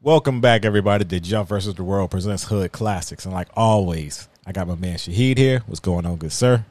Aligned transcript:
Welcome 0.00 0.40
back, 0.40 0.64
everybody, 0.64 1.04
to 1.04 1.18
Jeff 1.18 1.48
versus 1.48 1.74
the 1.74 1.82
World 1.82 2.12
presents 2.12 2.44
Hood 2.44 2.70
Classics. 2.70 3.24
And 3.24 3.34
like 3.34 3.48
always, 3.56 4.28
I 4.46 4.52
got 4.52 4.68
my 4.68 4.76
man 4.76 4.96
Shahid 4.96 5.36
here. 5.36 5.64
What's 5.66 5.80
going 5.80 6.06
on, 6.06 6.18
good 6.18 6.30
sir? 6.30 6.64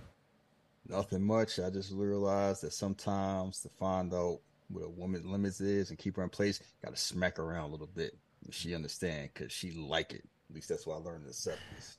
Nothing 0.88 1.24
much. 1.24 1.60
I 1.60 1.70
just 1.70 1.92
realized 1.92 2.64
that 2.64 2.72
sometimes 2.72 3.60
to 3.64 3.70
find 3.78 4.14
out 4.14 4.40
what 4.70 4.86
a 4.86 4.90
woman's 4.90 5.26
limits 5.26 5.60
is 5.60 5.90
and 5.90 6.00
keep 6.00 6.16
her 6.16 6.24
in 6.24 6.30
place, 6.30 6.62
you 6.62 6.88
got 6.88 6.96
to 6.96 7.02
smack 7.02 7.36
her 7.36 7.44
around 7.44 7.66
a 7.66 7.72
little 7.74 7.90
bit. 7.94 8.16
She 8.50 8.74
understand 8.74 9.32
because 9.34 9.52
she 9.52 9.72
like 9.72 10.14
it. 10.14 10.24
At 10.50 10.56
least 10.56 10.70
that's 10.70 10.88
what 10.88 10.96
I 10.96 11.00
learned 11.00 11.24
in 11.24 11.28
the 11.28 11.34
seventies. 11.34 11.98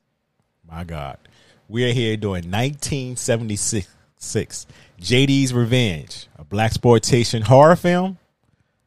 My 0.66 0.82
God, 0.82 1.18
we 1.68 1.90
are 1.90 1.92
here 1.92 2.16
doing 2.16 2.50
1976 2.50 4.66
JD's 4.98 5.52
Revenge, 5.52 6.26
a 6.38 6.44
blaxploitation 6.46 7.42
horror 7.42 7.76
film, 7.76 8.16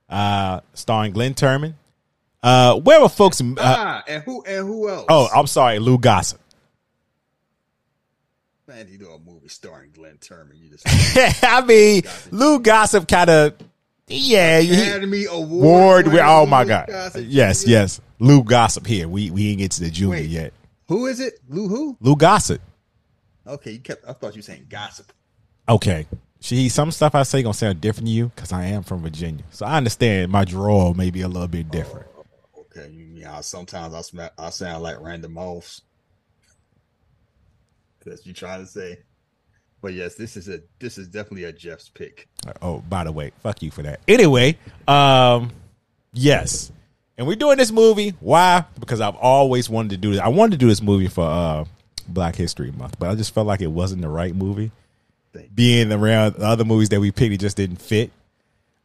uh, 0.09 0.61
starring 0.73 1.11
Glenn 1.11 1.35
Turman. 1.35 1.75
Uh, 2.43 2.79
where 2.79 2.99
were 3.01 3.09
folks? 3.09 3.39
Uh, 3.41 3.53
ah, 3.59 4.03
and 4.07 4.23
who 4.23 4.43
and 4.43 4.65
who 4.67 4.89
else? 4.89 5.05
oh, 5.09 5.27
I'm 5.33 5.47
sorry, 5.47 5.79
Lou 5.79 5.97
Gossett. 5.97 6.39
man, 8.67 8.87
you 8.89 8.97
do 8.97 9.09
a 9.09 9.19
movie 9.19 9.47
starring 9.49 9.91
Glenn 9.93 10.17
Turman. 10.17 10.57
You 10.59 10.69
just 10.69 11.43
I 11.43 11.61
mean, 11.61 12.03
Lou 12.31 12.59
Gossip 12.59 13.07
kind 13.07 13.29
of, 13.29 13.53
yeah. 14.07 14.59
he- 14.59 14.73
Academy 14.81 15.25
Award. 15.25 15.49
Ward, 15.49 16.07
we, 16.07 16.19
oh 16.19 16.45
my 16.45 16.63
Lou 16.63 16.69
God, 16.69 16.87
Gossett 16.87 17.25
yes, 17.25 17.63
Jr.? 17.63 17.69
yes. 17.69 18.01
Lou 18.19 18.43
Gossip 18.43 18.87
here. 18.87 19.07
We 19.07 19.29
we 19.31 19.43
didn't 19.47 19.59
get 19.59 19.71
to 19.71 19.81
the 19.83 19.89
junior 19.91 20.17
Wait. 20.17 20.29
yet. 20.29 20.53
Who 20.87 21.05
is 21.07 21.19
it? 21.19 21.39
Lou 21.49 21.67
who? 21.67 21.97
Lou 21.99 22.15
Gossett. 22.15 22.61
Okay, 23.45 23.71
you 23.71 23.79
kept. 23.79 24.03
I 24.07 24.13
thought 24.13 24.33
you 24.35 24.39
were 24.39 24.43
saying 24.43 24.67
gossip. 24.69 25.11
Okay. 25.67 26.07
She 26.39 26.69
some 26.69 26.89
stuff 26.91 27.13
I 27.13 27.21
say 27.23 27.43
gonna 27.43 27.53
sound 27.53 27.81
different 27.81 28.07
to 28.07 28.11
you 28.13 28.31
because 28.35 28.51
I 28.51 28.65
am 28.65 28.81
from 28.81 29.01
Virginia, 29.03 29.43
so 29.51 29.63
I 29.65 29.77
understand 29.77 30.31
my 30.31 30.43
draw 30.43 30.91
may 30.93 31.11
be 31.11 31.21
a 31.21 31.27
little 31.27 31.47
bit 31.47 31.69
different. 31.69 32.07
Okay, 33.21 33.29
you 33.29 33.33
mean 33.33 33.33
how 33.33 33.41
sometimes 33.41 33.93
I 33.93 34.01
sma- 34.01 34.31
I 34.37 34.49
sound 34.49 34.83
like 34.83 34.99
random 34.99 35.33
mouse. 35.33 35.81
That's 38.05 38.21
what 38.21 38.25
you 38.25 38.33
trying 38.33 38.61
to 38.61 38.67
say. 38.67 38.99
But 39.81 39.93
yes, 39.93 40.15
this 40.15 40.37
is 40.37 40.47
a 40.47 40.61
this 40.79 40.97
is 40.97 41.07
definitely 41.07 41.45
a 41.45 41.53
Jeff's 41.53 41.89
pick. 41.89 42.27
Oh, 42.61 42.79
by 42.89 43.03
the 43.03 43.11
way, 43.11 43.31
fuck 43.41 43.61
you 43.61 43.71
for 43.71 43.81
that. 43.83 43.99
Anyway, 44.07 44.57
um, 44.87 45.51
yes, 46.13 46.71
and 47.17 47.27
we're 47.27 47.35
doing 47.35 47.57
this 47.57 47.71
movie. 47.71 48.13
Why? 48.19 48.65
Because 48.79 49.01
I've 49.01 49.15
always 49.15 49.69
wanted 49.69 49.91
to 49.91 49.97
do 49.97 50.11
this. 50.11 50.21
I 50.21 50.27
wanted 50.27 50.51
to 50.51 50.57
do 50.57 50.67
this 50.67 50.81
movie 50.81 51.07
for 51.07 51.25
uh 51.25 51.65
Black 52.07 52.35
History 52.35 52.71
Month, 52.71 52.99
but 52.99 53.09
I 53.09 53.15
just 53.15 53.33
felt 53.33 53.47
like 53.47 53.61
it 53.61 53.67
wasn't 53.67 54.01
the 54.01 54.09
right 54.09 54.35
movie. 54.35 54.71
Being 55.55 55.91
around 55.93 56.35
the 56.35 56.45
other 56.45 56.65
movies 56.65 56.89
that 56.89 56.99
we 56.99 57.11
picked, 57.11 57.33
it 57.33 57.39
just 57.39 57.55
didn't 57.55 57.81
fit. 57.81 58.11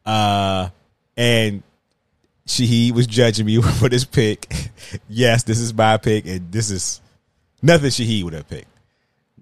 Uh, 0.05 0.69
and 1.17 1.61
she 2.47 2.65
he 2.65 2.91
was 2.91 3.05
judging 3.05 3.45
me 3.45 3.61
for 3.79 3.89
this 3.89 4.05
pick. 4.05 4.51
yes, 5.09 5.43
this 5.43 5.59
is 5.59 5.73
my 5.73 5.97
pick, 5.97 6.25
and 6.25 6.51
this 6.51 6.71
is 6.71 7.01
nothing 7.61 7.89
Shahid 7.89 8.23
would 8.23 8.33
have 8.33 8.49
picked. 8.49 8.67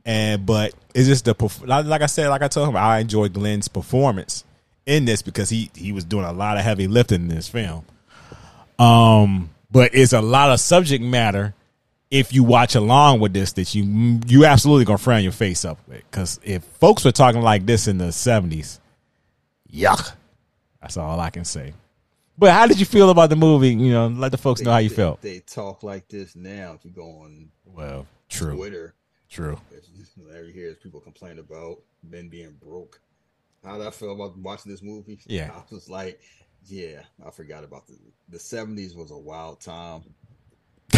And 0.06 0.45
but 0.45 0.73
it's 0.94 1.08
just 1.08 1.25
the 1.25 1.36
like 1.66 2.02
I 2.02 2.06
said, 2.08 2.30
like 2.30 2.42
I 2.42 2.47
told 2.47 2.70
him, 2.70 2.75
I 2.75 3.00
enjoyed 3.00 3.34
Glenn's 3.34 3.67
performance 3.67 4.44
in 4.86 5.06
this 5.06 5.22
because 5.22 5.50
he 5.50 5.72
he 5.75 5.92
was 5.92 6.03
doing 6.03 6.25
a 6.25 6.34
lot 6.34 6.58
of 6.58 6.64
heavy 6.64 6.88
lifting 6.88 7.23
in 7.23 7.28
this 7.30 7.47
film. 7.47 7.86
Um, 8.78 9.50
but 9.72 9.95
it's 9.95 10.14
a 10.14 10.22
lot 10.22 10.52
of 10.52 10.59
subject 10.59 11.03
matter 11.03 11.53
if 12.12 12.34
you 12.34 12.44
watch 12.44 12.75
along 12.75 13.19
with 13.19 13.34
this 13.34 13.53
that 13.53 13.73
you 13.73 14.19
you 14.28 14.45
absolutely 14.45 14.86
gonna 14.86 14.97
frown 14.97 15.23
your 15.23 15.31
face 15.31 15.66
up 15.66 15.80
with. 15.88 16.03
Because 16.09 16.40
if 16.44 16.64
folks 16.64 17.03
were 17.03 17.12
talking 17.12 17.42
like 17.42 17.66
this 17.66 17.88
in 17.88 17.97
the 17.97 18.12
seventies, 18.12 18.80
yuck. 19.72 20.14
That's 20.81 20.97
all 20.97 21.19
I 21.19 21.31
can 21.31 21.45
say. 21.45 21.73
But 22.38 22.52
how 22.52 22.67
did 22.67 22.80
you 22.80 22.86
feel 22.86 23.09
about 23.09 23.30
the 23.30 23.36
movie? 23.36 23.73
You 23.73 23.91
know, 23.91 24.08
let 24.08 24.31
the 24.31 24.38
folks 24.38 24.61
know 24.61 24.72
how 24.72 24.78
you 24.80 24.89
they, 24.89 24.95
felt. 24.95 25.22
They 25.22 25.39
talk 25.39 25.83
like 25.83 26.08
this 26.09 26.36
now. 26.36 26.73
If 26.73 26.83
you 26.86 26.91
go 26.91 27.03
on 27.22 27.50
Well, 27.66 28.05
true, 28.30 28.55
Twitter, 28.55 28.94
true. 29.30 29.58
it's- 29.72 29.89
every 30.36 30.52
hear 30.53 30.69
is 30.69 30.78
people 30.78 31.00
complain 31.00 31.40
about 31.40 31.79
men 32.03 32.29
being 32.29 32.57
broke. 32.62 33.00
How 33.63 33.78
did 33.78 33.88
I 33.88 33.91
feel 33.91 34.12
about 34.13 34.38
watching 34.38 34.72
this 34.72 34.81
movie? 34.81 35.19
Yeah. 35.28 35.51
I 35.72 35.73
was 35.73 35.90
like, 35.90 36.19
yeah, 36.68 37.01
I 37.25 37.31
forgot 37.31 37.63
about 37.63 37.88
the 37.88 37.97
the 38.29 38.40
seventies 38.40 38.96
was 38.96 39.12
a 39.12 39.17
wild 39.17 39.62
time. 39.62 40.03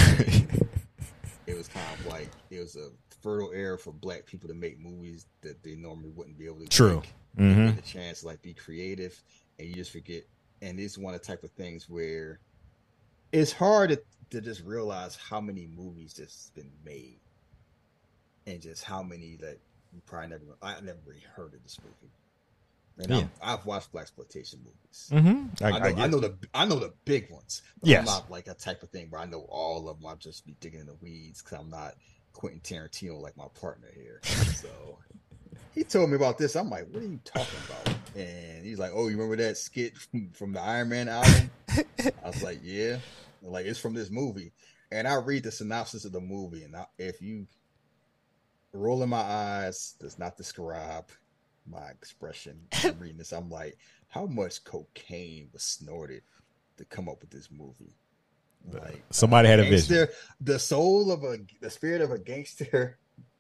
It 1.48 1.56
was 1.56 1.70
kind 1.70 1.86
of 2.00 2.06
like 2.08 2.30
it 2.50 2.60
was 2.60 2.76
a 2.76 2.90
fertile 3.22 3.52
era 3.54 3.78
for 3.78 3.94
black 3.94 4.26
people 4.26 4.50
to 4.50 4.54
make 4.54 4.78
movies 4.82 5.28
that 5.42 5.64
they 5.64 5.76
normally 5.76 6.10
wouldn't 6.10 6.38
be 6.38 6.46
able 6.46 6.60
to. 6.60 6.68
True. 6.68 7.02
make. 7.38 7.54
hmm 7.56 7.68
Get 7.68 7.78
a 7.78 7.82
chance 7.82 8.20
to 8.20 8.28
like 8.28 8.42
be 8.42 8.54
creative, 8.54 9.18
and 9.58 9.68
you 9.70 9.74
just 9.76 9.92
forget. 9.92 10.24
And 10.62 10.80
it's 10.80 10.98
one 10.98 11.14
of 11.14 11.22
the 11.22 11.28
type 11.28 11.44
of 11.44 11.52
things 11.52 11.88
where 11.90 12.40
it's 13.32 13.52
hard 13.52 13.90
to, 13.92 14.02
to 14.32 14.42
just 14.42 14.64
realize 14.64 15.16
how 15.16 15.40
many 15.40 15.68
movies 15.68 16.16
that's 16.18 16.50
been 16.56 16.72
made, 16.84 17.20
and 18.46 18.62
just 18.62 18.84
how 18.84 19.04
many 19.04 19.36
that 19.42 19.60
you 19.94 20.02
probably 20.06 20.30
never. 20.30 20.44
I 20.62 20.80
never 20.82 21.00
really 21.06 21.24
heard 21.36 21.54
of 21.54 21.64
this 21.64 21.78
movie. 21.84 22.12
And 23.00 23.10
Yeah. 23.10 23.28
I've 23.44 23.66
watched 23.66 23.92
blaxploitation 23.94 24.56
movies. 24.64 25.10
hmm 25.12 25.46
I, 25.64 25.68
I, 25.72 25.80
know, 25.80 26.02
I 26.02 26.04
I, 26.04 26.08
know 26.08 26.20
the 26.20 26.38
I 26.54 26.66
know 26.66 26.80
the 26.80 26.94
big 27.06 27.30
ones. 27.32 27.62
But 27.80 27.90
Yes. 27.90 28.00
I'm 28.00 28.06
not 28.06 28.32
like 28.32 28.48
a 28.48 28.56
type 28.56 28.82
of 28.82 28.90
thing 28.90 29.08
where 29.12 29.22
I 29.22 29.26
know 29.26 29.42
all 29.50 29.88
of 29.88 30.00
them. 30.00 30.08
I'll 30.08 30.16
just 30.16 30.46
be 30.48 30.56
digging 30.60 30.80
in 30.80 30.88
the 30.88 30.96
weeds 30.96 31.44
because 31.44 31.60
I'm 31.60 31.70
not 31.70 31.94
Quentin 32.34 32.60
Tarantino 32.62 33.22
like 33.22 33.38
my 33.38 33.48
partner 33.60 33.90
here. 33.94 34.20
so 34.24 34.98
he 35.78 35.84
told 35.84 36.10
me 36.10 36.16
about 36.16 36.40
this. 36.40 36.56
I'm 36.56 36.72
like, 36.72 36.88
what 36.90 37.04
are 37.04 37.06
you 37.06 37.20
talking 37.24 37.60
about? 37.70 37.96
And 38.16 38.66
he's 38.66 38.80
like, 38.80 38.90
oh, 38.96 39.10
you 39.10 39.16
remember 39.16 39.36
that 39.36 39.58
skit 39.58 39.94
from, 40.34 40.52
the 40.52 40.60
Iron 40.60 40.90
Man 40.90 41.08
album? 41.08 41.52
I 41.70 42.28
was 42.28 42.42
like, 42.42 42.62
yeah. 42.64 42.98
Like 43.44 43.68
it's 43.68 43.78
from 43.78 43.94
this 43.94 44.10
movie. 44.10 44.54
And 44.92 45.08
I 45.08 45.16
read 45.16 45.44
the 45.44 45.52
synopsis 45.52 46.04
of 46.04 46.14
the 46.14 46.20
movie, 46.20 46.64
and 46.64 46.76
I, 46.76 46.86
if 46.98 47.22
you 47.22 47.46
rolling 48.74 49.10
my 49.10 49.22
eyes 49.22 49.96
does 50.00 50.18
not 50.18 50.38
describe 50.38 51.06
my 51.70 51.90
expression 51.90 52.60
I'm 52.84 52.98
reading 53.00 53.18
this. 53.18 53.32
I'm 53.34 53.50
like, 53.50 53.78
how 54.08 54.26
much 54.26 54.64
cocaine 54.64 55.50
was 55.54 55.64
snorted 55.64 56.24
to 56.78 56.86
come 56.86 57.08
up 57.08 57.22
with 57.22 57.30
this 57.30 57.50
movie? 57.52 57.96
Like 58.72 59.04
Somebody 59.12 59.48
had 59.48 59.60
a 59.60 59.70
vision. 59.70 60.08
the 60.42 60.58
soul 60.58 61.12
of 61.12 61.24
a 61.24 61.38
the 61.62 61.70
spirit 61.70 62.02
of 62.02 62.12
a 62.12 62.18
gangster 62.18 62.98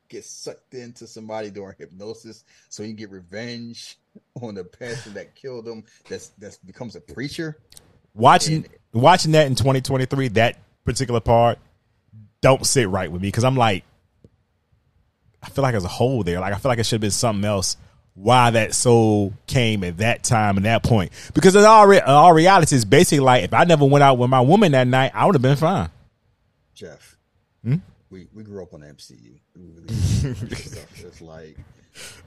gets 0.10 0.30
sucked 0.30 0.74
into 0.74 1.06
somebody 1.08 1.50
during 1.50 1.76
hypnosis 1.78 2.44
so 2.70 2.84
he 2.84 2.90
can 2.90 2.96
get 2.96 3.12
revenge 3.12 3.98
on 4.42 4.56
the 4.56 4.64
person 4.64 5.14
that 5.14 5.36
killed 5.42 5.68
him 5.68 5.84
that's 6.10 6.30
that's 6.40 6.58
becomes 6.58 6.96
a 6.96 7.02
preacher 7.02 7.58
watching 8.14 8.56
And- 8.56 8.68
watching 8.94 9.32
that 9.34 9.48
in 9.48 9.56
2023 9.56 10.30
that 10.30 10.58
particular 10.86 11.20
part 11.20 11.60
don't 12.42 12.66
sit 12.66 12.88
right 12.90 13.12
with 13.12 13.22
me 13.22 13.28
because 13.28 13.44
i'm 13.44 13.56
like 13.58 13.84
i 15.44 15.50
feel 15.50 15.62
like 15.64 15.74
there's 15.74 15.84
a 15.84 15.90
hole 15.90 16.24
there 16.24 16.40
like 16.40 16.54
i 16.54 16.58
feel 16.58 16.70
like 16.70 16.80
it 16.80 16.86
should 16.86 16.96
have 16.96 17.02
been 17.02 17.12
something 17.12 17.46
else 17.46 17.78
why 18.14 18.50
that 18.50 18.74
soul 18.74 19.32
came 19.46 19.84
at 19.84 19.98
that 19.98 20.24
time 20.24 20.58
and 20.58 20.66
that 20.66 20.82
point 20.82 21.12
because 21.36 21.56
in 21.56 21.64
all, 21.64 21.86
re- 21.86 22.00
all 22.00 22.34
reality 22.34 22.76
is 22.76 22.86
basically 22.86 23.20
like 23.20 23.44
if 23.44 23.54
i 23.54 23.64
never 23.64 23.86
went 23.86 24.02
out 24.04 24.18
with 24.18 24.30
my 24.30 24.42
woman 24.42 24.72
that 24.72 24.88
night 24.88 25.12
i 25.14 25.26
would 25.26 25.36
have 25.36 25.42
been 25.42 25.56
fine 25.58 25.90
Jeff. 26.74 27.18
Hmm? 27.64 27.76
We 28.10 28.28
we 28.34 28.44
grew 28.44 28.64
up 28.64 28.74
on 28.74 28.82
MCU. 28.82 29.40
We. 29.56 29.84
It's 31.06 31.22
like 31.22 31.58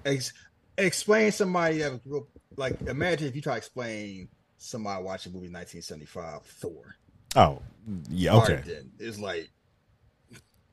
ex, 0.05 0.33
explain 0.79 1.33
somebody 1.33 1.79
that 1.79 2.03
grew 2.05 2.21
up 2.21 2.27
like 2.57 2.81
imagine 2.83 3.29
if 3.29 3.37
you 3.37 3.43
try 3.43 3.55
to 3.55 3.59
explain 3.59 4.29
somebody 4.59 5.03
watching 5.03 5.33
movie 5.33 5.51
1975 5.51 6.43
Thor. 6.43 6.97
oh 7.37 7.63
yeah 8.11 8.37
okay. 8.37 8.63
It's 8.99 9.19
like 9.19 9.51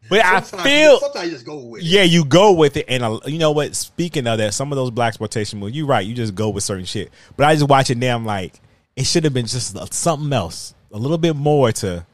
but 0.10 0.24
i 0.24 0.40
feel 0.42 1.00
sometimes 1.00 1.26
you 1.26 1.32
just 1.32 1.46
go 1.46 1.58
with 1.58 1.82
it. 1.82 1.86
Yeah, 1.86 2.04
you 2.04 2.24
go 2.24 2.54
with 2.54 2.78
it, 2.78 2.86
and 2.88 3.04
uh, 3.04 3.20
you 3.26 3.40
know 3.40 3.52
what? 3.52 3.76
Speaking 3.76 4.26
of 4.28 4.38
that, 4.38 4.54
some 4.54 4.72
of 4.72 4.78
those 4.78 4.92
blaxploitation 4.92 5.56
movies, 5.56 5.76
you're 5.76 5.88
right. 5.88 6.06
You 6.06 6.14
just 6.14 6.34
go 6.34 6.50
with 6.50 6.64
certain 6.64 6.86
shit. 6.86 7.12
But 7.36 7.48
I 7.48 7.56
just 7.56 7.68
watch 7.68 7.90
it 7.90 7.98
now. 7.98 8.16
I'm 8.16 8.26
like, 8.26 8.62
it 8.96 9.06
should 9.06 9.26
have 9.26 9.34
been 9.34 9.48
just 9.48 9.76
something 9.94 10.32
else, 10.32 10.76
a 10.94 10.98
little 10.98 11.18
bit 11.18 11.36
more 11.36 11.72
to. 11.74 12.06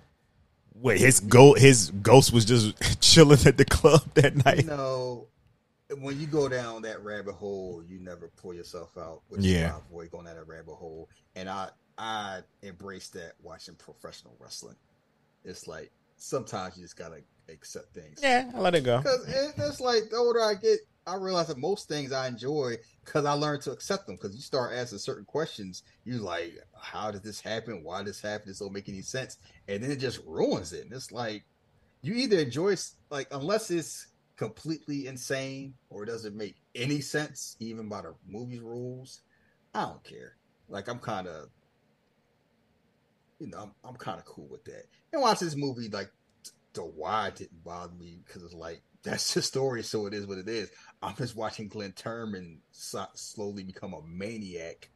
Wait, 0.83 0.99
his 0.99 1.19
go 1.21 1.53
his 1.53 1.91
ghost 2.01 2.33
was 2.33 2.43
just 2.45 2.75
chilling 3.01 3.39
at 3.45 3.57
the 3.57 3.65
club 3.65 4.01
that 4.15 4.35
night. 4.45 4.57
You 4.57 4.63
night. 4.63 4.77
know, 4.77 5.27
when 5.99 6.19
you 6.19 6.27
go 6.27 6.49
down 6.49 6.81
that 6.81 7.01
rabbit 7.03 7.35
hole, 7.35 7.81
you 7.87 7.99
never 7.99 8.27
pull 8.35 8.53
yourself 8.53 8.97
out. 8.97 9.21
Which 9.29 9.41
Yeah. 9.41 9.49
is 9.49 9.63
why 9.63 9.67
I 9.69 9.77
avoid 9.77 10.11
going 10.11 10.25
down 10.25 10.35
that 10.35 10.47
rabbit 10.47 10.73
hole. 10.75 11.09
And 11.35 11.49
I 11.49 11.69
I 11.97 12.41
embrace 12.63 13.07
that 13.09 13.33
watching 13.41 13.75
professional 13.75 14.35
wrestling. 14.39 14.75
It's 15.45 15.67
like 15.67 15.89
sometimes 16.23 16.77
you 16.77 16.83
just 16.83 16.97
gotta 16.97 17.21
accept 17.49 17.93
things. 17.93 18.19
Yeah, 18.21 18.49
I 18.55 18.59
let 18.59 18.75
it 18.75 18.83
go. 18.83 18.99
Because 18.99 19.25
it's 19.27 19.81
like 19.81 20.09
the 20.09 20.15
older 20.17 20.41
I 20.41 20.53
get, 20.55 20.79
I 21.05 21.15
realize 21.15 21.47
that 21.47 21.57
most 21.57 21.89
things 21.89 22.13
I 22.13 22.27
enjoy 22.27 22.77
because 23.03 23.25
I 23.25 23.33
learn 23.33 23.59
to 23.61 23.71
accept 23.71 24.07
them. 24.07 24.15
Because 24.15 24.33
you 24.33 24.41
start 24.41 24.73
asking 24.73 24.99
certain 24.99 25.25
questions, 25.25 25.83
you 26.05 26.19
like, 26.19 26.53
how 26.79 27.11
did 27.11 27.23
this 27.23 27.41
happen? 27.41 27.83
Why 27.83 27.99
did 27.99 28.07
this 28.07 28.21
happen? 28.21 28.47
This 28.47 28.59
don't 28.59 28.71
make 28.71 28.87
any 28.87 29.01
sense, 29.01 29.37
and 29.67 29.83
then 29.83 29.91
it 29.91 29.97
just 29.97 30.21
ruins 30.25 30.71
it. 30.71 30.85
And 30.85 30.93
it's 30.93 31.11
like 31.11 31.43
you 32.01 32.13
either 32.13 32.39
enjoy 32.39 32.75
like 33.09 33.27
unless 33.31 33.69
it's 33.69 34.07
completely 34.37 35.07
insane 35.07 35.73
or 35.89 36.03
it 36.03 36.07
doesn't 36.07 36.37
make 36.37 36.55
any 36.73 37.01
sense, 37.01 37.57
even 37.59 37.89
by 37.89 38.01
the 38.01 38.15
movie's 38.25 38.61
rules. 38.61 39.21
I 39.75 39.85
don't 39.85 40.03
care. 40.03 40.37
Like 40.69 40.87
I'm 40.87 40.99
kind 40.99 41.27
of 41.27 41.49
you 43.43 43.49
know, 43.51 43.57
I'm, 43.59 43.71
I'm 43.83 43.95
kind 43.95 44.17
of 44.19 44.25
cool 44.25 44.47
with 44.49 44.63
that. 44.65 44.85
And 45.11 45.21
watch 45.21 45.39
this 45.39 45.55
movie, 45.55 45.89
like 45.89 46.09
the 46.73 46.81
why 46.81 47.31
didn't 47.35 47.63
bother 47.63 47.93
me 47.93 48.21
because 48.25 48.41
it's 48.43 48.53
like 48.53 48.81
that's 49.03 49.33
the 49.33 49.41
story, 49.41 49.83
so 49.83 50.05
it 50.07 50.13
is 50.13 50.25
what 50.25 50.37
it 50.37 50.47
is. 50.47 50.71
I'm 51.01 51.15
just 51.15 51.35
watching 51.35 51.67
Glenn 51.67 51.91
Turman 51.91 52.59
so, 52.71 53.05
slowly 53.15 53.63
become 53.63 53.93
a 53.93 54.01
maniac, 54.07 54.89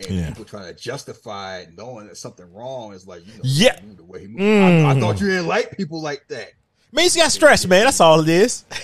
and 0.00 0.10
Yeah. 0.18 0.26
people 0.26 0.44
trying 0.44 0.66
to 0.66 0.74
justify 0.74 1.58
it, 1.58 1.68
knowing 1.76 2.08
that 2.08 2.16
something 2.16 2.52
wrong 2.52 2.92
is 2.92 3.06
like, 3.06 3.24
you 3.24 3.32
know, 3.34 3.44
Yeah. 3.44 3.78
the 3.96 4.04
way 4.04 4.22
he 4.22 4.26
moved. 4.26 4.42
I, 4.42 4.90
I 4.90 4.94
Mm. 4.94 5.00
thought 5.00 5.20
you 5.20 5.28
didn't 5.28 5.46
like 5.46 5.76
people 5.76 6.02
like 6.02 6.26
that. 6.28 6.48
Man, 6.92 7.04
he's 7.04 7.14
got 7.14 7.30
stress, 7.30 7.64
man. 7.66 7.84
That's 7.84 8.00
all 8.00 8.18
it 8.20 8.28
is. 8.28 8.64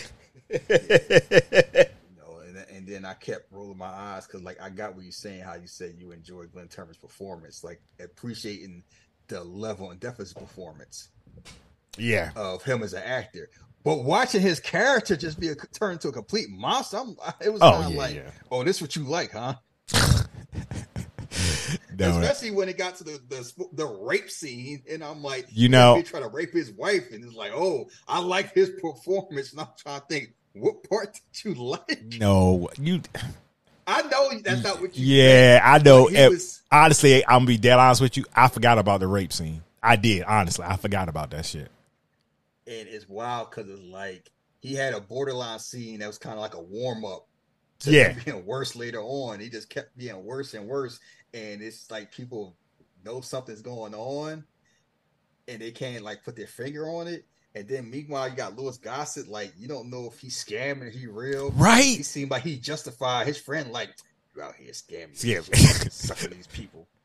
and, 2.96 3.06
I 3.06 3.14
kept 3.14 3.52
rolling 3.52 3.78
my 3.78 3.87
eyes 3.87 4.26
because, 4.26 4.43
like, 4.43 4.60
I 4.60 4.70
got 4.70 4.94
what 4.94 5.04
you're 5.04 5.12
saying. 5.12 5.43
How 5.43 5.54
you 5.54 5.66
said 5.66 5.94
you 5.98 6.12
enjoyed 6.12 6.52
Glenn 6.52 6.69
Turman's 6.69 6.96
performance, 6.96 7.62
like 7.62 7.81
appreciating 8.00 8.82
the 9.28 9.43
level 9.44 9.90
and 9.90 10.00
depth 10.00 10.19
of 10.19 10.26
his 10.26 10.34
performance 10.34 11.08
yeah. 11.98 12.31
of 12.37 12.62
him 12.62 12.82
as 12.82 12.93
an 12.93 13.02
actor. 13.02 13.48
But 13.84 14.04
watching 14.04 14.40
his 14.40 14.58
character 14.58 15.16
just 15.16 15.38
be 15.38 15.48
a, 15.48 15.54
turn 15.54 15.93
into 15.93 16.08
a 16.08 16.12
complete 16.12 16.48
monster, 16.50 16.96
I'm, 16.98 17.16
it 17.40 17.52
was 17.52 17.62
Oh, 17.62 17.70
kind 17.72 17.84
of 17.87 17.93
yeah, 17.93 17.98
like, 17.98 18.14
yeah. 18.16 18.31
oh, 18.50 18.64
this 18.64 18.81
what 18.81 18.96
you 18.96 19.04
like, 19.04 19.32
huh? 19.32 19.54
No, 21.99 22.20
Especially 22.20 22.50
when 22.50 22.69
it 22.69 22.76
got 22.76 22.96
to 22.96 23.04
the, 23.04 23.20
the 23.28 23.66
the 23.72 23.87
rape 23.87 24.31
scene, 24.31 24.82
and 24.90 25.02
I'm 25.02 25.22
like, 25.22 25.46
You 25.50 25.70
know- 25.70 25.96
he 25.96 26.02
trying 26.02 26.25
to 26.25 26.28
rape 26.28 26.52
his 26.52 26.70
wife, 26.70 27.10
and 27.10 27.25
it's 27.25 27.32
like, 27.34 27.52
oh, 27.54 27.88
I 28.06 28.20
like 28.20 28.52
his 28.52 28.70
performance, 28.82 29.52
and 29.52 29.60
I'm 29.62 29.69
trying 29.78 30.00
to 30.00 30.06
think, 30.06 30.34
what 30.61 30.88
part 30.88 31.19
did 31.32 31.44
you 31.44 31.55
like? 31.55 32.03
no, 32.19 32.69
you. 32.81 33.03
I 33.87 34.03
know 34.03 34.31
that's 34.43 34.62
not 34.64 34.81
what 34.81 34.97
you. 34.97 35.06
Yeah, 35.17 35.61
I 35.62 35.79
know. 35.79 36.06
Eh, 36.08 36.29
was- 36.29 36.62
honestly, 36.73 37.25
I'm 37.26 37.38
gonna 37.41 37.47
be 37.47 37.56
dead 37.58 37.79
honest 37.79 38.00
with 38.00 38.17
you. 38.17 38.25
I 38.35 38.49
forgot 38.49 38.79
about 38.79 39.00
the 39.00 39.06
rape 39.06 39.32
scene. 39.32 39.62
I 39.82 39.97
did 39.97 40.25
honestly. 40.25 40.64
I 40.67 40.76
forgot 40.76 41.08
about 41.08 41.31
that 41.31 41.47
shit. 41.47 41.70
and 42.67 42.88
it's 42.88 43.08
wild 43.08 43.50
because 43.50 43.70
it's 43.70 43.81
like 43.82 44.31
he 44.61 44.75
had 44.75 44.93
a 44.94 45.00
borderline 45.00 45.61
scene 45.61 46.00
that 46.00 46.08
was 46.08 46.19
kind 46.19 46.35
of 46.35 46.41
like 46.41 46.55
a 46.55 46.61
warm 46.61 47.05
up 47.05 47.26
to 47.81 47.93
Yeah. 47.93 48.12
being 48.25 48.44
worse 48.44 48.75
later 48.75 49.00
on. 49.00 49.38
He 49.38 49.49
just 49.49 49.70
kept 49.70 49.97
being 49.97 50.25
worse 50.25 50.55
and 50.55 50.67
worse, 50.67 50.99
and 51.32 51.62
it's 51.62 51.88
like 51.91 52.11
people 52.11 52.56
know 53.05 53.20
something's 53.20 53.62
going 53.62 53.94
on, 53.94 54.44
and 55.47 55.61
they 55.62 55.70
can't 55.70 56.02
like 56.02 56.25
put 56.25 56.35
their 56.35 56.49
finger 56.49 56.88
on 56.88 57.06
it. 57.06 57.25
And 57.56 57.67
then 57.67 57.91
meanwhile, 57.91 58.29
you 58.29 58.37
got 58.37 58.55
Lewis 58.58 58.76
Gossett, 58.76 59.29
like 59.29 59.50
you 59.58 59.67
don't 59.67 59.88
know 59.88 60.06
if 60.12 60.20
he's 60.20 60.37
scamming, 60.44 60.93
he 60.93 61.06
real. 61.06 61.50
Right. 61.53 61.82
He 61.97 62.03
seemed 62.03 62.31
like 62.31 62.43
he 62.43 62.58
justified 62.58 63.26
his 63.26 63.38
friend, 63.38 63.73
like 63.73 63.88
you 64.35 64.43
out 64.43 64.55
here 64.56 64.73
scamming, 64.73 65.25
Yeah. 65.25 65.41
sucking 65.91 66.31
these 66.31 66.47
people. 66.47 66.87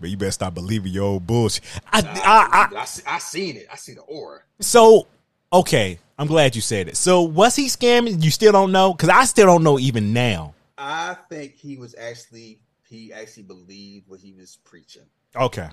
But 0.00 0.10
you 0.10 0.16
better 0.16 0.32
stop 0.32 0.54
believing 0.54 0.90
your 0.92 1.04
old 1.04 1.24
bullshit. 1.24 1.62
I, 1.92 2.00
Nah, 2.00 2.10
I, 2.14 2.68
I, 2.74 2.80
I, 2.80 2.84
see- 2.84 3.02
I 3.06 3.18
seen 3.20 3.56
it. 3.56 3.68
I 3.72 3.76
see 3.76 3.94
the 3.94 4.00
aura. 4.00 4.40
so 4.58 5.06
okay. 5.52 6.00
I'm 6.18 6.26
glad 6.26 6.56
you 6.56 6.62
said 6.62 6.88
it. 6.88 6.96
So 6.96 7.22
was 7.22 7.54
he 7.54 7.66
scamming? 7.68 8.24
You 8.24 8.30
still 8.32 8.50
don't 8.50 8.72
know? 8.72 8.92
Because 8.92 9.08
I 9.08 9.22
still 9.24 9.46
don't 9.46 9.62
know 9.62 9.78
even 9.78 10.12
now. 10.12 10.54
I 10.76 11.16
think 11.28 11.54
he 11.56 11.76
was 11.76 11.94
actually 11.96 12.58
he 12.88 13.12
actually 13.12 13.44
believed 13.44 14.08
what 14.08 14.18
he 14.18 14.32
was 14.32 14.58
preaching. 14.64 15.06
Okay. 15.36 15.68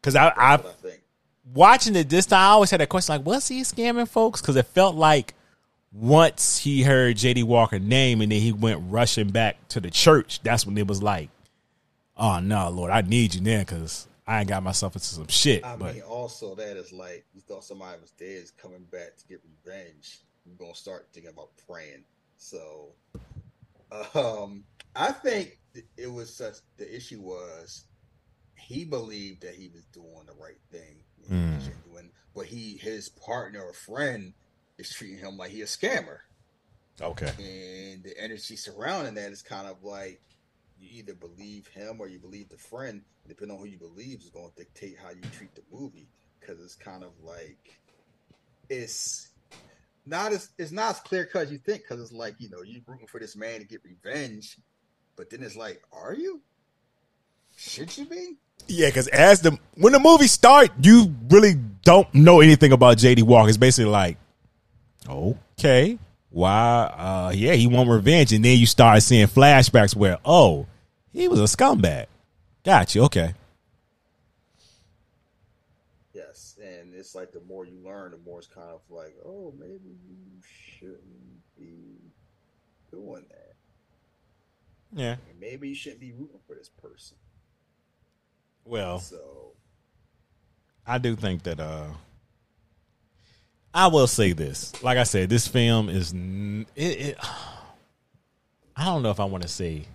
Because 0.00 0.16
I, 0.16 0.28
I 0.28 0.54
I 0.54 0.56
think. 0.56 1.02
Watching 1.54 1.96
it 1.96 2.08
this 2.08 2.26
time, 2.26 2.40
I 2.40 2.50
always 2.52 2.70
had 2.70 2.80
that 2.80 2.88
question 2.88 3.14
like, 3.14 3.26
was 3.26 3.48
he 3.48 3.62
scamming 3.62 4.08
folks? 4.08 4.40
Because 4.40 4.56
it 4.56 4.66
felt 4.66 4.94
like 4.94 5.34
once 5.92 6.58
he 6.58 6.82
heard 6.82 7.16
JD 7.16 7.44
Walker 7.44 7.78
name 7.78 8.20
and 8.20 8.30
then 8.30 8.40
he 8.40 8.52
went 8.52 8.80
rushing 8.88 9.28
back 9.28 9.68
to 9.68 9.80
the 9.80 9.90
church, 9.90 10.40
that's 10.42 10.64
when 10.64 10.78
it 10.78 10.86
was 10.86 11.02
like, 11.02 11.30
oh 12.16 12.40
no, 12.40 12.68
Lord, 12.70 12.90
I 12.90 13.00
need 13.00 13.34
you 13.34 13.40
now 13.40 13.60
because 13.60 14.06
I 14.26 14.40
ain't 14.40 14.48
got 14.48 14.62
myself 14.62 14.94
into 14.94 15.06
some 15.06 15.26
shit. 15.28 15.64
I 15.64 15.76
but 15.76 15.94
mean, 15.94 16.02
also 16.02 16.54
that 16.54 16.76
is 16.76 16.92
like 16.92 17.24
you 17.34 17.40
thought 17.40 17.64
somebody 17.64 18.00
was 18.00 18.12
dead 18.12 18.28
is 18.28 18.52
coming 18.52 18.84
back 18.92 19.16
to 19.16 19.26
get 19.26 19.40
revenge. 19.64 20.18
You're 20.46 20.56
gonna 20.56 20.74
start 20.74 21.08
thinking 21.12 21.32
about 21.32 21.50
praying. 21.66 22.04
So, 22.36 22.92
um, 24.14 24.64
I 24.94 25.12
think 25.12 25.58
it 25.96 26.10
was 26.10 26.32
such. 26.32 26.56
The 26.76 26.94
issue 26.94 27.20
was 27.20 27.84
he 28.54 28.84
believed 28.84 29.42
that 29.42 29.54
he 29.54 29.68
was 29.74 29.84
doing 29.86 30.26
the 30.26 30.34
right 30.40 30.60
thing, 30.70 31.02
Mm. 31.28 31.58
genuine, 31.60 32.10
but 32.34 32.46
he 32.46 32.76
his 32.76 33.08
partner 33.08 33.62
or 33.62 33.72
friend 33.72 34.32
is 34.78 34.90
treating 34.90 35.18
him 35.18 35.36
like 35.36 35.50
he 35.50 35.62
a 35.62 35.66
scammer. 35.66 36.18
okay, 37.00 37.32
and 37.38 38.02
the 38.02 38.14
energy 38.18 38.56
surrounding 38.56 39.14
that 39.14 39.32
is 39.32 39.42
kind 39.42 39.66
of 39.66 39.82
like 39.82 40.20
you 40.78 40.88
either 40.92 41.14
believe 41.14 41.66
him 41.68 42.00
or 42.00 42.08
you 42.08 42.18
believe 42.18 42.48
the 42.48 42.56
friend. 42.56 43.02
Depending 43.28 43.56
on 43.56 43.62
who 43.62 43.68
you 43.68 43.78
believe 43.78 44.20
is 44.20 44.30
going 44.30 44.50
to 44.50 44.56
dictate 44.56 44.96
how 45.00 45.10
you 45.10 45.20
treat 45.32 45.54
the 45.54 45.62
movie 45.70 46.08
because 46.40 46.58
it's 46.62 46.74
kind 46.74 47.04
of 47.04 47.10
like 47.22 47.78
it's 48.68 49.28
not 50.06 50.32
as 50.32 50.50
it's 50.58 50.72
not 50.72 50.90
as 50.90 51.00
clear 51.00 51.26
cut 51.26 51.42
as 51.42 51.52
you 51.52 51.58
think 51.58 51.82
because 51.82 52.00
it's 52.00 52.12
like 52.12 52.34
you 52.38 52.48
know 52.50 52.62
you're 52.62 52.82
rooting 52.86 53.06
for 53.06 53.20
this 53.20 53.36
man 53.36 53.60
to 53.60 53.66
get 53.66 53.82
revenge, 53.84 54.56
but 55.16 55.30
then 55.30 55.42
it's 55.42 55.56
like, 55.56 55.82
are 55.92 56.14
you? 56.14 56.40
Should 57.56 57.96
you 57.96 58.06
be? 58.06 58.36
Yeah, 58.66 58.88
because 58.88 59.08
as 59.08 59.40
the 59.40 59.58
when 59.74 59.92
the 59.92 60.00
movie 60.00 60.26
start, 60.26 60.70
you 60.82 61.14
really 61.28 61.54
don't 61.82 62.12
know 62.14 62.40
anything 62.40 62.72
about 62.72 62.98
JD 62.98 63.22
Walker. 63.22 63.48
It's 63.48 63.58
basically 63.58 63.90
like, 63.90 64.16
okay, 65.08 65.98
why? 66.30 66.92
Uh, 66.96 67.32
yeah, 67.34 67.52
he 67.54 67.66
want 67.66 67.88
revenge, 67.88 68.32
and 68.32 68.44
then 68.44 68.58
you 68.58 68.66
start 68.66 69.02
seeing 69.02 69.26
flashbacks 69.26 69.94
where, 69.96 70.18
oh, 70.24 70.66
he 71.12 71.28
was 71.28 71.40
a 71.40 71.56
scumbag. 71.56 72.06
Got 72.64 72.94
you. 72.94 73.04
Okay. 73.04 73.34
Yes, 76.12 76.56
and 76.62 76.94
it's 76.94 77.14
like 77.14 77.32
the 77.32 77.40
more 77.40 77.66
you 77.66 77.78
learn, 77.84 78.12
the 78.12 78.18
more 78.18 78.38
it's 78.38 78.48
kind 78.48 78.68
of 78.68 78.80
like, 78.90 79.16
oh, 79.24 79.52
maybe 79.58 79.96
you 80.08 80.40
shouldn't 80.78 81.00
be 81.58 81.96
doing 82.90 83.24
that. 83.28 83.54
Yeah. 84.92 85.16
Maybe 85.40 85.68
you 85.68 85.74
shouldn't 85.74 86.00
be 86.00 86.12
rooting 86.12 86.40
for 86.46 86.54
this 86.54 86.68
person. 86.68 87.16
Well, 88.70 89.00
So 89.00 89.18
I 90.86 90.98
do 90.98 91.16
think 91.16 91.42
that 91.42 91.58
uh 91.58 91.86
I 93.74 93.88
will 93.88 94.06
say 94.06 94.32
this. 94.32 94.80
Like 94.82 94.96
I 94.96 95.02
said, 95.02 95.28
this 95.28 95.48
film 95.48 95.88
is 95.88 96.12
it, 96.76 97.00
it 97.00 97.18
I 98.76 98.84
don't 98.84 99.02
know 99.02 99.10
if 99.10 99.18
I 99.18 99.24
want 99.24 99.42
to 99.42 99.48
say 99.48 99.86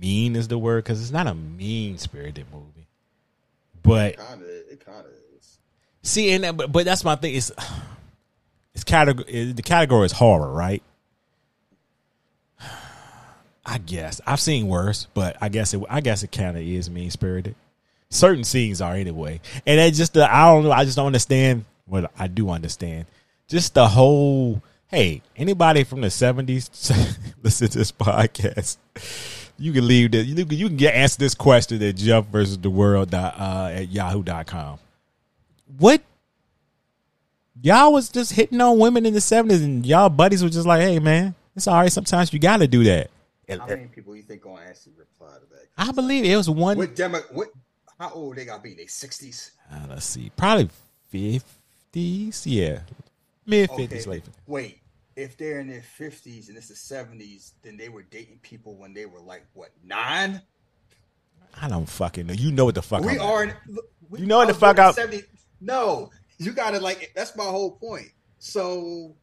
mean 0.00 0.34
is 0.34 0.48
the 0.48 0.58
word 0.58 0.84
cuz 0.84 1.00
it's 1.00 1.12
not 1.12 1.28
a 1.28 1.34
mean-spirited 1.34 2.46
movie. 2.52 2.88
But 3.82 4.14
it 4.14 4.18
kind 4.18 5.06
of 5.06 5.12
is. 5.38 5.58
see 6.02 6.32
and 6.32 6.56
but, 6.56 6.72
but 6.72 6.84
that's 6.84 7.04
my 7.04 7.14
thing 7.14 7.36
it's 7.36 7.52
it's 8.74 8.82
category 8.82 9.52
the 9.52 9.62
category 9.62 10.06
is 10.06 10.12
horror, 10.12 10.50
right? 10.52 10.82
I 13.64 13.78
guess 13.78 14.20
I've 14.26 14.40
seen 14.40 14.66
worse, 14.66 15.06
but 15.14 15.36
I 15.40 15.48
guess 15.48 15.74
it 15.74 15.82
I 15.88 16.00
guess 16.00 16.24
it 16.24 16.32
kind 16.32 16.56
of 16.56 16.62
is 16.64 16.90
mean 16.90 17.12
spirited. 17.12 17.54
Certain 18.14 18.44
scenes 18.44 18.80
are 18.80 18.94
anyway, 18.94 19.40
and 19.66 19.80
it 19.80 19.92
just 19.94 20.14
the 20.14 20.32
I 20.32 20.44
don't 20.52 20.64
know. 20.64 20.72
I 20.72 20.84
just 20.84 20.96
don't 20.96 21.06
understand. 21.06 21.64
Well, 21.86 22.08
I 22.18 22.28
do 22.28 22.48
understand. 22.50 23.06
Just 23.48 23.74
the 23.74 23.88
whole. 23.88 24.62
Hey, 24.86 25.22
anybody 25.36 25.82
from 25.84 26.00
the 26.00 26.10
seventies 26.10 26.70
listen 27.42 27.68
to 27.68 27.78
this 27.78 27.90
podcast? 27.90 28.76
You 29.58 29.72
can 29.72 29.86
leave 29.86 30.12
this. 30.12 30.26
You 30.26 30.44
can, 30.46 30.56
you 30.56 30.68
can 30.68 30.76
get 30.76 30.94
answer 30.94 31.18
this 31.18 31.34
question 31.34 31.82
at 31.82 31.96
Jeff 31.96 32.26
versus 32.26 32.58
the 32.58 32.70
world 32.70 33.10
dot, 33.10 33.34
uh, 33.38 33.70
at 33.72 33.88
yahoo.com. 33.88 34.78
What 35.78 36.00
y'all 37.60 37.92
was 37.92 38.08
just 38.08 38.32
hitting 38.32 38.60
on 38.60 38.78
women 38.78 39.06
in 39.06 39.14
the 39.14 39.20
seventies, 39.20 39.62
and 39.62 39.84
y'all 39.84 40.08
buddies 40.08 40.42
were 40.42 40.48
just 40.50 40.66
like, 40.66 40.82
"Hey, 40.82 40.98
man, 40.98 41.34
it's 41.56 41.66
all 41.66 41.74
right. 41.80 41.90
Sometimes 41.90 42.32
you 42.32 42.38
got 42.38 42.58
to 42.58 42.68
do 42.68 42.84
that." 42.84 43.10
And- 43.48 43.60
How 43.60 43.66
many 43.66 43.86
people 43.86 44.14
you 44.16 44.22
think 44.22 44.42
gonna 44.42 44.62
actually 44.66 44.92
reply 44.96 45.34
to 45.34 45.46
that? 45.56 45.66
I 45.76 45.90
believe 45.92 46.24
it 46.24 46.36
was 46.36 46.48
one. 46.48 46.78
What 46.78 46.94
demo? 46.94 47.18
What? 47.32 47.48
How 48.04 48.10
old 48.14 48.36
they 48.36 48.44
got 48.44 48.56
to 48.56 48.62
be? 48.62 48.74
They 48.74 48.86
sixties. 48.86 49.52
uh, 49.72 49.86
let's 49.88 50.04
see, 50.04 50.30
probably 50.36 50.68
fifties. 51.08 52.46
Yeah, 52.46 52.80
mid 53.46 53.70
Okay. 53.70 53.82
fifties, 53.86 54.06
late. 54.06 54.24
50s. 54.24 54.28
Wait, 54.46 54.80
if 55.16 55.36
they're 55.38 55.60
in 55.60 55.68
their 55.68 55.80
fifties 55.82 56.48
and 56.50 56.58
it's 56.58 56.68
the 56.68 56.76
seventies, 56.76 57.54
then 57.62 57.78
they 57.78 57.88
were 57.88 58.02
dating 58.02 58.40
people 58.42 58.74
when 58.76 58.92
they 58.92 59.06
were 59.06 59.20
like 59.20 59.46
what 59.54 59.70
nine? 59.82 60.42
I 61.60 61.68
don't 61.68 61.88
fucking 61.88 62.26
know. 62.26 62.34
You 62.34 62.52
know 62.52 62.66
what 62.66 62.74
the 62.74 62.82
fuck? 62.82 63.02
we 63.04 63.12
I'm 63.12 63.20
are. 63.22 63.44
In, 63.44 63.54
we, 64.10 64.20
You 64.20 64.26
know 64.26 64.38
what 64.38 64.48
the 64.48 64.54
fuck 64.54 64.76
in 64.76 64.84
I- 64.84 64.90
70 64.90 65.22
No, 65.62 66.10
you 66.38 66.52
got 66.52 66.72
to 66.72 66.80
like. 66.80 67.12
That's 67.16 67.34
my 67.36 67.44
whole 67.44 67.70
point. 67.70 68.08
So, 68.38 69.14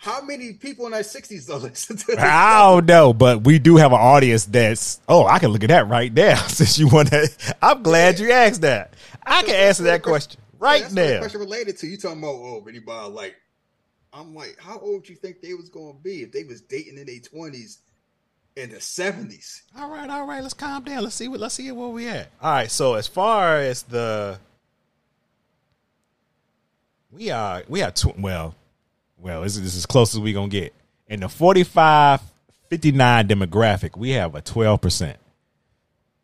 how 0.00 0.22
many 0.22 0.54
people 0.54 0.86
in 0.86 0.92
their 0.92 1.02
sixties 1.02 1.46
though 1.46 1.56
listen 1.58 1.96
to 1.98 2.06
this? 2.06 2.18
I 2.18 2.58
don't 2.60 2.86
know, 2.86 3.12
but 3.12 3.44
we 3.44 3.58
do 3.58 3.76
have 3.76 3.92
an 3.92 4.00
audience 4.00 4.46
that's. 4.46 5.00
Oh, 5.08 5.26
I 5.26 5.38
can 5.38 5.50
look 5.50 5.62
at 5.62 5.68
that 5.68 5.88
right 5.88 6.12
now. 6.12 6.36
Since 6.48 6.78
you 6.78 6.88
want 6.88 7.10
to, 7.10 7.28
I'm 7.60 7.82
glad 7.82 8.18
you 8.18 8.32
asked 8.32 8.62
that. 8.62 8.94
I 9.24 9.42
can 9.42 9.54
answer 9.54 9.82
that 9.84 10.02
question 10.02 10.40
right 10.58 10.82
that's 10.82 10.94
now. 10.94 11.18
question 11.18 11.40
related 11.40 11.76
to 11.78 11.86
you 11.86 11.96
talking 11.96 12.18
about 12.18 12.34
oh 12.34 12.64
anybody 12.68 13.10
like 13.12 13.36
I'm 14.12 14.34
like 14.34 14.56
how 14.58 14.78
old 14.78 15.04
do 15.04 15.12
you 15.12 15.18
think 15.18 15.40
they 15.40 15.54
was 15.54 15.68
gonna 15.68 15.98
be 16.02 16.22
if 16.22 16.32
they 16.32 16.44
was 16.44 16.62
dating 16.62 16.98
in 16.98 17.06
their 17.06 17.20
twenties 17.20 17.80
in 18.56 18.70
the 18.70 18.80
seventies. 18.80 19.62
All 19.78 19.90
right, 19.90 20.08
all 20.08 20.26
right. 20.26 20.42
Let's 20.42 20.54
calm 20.54 20.84
down. 20.84 21.02
Let's 21.02 21.14
see 21.14 21.28
what. 21.28 21.40
Let's 21.40 21.54
see 21.54 21.70
where 21.70 21.88
we 21.88 22.08
at. 22.08 22.30
All 22.40 22.52
right. 22.52 22.70
So 22.70 22.94
as 22.94 23.06
far 23.06 23.58
as 23.58 23.82
the, 23.84 24.38
we 27.10 27.30
are 27.30 27.62
we 27.68 27.82
are 27.82 27.90
tw- 27.90 28.18
well, 28.18 28.54
well. 29.20 29.42
This 29.42 29.56
is 29.56 29.76
as 29.76 29.86
close 29.86 30.14
as 30.14 30.20
we're 30.20 30.34
gonna 30.34 30.48
get 30.48 30.74
in 31.08 31.20
the 31.20 31.28
45, 31.28 32.20
59 32.68 33.28
demographic. 33.28 33.96
We 33.96 34.10
have 34.10 34.34
a 34.34 34.40
twelve 34.40 34.80
percent. 34.80 35.18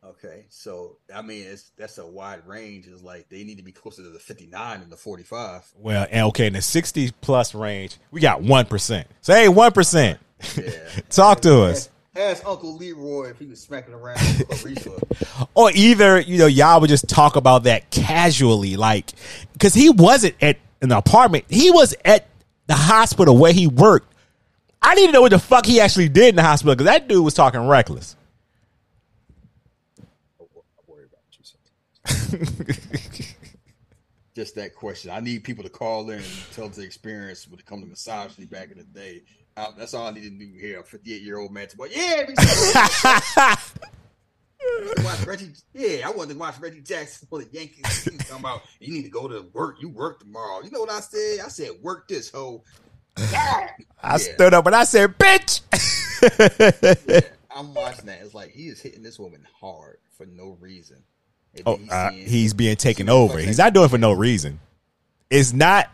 Okay, 0.05 0.47
so 0.49 0.97
I 1.15 1.23
mean, 1.23 1.45
it's 1.47 1.71
that's 1.77 1.99
a 1.99 2.07
wide 2.07 2.47
range. 2.47 2.87
It's 2.87 3.03
like 3.03 3.29
they 3.29 3.45
need 3.45 3.59
to 3.59 3.63
be 3.63 3.73
closer 3.73 4.03
to 4.03 4.09
the 4.09 4.19
fifty 4.19 4.47
nine 4.47 4.81
than 4.81 4.91
the 4.91 4.97
forty 4.97 5.25
five. 5.25 5.63
Well, 5.77 6.07
and 6.11 6.27
okay, 6.29 6.47
in 6.47 6.55
the 6.55 6.63
sixty 6.63 7.11
plus 7.21 7.55
range, 7.55 7.99
we 8.11 8.21
got 8.21 8.43
one 8.43 8.67
percent. 8.67 9.09
Say 9.21 9.43
hey, 9.43 9.49
one 9.49 9.73
percent. 9.73 10.19
Yeah. 10.57 10.71
Talk 11.11 11.41
to 11.43 11.63
us. 11.63 11.91
Ask 12.17 12.47
Uncle 12.47 12.77
Leroy 12.77 13.31
if 13.31 13.39
he 13.39 13.47
was 13.47 13.61
smacking 13.61 13.93
around 13.93 14.19
with 14.49 14.89
or 15.55 15.71
either 15.75 16.19
you 16.19 16.39
know 16.39 16.47
y'all 16.47 16.81
would 16.81 16.89
just 16.89 17.09
talk 17.11 17.37
about 17.37 17.65
that 17.65 17.91
casually 17.91 18.77
like 18.77 19.13
because 19.53 19.75
he 19.75 19.91
wasn't 19.91 20.35
at 20.41 20.57
an 20.81 20.93
apartment 20.93 21.45
he 21.51 21.71
was 21.71 21.95
at 22.07 22.27
the 22.67 22.75
hospital 22.75 23.37
where 23.37 23.53
he 23.53 23.67
worked 23.67 24.13
i 24.83 24.95
need 24.95 25.07
to 25.07 25.13
know 25.13 25.23
what 25.23 25.31
the 25.31 25.39
fuck 25.39 25.67
he 25.67 25.81
actually 25.81 26.09
did 26.09 26.31
in 26.31 26.37
the 26.37 26.43
hospital 26.43 26.75
because 26.75 26.87
that 26.87 27.09
dude 27.09 27.25
was 27.25 27.35
talking 27.35 27.67
reckless 27.67 28.17
I 30.41 30.45
worry 30.87 31.05
about 31.05 31.21
you 31.33 31.45
sometimes. 31.45 33.35
Just 34.35 34.55
that 34.57 34.75
question. 34.75 35.11
I 35.11 35.21
need 35.21 35.45
people 35.45 35.65
to 35.65 35.71
call 35.71 36.11
in 36.11 36.19
and 36.19 36.27
tell 36.53 36.69
the 36.69 36.83
experience 36.83 37.49
when 37.49 37.59
it 37.59 37.65
comes 37.65 37.85
to 37.85 37.89
misogyny 37.89 38.45
back 38.47 38.71
in 38.71 38.77
the 38.79 38.85
day. 38.85 39.23
Uh, 39.57 39.69
that's 39.79 39.95
all 39.95 40.07
I 40.07 40.11
need 40.11 40.25
to 40.25 40.31
do 40.31 40.53
here. 40.61 40.81
A 40.81 40.85
58 40.85 41.23
year 41.23 41.39
old 41.39 41.53
man 41.53 41.69
to 41.69 41.77
go, 41.77 41.87
yeah, 41.87 42.25
we 42.29 42.35
I 42.37 43.57
wanted 43.57 43.59
to 44.56 44.56
watch 45.05 45.27
Reggie. 45.27 45.51
Yeah, 45.75 46.07
I 46.09 46.11
wanted 46.11 46.35
to 46.35 46.39
watch 46.39 46.59
Reggie 46.61 46.81
Jackson 46.81 47.27
for 47.29 47.41
the 47.43 47.49
Yankees. 47.53 48.05
He 48.05 48.17
talking 48.19 48.37
about 48.41 48.63
you 48.81 48.93
need 48.93 49.03
to 49.05 49.11
go 49.11 49.29
to 49.29 49.47
work. 49.53 49.77
You 49.81 49.89
work 49.89 50.21
tomorrow. 50.21 50.63
You 50.63 50.71
know 50.71 50.81
what 50.81 50.91
I 50.91 51.01
said? 51.01 51.41
I 51.45 51.49
said 51.49 51.71
work 51.83 52.09
this 52.09 52.31
hoe. 52.31 52.63
i 53.19 53.69
Yeah. 54.03 54.17
stood 54.19 54.53
up 54.53 54.67
and 54.67 54.75
i 54.77 54.85
said 54.85 55.17
bitch 55.19 55.63
I'm 57.51 57.73
watching 57.73 58.05
that. 58.07 58.21
It's 58.21 58.35
like 58.35 58.51
he 58.51 58.69
is 58.69 58.81
hitting 58.81 59.03
this 59.03 59.19
woman 59.19 59.47
hard 59.59 59.97
for 60.19 60.27
no 60.27 60.57
reason. 60.61 61.03
Oh, 61.65 61.77
then 61.77 61.89
uh, 61.91 62.11
saying- 62.11 62.29
he's 62.29 62.53
being 62.53 62.77
taken 62.77 63.09
over 63.09 63.39
he's 63.39 63.57
not 63.57 63.73
doing 63.73 63.87
it 63.87 63.89
for 63.89 63.97
no 63.97 64.13
reason 64.13 64.61
it's 65.31 65.55
not 65.55 65.87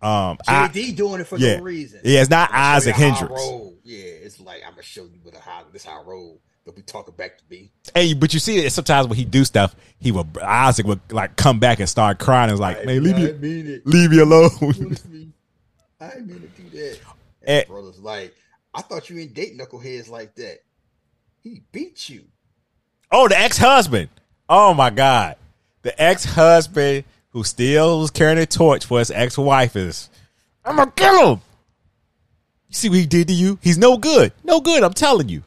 um 0.00 0.38
I- 0.46 0.68
JD 0.68 0.94
doing 0.96 1.20
it 1.20 1.26
for 1.26 1.36
yeah. 1.38 1.56
no 1.56 1.62
reason. 1.64 2.00
yeah 2.04 2.20
it's 2.20 2.30
not 2.30 2.50
isaac 2.52 2.94
hendricks. 2.94 3.42
Yeah, 3.82 3.98
it's 4.04 4.38
like 4.38 4.62
I'm 4.64 4.70
gonna 4.74 4.82
show 4.84 5.02
you 5.02 5.18
with 5.24 5.34
a 5.34 5.40
how 5.40 5.64
this 5.72 5.84
how 5.84 6.00
I 6.00 6.04
roll. 6.04 6.40
They'll 6.64 6.74
be 6.74 6.82
talking 6.82 7.14
back 7.14 7.38
to 7.38 7.44
me. 7.50 7.70
Hey, 7.94 8.14
but 8.14 8.32
you 8.32 8.38
see 8.40 8.58
it 8.64 8.70
sometimes 8.70 9.08
when 9.08 9.18
he 9.18 9.24
do 9.24 9.44
stuff, 9.44 9.74
he 9.98 10.12
would 10.12 10.38
Isaac 10.38 10.86
would 10.86 11.00
like 11.10 11.34
come 11.36 11.58
back 11.58 11.80
and 11.80 11.88
start 11.88 12.18
crying. 12.20 12.50
It's 12.50 12.60
like, 12.60 12.84
man, 12.86 13.02
leave 13.02 13.14
I 13.16 13.18
me, 13.18 13.32
mean 13.38 13.66
it. 13.66 13.86
leave 13.86 14.10
me 14.12 14.20
alone. 14.20 14.96
I 16.00 16.08
didn't 16.10 16.26
mean 16.28 16.40
to 16.40 16.62
do 16.62 16.70
that. 16.78 16.98
And 17.42 17.48
Eh. 17.48 17.60
the 17.62 17.66
brother's 17.66 17.98
like, 17.98 18.34
I 18.74 18.82
thought 18.82 19.10
you 19.10 19.16
didn't 19.16 19.34
date 19.34 19.58
knuckleheads 19.58 20.08
like 20.08 20.34
that. 20.36 20.58
He 21.42 21.62
beat 21.72 22.08
you. 22.08 22.24
oh, 23.10 23.26
the 23.28 23.36
ex 23.38 23.58
husband. 23.58 24.08
Oh 24.48 24.72
my 24.74 24.90
god, 24.90 25.36
the 25.82 26.00
ex 26.00 26.24
husband 26.24 27.02
who 27.30 27.42
still 27.42 27.98
was 28.00 28.10
carrying 28.12 28.38
a 28.38 28.46
torch 28.46 28.84
for 28.84 29.00
his 29.00 29.10
ex 29.10 29.36
wife 29.36 29.74
is. 29.74 30.08
I'm 30.64 30.76
gonna 30.76 30.92
kill 30.92 31.32
him. 31.34 31.40
You 32.68 32.74
see 32.74 32.88
what 32.88 32.98
he 32.98 33.06
did 33.06 33.26
to 33.28 33.34
you? 33.34 33.58
He's 33.62 33.78
no 33.78 33.96
good. 33.96 34.32
No 34.44 34.60
good. 34.60 34.84
I'm 34.84 34.92
telling 34.94 35.28
you. 35.28 35.42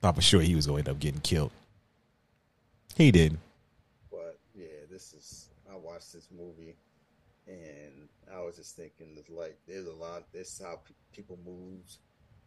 Thought 0.00 0.16
for 0.16 0.22
sure 0.22 0.40
he 0.40 0.54
was 0.54 0.66
going 0.66 0.84
to 0.84 0.90
end 0.90 0.96
up 0.96 1.00
getting 1.00 1.20
killed. 1.20 1.50
He 2.96 3.10
didn't. 3.10 3.40
But 4.10 4.38
yeah, 4.54 4.86
this 4.90 5.12
is. 5.12 5.48
I 5.70 5.76
watched 5.76 6.12
this 6.12 6.28
movie, 6.36 6.76
and 7.46 8.08
I 8.34 8.40
was 8.40 8.56
just 8.56 8.76
thinking, 8.76 9.14
it's 9.16 9.30
like 9.30 9.58
there's 9.68 9.86
a 9.86 9.92
lot. 9.92 10.24
This 10.32 10.48
is 10.54 10.62
how 10.64 10.80
pe- 10.84 10.94
people 11.12 11.38
move, 11.44 11.82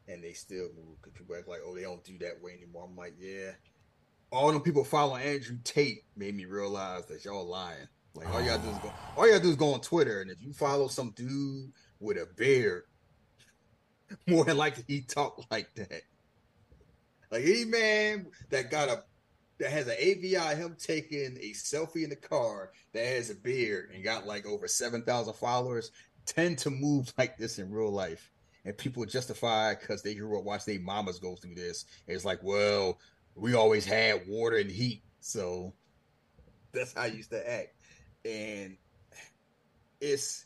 and 0.08 0.24
they 0.24 0.34
still 0.34 0.68
move. 0.76 1.02
Because 1.02 1.14
people 1.14 1.36
act 1.36 1.48
like, 1.48 1.62
oh, 1.66 1.76
they 1.76 1.84
don't 1.84 2.04
do 2.04 2.18
that 2.20 2.42
way 2.42 2.54
anymore. 2.54 2.88
I'm 2.90 2.96
like, 2.96 3.14
yeah. 3.20 3.52
All 4.32 4.52
them 4.52 4.62
people 4.62 4.84
following 4.84 5.24
Andrew 5.24 5.58
Tate 5.64 6.04
made 6.18 6.36
me 6.36 6.46
realize 6.46 7.06
that 7.06 7.24
y'all 7.24 7.46
lying. 7.46 7.88
Like 8.16 8.28
all 8.28 8.44
gotta 8.44 8.62
do 8.62 8.70
is 8.70 8.78
go. 8.78 8.92
Ah. 8.92 9.14
All 9.18 9.26
you 9.26 9.34
gotta 9.34 9.44
do 9.44 9.50
is 9.50 9.56
go 9.56 9.74
on 9.74 9.82
Twitter, 9.82 10.22
and 10.22 10.30
if 10.30 10.42
you 10.42 10.54
follow 10.54 10.88
some 10.88 11.12
dude 11.12 11.72
with 12.00 12.18
a 12.18 12.28
beard, 12.36 12.84
more 14.28 14.44
than 14.44 14.58
likely 14.58 14.84
he 14.88 15.02
talk 15.02 15.46
like 15.50 15.74
that. 15.76 16.02
Like 17.34 17.46
any 17.46 17.66
man 17.66 18.28
that 18.52 18.70
got 18.70 18.90
a 18.90 19.04
that 19.58 19.72
has 19.72 19.88
an 19.88 19.96
AVI, 19.98 20.56
him 20.56 20.76
taking 20.78 21.36
a 21.42 21.52
selfie 21.54 22.04
in 22.04 22.12
the 22.12 22.16
car 22.16 22.72
that 22.94 23.08
has 23.08 23.32
a 23.32 23.36
beard 23.36 23.90
and 23.92 24.04
got 24.04 24.28
like 24.28 24.46
over 24.46 24.68
seven 24.68 25.02
thousand 25.02 25.34
followers, 25.34 25.90
tend 26.28 26.60
to 26.60 26.70
move 26.70 27.12
like 27.18 27.40
this 27.40 27.58
in 27.58 27.72
real 27.72 27.92
life. 27.92 28.30
And 28.66 28.78
people 28.78 29.04
justify 29.06 29.74
because 29.74 30.04
they 30.04 30.14
grew 30.14 30.38
up 30.38 30.46
watching 30.46 30.76
their 30.76 30.84
mamas 30.84 31.18
go 31.18 31.36
through 31.36 31.56
this. 31.56 31.86
It's 32.08 32.24
like, 32.24 32.44
well, 32.44 33.00
we 33.34 33.56
always 33.56 33.84
had 33.84 34.22
water 34.28 34.58
and 34.58 34.70
heat, 34.70 35.02
so 35.20 35.74
that's 36.72 36.94
how 36.94 37.02
I 37.02 37.08
used 37.08 37.32
to 37.32 37.52
act. 37.52 37.74
And 38.24 38.78
it's 40.00 40.46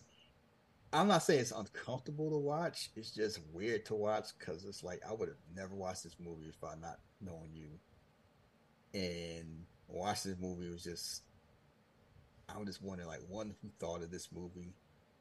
I'm 0.98 1.08
not 1.08 1.22
saying 1.22 1.42
it's 1.42 1.52
uncomfortable 1.52 2.32
to 2.32 2.38
watch. 2.38 2.90
It's 2.96 3.12
just 3.12 3.40
weird 3.54 3.86
to 3.86 3.96
watch 3.96 4.30
because 4.38 4.66
it's 4.66 4.84
like 4.84 5.02
I 5.08 5.14
would 5.14 5.30
have 5.30 5.38
never 5.56 5.76
watched 5.76 6.04
this 6.04 6.16
movie 6.20 6.48
if 6.48 6.64
I 6.64 6.74
not 6.82 6.98
knowing 7.22 7.52
you. 7.54 7.70
And 9.00 9.66
watching 9.88 10.32
this 10.32 10.40
movie 10.40 10.72
was 10.72 10.84
just 10.84 11.22
I 12.50 12.58
was 12.58 12.68
just 12.68 12.82
wondering 12.82 13.08
like 13.08 13.22
one 13.30 13.54
who 13.62 13.70
thought 13.80 14.02
of 14.02 14.10
this 14.10 14.30
movie, 14.34 14.74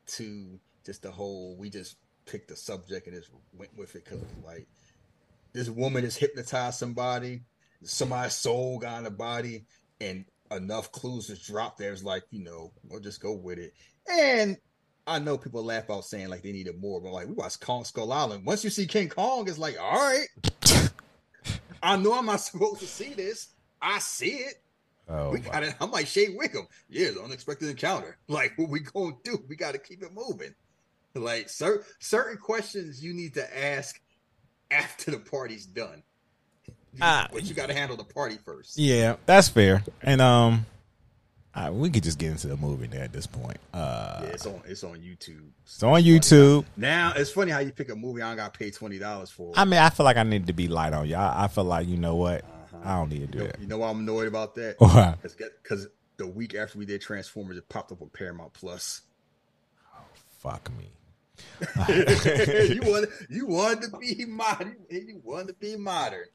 two 0.07 0.59
just 0.87 1.03
the 1.03 1.11
whole 1.11 1.57
we 1.57 1.69
just 1.69 1.97
picked 2.25 2.49
the 2.49 2.57
subject 2.57 3.07
and 3.07 3.17
just 3.17 3.31
went 3.53 3.77
with 3.77 3.95
it 3.97 4.05
because 4.05 4.25
like 4.47 4.67
this 5.53 5.69
woman 5.69 6.05
has 6.05 6.17
hypnotized 6.17 6.79
somebody, 6.79 7.43
somebody's 7.83 8.35
soul 8.35 8.79
got 8.79 8.99
in 8.99 9.05
the 9.05 9.11
body, 9.11 9.67
and 10.01 10.25
enough 10.51 10.91
clues 10.91 11.27
just 11.27 11.47
dropped 11.47 11.77
there. 11.77 11.93
It's 11.93 12.03
like 12.03 12.23
you 12.31 12.43
know 12.43 12.73
we'll 12.89 13.01
just 13.01 13.21
go 13.21 13.35
with 13.35 13.59
it. 13.59 13.75
And 14.11 14.57
I 15.07 15.19
know 15.19 15.39
people 15.39 15.63
laugh 15.65 15.89
out 15.89 16.05
saying 16.05 16.29
like 16.29 16.43
they 16.43 16.53
needed 16.53 16.81
more, 16.81 17.01
but 17.01 17.13
like 17.13 17.29
we 17.29 17.35
watched 17.35 17.61
Kong 17.61 17.85
Skull 17.85 18.13
Island. 18.13 18.45
Once 18.45 18.65
you 18.65 18.71
see 18.71 18.87
King 18.87 19.09
Kong, 19.09 19.49
it's 19.49 19.59
like, 19.59 19.77
all 19.81 19.93
right. 19.93 20.27
I 21.83 21.97
know 21.97 22.15
I'm 22.15 22.27
not 22.27 22.41
supposed 22.41 22.81
to 22.81 22.87
see 22.87 23.15
this. 23.15 23.49
I 23.81 23.99
see 24.01 24.31
it. 24.31 24.55
Oh, 25.09 25.31
we 25.31 25.39
got 25.39 25.63
it. 25.63 25.75
I'm 25.81 25.93
like 25.93 26.09
Shea 26.09 26.35
Whigham. 26.35 26.67
Yeah, 26.89 27.11
the 27.13 27.23
unexpected 27.23 27.69
encounter. 27.69 28.17
Like 28.29 28.55
what 28.57 28.69
we 28.69 28.81
gonna 28.81 29.15
do? 29.23 29.39
We 29.49 29.55
got 29.55 29.73
to 29.73 29.79
keep 29.79 30.03
it 30.03 30.13
moving. 30.13 30.55
Like 31.15 31.49
cer- 31.49 31.85
certain 32.01 32.37
questions 32.37 33.03
you 33.03 33.15
need 33.15 33.35
to 33.35 33.59
ask 33.59 34.01
after 34.71 35.13
the 35.13 35.19
party's 35.19 35.65
done. 35.67 36.03
Ah. 37.01 37.29
but 37.33 37.45
you 37.45 37.55
got 37.55 37.67
to 37.69 37.75
handle 37.75 37.97
the 37.97 38.05
party 38.05 38.39
first. 38.45 38.79
Yeah, 38.79 39.17
that's 39.27 39.49
fair. 39.49 39.85
And 40.03 40.21
um, 40.21 40.67
uh, 41.57 41.71
we 41.73 41.89
could 41.91 42.03
just 42.03 42.19
get 42.19 42.31
into 42.31 42.47
the 42.49 42.57
movie 42.57 42.87
there 42.87 43.03
at 43.03 43.13
this 43.13 43.27
point. 43.27 43.57
Uh, 43.73 44.21
Yeah, 44.23 44.29
it's 44.29 44.47
on. 44.47 44.61
It's 44.67 44.85
on 44.85 44.99
YouTube. 44.99 45.49
it's 45.65 45.83
on 45.83 46.03
YouTube. 46.03 46.65
Now 46.77 47.13
it's 47.17 47.31
funny 47.31 47.51
how 47.51 47.59
you 47.61 47.73
pick 47.73 47.89
a 47.91 47.97
movie 47.97 48.23
I 48.23 48.29
don't 48.29 48.37
got 48.37 48.55
paid 48.55 48.75
twenty 48.75 48.99
dollars 48.99 49.31
for. 49.31 49.53
I 49.57 49.65
mean, 49.65 49.81
I 49.81 49.89
feel 49.91 50.05
like 50.05 50.17
I 50.19 50.23
need 50.23 50.47
to 50.49 50.53
be 50.53 50.69
light 50.69 50.93
on 50.93 51.07
y'all. 51.09 51.33
I 51.37 51.49
feel 51.49 51.65
like 51.65 51.89
you 51.89 51.97
know 51.97 52.15
what, 52.17 52.45
I 52.85 52.97
don't 52.97 53.09
need 53.09 53.17
to 53.17 53.21
you, 53.23 53.27
do 53.29 53.39
know, 53.39 53.47
that. 53.47 53.61
you 53.61 53.67
know 53.67 53.79
why 53.79 53.89
I'm 53.89 54.01
annoyed 54.01 54.29
about 54.29 54.55
that? 54.57 54.77
Because 55.63 55.89
the 56.19 56.27
week 56.27 56.55
after 56.55 56.79
we 56.79 56.87
did 56.87 57.01
Transformers, 57.01 57.57
it 57.59 57.69
popped 57.69 57.91
up 57.93 58.01
on 58.03 58.09
Paramount 58.11 58.53
Plus. 58.53 59.03
Oh 59.95 60.01
fuck 60.39 60.71
me. 60.79 60.91
you 61.89 62.81
want 62.83 63.09
you 63.29 63.47
wanted 63.47 63.91
to 63.91 63.99
be 63.99 64.25
modern. 64.27 64.77
You 64.91 65.21
wanted 65.25 65.49
to 65.49 65.55
be 65.55 65.77
modern. 65.77 66.27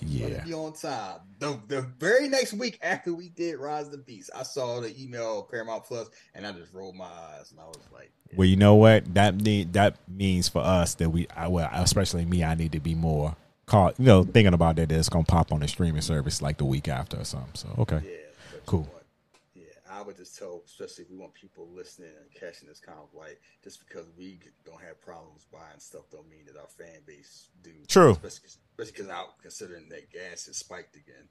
Yeah. 0.00 0.44
be 0.44 0.54
on 0.54 0.72
time. 0.74 1.20
The 1.40 1.58
the 1.66 1.82
very 1.98 2.28
next 2.28 2.52
week 2.52 2.78
after 2.82 3.12
we 3.12 3.28
did 3.30 3.58
Rise 3.58 3.86
of 3.86 3.92
the 3.92 3.98
Beast, 3.98 4.30
I 4.34 4.42
saw 4.44 4.80
the 4.80 4.94
email 5.02 5.40
of 5.40 5.50
Paramount 5.50 5.84
Plus, 5.84 6.08
and 6.34 6.46
I 6.46 6.52
just 6.52 6.72
rolled 6.72 6.94
my 6.94 7.04
eyes, 7.06 7.50
and 7.50 7.58
I 7.60 7.64
was 7.64 7.78
like, 7.92 8.12
Well, 8.36 8.46
you 8.46 8.56
know 8.56 8.76
what? 8.76 9.12
That 9.14 9.34
need 9.36 9.72
that 9.72 9.96
means 10.08 10.48
for 10.48 10.60
us 10.60 10.94
that 10.96 11.10
we, 11.10 11.26
I, 11.36 11.48
well, 11.48 11.68
especially 11.72 12.24
me, 12.24 12.44
I 12.44 12.54
need 12.54 12.72
to 12.72 12.80
be 12.80 12.94
more 12.94 13.34
caught. 13.66 13.98
You 13.98 14.06
know, 14.06 14.24
thinking 14.24 14.54
about 14.54 14.76
that, 14.76 14.88
that 14.90 14.98
it's 14.98 15.08
gonna 15.08 15.24
pop 15.24 15.52
on 15.52 15.60
the 15.60 15.68
streaming 15.68 16.02
service 16.02 16.40
like 16.40 16.58
the 16.58 16.64
week 16.64 16.86
after 16.88 17.18
or 17.20 17.24
something. 17.24 17.50
So 17.54 17.68
okay, 17.78 18.00
Yeah, 18.04 18.10
Cool. 18.66 18.80
You 18.80 18.86
know 18.86 18.92
what? 18.92 19.04
yeah, 19.87 19.87
I 19.98 20.02
would 20.02 20.16
just 20.16 20.38
tell, 20.38 20.62
especially 20.64 21.04
if 21.04 21.10
we 21.10 21.16
want 21.16 21.34
people 21.34 21.68
listening 21.74 22.10
and 22.20 22.32
catching 22.32 22.68
this 22.68 22.78
kind 22.78 22.98
of 22.98 23.08
like, 23.18 23.40
just 23.64 23.84
because 23.86 24.06
we 24.16 24.38
don't 24.64 24.80
have 24.80 25.00
problems 25.00 25.46
buying 25.52 25.78
stuff, 25.78 26.02
don't 26.12 26.28
mean 26.30 26.46
that 26.46 26.56
our 26.56 26.68
fan 26.68 27.00
base 27.04 27.48
do. 27.64 27.72
True. 27.88 28.12
Especially 28.12 28.60
because 28.76 29.08
out 29.08 29.40
considering 29.42 29.88
that 29.88 30.12
gas 30.12 30.46
is 30.46 30.56
spiked 30.56 30.94
again. 30.94 31.26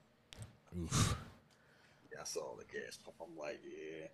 Oof. 0.78 1.16
Yeah, 2.12 2.18
I 2.20 2.24
saw 2.24 2.56
the 2.56 2.64
gas 2.64 2.98
pump. 3.02 3.16
I'm 3.22 3.38
like, 3.38 3.60
yeah. 3.64 4.08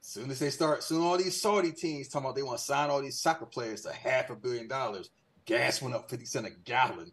Soon 0.00 0.30
as 0.30 0.38
they 0.38 0.48
start, 0.48 0.82
soon 0.82 1.02
all 1.02 1.18
these 1.18 1.38
Saudi 1.38 1.72
teams 1.72 2.08
talking 2.08 2.24
about 2.24 2.36
they 2.36 2.42
want 2.42 2.58
to 2.58 2.64
sign 2.64 2.88
all 2.88 3.02
these 3.02 3.20
soccer 3.20 3.44
players 3.44 3.82
to 3.82 3.92
half 3.92 4.30
a 4.30 4.34
billion 4.34 4.66
dollars. 4.66 5.10
gas 5.44 5.82
went 5.82 5.94
up 5.94 6.08
50 6.08 6.24
cent 6.24 6.46
a 6.46 6.50
gallon. 6.64 7.12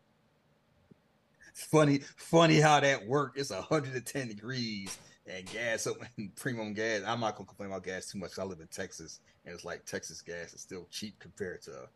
Funny, 1.53 2.00
funny 2.15 2.62
how 2.62 2.79
that 2.79 3.05
worked. 3.05 3.38
It's 3.38 3.50
110 3.50 4.27
degrees 4.29 4.97
and 5.27 5.46
gas 5.51 5.88
up 5.88 5.98
premium 6.36 6.74
gas. 6.74 7.01
I'm 7.05 7.20
not 7.20 7.36
gonna 7.36 7.48
complain 7.48 7.70
about 7.70 7.84
gas 7.84 8.08
too 8.08 8.20
much. 8.20 8.38
I 8.38 8.44
live 8.44 8.60
in 8.60 8.67
Texas, 8.67 9.20
and 9.46 9.53
it's 9.53 9.65
like 9.65 9.86
Texas 9.86 10.22
gas 10.22 10.53
is 10.53 10.62
still 10.62 10.88
cheap 10.91 11.20
compared 11.20 11.62
to 11.63 11.89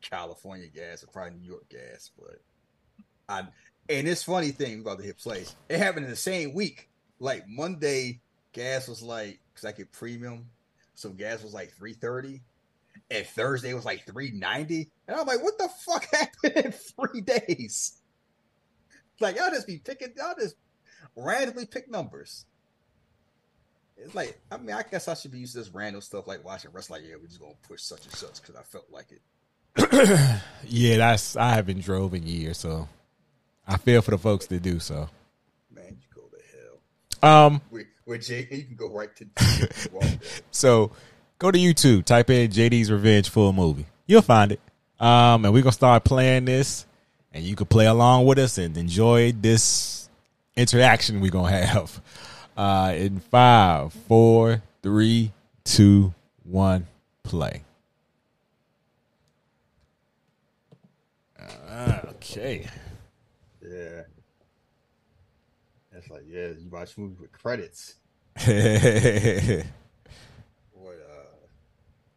California 0.00 0.68
gas 0.68 1.02
or 1.02 1.08
probably 1.08 1.38
New 1.38 1.46
York 1.46 1.68
gas. 1.68 2.10
But 2.18 2.40
I 3.28 3.46
and 3.88 4.06
this 4.06 4.22
funny 4.22 4.50
thing 4.50 4.80
about 4.80 4.98
the 4.98 5.04
hit 5.04 5.18
place, 5.18 5.54
it 5.68 5.78
happened 5.78 6.04
in 6.04 6.10
the 6.10 6.16
same 6.16 6.54
week. 6.54 6.88
Like 7.18 7.48
Monday, 7.48 8.20
gas 8.52 8.88
was 8.88 9.02
like 9.02 9.40
because 9.52 9.64
I 9.64 9.72
get 9.72 9.92
premium, 9.92 10.46
so 10.94 11.10
gas 11.10 11.42
was 11.42 11.54
like 11.54 11.72
330. 11.74 12.42
And 13.10 13.26
Thursday 13.26 13.74
was 13.74 13.84
like 13.84 14.06
390. 14.06 14.90
And 15.06 15.16
I'm 15.16 15.26
like, 15.26 15.42
what 15.42 15.58
the 15.58 15.68
fuck 15.68 16.06
happened 16.12 16.64
in 16.64 16.72
three 16.72 17.20
days? 17.20 18.00
Like 19.20 19.36
y'all 19.36 19.50
just 19.50 19.66
be 19.66 19.78
picking, 19.78 20.14
y'all 20.16 20.34
just 20.38 20.56
randomly 21.14 21.66
pick 21.66 21.90
numbers. 21.90 22.46
It's 23.96 24.14
like, 24.14 24.38
I 24.50 24.56
mean, 24.56 24.74
I 24.74 24.82
guess 24.82 25.08
I 25.08 25.14
should 25.14 25.32
be 25.32 25.38
used 25.38 25.52
to 25.52 25.60
this 25.60 25.70
random 25.70 26.00
stuff 26.00 26.26
like 26.26 26.44
watching 26.44 26.70
wrestling. 26.72 27.02
Like, 27.02 27.10
yeah, 27.10 27.16
we're 27.20 27.28
just 27.28 27.40
gonna 27.40 27.52
push 27.66 27.82
such 27.82 28.04
and 28.04 28.14
such 28.14 28.40
because 28.40 28.56
I 28.56 28.62
felt 28.62 28.86
like 28.90 29.06
it. 29.12 29.20
yeah, 30.68 30.96
that's 30.98 31.36
I 31.36 31.54
haven't 31.54 31.80
drove 31.80 32.14
in 32.14 32.26
years, 32.26 32.58
so 32.58 32.88
I 33.66 33.76
feel 33.78 34.02
for 34.02 34.10
the 34.10 34.18
folks 34.18 34.46
that 34.46 34.62
do 34.62 34.80
so. 34.80 35.08
Man, 35.70 35.96
you 36.00 36.06
go 36.14 36.22
to 36.22 37.22
hell. 37.22 37.46
Um, 37.46 37.60
with, 37.70 37.86
with 38.04 38.26
Jay, 38.26 38.46
you 38.50 38.64
can 38.64 38.76
go 38.76 38.90
right 38.90 39.10
to. 39.16 40.18
so 40.50 40.90
go 41.38 41.50
to 41.50 41.58
YouTube, 41.58 42.04
type 42.04 42.28
in 42.30 42.50
JD's 42.50 42.90
Revenge 42.90 43.28
full 43.30 43.52
movie. 43.52 43.86
You'll 44.06 44.22
find 44.22 44.52
it. 44.52 44.60
Um, 45.00 45.44
and 45.44 45.54
we're 45.54 45.62
gonna 45.62 45.72
start 45.72 46.04
playing 46.04 46.44
this, 46.44 46.86
and 47.32 47.42
you 47.44 47.56
can 47.56 47.66
play 47.66 47.86
along 47.86 48.26
with 48.26 48.38
us 48.38 48.58
and 48.58 48.76
enjoy 48.76 49.32
this 49.32 50.08
interaction 50.56 51.20
we're 51.20 51.30
gonna 51.30 51.56
have. 51.56 52.00
Uh, 52.56 52.92
in 52.96 53.18
five, 53.20 53.92
four, 53.92 54.62
three, 54.82 55.32
two, 55.64 56.12
one, 56.44 56.86
play. 57.22 57.62
Uh, 61.38 62.00
okay. 62.10 62.66
Yeah. 63.62 64.02
That's 65.92 66.08
like, 66.10 66.22
yeah, 66.26 66.48
you 66.48 66.68
watch 66.70 66.96
movies 66.98 67.18
with 67.20 67.32
credits. 67.32 67.94
What? 70.74 70.96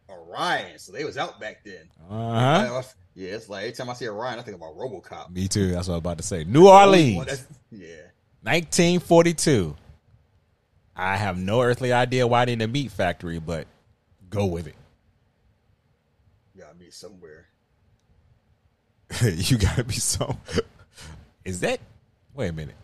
Orion. 0.09 0.79
So 0.79 0.91
they 0.91 1.03
was 1.03 1.17
out 1.17 1.39
back 1.39 1.63
then. 1.63 1.89
Uh 2.09 2.67
huh. 2.69 2.81
Yeah, 3.15 3.29
it's 3.35 3.47
like 3.49 3.63
every 3.63 3.73
time 3.73 3.89
I 3.89 3.93
see 3.93 4.07
Orion, 4.07 4.39
I 4.39 4.41
think 4.41 4.57
about 4.57 4.75
RoboCop. 4.75 5.31
Me 5.31 5.47
too. 5.47 5.71
That's 5.71 5.87
what 5.87 5.93
I 5.93 5.97
was 5.97 6.01
about 6.01 6.17
to 6.17 6.23
say. 6.23 6.43
New 6.43 6.67
Orleans. 6.67 7.45
yeah. 7.71 8.01
1942. 8.43 9.75
I 10.95 11.17
have 11.17 11.37
no 11.37 11.61
earthly 11.61 11.91
idea 11.91 12.25
why 12.25 12.45
they 12.45 12.53
in 12.53 12.59
the 12.59 12.67
meat 12.67 12.91
factory, 12.91 13.39
but 13.39 13.67
go 14.29 14.45
with 14.45 14.67
it. 14.67 14.75
You 16.53 16.61
gotta 16.61 16.75
be 16.75 16.89
somewhere. 16.89 17.47
you 19.23 19.57
gotta 19.57 19.83
be 19.83 19.95
some. 19.95 20.37
Is 21.43 21.59
that? 21.59 21.79
Wait 22.33 22.47
a 22.47 22.53
minute. 22.53 22.75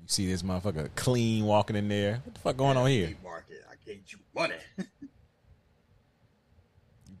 You 0.00 0.06
see 0.08 0.26
this 0.26 0.42
motherfucker 0.42 0.90
clean 0.94 1.44
walking 1.44 1.76
in 1.76 1.88
there. 1.88 2.20
What 2.24 2.34
the 2.34 2.40
fuck 2.40 2.56
going 2.56 2.76
yeah, 2.76 2.82
on 2.82 2.88
here? 2.90 3.16
Market. 3.22 3.64
I 3.70 3.74
gave 3.84 4.02
you 4.08 4.18
money. 4.34 4.54
you 4.78 4.86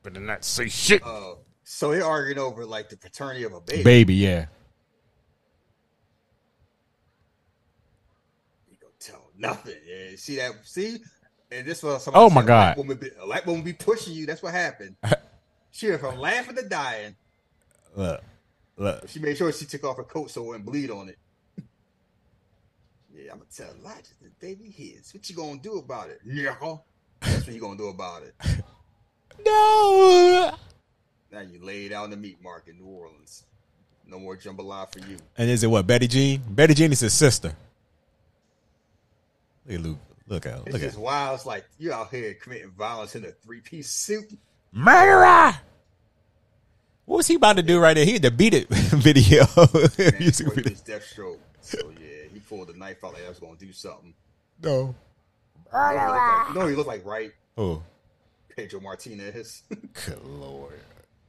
better 0.02 0.20
not 0.20 0.44
say 0.44 0.68
shit. 0.68 1.02
Uh, 1.04 1.34
so 1.64 1.90
they're 1.90 2.04
arguing 2.04 2.38
over 2.38 2.64
like 2.64 2.88
the 2.88 2.96
paternity 2.96 3.44
of 3.44 3.52
a 3.52 3.60
baby. 3.60 3.82
Baby, 3.82 4.14
yeah. 4.14 4.46
You 8.70 8.76
don't 8.80 8.98
tell 8.98 9.27
nothing. 9.38 9.76
Yeah, 9.86 10.16
see 10.16 10.36
that? 10.36 10.52
See, 10.64 10.98
and 11.50 11.66
this 11.66 11.82
was. 11.82 12.08
Oh 12.12 12.28
my 12.28 12.42
god! 12.42 12.76
A 12.76 12.80
woman, 12.80 12.96
be, 12.96 13.10
a 13.20 13.26
black 13.26 13.46
woman 13.46 13.62
be 13.62 13.72
pushing 13.72 14.12
you. 14.12 14.26
That's 14.26 14.42
what 14.42 14.52
happened. 14.52 14.96
she 15.70 15.88
went 15.88 16.00
from 16.00 16.18
laughing 16.18 16.56
to 16.56 16.68
dying. 16.68 17.16
Look, 17.96 18.22
look. 18.76 19.08
She 19.08 19.18
made 19.20 19.36
sure 19.36 19.52
she 19.52 19.64
took 19.64 19.84
off 19.84 19.96
her 19.96 20.04
coat 20.04 20.30
so 20.30 20.42
it 20.42 20.46
wouldn't 20.46 20.66
bleed 20.66 20.90
on 20.90 21.08
it. 21.08 21.18
Yeah, 23.14 23.32
I'm 23.32 23.38
gonna 23.38 23.50
tell 23.52 23.66
Elijah 23.80 24.10
the 24.22 24.30
baby 24.38 24.70
his. 24.70 25.12
What 25.12 25.28
you 25.28 25.34
gonna 25.34 25.58
do 25.58 25.78
about 25.78 26.08
it? 26.08 26.20
Yeah. 26.24 26.54
That's 27.20 27.46
what 27.46 27.52
you 27.52 27.60
gonna 27.60 27.76
do 27.76 27.88
about 27.88 28.22
it. 28.22 28.34
no. 29.44 30.54
Now 31.32 31.40
you 31.40 31.58
laid 31.60 31.92
out 31.92 32.04
in 32.04 32.10
the 32.10 32.16
meat 32.16 32.40
market 32.40 32.74
in 32.74 32.78
New 32.78 32.86
Orleans. 32.86 33.42
No 34.06 34.20
more 34.20 34.36
jambalaya 34.36 34.90
for 34.92 35.00
you. 35.00 35.16
And 35.36 35.50
is 35.50 35.64
it 35.64 35.66
what 35.66 35.86
Betty 35.86 36.06
Jean? 36.06 36.42
Betty 36.48 36.74
Jean 36.74 36.92
is 36.92 37.00
his 37.00 37.12
sister. 37.12 37.54
Look 39.68 39.76
at 39.78 39.82
Luke. 39.84 39.98
Look 40.26 40.46
at 40.46 40.58
it's 40.66 40.72
look 40.72 40.82
just 40.82 40.98
wild. 40.98 41.36
It's 41.36 41.46
like 41.46 41.64
you 41.78 41.92
out 41.92 42.10
here 42.10 42.34
committing 42.34 42.70
violence 42.70 43.14
in 43.14 43.24
a 43.24 43.30
three 43.30 43.60
piece 43.60 43.90
suit. 43.90 44.32
murderer. 44.72 45.54
What 47.04 47.16
was 47.18 47.26
he 47.26 47.36
about 47.36 47.56
to 47.56 47.62
do 47.62 47.78
right 47.80 47.94
there? 47.94 48.04
He 48.04 48.12
had 48.14 48.22
to 48.22 48.30
beat 48.30 48.52
it 48.54 48.68
video. 48.70 49.44
Music 50.18 50.52
video. 50.54 50.70
his 50.70 50.82
Deathstroke. 50.82 51.38
So 51.60 51.78
yeah, 52.00 52.28
he 52.32 52.40
pulled 52.40 52.68
the 52.68 52.74
knife 52.74 53.02
out 53.04 53.14
like 53.14 53.24
I 53.24 53.28
was 53.30 53.38
gonna 53.38 53.56
do 53.56 53.72
something. 53.72 54.12
No. 54.62 54.94
You 55.72 55.78
know, 55.78 55.88
he 55.90 55.96
looked 55.96 56.08
like, 56.16 56.48
you 56.48 56.54
know 56.60 56.66
he 56.66 56.74
looked 56.76 56.88
like 56.88 57.04
right 57.06 57.32
Oh, 57.56 57.82
Pedro 58.54 58.80
Martinez. 58.80 59.62
good 60.06 60.24
lord. 60.24 60.80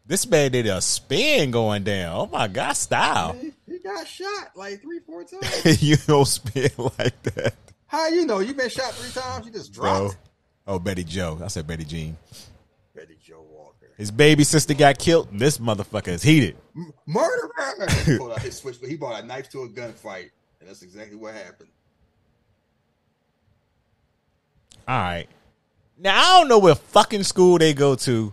This 0.06 0.26
man 0.28 0.52
did 0.52 0.66
a 0.66 0.82
spin 0.82 1.52
going 1.52 1.84
down. 1.84 2.16
Oh 2.16 2.26
my 2.28 2.48
god, 2.48 2.74
style. 2.74 3.38
he 3.68 3.80
got 3.80 4.08
shot 4.08 4.52
like 4.56 4.82
three, 4.82 5.00
four 5.00 5.24
times. 5.42 5.82
you 5.84 5.96
don't 6.08 6.26
spin 6.26 6.70
like 6.98 7.22
that. 7.24 7.54
How 7.90 8.08
you 8.08 8.26
know? 8.26 8.38
You 8.40 8.54
been 8.54 8.70
shot 8.70 8.94
three 8.94 9.12
times? 9.20 9.48
You 9.48 9.52
just 9.52 9.74
dropped. 9.74 10.14
Bro. 10.66 10.76
Oh, 10.76 10.80
Betty 10.80 11.04
Joe. 11.04 11.40
I 11.44 11.48
said 11.48 11.66
Betty 11.66 11.84
Jean. 11.84 12.16
Betty 12.96 13.18
Joe 13.22 13.44
Walker. 13.52 13.88
His 13.98 14.12
baby 14.12 14.44
sister 14.44 14.76
got 14.76 15.00
killed. 15.00 15.28
This 15.32 15.58
motherfucker 15.58 16.10
is 16.10 16.22
heated. 16.22 16.56
M- 16.76 16.94
Murderer! 17.08 17.50
He 18.06 18.18
pulled 18.18 18.32
out 18.32 18.42
his 18.42 18.58
switch, 18.58 18.80
but 18.80 18.90
he 18.90 18.96
brought 18.96 19.24
a 19.24 19.26
knife 19.26 19.50
to 19.50 19.62
a 19.64 19.70
gunfight, 19.70 20.30
and 20.60 20.70
that's 20.70 20.84
exactly 20.84 21.18
what 21.18 21.34
happened. 21.34 21.70
All 24.88 24.98
right. 25.00 25.28
Now 25.98 26.20
I 26.20 26.40
don't 26.40 26.48
know 26.48 26.60
what 26.60 26.78
fucking 26.78 27.24
school 27.24 27.58
they 27.58 27.74
go 27.74 27.96
to, 27.96 28.32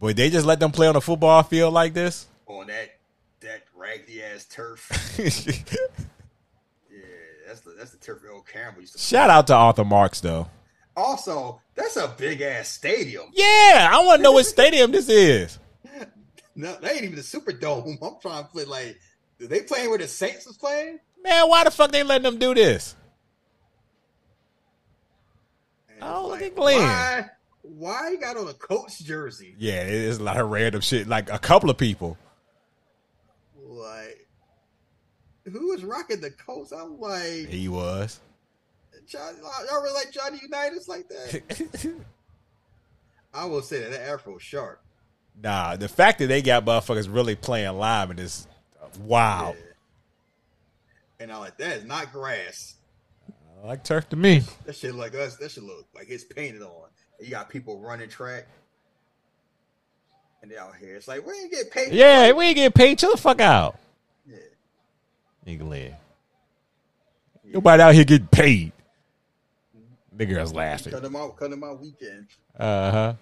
but 0.00 0.16
they 0.16 0.30
just 0.30 0.46
let 0.46 0.60
them 0.60 0.72
play 0.72 0.86
on 0.86 0.96
a 0.96 1.00
football 1.00 1.42
field 1.42 1.74
like 1.74 1.92
this. 1.92 2.26
On 2.46 2.66
that 2.68 2.98
that 3.40 3.64
raggedy 3.76 4.22
ass 4.22 4.46
turf. 4.46 4.90
That's 7.76 7.90
the 7.92 7.98
turf 7.98 8.20
Earl 8.24 8.42
Campbell 8.42 8.80
used 8.82 8.94
to. 8.94 8.98
Shout 8.98 9.30
out 9.30 9.46
to 9.48 9.54
Arthur 9.54 9.84
Marks 9.84 10.20
though. 10.20 10.48
Also, 10.96 11.60
that's 11.74 11.96
a 11.96 12.14
big 12.16 12.40
ass 12.40 12.68
stadium. 12.68 13.24
Yeah, 13.32 13.88
I 13.90 14.04
want 14.04 14.18
to 14.20 14.22
know 14.22 14.32
what 14.32 14.46
stadium 14.46 14.92
this 14.92 15.08
is. 15.08 15.58
No, 16.56 16.72
that 16.80 16.92
ain't 16.92 17.02
even 17.02 17.16
the 17.16 17.20
Superdome. 17.22 17.98
I'm 18.02 18.20
trying 18.22 18.44
to 18.44 18.48
play 18.48 18.64
like, 18.64 18.96
are 19.42 19.46
they 19.48 19.62
playing 19.62 19.88
where 19.88 19.98
the 19.98 20.06
Saints 20.06 20.46
was 20.46 20.56
playing? 20.56 21.00
Man, 21.24 21.48
why 21.48 21.64
the 21.64 21.72
fuck 21.72 21.90
they 21.90 22.04
letting 22.04 22.22
them 22.22 22.38
do 22.38 22.54
this? 22.54 22.94
And 25.88 25.98
Oh, 26.00 26.28
look 26.28 26.42
at 26.42 26.54
Glenn. 26.54 26.78
Why? 26.80 27.26
Why 27.62 28.10
he 28.12 28.18
got 28.18 28.36
on 28.36 28.46
a 28.46 28.54
Colts 28.54 29.00
jersey? 29.00 29.56
Yeah, 29.58 29.82
it 29.82 29.92
is 29.94 30.18
a 30.18 30.22
lot 30.22 30.36
of 30.36 30.48
random 30.50 30.80
shit. 30.80 31.08
Like 31.08 31.28
a 31.28 31.40
couple 31.40 31.70
of 31.70 31.76
people. 31.78 32.16
Like, 33.66 34.23
who 35.50 35.68
was 35.70 35.84
rocking 35.84 36.20
the 36.20 36.30
Colts? 36.30 36.72
I'm 36.72 36.98
like, 37.00 37.48
He 37.48 37.68
was. 37.68 38.20
Johnny, 39.06 39.36
y'all 39.70 39.82
really 39.82 39.94
like 39.94 40.10
Johnny 40.12 40.38
Unitas 40.42 40.88
like 40.88 41.08
that? 41.08 41.94
I 43.34 43.44
will 43.44 43.60
say 43.62 43.80
that 43.80 43.90
that 43.90 44.08
Afro 44.08 44.38
sharp. 44.38 44.80
nah, 45.42 45.76
the 45.76 45.88
fact 45.88 46.20
that 46.20 46.28
they 46.28 46.40
got 46.40 46.64
motherfuckers 46.64 47.12
really 47.12 47.34
playing 47.34 47.76
live 47.76 48.18
is 48.18 48.46
uh, 48.82 48.86
wow. 49.00 49.54
Yeah. 49.58 49.64
And 51.20 51.32
I'm 51.32 51.40
like, 51.40 51.58
that 51.58 51.78
is 51.78 51.84
not 51.84 52.12
grass. 52.12 52.76
I 53.62 53.66
like 53.66 53.84
turf 53.84 54.08
to 54.10 54.16
me. 54.16 54.42
That 54.66 54.74
shit 54.76 54.94
like 54.94 55.14
us. 55.14 55.36
That 55.36 55.50
should 55.50 55.62
look 55.64 55.86
like 55.94 56.06
it's 56.08 56.24
painted 56.24 56.62
on. 56.62 56.88
You 57.20 57.30
got 57.30 57.48
people 57.50 57.78
running 57.80 58.08
track, 58.08 58.46
and 60.42 60.50
they 60.50 60.56
out 60.56 60.76
here. 60.76 60.96
It's 60.96 61.08
like 61.08 61.26
we 61.26 61.32
ain't 61.34 61.50
get 61.50 61.70
paid. 61.70 61.92
Yeah, 61.92 62.32
we 62.32 62.46
ain't 62.46 62.56
getting 62.56 62.72
paid. 62.72 62.98
Chill 62.98 63.10
the 63.12 63.16
fuck 63.16 63.40
out. 63.40 63.78
Yeah. 65.44 65.54
Nigga 65.54 65.68
live. 65.68 65.94
Nobody 67.44 67.82
out 67.82 67.94
here 67.94 68.04
getting 68.04 68.26
paid. 68.28 68.72
The 70.16 70.26
girl's 70.26 70.52
laughing. 70.52 70.92
Cut 70.92 71.02
them 71.02 71.16
out. 71.16 71.36
Cut 71.36 71.50
them 71.50 71.64
out. 71.64 71.80
Weekend 71.80 72.26
Uh 72.58 72.90
huh. 72.90 73.14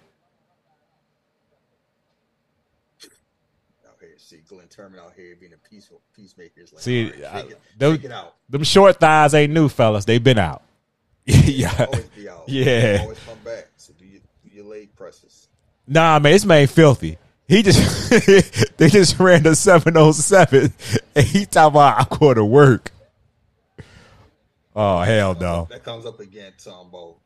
out 3.87 3.95
here. 3.99 4.09
See 4.17 4.41
Glenn 4.47 4.67
Turman 4.67 4.99
out 4.99 5.13
here 5.15 5.35
being 5.39 5.53
a 5.53 5.69
peaceful 5.69 6.01
peacemaker. 6.15 6.61
It's 6.61 6.73
like, 6.73 6.81
See, 6.83 7.11
all 7.11 7.21
right, 7.33 7.45
I- 7.45 7.47
it, 7.49 7.59
those- 7.77 7.95
shake 7.97 8.05
it 8.05 8.11
out. 8.11 8.35
Them 8.49 8.63
short 8.63 8.99
thighs 8.99 9.33
ain't 9.33 9.51
new, 9.53 9.69
fellas. 9.69 10.05
They've 10.05 10.23
been 10.23 10.37
out. 10.39 10.61
yeah. 11.25 11.85
Always 11.85 12.05
be 12.15 12.29
out. 12.29 12.43
Yeah. 12.47 12.99
Always 13.01 13.19
come 13.25 13.37
back. 13.43 13.69
So 13.77 13.93
do 13.97 14.05
your, 14.05 14.21
do 14.43 14.55
your 14.55 14.65
leg 14.65 14.95
presses. 14.95 15.47
Nah, 15.87 16.19
man, 16.19 16.31
this 16.33 16.45
man 16.45 16.67
filthy. 16.67 17.17
He 17.53 17.61
just 17.61 18.09
they 18.77 18.89
just 18.89 19.19
ran 19.19 19.43
the 19.43 19.55
seven 19.55 19.95
oh 19.95 20.11
seven, 20.11 20.73
and 21.13 21.23
he 21.23 21.45
talking 21.45 21.75
about 21.75 21.99
I'm 21.99 22.17
going 22.17 22.37
to 22.37 22.45
work. 22.45 22.91
Oh 24.75 25.01
hell 25.01 25.35
no! 25.39 25.67
That 25.69 25.83
comes 25.83 26.07
up 26.07 26.19
again, 26.19 26.53
Tombo. 26.57 27.17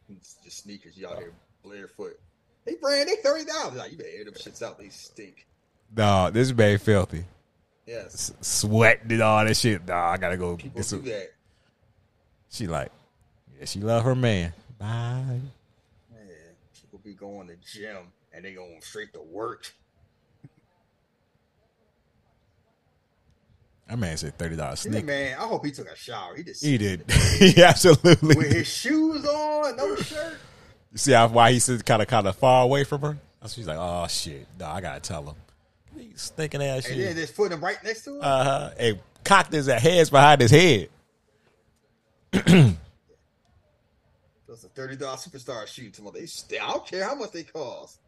just 0.44 0.64
sneakers. 0.64 1.02
Out 1.02 1.20
here 1.20 1.32
barefoot. 1.64 2.20
They 2.66 2.76
brand 2.76 3.08
they 3.08 3.16
thirty 3.16 3.46
dollars. 3.46 3.78
Like 3.78 3.94
you 3.94 3.98
better 3.98 4.10
air 4.18 4.26
them 4.26 4.34
shits 4.34 4.62
out. 4.62 4.78
They 4.78 4.90
stink. 4.90 5.48
No, 5.96 6.30
this 6.30 6.52
man 6.52 6.78
filthy. 6.78 7.24
Yes, 7.86 8.14
S- 8.14 8.34
sweating 8.42 9.14
and 9.14 9.22
all 9.22 9.46
that 9.46 9.56
shit. 9.56 9.88
Nah, 9.88 10.10
I 10.10 10.18
gotta 10.18 10.36
go. 10.36 10.58
people 10.58 10.82
do 10.82 11.00
that. 11.04 11.30
She 12.50 12.68
like, 12.68 12.92
yeah, 13.58 13.64
she 13.64 13.80
love 13.80 14.04
her 14.04 14.14
man. 14.14 14.52
Bye. 14.78 15.40
Man, 16.12 16.30
people 16.82 17.00
be 17.02 17.14
going 17.14 17.48
to 17.48 17.56
gym 17.56 18.08
and 18.34 18.44
they 18.44 18.52
going 18.56 18.82
straight 18.82 19.14
to 19.14 19.22
work. 19.22 19.74
That 23.88 23.98
man 24.00 24.18
said 24.18 24.38
thirty 24.38 24.56
dollars 24.58 24.82
sneaker. 24.82 25.06
man, 25.06 25.38
I 25.40 25.44
hope 25.44 25.66
he 25.66 25.72
took 25.72 25.90
a 25.90 25.96
shower. 25.96 26.36
He 26.36 26.44
just 26.44 26.64
He 26.64 26.78
did. 26.78 27.10
he 27.40 27.64
absolutely. 27.64 28.36
with 28.36 28.52
his 28.52 28.68
shoes 28.68 29.26
on, 29.26 29.76
no 29.78 29.96
shirt. 29.96 30.38
You 30.92 30.98
see 30.98 31.14
how 31.14 31.28
why 31.30 31.52
he 31.54 31.60
sits 31.60 31.84
kind 31.84 32.02
of 32.02 32.08
kind 32.08 32.28
of 32.28 32.36
far 32.36 32.64
away 32.64 32.84
from 32.84 33.02
her? 33.02 33.18
She's 33.48 33.66
like, 33.68 33.78
oh 33.80 34.06
shit, 34.10 34.46
no, 34.60 34.66
I 34.66 34.82
gotta 34.82 35.00
tell 35.00 35.24
him. 35.26 35.36
He's 35.98 36.22
stinking 36.22 36.62
ass 36.62 36.86
And 36.90 37.00
then 37.00 37.08
shit. 37.08 37.16
just 37.16 37.36
putting 37.36 37.58
him 37.58 37.64
right 37.64 37.82
next 37.84 38.04
to 38.04 38.16
him. 38.16 38.20
Uh 38.22 38.44
huh. 38.44 38.70
Hey, 38.78 39.00
cocked 39.24 39.54
his 39.54 39.68
heads 39.68 40.10
behind 40.10 40.42
his 40.42 40.52
head. 40.52 40.90
Those 44.48 44.64
a 44.64 44.68
thirty 44.70 44.96
dollar 44.98 45.18
superstar 45.18 45.66
shoe. 45.68 45.92
They, 46.14 46.26
stay. 46.26 46.60
I 46.60 46.72
don't 46.72 46.86
care 46.86 47.04
how 47.06 47.16
much 47.16 47.32
they 47.32 47.44
cost. 47.44 48.00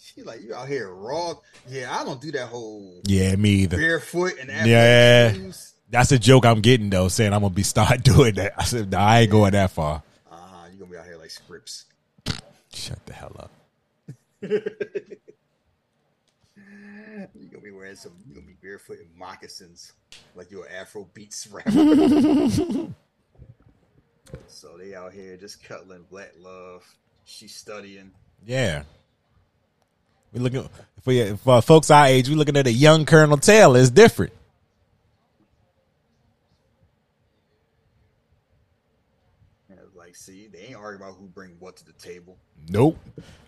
She 0.00 0.22
like 0.22 0.42
you 0.42 0.54
out 0.54 0.68
here 0.68 0.88
raw. 0.92 1.34
Yeah, 1.68 1.94
I 1.94 2.04
don't 2.04 2.20
do 2.20 2.30
that 2.32 2.46
whole 2.48 3.00
Yeah, 3.06 3.34
me 3.36 3.50
either. 3.50 3.76
barefoot 3.76 4.34
and 4.40 4.48
Yeah. 4.66 5.32
shoes. 5.32 5.74
That's 5.90 6.12
a 6.12 6.18
joke 6.18 6.44
I'm 6.46 6.60
getting 6.60 6.88
though, 6.90 7.08
saying 7.08 7.32
I'm 7.32 7.40
gonna 7.40 7.52
be 7.54 7.62
start 7.74 8.02
doing 8.04 8.34
that. 8.36 8.52
I 8.56 8.64
said, 8.64 8.90
nah, 8.92 8.98
I 9.04 9.20
ain't 9.20 9.30
going 9.30 9.52
that 9.52 9.70
far. 9.72 10.02
Uh. 10.30 10.36
You 10.72 10.78
gonna 10.78 10.90
be 10.92 10.96
out 10.98 11.06
here 11.06 11.16
like 11.18 11.30
scripts. 11.30 11.86
Shut 12.72 13.04
the 13.06 13.12
hell 13.12 13.34
up. 13.38 13.50
You 17.34 17.48
gonna 17.50 17.62
be 17.64 17.70
wearing 17.72 17.96
some. 17.96 18.12
You 18.28 18.34
gonna 18.34 18.46
be 18.46 18.56
barefoot 18.62 18.98
in 19.00 19.06
moccasins, 19.18 19.92
like 20.36 20.50
you're 20.52 20.68
Afro 20.68 21.08
beats 21.14 21.46
rapper. 21.52 21.70
so 24.46 24.76
they 24.78 24.94
out 24.94 25.12
here 25.12 25.36
just 25.36 25.62
cuddling 25.64 26.04
black 26.10 26.32
love. 26.38 26.84
She's 27.24 27.54
studying. 27.54 28.12
Yeah. 28.46 28.84
We 30.32 30.40
looking 30.40 30.68
for 31.02 31.36
for 31.36 31.62
folks 31.62 31.90
our 31.90 32.06
age. 32.06 32.28
We 32.28 32.34
looking 32.34 32.56
at 32.56 32.66
a 32.66 32.72
young 32.72 33.06
Colonel 33.06 33.38
Taylor. 33.38 33.80
It's 33.80 33.90
different. 33.90 34.32
Like, 39.94 40.16
see, 40.16 40.48
they 40.50 40.60
ain't 40.60 40.76
arguing 40.76 41.02
about 41.02 41.18
who 41.18 41.26
bring 41.26 41.56
what 41.58 41.76
to 41.76 41.84
the 41.84 41.92
table. 41.92 42.36
Nope. 42.68 42.98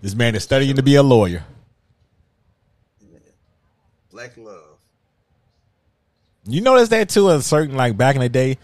This 0.02 0.14
man 0.14 0.34
is 0.34 0.42
studying 0.42 0.76
to 0.76 0.82
be 0.82 0.94
a 0.96 1.02
lawyer. 1.02 1.44
Black 4.10 4.36
love. 4.36 4.76
You 6.46 6.60
notice 6.60 6.88
that 6.88 7.08
too. 7.08 7.28
A 7.28 7.40
certain 7.42 7.76
like 7.76 7.96
back 7.96 8.16
in 8.16 8.22
the 8.22 8.28
day, 8.28 8.58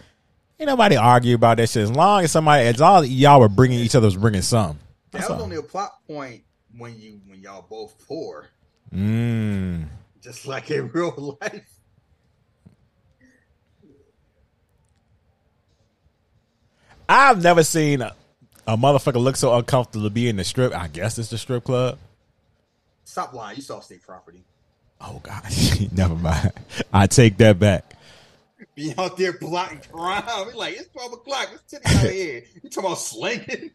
ain't 0.59 0.67
nobody 0.67 0.95
argue 0.95 1.35
about 1.35 1.57
that 1.57 1.69
shit. 1.69 1.83
As 1.83 1.91
long 1.91 2.23
as 2.23 2.31
somebody, 2.31 2.65
as 2.65 2.81
all 2.81 3.05
y'all 3.05 3.39
were 3.39 3.49
bringing 3.49 3.79
each 3.79 3.95
other 3.95 4.05
was 4.05 4.17
bringing 4.17 4.41
some. 4.41 4.77
That 5.11 5.29
was 5.29 5.41
only 5.41 5.55
a 5.55 5.61
plot 5.61 5.93
point 6.05 6.43
when 6.77 6.99
you 6.99 7.19
when 7.27 7.39
y'all 7.41 7.65
both 7.69 7.95
poor, 8.07 8.49
Mm. 8.93 9.87
just 10.21 10.47
like 10.47 10.71
in 10.71 10.89
real 10.89 11.37
life. 11.41 11.67
I've 17.09 17.41
never 17.41 17.63
seen 17.63 18.01
a, 18.01 18.13
a 18.65 18.77
motherfucker 18.77 19.21
look 19.21 19.35
so 19.35 19.53
uncomfortable 19.55 20.05
to 20.05 20.09
be 20.09 20.27
in 20.27 20.35
the 20.35 20.43
strip. 20.43 20.73
I 20.73 20.87
guess 20.87 21.17
it's 21.17 21.29
the 21.29 21.37
strip 21.37 21.63
club. 21.63 21.97
Stop 23.05 23.33
lying. 23.33 23.55
You 23.57 23.61
saw 23.63 23.79
state 23.79 24.03
property. 24.03 24.43
Oh 24.99 25.19
God, 25.23 25.43
never 25.91 26.15
mind. 26.15 26.51
I 26.91 27.07
take 27.07 27.37
that 27.37 27.59
back. 27.59 27.93
Be 28.75 28.93
out 28.97 29.17
there 29.17 29.33
blocking 29.33 29.79
crime. 29.91 30.23
Be 30.51 30.57
like, 30.57 30.75
it's 30.75 30.89
twelve 30.89 31.13
o'clock. 31.13 31.49
It's 31.53 31.63
titty 31.63 31.85
out 31.97 32.05
of 32.05 32.11
here? 32.11 32.43
You 32.63 32.69
talking 32.69 32.85
about 32.85 32.97
slinging? 32.97 33.71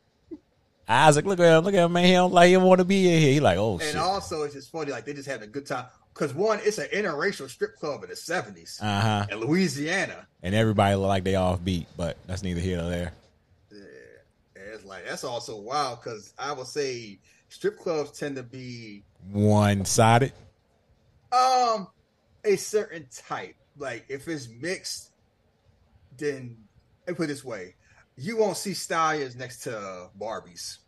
Isaac, 0.88 1.24
look 1.24 1.38
at 1.40 1.56
him, 1.58 1.64
look 1.64 1.74
at 1.74 1.84
him, 1.84 1.92
man. 1.92 2.04
He 2.04 2.12
don't 2.12 2.32
like 2.32 2.48
he 2.48 2.54
don't 2.54 2.64
want 2.64 2.80
to 2.80 2.84
be 2.84 3.06
in 3.12 3.20
here. 3.20 3.32
He 3.32 3.40
like, 3.40 3.58
oh 3.58 3.74
And 3.74 3.82
shit. 3.82 3.96
also, 3.96 4.42
it's 4.42 4.54
just 4.54 4.70
funny. 4.70 4.90
Like 4.90 5.04
they 5.04 5.14
just 5.14 5.28
having 5.28 5.48
a 5.48 5.52
good 5.52 5.66
time. 5.66 5.86
Because 6.12 6.34
one, 6.34 6.60
it's 6.62 6.76
an 6.78 6.88
interracial 6.92 7.48
strip 7.48 7.76
club 7.76 8.02
in 8.04 8.10
the 8.10 8.16
seventies 8.16 8.78
Uh 8.82 9.00
huh. 9.00 9.26
in 9.30 9.40
Louisiana. 9.40 10.26
And 10.42 10.54
everybody 10.54 10.94
look 10.96 11.08
like 11.08 11.24
they 11.24 11.32
offbeat, 11.34 11.86
but 11.96 12.16
that's 12.26 12.42
neither 12.42 12.60
here 12.60 12.76
nor 12.78 12.90
there. 12.90 13.12
Yeah. 13.70 13.78
It's 14.74 14.84
like 14.84 15.06
that's 15.06 15.24
also 15.24 15.56
wild 15.58 16.00
because 16.02 16.34
I 16.38 16.52
would 16.52 16.66
say 16.66 17.18
strip 17.48 17.78
clubs 17.78 18.18
tend 18.18 18.36
to 18.36 18.42
be 18.42 19.04
One 19.30 19.84
sided. 19.84 20.32
um 21.32 21.86
a 22.44 22.56
certain 22.56 23.06
type. 23.28 23.54
Like 23.78 24.04
if 24.08 24.26
it's 24.28 24.48
mixed, 24.60 25.12
then 26.18 26.56
me 27.06 27.14
put 27.14 27.24
it 27.24 27.26
this 27.28 27.44
way: 27.44 27.74
you 28.16 28.36
won't 28.36 28.56
see 28.56 28.74
stallions 28.74 29.36
next 29.36 29.60
to 29.60 30.08
Barbies. 30.18 30.78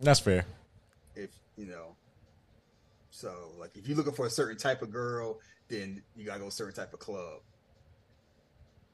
That's 0.00 0.20
fair. 0.20 0.44
If 1.14 1.30
you 1.56 1.66
know, 1.66 1.96
so 3.10 3.52
like 3.58 3.76
if 3.76 3.86
you're 3.86 3.96
looking 3.96 4.14
for 4.14 4.26
a 4.26 4.30
certain 4.30 4.56
type 4.56 4.82
of 4.82 4.90
girl, 4.90 5.38
then 5.68 6.02
you 6.16 6.24
gotta 6.24 6.40
go 6.40 6.48
a 6.48 6.50
certain 6.50 6.74
type 6.74 6.92
of 6.92 6.98
club. 6.98 7.40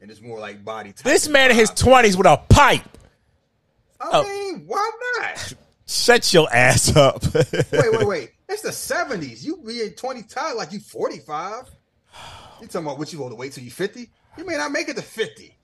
And 0.00 0.10
it's 0.10 0.20
more 0.20 0.38
like 0.38 0.64
body 0.64 0.92
type. 0.92 1.04
This 1.04 1.28
man 1.28 1.50
in 1.50 1.56
his 1.56 1.70
twenties 1.70 2.16
with 2.16 2.26
a 2.26 2.36
pipe. 2.36 2.98
I 4.00 4.10
oh. 4.12 4.22
mean, 4.22 4.64
why 4.66 4.90
not? 5.18 5.54
Shut 5.86 6.32
your 6.32 6.52
ass 6.52 6.94
up. 6.94 7.22
wait, 7.34 7.72
wait, 7.72 8.06
wait. 8.06 8.32
It's 8.48 8.62
the 8.62 8.72
seventies. 8.72 9.44
You 9.44 9.56
be 9.56 9.82
in 9.82 9.94
twenty 9.94 10.22
times 10.22 10.56
like 10.56 10.72
you 10.72 10.80
forty 10.80 11.18
five. 11.18 11.64
You 12.60 12.66
talking 12.66 12.86
about 12.86 12.98
what 12.98 13.12
you 13.12 13.20
want 13.20 13.32
to 13.32 13.36
wait 13.36 13.52
till 13.52 13.64
you 13.64 13.70
fifty? 13.70 14.10
You 14.36 14.44
may 14.44 14.56
not 14.56 14.70
make 14.72 14.88
it 14.88 14.96
to 14.96 15.02
fifty. 15.02 15.57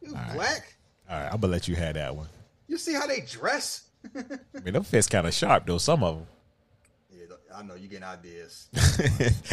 You 0.00 0.12
black. 0.34 0.74
All 1.08 1.18
right, 1.18 1.26
I'm 1.32 1.40
gonna 1.40 1.52
let 1.52 1.68
you 1.68 1.76
have 1.76 1.94
that 1.94 2.14
one. 2.14 2.28
You 2.68 2.78
see 2.78 2.94
how 2.94 3.06
they 3.06 3.20
dress? 3.20 3.84
I 4.16 4.20
mean, 4.64 4.74
them 4.74 4.84
fists 4.84 5.10
kind 5.10 5.26
of 5.26 5.34
sharp 5.34 5.66
though. 5.66 5.78
Some 5.78 6.02
of 6.02 6.16
them. 6.16 6.26
Yeah, 7.12 7.24
I 7.54 7.62
know 7.62 7.74
you 7.74 7.88
getting 7.88 8.04
ideas. 8.04 8.68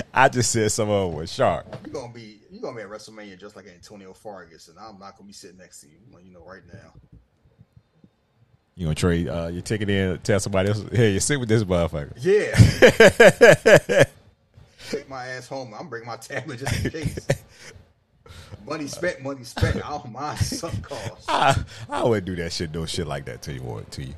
I 0.13 0.29
just 0.29 0.51
said 0.51 0.71
some 0.71 0.89
of 0.89 1.09
them 1.09 1.17
were 1.17 1.27
sharp. 1.27 1.65
You're 1.85 1.93
gonna 1.93 2.13
be 2.13 2.39
you 2.51 2.61
gonna 2.61 2.77
be 2.77 2.83
at 2.83 2.89
WrestleMania 2.89 3.39
just 3.39 3.55
like 3.55 3.67
Antonio 3.67 4.13
Fargas, 4.13 4.67
and 4.67 4.77
I'm 4.79 4.99
not 4.99 5.17
gonna 5.17 5.27
be 5.27 5.33
sitting 5.33 5.57
next 5.57 5.81
to 5.81 5.87
you. 5.87 5.97
You 6.23 6.31
know 6.31 6.43
right 6.45 6.61
now. 6.71 6.93
You 8.77 8.85
gonna 8.85 8.93
trade 8.95 9.27
uh, 9.27 9.47
your 9.47 9.63
ticket 9.63 9.89
in? 9.89 10.19
Tell 10.19 10.39
somebody 10.39 10.69
else, 10.69 10.85
hey, 10.91 11.13
you 11.13 11.19
sit 11.19 11.39
with 11.39 11.49
this 11.49 11.63
motherfucker. 11.63 12.13
Yeah. 12.21 14.03
Take 14.91 15.09
my 15.09 15.25
ass 15.25 15.47
home. 15.47 15.73
I'm 15.73 15.89
bringing 15.89 16.07
my 16.07 16.17
tablet 16.17 16.59
just 16.59 16.85
in 16.85 16.91
case. 16.91 17.27
Money 18.67 18.87
spent, 18.87 19.21
money 19.21 19.43
spent. 19.43 19.77
I 19.77 19.89
don't 19.89 20.11
mind 20.11 20.39
some 20.39 20.75
cost. 20.81 21.25
I, 21.27 21.63
I 21.89 22.03
would 22.03 22.25
do 22.25 22.35
that 22.35 22.51
shit, 22.51 22.73
no 22.73 22.85
shit 22.85 23.07
like 23.07 23.25
that 23.25 23.41
to 23.43 23.53
you, 23.53 23.61
want 23.63 23.89
to 23.91 24.03
you. 24.03 24.13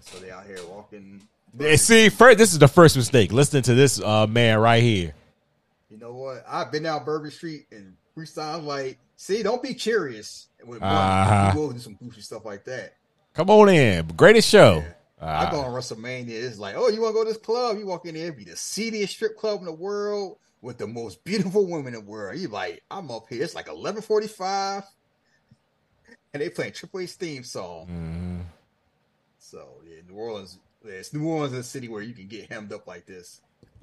So 0.00 0.18
they 0.18 0.30
out 0.30 0.46
here 0.46 0.58
walking. 0.68 1.22
See, 1.76 2.08
first, 2.08 2.38
this 2.38 2.52
is 2.52 2.58
the 2.58 2.68
first 2.68 2.96
mistake. 2.96 3.32
Listening 3.32 3.62
to 3.64 3.74
this 3.74 4.00
uh, 4.00 4.26
man 4.26 4.58
right 4.58 4.82
here. 4.82 5.14
You 5.90 5.98
know 5.98 6.12
what? 6.12 6.44
I've 6.48 6.72
been 6.72 6.82
down 6.82 7.04
Bourbon 7.04 7.30
Street 7.30 7.66
and 7.70 7.94
freestyle. 8.16 8.64
Like, 8.64 8.98
see, 9.16 9.42
don't 9.42 9.62
be 9.62 9.74
curious. 9.74 10.48
With. 10.64 10.82
Uh-huh. 10.82 11.52
Do 11.52 11.78
some 11.78 11.94
goofy 11.94 12.20
stuff 12.20 12.44
like 12.44 12.64
that. 12.64 12.94
Come 13.34 13.50
on 13.50 13.68
in, 13.68 14.06
greatest 14.16 14.48
show. 14.48 14.84
I 15.20 15.44
Uh, 15.44 15.50
go 15.50 15.60
on 15.60 15.72
WrestleMania. 15.72 16.30
It's 16.30 16.58
like, 16.58 16.74
oh, 16.76 16.88
you 16.88 17.00
want 17.00 17.14
to 17.14 17.20
go 17.20 17.24
to 17.24 17.30
this 17.30 17.40
club? 17.40 17.78
You 17.78 17.86
walk 17.86 18.06
in 18.06 18.14
there, 18.14 18.24
it'd 18.24 18.36
be 18.36 18.44
the 18.44 18.56
seediest 18.56 19.14
strip 19.14 19.38
club 19.38 19.60
in 19.60 19.66
the 19.66 19.72
world 19.72 20.38
with 20.62 20.78
the 20.78 20.86
most 20.86 21.22
beautiful 21.24 21.66
women 21.66 21.88
in 21.94 22.04
the 22.04 22.10
world. 22.10 22.38
You 22.38 22.48
like, 22.48 22.82
I'm 22.90 23.10
up 23.10 23.24
here. 23.28 23.42
It's 23.42 23.54
like 23.54 23.66
11:45, 23.66 24.84
and 26.32 26.42
they 26.42 26.48
playing 26.48 26.72
Triple 26.72 27.00
H's 27.00 27.14
theme 27.14 27.44
song. 27.44 27.86
mhm. 27.88 28.44
So 29.38 29.68
yeah, 29.86 29.96
New 30.08 30.14
Orleans. 30.14 30.58
Yeah, 30.84 30.92
it's 30.94 31.12
New 31.12 31.28
Orleans, 31.28 31.52
a 31.52 31.62
city 31.62 31.88
where 31.88 32.02
you 32.02 32.14
can 32.14 32.26
get 32.28 32.50
hemmed 32.50 32.72
up 32.72 32.86
like 32.86 33.04
this. 33.06 33.40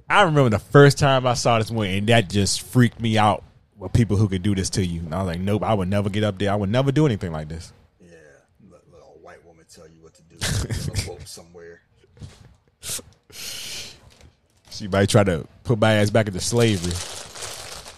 I 0.08 0.22
remember 0.22 0.50
the 0.50 0.58
first 0.58 0.98
time 0.98 1.26
I 1.26 1.34
saw 1.34 1.58
this 1.58 1.70
movie, 1.70 1.98
and 1.98 2.06
that 2.08 2.28
just 2.28 2.62
freaked 2.62 3.00
me 3.00 3.16
out. 3.16 3.44
With 3.76 3.94
people 3.94 4.18
who 4.18 4.28
could 4.28 4.42
do 4.42 4.54
this 4.54 4.68
to 4.70 4.84
you, 4.84 5.00
and 5.00 5.14
I 5.14 5.22
was 5.22 5.28
like, 5.28 5.40
nope, 5.40 5.62
I 5.62 5.72
would 5.72 5.88
never 5.88 6.10
get 6.10 6.22
up 6.22 6.38
there. 6.38 6.52
I 6.52 6.54
would 6.54 6.68
never 6.68 6.92
do 6.92 7.06
anything 7.06 7.32
like 7.32 7.48
this. 7.48 7.72
Yeah, 7.98 8.16
let, 8.70 8.82
let 8.92 9.00
a 9.00 9.18
white 9.22 9.42
woman 9.46 9.64
tell 9.72 9.88
you 9.88 10.02
what 10.02 10.12
to 10.12 10.22
do. 10.24 10.36
on 10.92 10.98
a 10.98 11.06
boat 11.06 11.26
somewhere. 11.26 11.80
She 14.80 14.88
might 14.88 15.10
try 15.10 15.22
to 15.24 15.46
put 15.62 15.78
my 15.78 15.92
ass 15.92 16.08
back 16.08 16.26
into 16.26 16.40
slavery. 16.40 16.94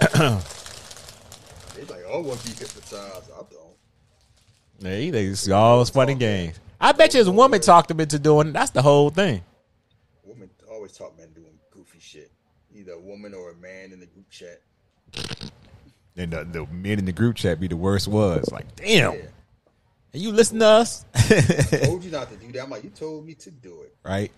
They 0.00 1.84
like, 1.84 2.02
oh, 2.08 2.24
to 2.24 2.44
be 2.44 2.50
hypnotized. 2.50 3.30
I 3.30 3.42
don't. 3.48 3.76
Yeah, 4.80 5.10
they, 5.12 5.26
it's 5.26 5.48
all 5.48 5.84
fun 5.84 6.08
and 6.08 6.18
games. 6.18 6.58
I 6.80 6.90
bet 6.90 7.14
you 7.14 7.18
his 7.18 7.30
woman 7.30 7.60
talked 7.60 7.88
him 7.88 8.00
into 8.00 8.18
doing 8.18 8.48
it. 8.48 8.52
That's 8.52 8.70
the 8.70 8.82
whole 8.82 9.10
thing. 9.10 9.44
Women 10.24 10.50
always 10.68 10.90
talk 10.90 11.16
men 11.16 11.28
doing 11.36 11.56
goofy 11.70 12.00
shit. 12.00 12.32
Either 12.74 12.94
a 12.94 13.00
woman 13.00 13.32
or 13.32 13.52
a 13.52 13.54
man 13.54 13.92
in 13.92 14.00
the 14.00 14.06
group 14.06 14.28
chat. 14.28 14.60
And 16.16 16.32
the, 16.32 16.42
the 16.42 16.66
men 16.66 16.98
in 16.98 17.04
the 17.04 17.12
group 17.12 17.36
chat 17.36 17.60
be 17.60 17.68
the 17.68 17.76
worst 17.76 18.08
was. 18.08 18.50
Like, 18.50 18.74
damn. 18.74 19.12
Yeah. 19.14 19.20
And 20.14 20.20
you 20.20 20.32
listen 20.32 20.58
to 20.58 20.66
us? 20.66 21.04
told 21.84 22.02
you 22.02 22.10
not 22.10 22.28
to 22.28 22.36
do 22.44 22.50
that. 22.50 22.64
I'm 22.64 22.70
like, 22.70 22.82
you 22.82 22.90
told 22.90 23.24
me 23.24 23.34
to 23.34 23.52
do 23.52 23.82
it. 23.82 23.94
right? 24.04 24.32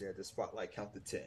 At 0.00 0.16
the 0.16 0.24
spotlight, 0.24 0.72
count 0.74 0.94
to 0.94 1.00
ten. 1.00 1.26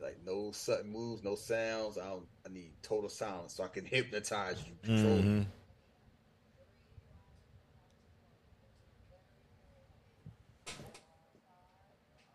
Like 0.00 0.18
no 0.26 0.50
sudden 0.52 0.90
moves, 0.90 1.22
no 1.22 1.34
sounds. 1.36 1.96
I 1.96 2.06
don't. 2.08 2.26
I 2.44 2.52
need 2.52 2.72
total 2.82 3.08
silence 3.08 3.54
so 3.54 3.64
I 3.64 3.68
can 3.68 3.84
hypnotize 3.86 4.62
you, 4.66 4.72
control 4.82 5.18
Mm-hmm. 5.18 5.38
you. 5.38 5.46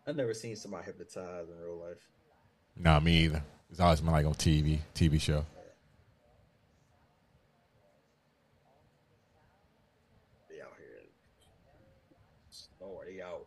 I've 0.06 0.16
never 0.16 0.34
seen 0.34 0.56
somebody 0.56 0.86
hypnotized 0.86 1.50
in 1.50 1.58
real 1.62 1.76
life. 1.78 2.08
No, 2.76 2.98
me 3.00 3.24
either. 3.24 3.42
It's 3.70 3.80
always 3.80 4.00
been 4.00 4.10
like 4.12 4.26
on 4.26 4.34
TV, 4.34 4.78
TV 4.94 5.20
show. 5.20 5.44
They 10.48 10.60
out 10.60 10.72
here. 10.78 11.06
Oh, 12.82 13.00
they 13.06 13.20
out. 13.22 13.46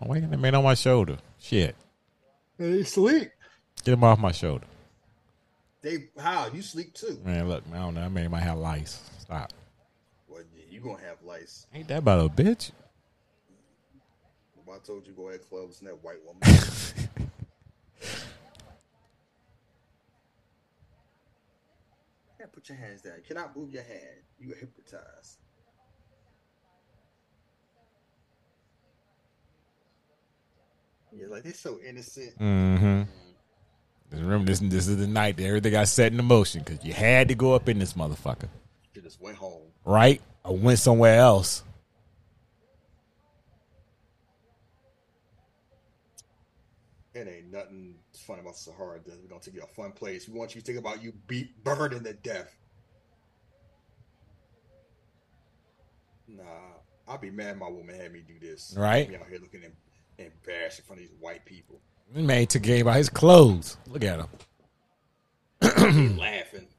Oh, 0.00 0.06
wait, 0.08 0.28
that 0.28 0.38
man 0.38 0.54
on 0.54 0.64
my 0.64 0.74
shoulder. 0.74 1.18
Shit. 1.38 1.74
They 2.58 2.84
sleep. 2.84 3.30
Get 3.84 3.94
him 3.94 4.04
off 4.04 4.18
my 4.18 4.32
shoulder. 4.32 4.66
They 5.82 6.08
how 6.18 6.48
you 6.52 6.62
sleep 6.62 6.94
too? 6.94 7.20
Man, 7.24 7.48
look, 7.48 7.66
man, 7.68 7.80
I 7.80 7.84
don't 7.84 7.94
know. 7.94 8.00
That 8.02 8.10
man 8.10 8.30
might 8.30 8.42
have 8.42 8.58
lice. 8.58 9.00
Stop. 9.18 9.52
Well, 10.28 10.42
yeah, 10.54 10.64
you 10.68 10.80
gonna 10.80 11.02
have 11.02 11.22
lice. 11.22 11.66
Ain't 11.72 11.88
that 11.88 11.98
about 11.98 12.26
a 12.26 12.28
bitch? 12.28 12.72
If 14.60 14.68
I 14.68 14.78
told 14.84 15.06
you 15.06 15.12
go 15.12 15.28
ahead, 15.28 15.48
clubs 15.48 15.80
and 15.80 15.88
that 15.88 16.02
white 16.02 16.18
woman. 16.24 16.40
yeah, 22.40 22.46
put 22.52 22.68
your 22.68 22.78
hands 22.78 23.02
down. 23.02 23.14
You 23.16 23.22
cannot 23.26 23.56
move 23.56 23.72
your 23.72 23.84
hand. 23.84 24.22
You 24.38 24.52
are 24.52 24.56
hypnotized. 24.56 25.38
Yeah, 31.18 31.26
like 31.28 31.42
they're 31.42 31.52
so 31.52 31.78
innocent. 31.86 32.38
Mm-hmm. 32.38 33.02
Remember, 34.10 34.46
this, 34.46 34.60
this 34.60 34.88
is 34.88 34.96
the 34.96 35.06
night 35.06 35.36
that 35.36 35.44
everything 35.44 35.72
got 35.72 35.88
set 35.88 36.12
in 36.12 36.24
motion 36.24 36.62
because 36.64 36.84
you 36.84 36.92
had 36.92 37.28
to 37.28 37.34
go 37.34 37.54
up 37.54 37.68
in 37.68 37.78
this 37.78 37.92
motherfucker, 37.94 38.48
You 38.94 39.02
just 39.02 39.20
went 39.20 39.36
home. 39.36 39.62
right? 39.84 40.22
I 40.44 40.50
went 40.50 40.78
somewhere 40.78 41.18
else. 41.18 41.62
It 47.14 47.26
ain't 47.26 47.50
nothing 47.52 47.96
fun 48.12 48.38
about 48.38 48.56
Sahara. 48.56 49.00
We're 49.04 49.28
gonna 49.28 49.40
take 49.40 49.54
you 49.54 49.62
a 49.62 49.66
fun 49.66 49.92
place. 49.92 50.28
We 50.28 50.38
want 50.38 50.54
you 50.54 50.60
to 50.60 50.66
think 50.66 50.78
about 50.78 51.02
you 51.02 51.12
beat 51.26 51.64
burning 51.64 52.04
to 52.04 52.12
death. 52.12 52.54
Nah, 56.28 56.44
I'll 57.08 57.18
be 57.18 57.30
mad 57.30 57.58
my 57.58 57.68
woman 57.68 57.96
had 57.96 58.12
me 58.12 58.22
do 58.26 58.38
this. 58.40 58.74
Right. 58.76 59.08
Be 59.08 59.16
out 59.16 59.26
here 59.28 59.40
looking 59.40 59.62
embarrassed 60.18 60.80
in 60.80 60.84
front 60.84 61.02
of 61.02 61.08
these 61.08 61.16
white 61.20 61.44
people. 61.44 61.80
Man 62.14 62.46
took 62.46 62.62
game 62.62 62.86
about 62.86 62.96
his 62.96 63.08
clothes. 63.08 63.76
Look 63.86 64.04
at 64.04 64.18
him. 64.18 64.28
Laughing. 66.18 66.66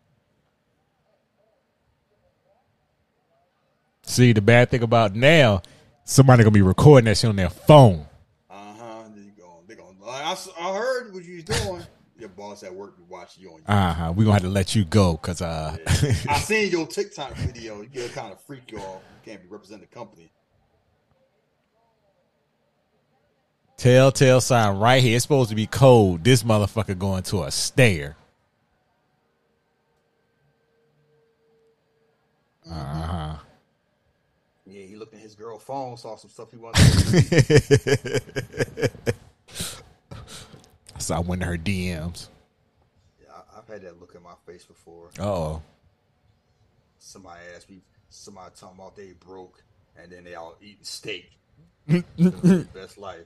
See, 4.04 4.34
the 4.34 4.42
bad 4.42 4.72
thing 4.72 4.82
about 4.82 5.16
now, 5.16 5.62
somebody 6.04 6.44
gonna 6.44 6.52
be 6.52 6.64
recording 6.64 7.06
that 7.06 7.18
shit 7.18 7.30
on 7.30 7.36
their 7.36 7.52
phone. 7.52 8.08
Uh 8.50 8.74
huh. 8.76 9.04
They 9.16 9.32
go. 9.40 9.62
They 9.68 9.76
go. 9.76 9.96
I, 10.08 10.36
I 10.60 10.74
heard 10.76 11.14
what 11.14 11.24
you 11.24 11.36
was 11.36 11.44
doing. 11.44 11.84
Your 12.18 12.30
boss 12.30 12.64
at 12.64 12.74
work 12.74 12.98
be 12.98 13.04
watching 13.08 13.44
you 13.44 13.52
on. 13.52 13.62
Uh 13.68 13.94
huh. 13.94 14.12
We 14.16 14.26
gonna 14.26 14.34
have 14.34 14.42
to 14.42 14.50
let 14.50 14.76
you 14.76 14.84
go 14.84 15.14
because 15.14 15.44
uh, 15.44 15.78
I 16.28 16.40
seen 16.40 16.72
your 16.72 16.88
TikTok 16.88 17.36
video. 17.36 17.82
You 17.82 17.88
get 17.88 18.12
kind 18.14 18.34
of 18.34 18.42
freak 18.42 18.72
y'all. 18.72 19.02
You 19.24 19.32
can't 19.32 19.44
be 19.44 19.48
representing 19.48 19.88
the 19.90 19.96
company. 19.96 20.32
Telltale 23.80 24.42
sign 24.42 24.78
right 24.78 25.02
here. 25.02 25.16
It's 25.16 25.24
supposed 25.24 25.50
to 25.50 25.56
be 25.56 25.66
cold. 25.68 26.24
This 26.24 26.44
motherfucker 26.44 26.98
going 26.98 27.24
to 27.24 27.44
a 27.44 27.52
stare. 27.52 28.16
Uh 32.70 32.74
huh. 32.74 33.36
Yeah, 34.68 34.84
he 34.84 34.96
looked 34.96 35.16
at 35.16 35.20
his 35.22 35.34
girl 35.34 35.58
phone, 35.58 35.98
saw 35.98 36.16
some 36.18 36.30
stuff 36.30 36.52
he 36.52 36.58
wanted. 36.58 36.84
So 41.00 41.16
I 41.16 41.20
went 41.20 41.42
to 41.42 41.48
her 41.48 41.58
DMs. 41.58 42.28
Yeah, 43.24 43.30
I've 43.58 43.68
had 43.68 43.82
that 43.82 44.00
look 44.00 44.14
in 44.16 44.22
my 44.22 44.36
face 44.46 44.66
before. 44.66 45.10
Oh, 45.20 45.62
Somebody 47.00 47.40
asked 47.56 47.70
me, 47.72 47.80
somebody 48.10 48.52
talking 48.60 48.78
about 48.78 48.96
they 48.96 49.14
broke, 49.20 49.64
and 50.00 50.12
then 50.12 50.26
they 50.26 50.36
all 50.36 50.56
eating 50.62 50.78
steak. 50.84 51.32
Best 51.88 52.98
life. 53.00 53.26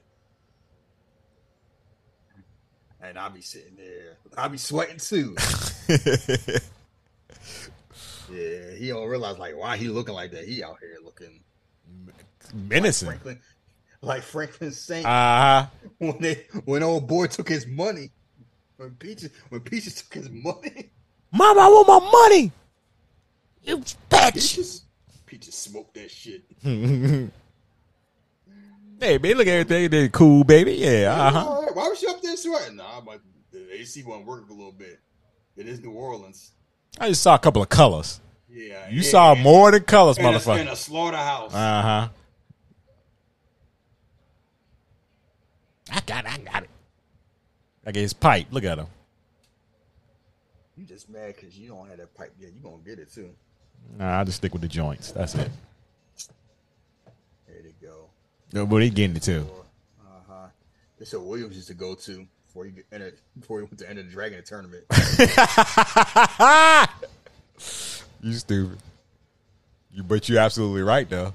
And 3.04 3.18
I 3.18 3.28
be 3.28 3.42
sitting 3.42 3.76
there, 3.76 4.16
I 4.36 4.48
be 4.48 4.56
sweating 4.56 4.96
too. 4.96 5.36
yeah, 8.32 8.74
he 8.78 8.88
don't 8.88 9.06
realize 9.06 9.38
like 9.38 9.54
why 9.56 9.76
he 9.76 9.88
looking 9.88 10.14
like 10.14 10.30
that. 10.32 10.46
He 10.46 10.64
out 10.64 10.78
here 10.80 10.96
looking 11.04 11.40
menacing. 12.54 13.08
Franklin, 13.08 13.40
like 14.00 14.22
Franklin 14.22 14.72
Saint 14.72 15.04
Uh 15.04 15.08
huh. 15.08 15.66
when 15.98 16.18
they 16.18 16.46
when 16.64 16.82
old 16.82 17.06
boy 17.06 17.26
took 17.26 17.48
his 17.48 17.66
money. 17.66 18.10
When 18.78 18.90
Peaches 18.92 19.30
when 19.50 19.60
Peaches 19.60 19.96
took 19.96 20.14
his 20.14 20.30
money, 20.30 20.90
Mama, 21.30 21.60
I 21.60 21.68
want 21.68 21.88
my 21.88 22.10
money. 22.10 22.52
You 23.64 23.78
bitch. 24.10 24.32
Peaches 24.32 24.82
Peaches 25.26 25.54
smoked 25.54 25.94
that 25.94 26.10
shit. 26.10 26.42
Hey, 29.00 29.18
baby, 29.18 29.34
look 29.34 29.46
at 29.48 29.52
everything. 29.70 29.90
They 29.90 30.08
cool, 30.08 30.44
baby. 30.44 30.74
Yeah. 30.74 31.12
Uh 31.12 31.30
huh. 31.30 31.63
All 31.76 31.80
right, 31.82 31.86
Why 31.86 31.88
was 31.90 32.02
you 32.02 32.10
up 32.10 32.22
there 32.22 32.36
sweating? 32.36 32.76
Nah, 32.76 33.00
but 33.00 33.20
the 33.52 33.74
AC 33.80 34.02
wasn't 34.04 34.26
working 34.26 34.50
a 34.50 34.54
little 34.54 34.72
bit. 34.72 35.00
It 35.56 35.66
is 35.66 35.80
New 35.80 35.90
Orleans. 35.92 36.52
I 37.00 37.08
just 37.08 37.22
saw 37.22 37.34
a 37.34 37.38
couple 37.38 37.62
of 37.62 37.68
colors. 37.68 38.20
Yeah, 38.48 38.88
You 38.88 39.00
yeah. 39.00 39.10
saw 39.10 39.34
more 39.34 39.70
than 39.72 39.82
colors, 39.82 40.16
in 40.18 40.24
a, 40.24 40.28
in 40.28 40.68
a 40.68 40.76
slaughterhouse. 40.76 41.52
Uh 41.52 41.82
huh. 41.82 42.08
I 45.90 46.00
got 46.06 46.24
it. 46.24 46.32
I 46.32 46.38
got 46.38 46.62
it. 46.62 46.70
I 47.86 47.92
get 47.92 48.00
his 48.00 48.12
pipe. 48.12 48.46
Look 48.50 48.64
at 48.64 48.78
him. 48.78 48.86
you 50.76 50.84
just 50.86 51.08
mad 51.10 51.34
because 51.36 51.58
you 51.58 51.68
don't 51.68 51.88
have 51.88 51.98
that 51.98 52.14
pipe 52.14 52.32
yet. 52.38 52.50
You 52.54 52.60
gonna 52.62 52.82
get 52.84 52.98
it 52.98 53.12
too. 53.12 53.30
Nah, 53.98 54.20
I 54.20 54.24
just 54.24 54.38
stick 54.38 54.52
with 54.52 54.62
the 54.62 54.68
joints. 54.68 55.10
That's 55.12 55.34
it. 55.34 55.50
There 57.46 57.62
they 57.62 57.74
go. 57.86 58.06
No, 58.52 58.66
But 58.66 58.82
he 58.82 58.90
getting 58.90 59.16
it 59.16 59.22
too. 59.22 59.46
Huh. 60.94 60.98
This 60.98 61.08
is 61.08 61.18
what 61.18 61.26
Williams 61.26 61.56
used 61.56 61.68
to 61.68 61.74
go 61.74 61.94
to 61.94 62.26
before 62.46 62.64
he 62.64 62.70
get- 62.70 62.86
entered 62.92 63.18
before 63.38 63.58
he 63.58 63.64
went 63.64 63.78
to 63.78 63.90
enter 63.90 64.02
the 64.02 64.10
Dragon 64.10 64.42
tournament. 64.44 64.84
You 68.20 68.32
stupid. 68.32 68.78
You, 69.92 70.02
but 70.02 70.26
you're 70.30 70.38
absolutely 70.38 70.80
right 70.80 71.08
though. 71.08 71.34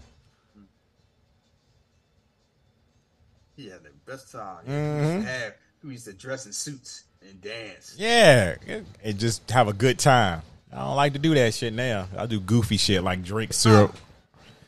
he 3.60 3.70
had 3.70 3.84
the 3.84 3.90
best 4.06 4.32
time. 4.32 4.64
He 4.66 4.72
used 4.72 4.84
mm-hmm. 4.84 5.22
to 5.22 5.28
have. 5.28 5.54
He 5.84 5.90
used 5.90 6.06
to 6.06 6.14
dress 6.14 6.46
in 6.46 6.54
suits 6.54 7.04
and 7.22 7.42
dance. 7.42 7.96
Yeah, 7.98 8.56
and 9.04 9.20
just 9.20 9.50
have 9.52 9.68
a 9.68 9.74
good 9.74 10.00
time. 10.00 10.42
I 10.72 10.80
don't 10.80 10.96
like 10.96 11.14
to 11.14 11.20
do 11.20 11.34
that 11.36 11.54
shit 11.54 11.74
now. 11.74 12.08
I 12.18 12.26
do 12.26 12.40
goofy 12.40 12.78
shit 12.78 13.04
like 13.04 13.24
drink 13.24 13.54
syrup, 13.54 13.96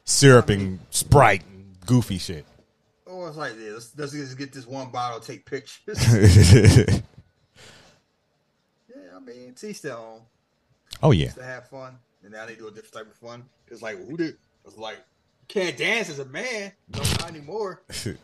syrup 0.04 0.50
and 0.50 0.80
Sprite, 0.90 1.44
and 1.52 1.76
goofy 1.86 2.18
shit. 2.18 2.46
Oh, 3.22 3.28
it's 3.28 3.38
like 3.38 3.54
yeah, 3.62 3.74
let's, 3.74 3.96
let's 3.96 4.14
just 4.14 4.36
get 4.36 4.52
this 4.52 4.66
one 4.66 4.90
bottle, 4.90 5.20
take 5.20 5.46
pictures. 5.46 5.80
yeah, 8.90 9.16
I 9.16 9.20
mean, 9.20 9.54
teach 9.54 9.84
their 9.84 9.96
own. 9.96 10.22
oh 11.04 11.12
yeah, 11.12 11.30
to 11.34 11.44
have 11.44 11.70
fun, 11.70 12.00
and 12.24 12.32
now 12.32 12.48
they 12.48 12.56
do 12.56 12.68
a 12.68 12.72
different 12.72 12.94
type 12.94 13.06
of 13.06 13.14
fun. 13.14 13.44
It's 13.68 13.84
like 13.84 13.98
who 14.08 14.18
did? 14.18 14.38
It's 14.66 14.76
like 14.76 14.96
you 14.96 15.46
can't 15.50 15.78
dance 15.78 16.10
as 16.10 16.18
a 16.18 16.26
man, 16.26 16.72
no 16.90 17.00
not 17.00 17.30
anymore. 17.30 17.84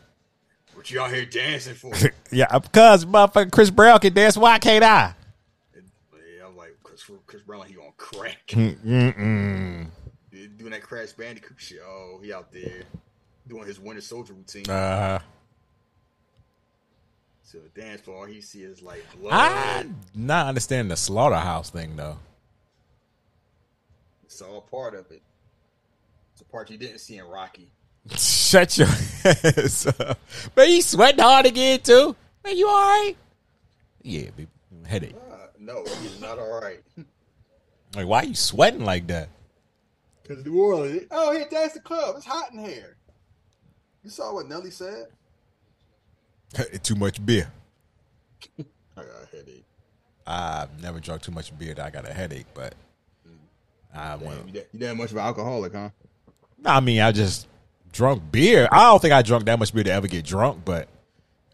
What 0.74 0.90
you 0.92 1.00
out 1.00 1.12
here 1.12 1.24
dancing 1.24 1.74
for? 1.74 1.92
yeah. 2.30 2.56
Because 2.56 3.04
motherfucking 3.04 3.50
Chris 3.50 3.70
Brown 3.70 3.98
can 3.98 4.12
dance, 4.12 4.36
why 4.36 4.60
can't 4.60 4.84
I? 4.84 5.14
And, 5.74 5.90
yeah, 6.12 6.46
I'm 6.46 6.56
like 6.56 6.76
Chris, 6.84 7.10
Chris 7.26 7.42
Brown, 7.42 7.66
he 7.66 7.76
on 7.78 7.90
crack, 7.96 8.46
Mm-mm. 8.48 9.88
doing 10.30 10.70
that 10.70 10.82
Crash 10.82 11.12
Bandicoot 11.12 11.56
shit. 11.56 11.80
Oh, 11.84 12.20
he 12.22 12.32
out 12.32 12.52
there 12.52 12.84
doing 13.48 13.66
his 13.66 13.80
Winter 13.80 14.02
Soldier 14.02 14.34
routine. 14.34 14.68
Uh, 14.68 15.18
to 17.50 17.58
a 17.58 17.80
dance 17.80 18.02
floor. 18.02 18.26
He 18.26 18.40
see 18.40 18.62
is 18.62 18.82
like 18.82 19.04
blood. 19.18 19.32
I 19.32 19.86
not 20.14 20.46
understanding 20.46 20.88
the 20.88 20.96
slaughterhouse 20.96 21.70
thing 21.70 21.96
though. 21.96 22.18
It's 24.24 24.42
all 24.42 24.60
part 24.60 24.94
of 24.94 25.10
it. 25.10 25.22
It's 26.32 26.42
a 26.42 26.44
part 26.44 26.70
you 26.70 26.76
didn't 26.76 26.98
see 26.98 27.16
in 27.16 27.24
Rocky. 27.24 27.70
Shut 28.16 28.76
your 28.76 28.88
ass 29.24 29.86
up. 29.86 30.18
Man, 30.56 30.70
you 30.70 30.82
sweating 30.82 31.20
hard 31.20 31.46
again 31.46 31.80
too? 31.80 32.14
Man, 32.44 32.56
you 32.56 32.68
alright? 32.68 33.16
Yeah, 34.02 34.30
baby. 34.36 34.48
Headache. 34.86 35.16
Uh, 35.30 35.46
no, 35.58 35.84
he's 36.02 36.20
not 36.20 36.38
all 36.38 36.60
right. 36.60 36.80
Like, 37.96 38.06
why 38.06 38.20
you 38.20 38.34
sweating 38.34 38.84
like 38.84 39.06
that? 39.06 39.30
Because 40.22 40.44
New 40.44 40.60
Orleans. 40.60 41.06
Oh, 41.10 41.32
here, 41.32 41.46
that's 41.50 41.72
the 41.72 41.80
club. 41.80 42.16
It's 42.18 42.26
hot 42.26 42.52
in 42.52 42.58
here. 42.58 42.97
You 44.02 44.10
saw 44.10 44.34
what 44.34 44.48
Nelly 44.48 44.70
said? 44.70 45.06
too 46.82 46.94
much 46.94 47.24
beer. 47.24 47.50
I 48.58 48.62
got 48.96 49.06
a 49.22 49.36
headache. 49.36 49.64
I've 50.26 50.82
never 50.82 51.00
drunk 51.00 51.22
too 51.22 51.32
much 51.32 51.56
beer 51.58 51.74
that 51.74 51.86
I 51.86 51.90
got 51.90 52.08
a 52.08 52.12
headache, 52.12 52.46
but 52.54 52.74
mm. 53.26 53.34
I 53.94 54.16
Damn, 54.16 54.20
want. 54.20 54.46
you, 54.46 54.52
that, 54.52 54.68
you 54.72 54.78
that 54.80 54.96
much 54.96 55.10
of 55.10 55.16
an 55.16 55.22
alcoholic, 55.24 55.72
huh? 55.74 55.90
I 56.64 56.80
mean, 56.80 57.00
I 57.00 57.12
just 57.12 57.48
drunk 57.92 58.22
beer. 58.30 58.68
I 58.70 58.84
don't 58.84 59.00
think 59.00 59.14
I 59.14 59.22
drunk 59.22 59.46
that 59.46 59.58
much 59.58 59.72
beer 59.72 59.84
to 59.84 59.92
ever 59.92 60.06
get 60.06 60.24
drunk, 60.24 60.64
but 60.64 60.88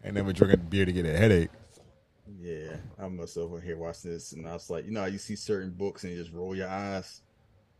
I 0.05 0.11
never 0.11 0.33
drinking 0.33 0.67
beer 0.69 0.85
to 0.85 0.91
get 0.91 1.05
a 1.05 1.17
headache. 1.17 1.49
Yeah, 2.39 2.75
I'm 2.99 3.17
myself 3.17 3.51
over 3.51 3.61
here 3.61 3.77
watching 3.77 4.11
this, 4.11 4.33
and 4.33 4.47
I 4.47 4.53
was 4.53 4.69
like, 4.69 4.85
you 4.85 4.91
know, 4.91 5.05
you 5.05 5.17
see 5.17 5.35
certain 5.35 5.71
books 5.71 6.03
and 6.03 6.13
you 6.13 6.19
just 6.19 6.33
roll 6.33 6.55
your 6.55 6.69
eyes. 6.69 7.21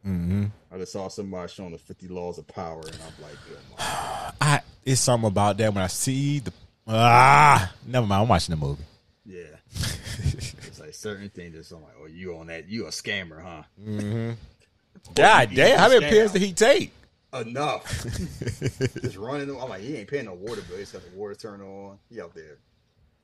Mm-hmm. 0.05 0.45
I 0.71 0.77
just 0.77 0.91
saw 0.91 1.07
somebody 1.07 1.51
showing 1.51 1.71
the 1.71 1.77
50 1.77 2.07
laws 2.09 2.37
of 2.37 2.47
power, 2.47 2.81
and 2.81 2.95
I'm 2.95 3.23
like, 3.23 3.37
oh 3.51 3.75
my. 3.77 4.31
I 4.41 4.61
it's 4.85 5.01
something 5.01 5.27
about 5.27 5.57
that 5.57 5.73
when 5.73 5.83
I 5.83 5.87
see 5.87 6.39
the 6.39 6.53
ah. 6.87 7.73
Never 7.85 8.05
mind. 8.05 8.21
I'm 8.21 8.27
watching 8.27 8.53
the 8.53 8.63
movie. 8.63 8.83
yeah. 9.25 9.55
it's 9.73 10.79
like 10.79 10.93
certain 10.93 11.29
things. 11.29 11.55
Just 11.55 11.71
I'm 11.71 11.81
like, 11.81 11.95
oh, 11.99 12.05
you 12.05 12.37
on 12.37 12.47
that? 12.47 12.69
You 12.69 12.85
a 12.85 12.89
scammer, 12.89 13.41
huh? 13.41 13.63
Mm-hmm. 13.81 14.33
God 15.13 15.49
damn! 15.53 15.77
How 15.77 15.89
many 15.89 16.05
pills 16.05 16.31
did 16.31 16.41
he 16.41 16.53
take? 16.53 16.91
Enough. 17.33 18.03
just 19.01 19.17
running. 19.17 19.47
Them. 19.47 19.57
I'm 19.59 19.69
like, 19.69 19.81
he 19.81 19.97
ain't 19.97 20.07
paying 20.07 20.25
no 20.25 20.33
water 20.33 20.61
bill. 20.61 20.77
He's 20.77 20.91
got 20.91 21.01
the 21.03 21.17
water 21.17 21.35
turn 21.35 21.61
on. 21.61 21.97
He 22.09 22.21
out 22.21 22.33
there 22.33 22.57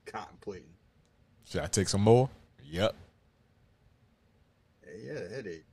contemplating. 0.05 0.67
Should 1.45 1.61
I 1.61 1.67
take 1.67 1.87
some 1.87 2.01
more? 2.01 2.29
Yep. 2.63 2.95
Hey, 4.83 5.01
he 5.01 5.07
had 5.07 5.23
a 5.23 5.29
headache. 5.29 5.65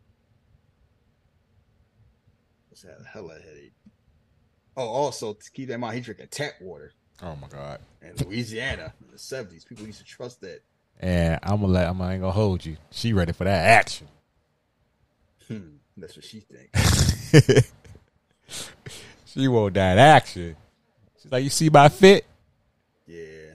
Just 2.80 2.86
had 2.96 3.04
a 3.04 3.08
hella 3.08 3.34
headache. 3.34 3.72
Oh, 4.76 4.86
also 4.86 5.32
to 5.32 5.50
keep 5.50 5.66
that 5.66 5.74
in 5.74 5.80
mind, 5.80 5.96
he 5.96 6.00
drinking 6.00 6.28
tap 6.30 6.52
water 6.60 6.92
Oh 7.20 7.34
my 7.34 7.48
god. 7.48 7.80
in 8.00 8.14
Louisiana 8.24 8.94
in 9.04 9.10
the 9.10 9.18
seventies. 9.18 9.64
People 9.64 9.84
used 9.84 9.98
to 9.98 10.04
trust 10.04 10.40
that. 10.42 10.60
And 11.00 11.40
I'm 11.42 11.60
gonna 11.60 11.72
let. 11.72 11.88
I'm 11.88 12.00
I 12.00 12.12
ain't 12.12 12.20
gonna 12.20 12.30
hold 12.30 12.64
you. 12.64 12.76
She 12.92 13.12
ready 13.12 13.32
for 13.32 13.42
that 13.42 13.66
action. 13.66 14.06
Hmm, 15.48 15.78
that's 15.96 16.14
what 16.14 16.24
she 16.24 16.38
thinks. 16.38 17.72
she 19.24 19.48
want 19.48 19.74
that 19.74 19.98
action. 19.98 20.54
She's 21.20 21.32
like, 21.32 21.42
you 21.42 21.50
see 21.50 21.70
my 21.70 21.88
fit? 21.88 22.26
Yeah, 23.08 23.54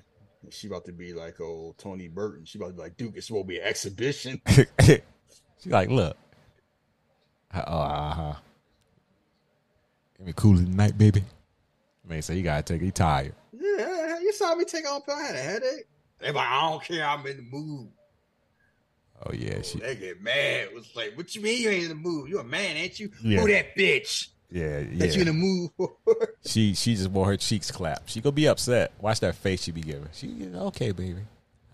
she 0.50 0.68
about 0.68 0.84
to 0.86 0.92
be 0.92 1.14
like 1.14 1.40
old 1.40 1.78
Tony 1.78 2.10
Burton. 2.10 2.44
She 2.44 2.58
about 2.58 2.68
to 2.68 2.74
be 2.74 2.82
like 2.82 2.98
Duke. 2.98 3.14
It's 3.16 3.28
to 3.28 3.44
be 3.46 3.60
an 3.60 3.68
exhibition. 3.68 4.42
she 4.82 5.00
like, 5.70 5.90
look. 5.90 6.18
Uh 7.54 8.14
huh. 8.14 8.34
Give 10.24 10.28
me 10.28 10.34
cool 10.38 10.56
tonight, 10.56 10.98
baby. 10.98 11.22
Man, 12.08 12.22
so 12.22 12.32
you 12.32 12.44
gotta 12.44 12.64
take. 12.64 12.82
He 12.82 12.92
tired. 12.92 13.34
yeah, 13.52 14.20
you 14.22 14.32
saw 14.32 14.56
me 14.56 14.64
take 14.64 14.90
on 14.90 15.02
pill. 15.02 15.16
I 15.16 15.22
had 15.22 15.36
a 15.36 15.38
headache. 15.38 15.86
They 16.20 16.32
like, 16.32 16.48
I 16.48 16.70
don't 16.70 16.82
care. 16.82 17.06
I'm 17.06 17.28
in 17.28 17.36
the 17.36 17.44
mood. 17.44 17.90
Oh 19.26 19.34
yeah, 19.34 19.56
oh, 19.58 19.62
she. 19.62 19.80
They 19.80 19.96
get 19.98 20.22
mad. 20.22 20.68
It 20.70 20.74
was 20.74 20.90
like, 20.96 21.18
what 21.18 21.36
you 21.36 21.42
mean 21.42 21.62
you 21.62 21.70
ain't 21.70 21.84
in 21.84 21.90
the 21.90 21.96
mood? 21.96 22.30
You 22.30 22.40
a 22.40 22.44
man, 22.46 22.78
ain't 22.78 22.98
you? 23.02 23.12
Yeah. 23.22 23.42
Who 23.42 23.50
that 23.50 23.76
bitch 23.76 24.30
Yeah, 24.50 24.84
that 24.94 25.14
you 25.14 25.22
in 25.24 25.28
the 25.28 25.34
mood 25.34 25.72
for? 25.76 25.92
She 26.46 26.74
she 26.74 26.96
just 26.96 27.12
want 27.12 27.28
her 27.28 27.36
cheeks 27.36 27.70
clapped. 27.70 28.10
She 28.10 28.22
gonna 28.22 28.32
be 28.32 28.48
upset. 28.48 28.94
Watch 29.02 29.20
that 29.20 29.36
face 29.36 29.64
she 29.64 29.72
be 29.72 29.82
giving. 29.82 30.08
She 30.14 30.34
okay, 30.56 30.94
baby. 30.94 31.20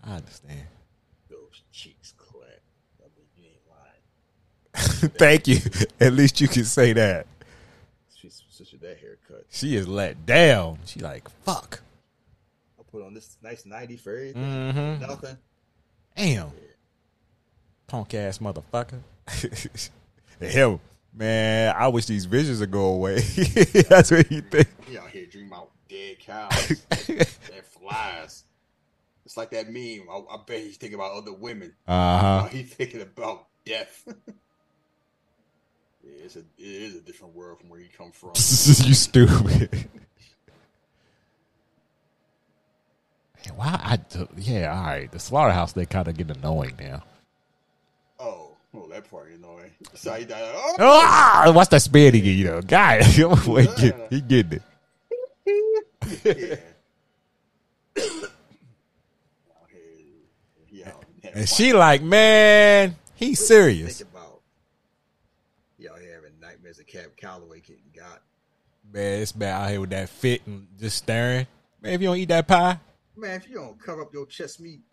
I 0.04 0.16
understand. 0.16 0.66
Those 1.28 1.62
cheeks 1.70 2.14
clap. 2.16 2.48
I 2.98 3.06
mean, 3.16 3.26
you 3.36 3.44
ain't 3.44 5.02
lying. 5.06 5.12
Thank 5.18 5.46
you. 5.46 5.58
At 6.00 6.14
least 6.14 6.40
you 6.40 6.48
can 6.48 6.64
say 6.64 6.94
that. 6.94 7.26
She's 8.20 8.42
such 8.50 8.74
a 8.74 8.78
that 8.78 8.98
haircut. 8.98 9.39
She 9.50 9.74
is 9.74 9.88
let 9.88 10.24
down. 10.24 10.78
She 10.86 11.00
like 11.00 11.28
fuck. 11.44 11.82
I 12.78 12.82
put 12.90 13.04
on 13.04 13.14
this 13.14 13.36
nice 13.42 13.66
90 13.66 13.96
for 13.96 14.12
everything. 14.16 14.42
Mm-hmm. 14.42 15.06
Nothing. 15.06 15.36
Damn. 16.16 16.52
Punk 17.88 18.14
ass 18.14 18.38
motherfucker. 18.38 19.00
him, 20.40 20.80
man, 21.12 21.74
I 21.76 21.88
wish 21.88 22.06
these 22.06 22.24
visions 22.24 22.60
would 22.60 22.70
go 22.70 22.94
away. 22.94 23.20
That's 23.88 24.10
what 24.12 24.30
you 24.30 24.40
think. 24.40 24.68
He 24.86 24.96
out 24.96 25.10
here 25.10 25.26
dreaming 25.26 25.50
about 25.50 25.70
dead 25.88 26.18
cows 26.20 26.84
and 27.08 27.64
flies. 27.64 28.44
It's 29.24 29.36
like 29.36 29.50
that 29.50 29.68
meme. 29.68 30.06
I, 30.10 30.34
I 30.34 30.38
bet 30.46 30.60
he's 30.60 30.76
thinking 30.76 30.98
about 30.98 31.12
other 31.12 31.32
women. 31.32 31.74
Uh 31.86 32.18
huh. 32.18 32.48
He's 32.48 32.72
thinking 32.72 33.00
about 33.00 33.46
death. 33.64 34.06
Yeah, 36.16 36.24
it's 36.24 36.36
a, 36.36 36.40
it 36.40 36.44
is 36.58 36.96
a 36.96 37.00
different 37.00 37.34
world 37.34 37.58
from 37.60 37.68
where 37.68 37.80
you 37.80 37.88
come 37.96 38.10
from. 38.12 38.30
you 38.34 38.94
stupid. 38.94 39.68
Hey, 43.42 43.50
Why 43.56 43.78
I 43.82 43.98
yeah, 44.36 44.76
all 44.76 44.84
right. 44.84 45.10
The 45.10 45.18
slaughterhouse 45.18 45.72
they 45.72 45.86
kind 45.86 46.08
of 46.08 46.16
get 46.16 46.30
annoying 46.30 46.74
now. 46.78 47.02
Oh, 48.18 48.50
well, 48.72 48.86
that 48.88 49.10
part 49.10 49.30
annoying. 49.32 49.70
So. 49.94 50.14
Oh, 50.28 50.76
Ah, 50.78 51.50
what's 51.54 51.70
that 51.70 51.80
spear 51.82 52.10
he 52.10 52.20
get? 52.20 52.30
You 52.32 52.44
know, 52.44 52.60
guy, 52.60 53.02
he 53.02 53.22
get- 53.22 54.06
he 54.12 54.20
getting 54.20 54.60
it. 54.60 54.62
yeah. 56.24 56.56
Out 57.96 59.68
here, 59.70 59.80
he 60.66 60.84
out 60.84 61.04
having 61.22 61.38
And 61.40 61.48
she 61.48 61.72
like, 61.72 62.02
man, 62.02 62.96
he's 63.14 63.44
serious. 63.46 63.98
Think 63.98 64.10
about 64.10 64.40
he 65.78 65.88
out 65.88 65.98
here 65.98 66.14
having 66.14 66.38
nightmares 66.40 66.78
of 66.78 66.86
Cab 66.86 67.16
Calloway 67.16 67.60
getting 67.60 67.82
got. 67.96 68.20
Man, 68.92 69.22
it's 69.22 69.32
bad 69.32 69.62
out 69.62 69.70
here 69.70 69.80
with 69.80 69.90
that 69.90 70.08
fit 70.08 70.42
and 70.46 70.66
just 70.78 70.98
staring. 70.98 71.46
Man, 71.80 71.92
if 71.94 72.00
you 72.00 72.08
don't 72.08 72.16
eat 72.16 72.28
that 72.28 72.48
pie, 72.48 72.78
Man, 73.16 73.36
if 73.36 73.48
you 73.48 73.56
don't 73.56 73.78
cover 73.80 74.02
up 74.02 74.12
your 74.12 74.26
chest 74.26 74.60
meat, 74.60 74.80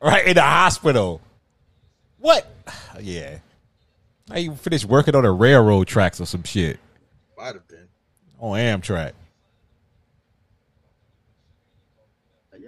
right 0.00 0.26
in 0.26 0.34
the 0.34 0.42
hospital. 0.42 1.20
What? 2.18 2.46
Yeah. 3.00 3.38
I 4.30 4.40
even 4.40 4.56
finished 4.56 4.84
working 4.84 5.14
on 5.14 5.22
the 5.22 5.30
railroad 5.30 5.86
tracks 5.86 6.20
or 6.20 6.26
some 6.26 6.42
shit 6.42 6.78
might 7.38 7.54
have 7.54 7.68
been. 7.68 7.88
on 8.40 8.58
Amtrak. 8.58 9.12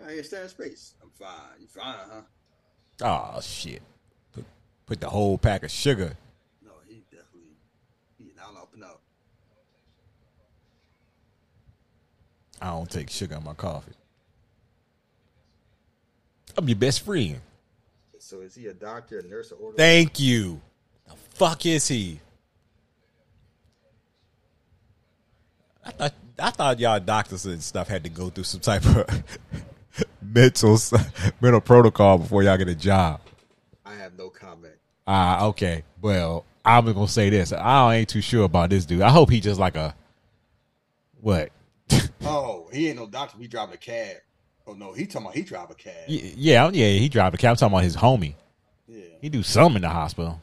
Out 0.03 0.11
here 0.11 0.43
in 0.43 0.49
space. 0.49 0.95
I'm 1.03 1.11
fine. 1.11 1.61
You 1.61 1.67
fine, 1.67 1.95
huh? 2.11 2.23
Oh 3.03 3.41
shit! 3.43 3.83
Put 4.33 4.45
put 4.87 5.01
the 5.01 5.11
whole 5.11 5.37
pack 5.37 5.63
of 5.63 5.71
sugar. 5.71 6.17
No, 6.65 6.73
he 6.89 7.03
definitely 7.11 7.57
he 8.19 8.31
out 8.41 8.57
up 8.57 8.71
and 8.75 8.83
up. 8.83 9.03
I 12.61 12.71
don't 12.71 12.91
take 12.91 13.11
sugar 13.11 13.37
in 13.37 13.45
my 13.45 13.55
coffee. 13.55 13.93
I'm 16.57 16.69
your 16.69 16.77
best 16.77 17.03
friend. 17.03 17.41
So 18.19 18.41
is 18.41 18.55
he 18.55 18.67
a 18.67 18.75
doctor, 18.75 19.19
a 19.19 19.23
nurse, 19.23 19.51
or 19.51 19.57
order? 19.57 19.77
Thank 19.77 20.21
you. 20.21 20.61
The 21.09 21.15
fuck 21.35 21.65
is 21.65 21.89
he? 21.89 22.21
I 25.85 25.91
thought 25.91 26.15
I 26.39 26.51
thought 26.51 26.79
y'all 26.79 27.01
doctors 27.01 27.47
and 27.47 27.63
stuff 27.63 27.89
had 27.89 28.05
to 28.05 28.11
go 28.11 28.31
through 28.31 28.45
some 28.45 28.61
type 28.61 28.85
of 28.85 29.25
mental 30.23 30.79
mental 31.41 31.61
protocol 31.61 32.19
before 32.19 32.43
y'all 32.43 32.57
get 32.57 32.69
a 32.69 32.75
job. 32.75 33.21
I 33.85 33.95
have 33.95 34.17
no 34.17 34.29
comment. 34.29 34.75
Ah, 35.07 35.47
okay. 35.47 35.83
Well, 36.01 36.45
I'm 36.65 36.85
gonna 36.85 37.09
say 37.09 37.31
this. 37.31 37.53
I 37.53 37.97
ain't 37.97 38.09
too 38.09 38.21
sure 38.21 38.45
about 38.45 38.71
this 38.71 38.85
dude. 38.85 39.03
I 39.03 39.11
hope 39.11 39.31
he 39.31 39.41
just 39.41 39.59
like 39.59 39.77
a 39.77 39.95
what? 41.21 41.51
Oh, 42.31 42.69
he 42.73 42.89
ain't 42.89 42.99
no 42.99 43.07
doctor. 43.07 43.37
He 43.39 43.47
driving 43.49 43.75
a 43.75 43.79
cab. 43.79 44.17
Oh 44.67 44.73
no, 44.75 44.93
he 44.93 45.07
talking 45.07 45.23
about 45.27 45.35
he 45.35 45.43
drive 45.43 45.71
a 45.71 45.75
cab. 45.75 45.95
Y- 46.09 46.33
Yeah, 46.37 46.71
yeah. 46.73 46.89
He 46.91 47.09
drive 47.09 47.35
a 47.35 47.37
cab. 47.37 47.51
I'm 47.51 47.57
talking 47.57 47.75
about 47.75 47.85
his 47.85 47.97
homie. 47.97 48.35
Yeah. 48.87 49.05
He 49.21 49.29
do 49.29 49.43
something 49.43 49.77
in 49.77 49.83
the 49.83 49.89
hospital. 49.89 50.41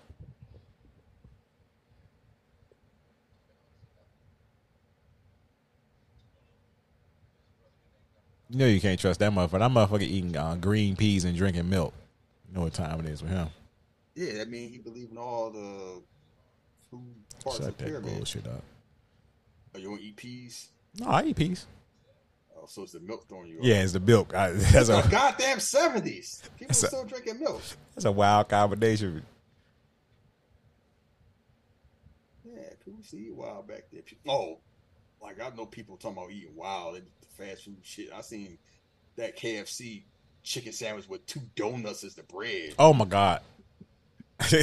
You 8.49 8.59
know 8.59 8.67
you 8.67 8.79
can't 8.79 8.99
trust 8.99 9.19
that 9.19 9.31
motherfucker. 9.31 9.59
That 9.59 9.71
motherfucker 9.71 10.01
eating 10.03 10.35
uh, 10.35 10.55
green 10.55 10.95
peas 10.95 11.25
and 11.25 11.35
drinking 11.35 11.69
milk. 11.69 11.93
You 12.49 12.55
know 12.55 12.61
what 12.63 12.73
time 12.73 12.99
it 13.01 13.07
is 13.07 13.21
with 13.21 13.31
him. 13.31 13.49
Yeah, 14.15 14.41
I 14.41 14.45
mean 14.45 14.69
he 14.69 14.77
believe 14.77 15.11
in 15.11 15.17
all 15.17 15.49
the 15.51 16.01
food 16.89 17.01
parts 17.43 17.59
Shut 17.59 17.67
of 17.69 17.77
the 17.77 17.83
that 17.83 17.89
pyramid. 17.89 18.15
bullshit 18.15 18.47
up. 18.47 18.63
Oh, 19.75 19.79
you 19.79 19.89
want 19.89 20.01
to 20.01 20.07
eat 20.07 20.15
peas? 20.15 20.69
No, 20.99 21.07
I 21.07 21.23
eat 21.23 21.35
peas. 21.35 21.65
So 22.69 22.83
it's 22.83 22.91
the 22.93 22.99
milk 22.99 23.27
throwing 23.29 23.49
you. 23.49 23.59
off. 23.59 23.65
Yeah, 23.65 23.81
it's 23.81 23.93
the 23.93 23.99
milk. 23.99 24.33
I, 24.35 24.51
that's 24.51 24.89
It's 24.89 24.89
a 24.89 25.07
goddamn 25.09 25.59
seventies. 25.59 26.43
People 26.57 26.67
That's 26.67 26.83
a- 26.83 26.87
still 26.87 27.05
drinking 27.05 27.39
milk. 27.39 27.61
that's 27.95 28.05
a 28.05 28.11
wild 28.11 28.49
combination. 28.49 29.23
Yeah, 32.43 32.61
people 32.83 32.99
used 32.99 33.11
to 33.11 33.17
eat 33.17 33.33
wild 33.35 33.67
back 33.67 33.83
there. 33.91 34.01
Oh, 34.27 34.57
like 35.21 35.39
I 35.41 35.49
know 35.55 35.65
people 35.65 35.97
talking 35.97 36.17
about 36.17 36.31
eating 36.31 36.55
wild 36.55 36.95
and 36.97 37.05
the 37.21 37.27
fast 37.45 37.65
food 37.65 37.77
shit. 37.83 38.09
I 38.15 38.21
seen 38.21 38.57
that 39.15 39.37
KFC 39.37 40.03
chicken 40.43 40.71
sandwich 40.73 41.07
with 41.09 41.25
two 41.25 41.41
donuts 41.55 42.03
as 42.03 42.15
the 42.15 42.23
bread. 42.23 42.75
Oh 42.79 42.93
my 42.93 43.05
god. 43.05 43.41
that's 44.39 44.61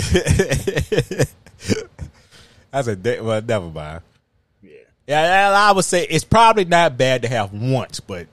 a 2.88 2.96
day. 2.96 3.20
Well, 3.20 3.42
never 3.42 3.68
mind. 3.70 4.02
Yeah, 5.06 5.52
I 5.54 5.72
would 5.72 5.84
say 5.84 6.04
it's 6.04 6.24
probably 6.24 6.64
not 6.64 6.96
bad 6.96 7.22
to 7.22 7.28
have 7.28 7.52
once, 7.52 8.00
but 8.00 8.26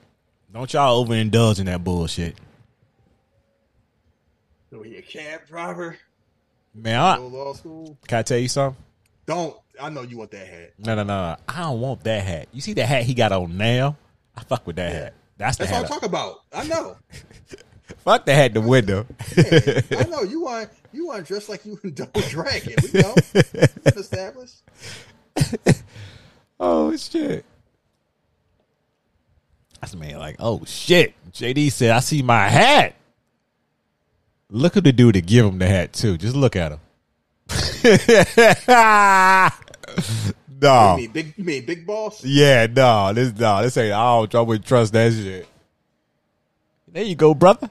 don't 0.52 0.72
y'all 0.72 1.04
overindulge 1.04 1.60
in 1.60 1.66
that 1.66 1.84
bullshit. 1.84 2.36
so 4.70 4.82
he 4.82 4.96
a 4.96 5.02
cab 5.02 5.46
driver, 5.46 5.96
Man, 6.74 6.98
I, 6.98 7.16
go 7.16 7.26
law 7.26 7.52
school. 7.52 7.98
can 8.08 8.18
I 8.18 8.22
tell 8.22 8.38
you 8.38 8.48
something? 8.48 8.82
Don't 9.26 9.56
I 9.80 9.90
know 9.90 10.02
you 10.02 10.16
want 10.18 10.30
that 10.32 10.46
hat? 10.46 10.72
No, 10.78 10.94
no, 10.94 11.02
no. 11.02 11.36
I 11.48 11.60
don't 11.60 11.80
want 11.80 12.04
that 12.04 12.24
hat. 12.24 12.48
You 12.52 12.60
see 12.60 12.72
the 12.72 12.84
hat 12.86 13.02
he 13.04 13.14
got 13.14 13.32
on 13.32 13.56
now? 13.56 13.96
I 14.36 14.42
fuck 14.44 14.66
with 14.66 14.76
that 14.76 14.92
Yeah. 14.92 14.98
hat. 15.00 15.14
That's 15.36 15.56
the 15.58 15.64
That's 15.64 15.72
what 15.74 15.82
I'm 15.82 15.88
talking 15.88 16.08
about. 16.08 16.36
I 16.52 16.64
know. 16.66 16.96
fuck 17.98 18.24
the 18.24 18.34
hat 18.34 18.54
the 18.54 18.60
window. 18.62 19.06
I 19.36 20.04
know 20.08 20.22
you 20.22 20.40
want 20.42 20.70
you 20.92 21.06
want 21.06 21.26
to 21.26 21.32
dress 21.32 21.48
like 21.48 21.64
you 21.66 21.78
in 21.84 21.92
Double 21.94 22.20
Dragon. 22.22 22.74
We 22.92 23.00
know. 23.00 23.14
Established. 23.86 24.62
oh 26.62 26.96
shit. 26.96 27.44
That's 29.80 29.94
man 29.96 30.18
like, 30.18 30.36
oh 30.38 30.64
shit. 30.64 31.14
JD 31.32 31.72
said, 31.72 31.90
I 31.90 32.00
see 32.00 32.22
my 32.22 32.48
hat. 32.48 32.94
Look 34.48 34.76
at 34.76 34.84
the 34.84 34.92
dude 34.92 35.14
to 35.14 35.20
give 35.20 35.44
him 35.44 35.58
the 35.58 35.66
hat 35.66 35.92
too. 35.92 36.16
Just 36.16 36.36
look 36.36 36.56
at 36.56 36.72
him. 36.72 36.80
no. 40.60 40.92
You 40.92 41.02
mean 41.02 41.10
big? 41.10 41.34
You 41.36 41.44
mean 41.44 41.66
big 41.66 41.86
boss? 41.86 42.24
Yeah, 42.24 42.66
no, 42.66 43.12
this 43.12 43.34
no, 43.34 43.62
this 43.62 43.76
ain't. 43.76 43.92
I 43.92 44.18
don't. 44.18 44.34
I 44.34 44.40
wouldn't 44.40 44.66
trust 44.66 44.92
that 44.92 45.12
shit. 45.12 45.48
There 46.86 47.02
you 47.02 47.16
go, 47.16 47.34
brother. 47.34 47.68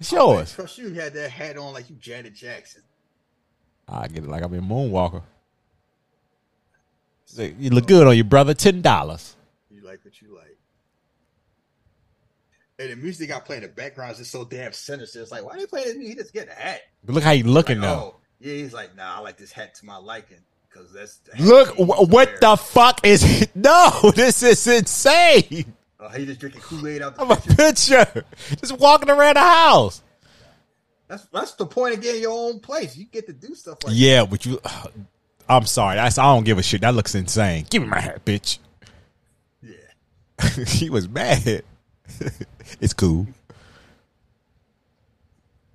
It's 0.00 0.10
yours. 0.10 0.54
Trust 0.54 0.78
you 0.78 0.94
had 0.94 1.12
that 1.14 1.30
hat 1.30 1.58
on 1.58 1.74
like 1.74 1.90
you 1.90 1.96
Janet 1.96 2.34
Jackson. 2.34 2.82
I 3.88 4.08
get 4.08 4.24
it 4.24 4.30
like 4.30 4.42
I'm 4.42 4.54
in 4.54 4.64
Moonwalker. 4.64 5.22
You 7.38 7.70
look 7.70 7.86
good 7.86 8.06
on 8.06 8.16
you, 8.16 8.24
brother. 8.24 8.54
Ten 8.54 8.82
dollars. 8.82 9.36
You 9.70 9.82
like 9.82 10.04
what 10.04 10.20
you 10.20 10.34
like. 10.34 10.56
And 12.78 12.90
the 12.90 12.96
music 12.96 13.28
they 13.28 13.32
got 13.34 13.44
playing 13.44 13.62
in 13.62 13.68
the 13.68 13.74
background 13.74 14.12
is 14.12 14.18
just 14.18 14.32
so 14.32 14.44
damn 14.44 14.72
sinister. 14.72 15.20
It's 15.20 15.30
like, 15.30 15.44
why 15.44 15.54
are 15.54 15.58
they 15.58 15.66
playing 15.66 15.86
this 15.88 15.96
music? 15.96 16.16
He 16.16 16.22
just 16.22 16.34
get 16.34 16.48
a 16.48 16.52
hat. 16.54 16.80
But 17.04 17.14
look 17.14 17.24
how 17.24 17.30
you 17.30 17.44
looking 17.44 17.78
Like, 17.80 17.88
now. 17.90 17.94
oh, 18.02 18.16
yeah, 18.40 18.54
he's 18.54 18.72
like, 18.72 18.96
nah, 18.96 19.16
I 19.16 19.20
like 19.20 19.36
this 19.36 19.52
hat 19.52 19.74
to 19.76 19.86
my 19.86 19.96
liking 19.98 20.38
because 20.68 20.92
that's 20.92 21.18
the 21.18 21.42
Look, 21.42 21.68
wh- 21.76 22.10
what 22.10 22.40
the 22.40 22.56
fuck 22.56 23.04
is? 23.06 23.48
No, 23.54 24.10
this 24.16 24.42
is 24.42 24.66
insane. 24.66 25.74
Uh, 26.00 26.08
he 26.10 26.26
just 26.26 26.40
drinking 26.40 26.62
Kool 26.62 26.88
Aid 26.88 27.02
out 27.02 27.14
the 27.14 27.22
I'm 27.22 27.30
a 27.30 27.36
picture. 27.36 28.04
picture, 28.04 28.24
just 28.58 28.76
walking 28.78 29.10
around 29.10 29.34
the 29.36 29.40
house. 29.40 30.02
That's 31.06 31.24
that's 31.26 31.52
the 31.52 31.66
point 31.66 31.94
of 31.94 32.00
getting 32.02 32.22
your 32.22 32.32
own 32.32 32.58
place. 32.58 32.96
You 32.96 33.04
get 33.04 33.26
to 33.26 33.32
do 33.32 33.54
stuff 33.54 33.78
like 33.84 33.92
Yeah, 33.94 34.24
but 34.24 34.44
you. 34.46 34.60
I'm 35.56 35.66
sorry. 35.66 35.96
That's, 35.96 36.18
I 36.18 36.24
don't 36.24 36.44
give 36.44 36.58
a 36.58 36.62
shit. 36.62 36.80
That 36.80 36.94
looks 36.94 37.14
insane. 37.14 37.66
Give 37.70 37.82
me 37.82 37.88
my 37.88 38.00
hat, 38.00 38.24
bitch. 38.24 38.58
Yeah. 39.62 40.64
he 40.66 40.90
was 40.90 41.08
mad. 41.08 41.62
it's 42.80 42.92
cool. 42.94 43.26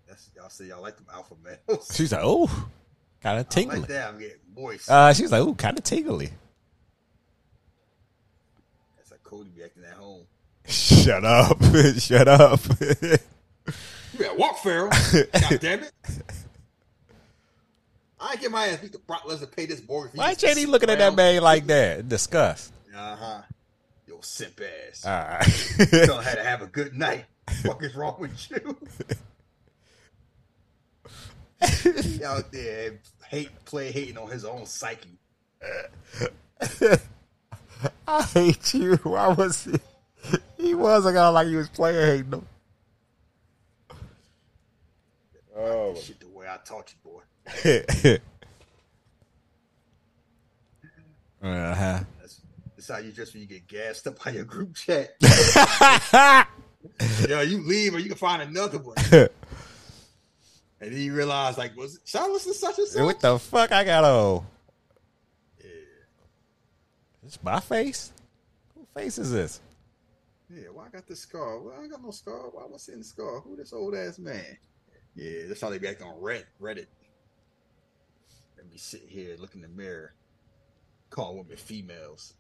That's 0.08 0.30
y'all 0.36 0.50
say 0.50 0.66
y'all 0.66 0.82
like 0.82 0.96
them 0.98 1.06
alpha 1.14 1.36
males. 1.44 1.90
She's 1.94 2.12
like, 2.12 2.22
oh, 2.24 2.48
kind 3.22 3.40
of 3.40 3.46
I 3.46 3.50
tingly. 3.50 3.80
like 3.80 3.90
that. 3.90 4.10
I'm 4.10 4.20
getting 4.20 4.38
moist. 4.56 4.90
Uh, 4.90 5.14
she's 5.14 5.32
like, 5.32 5.42
oh, 5.42 5.54
kind 5.54 5.78
of 5.78 5.84
tingly. 5.84 6.32
that's 8.98 9.12
like 9.12 9.24
Cody 9.24 9.50
be 9.56 9.64
acting 9.64 9.84
at 9.84 9.94
home. 9.94 10.24
Shut 10.66 11.24
up. 11.24 11.62
Shut 12.00 12.28
up. 12.28 12.60
You 14.14 14.20
better 14.20 14.36
walk, 14.36 14.58
Pharaoh. 14.60 14.90
God 14.90 15.60
damn 15.62 15.84
it. 15.84 15.92
I 18.20 18.32
ain't 18.32 18.42
get 18.42 18.52
my 18.52 18.68
ass 18.68 18.80
beat 18.80 18.92
the 18.92 19.00
Brock 19.00 19.24
Lesnar 19.24 19.56
pay 19.56 19.66
this 19.68 19.88
mortgage. 19.88 20.18
Why 20.18 20.34
JD 20.34 20.68
looking 20.68 20.90
at 20.90 20.98
that 20.98 21.16
man 21.16 21.42
like 21.42 21.68
that? 21.68 22.10
Disgust. 22.10 22.74
Uh 22.96 23.16
huh. 23.16 23.42
Yo, 24.08 24.20
simp 24.22 24.60
ass. 24.90 25.06
All 25.06 25.12
right. 25.12 26.08
Don't 26.08 26.24
her 26.24 26.36
to 26.36 26.44
have 26.44 26.62
a 26.62 26.68
good 26.68 26.96
night. 26.96 27.26
fuck 27.64 27.84
is 27.84 27.96
wrong 27.96 28.16
with 28.20 28.50
you? 28.50 28.78
he 32.02 32.24
out 32.24 32.52
there 32.52 33.00
hate 33.28 33.50
play 33.66 33.92
hating 33.92 34.18
on 34.18 34.30
his 34.30 34.46
own 34.46 34.66
psyche. 34.66 35.20
I 38.08 38.24
hate 38.24 38.74
you. 38.74 38.96
Why 39.04 39.28
was 39.30 39.66
he? 39.66 39.74
He 40.58 40.74
was 40.74 41.06
a 41.06 41.14
guy 41.14 41.28
like 41.30 41.48
he 41.48 41.56
was 41.56 41.70
playing 41.70 42.06
hating 42.06 42.30
them. 42.32 42.48
Oh. 45.56 45.96
Shit 45.96 46.20
the 46.20 46.28
way 46.28 46.48
I 46.48 46.58
taught 46.64 46.94
you, 46.94 47.12
boy. 47.12 47.22
Uh-huh. 51.44 52.00
That's, 52.20 52.42
that's 52.76 52.90
how 52.90 52.98
you 52.98 53.12
dress 53.12 53.34
when 53.34 53.42
you 53.42 53.48
get 53.48 53.68
gassed 53.68 54.08
up 54.08 54.24
by 54.24 54.32
your 54.32 54.46
group 54.46 54.76
chat. 54.76 55.16
Yo, 57.28 57.42
you 57.42 57.62
leave 57.66 57.96
or 57.96 58.00
you 58.00 58.10
can 58.10 58.18
find 58.18 58.42
another 58.42 58.80
one. 58.80 58.96
And 60.80 60.92
then 60.92 61.02
you 61.02 61.16
realize, 61.16 61.58
like, 61.58 61.76
was 61.76 61.96
it, 61.96 62.02
should 62.06 62.22
I 62.22 62.28
listen 62.28 62.54
to 62.54 62.58
such 62.60 62.78
and 62.78 62.88
such? 62.88 63.02
what 63.04 63.20
the 63.20 63.40
fuck 63.40 63.72
I 63.72 63.84
got 63.84 64.04
on? 64.04 64.46
Yeah, 65.60 65.72
It's 67.26 67.42
my 67.42 67.60
face? 67.60 68.12
Who 68.76 68.86
face 68.94 69.18
is 69.18 69.32
this? 69.32 69.60
yeah, 70.54 70.68
why 70.72 70.86
I 70.86 70.90
got 70.90 71.08
this 71.08 71.22
scar? 71.22 71.60
Well, 71.60 71.74
I 71.78 71.82
ain't 71.82 71.92
got 71.92 72.04
no 72.04 72.12
scar. 72.12 72.52
Why 72.52 72.66
am 72.66 72.74
I 72.76 72.78
seeing 72.78 73.00
the 73.00 73.04
scar? 73.04 73.40
Who 73.40 73.56
this 73.56 73.74
old 73.74 73.96
ass 73.96 74.20
man? 74.20 74.56
Yeah, 75.16 75.48
that's 75.48 75.62
how 75.62 75.72
they 75.72 75.80
be 75.80 75.88
acting 75.88 76.06
on 76.06 76.22
Reddit. 76.22 76.46
Reddit. 76.62 76.86
Let 78.68 78.74
me 78.74 78.80
sit 78.80 79.04
here, 79.08 79.38
look 79.40 79.56
in 79.56 79.62
the 79.62 79.70
mirror, 79.70 80.12
call 81.10 81.38
women 81.38 81.56
females. 81.56 82.34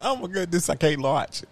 Oh 0.00 0.14
my 0.14 0.28
goodness, 0.28 0.70
I 0.70 0.76
can't 0.76 1.00
watch 1.00 1.42
it. 1.42 1.48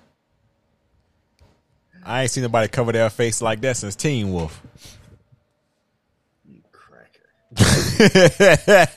I 2.05 2.23
ain't 2.23 2.31
seen 2.31 2.45
nobody 2.45 2.69
cover 2.69 2.93
their 2.93 3.11
face 3.11 3.43
like 3.43 3.61
that 3.63 3.77
since 3.77 3.97
Teen 3.97 4.33
Wolf. 4.33 4.63
You 6.45 6.63
cracker. 6.71 7.27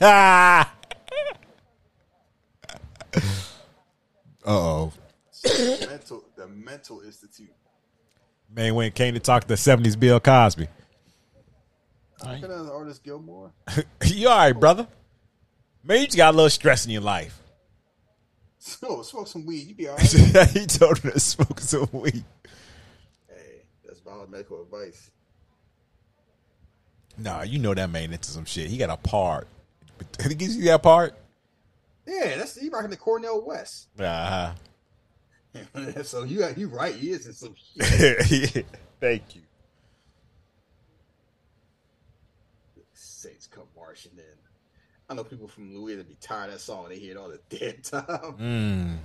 uh 0.00 0.64
oh. 4.46 4.92
mental, 5.88 6.24
the 6.36 6.46
Mental 6.46 7.00
Institute. 7.00 7.50
Man 8.54 8.76
when 8.76 8.86
it 8.86 8.94
came 8.94 9.14
to 9.14 9.20
talk 9.20 9.42
to 9.42 9.48
the 9.48 9.54
70s 9.54 9.98
Bill 9.98 10.20
Cosby. 10.20 10.68
Look 12.24 12.42
at 12.42 12.48
that 12.48 12.70
Artis 12.72 12.98
Gilmore. 12.98 13.52
you 14.04 14.28
all 14.28 14.36
right, 14.38 14.52
brother? 14.52 14.86
Man, 15.82 16.00
you 16.00 16.06
just 16.06 16.16
got 16.16 16.34
a 16.34 16.36
little 16.36 16.50
stress 16.50 16.84
in 16.84 16.90
your 16.90 17.02
life. 17.02 17.40
So 18.58 19.02
smoke 19.02 19.26
some 19.26 19.46
weed, 19.46 19.68
you 19.68 19.74
be 19.74 19.88
all 19.88 19.96
right. 19.96 20.50
he 20.50 20.66
told 20.66 20.98
him 20.98 21.12
to 21.12 21.20
smoke 21.20 21.60
some 21.60 21.88
weed. 21.92 22.24
hey, 23.28 23.62
that's 23.84 24.00
valid 24.00 24.30
medical 24.30 24.62
advice. 24.62 25.10
Nah, 27.16 27.42
you 27.42 27.58
know 27.58 27.72
that 27.74 27.88
man 27.90 28.12
into 28.12 28.30
some 28.30 28.44
shit. 28.44 28.68
He 28.68 28.76
got 28.76 28.90
a 28.90 28.96
part. 28.96 29.48
Did 30.18 30.26
he 30.28 30.34
give 30.34 30.48
you 30.48 30.54
see 30.54 30.64
that 30.66 30.82
part? 30.82 31.14
Yeah, 32.06 32.36
that's 32.36 32.58
he 32.58 32.68
rocking 32.68 32.90
the 32.90 32.96
Cornel 32.96 33.44
West. 33.44 33.88
Uh-huh. 33.98 34.52
so 36.02 36.24
you 36.24 36.44
you 36.56 36.68
right, 36.68 36.94
he 36.94 37.10
is 37.10 37.26
in 37.26 37.32
some 37.32 37.54
shit. 37.54 38.66
Thank 39.00 39.36
you. 39.36 39.42
Saints 43.94 44.08
come 44.08 44.16
marching 44.16 44.18
in. 44.18 44.38
I 45.08 45.14
know 45.14 45.24
people 45.24 45.48
from 45.48 45.74
Louisiana 45.74 46.04
be 46.04 46.16
tired 46.20 46.46
of 46.46 46.52
that 46.52 46.60
song. 46.60 46.88
They 46.88 46.98
hear 46.98 47.12
it 47.12 47.16
all 47.16 47.28
the 47.30 47.40
damn 47.58 47.82
time. 47.82 48.34
Mm. 48.38 48.98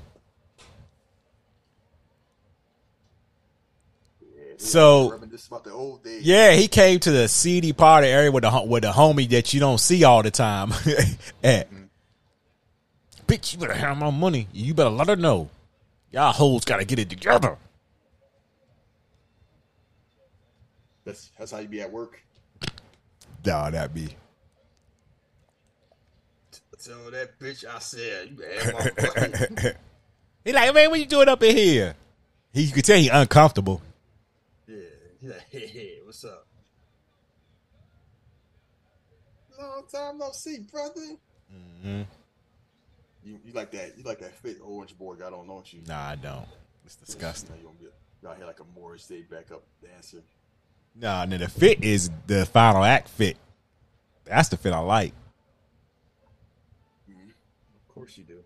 Yeah, 4.21 4.53
So- 4.57 5.11
about 5.47 5.63
the 5.63 5.71
old 5.71 6.03
days. 6.03 6.23
Yeah, 6.23 6.51
he 6.53 6.67
came 6.67 6.99
to 7.01 7.11
the 7.11 7.27
seedy 7.27 7.73
party 7.73 8.07
area 8.07 8.31
with 8.31 8.43
the 8.43 8.49
ho- 8.51 8.65
with 8.65 8.83
the 8.83 8.91
homie 8.91 9.29
that 9.31 9.53
you 9.53 9.59
don't 9.59 9.79
see 9.79 10.03
all 10.03 10.21
the 10.23 10.31
time. 10.31 10.71
at. 11.43 11.67
Bitch, 13.27 13.53
you 13.53 13.59
better 13.59 13.73
have 13.73 13.97
my 13.97 14.11
money. 14.11 14.47
You 14.53 14.75
better 14.75 14.91
let 14.91 15.07
her 15.07 15.15
know. 15.15 15.49
Y'all 16.11 16.31
hoes 16.31 16.63
gotta 16.63 16.85
get 16.85 16.99
it 16.99 17.09
together. 17.09 17.57
that's 21.03 21.31
that's 21.37 21.51
how 21.51 21.57
you 21.59 21.67
be 21.67 21.81
at 21.81 21.91
work. 21.91 22.21
Nah, 23.45 23.69
that 23.71 23.93
be. 23.93 24.09
Tell 26.83 27.11
that 27.11 27.39
bitch 27.39 27.65
I 27.65 27.79
said 27.79 28.29
you 28.29 28.43
had 28.43 28.73
my 28.73 29.49
money. 29.59 29.75
He 30.43 30.53
like, 30.53 30.73
man, 30.73 30.89
what 30.89 30.99
you 30.99 31.05
doing 31.05 31.29
up 31.29 31.41
in 31.41 31.55
here? 31.55 31.95
He 32.53 32.63
you 32.63 32.73
could 32.73 32.85
tell 32.85 32.97
he 32.97 33.09
uncomfortable. 33.09 33.81
Yeah. 34.67 34.75
He's 35.19 35.29
like, 35.29 35.45
hey, 35.49 35.67
hey, 35.67 35.99
what's 36.03 36.23
up? 36.23 36.45
Long 39.59 39.83
time 39.91 40.17
no 40.17 40.31
see, 40.31 40.59
brother. 40.71 41.01
Mm-hmm. 41.53 42.01
You, 43.23 43.39
you 43.43 43.53
like 43.53 43.71
that? 43.71 43.97
You 43.97 44.03
like 44.03 44.19
that 44.19 44.35
fit 44.35 44.57
orange 44.63 44.97
boy 44.97 45.15
got 45.15 45.33
on, 45.33 45.47
don't 45.47 45.73
you? 45.73 45.81
Nah, 45.87 46.09
I 46.09 46.15
don't. 46.15 46.45
It's 46.85 46.95
disgusting. 46.95 47.55
You, 47.57 47.63
know, 47.63 47.71
you, 47.81 47.89
you 48.21 48.29
out 48.29 48.37
here 48.37 48.45
like 48.45 48.59
a 48.59 48.79
Morris 48.79 49.07
Day 49.07 49.23
backup 49.29 49.63
dancer. 49.81 50.21
Nah, 50.95 51.23
and 51.23 51.31
then 51.31 51.39
the 51.39 51.47
fit 51.47 51.83
is 51.83 52.11
the 52.27 52.45
final 52.45 52.83
act 52.83 53.09
fit. 53.09 53.37
That's 54.25 54.49
the 54.49 54.57
fit 54.57 54.73
I 54.73 54.79
like. 54.79 55.13
Of 57.95 58.01
course 58.01 58.17
you 58.17 58.25
do. 58.25 58.43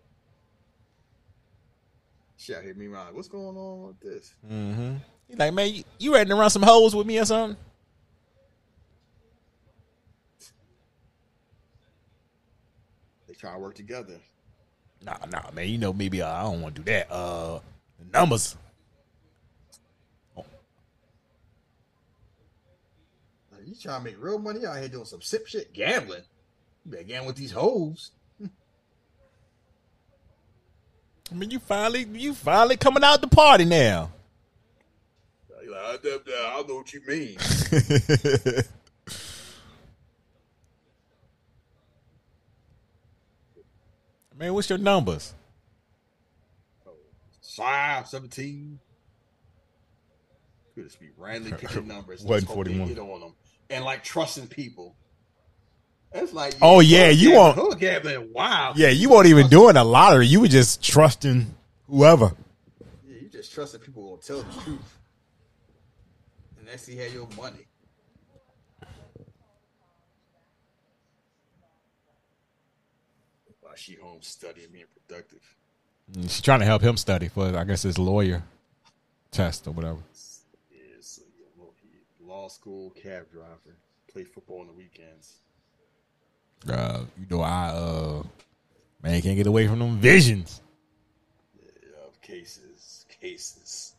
She 2.36 2.54
out 2.54 2.62
here 2.62 2.72
me 2.74 2.86
around. 2.86 3.16
What's 3.16 3.26
going 3.26 3.56
on 3.56 3.88
with 3.88 4.00
this? 4.00 4.32
Mm-hmm. 4.48 4.94
He 5.26 5.34
like, 5.34 5.52
man, 5.52 5.74
you, 5.74 5.82
you 5.98 6.14
ready 6.14 6.30
to 6.30 6.36
run 6.36 6.50
some 6.50 6.62
hoes 6.62 6.94
with 6.94 7.04
me 7.04 7.18
or 7.18 7.24
something? 7.24 7.56
They 13.26 13.34
trying 13.34 13.54
to 13.54 13.58
work 13.58 13.74
together. 13.74 14.18
Nah, 15.02 15.16
nah, 15.28 15.50
man. 15.52 15.68
You 15.68 15.78
know, 15.78 15.92
maybe 15.92 16.22
uh, 16.22 16.32
I 16.32 16.42
don't 16.42 16.62
want 16.62 16.76
to 16.76 16.82
do 16.82 16.92
that. 16.92 17.10
Uh, 17.10 17.58
the 17.98 18.04
numbers. 18.12 18.56
You 23.66 23.74
trying 23.80 24.00
to 24.00 24.04
make 24.04 24.16
real 24.22 24.38
money 24.38 24.64
out 24.64 24.78
here 24.78 24.88
doing 24.88 25.04
some 25.04 25.22
sip 25.22 25.46
shit, 25.46 25.72
gambling. 25.72 26.22
You 26.84 26.92
better 26.92 27.04
gamble 27.04 27.28
with 27.28 27.36
these 27.36 27.52
hoes. 27.52 28.12
I 31.30 31.34
mean, 31.34 31.50
you 31.50 31.58
finally, 31.60 32.06
you 32.12 32.34
finally 32.34 32.76
coming 32.76 33.04
out 33.04 33.20
the 33.20 33.28
party 33.28 33.64
now. 33.64 34.10
Like, 35.50 35.68
I, 35.76 35.96
don't- 36.02 36.22
I 36.28 36.62
know 36.66 36.74
what 36.76 36.92
you 36.92 37.00
mean. 37.06 37.36
man, 44.36 44.54
what's 44.54 44.68
your 44.68 44.78
numbers? 44.78 45.34
Five, 47.56 48.06
17. 48.08 48.78
Could 50.74 50.84
just 50.84 51.00
be 51.00 51.08
randomly 51.16 51.58
picking 51.58 51.86
numbers. 51.88 52.22
Wasn't 52.22 52.30
Let's 52.30 52.44
hope 52.46 52.64
they 52.66 52.72
41. 52.76 52.88
Get 52.88 52.98
on 52.98 53.20
them. 53.20 53.34
And 53.68 53.84
like 53.84 54.02
trusting 54.02 54.46
people. 54.48 54.94
That's 56.12 56.32
like 56.32 56.54
Oh, 56.60 56.80
yeah, 56.80 57.08
you 57.08 57.34
want- 57.34 57.56
hood 57.56 57.78
gambling. 57.78 58.32
Wow. 58.32 58.72
Yeah, 58.76 58.88
you 58.88 59.08
weren't 59.10 59.26
even 59.28 59.48
doing 59.48 59.76
a 59.76 59.84
lottery. 59.84 60.26
You 60.26 60.40
were 60.40 60.48
just 60.48 60.82
trusting 60.82 61.54
whoever. 61.88 62.32
Yeah, 63.06 63.16
you 63.22 63.28
just 63.28 63.52
trusting 63.52 63.80
people 63.80 64.02
will 64.02 64.16
tell 64.18 64.42
the 64.42 64.60
truth. 64.62 64.98
And 66.58 66.66
that's 66.66 66.86
he 66.86 66.96
had 66.96 67.12
your 67.12 67.28
money. 67.36 67.66
While 73.60 73.74
she 73.76 73.94
home 73.96 74.22
studying, 74.22 74.68
being 74.72 74.84
productive. 75.06 75.56
She's 76.22 76.40
trying 76.40 76.60
to 76.60 76.66
help 76.66 76.82
him 76.82 76.96
study 76.96 77.28
for, 77.28 77.56
I 77.56 77.64
guess, 77.64 77.82
his 77.82 77.98
lawyer 77.98 78.42
test 79.30 79.66
or 79.66 79.70
whatever. 79.72 79.98
Is 80.98 81.20
law 82.20 82.48
school 82.48 82.90
cab 82.90 83.30
driver. 83.30 83.76
Play 84.12 84.24
football 84.24 84.60
on 84.60 84.66
the 84.68 84.72
weekends. 84.72 85.34
Uh, 86.68 87.00
you 87.18 87.26
know, 87.30 87.42
I 87.42 87.68
uh, 87.68 88.22
man 89.02 89.20
can't 89.22 89.36
get 89.36 89.46
away 89.46 89.66
from 89.66 89.78
them 89.78 89.98
visions. 89.98 90.60
Of 92.06 92.20
cases, 92.20 93.06
cases. 93.20 93.94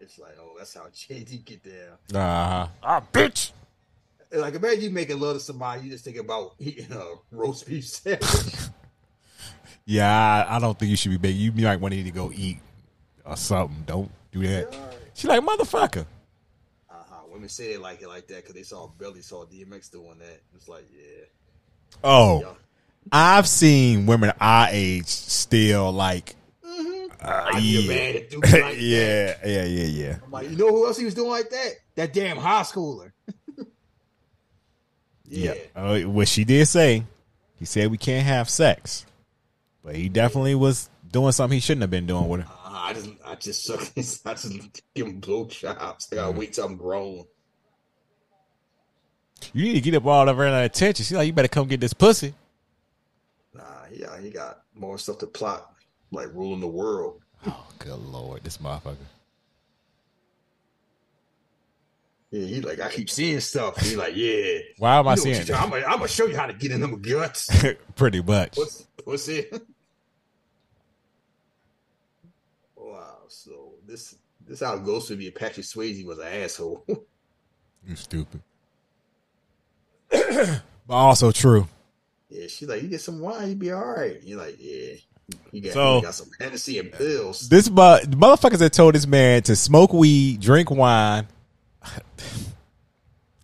It's 0.00 0.18
like, 0.18 0.36
oh, 0.40 0.54
that's 0.56 0.74
how 0.74 0.86
JD 0.86 1.44
get 1.44 1.62
there. 1.64 1.98
Uh, 2.14 2.68
ah, 2.82 3.02
bitch. 3.12 3.52
Like, 4.30 4.54
imagine 4.54 4.82
you 4.82 4.90
making 4.90 5.18
love 5.18 5.36
to 5.36 5.40
somebody, 5.40 5.84
you 5.84 5.90
just 5.90 6.04
think 6.04 6.18
about 6.18 6.54
eating 6.58 6.92
a 6.92 7.04
roast 7.30 7.66
beef 7.66 7.86
sandwich. 7.86 8.54
Yeah, 9.90 10.44
I, 10.46 10.56
I 10.56 10.58
don't 10.58 10.78
think 10.78 10.90
you 10.90 10.96
should 10.98 11.12
be 11.12 11.16
big. 11.16 11.34
You 11.34 11.50
might 11.50 11.80
want 11.80 11.94
to 11.94 12.04
to 12.04 12.10
go 12.10 12.30
eat 12.34 12.58
or 13.24 13.38
something. 13.38 13.84
Don't 13.86 14.10
do 14.30 14.46
that. 14.46 14.76
She 15.14 15.26
like 15.26 15.42
motherfucker. 15.42 16.04
Women 17.38 17.50
say 17.50 17.68
they 17.68 17.78
like 17.78 18.02
it 18.02 18.08
like 18.08 18.26
that 18.26 18.38
because 18.38 18.56
they 18.56 18.64
saw 18.64 18.88
Billy 18.88 19.22
saw 19.22 19.44
DMX 19.44 19.92
doing 19.92 20.18
that. 20.18 20.40
It's 20.56 20.66
like, 20.66 20.84
yeah. 20.92 21.24
Oh, 22.02 22.40
yeah. 22.40 22.48
I've 23.12 23.46
seen 23.46 24.06
women 24.06 24.32
our 24.40 24.66
age 24.72 25.06
still 25.06 25.92
like. 25.92 26.34
Uh, 26.66 27.06
I 27.22 27.60
need 27.60 27.84
yeah. 27.84 27.94
man 27.94 28.12
to 28.14 28.28
do 28.28 28.40
me 28.42 28.60
like 28.60 28.76
yeah, 28.80 29.36
yeah, 29.46 29.64
yeah, 29.64 29.84
yeah. 29.84 30.16
I'm 30.24 30.32
like, 30.32 30.50
you 30.50 30.56
know 30.56 30.66
who 30.66 30.84
else 30.88 30.98
he 30.98 31.04
was 31.04 31.14
doing 31.14 31.30
like 31.30 31.48
that? 31.50 31.74
That 31.94 32.12
damn 32.12 32.38
high 32.38 32.62
schooler. 32.62 33.12
Yeah. 35.30 35.54
Uh, 35.76 36.00
what 36.00 36.26
she 36.26 36.44
did 36.44 36.66
say, 36.66 37.04
he 37.56 37.66
said 37.66 37.90
we 37.90 37.98
can't 37.98 38.26
have 38.26 38.48
sex, 38.48 39.04
but 39.84 39.94
he 39.94 40.08
definitely 40.08 40.54
was 40.56 40.88
doing 41.12 41.32
something 41.32 41.56
he 41.56 41.60
shouldn't 41.60 41.82
have 41.82 41.90
been 41.90 42.06
doing 42.06 42.28
with 42.28 42.40
her. 42.40 42.50
I 42.88 42.92
just, 42.94 43.10
I 43.24 43.34
just 43.34 43.64
suck. 43.64 43.80
I 44.26 44.34
just 44.34 44.82
give 44.94 45.06
him 45.06 45.20
blowjobs. 45.20 46.12
I 46.12 46.16
gotta 46.16 46.32
mm. 46.32 46.36
wait 46.36 46.54
till 46.54 46.64
I'm 46.64 46.76
grown. 46.76 47.24
You 49.52 49.64
need 49.64 49.74
to 49.74 49.80
get 49.80 49.94
up 49.94 50.06
all 50.06 50.28
of 50.28 50.36
her 50.36 50.46
attention. 50.64 51.04
She's 51.04 51.16
like, 51.16 51.26
you 51.26 51.32
better 51.32 51.48
come 51.48 51.68
get 51.68 51.80
this 51.80 51.92
pussy. 51.92 52.34
Nah, 53.54 53.62
yeah, 53.92 54.18
he 54.20 54.30
got 54.30 54.62
more 54.74 54.98
stuff 54.98 55.18
to 55.18 55.26
plot, 55.26 55.70
like 56.10 56.28
ruling 56.34 56.60
the 56.60 56.66
world. 56.68 57.20
Oh, 57.46 57.66
good 57.78 57.98
lord, 57.98 58.42
this 58.42 58.58
motherfucker. 58.58 58.96
Yeah, 62.30 62.46
he 62.46 62.60
like, 62.60 62.80
I 62.80 62.90
keep 62.90 63.08
seeing 63.08 63.40
stuff. 63.40 63.80
He 63.80 63.96
like, 63.96 64.14
yeah. 64.14 64.58
Why 64.78 64.98
am 64.98 65.08
I 65.08 65.14
You 65.14 65.22
know 65.24 65.30
what 65.30 65.46
seeing 65.46 65.56
I'm 65.56 65.70
gonna, 65.70 66.08
show 66.08 66.26
you 66.26 66.36
how 66.36 66.46
to 66.46 66.52
get 66.52 66.72
in 66.72 66.80
them 66.80 67.00
guts. 67.00 67.48
Pretty 67.96 68.22
much. 68.22 68.58
Pussy. 69.04 69.46
wow. 72.76 73.14
So 73.30 73.74
this, 73.88 74.14
this 74.46 74.60
how 74.60 74.74
it 74.76 74.84
goes 74.84 75.08
to 75.08 75.16
be. 75.16 75.30
Patrick 75.30 75.66
Swayze 75.66 76.04
was 76.06 76.18
an 76.18 76.28
asshole. 76.28 76.84
You 77.86 77.96
stupid. 77.96 78.42
but 80.10 80.60
also 80.88 81.30
true. 81.32 81.66
yeah, 82.28 82.46
she's 82.48 82.68
like, 82.68 82.82
you 82.82 82.88
get 82.88 83.00
some 83.00 83.20
wine, 83.20 83.48
you'd 83.48 83.58
be 83.58 83.70
all 83.72 83.84
right. 83.86 84.20
You're 84.22 84.38
like, 84.38 84.56
yeah. 84.58 84.94
You 85.52 85.62
got, 85.62 85.72
So- 85.72 85.96
you 85.96 86.02
got 86.02 86.14
some 86.14 86.28
Hennessy 86.40 86.78
and 86.80 86.92
pills. 86.92 87.48
This 87.48 87.66
the 87.66 87.72
motherfuckers 88.10 88.58
that 88.58 88.72
told 88.72 88.94
this 88.94 89.06
man 89.06 89.42
to 89.44 89.56
smoke 89.56 89.92
weed, 89.92 90.40
drink 90.40 90.70
wine. 90.70 91.28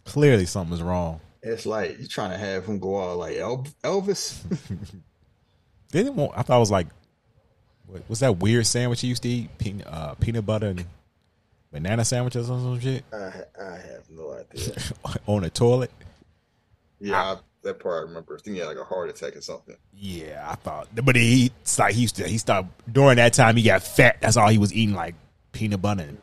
Clearly, 0.05 0.47
something's 0.47 0.83
wrong. 0.83 1.21
It's 1.43 1.65
like 1.67 1.99
you're 1.99 2.09
trying 2.09 2.31
to 2.31 2.39
have 2.39 2.67
him 2.67 2.79
go 2.79 3.01
out 3.03 3.19
like 3.19 3.37
El- 3.37 3.67
Elvis. 3.83 4.41
They 5.91 6.03
didn't 6.03 6.17
want. 6.17 6.33
I 6.37 6.43
thought 6.43 6.57
it 6.57 6.61
was 6.61 6.73
like, 6.73 6.89
what, 7.87 8.03
what's 8.07 8.21
that 8.21 8.39
weird 8.39 8.67
sandwich 8.67 9.03
you 9.03 9.11
used 9.11 9.23
to 9.23 9.29
eat? 9.29 9.59
Peanut, 9.59 9.87
uh, 9.87 10.15
peanut 10.15 10.47
butter 10.47 10.69
and 10.69 10.85
banana 11.73 12.05
sandwiches 12.05 12.49
or 12.49 12.61
some 12.61 12.79
shit 12.79 13.05
I, 13.13 13.43
I 13.61 13.75
have 13.75 14.09
no 14.09 14.33
idea. 14.33 14.77
on 15.27 15.45
a 15.45 15.51
toilet. 15.51 15.91
Yeah, 17.01 17.21
I, 17.21 17.37
that 17.63 17.81
part 17.81 18.05
I 18.05 18.09
remember. 18.09 18.37
I 18.37 18.41
think 18.41 18.55
he 18.55 18.61
had 18.61 18.69
like 18.69 18.79
a 18.79 18.85
heart 18.85 19.11
attack 19.11 19.37
or 19.37 19.41
something. 19.41 19.77
Yeah, 19.93 20.47
I 20.49 20.55
thought, 20.55 20.89
but 20.95 21.17
he 21.17 21.53
like 21.79 21.95
he 21.95 22.03
used 22.03 22.17
to. 22.17 22.29
He 22.29 22.39
started 22.39 22.71
during 22.91 23.17
that 23.17 23.33
time. 23.33 23.57
He 23.57 23.65
got 23.65 23.83
fat. 23.83 24.19
That's 24.21 24.37
all 24.37 24.49
he 24.49 24.59
was 24.59 24.73
eating, 24.73 24.95
like 24.95 25.15
peanut 25.53 25.83
butter 25.83 26.03
and 26.03 26.19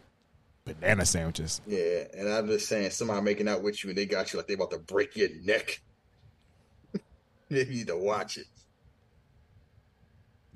banana 0.65 1.05
sandwiches. 1.05 1.61
Yeah, 1.67 2.03
and 2.17 2.29
I'm 2.29 2.47
just 2.47 2.67
saying, 2.67 2.91
somebody 2.91 3.21
making 3.21 3.47
out 3.47 3.63
with 3.63 3.83
you 3.83 3.89
and 3.89 3.97
they 3.97 4.05
got 4.05 4.31
you 4.31 4.37
like 4.37 4.47
they 4.47 4.53
about 4.53 4.71
to 4.71 4.79
break 4.79 5.15
your 5.15 5.29
neck. 5.43 5.81
you 7.49 7.65
need 7.65 7.87
to 7.87 7.97
watch 7.97 8.37
it. 8.37 8.45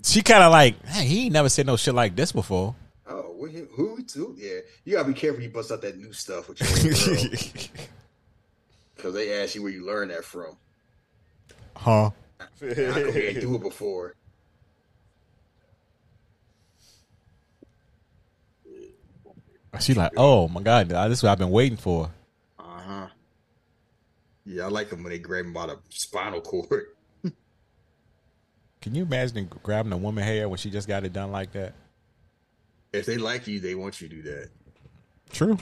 She 0.03 0.21
kind 0.21 0.43
of 0.43 0.51
like, 0.51 0.83
hey, 0.85 1.05
he 1.05 1.25
ain't 1.25 1.33
never 1.33 1.49
said 1.49 1.65
no 1.65 1.77
shit 1.77 1.93
like 1.95 2.15
this 2.15 2.31
before. 2.31 2.75
Oh, 3.07 3.33
what, 3.37 3.51
who, 3.51 3.65
who 3.71 4.03
too? 4.03 4.35
Yeah, 4.37 4.59
you 4.83 4.93
gotta 4.93 5.07
be 5.07 5.13
careful. 5.13 5.41
You 5.41 5.49
bust 5.49 5.71
out 5.71 5.81
that 5.81 5.97
new 5.97 6.13
stuff 6.13 6.49
with 6.49 6.59
your 6.61 7.69
because 8.95 9.13
they 9.13 9.41
ask 9.41 9.55
you 9.55 9.63
where 9.63 9.71
you 9.71 9.85
learned 9.85 10.11
that 10.11 10.23
from. 10.23 10.57
huh? 11.75 12.11
How 12.39 12.47
come 12.59 13.15
you 13.15 13.41
do 13.41 13.55
it 13.55 13.61
before? 13.61 14.15
She's 19.79 19.97
like, 19.97 20.13
oh 20.15 20.47
my 20.47 20.61
god, 20.61 20.89
this 20.89 21.19
is 21.19 21.23
what 21.23 21.31
I've 21.31 21.37
been 21.37 21.49
waiting 21.51 21.77
for. 21.77 22.09
Uh 22.57 22.63
huh. 22.63 23.07
Yeah, 24.45 24.65
I 24.65 24.67
like 24.69 24.89
them 24.89 25.03
when 25.03 25.11
they 25.11 25.19
grab 25.19 25.45
him 25.45 25.53
by 25.53 25.67
the 25.67 25.77
spinal 25.89 26.41
cord. 26.41 26.85
Can 28.85 28.93
you 28.93 29.01
imagine 29.01 29.49
grabbing 29.63 29.91
a 29.93 29.97
woman 29.97 30.23
hair 30.23 30.47
when 30.47 30.59
she 30.59 30.69
just 30.69 30.87
got 30.87 31.03
it 31.03 31.11
done 31.11 31.31
like 31.31 31.51
that? 31.53 31.73
If 32.93 33.07
they 33.07 33.17
like 33.17 33.47
you, 33.47 33.59
they 33.59 33.73
want 33.73 33.99
you 33.99 34.07
to 34.07 34.15
do 34.15 34.21
that. 34.21 34.49
True. 35.31 35.57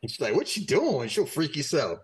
And 0.00 0.10
she's 0.10 0.22
like, 0.22 0.34
"What 0.34 0.56
you 0.56 0.64
doing?" 0.64 1.10
She'll 1.10 1.26
freak 1.26 1.54
yourself. 1.54 1.98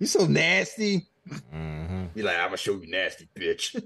You 0.00 0.06
so 0.08 0.26
nasty. 0.26 1.06
hmm 1.52 2.06
Be 2.16 2.22
like, 2.22 2.36
I'm 2.36 2.46
gonna 2.46 2.56
show 2.56 2.72
you 2.72 2.90
nasty, 2.90 3.28
bitch. 3.32 3.80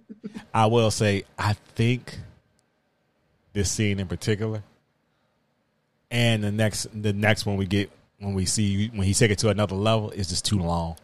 I 0.54 0.64
will 0.64 0.90
say, 0.90 1.24
I 1.38 1.52
think 1.52 2.18
this 3.52 3.70
scene 3.70 4.00
in 4.00 4.06
particular, 4.06 4.62
and 6.10 6.42
the 6.42 6.50
next, 6.50 6.86
the 6.94 7.12
next 7.12 7.44
one 7.44 7.58
we 7.58 7.66
get 7.66 7.90
when 8.20 8.32
we 8.32 8.46
see 8.46 8.88
when 8.88 9.02
he 9.06 9.12
take 9.12 9.32
it 9.32 9.38
to 9.40 9.50
another 9.50 9.76
level 9.76 10.12
is 10.12 10.30
just 10.30 10.46
too 10.46 10.60
long. 10.60 10.96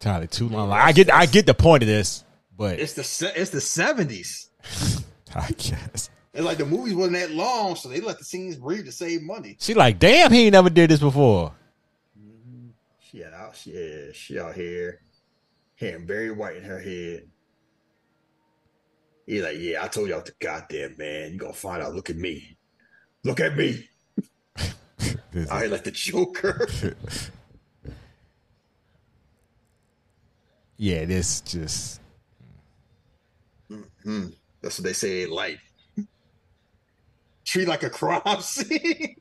Entirely 0.00 0.28
too 0.28 0.48
long. 0.48 0.70
Like, 0.70 0.82
I 0.82 0.92
get, 0.92 1.12
I 1.12 1.26
get 1.26 1.44
the 1.44 1.52
point 1.52 1.82
of 1.82 1.86
this, 1.86 2.24
but 2.56 2.78
it's 2.78 2.94
the 2.94 3.32
it's 3.36 3.50
the 3.50 3.60
seventies. 3.60 4.48
I 5.34 5.48
guess 5.50 6.10
It's 6.32 6.44
like 6.44 6.58
the 6.58 6.64
movies 6.64 6.94
wasn't 6.94 7.16
that 7.16 7.30
long, 7.32 7.76
so 7.76 7.88
they 7.88 8.00
let 8.00 8.18
the 8.18 8.24
scenes 8.24 8.56
breathe 8.56 8.86
to 8.86 8.92
save 8.92 9.22
money. 9.22 9.56
she 9.60 9.74
like, 9.74 9.98
damn, 9.98 10.32
he 10.32 10.44
ain't 10.44 10.52
never 10.52 10.70
did 10.70 10.90
this 10.90 11.00
before. 11.00 11.52
Mm-hmm. 12.18 12.68
She 12.98 13.24
out, 13.24 13.54
she, 13.54 14.10
she 14.14 14.40
out 14.40 14.54
here, 14.54 15.00
hair 15.76 15.98
very 15.98 16.30
white 16.30 16.56
in 16.56 16.64
her 16.64 16.80
head. 16.80 17.28
He's 19.26 19.42
like, 19.42 19.58
yeah, 19.58 19.84
I 19.84 19.88
told 19.88 20.08
y'all 20.08 20.22
the 20.22 20.32
goddamn 20.40 20.96
man. 20.98 21.32
You 21.32 21.38
gonna 21.38 21.52
find 21.52 21.82
out. 21.82 21.94
Look 21.94 22.10
at 22.10 22.16
me. 22.16 22.56
Look 23.22 23.38
at 23.38 23.56
me. 23.56 23.88
I 25.50 25.66
like 25.66 25.84
the 25.84 25.92
Joker. 25.92 26.66
yeah, 30.80 31.04
this 31.04 31.42
just 31.42 32.00
Hmm. 34.02 34.28
That's 34.62 34.78
what 34.78 34.84
they 34.84 34.94
say 34.94 35.24
in 35.24 35.30
life. 35.30 35.60
Treat 37.44 37.68
like 37.68 37.82
a 37.82 37.90
crop 37.90 38.42
scene. 38.42 39.16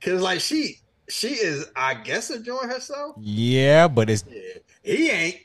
Cause 0.00 0.22
like 0.22 0.40
she 0.40 0.78
she 1.08 1.28
is, 1.28 1.66
I 1.76 1.94
guess, 1.94 2.30
enjoying 2.30 2.70
herself. 2.70 3.16
yeah, 3.20 3.88
but 3.88 4.08
it's 4.08 4.24
Yeah. 4.26 4.40
He 4.82 5.10
ain't 5.10 5.36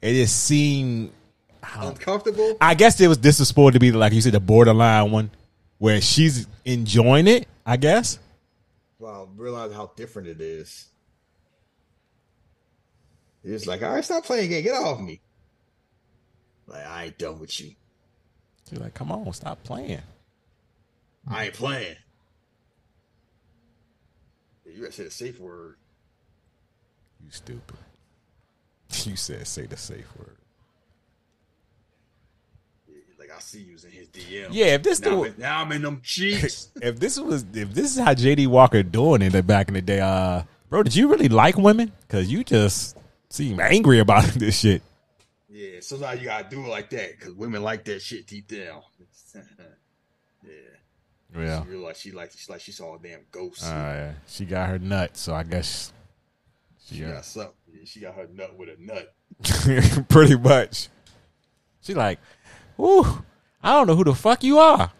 it 0.00 0.14
just 0.14 0.44
seemed. 0.44 1.12
Uncomfortable. 1.76 2.56
I 2.60 2.74
guess 2.74 3.00
it 3.00 3.08
was 3.08 3.18
this 3.18 3.38
was 3.38 3.48
supposed 3.48 3.74
to 3.74 3.80
be 3.80 3.92
like 3.92 4.12
you 4.14 4.20
said 4.22 4.32
the 4.32 4.40
borderline 4.40 5.10
one 5.10 5.30
where 5.78 6.00
she's 6.00 6.46
enjoying 6.64 7.26
it. 7.28 7.46
I 7.66 7.76
guess. 7.76 8.18
Wow, 8.98 9.28
realize 9.36 9.72
how 9.72 9.92
different 9.96 10.28
it 10.28 10.40
is. 10.40 10.86
He's 13.44 13.66
like, 13.66 13.82
all 13.82 13.92
right, 13.92 14.04
stop 14.04 14.24
playing 14.24 14.50
game. 14.50 14.62
Get 14.62 14.76
off 14.76 15.00
me. 15.00 15.20
Like, 16.66 16.86
I 16.86 17.04
ain't 17.04 17.18
done 17.18 17.40
with 17.40 17.60
you. 17.60 17.74
She's 18.68 18.78
like, 18.78 18.94
"Come 18.94 19.12
on, 19.12 19.30
stop 19.32 19.62
playing." 19.64 20.00
I 21.28 21.44
ain't 21.46 21.54
playing. 21.54 21.96
You 24.64 24.80
gotta 24.80 24.92
say 24.92 25.04
the 25.04 25.10
safe 25.10 25.38
word. 25.38 25.76
You 27.22 27.30
stupid. 27.30 27.76
You 29.04 29.16
said 29.16 29.46
say 29.46 29.64
the 29.64 29.76
safe 29.76 30.06
word. 30.18 30.36
Like 33.18 33.30
I 33.34 33.38
see 33.40 33.60
you 33.60 33.76
in 33.82 33.90
his 33.90 34.08
DM. 34.08 34.48
Yeah, 34.50 34.66
if 34.66 34.82
this 34.82 35.00
now, 35.00 35.10
the 35.10 35.16
I'm 35.16 35.24
in, 35.24 35.34
now 35.38 35.60
I'm 35.62 35.72
in 35.72 35.82
them 35.82 36.00
cheeks. 36.02 36.70
if 36.82 36.98
this 37.00 37.18
was 37.18 37.46
if 37.54 37.72
this 37.72 37.96
is 37.96 37.98
how 37.98 38.12
JD 38.12 38.48
Walker 38.48 38.82
doing 38.82 39.22
it 39.22 39.46
back 39.46 39.68
in 39.68 39.74
the 39.74 39.80
day, 39.80 40.00
uh, 40.00 40.42
bro, 40.68 40.82
did 40.82 40.94
you 40.94 41.08
really 41.08 41.28
like 41.28 41.56
women? 41.56 41.92
Because 42.02 42.30
you 42.30 42.44
just 42.44 42.98
seem 43.32 43.58
angry 43.60 43.98
about 43.98 44.24
this 44.34 44.58
shit. 44.60 44.82
yeah, 45.48 45.80
sometimes 45.80 46.20
you 46.20 46.26
gotta 46.26 46.48
do 46.48 46.64
it 46.64 46.68
like 46.68 46.90
that 46.90 47.18
because 47.18 47.34
women 47.34 47.62
like 47.62 47.84
that 47.84 48.00
shit 48.02 48.26
deep 48.26 48.46
down. 48.48 48.82
yeah, 50.44 50.50
Yeah. 51.40 51.62
she 51.62 51.68
realized 51.70 52.00
she 52.00 52.12
like 52.12 52.30
she 52.36 52.52
like 52.52 52.60
she 52.60 52.72
saw 52.72 52.96
a 52.96 52.98
damn 52.98 53.20
ghost. 53.30 53.64
Uh, 53.64 54.12
she 54.26 54.44
got 54.44 54.68
her 54.68 54.78
nut, 54.78 55.16
so 55.16 55.34
I 55.34 55.42
guess 55.44 55.92
she 56.86 56.96
she 56.96 57.00
got 57.02 57.12
got 57.14 57.24
something. 57.24 57.52
She 57.84 58.00
got 58.00 58.14
her 58.14 58.28
nut 58.32 58.56
with 58.58 58.68
a 58.68 58.76
nut. 58.78 59.14
pretty 60.08 60.36
much. 60.36 60.88
She 61.80 61.94
like, 61.94 62.18
whoo, 62.76 63.24
I 63.62 63.72
don't 63.72 63.86
know 63.86 63.96
who 63.96 64.04
the 64.04 64.14
fuck 64.14 64.44
you 64.44 64.58
are. 64.58 64.92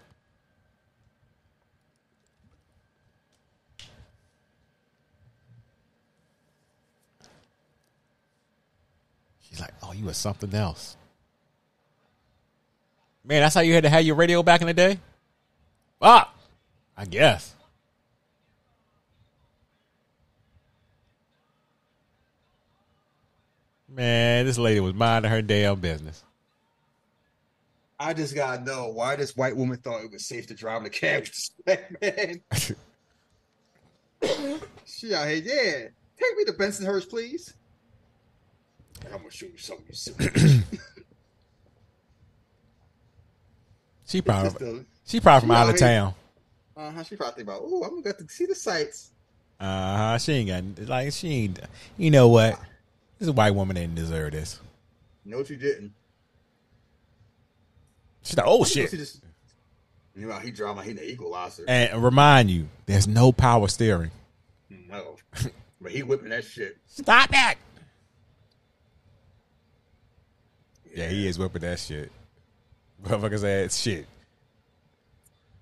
Like, 9.63 9.73
oh, 9.83 9.93
you 9.93 10.05
were 10.05 10.13
something 10.13 10.55
else. 10.55 10.97
Man, 13.25 13.41
that's 13.43 13.55
how 13.55 13.61
you 13.61 13.75
had 13.75 13.85
to 13.85 13.89
have 13.89 14.05
your 14.05 14.17
radio 14.17 14.43
back 14.43 14.61
in 14.61 14.67
the 14.67 14.75
day? 14.75 14.99
Ah, 16.01 16.33
I 16.97 17.05
guess. 17.05 17.55
Man, 23.89 24.47
this 24.47 24.59
lady 24.59 24.81
was 24.81 24.95
minding 24.95 25.31
her 25.31 25.43
damn 25.43 25.79
business. 25.79 26.25
I 28.01 28.15
just 28.15 28.35
gotta 28.35 28.65
know 28.65 28.89
why 28.89 29.15
this 29.15 29.37
white 29.37 29.57
woman 29.57 29.77
thought 29.77 30.03
it 30.03 30.11
was 30.11 30.27
safe 30.27 30.49
to 30.49 30.55
drive 30.55 30.79
in 30.79 30.85
the 30.85 30.91
cab 30.91 31.21
with 31.21 31.31
this 31.31 31.53
black 31.65 32.01
man. 32.01 32.41
she 34.87 35.15
out 35.15 35.29
here, 35.29 35.37
yeah. 35.37 35.87
Take 36.19 36.37
me 36.37 36.45
to 36.47 36.53
Bensonhurst, 36.53 37.09
please. 37.11 37.55
I'm 39.07 39.19
gonna 39.19 39.31
show 39.31 39.47
you 39.47 39.59
something. 39.59 39.95
You. 40.37 40.61
She 44.13 44.21
probably 44.21 44.85
she 45.07 45.21
probably 45.21 45.49
from 45.49 45.57
She 45.57 45.61
out 45.63 45.71
of 45.71 45.79
town. 45.79 46.15
Uh-huh. 46.77 47.03
She 47.03 47.17
probably 47.17 47.35
think 47.35 47.49
about, 47.49 47.63
oh, 47.65 47.83
I'm 47.83 47.91
gonna 47.91 48.03
get 48.03 48.19
to 48.19 48.29
see 48.29 48.45
the 48.45 48.55
sights. 48.55 49.11
Uh 49.59 49.65
huh. 49.97 50.19
She 50.19 50.33
ain't 50.33 50.77
got 50.77 50.87
like 50.87 51.13
she 51.15 51.29
ain't. 51.45 51.61
You 51.97 52.11
know 52.11 52.29
what? 52.29 52.61
This 53.19 53.31
white 53.31 53.55
woman 53.55 53.77
didn't 53.77 53.95
deserve 53.95 54.33
this. 54.33 54.61
No, 55.25 55.39
what 55.39 55.49
you 55.49 55.57
didn't. 55.57 55.95
She's 58.23 58.37
like, 58.37 58.47
oh 58.47 58.65
She 58.65 58.87
shit. 58.87 58.91
just, 58.91 59.23
you 60.15 60.27
know, 60.27 60.39
he 60.41 60.51
drama, 60.51 60.83
he 60.83 60.93
the 60.93 61.11
equalizer. 61.11 61.65
And 61.67 62.03
remind 62.03 62.51
you, 62.51 62.69
there's 62.85 63.09
no 63.09 63.33
power 63.33 63.67
steering. 63.69 64.11
No, 64.69 65.17
but 65.81 65.91
he 65.91 66.03
whipping 66.03 66.29
that 66.29 66.45
shit. 66.45 66.77
Stop 66.87 67.31
that. 67.31 67.55
Yeah, 70.95 71.09
he 71.09 71.27
is 71.27 71.39
whipping 71.39 71.63
that 71.63 71.79
shit. 71.79 72.13
Motherfuckers 73.05 73.45
ass 73.45 73.77
shit. 73.77 74.07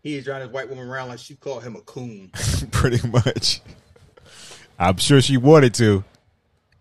He 0.02 0.16
is 0.16 0.24
driving 0.24 0.48
this 0.48 0.54
white 0.54 0.68
woman 0.68 0.88
around 0.88 1.08
like 1.08 1.18
she 1.18 1.34
called 1.34 1.62
him 1.62 1.76
a 1.76 1.80
coon. 1.80 2.30
Pretty 2.70 3.06
much. 3.06 3.60
I'm 4.78 4.96
sure 4.96 5.20
she 5.20 5.36
wanted 5.36 5.74
to. 5.74 6.04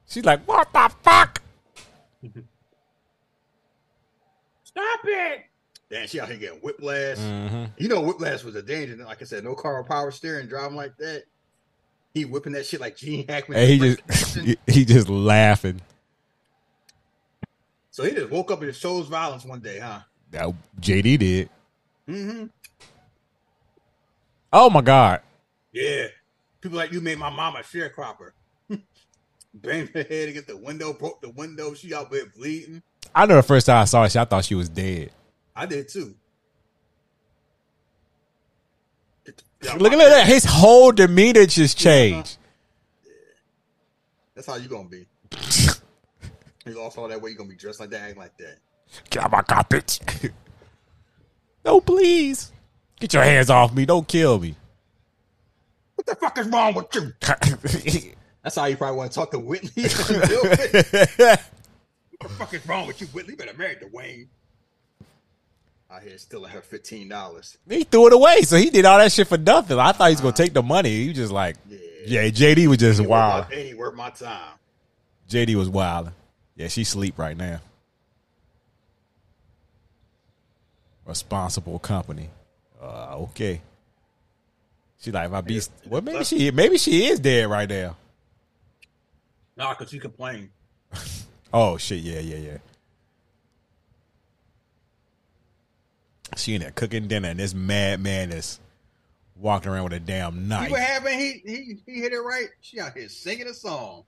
She's 0.07 0.25
like, 0.25 0.41
what 0.47 0.71
the 0.73 0.89
fuck? 1.03 1.41
Stop 4.63 4.99
it! 5.03 5.45
Damn, 5.89 6.07
she 6.07 6.19
out 6.19 6.29
here 6.29 6.37
getting 6.37 6.59
whiplash. 6.59 7.17
Mm-hmm. 7.17 7.65
You 7.77 7.87
know, 7.89 8.01
whiplash 8.01 8.43
was 8.43 8.55
a 8.55 8.61
danger. 8.61 8.95
Like 8.95 9.21
I 9.21 9.25
said, 9.25 9.43
no 9.43 9.55
car 9.55 9.83
power 9.83 10.11
steering, 10.11 10.47
driving 10.47 10.77
like 10.77 10.95
that. 10.97 11.23
He 12.13 12.25
whipping 12.25 12.53
that 12.53 12.65
shit 12.65 12.79
like 12.79 12.95
Gene 12.95 13.27
Hackman. 13.27 13.57
And 13.59 13.69
he 13.69 13.77
just 13.79 14.35
he, 14.37 14.57
he 14.67 14.85
just 14.85 15.09
laughing. 15.09 15.81
So 17.99 18.05
he 18.05 18.11
just 18.11 18.29
woke 18.29 18.49
up 18.49 18.61
and 18.61 18.73
chose 18.73 19.09
violence 19.09 19.43
one 19.43 19.59
day, 19.59 19.77
huh? 19.77 19.99
That 20.31 20.53
JD 20.79 21.19
did. 21.19 21.49
Mm-hmm. 22.07 22.45
Oh 24.53 24.69
my 24.69 24.79
god. 24.79 25.21
Yeah. 25.73 26.07
People 26.61 26.77
like 26.77 26.93
you 26.93 27.01
made 27.01 27.17
my 27.17 27.29
mama 27.29 27.59
a 27.59 27.61
sharecropper. 27.61 28.31
Banged 29.53 29.89
her 29.89 30.03
head 30.03 30.29
against 30.29 30.47
the 30.47 30.55
window, 30.55 30.93
broke 30.93 31.19
the 31.19 31.29
window. 31.31 31.73
She 31.73 31.93
out 31.93 32.09
there 32.09 32.27
bleeding. 32.27 32.81
I 33.13 33.25
know 33.25 33.35
the 33.35 33.43
first 33.43 33.65
time 33.65 33.81
I 33.81 33.85
saw 33.85 34.07
her, 34.07 34.19
I 34.19 34.23
thought 34.23 34.45
she 34.45 34.55
was 34.55 34.69
dead. 34.69 35.11
I 35.53 35.65
did 35.65 35.89
too. 35.89 36.15
Look 39.77 39.91
at 39.91 39.97
that. 39.97 40.25
His 40.25 40.45
whole 40.45 40.93
demeanor 40.93 41.45
just 41.45 41.77
changed. 41.77 42.37
That's 44.35 44.47
how 44.47 44.55
you 44.55 44.69
gonna 44.69 44.87
be. 44.87 45.05
You 46.69 46.77
lost 46.79 46.97
all 46.97 47.07
that 47.07 47.21
weight, 47.21 47.31
you 47.31 47.37
gonna 47.37 47.49
be 47.49 47.55
dressed 47.55 47.79
like 47.79 47.89
that, 47.89 48.01
acting 48.01 48.19
like 48.19 48.37
that. 48.37 48.57
Get 49.09 49.23
out 49.23 49.31
my 49.31 49.41
car, 49.41 49.63
bitch. 49.63 50.31
no, 51.65 51.81
please. 51.81 52.51
Get 52.99 53.13
your 53.13 53.23
hands 53.23 53.49
off 53.49 53.73
me. 53.73 53.85
Don't 53.85 54.07
kill 54.07 54.39
me. 54.39 54.55
What 55.95 56.05
the 56.05 56.15
fuck 56.15 56.37
is 56.37 56.47
wrong 56.47 56.73
with 56.75 56.93
you? 56.95 57.13
That's 58.43 58.55
how 58.55 58.65
you 58.65 58.77
probably 58.77 58.97
want 58.97 59.11
to 59.11 59.15
talk 59.19 59.31
to 59.31 59.39
Whitley. 59.39 59.69
what 59.83 59.91
the 59.91 61.39
fuck 62.37 62.53
is 62.53 62.65
wrong 62.67 62.87
with 62.87 63.01
you, 63.01 63.07
Whitley? 63.07 63.33
You 63.33 63.37
better 63.37 63.57
marry 63.57 63.75
Dwayne. 63.75 64.27
Out 65.91 66.03
here 66.03 66.17
stealing 66.19 66.51
her 66.51 66.61
fifteen 66.61 67.09
dollars. 67.09 67.57
he 67.67 67.83
threw 67.83 68.07
it 68.07 68.13
away, 68.13 68.41
so 68.43 68.57
he 68.57 68.69
did 68.69 68.85
all 68.85 68.99
that 68.99 69.11
shit 69.11 69.27
for 69.27 69.39
nothing. 69.39 69.79
I 69.79 69.91
thought 69.91 70.09
he 70.09 70.13
was 70.13 70.21
gonna 70.21 70.33
take 70.33 70.53
the 70.53 70.61
money. 70.61 70.89
He 70.91 71.07
was 71.07 71.17
just 71.17 71.31
like, 71.31 71.55
Yeah. 71.67 71.79
yeah. 72.05 72.29
JD 72.29 72.67
was 72.67 72.77
just 72.77 73.01
wild. 73.01 73.51
Ain't 73.51 73.75
worth 73.77 73.95
my 73.95 74.11
time. 74.11 74.53
JD 75.27 75.55
was 75.55 75.67
wild. 75.67 76.11
Yeah, 76.59 76.67
she 76.67 76.83
sleep 76.83 77.17
right 77.17 77.37
now. 77.37 77.61
Responsible 81.05 81.79
company. 81.79 82.29
Uh, 82.81 83.15
okay. 83.19 83.61
She 84.99 85.13
like 85.13 85.31
my 85.31 85.39
beast. 85.39 85.71
Well, 85.87 86.01
maybe 86.01 86.25
she 86.25 86.51
maybe 86.51 86.77
she 86.77 87.05
is 87.05 87.21
dead 87.21 87.49
right 87.49 87.67
now. 87.69 87.95
Nah, 89.55 89.73
because 89.73 89.89
she 89.89 89.99
complained. 89.99 90.49
Oh 91.51 91.77
shit, 91.77 92.01
yeah, 92.01 92.19
yeah, 92.19 92.35
yeah. 92.37 92.57
She 96.37 96.53
in 96.53 96.61
there 96.61 96.69
cooking 96.69 97.07
dinner, 97.07 97.29
and 97.29 97.39
this 97.39 97.55
madman 97.55 98.31
is 98.31 98.59
walking 99.35 99.71
around 99.71 99.85
with 99.85 99.93
a 99.93 99.99
damn 99.99 100.33
See 100.35 100.39
knife. 100.47 100.69
what 100.69 100.79
happened? 100.79 101.15
He, 101.19 101.41
he 101.43 101.77
he 101.87 102.01
hit 102.01 102.13
it 102.13 102.19
right. 102.19 102.49
She 102.61 102.79
out 102.79 102.95
here 102.95 103.09
singing 103.09 103.47
a 103.47 103.53
song. 103.55 104.03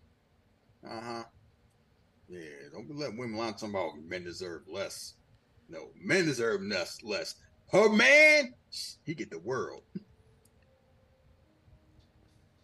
Uh 0.87 1.01
huh. 1.01 1.23
Yeah, 2.31 2.39
don't 2.71 2.87
be 2.87 2.93
letting 2.93 3.17
women 3.17 3.35
lie 3.37 3.51
talking 3.51 3.71
about 3.71 3.99
men 4.07 4.23
deserve 4.23 4.61
less. 4.69 5.15
No, 5.67 5.89
men 6.01 6.23
deserve 6.25 6.61
less. 6.61 7.03
Less. 7.03 7.35
Her 7.73 7.89
man, 7.89 8.53
he 9.03 9.13
get 9.13 9.29
the 9.29 9.39
world. 9.39 9.81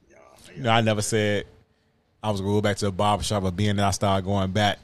Yeah, 0.10 0.18
You 0.56 0.62
know, 0.64 0.70
I 0.70 0.80
never 0.82 1.02
said 1.02 1.46
I 2.24 2.32
was 2.32 2.40
gonna 2.42 2.54
go 2.54 2.62
back 2.62 2.78
to 2.78 2.86
the 2.86 2.92
barber 2.92 3.24
shop, 3.24 3.44
but 3.44 3.56
being 3.58 3.76
that 3.76 3.86
I 3.86 3.92
started 3.92 4.26
going 4.26 4.52
back, 4.52 4.80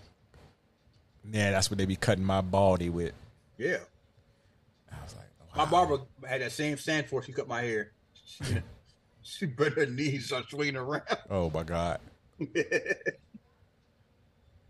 yeah, 1.32 1.52
that's 1.52 1.72
what 1.72 1.78
they 1.78 1.86
be 1.86 1.96
cutting 1.96 2.24
my 2.26 2.42
baldy 2.42 2.90
with. 2.90 3.14
yeah. 3.58 3.78
I 4.92 5.02
was 5.04 5.16
like, 5.16 5.26
oh, 5.42 5.58
My 5.58 5.66
barber 5.66 6.00
had 6.28 6.42
that 6.42 6.52
same 6.52 6.78
stand 6.78 7.08
for 7.08 7.24
she 7.24 7.32
cut 7.32 7.48
my 7.48 7.62
hair. 7.62 7.92
She, 8.26 8.44
she 9.22 9.46
bent 9.46 9.74
her 9.76 9.86
knees, 9.86 10.26
started 10.28 10.50
swinging 10.50 10.76
around. 10.76 11.04
Oh 11.30 11.50
my 11.50 11.64
god. 11.64 12.00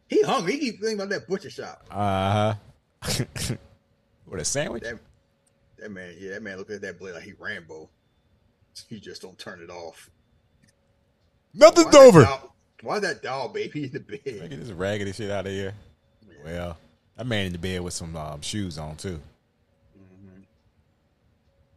he 0.08 0.22
hungry. 0.22 0.54
He 0.54 0.60
keep 0.60 0.80
thinking 0.80 1.00
about 1.00 1.10
that 1.10 1.28
butcher 1.28 1.50
shop. 1.50 1.86
Uh 1.92 2.56
huh. 3.02 3.56
With 4.26 4.40
a 4.40 4.46
sandwich? 4.46 4.84
That 4.84 5.00
that 5.78 5.92
man, 5.92 6.16
yeah, 6.18 6.32
that 6.32 6.44
man 6.44 6.58
look 6.58 6.70
at 6.70 6.82
that 6.82 6.98
blade 6.98 7.14
like 7.14 7.24
he 7.24 7.34
Rambo. 7.38 7.90
He 8.88 9.00
just 9.00 9.22
don't 9.22 9.38
turn 9.38 9.62
it 9.62 9.70
off. 9.70 10.10
Nothing's 11.54 11.94
Why 11.94 12.06
over. 12.06 12.40
Why 12.82 13.00
that 13.00 13.22
dog 13.22 13.54
baby 13.54 13.86
in 13.86 13.92
the 13.92 14.00
bed? 14.00 14.22
Get 14.24 14.50
this 14.50 14.72
raggedy 14.72 15.12
shit 15.12 15.30
out 15.30 15.46
of 15.46 15.52
here. 15.52 15.74
Well, 16.44 16.78
that 17.18 17.28
man 17.28 17.48
in 17.48 17.52
the 17.54 17.58
bed 17.58 17.82
with 17.82 17.94
some 17.94 18.16
um, 18.16 18.42
shoes 18.42 18.78
on 18.78 18.96
too. 18.96 19.20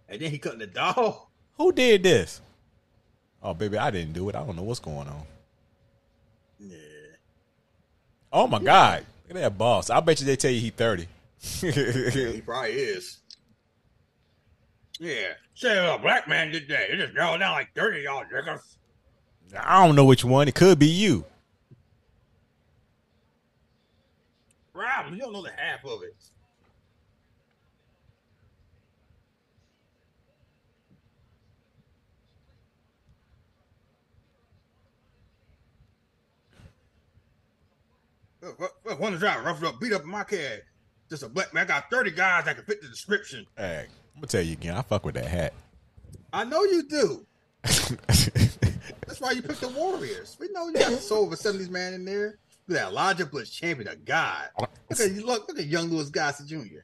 And 0.09 0.21
then 0.21 0.31
he 0.31 0.39
cutting 0.39 0.61
the 0.61 0.67
dog. 0.67 1.17
Who 1.59 1.73
did 1.73 2.03
this? 2.03 2.41
Oh, 3.43 3.55
baby, 3.55 3.79
I 3.79 3.91
didn't 3.91 4.13
do 4.13 4.29
it. 4.29 4.35
I 4.35 4.45
don't 4.45 4.57
know 4.57 4.63
what's 4.63 4.81
going 4.81 5.09
on. 5.09 5.23
Yeah. 6.59 6.77
Oh 8.37 8.47
my 8.47 8.59
god, 8.59 9.07
look 9.29 9.39
at 9.39 9.43
that 9.43 9.57
boss. 9.57 9.89
I 9.89 9.99
bet 10.01 10.21
you 10.21 10.27
they 10.27 10.37
tell 10.37 10.51
you 10.51 10.61
he 10.61 10.69
thirty. 10.69 11.09
He 11.41 12.43
probably 12.45 12.73
is. 12.73 13.21
Yeah. 15.01 15.29
Say 15.55 15.95
a 15.95 15.99
black 15.99 16.29
man 16.29 16.51
did 16.51 16.69
that. 16.69 16.91
It 16.91 16.99
just 16.99 17.15
narrowed 17.15 17.41
down 17.41 17.53
like 17.53 17.75
30 17.75 18.01
y'all 18.03 18.25
niggas. 18.25 18.77
I 19.59 19.87
don't 19.87 19.97
know 19.97 20.05
which 20.05 20.23
one. 20.23 20.49
It 20.49 20.55
could 20.55 20.79
be 20.79 20.87
you. 20.87 21.25
Rob, 24.75 25.15
you 25.15 25.19
don't 25.19 25.33
know 25.33 25.43
the 25.43 25.53
half 25.57 25.83
of 25.87 26.03
it. 26.03 26.15
One 38.99 39.15
out, 39.25 39.45
roughed 39.45 39.65
up, 39.65 39.81
beat 39.81 39.93
up 39.93 40.03
in 40.03 40.09
my 40.11 40.25
cab. 40.25 40.61
Just 41.09 41.23
a 41.23 41.29
black 41.29 41.55
man. 41.55 41.65
I 41.65 41.67
got 41.67 41.91
30 41.91 42.11
guys 42.13 42.45
that 42.47 42.57
can 42.57 42.65
fit 42.65 42.83
the 42.83 42.89
description. 42.89 43.47
Hey, 43.57 43.87
I'm 44.15 44.21
gonna 44.21 44.27
tell 44.27 44.43
you 44.43 44.55
again. 44.55 44.77
I 44.77 44.83
fuck 44.83 45.05
with 45.05 45.15
that 45.15 45.27
hat. 45.27 45.53
I 46.33 46.45
know 46.45 46.65
you 46.65 46.83
do. 46.89 47.27
That's 47.63 49.21
why 49.21 49.33
you 49.33 49.43
picked 49.43 49.61
the 49.61 49.69
Warriors. 49.69 50.37
We 50.41 50.49
know 50.53 50.69
you 50.69 50.75
got 50.75 50.91
the 50.91 50.97
soul 50.99 51.27
of 51.27 51.33
a 51.33 51.37
70s 51.37 51.71
man 51.71 51.95
in 51.95 52.05
there. 52.05 52.39
Look 52.67 52.79
at 52.79 52.85
that 52.85 52.91
Elijah 52.91 53.27
Bliss 53.27 53.51
champion 53.51 53.89
of 53.89 54.05
God. 54.05 54.49
Look 54.59 55.01
at 55.01 55.13
look, 55.13 55.49
look 55.49 55.59
at 55.59 55.67
young 55.67 55.89
Louis 55.89 56.11
Gossett 56.11 56.47
Jr. 56.47 56.81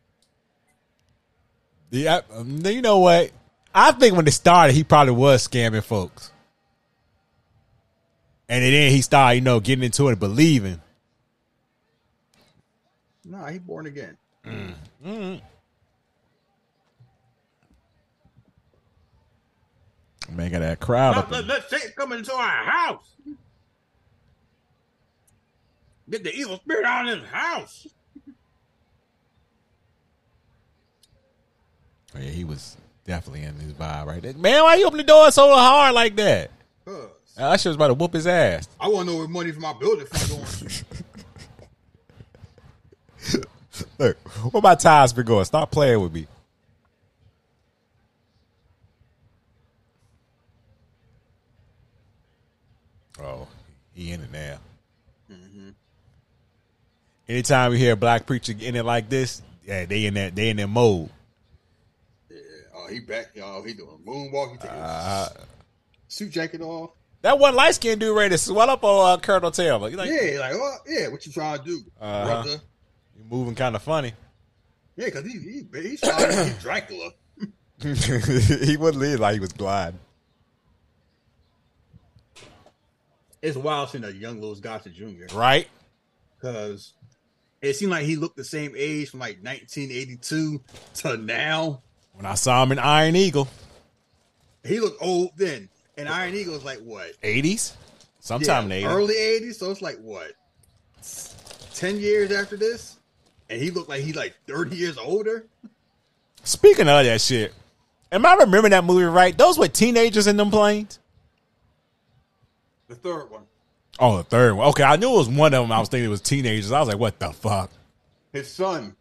yeah, 1.90 2.20
um, 2.32 2.64
you 2.64 2.82
know 2.82 2.98
what? 2.98 3.32
I 3.74 3.92
think 3.92 4.16
when 4.16 4.26
it 4.26 4.32
started, 4.32 4.74
he 4.74 4.84
probably 4.84 5.14
was 5.14 5.48
scamming 5.48 5.82
folks, 5.82 6.30
and 8.48 8.62
then 8.62 8.90
he 8.90 9.02
started, 9.02 9.36
you 9.36 9.40
know, 9.40 9.60
getting 9.60 9.84
into 9.84 10.08
it, 10.08 10.20
believing. 10.20 10.80
Nah, 13.32 13.48
he 13.48 13.58
born 13.58 13.86
again. 13.86 14.16
mm-mm 14.44 15.40
man 20.30 20.50
got 20.50 20.60
that 20.60 20.80
crowd 20.80 21.16
Let, 21.16 21.24
up. 21.24 21.30
let, 21.30 21.40
in- 21.42 21.48
let 21.48 21.70
Satan 21.70 21.92
come 21.96 22.12
into 22.12 22.32
our 22.32 22.64
house. 22.64 23.04
Get 26.10 26.24
the 26.24 26.34
evil 26.34 26.56
spirit 26.56 26.84
out 26.84 27.08
of 27.08 27.20
his 27.20 27.28
house. 27.28 27.86
Oh, 32.14 32.18
yeah, 32.18 32.30
he 32.30 32.44
was 32.44 32.76
definitely 33.06 33.42
in 33.44 33.54
his 33.56 33.72
vibe 33.72 34.06
right 34.06 34.22
there. 34.22 34.34
Man, 34.34 34.62
why 34.62 34.74
you 34.76 34.86
open 34.86 34.98
the 34.98 35.04
door 35.04 35.30
so 35.30 35.54
hard 35.54 35.94
like 35.94 36.16
that? 36.16 36.50
Cuz 36.84 37.08
I 37.38 37.52
was 37.52 37.66
about 37.66 37.88
to 37.88 37.94
whoop 37.94 38.12
his 38.12 38.26
ass. 38.26 38.68
I 38.78 38.88
want 38.88 39.08
to 39.08 39.12
know 39.14 39.18
where 39.20 39.28
money 39.28 39.52
for 39.52 39.60
my 39.60 39.72
building 39.72 40.06
fund 40.06 40.30
going 40.30 40.44
to. 40.44 41.04
Look, 43.98 44.16
where 44.52 44.62
my 44.62 44.74
tires 44.74 45.12
been 45.12 45.24
going? 45.26 45.44
Stop 45.44 45.70
playing 45.70 46.00
with 46.02 46.12
me. 46.12 46.26
Oh, 53.20 53.46
he 53.94 54.10
in 54.12 54.20
it 54.22 54.32
now. 54.32 54.58
Anytime 57.28 57.72
you 57.72 57.78
hear 57.78 57.92
a 57.92 57.96
black 57.96 58.26
preacher 58.26 58.52
in 58.58 58.74
it 58.76 58.84
like 58.84 59.08
this, 59.08 59.42
yeah, 59.64 59.84
they 59.86 60.06
in 60.06 60.14
that 60.14 60.34
they 60.34 60.50
in 60.50 60.56
that 60.58 60.66
mode. 60.66 61.08
Yeah. 62.28 62.36
Oh, 62.74 62.88
he 62.90 63.00
back, 63.00 63.30
y'all. 63.34 63.62
He 63.62 63.74
doing 63.74 63.98
moonwalk. 64.04 64.52
He 64.52 64.58
taking 64.58 64.76
Uh, 64.76 65.28
suit 66.08 66.30
jacket 66.32 66.60
off. 66.60 66.90
that 67.22 67.38
one 67.38 67.54
light 67.54 67.74
skinned 67.76 68.00
dude 68.00 68.14
ready 68.16 68.30
to 68.30 68.38
swell 68.38 68.68
up 68.68 68.82
on 68.82 69.12
uh, 69.12 69.16
Colonel 69.18 69.50
Taylor. 69.52 69.78
Like 69.78 69.92
Yeah, 69.92 70.40
like, 70.40 70.52
oh, 70.54 70.76
yeah, 70.86 71.08
what 71.08 71.24
you 71.24 71.32
trying 71.32 71.58
to 71.60 71.64
do, 71.64 71.80
Uh-huh. 72.00 72.24
brother? 72.24 72.60
You 73.30 73.36
moving 73.36 73.54
kind 73.54 73.74
of 73.76 73.82
funny. 73.82 74.12
Yeah, 74.96 75.06
because 75.06 75.24
he, 75.24 75.38
he, 75.72 75.80
he's 75.88 76.00
Dracula. 76.60 77.10
he 77.82 78.76
wouldn't 78.76 79.02
leave 79.02 79.20
like 79.20 79.34
he 79.34 79.40
was 79.40 79.52
gliding. 79.52 79.98
It's 83.40 83.56
wild 83.56 83.90
seeing 83.90 84.04
a 84.04 84.10
young 84.10 84.40
Louis 84.40 84.60
Gossett 84.60 84.94
Jr. 84.94 85.34
Right? 85.34 85.66
because 86.38 86.94
it 87.60 87.74
seemed 87.74 87.92
like 87.92 88.04
he 88.04 88.16
looked 88.16 88.36
the 88.36 88.42
same 88.44 88.74
age 88.76 89.10
from 89.10 89.20
like 89.20 89.36
1982 89.42 90.60
to 90.94 91.16
now. 91.16 91.82
When 92.14 92.26
I 92.26 92.34
saw 92.34 92.62
him 92.64 92.72
in 92.72 92.78
Iron 92.80 93.14
Eagle, 93.16 93.48
He 94.64 94.80
looked 94.80 95.00
old 95.02 95.30
then, 95.36 95.68
and 95.96 96.08
Iron 96.08 96.34
Eagle 96.34 96.54
was 96.54 96.64
like 96.64 96.78
what? 96.80 97.12
eighties, 97.22 97.76
sometime 98.20 98.70
Yeah, 98.70 98.76
in 98.78 98.82
the 98.82 98.88
80s. 98.88 98.92
early 98.94 99.14
80s. 99.14 99.54
So 99.54 99.70
it's 99.70 99.80
like 99.82 99.98
what? 100.00 100.32
Ten 101.74 101.98
years 101.98 102.30
after 102.32 102.56
this, 102.56 102.98
and 103.52 103.60
he 103.60 103.70
looked 103.70 103.90
like 103.90 104.00
he 104.00 104.14
like 104.14 104.34
30 104.46 104.74
years 104.74 104.96
older. 104.96 105.44
Speaking 106.42 106.88
of 106.88 107.04
that 107.04 107.20
shit, 107.20 107.52
am 108.10 108.24
I 108.24 108.34
remembering 108.34 108.70
that 108.70 108.82
movie 108.82 109.04
right? 109.04 109.36
Those 109.36 109.58
were 109.58 109.68
teenagers 109.68 110.26
in 110.26 110.38
them 110.38 110.50
planes. 110.50 110.98
The 112.88 112.94
third 112.94 113.30
one, 113.30 113.42
Oh, 113.98 114.16
the 114.16 114.22
third 114.24 114.54
one. 114.54 114.68
Okay, 114.68 114.82
I 114.82 114.96
knew 114.96 115.12
it 115.14 115.18
was 115.18 115.28
one 115.28 115.52
of 115.52 115.62
them. 115.62 115.70
I 115.70 115.78
was 115.80 115.88
thinking 115.90 116.06
it 116.06 116.08
was 116.08 116.22
teenagers. 116.22 116.72
I 116.72 116.80
was 116.80 116.88
like, 116.88 116.98
what 116.98 117.18
the 117.18 117.30
fuck? 117.32 117.70
his 118.32 118.50
son, 118.50 118.96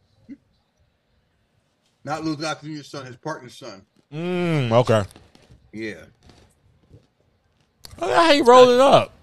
not 2.03 2.25
Louis 2.25 2.35
Gossett 2.35 2.63
Jr.'s 2.63 2.87
son, 2.87 3.05
his 3.05 3.15
partner's 3.15 3.55
son. 3.55 3.81
Mm, 4.13 4.71
okay. 4.73 5.03
Yeah. 5.71 6.03
Look 7.97 8.09
at 8.09 8.17
how 8.17 8.33
he 8.33 8.41
rolled 8.41 8.69
it 8.69 8.79
up. 8.81 9.13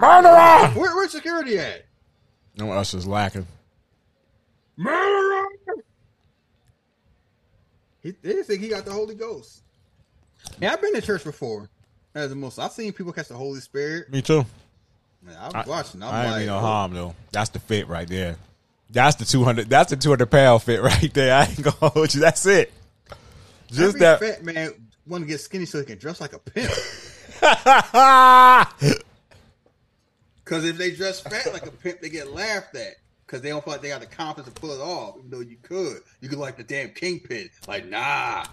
Murderer! 0.00 0.68
Where, 0.80 0.96
where's 0.96 1.12
security 1.12 1.58
at? 1.58 1.84
No, 2.56 2.72
us 2.72 2.94
is 2.94 3.06
lacking. 3.06 3.46
Murderer! 4.76 5.46
He 8.02 8.10
they 8.10 8.30
didn't 8.30 8.44
think 8.44 8.60
he 8.60 8.68
got 8.68 8.84
the 8.84 8.92
Holy 8.92 9.14
Ghost. 9.14 9.62
Yeah, 10.60 10.72
I've 10.72 10.80
been 10.80 10.94
to 10.94 11.02
church 11.02 11.24
before. 11.24 11.68
As 12.14 12.32
a 12.32 12.34
Muslim, 12.34 12.64
I've 12.64 12.72
seen 12.72 12.92
people 12.92 13.12
catch 13.12 13.28
the 13.28 13.34
Holy 13.34 13.60
Spirit. 13.60 14.10
Me 14.10 14.22
too. 14.22 14.46
Man, 15.22 15.36
I'm 15.38 15.54
I, 15.54 15.64
watching. 15.66 16.02
I'm 16.02 16.14
I 16.14 16.22
ain't 16.22 16.30
like, 16.30 16.38
mean 16.40 16.46
no 16.46 16.56
oh, 16.56 16.60
harm 16.60 16.94
though. 16.94 17.14
That's 17.32 17.50
the 17.50 17.58
fit 17.58 17.88
right 17.88 18.08
there. 18.08 18.36
That's 18.90 19.16
the 19.16 19.24
two 19.24 19.44
hundred. 19.44 19.68
That's 19.68 19.90
the 19.90 19.96
two 19.96 20.10
hundred 20.10 20.30
pound 20.30 20.62
fit 20.62 20.82
right 20.82 21.12
there. 21.12 21.34
I 21.34 21.44
ain't 21.44 21.62
gonna 21.62 21.90
hold 21.90 22.14
you. 22.14 22.20
That's 22.20 22.46
it. 22.46 22.72
Just 23.68 23.80
every 23.80 24.00
that. 24.00 24.20
fat 24.20 24.44
man 24.44 24.72
want 25.06 25.22
to 25.22 25.28
get 25.28 25.40
skinny 25.40 25.66
so 25.66 25.78
he 25.80 25.84
can 25.84 25.98
dress 25.98 26.20
like 26.20 26.32
a 26.32 26.38
pimp. 26.38 26.72
Because 30.46 30.64
if 30.64 30.78
they 30.78 30.92
dress 30.92 31.18
fat 31.18 31.52
like 31.52 31.66
a 31.66 31.72
pimp, 31.72 32.00
they 32.00 32.08
get 32.08 32.32
laughed 32.32 32.76
at. 32.76 32.94
Because 33.26 33.42
they 33.42 33.48
don't 33.48 33.64
feel 33.64 33.72
like 33.72 33.82
they 33.82 33.88
got 33.88 34.00
the 34.00 34.06
confidence 34.06 34.54
to 34.54 34.60
pull 34.60 34.70
it 34.70 34.80
off, 34.80 35.16
even 35.18 35.30
though 35.30 35.40
you 35.40 35.56
could. 35.62 36.02
You 36.20 36.28
could 36.28 36.38
like 36.38 36.56
the 36.56 36.62
damn 36.62 36.90
kingpin. 36.90 37.50
Like, 37.66 37.88
nah, 37.88 38.44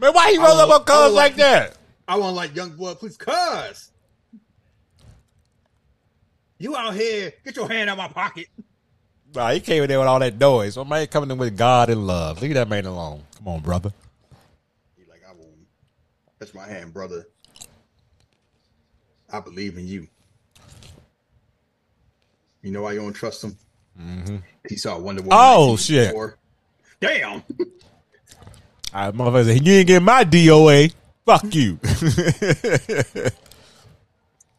Man, 0.00 0.12
why 0.12 0.30
he 0.30 0.38
roll 0.38 0.58
up 0.58 0.70
on 0.70 0.84
colors 0.84 1.12
like 1.12 1.36
that? 1.36 1.76
I 2.06 2.16
want 2.16 2.36
like 2.36 2.54
young 2.54 2.70
blood, 2.70 2.98
please, 2.98 3.16
cuz. 3.16 3.90
You 6.58 6.76
out 6.76 6.94
here? 6.94 7.32
Get 7.44 7.56
your 7.56 7.68
hand 7.68 7.90
out 7.90 7.98
my 7.98 8.08
pocket. 8.08 8.46
Nah, 9.34 9.50
he 9.50 9.60
came 9.60 9.82
in 9.82 9.88
there 9.88 9.98
with 9.98 10.08
all 10.08 10.18
that 10.20 10.38
noise. 10.38 10.74
So 10.74 10.84
man 10.84 11.06
coming 11.08 11.30
in 11.30 11.38
with 11.38 11.56
God 11.56 11.90
and 11.90 12.06
love. 12.06 12.40
Leave 12.40 12.54
that 12.54 12.68
man 12.68 12.86
alone. 12.86 13.22
Come 13.36 13.48
on, 13.48 13.60
brother. 13.60 13.92
He 14.96 15.04
like, 15.08 15.22
I 15.28 15.32
won't 15.32 15.52
touch 16.40 16.54
my 16.54 16.66
hand, 16.66 16.94
brother. 16.94 17.26
I 19.30 19.40
believe 19.40 19.76
in 19.76 19.86
you. 19.86 20.08
You 22.62 22.70
know 22.72 22.82
why 22.82 22.92
you 22.92 23.00
don't 23.00 23.12
trust 23.12 23.44
him? 23.44 23.56
Mm-hmm. 24.00 24.36
He 24.68 24.76
saw 24.76 24.98
Wonder 24.98 25.22
Woman. 25.22 25.38
Oh, 25.38 25.70
1984. 25.70 26.38
Damn. 27.00 27.30
All 28.94 29.04
right, 29.04 29.14
motherfucker 29.14 29.44
said, 29.46 29.66
you 29.66 29.74
ain't 29.74 29.86
getting 29.86 30.04
my 30.04 30.24
DOA. 30.24 30.94
Fuck 31.26 31.54
you. 31.54 31.78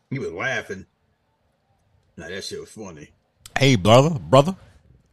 He 0.10 0.18
was 0.18 0.32
laughing. 0.32 0.86
Now 2.18 2.30
that 2.30 2.44
shit 2.44 2.60
was 2.60 2.70
funny. 2.70 3.10
hey, 3.58 3.76
brother, 3.76 4.18
brother. 4.20 4.56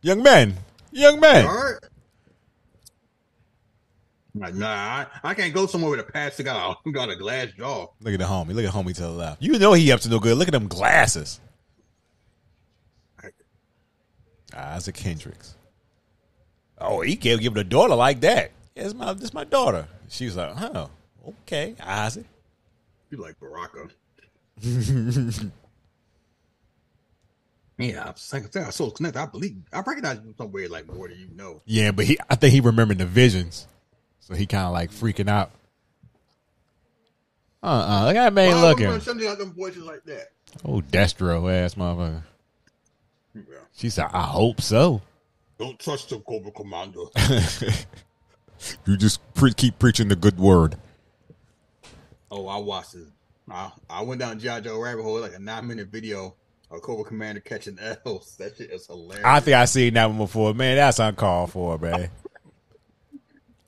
Young 0.00 0.22
man. 0.22 0.54
Young 0.90 1.20
man. 1.20 1.44
All 1.46 1.54
right. 1.54 1.76
Like, 4.34 4.54
nah, 4.54 4.68
I, 4.68 5.06
I 5.22 5.34
can't 5.34 5.54
go 5.54 5.66
somewhere 5.66 5.90
with 5.90 6.00
a 6.00 6.04
patch 6.04 6.36
that 6.36 6.44
got 6.44 6.78
a, 6.84 6.90
got 6.92 7.10
a 7.10 7.16
glass 7.16 7.48
jaw. 7.56 7.86
Look 8.00 8.14
at 8.14 8.18
the 8.18 8.26
homie. 8.26 8.54
Look 8.54 8.64
at 8.64 8.72
homie 8.72 8.94
to 8.94 9.02
the 9.02 9.10
left. 9.10 9.42
You 9.42 9.58
know 9.58 9.72
he 9.72 9.92
up 9.92 10.00
to 10.00 10.08
no 10.08 10.18
good. 10.18 10.36
Look 10.36 10.48
at 10.48 10.52
them 10.52 10.68
glasses. 10.68 11.40
Isaac 14.54 14.96
Hendrix. 14.98 15.54
Oh, 16.78 17.00
he 17.00 17.16
can't 17.16 17.40
give 17.40 17.56
it 17.56 17.60
a 17.60 17.64
daughter 17.64 17.94
like 17.94 18.20
that. 18.20 18.52
Yeah, 18.74 18.84
this 18.84 18.94
my 18.94 19.12
this 19.14 19.32
my 19.34 19.44
daughter. 19.44 19.88
She 20.08 20.26
was 20.26 20.36
like, 20.36 20.54
huh, 20.54 20.88
okay, 21.42 21.74
Isaac. 21.80 22.26
You 23.10 23.18
like 23.18 23.38
Baraka. 23.40 23.88
yeah, 27.78 28.04
I 28.04 28.36
like 28.36 28.56
I 28.56 28.70
so 28.70 28.90
connected. 28.90 29.20
I 29.20 29.26
believe 29.26 29.56
I 29.72 29.80
recognize 29.80 30.18
you 30.24 30.34
somewhere 30.36 30.68
like 30.68 30.92
more 30.92 31.08
than 31.08 31.18
you 31.18 31.28
know. 31.34 31.62
Yeah, 31.66 31.90
but 31.92 32.04
he 32.06 32.18
I 32.28 32.34
think 32.36 32.52
he 32.52 32.60
remembered 32.60 32.98
the 32.98 33.06
visions. 33.06 33.66
So 34.20 34.34
he 34.34 34.46
kind 34.46 34.66
of 34.66 34.72
like 34.72 34.90
freaking 34.90 35.28
out. 35.28 35.50
Uh 37.62 37.66
uh 37.66 38.04
Look 38.06 38.16
at 38.16 38.24
that 38.24 38.32
man 38.32 38.54
Why 38.56 38.62
looking. 38.62 38.84
remember 38.84 39.04
Something 39.04 39.26
like 39.28 39.38
them 39.38 39.52
voices 39.52 39.84
like 39.84 40.04
that. 40.04 40.28
Oh, 40.64 40.80
Destro 40.80 41.52
ass 41.52 41.74
motherfucker. 41.74 42.22
Yeah. 43.36 43.58
She 43.74 43.90
said, 43.90 44.06
I 44.12 44.22
hope 44.22 44.60
so. 44.60 45.02
Don't 45.58 45.78
trust 45.78 46.10
the 46.10 46.18
Cobra 46.20 46.50
Commander. 46.52 47.04
You 48.86 48.96
just 48.96 49.20
pre- 49.34 49.52
keep 49.52 49.78
preaching 49.78 50.08
the 50.08 50.16
good 50.16 50.38
word. 50.38 50.76
oh, 52.30 52.46
I 52.48 52.56
watched 52.56 52.94
it. 52.94 53.06
I, 53.50 53.70
I 53.88 54.00
went 54.02 54.18
down 54.20 54.38
G.I. 54.38 54.60
Joe 54.60 54.80
rabbit 54.80 55.02
hole 55.02 55.20
like 55.20 55.34
a 55.34 55.38
nine 55.38 55.66
minute 55.68 55.88
video 55.88 56.34
of 56.70 56.80
Cobra 56.80 57.04
Commander 57.04 57.40
catching 57.42 57.78
L's. 57.78 58.34
That 58.38 58.56
shit 58.56 58.70
is 58.70 58.86
hilarious. 58.86 59.26
I 59.26 59.40
think 59.40 59.56
I 59.56 59.66
seen 59.66 59.92
that 59.94 60.06
one 60.06 60.16
before. 60.16 60.54
Man, 60.54 60.76
that's 60.76 60.98
uncalled 60.98 61.52
for, 61.52 61.76
man. 61.78 62.08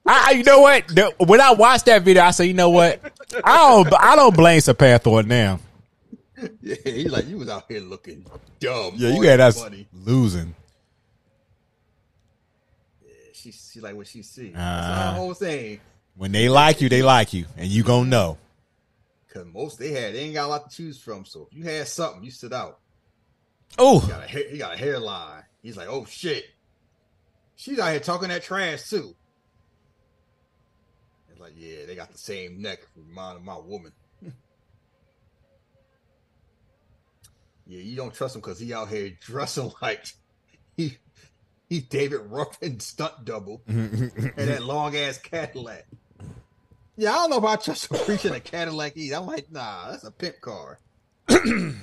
I, 0.06 0.30
you 0.32 0.42
know 0.42 0.60
what? 0.60 0.88
The- 0.88 1.14
when 1.26 1.40
I 1.42 1.52
watched 1.52 1.84
that 1.84 2.02
video, 2.02 2.22
I 2.22 2.30
said, 2.30 2.44
you 2.44 2.54
know 2.54 2.70
what? 2.70 3.00
I 3.44 3.58
don't, 3.58 3.92
I 4.00 4.16
don't 4.16 4.34
blame 4.34 4.60
Serpentor 4.60 5.26
now. 5.26 5.60
yeah, 6.62 6.76
he's 6.84 7.10
like, 7.10 7.26
you 7.26 7.38
was 7.38 7.48
out 7.48 7.64
here 7.68 7.80
looking 7.80 8.24
dumb. 8.60 8.94
Yeah, 8.96 9.10
you 9.10 9.22
got 9.22 9.40
us 9.40 9.60
funny. 9.60 9.88
losing. 9.92 10.54
Yeah, 13.04 13.12
she, 13.32 13.52
she 13.52 13.80
like 13.80 13.94
what 13.94 14.06
she 14.06 14.22
see. 14.22 14.50
That's 14.50 14.86
the 14.86 14.92
uh, 14.92 15.14
whole 15.14 15.34
thing. 15.34 15.80
When 16.16 16.32
they 16.32 16.48
like 16.48 16.80
you, 16.80 16.88
they 16.88 17.02
like 17.02 17.32
you, 17.32 17.46
and 17.56 17.68
you 17.68 17.82
gonna 17.82 18.08
know. 18.08 18.38
Cause 19.32 19.46
most 19.52 19.78
they 19.78 19.90
had, 19.92 20.14
they 20.14 20.20
ain't 20.20 20.34
got 20.34 20.46
a 20.46 20.48
lot 20.48 20.70
to 20.70 20.76
choose 20.76 20.98
from. 20.98 21.24
So 21.24 21.48
if 21.50 21.56
you 21.56 21.64
had 21.64 21.86
something, 21.86 22.24
you 22.24 22.30
stood 22.30 22.52
out. 22.52 22.78
Oh, 23.78 24.00
He 24.00 24.08
got 24.08 24.24
a, 24.24 24.26
hair, 24.26 24.44
he 24.50 24.58
got 24.58 24.74
a 24.74 24.78
hairline. 24.78 25.42
He's 25.62 25.76
like, 25.76 25.88
oh 25.88 26.06
shit. 26.06 26.44
She's 27.54 27.78
out 27.78 27.90
here 27.90 28.00
talking 28.00 28.28
that 28.28 28.42
trash 28.42 28.88
too. 28.88 29.14
It's 31.30 31.40
like, 31.40 31.52
yeah, 31.56 31.86
they 31.86 31.94
got 31.94 32.10
the 32.10 32.18
same 32.18 32.62
neck. 32.62 32.80
Remind 32.96 33.36
of 33.36 33.44
my 33.44 33.58
woman. 33.58 33.92
Yeah, 37.68 37.80
you 37.80 37.94
don't 37.96 38.12
trust 38.12 38.34
him 38.34 38.40
because 38.40 38.58
he 38.58 38.74
out 38.74 38.88
here 38.88 39.10
dressing 39.20 39.70
like 39.82 40.04
he 40.76 40.96
he 41.68 41.80
David 41.80 42.20
Ruffin 42.28 42.80
stunt 42.80 43.24
double 43.24 43.62
and 43.68 44.10
that 44.36 44.62
long 44.64 44.96
ass 44.96 45.18
Cadillac. 45.18 45.86
Yeah, 46.96 47.12
I 47.12 47.14
don't 47.14 47.30
know 47.30 47.38
if 47.38 47.44
I 47.44 47.54
trust 47.56 47.92
him 47.92 47.98
preaching 48.04 48.34
a 48.34 48.40
Cadillac 48.40 48.96
either. 48.96 49.16
I'm 49.16 49.26
like, 49.26 49.52
nah, 49.52 49.90
that's 49.92 50.02
a 50.02 50.10
pimp 50.10 50.40
car. 50.40 50.80
oh 51.30 51.74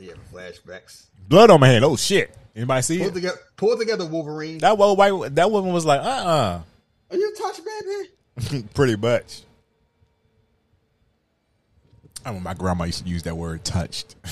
yeah, 0.00 0.14
flashbacks. 0.32 1.06
blood 1.28 1.50
on 1.50 1.60
my 1.60 1.68
hand. 1.68 1.84
Oh 1.84 1.94
shit! 1.96 2.34
Anybody 2.56 2.82
see 2.82 2.98
Pull 2.98 3.08
it? 3.08 3.14
together, 3.14 3.38
pull 3.56 3.76
together, 3.76 4.06
Wolverine. 4.06 4.58
That 4.58 4.78
white, 4.78 5.34
that 5.36 5.50
woman 5.50 5.72
was 5.72 5.84
like, 5.84 6.00
uh, 6.00 6.04
uh. 6.04 6.62
Are 7.10 7.16
you 7.16 7.32
a 7.32 7.38
touch 7.40 7.60
baby? 7.64 8.64
uh 8.64 8.66
pretty 8.74 8.96
much. 8.96 9.42
I 12.24 12.32
mean, 12.32 12.42
my 12.42 12.54
grandma 12.54 12.84
used 12.84 13.04
to 13.04 13.08
use 13.08 13.22
that 13.24 13.36
word 13.36 13.64
touched. 13.64 14.16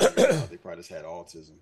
Yeah, 0.00 0.06
no, 0.16 0.46
they 0.46 0.56
probably 0.56 0.80
just 0.80 0.90
had 0.90 1.04
autism. 1.04 1.54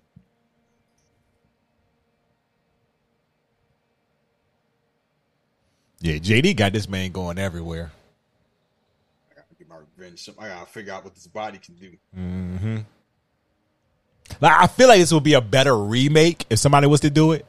yeah, 5.99 6.15
JD 6.15 6.55
got 6.55 6.73
this 6.73 6.87
man 6.87 7.11
going 7.11 7.37
everywhere. 7.37 7.91
I 9.31 9.35
gotta 9.35 9.55
get 9.57 9.67
my 9.67 9.77
revenge. 9.97 10.29
I 10.39 10.47
gotta 10.47 10.65
figure 10.67 10.93
out 10.93 11.03
what 11.03 11.15
this 11.15 11.27
body 11.27 11.57
can 11.57 11.75
do. 11.75 11.91
Mm-hmm. 12.15 12.77
Like, 14.39 14.61
I 14.61 14.67
feel 14.67 14.87
like 14.87 14.99
this 14.99 15.11
would 15.11 15.23
be 15.23 15.33
a 15.33 15.41
better 15.41 15.77
remake 15.77 16.45
if 16.49 16.59
somebody 16.59 16.87
was 16.87 17.01
to 17.01 17.09
do 17.09 17.33
it. 17.33 17.45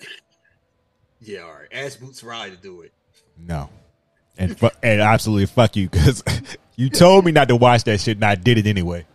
Yeah, 1.18 1.40
all 1.40 1.54
right. 1.54 1.68
Ask 1.72 1.98
Boots 1.98 2.22
Riley 2.22 2.52
to 2.52 2.56
do 2.56 2.82
it. 2.82 2.92
No, 3.36 3.68
and 4.38 4.58
fu- 4.58 4.70
and 4.82 5.00
absolutely 5.00 5.46
fuck 5.46 5.76
you 5.76 5.88
because 5.88 6.22
you 6.76 6.90
told 6.90 7.24
me 7.24 7.32
not 7.32 7.48
to 7.48 7.56
watch 7.56 7.84
that 7.84 8.00
shit, 8.00 8.16
and 8.16 8.24
I 8.24 8.34
did 8.34 8.58
it 8.58 8.66
anyway. 8.66 9.06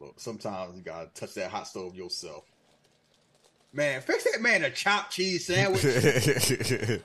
But 0.00 0.20
sometimes 0.20 0.76
you 0.76 0.82
gotta 0.82 1.08
touch 1.14 1.34
that 1.34 1.50
hot 1.50 1.66
stove 1.66 1.94
yourself. 1.94 2.44
Man, 3.72 4.02
fix 4.02 4.24
that 4.24 4.42
man 4.42 4.64
a 4.64 4.70
chopped 4.70 5.12
cheese 5.12 5.46
sandwich, 5.46 5.84
a 5.84 7.00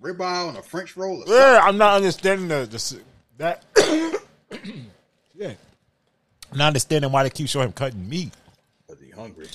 ribeye 0.00 0.48
on 0.48 0.56
a 0.56 0.62
French 0.62 0.96
roll. 0.96 1.22
Or. 1.22 1.26
Yeah, 1.26 1.60
I'm 1.62 1.76
not 1.76 1.96
understanding 1.96 2.48
the, 2.48 2.66
the 2.66 3.00
that. 3.36 3.64
yeah, 5.34 5.52
I'm 6.50 6.58
not 6.58 6.68
understanding 6.68 7.12
why 7.12 7.24
they 7.24 7.30
keep 7.30 7.48
showing 7.48 7.66
him 7.66 7.72
cutting 7.72 8.08
meat. 8.08 8.32
Cause 8.88 8.98
he 9.00 9.10
hungry. 9.10 9.48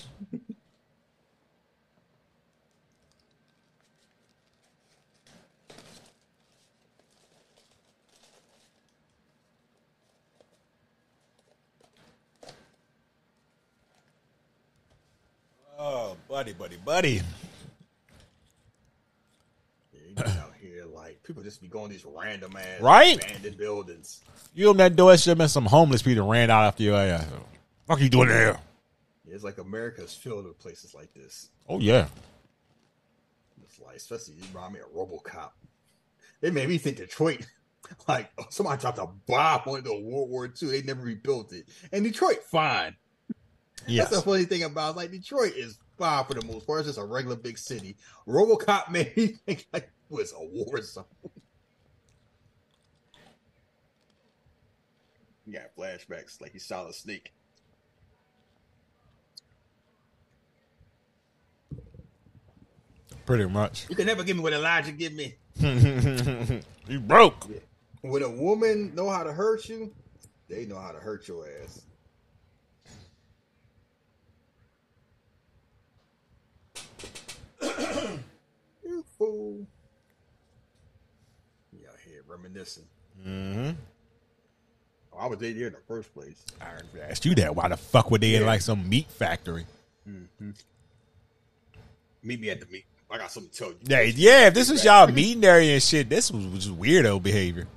Oh, 15.85 16.15
buddy, 16.29 16.53
buddy, 16.53 16.77
buddy. 16.77 17.21
Yeah, 19.91 19.99
you 20.07 20.15
just 20.15 20.39
out 20.39 20.53
here 20.61 20.85
like 20.85 21.21
people 21.23 21.43
just 21.43 21.61
be 21.61 21.67
going 21.67 21.91
these 21.91 22.05
random 22.05 22.55
ass 22.55 22.79
Right? 22.79 23.21
abandoned 23.21 23.57
buildings. 23.57 24.21
You 24.53 24.67
open 24.67 24.77
that 24.77 24.95
door, 24.95 25.13
it 25.13 25.19
should 25.19 25.31
have 25.31 25.37
been 25.39 25.49
some 25.49 25.65
homeless 25.65 26.01
people 26.01 26.25
ran 26.25 26.49
out 26.49 26.63
after 26.63 26.83
your 26.83 26.95
ass. 26.95 27.27
Fuck 27.85 27.99
you 27.99 28.07
doing 28.07 28.29
there? 28.29 28.57
Yeah, 29.25 29.35
it's 29.35 29.43
like 29.43 29.57
America's 29.57 30.13
filled 30.13 30.45
with 30.45 30.57
places 30.57 30.93
like 30.93 31.13
this. 31.13 31.49
Oh 31.67 31.79
yeah. 31.79 32.07
It's 33.61 33.77
like, 33.81 33.97
especially 33.97 34.35
you 34.35 34.43
remind 34.53 34.75
me 34.75 34.79
of 34.79 34.93
RoboCop. 34.95 35.49
It 36.41 36.53
made 36.53 36.69
me 36.69 36.77
think 36.77 36.95
Detroit, 36.95 37.45
like 38.07 38.31
oh, 38.37 38.45
somebody 38.49 38.79
dropped 38.79 38.99
a 38.99 39.07
bomb 39.27 39.63
on 39.65 39.83
the 39.83 39.99
World 39.99 40.29
War 40.29 40.45
II. 40.45 40.69
They 40.69 40.81
never 40.81 41.01
rebuilt 41.01 41.51
it, 41.51 41.65
and 41.91 42.05
Detroit 42.05 42.41
fine. 42.49 42.95
Yes. 43.87 44.09
That's 44.09 44.23
the 44.23 44.29
funny 44.29 44.45
thing 44.45 44.63
about 44.63 44.95
it. 44.95 44.97
like 44.97 45.11
Detroit 45.11 45.53
is 45.55 45.77
fine 45.97 46.25
for 46.25 46.33
the 46.33 46.45
most 46.45 46.65
part. 46.65 46.79
It's 46.79 46.89
just 46.89 46.99
a 46.99 47.03
regular 47.03 47.35
big 47.35 47.57
city. 47.57 47.95
RoboCop 48.27 48.89
made 48.91 49.15
me 49.15 49.27
think 49.45 49.67
like 49.73 49.83
it 49.83 50.13
was 50.13 50.33
a 50.33 50.43
war 50.43 50.81
zone. 50.81 51.05
You 55.45 55.53
got 55.53 55.75
flashbacks 55.77 56.41
like 56.41 56.53
he 56.53 56.59
saw 56.59 56.87
a 56.87 56.93
snake. 56.93 57.33
Pretty 63.25 63.45
much. 63.45 63.85
You 63.89 63.95
can 63.95 64.05
never 64.05 64.23
give 64.23 64.37
me 64.37 64.43
what 64.43 64.53
Elijah 64.53 64.91
give 64.91 65.13
me. 65.13 65.35
you 66.87 66.99
broke. 66.99 67.47
When 68.01 68.21
a 68.21 68.29
woman 68.29 68.93
know 68.95 69.09
how 69.09 69.23
to 69.23 69.31
hurt 69.31 69.69
you, 69.69 69.93
they 70.49 70.65
know 70.65 70.79
how 70.79 70.91
to 70.91 70.99
hurt 70.99 71.27
your 71.27 71.47
ass. 71.63 71.81
you 78.83 79.03
fool. 79.17 79.65
Yeah, 81.71 81.89
here 82.05 82.23
reminiscing. 82.27 82.85
Mm-hmm. 83.25 83.71
Oh, 85.13 85.17
I 85.17 85.27
was 85.27 85.39
they 85.39 85.53
there 85.53 85.67
in 85.67 85.73
the 85.73 85.79
first 85.87 86.13
place. 86.13 86.43
I 86.61 86.71
asked 87.09 87.25
you 87.25 87.35
that. 87.35 87.55
Why 87.55 87.67
the 87.67 87.77
fuck 87.77 88.09
were 88.11 88.17
they 88.17 88.35
in 88.35 88.45
like 88.45 88.61
some 88.61 88.87
meat 88.87 89.09
factory? 89.09 89.65
Meet 92.23 92.39
me 92.39 92.49
at 92.49 92.59
the 92.59 92.65
meat. 92.67 92.85
I 93.11 93.17
got 93.17 93.31
something 93.31 93.51
to 93.51 93.57
tell 93.57 93.69
you. 93.69 93.77
Yeah, 93.83 94.01
yeah. 94.01 94.47
If 94.47 94.55
this 94.55 94.71
was 94.71 94.83
y'all 94.83 95.07
meeting 95.11 95.43
area 95.43 95.73
and 95.73 95.83
shit, 95.83 96.09
this 96.09 96.31
was 96.31 96.45
just 96.45 96.75
weirdo 96.75 97.21
behavior. 97.21 97.67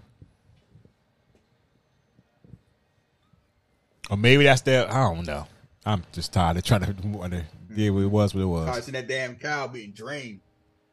Or 4.08 4.16
maybe 4.16 4.44
that's 4.44 4.62
their. 4.62 4.90
I 4.90 5.12
don't 5.12 5.26
know. 5.26 5.46
I'm 5.84 6.04
just 6.12 6.32
tired 6.32 6.56
of 6.56 6.64
trying 6.64 6.82
to 6.82 7.06
wonder. 7.06 7.44
Yeah, 7.76 7.88
it 7.88 7.90
was 7.90 8.34
what 8.34 8.40
it 8.40 8.44
I 8.44 8.46
was. 8.46 8.84
seen 8.84 8.94
that 8.94 9.06
damn 9.08 9.36
cow 9.36 9.66
being 9.68 9.92
drained. 9.92 10.40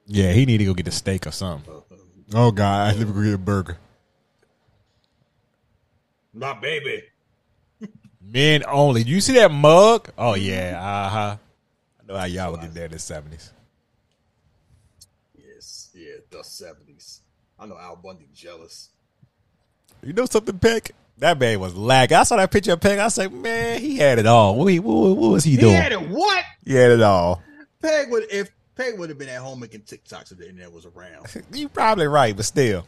Yeah, 0.05 0.31
he 0.33 0.45
need 0.45 0.57
to 0.59 0.65
go 0.65 0.73
get 0.73 0.87
a 0.87 0.91
steak 0.91 1.25
or 1.27 1.31
something. 1.31 1.73
Uh, 1.73 1.79
Oh 2.33 2.51
God, 2.51 2.89
I 2.89 2.97
need 2.97 3.05
to 3.07 3.13
go 3.13 3.21
get 3.23 3.33
a 3.33 3.37
burger. 3.37 3.77
my 6.33 6.53
baby. 6.59 7.03
Men 8.21 8.63
only. 8.67 9.03
Do 9.03 9.11
you 9.11 9.21
see 9.21 9.33
that 9.33 9.51
mug? 9.51 10.09
Oh 10.17 10.33
yeah, 10.33 10.79
uh 10.81 11.09
huh. 11.09 11.37
I 12.01 12.05
know 12.11 12.17
how 12.17 12.25
y'all 12.25 12.51
would 12.51 12.61
get 12.61 12.73
there 12.73 12.85
in 12.85 12.91
the 12.91 12.99
seventies. 12.99 13.51
Yes, 15.37 15.89
yeah, 15.93 16.15
the 16.31 16.43
seventies. 16.43 17.21
I 17.59 17.65
know 17.65 17.77
Al 17.77 17.95
Bundy 17.97 18.27
jealous. 18.33 18.89
You 20.01 20.13
know 20.13 20.25
something, 20.25 20.57
Peg? 20.57 20.91
That 21.19 21.39
man 21.39 21.59
was 21.59 21.75
lagging. 21.75 22.17
I 22.17 22.23
saw 22.23 22.37
that 22.37 22.51
picture 22.51 22.73
of 22.73 22.81
Peg. 22.81 22.99
I 22.99 23.07
said, 23.07 23.31
man, 23.31 23.79
he 23.79 23.97
had 23.97 24.19
it 24.19 24.25
all. 24.25 24.55
What, 24.57 24.73
what, 24.79 25.17
what 25.17 25.31
was 25.31 25.43
he 25.43 25.51
He 25.51 25.57
doing? 25.57 25.73
had 25.75 25.91
it 25.91 26.09
what? 26.09 26.43
He 26.65 26.73
had 26.73 26.91
it 26.91 27.01
all. 27.01 27.41
Peg 27.81 28.09
would 28.11 28.25
if 28.31 28.49
Peg 28.75 28.97
would 28.97 29.09
have 29.09 29.17
been 29.19 29.29
at 29.29 29.39
home 29.39 29.59
making 29.59 29.81
TikToks 29.81 30.31
if 30.31 30.37
the 30.39 30.49
internet 30.49 30.71
was 30.71 30.85
around. 30.85 31.27
You 31.53 31.69
probably 31.69 32.07
right, 32.07 32.35
but 32.35 32.45
still. 32.45 32.85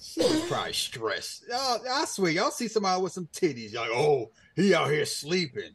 She 0.00 0.20
was 0.20 0.40
probably 0.48 0.72
stressed. 0.72 1.44
Y'all, 1.48 1.80
I 1.90 2.04
swear, 2.06 2.30
y'all 2.30 2.50
see 2.50 2.68
somebody 2.68 3.02
with 3.02 3.12
some 3.12 3.26
titties, 3.26 3.72
y'all 3.72 3.82
like, 3.82 3.90
oh, 3.92 4.30
he 4.54 4.74
out 4.74 4.90
here 4.90 5.04
sleeping. 5.04 5.74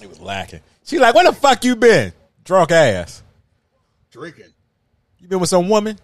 He 0.00 0.06
was 0.06 0.20
lacking. 0.20 0.60
She 0.84 0.98
like, 0.98 1.14
where 1.14 1.24
the 1.24 1.32
fuck 1.32 1.64
you 1.64 1.76
been? 1.76 2.12
Drunk 2.44 2.70
ass. 2.72 3.22
Drinking. 4.10 4.52
You 5.18 5.28
been 5.28 5.40
with 5.40 5.50
some 5.50 5.68
woman? 5.68 5.98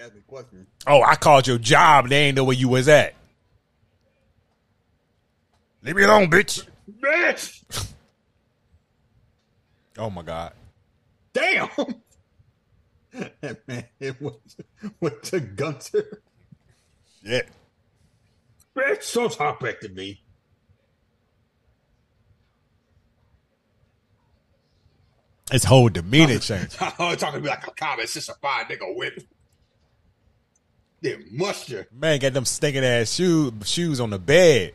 I 0.00 0.02
mean, 0.02 0.06
ask 0.06 0.14
me 0.14 0.20
a 0.20 0.30
question. 0.30 0.66
Oh, 0.86 1.02
I 1.02 1.14
called 1.16 1.46
your 1.46 1.58
job. 1.58 2.08
They 2.08 2.24
ain't 2.24 2.36
know 2.36 2.44
where 2.44 2.56
you 2.56 2.68
was 2.68 2.88
at. 2.88 3.14
Leave 5.82 5.96
me 5.96 6.02
alone, 6.04 6.30
bitch. 6.30 6.66
Bitch! 7.02 7.86
Oh 9.98 10.08
my 10.08 10.22
god. 10.22 10.54
Damn! 11.34 11.68
man 13.66 13.84
it 13.98 14.22
went, 14.22 14.36
went 14.98 15.22
to 15.24 15.40
Gunter. 15.40 16.22
Yeah. 17.22 17.42
Bitch, 18.74 19.12
don't 19.12 19.30
talk 19.30 19.60
back 19.60 19.80
to 19.80 19.90
me. 19.90 20.22
His 25.50 25.64
whole 25.64 25.90
demeanor 25.90 26.38
changed. 26.38 26.78
I'm 26.80 27.16
talking 27.18 27.32
to 27.34 27.40
me 27.40 27.48
like 27.48 27.66
a 27.66 27.72
common 27.72 28.06
sister 28.06 28.32
fine 28.40 28.66
nigga 28.66 28.96
whip. 28.96 29.22
Then 31.02 31.24
muster. 31.30 31.86
Man 31.92 32.18
got 32.18 32.32
them 32.34 32.44
stinking 32.44 32.84
ass 32.84 33.12
shoes 33.12 33.52
shoes 33.64 34.00
on 34.00 34.10
the 34.10 34.18
bed. 34.18 34.74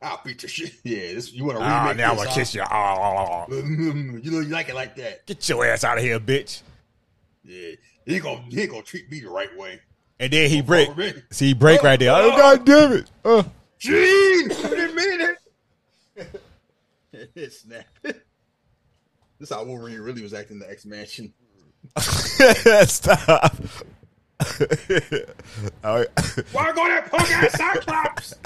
I'll 0.00 0.20
beat 0.22 0.42
your 0.42 0.50
shit. 0.50 0.74
Yeah, 0.84 1.14
this, 1.14 1.32
you 1.32 1.44
want 1.46 1.58
to 1.58 1.64
Ah, 1.64 1.84
remake 1.84 1.96
now 1.96 2.10
I'm 2.10 2.16
gonna 2.18 2.30
kiss 2.30 2.54
you. 2.54 2.62
Ah, 2.62 3.46
you 3.50 4.30
know 4.30 4.40
you 4.40 4.50
like 4.50 4.68
it 4.68 4.74
like 4.74 4.94
that. 4.96 5.24
Get 5.26 5.48
your 5.48 5.64
ass 5.64 5.82
out 5.82 5.96
of 5.96 6.04
here, 6.04 6.20
bitch. 6.20 6.60
Yeah, 7.42 7.70
he 8.04 8.14
ain't 8.16 8.22
gonna 8.22 8.44
he 8.50 8.60
ain't 8.60 8.70
gonna 8.70 8.82
treat 8.82 9.10
me 9.10 9.20
the 9.20 9.30
right 9.30 9.56
way. 9.56 9.80
And 10.20 10.32
then 10.32 10.50
he 10.50 10.60
break. 10.60 10.90
over. 10.90 11.10
See, 11.30 11.48
he 11.48 11.54
break 11.54 11.82
right 11.82 11.98
there. 11.98 12.12
Oh, 12.14 12.30
god 12.30 12.64
damn 12.66 12.92
it. 12.92 13.10
Uh. 13.24 13.42
Jean, 13.78 14.52
I 14.52 14.54
didn't 14.70 14.94
mean 14.94 15.20
it. 17.36 17.52
Snap. 17.52 17.86
This 19.40 19.50
how 19.50 19.64
Wolverine 19.64 20.00
really 20.00 20.22
was 20.22 20.32
acting 20.32 20.56
in 20.56 20.60
the 20.60 20.70
X 20.70 20.86
Mansion. 20.86 21.32
Stop. 22.86 23.56
Oh, 25.84 26.04
Why 26.52 26.72
go 26.72 26.84
that 26.88 27.08
punk 27.10 27.30
ass 27.30 27.52
Cyclops? 27.52 28.34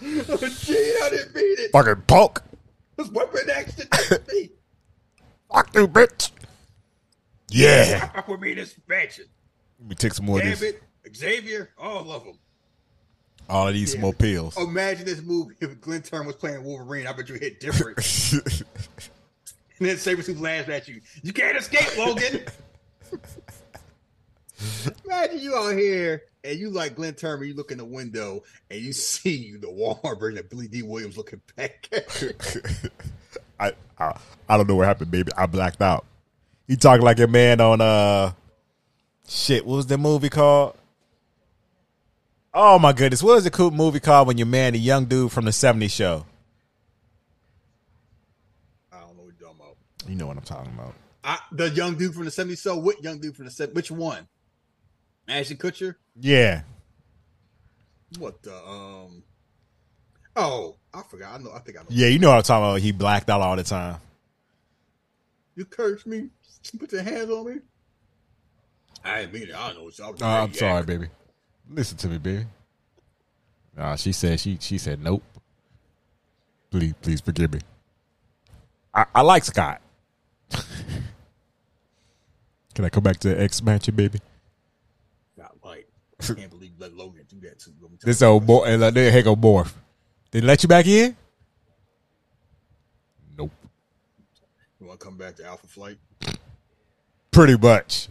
Oh, 0.00 0.36
Jean, 0.36 0.94
I 1.02 1.10
didn't 1.10 1.34
mean 1.34 1.56
it. 1.58 1.72
Fucking 1.72 2.02
punk. 2.06 2.40
This 2.96 3.10
weapon 3.10 3.50
action 3.52 3.84
didn't 3.90 4.28
me. 4.28 4.50
Fuck 5.52 5.74
you, 5.74 5.88
bitch. 5.88 6.30
Yeah. 7.50 8.06
Fuck 8.10 8.28
with 8.28 8.38
me 8.40 8.52
in 8.52 8.58
this 8.58 8.76
mansion. 8.88 9.24
Let 9.80 9.88
me 9.88 9.94
take 9.96 10.14
some 10.14 10.26
more 10.26 10.38
of 10.38 10.44
this. 10.46 10.60
Gambit, 10.60 10.82
Xavier, 11.16 11.70
all 11.76 12.12
of 12.12 12.24
them. 12.24 12.38
All 13.48 13.66
of 13.66 13.74
these 13.74 13.94
Yeah. 13.96 14.00
more 14.02 14.12
pills. 14.12 14.56
Imagine 14.56 15.04
this 15.04 15.20
movie 15.20 15.56
if 15.60 15.80
Glynn 15.80 16.02
Turman 16.02 16.26
was 16.26 16.36
playing 16.36 16.62
Wolverine. 16.62 17.08
I 17.08 17.12
bet 17.12 17.28
you 17.28 17.34
hit 17.34 17.58
different. 17.58 17.98
and 19.80 19.88
then 19.88 19.96
Sabretooth 19.96 20.40
laughs 20.40 20.68
at 20.68 20.86
you. 20.86 21.00
You 21.24 21.32
can't 21.32 21.56
escape, 21.56 21.96
Logan. 21.98 22.44
Imagine 25.04 25.40
you 25.40 25.56
out 25.56 25.76
here 25.76 26.22
and 26.44 26.58
you 26.58 26.70
like 26.70 26.96
Glynn 26.96 27.14
Turman. 27.14 27.46
You 27.46 27.54
look 27.54 27.70
in 27.70 27.78
the 27.78 27.84
window 27.84 28.42
and 28.70 28.80
you 28.80 28.92
see 28.94 29.56
the 29.56 29.68
Walmart 29.68 30.18
version 30.18 30.38
of 30.38 30.50
Billy 30.50 30.68
Dee 30.68 30.82
Williams 30.82 31.16
looking 31.16 31.40
back 31.56 31.88
at 31.92 32.22
you. 32.22 32.32
I, 33.60 33.72
I 33.98 34.18
I 34.48 34.56
don't 34.56 34.68
know 34.68 34.76
what 34.76 34.86
happened, 34.86 35.10
baby. 35.10 35.32
I 35.36 35.46
blacked 35.46 35.82
out. 35.82 36.06
He 36.66 36.76
talking 36.76 37.04
like 37.04 37.18
a 37.18 37.26
man 37.26 37.60
on 37.60 37.80
uh 37.80 38.32
shit. 39.28 39.66
What 39.66 39.76
was 39.76 39.86
the 39.86 39.98
movie 39.98 40.28
called? 40.28 40.76
Oh 42.54 42.78
my 42.78 42.92
goodness, 42.92 43.22
what 43.22 43.34
was 43.34 43.44
the 43.44 43.50
cool 43.50 43.70
movie 43.70 44.00
called 44.00 44.26
when 44.28 44.38
your 44.38 44.46
man, 44.46 44.72
the 44.72 44.78
young 44.78 45.04
dude 45.04 45.32
from 45.32 45.44
the 45.44 45.50
'70s 45.50 45.90
show? 45.90 46.24
I 48.92 49.00
don't 49.00 49.16
know 49.16 49.24
what 49.24 49.34
you're 49.38 49.48
talking 49.48 49.60
about. 49.60 49.76
You 50.08 50.14
know 50.16 50.26
what 50.26 50.36
I'm 50.36 50.42
talking 50.44 50.72
about. 50.72 50.94
I, 51.24 51.38
the 51.52 51.68
young 51.70 51.96
dude 51.96 52.14
from 52.14 52.24
the 52.24 52.30
70s. 52.30 52.58
So, 52.58 52.76
what 52.78 53.02
young 53.02 53.18
dude 53.18 53.36
from 53.36 53.44
the 53.44 53.50
70s? 53.50 53.74
Which 53.74 53.90
one? 53.90 54.26
Ashton 55.28 55.56
Kutcher? 55.58 55.94
Yeah, 56.20 56.62
What 58.18 58.42
the 58.42 58.54
um? 58.56 59.22
Oh, 60.34 60.76
I 60.94 61.02
forgot. 61.02 61.34
I 61.34 61.42
know. 61.42 61.52
I 61.52 61.58
think 61.60 61.78
I 61.78 61.82
know. 61.82 61.88
yeah, 61.90 62.06
you 62.08 62.18
know 62.18 62.28
what 62.30 62.36
I'm 62.36 62.42
talking 62.42 62.64
about. 62.70 62.80
He 62.80 62.92
blacked 62.92 63.28
out 63.28 63.40
all 63.40 63.56
the 63.56 63.62
time. 63.64 64.00
You 65.56 65.64
cursed 65.64 66.06
me. 66.06 66.28
Put 66.78 66.92
your 66.92 67.02
hands 67.02 67.30
on 67.30 67.46
me. 67.46 67.60
I 69.04 69.20
didn't 69.22 69.32
mean 69.34 69.42
it. 69.44 69.54
I 69.54 69.68
don't 69.68 69.78
know. 69.78 69.84
What 69.84 69.98
y'all 69.98 70.14
Oh, 70.20 70.26
I'm 70.26 70.52
sorry, 70.54 70.84
baby. 70.84 71.08
Listen 71.70 71.96
to 71.98 72.08
me, 72.08 72.18
baby. 72.18 72.46
Nah, 73.76 73.96
she 73.96 74.12
said 74.12 74.40
she 74.40 74.58
she 74.60 74.78
said 74.78 75.02
nope. 75.02 75.22
Please, 76.70 76.94
please 77.00 77.20
forgive 77.20 77.52
me. 77.52 77.60
I, 78.94 79.06
I 79.14 79.20
like 79.22 79.44
Scott. 79.44 79.80
Can 82.74 82.84
I 82.84 82.88
come 82.88 83.02
back 83.02 83.18
to 83.18 83.28
the 83.28 83.40
X 83.40 83.62
Mansion, 83.62 83.94
baby? 83.94 84.20
Like. 86.20 86.30
I 86.30 86.34
can't 86.34 86.50
believe 86.50 86.70
you 86.70 86.76
let 86.78 86.94
Logan 86.94 87.24
do 87.28 87.40
that 87.40 87.58
to 87.60 87.70
you. 87.70 87.90
This 88.02 88.22
old 88.22 88.46
boy, 88.46 88.64
and 88.64 88.82
there, 88.82 89.10
here 89.10 89.22
go 89.22 89.36
morph. 89.36 89.72
Did 90.30 90.44
let 90.44 90.62
you 90.62 90.68
back 90.68 90.86
in? 90.86 91.16
Nope. 93.36 93.52
You 94.80 94.86
want 94.86 95.00
to 95.00 95.06
come 95.06 95.16
back 95.16 95.36
to 95.36 95.44
Alpha 95.44 95.66
Flight? 95.66 95.98
Pretty 97.30 97.56
much. 97.56 98.08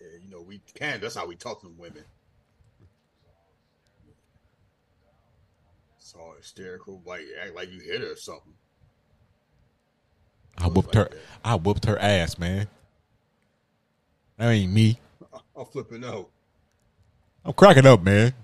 Yeah, 0.00 0.08
you 0.22 0.30
know 0.30 0.42
we 0.42 0.60
can. 0.74 1.00
That's 1.00 1.14
how 1.14 1.26
we 1.26 1.36
talk 1.36 1.60
to 1.62 1.68
women. 1.78 2.04
It's 5.98 6.14
all 6.14 6.34
hysterical, 6.36 7.02
like 7.06 7.22
act 7.40 7.54
like 7.54 7.72
you 7.72 7.80
hit 7.80 8.00
her 8.00 8.12
or 8.12 8.16
something. 8.16 8.54
I 10.58 10.68
whooped 10.68 10.94
her. 10.94 11.08
I 11.44 11.54
whooped 11.54 11.84
her 11.86 11.98
ass, 11.98 12.38
man. 12.38 12.68
That 14.38 14.50
ain't 14.50 14.72
me. 14.72 14.98
I'm 15.56 15.66
flipping 15.66 16.04
out. 16.04 16.30
I'm 17.46 17.52
cracking 17.52 17.86
up, 17.86 18.02
man. 18.02 18.34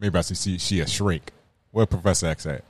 Maybe 0.00 0.18
I 0.18 0.22
should 0.22 0.36
see 0.36 0.58
she 0.58 0.80
a 0.80 0.86
shrink. 0.86 1.30
Where 1.70 1.86
Professor 1.86 2.26
X 2.26 2.44
at? 2.46 2.64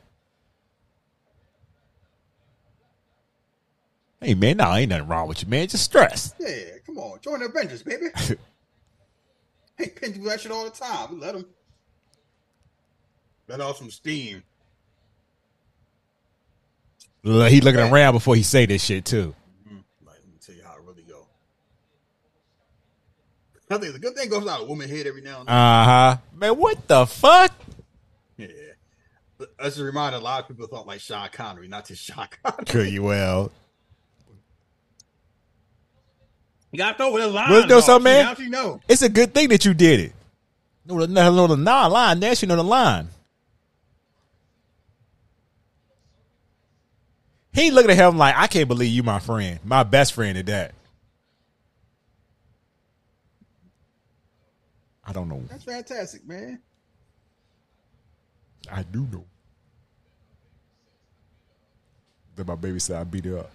Hey 4.21 4.35
man, 4.35 4.59
no, 4.59 4.75
ain't 4.75 4.91
nothing 4.91 5.09
wrong 5.09 5.29
with 5.29 5.43
you, 5.43 5.49
man. 5.49 5.67
Just 5.67 5.85
stress. 5.85 6.35
Yeah, 6.39 6.79
come 6.85 6.99
on, 6.99 7.21
join 7.21 7.41
the 7.41 7.47
Avengers, 7.47 7.83
baby. 7.83 8.07
hey, 9.79 9.89
Penn 9.89 10.13
do 10.13 10.23
that 10.25 10.41
shit 10.41 10.53
all 10.53 10.65
the 10.65 10.71
time. 10.71 11.15
We 11.15 11.21
let 11.21 11.35
him. 11.35 11.47
Let 13.49 13.61
off 13.61 13.79
some 13.79 13.91
steam. 13.91 14.43
He 17.23 17.61
looking 17.61 17.81
around 17.81 18.15
before 18.15 18.37
he 18.37 18.43
say 18.43 18.67
this 18.67 18.85
shit 18.85 19.05
too. 19.05 19.35
Like, 20.05 20.17
let 20.21 20.29
me 20.29 20.39
tell 20.45 20.55
you 20.55 20.63
how 20.65 20.75
it 20.75 20.83
really 20.85 21.03
go. 21.03 21.27
I 23.69 23.79
think 23.79 23.93
the 23.95 23.99
good 23.99 24.15
thing 24.15 24.29
goes 24.29 24.47
out 24.47 24.63
of 24.63 24.69
woman 24.69 24.89
head 24.89 25.07
every 25.07 25.23
now 25.23 25.41
and 25.41 25.49
then. 25.49 25.55
Uh 25.57 25.85
huh. 25.85 26.17
Man, 26.35 26.57
what 26.57 26.87
the 26.87 27.07
fuck? 27.07 27.53
yeah. 28.37 28.47
As 29.59 29.79
a 29.79 29.85
reminder, 29.85 30.19
a 30.19 30.21
lot 30.21 30.43
of 30.43 30.49
people 30.49 30.67
thought 30.67 30.87
like 30.87 31.01
Sean 31.01 31.29
Connery, 31.33 31.69
not 31.69 31.87
just 31.87 32.03
Sean 32.03 32.27
Connery. 32.45 32.65
Could 32.67 32.89
you 32.89 33.03
well? 33.03 33.51
You 36.73 36.79
got 36.79 36.93
to 36.93 36.99
throw 36.99 37.13
with 37.13 37.23
a 37.25 37.29
line. 37.29 37.51
Well, 37.51 37.61
you 37.63 37.67
know 37.67 37.75
though. 37.77 37.81
something, 37.81 38.13
See, 38.13 38.17
man? 38.17 38.25
Now 38.25 38.35
she 38.35 38.49
know. 38.49 38.81
It's 38.89 39.03
a 39.03 39.09
good 39.09 39.35
thing 39.35 39.49
that 39.49 39.65
you 39.65 39.75
did 39.75 40.01
it. 40.01 40.13
No, 40.87 41.05
the, 41.05 41.07
no, 41.09 41.47
the 41.47 41.57
non 41.57 41.91
line. 41.91 42.21
There, 42.21 42.35
she 42.35 42.47
know 42.47 42.57
the 42.57 42.65
line. 42.65 43.09
He 47.53 47.71
looked 47.71 47.89
at 47.89 47.97
him 47.97 48.19
like, 48.19 48.37
I 48.37 48.47
can't 48.47 48.69
believe 48.69 48.93
you, 48.93 49.03
my 49.03 49.19
friend, 49.19 49.59
my 49.65 49.83
best 49.83 50.13
friend 50.13 50.37
at 50.37 50.47
that. 50.47 50.75
I 55.07 55.13
don't 55.13 55.29
know. 55.29 55.43
That's 55.49 55.65
fantastic, 55.65 56.27
man. 56.27 56.61
I 58.71 58.83
do 58.83 59.07
know. 59.13 59.25
That 62.35 62.47
my 62.47 62.57
baby 62.57 62.81
said 62.81 62.97
I 62.97 63.05
beat 63.05 63.25
her 63.25 63.39
up. 63.39 63.51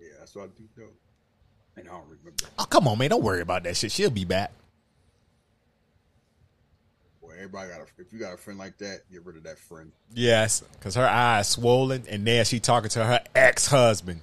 Yeah, 0.00 0.08
that's 0.18 0.34
what 0.34 0.44
I 0.44 0.46
do 0.56 0.64
know. 0.76 0.88
And 1.76 1.88
I 1.88 1.92
don't 1.92 2.04
remember. 2.04 2.44
Oh, 2.58 2.64
come 2.64 2.86
on, 2.86 2.96
man. 2.98 3.10
Don't 3.10 3.22
worry 3.22 3.40
about 3.40 3.64
that 3.64 3.76
shit. 3.76 3.90
She'll 3.90 4.10
be 4.10 4.24
back. 4.24 4.52
Boy, 7.20 7.32
everybody 7.34 7.70
got 7.70 7.80
a. 7.80 7.86
If 7.98 8.12
you 8.12 8.20
got 8.20 8.34
a 8.34 8.36
friend 8.36 8.58
like 8.58 8.78
that, 8.78 9.00
get 9.10 9.24
rid 9.24 9.36
of 9.36 9.42
that 9.42 9.58
friend. 9.58 9.90
Yes, 10.14 10.62
because 10.78 10.94
her 10.94 11.06
eyes 11.06 11.48
swollen, 11.48 12.04
and 12.08 12.24
now 12.24 12.44
she 12.44 12.60
talking 12.60 12.90
to 12.90 13.04
her 13.04 13.20
ex 13.34 13.66
husband. 13.66 14.20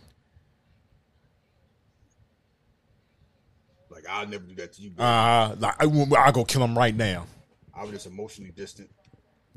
I'll 4.12 4.28
never 4.28 4.44
do 4.44 4.56
that 4.56 4.74
to 4.74 4.82
you. 4.82 4.92
Uh, 4.98 5.56
like 5.58 5.76
I, 5.82 5.86
I'll 6.20 6.32
go 6.32 6.44
kill 6.44 6.64
him 6.64 6.78
right 6.78 6.96
now. 6.96 7.26
I 7.74 7.84
was 7.84 7.92
just 7.92 8.08
emotionally 8.08 8.52
distant. 8.52 8.90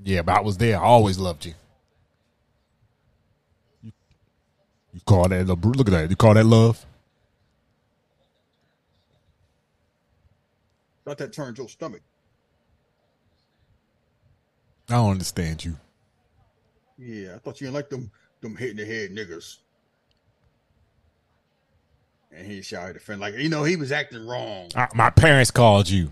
Yeah, 0.02 0.22
but 0.22 0.36
I 0.36 0.40
was 0.40 0.56
there. 0.56 0.78
I 0.78 0.84
always 0.84 1.18
loved 1.18 1.46
you. 1.46 1.54
You, 3.82 3.92
you 4.92 5.00
call 5.04 5.28
that 5.28 5.46
love? 5.46 5.64
Look 5.64 5.88
at 5.88 5.92
that. 5.92 6.10
You 6.10 6.16
call 6.16 6.34
that 6.34 6.44
love? 6.44 6.84
Thought 11.04 11.18
that 11.18 11.32
turned 11.32 11.58
your 11.58 11.68
stomach. 11.68 12.00
I 14.88 14.94
don't 14.94 15.10
understand 15.10 15.64
you. 15.64 15.76
Yeah, 16.98 17.34
I 17.34 17.38
thought 17.38 17.60
you 17.60 17.66
didn't 17.66 17.74
like 17.74 17.90
them 17.90 18.10
them 18.40 18.56
hitting 18.56 18.76
the 18.76 18.84
head 18.84 19.10
niggers. 19.10 19.58
And 22.36 22.46
he 22.46 22.62
shouted 22.62 22.96
a 22.96 23.00
friend 23.00 23.20
like, 23.20 23.34
you 23.36 23.48
know, 23.48 23.62
he 23.64 23.76
was 23.76 23.92
acting 23.92 24.26
wrong. 24.26 24.68
I, 24.74 24.88
my 24.94 25.10
parents 25.10 25.50
called 25.50 25.88
you. 25.88 26.10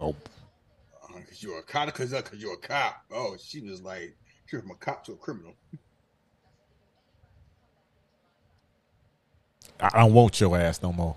Oh, 0.00 0.16
Uh, 1.04 1.12
Cause 1.28 1.42
you're 1.42 1.58
a 1.58 1.62
cop, 1.62 1.92
cause, 1.94 2.12
uh, 2.12 2.22
you're 2.36 2.54
a 2.54 2.58
cop. 2.58 3.04
Oh, 3.12 3.36
she 3.42 3.60
was 3.60 3.80
like, 3.80 4.16
she 4.46 4.56
went 4.56 4.64
from 4.66 4.72
a 4.72 4.78
cop 4.78 5.04
to 5.04 5.12
a 5.12 5.16
criminal. 5.16 5.54
I 9.80 9.90
I 9.94 9.98
don't 10.00 10.12
want 10.12 10.40
your 10.40 10.56
ass 10.56 10.82
no 10.82 10.92
more. 10.92 11.16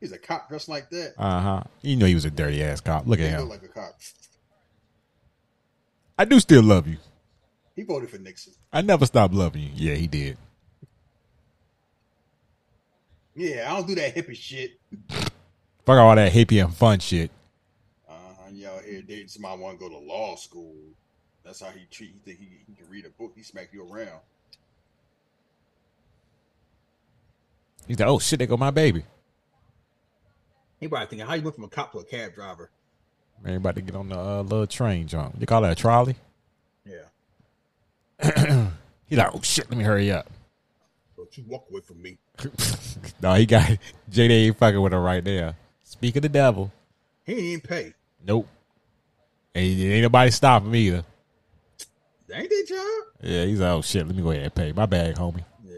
He's 0.00 0.12
a 0.12 0.18
cop 0.18 0.48
dressed 0.48 0.68
like 0.68 0.90
that. 0.90 1.14
Uh 1.16 1.40
huh. 1.40 1.62
You 1.82 1.96
know 1.96 2.06
he 2.06 2.14
was 2.14 2.24
a 2.26 2.30
dirty 2.30 2.62
ass 2.62 2.80
cop. 2.80 3.06
Look 3.06 3.18
at 3.20 3.24
He 3.24 3.30
him. 3.30 3.40
look 3.42 3.50
like 3.50 3.62
a 3.62 3.68
cop. 3.68 3.94
I 6.18 6.24
do 6.26 6.38
still 6.40 6.62
love 6.62 6.86
you. 6.86 6.98
He 7.74 7.82
voted 7.82 8.10
for 8.10 8.18
Nixon. 8.18 8.52
I 8.72 8.82
never 8.82 9.06
stopped 9.06 9.34
loving 9.34 9.62
you. 9.62 9.70
Yeah, 9.74 9.94
he 9.94 10.06
did. 10.06 10.36
Yeah, 13.34 13.70
I 13.70 13.76
don't 13.76 13.86
do 13.86 13.94
that 13.96 14.14
hippie 14.14 14.36
shit. 14.36 14.78
Fuck 15.08 15.98
all 15.98 16.14
that 16.14 16.32
hippie 16.32 16.64
and 16.64 16.74
fun 16.74 17.00
shit. 17.00 17.30
Uh, 18.08 18.14
y'all 18.52 18.80
here 18.80 19.02
dating 19.02 19.28
somebody 19.28 19.60
want 19.60 19.78
to 19.78 19.88
go 19.88 19.90
to 19.90 19.98
law 19.98 20.36
school. 20.36 20.74
That's 21.44 21.60
how 21.60 21.70
he 21.70 21.86
treat. 21.90 22.12
He 22.12 22.18
think 22.20 22.38
he, 22.38 22.48
he 22.66 22.74
can 22.74 22.88
read 22.88 23.04
a 23.04 23.10
book. 23.10 23.32
He 23.36 23.42
smack 23.42 23.70
you 23.72 23.82
around. 23.82 24.20
He's 27.86 27.98
like, 27.98 28.08
oh 28.08 28.18
shit, 28.18 28.38
they 28.38 28.46
go 28.46 28.56
my 28.56 28.70
baby. 28.70 29.04
He 30.80 30.88
probably 30.88 31.06
thinking, 31.08 31.26
how 31.26 31.34
you 31.34 31.42
went 31.42 31.54
from 31.54 31.64
a 31.64 31.68
cop 31.68 31.92
to 31.92 31.98
a 31.98 32.04
cab 32.04 32.34
driver? 32.34 32.70
Man, 33.42 33.56
about 33.56 33.74
to 33.74 33.82
get 33.82 33.94
on 33.94 34.08
the 34.08 34.18
uh, 34.18 34.42
little 34.42 34.66
train 34.66 35.06
John. 35.06 35.36
You 35.38 35.46
call 35.46 35.62
that 35.62 35.72
a 35.72 35.74
trolley? 35.74 36.16
Yeah. 36.86 38.70
He 39.06 39.16
like, 39.16 39.34
oh 39.34 39.40
shit, 39.42 39.68
let 39.68 39.78
me 39.78 39.84
hurry 39.84 40.10
up. 40.10 40.30
Don't 41.16 41.36
you 41.36 41.44
walk 41.46 41.66
away 41.70 41.82
from 41.82 42.00
me. 42.00 42.18
no, 43.22 43.34
he 43.34 43.46
got 43.46 43.78
JD 44.10 44.30
ain't 44.30 44.58
fucking 44.58 44.80
with 44.80 44.92
her 44.92 45.00
right 45.00 45.24
there. 45.24 45.54
Speak 45.82 46.16
of 46.16 46.22
the 46.22 46.28
devil. 46.28 46.72
He 47.24 47.52
ain't 47.54 47.62
pay. 47.62 47.94
Nope. 48.24 48.48
Ain't, 49.54 49.80
ain't 49.80 50.02
nobody 50.02 50.30
stopping 50.30 50.70
me 50.70 50.88
either. 50.88 51.04
Ain't 52.32 52.50
their 52.50 52.64
job. 52.64 53.02
Yeah, 53.22 53.44
he's 53.44 53.60
like, 53.60 53.70
oh 53.70 53.82
shit, 53.82 54.06
let 54.06 54.16
me 54.16 54.22
go 54.22 54.30
ahead 54.30 54.44
and 54.44 54.54
pay. 54.54 54.72
My 54.72 54.86
bag, 54.86 55.14
homie. 55.14 55.44
Yeah. 55.64 55.76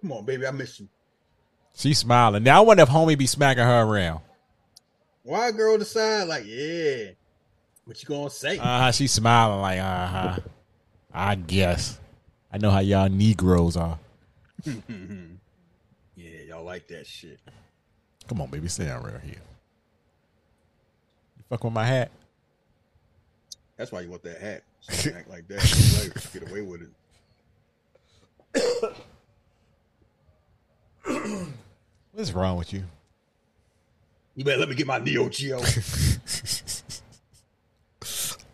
Come 0.00 0.12
on, 0.12 0.24
baby. 0.24 0.46
I 0.46 0.50
miss 0.52 0.78
you. 0.78 0.88
She's 1.74 1.98
smiling. 1.98 2.42
Now 2.42 2.58
I 2.58 2.64
wonder 2.64 2.82
if 2.84 2.88
homie 2.88 3.18
be 3.18 3.26
smacking 3.26 3.64
her 3.64 3.82
around. 3.82 4.20
Why 5.22 5.50
girl 5.50 5.78
decide 5.78 6.28
like, 6.28 6.44
yeah, 6.46 7.10
what 7.84 8.00
you 8.02 8.08
gonna 8.08 8.30
say? 8.30 8.58
Uh 8.58 8.62
huh. 8.62 8.92
She's 8.92 9.12
smiling 9.12 9.60
like, 9.60 9.80
uh 9.80 10.06
huh. 10.06 10.36
I 11.12 11.34
guess. 11.34 11.98
I 12.52 12.58
know 12.58 12.70
how 12.70 12.78
y'all 12.80 13.08
Negroes 13.08 13.76
are. 13.76 13.98
yeah, 14.64 14.74
y'all 16.48 16.64
like 16.64 16.86
that 16.88 17.06
shit. 17.06 17.38
Come 18.28 18.40
on, 18.40 18.50
baby, 18.50 18.68
stay 18.68 18.90
right 18.90 19.20
here. 19.22 19.42
You 21.36 21.44
fuck 21.48 21.64
with 21.64 21.72
my 21.72 21.84
hat? 21.84 22.10
That's 23.76 23.90
why 23.90 24.02
you 24.02 24.10
want 24.10 24.22
that 24.24 24.40
hat. 24.40 24.62
So 24.90 25.10
act 25.10 25.28
like 25.28 25.46
that. 25.48 25.60
Get 25.60 25.98
away, 25.98 26.10
get 26.32 26.50
away 26.50 26.62
with 26.62 26.80
it. 26.82 26.88
What's 32.12 32.32
wrong 32.32 32.56
with 32.56 32.72
you? 32.72 32.84
You 34.34 34.44
better 34.44 34.58
let 34.58 34.70
me 34.70 34.74
get 34.74 34.86
my 34.86 34.98
Neo 34.98 35.28
Geo. 35.28 35.60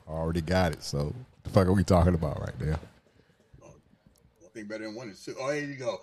I 0.08 0.10
already 0.10 0.40
got 0.40 0.72
it. 0.72 0.82
So 0.82 1.14
the 1.46 1.52
fuck 1.52 1.66
are 1.66 1.72
we 1.72 1.84
talking 1.84 2.14
about 2.14 2.40
right 2.40 2.58
there? 2.58 2.78
One 3.60 4.50
thing 4.52 4.66
better 4.66 4.84
than 4.84 4.94
one 4.94 5.08
is 5.08 5.24
two. 5.24 5.34
Oh, 5.40 5.50
here 5.50 5.64
you 5.64 5.76
go. 5.76 5.98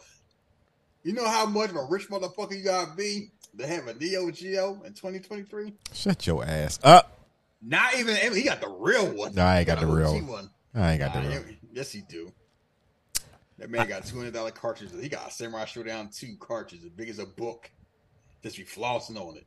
You 1.03 1.13
know 1.13 1.27
how 1.27 1.45
much 1.45 1.69
of 1.69 1.75
a 1.75 1.85
rich 1.89 2.09
motherfucker 2.09 2.57
you 2.57 2.63
gotta 2.63 2.91
be 2.95 3.29
to 3.57 3.67
have 3.67 3.87
a 3.87 3.93
Neo 3.93 4.31
Geo 4.31 4.81
in 4.85 4.93
2023? 4.93 5.73
Shut 5.93 6.25
your 6.25 6.45
ass 6.45 6.79
up. 6.83 7.17
Not 7.61 7.95
even 7.95 8.15
he 8.33 8.43
got 8.43 8.61
the 8.61 8.69
real 8.69 9.07
one. 9.13 9.35
No, 9.35 9.43
I 9.43 9.59
ain't 9.59 9.67
got 9.67 9.79
the 9.79 9.87
real 9.87 10.17
one. 10.21 10.49
I 10.75 10.91
ain't 10.93 10.99
got 10.99 11.13
the 11.13 11.21
real. 11.21 11.31
yeah, 11.31 11.39
Yes, 11.73 11.91
he 11.91 12.01
do. 12.01 12.31
That 13.59 13.69
man 13.69 13.87
got 13.87 14.05
two 14.05 14.17
hundred 14.17 14.33
dollar 14.33 14.51
cartridges. 14.51 15.01
He 15.01 15.09
got 15.09 15.27
a 15.27 15.31
Samurai 15.31 15.65
Shodown 15.65 16.15
two 16.17 16.35
cartridges, 16.39 16.85
as 16.85 16.91
big 16.91 17.09
as 17.09 17.19
a 17.19 17.25
book. 17.25 17.69
Just 18.41 18.57
be 18.57 18.63
flossing 18.63 19.17
on 19.17 19.37
it. 19.37 19.45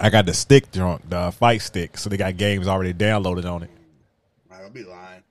I 0.00 0.10
got 0.10 0.26
the 0.26 0.34
stick 0.34 0.70
drunk, 0.70 1.08
the 1.08 1.32
fight 1.32 1.62
stick. 1.62 1.98
So 1.98 2.08
they 2.08 2.16
got 2.16 2.36
games 2.36 2.68
already 2.68 2.94
downloaded 2.94 3.50
on 3.50 3.64
it. 3.64 3.70
I 4.50 4.60
don't 4.60 4.72
be 4.72 4.84
lying. 4.84 5.22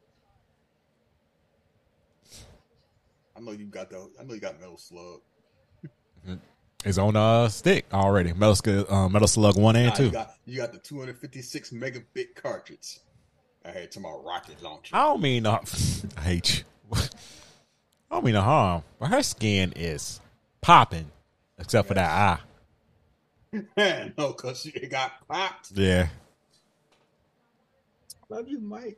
I 3.38 3.40
know 3.40 3.52
you 3.52 3.66
got 3.66 3.90
the. 3.90 4.10
I 4.20 4.24
know 4.24 4.34
you 4.34 4.40
got 4.40 4.60
Metal 4.60 4.78
Slug. 4.78 5.22
It's 6.86 6.98
on 6.98 7.16
a 7.16 7.50
stick 7.50 7.86
already. 7.94 8.34
Metal, 8.34 8.56
Slug- 8.56 8.92
uh, 8.92 9.08
Metal 9.10 9.28
Slug 9.28 9.58
one 9.58 9.76
and 9.76 9.88
Nah, 9.90 9.94
two. 9.96 10.06
you 10.06 10.12
got 10.12 10.32
you 10.46 10.58
got 10.58 10.74
the 10.74 10.80
two 10.80 11.00
hundred 11.00 11.18
fifty 11.20 11.42
six 11.42 11.70
megabit 11.72 12.36
cartridge. 12.36 13.00
I 13.66 13.70
had 13.72 13.92
to 13.92 14.00
my 14.00 14.10
rocket 14.10 14.62
launcher. 14.64 14.96
I 14.96 15.04
don't 15.04 15.22
mean 15.22 15.44
no. 15.44 15.60
I 16.18 16.22
hate 16.22 16.64
you. 16.92 16.98
I 18.10 18.16
don't 18.16 18.24
mean 18.26 18.34
no 18.36 18.42
harm, 18.42 18.84
but 19.00 19.10
her 19.10 19.22
skin 19.22 19.74
is 19.76 20.22
popping, 20.62 21.12
except 21.60 21.88
for 21.90 21.94
that 21.96 22.40
eye. 23.54 23.62
no, 24.18 24.34
cause 24.34 24.62
she 24.62 24.72
got 24.88 25.28
popped. 25.28 25.72
Yeah. 25.74 26.08
Love 28.30 28.48
you, 28.48 28.60
Mike. 28.60 28.98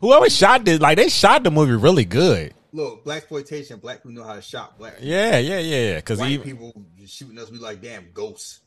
Whoever 0.00 0.28
shot 0.30 0.64
this, 0.64 0.80
like 0.80 0.96
they 0.98 1.08
shot 1.08 1.42
the 1.44 1.50
movie 1.50 1.72
really 1.74 2.04
good. 2.04 2.54
Look, 2.74 3.04
blaxploitation. 3.04 3.80
Black 3.80 3.98
people 3.98 4.10
know 4.10 4.24
how 4.24 4.34
to 4.34 4.42
shop 4.42 4.78
black. 4.78 4.96
Yeah, 5.00 5.38
yeah, 5.38 5.60
yeah. 5.60 5.90
yeah. 5.90 5.96
Because 5.96 6.20
even 6.20 6.44
people 6.44 6.84
shooting 7.06 7.38
us, 7.38 7.48
we 7.48 7.58
like 7.58 7.80
damn 7.80 8.10
ghosts. 8.12 8.62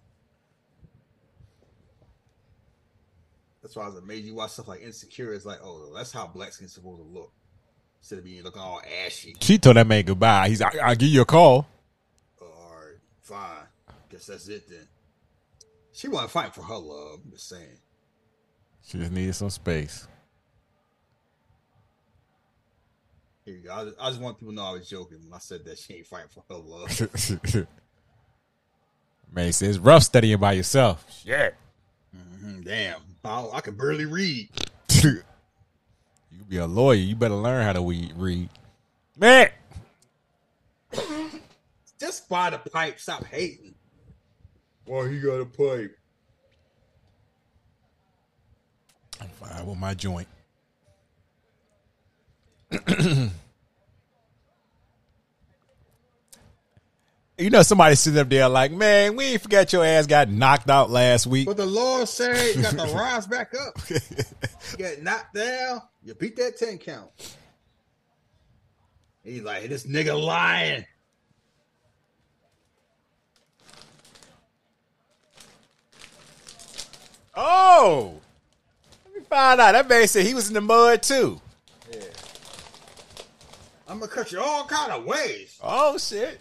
That's 3.62 3.76
why 3.76 3.84
I 3.84 3.88
was 3.88 3.98
amazed. 3.98 4.26
You 4.26 4.36
watch 4.36 4.52
stuff 4.52 4.70
like 4.70 4.82
Insecure. 4.82 5.34
It's 5.34 5.46
like, 5.46 5.60
oh, 5.62 5.92
that's 5.94 6.14
how 6.14 6.26
black 6.26 6.54
skin's 6.54 6.72
supposed 6.72 7.02
to 7.02 7.04
look. 7.04 7.34
Instead 8.00 8.20
of 8.20 8.24
being 8.24 8.42
looking 8.44 8.62
all 8.62 8.82
ashy. 9.06 9.36
she 9.42 9.58
told 9.58 9.76
that 9.76 9.86
man 9.86 10.06
goodbye. 10.06 10.48
He's 10.48 10.62
like, 10.62 10.80
I'll 10.80 10.96
give 10.96 11.10
you 11.10 11.24
a 11.24 11.26
call. 11.26 11.68
Oh, 12.42 12.46
all 12.46 12.76
right, 12.76 12.96
fine. 13.20 13.96
Guess 14.10 14.28
that's 14.28 14.48
it 14.48 14.70
then. 14.70 14.88
She 15.92 16.08
wasn't 16.08 16.32
fighting 16.32 16.54
for 16.54 16.62
her 16.62 16.78
love. 16.78 17.20
I'm 17.26 17.32
just 17.32 17.50
saying. 17.50 17.78
She 18.86 19.00
just 19.00 19.12
needed 19.12 19.36
some 19.36 19.50
space. 19.50 20.08
Here 23.48 23.56
you 23.56 23.62
go. 23.64 23.74
I 23.74 23.86
just, 23.86 23.96
I 23.98 24.10
just 24.10 24.20
want 24.22 24.38
people 24.38 24.52
to 24.52 24.56
know 24.58 24.66
I 24.66 24.72
was 24.74 24.90
joking 24.90 25.20
when 25.24 25.34
I 25.34 25.38
said 25.38 25.64
that 25.64 25.80
she 25.80 25.94
ain't 25.94 26.06
fighting 26.06 26.28
for 26.30 26.44
her 26.50 26.58
love. 26.62 26.90
man, 29.32 29.48
it's 29.48 29.62
it's 29.62 29.78
rough 29.78 30.04
studying 30.04 30.38
by 30.38 30.52
yourself. 30.52 31.06
Shit. 31.24 31.56
Mhm, 32.14 32.66
Damn, 32.66 33.00
I, 33.24 33.48
I 33.54 33.62
can 33.62 33.76
barely 33.76 34.04
read. 34.04 34.50
you 35.02 35.24
be 36.50 36.58
a 36.58 36.68
lawyer. 36.68 36.98
You 36.98 37.16
better 37.16 37.36
learn 37.36 37.64
how 37.64 37.72
to 37.72 37.82
we- 37.82 38.12
read. 38.18 38.50
Man. 39.18 39.50
just 41.98 42.28
buy 42.28 42.50
the 42.50 42.58
pipe. 42.58 43.00
Stop 43.00 43.24
hating. 43.28 43.76
Why 44.84 45.08
he 45.10 45.22
got 45.22 45.40
a 45.40 45.46
pipe? 45.46 45.98
I'm 49.22 49.30
fine 49.30 49.66
with 49.66 49.78
my 49.78 49.94
joint. 49.94 50.28
you 57.38 57.50
know, 57.50 57.62
somebody 57.62 57.96
sitting 57.96 58.20
up 58.20 58.30
there 58.30 58.50
like, 58.50 58.72
man, 58.72 59.16
we 59.16 59.26
ain't 59.26 59.42
forget 59.42 59.72
your 59.72 59.86
ass 59.86 60.08
got 60.08 60.30
knocked 60.30 60.70
out 60.70 60.90
last 60.90 61.28
week. 61.28 61.46
But 61.46 61.58
the 61.58 61.66
Lord 61.66 62.08
said 62.10 62.56
you 62.56 62.62
got 62.62 62.78
to 62.78 62.94
rise 62.96 63.28
back 63.28 63.54
up. 63.54 63.78
You 63.90 64.00
get 64.78 65.04
knocked 65.04 65.34
down, 65.34 65.82
you 66.04 66.14
beat 66.14 66.36
that 66.38 66.58
10 66.58 66.80
count. 66.80 67.10
He's 69.24 69.44
like, 69.44 69.70
this 69.70 69.86
nigga 69.86 70.22
lying. 70.22 70.86
Oh, 77.40 78.20
let 79.06 79.16
me 79.16 79.22
find 79.30 79.62
out. 79.62 79.74
That 79.74 79.88
man 79.88 80.08
said 80.08 80.26
he 80.26 80.34
was 80.34 80.48
in 80.48 80.56
the 80.56 80.62
mud 80.62 81.04
too. 81.04 81.40
I'm 83.88 84.00
gonna 84.00 84.12
cut 84.12 84.32
you 84.32 84.42
all 84.42 84.66
kind 84.66 84.92
of 84.92 85.06
ways. 85.06 85.58
Oh 85.64 85.98
shit. 85.98 86.40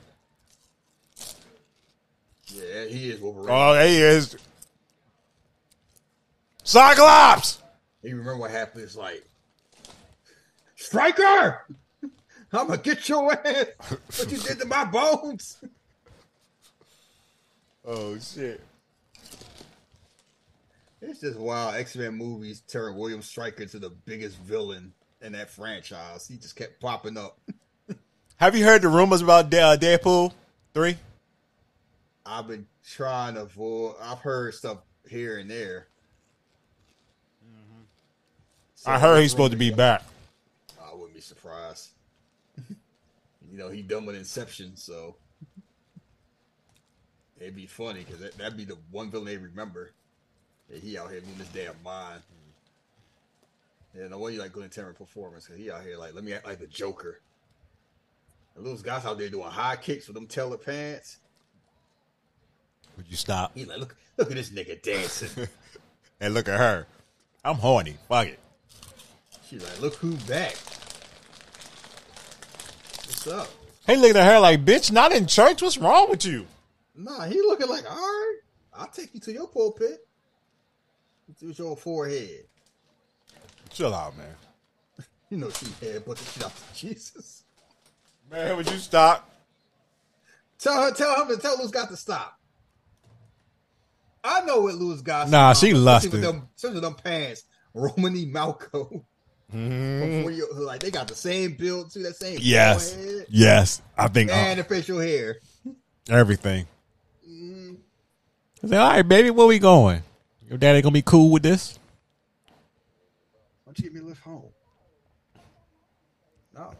Yeah, 2.49 2.85
he 2.87 3.11
is 3.11 3.21
Wolverine. 3.21 3.49
Oh, 3.51 3.75
there 3.75 3.89
he 3.89 3.99
is. 3.99 4.37
Cyclops. 6.65 7.63
You 8.03 8.17
remember 8.17 8.39
what 8.39 8.51
happened? 8.51 8.85
It's 8.85 8.97
like, 8.97 9.25
Stryker, 10.77 11.67
I'm 12.53 12.69
gonna 12.69 12.79
get 12.79 13.09
your 13.09 13.33
ass. 13.33 13.67
What 14.17 14.31
you 14.31 14.39
did 14.39 14.59
to 14.61 14.67
my 14.67 14.85
bones? 14.85 15.59
Oh 17.89 18.19
shit. 18.19 18.61
It's 21.01 21.21
just 21.21 21.39
wild. 21.39 21.77
X 21.77 21.95
Men 21.95 22.15
movies 22.15 22.63
turn 22.67 22.97
William 22.97 23.23
Stryker 23.23 23.63
into 23.63 23.79
the 23.79 23.91
biggest 23.91 24.37
villain 24.39 24.93
in 25.27 25.33
that 25.33 25.51
franchise. 25.51 26.27
He 26.27 26.37
just 26.37 26.57
kept 26.57 26.81
popping 26.81 27.19
up. 27.19 27.39
Have 28.37 28.57
you 28.57 28.65
heard 28.65 28.83
the 28.83 28.89
rumors 28.89 29.21
about 29.21 29.53
uh, 29.53 29.77
Deadpool 29.77 30.33
three? 30.73 30.97
I've 32.25 32.47
been 32.47 32.67
trying 32.89 33.35
to 33.35 33.43
avoid. 33.43 33.97
I've 34.01 34.21
heard 34.21 34.55
stuff 34.55 34.79
here 35.09 35.39
and 35.39 35.51
there. 35.51 35.89
So 38.77 38.93
I 38.93 38.99
heard 38.99 39.21
he's 39.21 39.33
supposed 39.33 39.53
to 39.53 39.59
be 39.59 39.71
back. 39.71 40.05
I 40.81 40.95
wouldn't 40.95 41.15
be 41.15 41.21
surprised. 41.21 41.89
you 42.69 43.59
know, 43.59 43.69
he 43.69 43.83
done 43.83 44.07
with 44.07 44.15
Inception, 44.15 44.77
so 44.77 45.17
it'd 47.41 47.57
be 47.57 47.67
funny 47.67 48.05
because 48.05 48.21
that, 48.21 48.39
that'd 48.39 48.57
be 48.57 48.65
the 48.65 48.79
one 48.93 49.11
villain 49.11 49.27
they 49.27 49.37
remember. 49.37 49.93
That 50.69 50.83
he 50.83 50.99
out 50.99 51.11
here 51.11 51.21
losing 51.21 51.39
his 51.39 51.49
damn 51.49 51.75
mind. 51.85 52.23
Yeah, 53.97 54.09
no 54.09 54.19
wonder 54.19 54.35
you 54.35 54.43
like 54.43 54.53
Glynn 54.53 54.69
Turman 54.69 54.95
performance 54.95 55.47
because 55.47 55.59
he 55.61 55.71
out 55.71 55.83
here 55.83 55.97
like, 55.97 56.15
let 56.15 56.23
me 56.23 56.35
act 56.35 56.47
like 56.47 56.59
the 56.59 56.67
Joker. 56.67 57.21
And 58.55 58.67
those 58.67 58.83
guys 58.83 59.07
out 59.07 59.19
there 59.19 59.31
doing 59.31 59.49
high 59.49 59.77
kicks 59.77 60.07
with 60.07 60.15
them 60.15 60.27
tailored 60.27 60.63
pants. 60.63 61.19
Would 62.97 63.07
you 63.09 63.17
stop 63.17 63.53
He 63.55 63.65
like, 63.65 63.79
look, 63.79 63.97
look 64.17 64.31
at 64.31 64.37
this 64.37 64.51
nigga 64.51 64.83
dancing. 64.83 65.49
and 66.21 66.35
look 66.35 66.49
at 66.49 66.59
her? 66.59 66.87
I'm 67.45 67.57
horny. 67.57 67.97
Fuck 68.09 68.29
it. 68.29 68.39
She's 69.49 69.63
like, 69.63 69.81
look 69.81 69.95
who's 69.95 70.23
back. 70.25 70.57
What's 73.07 73.27
up? 73.29 73.49
Hey, 73.87 73.97
looking 73.97 74.17
at 74.17 74.27
her 74.27 74.41
like, 74.41 74.65
bitch, 74.65 74.91
not 74.91 75.13
in 75.13 75.27
church. 75.27 75.63
What's 75.63 75.79
wrong 75.79 76.11
with 76.11 76.25
you? 76.25 76.47
Nah, 76.95 77.25
he 77.27 77.41
looking 77.41 77.69
like, 77.69 77.89
all 77.89 77.97
right, 77.97 78.39
I'll 78.75 78.89
take 78.89 79.15
you 79.15 79.21
to 79.21 79.33
your 79.33 79.47
pulpit. 79.47 80.07
With 81.41 81.59
your 81.59 81.77
forehead. 81.77 82.47
Chill 83.77 83.95
out, 83.95 84.17
man. 84.17 84.27
You 85.29 85.39
know 85.39 85.51
she 85.51 85.67
had 85.85 86.05
but 86.07 86.17
the 86.19 86.25
shit 86.25 86.45
out 86.45 86.53
to 86.57 86.75
Jesus. 86.79 87.43
Man, 88.31 88.57
would 88.57 88.71
you 88.71 88.79
stop? 88.79 89.29
Tell 90.59 90.81
her, 90.83 90.93
tell 90.93 91.21
him, 91.25 91.33
and 91.33 91.41
tell 91.43 91.59
Luz 91.59 91.73
got 91.73 91.89
to 91.91 91.97
stop. 91.97 92.39
I 94.23 94.43
know 94.43 94.61
what 94.61 94.77
Luz 94.77 95.03
got. 95.03 95.29
Nah, 95.29 95.53
she 95.53 95.73
with 95.73 95.83
lusted. 95.83 96.13
Them, 96.23 96.49
especially 96.55 96.75
with 96.77 96.85
them 96.85 96.95
pants. 96.95 97.43
Romany 97.75 98.25
Malco. 98.27 99.03
Mhm. 99.53 100.35
You- 100.37 100.49
like 100.55 100.81
they 100.81 100.91
got 100.93 101.09
the 101.09 101.15
same 101.15 101.55
build 101.55 101.93
too, 101.93 102.03
that 102.05 102.17
same 102.17 102.39
Yes, 102.41 102.97
yes. 103.29 103.83
I 103.99 104.09
think 104.09 104.31
uh, 104.31 104.35
and 104.35 104.59
the 104.61 104.65
facial 104.65 104.99
hair. 105.01 105.37
everything. 106.09 106.67
Mm, 107.29 107.77
I 108.65 108.69
said, 108.69 108.79
all 108.79 108.89
right, 108.91 109.03
baby, 109.03 109.31
where 109.31 109.47
we 109.47 109.59
going? 109.59 110.03
Your 110.49 110.59
daddy 110.59 110.83
gonna 110.83 110.93
be 110.93 111.03
cool 111.03 111.31
with 111.31 111.43
this? 111.43 111.79
Why 113.77 113.83
don't 113.83 113.95
you 113.95 114.01
get 114.01 114.03
me 114.03 114.09
lift 114.09 114.23
home? 114.23 114.51
No. 116.55 116.73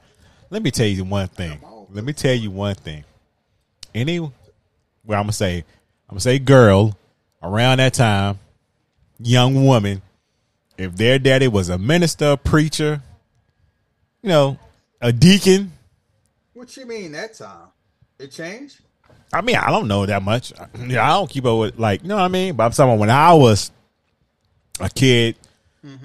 Let 0.49 0.63
me 0.63 0.71
tell 0.71 0.87
you 0.87 1.05
one 1.05 1.29
thing. 1.29 1.59
Let 1.91 2.05
me 2.05 2.13
tell 2.13 2.35
you 2.35 2.51
one 2.51 2.75
thing. 2.75 3.05
Any, 3.95 4.21
well, 4.21 4.33
I'm 5.11 5.25
gonna 5.25 5.33
say, 5.33 5.59
I'm 6.09 6.15
gonna 6.15 6.21
say, 6.21 6.39
girl, 6.39 6.97
around 7.43 7.79
that 7.79 7.95
time, 7.95 8.39
young 9.19 9.67
woman, 9.67 10.03
if 10.79 10.97
their 10.97 11.19
daddy 11.19 11.49
was 11.49 11.69
a 11.69 11.79
minister, 11.79 12.33
a 12.33 12.37
preacher, 12.37 13.03
you 14.23 14.29
know, 14.29 14.59
a 15.01 15.13
deacon. 15.13 15.73
What 16.55 16.77
you 16.77 16.87
mean 16.87 17.13
that 17.13 17.35
time? 17.35 17.69
It 18.19 18.31
changed? 18.33 18.81
I 19.33 19.41
mean, 19.43 19.57
I 19.57 19.71
don't 19.71 19.89
know 19.89 20.07
that 20.07 20.23
much. 20.23 20.53
Yeah, 20.87 21.05
I 21.05 21.15
don't 21.15 21.29
keep 21.29 21.45
up 21.45 21.59
with 21.59 21.79
like, 21.79 22.03
you 22.03 22.09
know 22.09 22.17
what 22.17 22.25
I 22.25 22.29
mean. 22.29 22.55
But 22.55 22.65
I'm 22.65 22.71
talking 22.73 22.99
when 22.99 23.11
I 23.11 23.35
was 23.35 23.71
a 24.81 24.89
kid, 24.89 25.37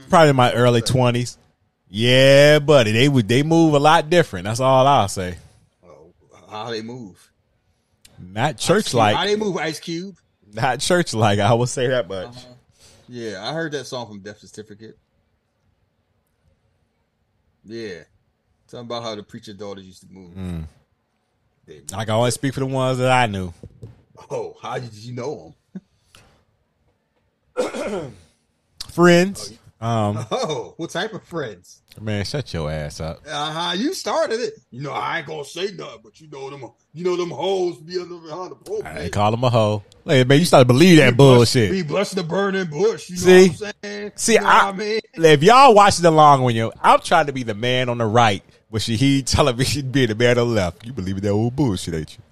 probably 0.09 0.29
in 0.29 0.35
my 0.35 0.53
early 0.53 0.81
twenties. 0.81 1.37
Yeah, 1.89 2.59
buddy, 2.59 2.91
they 2.91 3.09
would 3.09 3.27
they 3.27 3.43
move 3.43 3.73
a 3.73 3.79
lot 3.79 4.09
different. 4.09 4.45
That's 4.45 4.59
all 4.59 4.87
I'll 4.87 5.07
say. 5.07 5.37
Oh, 5.85 6.13
how 6.49 6.71
they 6.71 6.81
move? 6.81 7.31
Not 8.19 8.57
church 8.57 8.93
like. 8.93 9.15
How 9.15 9.25
they 9.25 9.35
move, 9.35 9.57
Ice 9.57 9.79
Cube? 9.79 10.15
not 10.53 10.79
church 10.79 11.13
like. 11.13 11.39
I 11.39 11.53
will 11.53 11.67
say 11.67 11.87
that 11.87 12.07
much. 12.07 12.35
Yeah, 13.07 13.45
I 13.45 13.53
heard 13.53 13.71
that 13.73 13.85
song 13.85 14.07
from 14.07 14.19
Death 14.19 14.39
Certificate. 14.39 14.97
Yeah. 17.65 18.03
Talking 18.67 18.85
about 18.85 19.03
how 19.03 19.15
the 19.15 19.23
preacher 19.23 19.53
daughters 19.53 19.85
used 19.85 20.07
to 20.07 20.13
move. 20.13 20.33
Mm. 20.33 20.63
They- 21.65 21.81
I 21.93 22.05
can 22.05 22.13
only 22.15 22.31
speak 22.31 22.53
for 22.53 22.61
the 22.61 22.65
ones 22.65 22.97
that 22.99 23.11
I 23.11 23.25
knew. 23.27 23.53
oh, 24.29 24.55
how 24.61 24.79
did 24.79 24.93
you 24.93 25.13
know 25.13 25.53
them? 27.55 28.15
Friends. 28.91 29.53
Um. 29.81 30.25
Oh, 30.31 30.75
what 30.77 30.91
type 30.91 31.13
of 31.13 31.23
friends? 31.23 31.81
man, 31.99 32.23
shut 32.23 32.53
your 32.53 32.71
ass 32.71 32.99
up. 32.99 33.21
Uh 33.27 33.51
huh. 33.51 33.73
You 33.73 33.93
started 33.93 34.39
it. 34.39 34.53
You 34.69 34.81
know, 34.81 34.91
I 34.91 35.19
ain't 35.19 35.27
gonna 35.27 35.43
say 35.43 35.71
nothing, 35.71 35.99
but 36.03 36.19
you 36.21 36.29
know 36.29 36.49
them. 36.49 36.69
You 36.93 37.03
know 37.03 37.15
them 37.15 37.31
hoes 37.31 37.77
be 37.79 37.99
under 37.99 38.15
behind 38.15 38.51
the 38.51 38.55
pulpit. 38.55 38.85
I 38.85 38.99
ain't 39.01 39.13
call 39.13 39.31
them 39.31 39.43
a 39.43 39.49
hoe. 39.49 39.83
Hey, 40.05 40.23
man, 40.23 40.39
you 40.39 40.45
started 40.45 40.67
to 40.67 40.73
believe 40.73 40.97
that 40.97 41.17
bullshit. 41.17 41.71
Be 41.71 41.83
blessed 41.83 42.15
the 42.15 42.23
burning 42.23 42.67
bush. 42.67 43.09
You 43.09 43.15
know 43.15 43.21
See? 43.21 43.49
what 43.49 43.61
I'm 43.61 43.73
saying? 43.83 44.11
See, 44.15 44.33
you 44.33 44.41
know 44.41 44.47
I, 44.47 44.69
I 44.69 44.71
mean? 44.71 44.99
if 45.13 45.43
y'all 45.43 45.73
watching 45.73 46.05
along 46.05 46.43
when 46.43 46.55
you, 46.55 46.71
I'm 46.81 46.99
trying 46.99 47.25
to 47.25 47.33
be 47.33 47.43
the 47.43 47.55
man 47.55 47.89
on 47.89 47.97
the 47.97 48.05
right, 48.05 48.43
but 48.71 48.81
she 48.81 48.95
he 48.95 49.23
telling 49.23 49.57
me 49.57 49.65
she'd 49.65 49.91
be 49.91 50.05
the 50.05 50.15
man 50.15 50.37
on 50.37 50.47
the 50.47 50.53
left. 50.53 50.85
You 50.85 50.93
believe 50.93 51.17
in 51.17 51.23
that 51.23 51.29
old 51.29 51.55
bullshit, 51.55 51.93
ain't 51.93 52.17
you? 52.17 52.23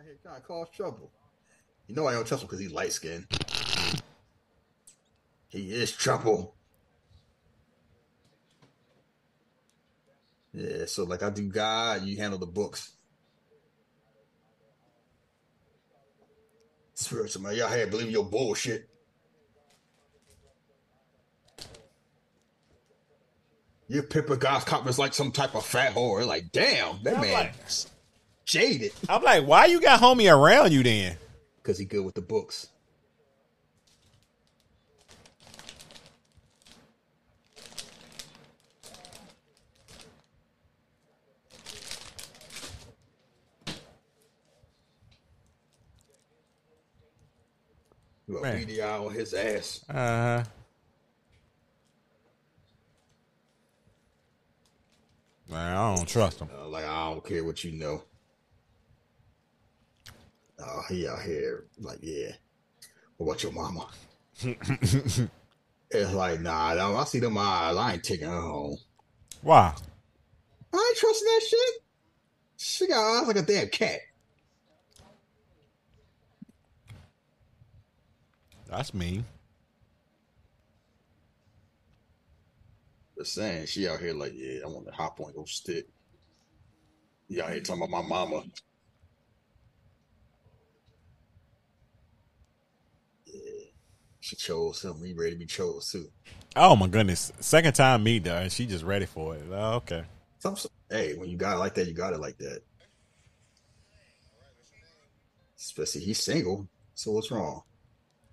Hey, 0.00 0.12
trying 0.22 0.40
to 0.40 0.46
cause 0.46 0.68
trouble. 0.74 1.10
You 1.86 1.94
know 1.94 2.06
I 2.06 2.14
don't 2.14 2.26
trust 2.26 2.42
him 2.42 2.48
because 2.48 2.60
he's 2.60 2.72
light 2.72 2.92
skinned. 2.92 3.26
He 5.56 5.72
is 5.72 5.90
trouble. 5.90 6.54
Yeah, 10.52 10.84
so 10.84 11.04
like 11.04 11.22
I 11.22 11.30
do 11.30 11.48
God, 11.48 12.02
you 12.02 12.18
handle 12.18 12.38
the 12.38 12.44
books. 12.46 12.92
Spiritual 16.92 17.40
man, 17.42 17.56
y'all 17.56 17.68
here 17.72 17.86
believe 17.86 18.10
your 18.10 18.24
bullshit. 18.26 18.86
Your 23.88 24.02
Pippa 24.02 24.36
God's 24.36 24.64
coppers 24.66 24.98
like 24.98 25.14
some 25.14 25.32
type 25.32 25.54
of 25.54 25.64
fat 25.64 25.94
whore. 25.94 26.26
Like, 26.26 26.52
damn, 26.52 27.02
that 27.04 27.14
I'm 27.14 27.20
man 27.22 27.32
like- 27.32 27.54
jaded. 28.44 28.92
I'm 29.08 29.22
like, 29.22 29.46
why 29.46 29.66
you 29.66 29.80
got 29.80 30.00
homie 30.00 30.30
around 30.30 30.72
you 30.72 30.82
then? 30.82 31.16
Because 31.62 31.78
he 31.78 31.86
good 31.86 32.04
with 32.04 32.14
the 32.14 32.20
books. 32.20 32.68
You 48.28 48.38
a 48.44 48.88
on 48.88 49.14
his 49.14 49.34
ass. 49.34 49.84
Uh 49.88 49.92
huh. 49.92 50.44
Man, 55.48 55.76
I 55.76 55.94
don't 55.94 56.08
trust 56.08 56.40
him. 56.40 56.48
Uh, 56.52 56.66
like 56.68 56.84
I 56.84 57.10
don't 57.10 57.24
care 57.24 57.44
what 57.44 57.62
you 57.62 57.72
know. 57.72 58.02
Oh, 60.58 60.82
he 60.88 61.06
out 61.06 61.22
here 61.22 61.66
like, 61.78 61.98
yeah. 62.02 62.32
What 63.16 63.26
about 63.26 63.42
your 63.42 63.52
mama? 63.52 63.88
it's 64.42 66.12
like, 66.12 66.40
nah, 66.40 66.74
I 66.98 67.04
see 67.04 67.20
them 67.20 67.38
eyes. 67.38 67.76
I 67.76 67.92
ain't 67.94 68.02
taking 68.02 68.28
her 68.28 68.40
home. 68.40 68.76
Why? 69.42 69.72
I 70.72 70.76
ain't 70.76 70.96
trusting 70.96 71.26
that 71.26 71.42
shit. 71.48 71.82
She 72.56 72.88
got 72.88 73.20
eyes 73.20 73.26
like 73.28 73.36
a 73.36 73.42
damn 73.42 73.68
cat. 73.68 74.00
That's 78.76 78.92
mean. 78.92 79.24
Just 83.16 83.32
saying, 83.32 83.64
she 83.66 83.88
out 83.88 84.00
here 84.00 84.12
like, 84.12 84.32
yeah, 84.34 84.60
I 84.64 84.68
want 84.68 84.84
to 84.84 84.92
hop 84.92 85.18
on 85.18 85.32
your 85.34 85.46
stick. 85.46 85.86
You 87.28 87.42
out 87.42 87.52
here 87.52 87.62
talking 87.62 87.82
about 87.82 88.02
my 88.02 88.06
mama. 88.06 88.44
Yeah, 93.24 93.64
she 94.20 94.36
chose 94.36 94.84
him. 94.84 95.02
He 95.02 95.14
ready 95.14 95.32
to 95.32 95.38
be 95.38 95.46
chose 95.46 95.90
too. 95.90 96.08
Oh 96.54 96.76
my 96.76 96.86
goodness! 96.86 97.32
Second 97.40 97.72
time 97.72 98.02
me 98.02 98.22
and 98.26 98.52
she 98.52 98.66
just 98.66 98.84
ready 98.84 99.06
for 99.06 99.36
it. 99.36 99.42
Oh, 99.50 99.76
okay. 99.76 100.04
Some, 100.38 100.56
hey, 100.90 101.14
when 101.16 101.30
you 101.30 101.38
got 101.38 101.56
it 101.56 101.60
like 101.60 101.74
that, 101.76 101.88
you 101.88 101.94
got 101.94 102.12
it 102.12 102.20
like 102.20 102.36
that. 102.38 102.60
Especially 105.58 106.02
he's 106.02 106.22
single, 106.22 106.68
so 106.94 107.12
what's 107.12 107.30
wrong? 107.30 107.62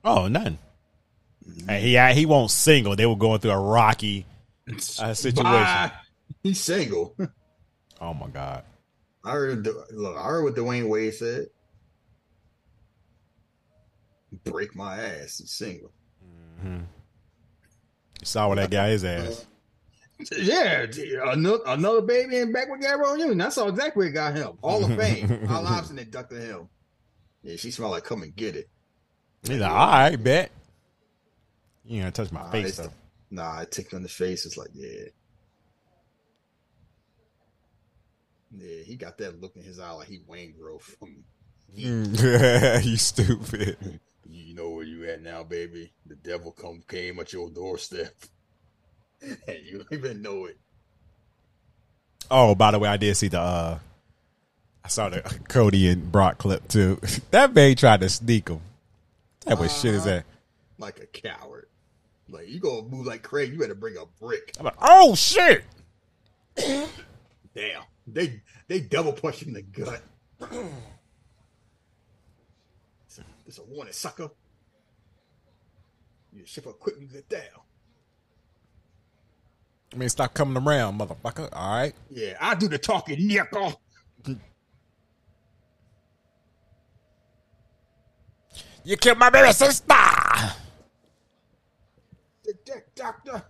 Oh, 0.04 0.28
none. 0.28 0.58
And 1.68 1.84
he 1.84 1.98
he 2.14 2.26
won't 2.26 2.52
single. 2.52 2.96
They 2.96 3.06
were 3.06 3.16
going 3.16 3.40
through 3.40 3.52
a 3.52 3.60
rocky 3.60 4.26
uh, 4.72 4.78
situation. 5.14 5.44
Bye. 5.44 5.92
He's 6.42 6.62
single. 6.62 7.16
oh 8.02 8.14
my 8.14 8.28
god! 8.28 8.64
I 9.24 9.32
heard. 9.32 9.68
Look, 9.92 10.18
I 10.18 10.24
heard 10.24 10.44
what 10.44 10.56
Dwyane 10.56 10.90
Wade 10.90 11.14
said. 11.14 11.48
Break 14.46 14.76
my 14.76 14.98
ass. 14.98 15.38
He's 15.38 15.52
single. 15.52 15.92
Mm-hmm. 16.60 16.78
You 16.78 18.26
saw 18.26 18.48
what 18.48 18.56
that 18.56 18.72
guy 18.72 18.90
is 18.90 19.04
ass. 19.04 19.46
Yeah, 20.38 20.86
another, 21.26 21.60
another 21.66 22.02
baby 22.02 22.38
and 22.38 22.54
back 22.54 22.70
with 22.70 22.80
Gabrielle 22.80 23.18
Union. 23.18 23.38
That's 23.38 23.58
all 23.58 23.68
exactly 23.68 24.06
what 24.06 24.14
got 24.14 24.36
him. 24.36 24.58
All 24.62 24.86
of 24.86 24.96
fame. 24.96 25.48
All 25.50 25.66
Hobson 25.66 26.00
inducted 26.00 26.42
him. 26.42 26.70
Yeah, 27.42 27.58
she 27.58 27.72
smelled 27.72 27.92
like 27.92 28.06
come 28.06 28.24
and 28.24 28.34
get 28.34 28.56
it. 28.56 28.70
He's 29.48 29.60
like, 29.60 29.72
all 29.72 29.88
right, 29.88 30.16
bet. 30.16 30.52
You 31.86 31.96
ain't 31.96 32.04
gonna 32.04 32.12
touch 32.12 32.32
my 32.32 32.42
nah, 32.42 32.52
face 32.52 32.78
though. 32.78 32.90
Nah, 33.30 33.60
I 33.60 33.66
ticked 33.66 33.94
on 33.94 34.04
the 34.04 34.10
face. 34.10 34.46
It's 34.46 34.58
like, 34.58 34.70
yeah. 34.74 35.06
Yeah, 38.56 38.84
he 38.84 38.96
got 38.96 39.18
that 39.18 39.42
look 39.42 39.56
in 39.56 39.64
his 39.64 39.80
eye 39.80 39.92
like 39.92 40.08
he 40.08 40.22
Wayne 40.28 40.54
Grove 40.58 40.82
from 40.84 41.24
you 41.76 42.98
stupid. 42.98 44.00
You 44.30 44.54
know 44.54 44.70
where 44.70 44.86
you 44.86 45.10
at 45.10 45.24
now, 45.24 45.44
baby. 45.44 45.92
The 46.06 46.16
devil 46.16 46.52
come 46.52 46.84
came 46.88 47.20
at 47.20 47.34
your 47.34 47.50
doorstep. 47.50 48.14
and 49.22 49.58
you 49.66 49.80
don't 49.80 49.92
even 49.92 50.22
know 50.22 50.46
it. 50.46 50.58
Oh, 52.30 52.56
by 52.56 52.72
the 52.72 52.80
way, 52.80 52.90
I 52.90 52.98
did 52.98 53.18
see 53.18 53.28
the 53.28 53.40
uh 53.40 53.80
I 54.84 54.88
saw 54.88 55.10
the 55.10 55.22
Cody 55.48 55.88
and 55.88 56.12
Brock 56.12 56.38
clip 56.38 56.68
too. 56.68 57.00
that 57.32 57.54
man 57.54 57.76
tried 57.76 58.02
to 58.02 58.10
sneak 58.10 58.50
him. 58.50 58.62
That 59.46 59.60
was 59.60 59.72
uh, 59.72 59.74
shit 59.74 59.96
is 59.96 60.06
that? 60.06 60.26
Like 60.78 61.00
a 61.00 61.06
coward. 61.06 61.68
Like 62.30 62.48
you 62.48 62.60
gonna 62.60 62.84
move 62.84 63.06
like 63.06 63.24
Craig, 63.24 63.52
you 63.52 63.60
better 63.60 63.76
bring 63.76 63.98
a 63.98 64.06
brick. 64.20 64.54
I'm 64.60 64.66
like, 64.66 64.78
oh 64.82 65.16
shit. 65.16 65.64
Damn. 66.56 67.84
They 68.08 68.42
they 68.68 68.80
double 68.80 69.14
punched 69.14 69.44
him 69.44 69.50
in 69.50 69.54
the 69.56 69.62
gut. 69.62 70.02
It's 73.46 73.58
a 73.58 73.64
warning, 73.64 73.94
sucker. 73.94 74.30
You 76.32 76.46
ship 76.46 76.66
up 76.66 76.80
quick 76.80 76.96
and 76.98 77.12
get 77.12 77.30
down. 77.30 77.42
I 79.94 79.96
mean, 79.96 80.10
stop 80.10 80.34
coming 80.34 80.62
around, 80.62 81.00
motherfucker. 81.00 81.50
All 81.54 81.76
right. 81.76 81.94
Yeah, 82.10 82.36
I 82.42 82.56
do 82.56 82.68
the 82.68 82.80
talking, 82.80 83.28
nickel. 83.28 83.80
You 88.84 88.98
killed 88.98 89.18
my 89.18 89.30
baby 89.30 89.52
sister. 89.54 89.86
The 92.44 92.54
dick 92.66 92.94
doctor. 92.96 93.44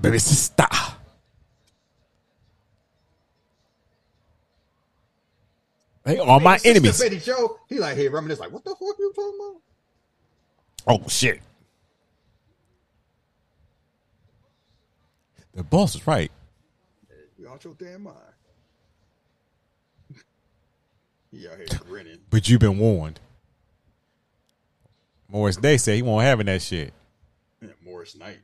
Baby 0.00 0.18
sister. 0.18 0.66
They 6.04 6.18
are 6.18 6.40
my 6.40 6.58
enemies. 6.64 7.00
Betty 7.00 7.18
Joe, 7.18 7.60
he 7.68 7.78
like, 7.78 7.96
hey, 7.96 8.08
reminisce 8.08 8.40
like, 8.40 8.50
what 8.50 8.64
the 8.64 8.70
fuck 8.70 8.98
you 8.98 9.12
talking 9.14 9.38
about? 10.86 11.04
Oh 11.04 11.08
shit. 11.08 11.40
The 15.54 15.62
boss 15.62 15.94
is 15.96 16.06
right. 16.06 16.32
You 17.38 17.48
out 17.48 17.62
your 17.62 17.74
damn 17.74 18.04
mind. 18.04 18.16
Here 21.30 21.66
grinning. 21.86 22.18
But 22.30 22.48
you've 22.48 22.60
been 22.60 22.78
warned. 22.78 23.20
Morris 25.28 25.56
Day 25.56 25.76
said 25.76 25.96
he 25.96 26.02
won't 26.02 26.24
having 26.24 26.46
that 26.46 26.62
shit. 26.62 26.92
Yeah, 27.60 27.68
Morris 27.84 28.16
Knight. 28.16 28.38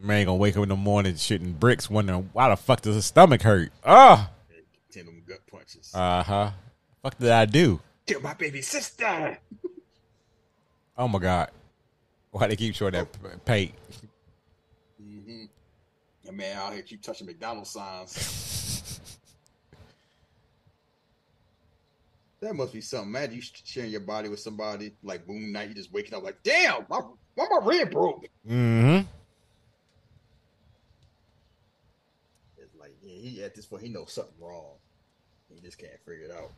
Man 0.00 0.26
gonna 0.26 0.36
wake 0.36 0.56
up 0.56 0.64
in 0.64 0.68
the 0.68 0.76
morning 0.76 1.14
shitting 1.14 1.58
bricks, 1.58 1.88
wondering 1.88 2.28
why 2.32 2.48
the 2.48 2.56
fuck 2.56 2.80
does 2.80 2.96
his 2.96 3.06
stomach 3.06 3.42
hurt? 3.42 3.70
Ah, 3.84 4.30
oh. 4.32 4.54
ten 4.90 5.06
them 5.06 5.22
gut 5.24 5.38
punches. 5.48 5.92
Uh 5.94 6.24
huh. 6.24 6.50
Fuck 7.02 7.18
did 7.18 7.30
I 7.30 7.44
do? 7.44 7.80
Kill 8.04 8.20
my 8.20 8.34
baby 8.34 8.62
sister. 8.62 9.38
oh 10.98 11.06
my 11.06 11.20
god, 11.20 11.50
why 12.32 12.48
they 12.48 12.56
keep 12.56 12.74
showing 12.74 12.94
that 12.94 13.06
oh. 13.24 13.28
paint? 13.44 13.74
Mm-hmm. 15.22 15.44
And 16.28 16.36
man 16.36 16.56
out 16.56 16.72
here 16.72 16.82
keep 16.82 17.02
touching 17.02 17.26
McDonald's 17.26 17.70
signs. 17.70 19.00
that 22.40 22.54
must 22.54 22.72
be 22.72 22.80
something. 22.80 23.10
Man, 23.10 23.32
you 23.32 23.40
sharing 23.64 23.90
your 23.90 24.00
body 24.00 24.28
with 24.28 24.40
somebody 24.40 24.94
like 25.02 25.26
Boom 25.26 25.52
Night. 25.52 25.68
You 25.68 25.74
just 25.74 25.92
waking 25.92 26.14
up 26.14 26.22
like, 26.22 26.42
damn, 26.42 26.86
my, 26.88 27.00
why 27.34 27.46
my 27.50 27.60
rib 27.64 27.90
broke? 27.90 28.26
Mm-hmm. 28.48 29.06
It's 32.58 32.74
like 32.78 32.94
yeah, 33.02 33.16
he 33.16 33.42
at 33.42 33.54
this 33.54 33.66
point 33.66 33.82
he 33.82 33.88
knows 33.88 34.12
something 34.12 34.34
wrong. 34.40 34.74
He 35.52 35.60
just 35.60 35.78
can't 35.78 35.92
figure 36.04 36.26
it 36.26 36.32
out. 36.32 36.52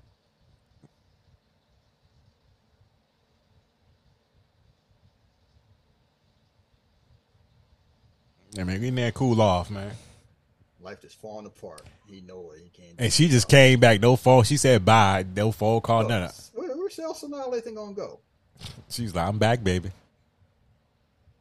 Yeah, 8.55 8.64
man, 8.64 8.81
getting 8.81 8.94
that 8.97 9.14
cool 9.14 9.40
off, 9.40 9.70
man. 9.70 9.90
Life 10.81 11.01
just 11.02 11.20
falling 11.20 11.47
apart. 11.47 11.82
He 12.06 12.20
know 12.20 12.52
it. 12.55 12.62
He 12.62 12.68
can't. 12.70 12.94
And 12.98 13.12
she 13.12 13.28
just 13.28 13.48
came 13.48 13.81
back. 13.81 14.01
No 14.01 14.16
phone. 14.16 14.44
She 14.44 14.56
said 14.56 14.85
bye. 14.85 15.24
No 15.35 15.52
phone 15.52 15.81
Call 15.81 16.09
none. 16.09 16.31
Where, 16.55 16.76
where's 16.76 16.98
Elsa 16.98 17.28
now? 17.28 17.47
Everything 17.47 17.74
gonna 17.74 17.94
go? 17.94 18.20
She's 18.89 19.14
like, 19.14 19.26
I'm 19.26 19.39
back, 19.39 19.62
baby. 19.62 19.90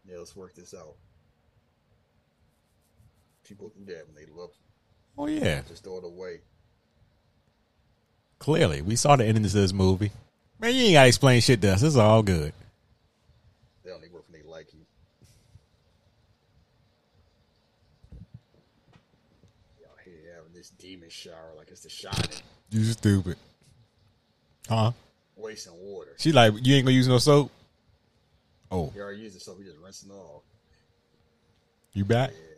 Yeah, 0.08 0.18
let's 0.18 0.36
work 0.36 0.56
this 0.56 0.74
out. 0.74 0.96
People 3.44 3.72
do 3.78 3.86
that 3.94 4.06
when 4.08 4.16
they 4.16 4.32
love 4.34 4.50
Oh 5.18 5.28
yeah. 5.28 5.62
Just 5.68 5.84
throw 5.84 5.98
it 5.98 6.04
away. 6.04 6.42
Clearly, 8.40 8.82
we 8.82 8.96
saw 8.96 9.16
the 9.16 9.26
ending 9.26 9.46
of 9.46 9.52
this 9.52 9.74
movie. 9.74 10.12
Man, 10.60 10.74
you 10.74 10.86
ain't 10.86 10.94
gotta 10.94 11.08
explain 11.08 11.40
shit 11.42 11.62
to 11.62 11.74
us. 11.74 11.84
Is 11.84 11.98
all 11.98 12.24
good. 12.24 12.54
They 13.84 13.92
only 13.92 14.10
work 14.10 14.26
when 14.30 14.42
they 14.42 14.48
like 14.48 14.74
you. 14.74 14.80
Y'all 19.80 19.92
here 20.04 20.34
having 20.36 20.54
this 20.54 20.72
demon 20.72 21.03
shower 21.14 21.54
like 21.58 21.70
it's 21.70 21.82
the 21.82 21.90
shining. 21.90 22.30
You 22.72 22.84
stupid. 22.84 23.38
Huh? 24.68 24.92
Wasting 25.36 25.74
water. 25.80 26.16
She 26.18 26.32
like, 26.32 26.54
you 26.62 26.76
ain't 26.76 26.86
gonna 26.86 26.96
use 26.96 27.08
no 27.08 27.20
soap? 27.20 27.52
Oh. 28.72 28.92
You 28.96 29.02
already 29.02 29.22
used 29.22 29.36
the 29.36 29.40
soap, 29.40 29.60
you 29.60 29.66
just 29.66 29.78
rinsing 29.80 30.12
off. 30.12 30.42
You 31.94 32.06
back? 32.06 32.32
Yeah. 32.32 32.54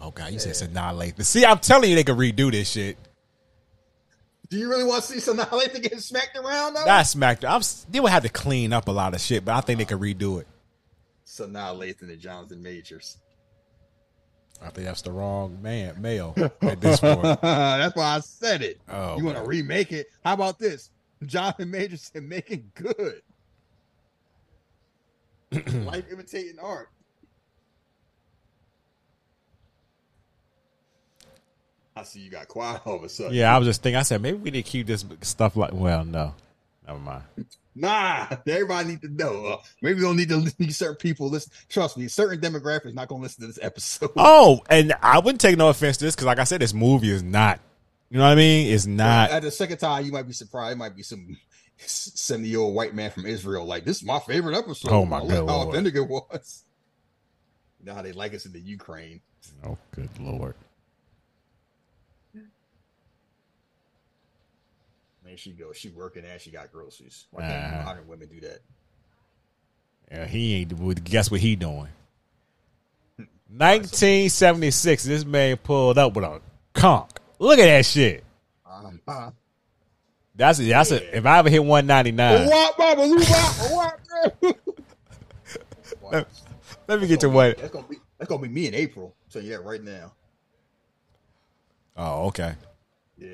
Oh 0.00 0.10
god, 0.10 0.26
you 0.32 0.34
yeah. 0.34 0.52
said 0.52 0.74
Lathan. 0.74 1.24
See, 1.24 1.46
I'm 1.46 1.58
telling 1.58 1.88
you, 1.88 1.96
they 1.96 2.04
could 2.04 2.16
redo 2.16 2.50
this 2.50 2.70
shit. 2.70 2.98
Do 4.48 4.58
you 4.58 4.68
really 4.68 4.84
want 4.84 5.02
to 5.04 5.20
see 5.20 5.32
Lathan 5.32 5.82
get 5.82 6.00
smacked 6.00 6.36
around? 6.36 6.74
Though? 6.74 6.84
Not 6.84 7.06
smacked. 7.06 7.44
I'm. 7.44 7.62
They 7.90 8.00
would 8.00 8.10
have 8.10 8.24
to 8.24 8.28
clean 8.28 8.72
up 8.72 8.88
a 8.88 8.92
lot 8.92 9.14
of 9.14 9.20
shit, 9.20 9.44
but 9.44 9.54
I 9.54 9.60
think 9.60 9.78
they 9.78 9.84
could 9.84 10.00
redo 10.00 10.40
it. 10.40 10.46
Sanaa 11.24 11.76
Lathan 11.76 12.10
and 12.10 12.20
Jonathan 12.20 12.62
Majors. 12.62 13.18
I 14.62 14.70
think 14.70 14.86
that's 14.86 15.02
the 15.02 15.12
wrong 15.12 15.60
man, 15.62 16.00
male 16.00 16.34
at 16.62 16.80
this 16.80 17.00
point. 17.00 17.22
that's 17.42 17.96
why 17.96 18.16
I 18.16 18.20
said 18.20 18.62
it. 18.62 18.80
Oh, 18.88 19.16
you 19.18 19.24
want 19.24 19.36
to 19.36 19.44
remake 19.44 19.92
it? 19.92 20.06
How 20.24 20.34
about 20.34 20.58
this? 20.58 20.90
Jonathan 21.24 21.70
Majors 21.70 22.10
and 22.14 22.28
making 22.28 22.70
good. 22.74 23.22
Life 25.84 26.04
imitating 26.10 26.58
art. 26.58 26.88
I 31.94 32.02
see 32.02 32.20
you 32.20 32.30
got 32.30 32.48
quiet 32.48 32.82
all 32.86 32.96
of 32.96 33.04
a 33.04 33.08
sudden. 33.08 33.34
Yeah, 33.34 33.54
I 33.54 33.58
was 33.58 33.66
just 33.66 33.82
thinking. 33.82 33.96
I 33.96 34.02
said 34.02 34.20
maybe 34.20 34.36
we 34.36 34.50
need 34.50 34.64
to 34.64 34.70
keep 34.70 34.86
this 34.86 35.04
stuff 35.22 35.56
like. 35.56 35.72
Well, 35.72 36.04
no, 36.04 36.34
never 36.86 36.98
mind. 36.98 37.24
Nah, 37.78 38.26
everybody 38.48 38.88
need 38.88 39.02
to 39.02 39.08
know. 39.08 39.44
Uh, 39.44 39.56
maybe 39.82 39.96
we 39.96 40.00
don't 40.00 40.16
need 40.16 40.30
to 40.30 40.36
listen 40.38 40.66
to 40.66 40.72
certain 40.72 40.96
people. 40.96 41.28
Listen, 41.28 41.52
trust 41.68 41.98
me, 41.98 42.08
certain 42.08 42.40
demographics 42.40 42.94
not 42.94 43.08
going 43.08 43.20
to 43.20 43.24
listen 43.24 43.42
to 43.42 43.48
this 43.48 43.58
episode. 43.62 44.10
Oh, 44.16 44.60
and 44.70 44.94
I 45.02 45.18
wouldn't 45.18 45.40
take 45.40 45.58
no 45.58 45.68
offense 45.68 45.98
to 45.98 46.04
this 46.04 46.14
because, 46.16 46.26
like 46.26 46.38
I 46.38 46.44
said, 46.44 46.60
this 46.60 46.72
movie 46.72 47.10
is 47.10 47.22
not. 47.22 47.60
You 48.08 48.18
know 48.18 48.24
what 48.24 48.32
I 48.32 48.36
mean? 48.36 48.72
It's 48.72 48.86
not. 48.86 49.30
At 49.30 49.42
the 49.42 49.50
second 49.50 49.76
time, 49.78 50.06
you 50.06 50.12
might 50.12 50.26
be 50.26 50.32
surprised. 50.32 50.72
It 50.72 50.78
might 50.78 50.96
be 50.96 51.02
some 51.02 51.36
seventy 51.76 52.48
year 52.48 52.60
old 52.60 52.74
white 52.74 52.94
man 52.94 53.10
from 53.10 53.26
Israel. 53.26 53.66
Like 53.66 53.84
this 53.84 53.98
is 53.98 54.04
my 54.04 54.20
favorite 54.20 54.56
episode. 54.56 54.90
Oh, 54.90 55.04
my 55.04 55.18
I 55.18 55.20
like 55.20 55.28
good 55.28 55.48
How 55.48 55.68
authentic 55.68 55.94
it 55.96 56.08
was. 56.08 56.64
You 57.80 57.86
know 57.86 57.94
how 57.94 58.02
they 58.02 58.12
like 58.12 58.32
us 58.32 58.46
in 58.46 58.52
the 58.52 58.60
Ukraine. 58.60 59.20
Oh, 59.64 59.76
good 59.92 60.08
lord. 60.18 60.54
Man, 65.26 65.36
she 65.36 65.50
go, 65.50 65.72
She 65.72 65.88
working 65.88 66.24
and 66.24 66.40
she 66.40 66.50
got 66.50 66.72
groceries. 66.72 67.26
Why 67.32 67.42
can't 67.42 67.74
Uh-huh. 67.74 67.84
modern 67.84 68.06
women 68.08 68.28
do 68.28 68.40
that? 68.40 68.60
Yeah, 70.10 70.26
he 70.26 70.54
ain't. 70.54 71.04
Guess 71.04 71.30
what 71.32 71.40
he 71.40 71.56
doing? 71.56 71.88
1976. 73.48 75.04
This 75.04 75.24
man 75.24 75.56
pulled 75.56 75.98
up 75.98 76.14
with 76.14 76.24
a 76.24 76.40
conch. 76.74 77.10
Look 77.38 77.58
at 77.58 77.66
that 77.66 77.84
shit. 77.84 78.22
Um, 78.64 79.00
uh, 79.06 79.30
That's 80.34 80.60
a, 80.60 80.62
that's 80.64 80.90
a. 80.90 81.16
If 81.16 81.26
I 81.26 81.38
ever 81.38 81.48
hit 81.50 81.64
199, 81.64 82.46
what, 82.48 82.76
Baba, 82.76 83.08
what, 83.08 84.00
what? 86.00 86.28
let 86.88 87.00
me 87.00 87.06
get 87.08 87.20
to 87.20 87.28
what. 87.28 87.56
That's 87.58 87.72
gonna 87.72 87.86
be 87.88 87.96
that's 88.18 88.28
gonna 88.28 88.42
be 88.42 88.48
me 88.48 88.66
in 88.68 88.74
April. 88.74 89.14
You 89.34 89.42
that 89.50 89.64
right 89.64 89.82
now. 89.82 90.12
Oh, 91.96 92.26
okay. 92.28 92.54
Yeah, 93.18 93.28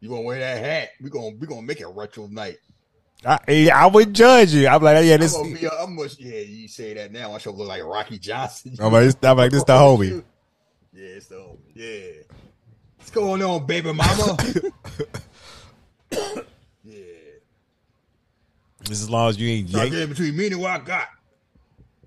you 0.00 0.08
gonna 0.08 0.22
wear 0.22 0.38
that 0.38 0.58
hat? 0.64 0.90
We 1.00 1.10
gonna 1.10 1.36
we 1.38 1.46
gonna 1.46 1.62
make 1.62 1.80
it 1.80 1.88
retro 1.88 2.26
night. 2.26 2.58
I, 3.24 3.70
I 3.74 3.86
would 3.86 4.14
judge 4.14 4.54
you. 4.54 4.68
I'm 4.68 4.80
like, 4.80 5.04
yeah, 5.04 5.16
this. 5.16 5.34
I'm 5.34 5.42
gonna 5.42 5.58
be. 5.58 5.68
I'm 5.68 5.96
gonna, 5.96 6.08
yeah, 6.18 6.38
you 6.40 6.68
say 6.68 6.94
that 6.94 7.10
now. 7.12 7.32
I 7.32 7.38
should 7.38 7.54
look 7.54 7.66
like 7.66 7.82
Rocky 7.82 8.18
Johnson. 8.18 8.76
I'm 8.78 8.92
like, 8.92 9.12
I'm 9.22 9.36
like, 9.36 9.50
this 9.50 9.64
the 9.64 9.72
homie. 9.72 10.22
Yeah, 10.92 11.04
it's 11.04 11.26
the 11.26 11.34
homie. 11.34 11.58
Yeah. 11.74 12.22
What's 12.96 13.10
going 13.10 13.42
on, 13.42 13.66
baby 13.66 13.92
mama? 13.92 14.36
yeah. 16.12 16.42
Just 18.82 19.02
as 19.02 19.10
long 19.10 19.30
as 19.30 19.36
you 19.36 19.48
ain't 19.48 19.70
Try 19.70 19.80
to 19.80 19.86
yank, 19.86 19.92
get 19.92 20.02
in 20.02 20.08
between 20.10 20.36
me 20.36 20.46
and 20.46 20.60
what 20.60 20.70
I 20.70 20.78
got. 20.84 21.08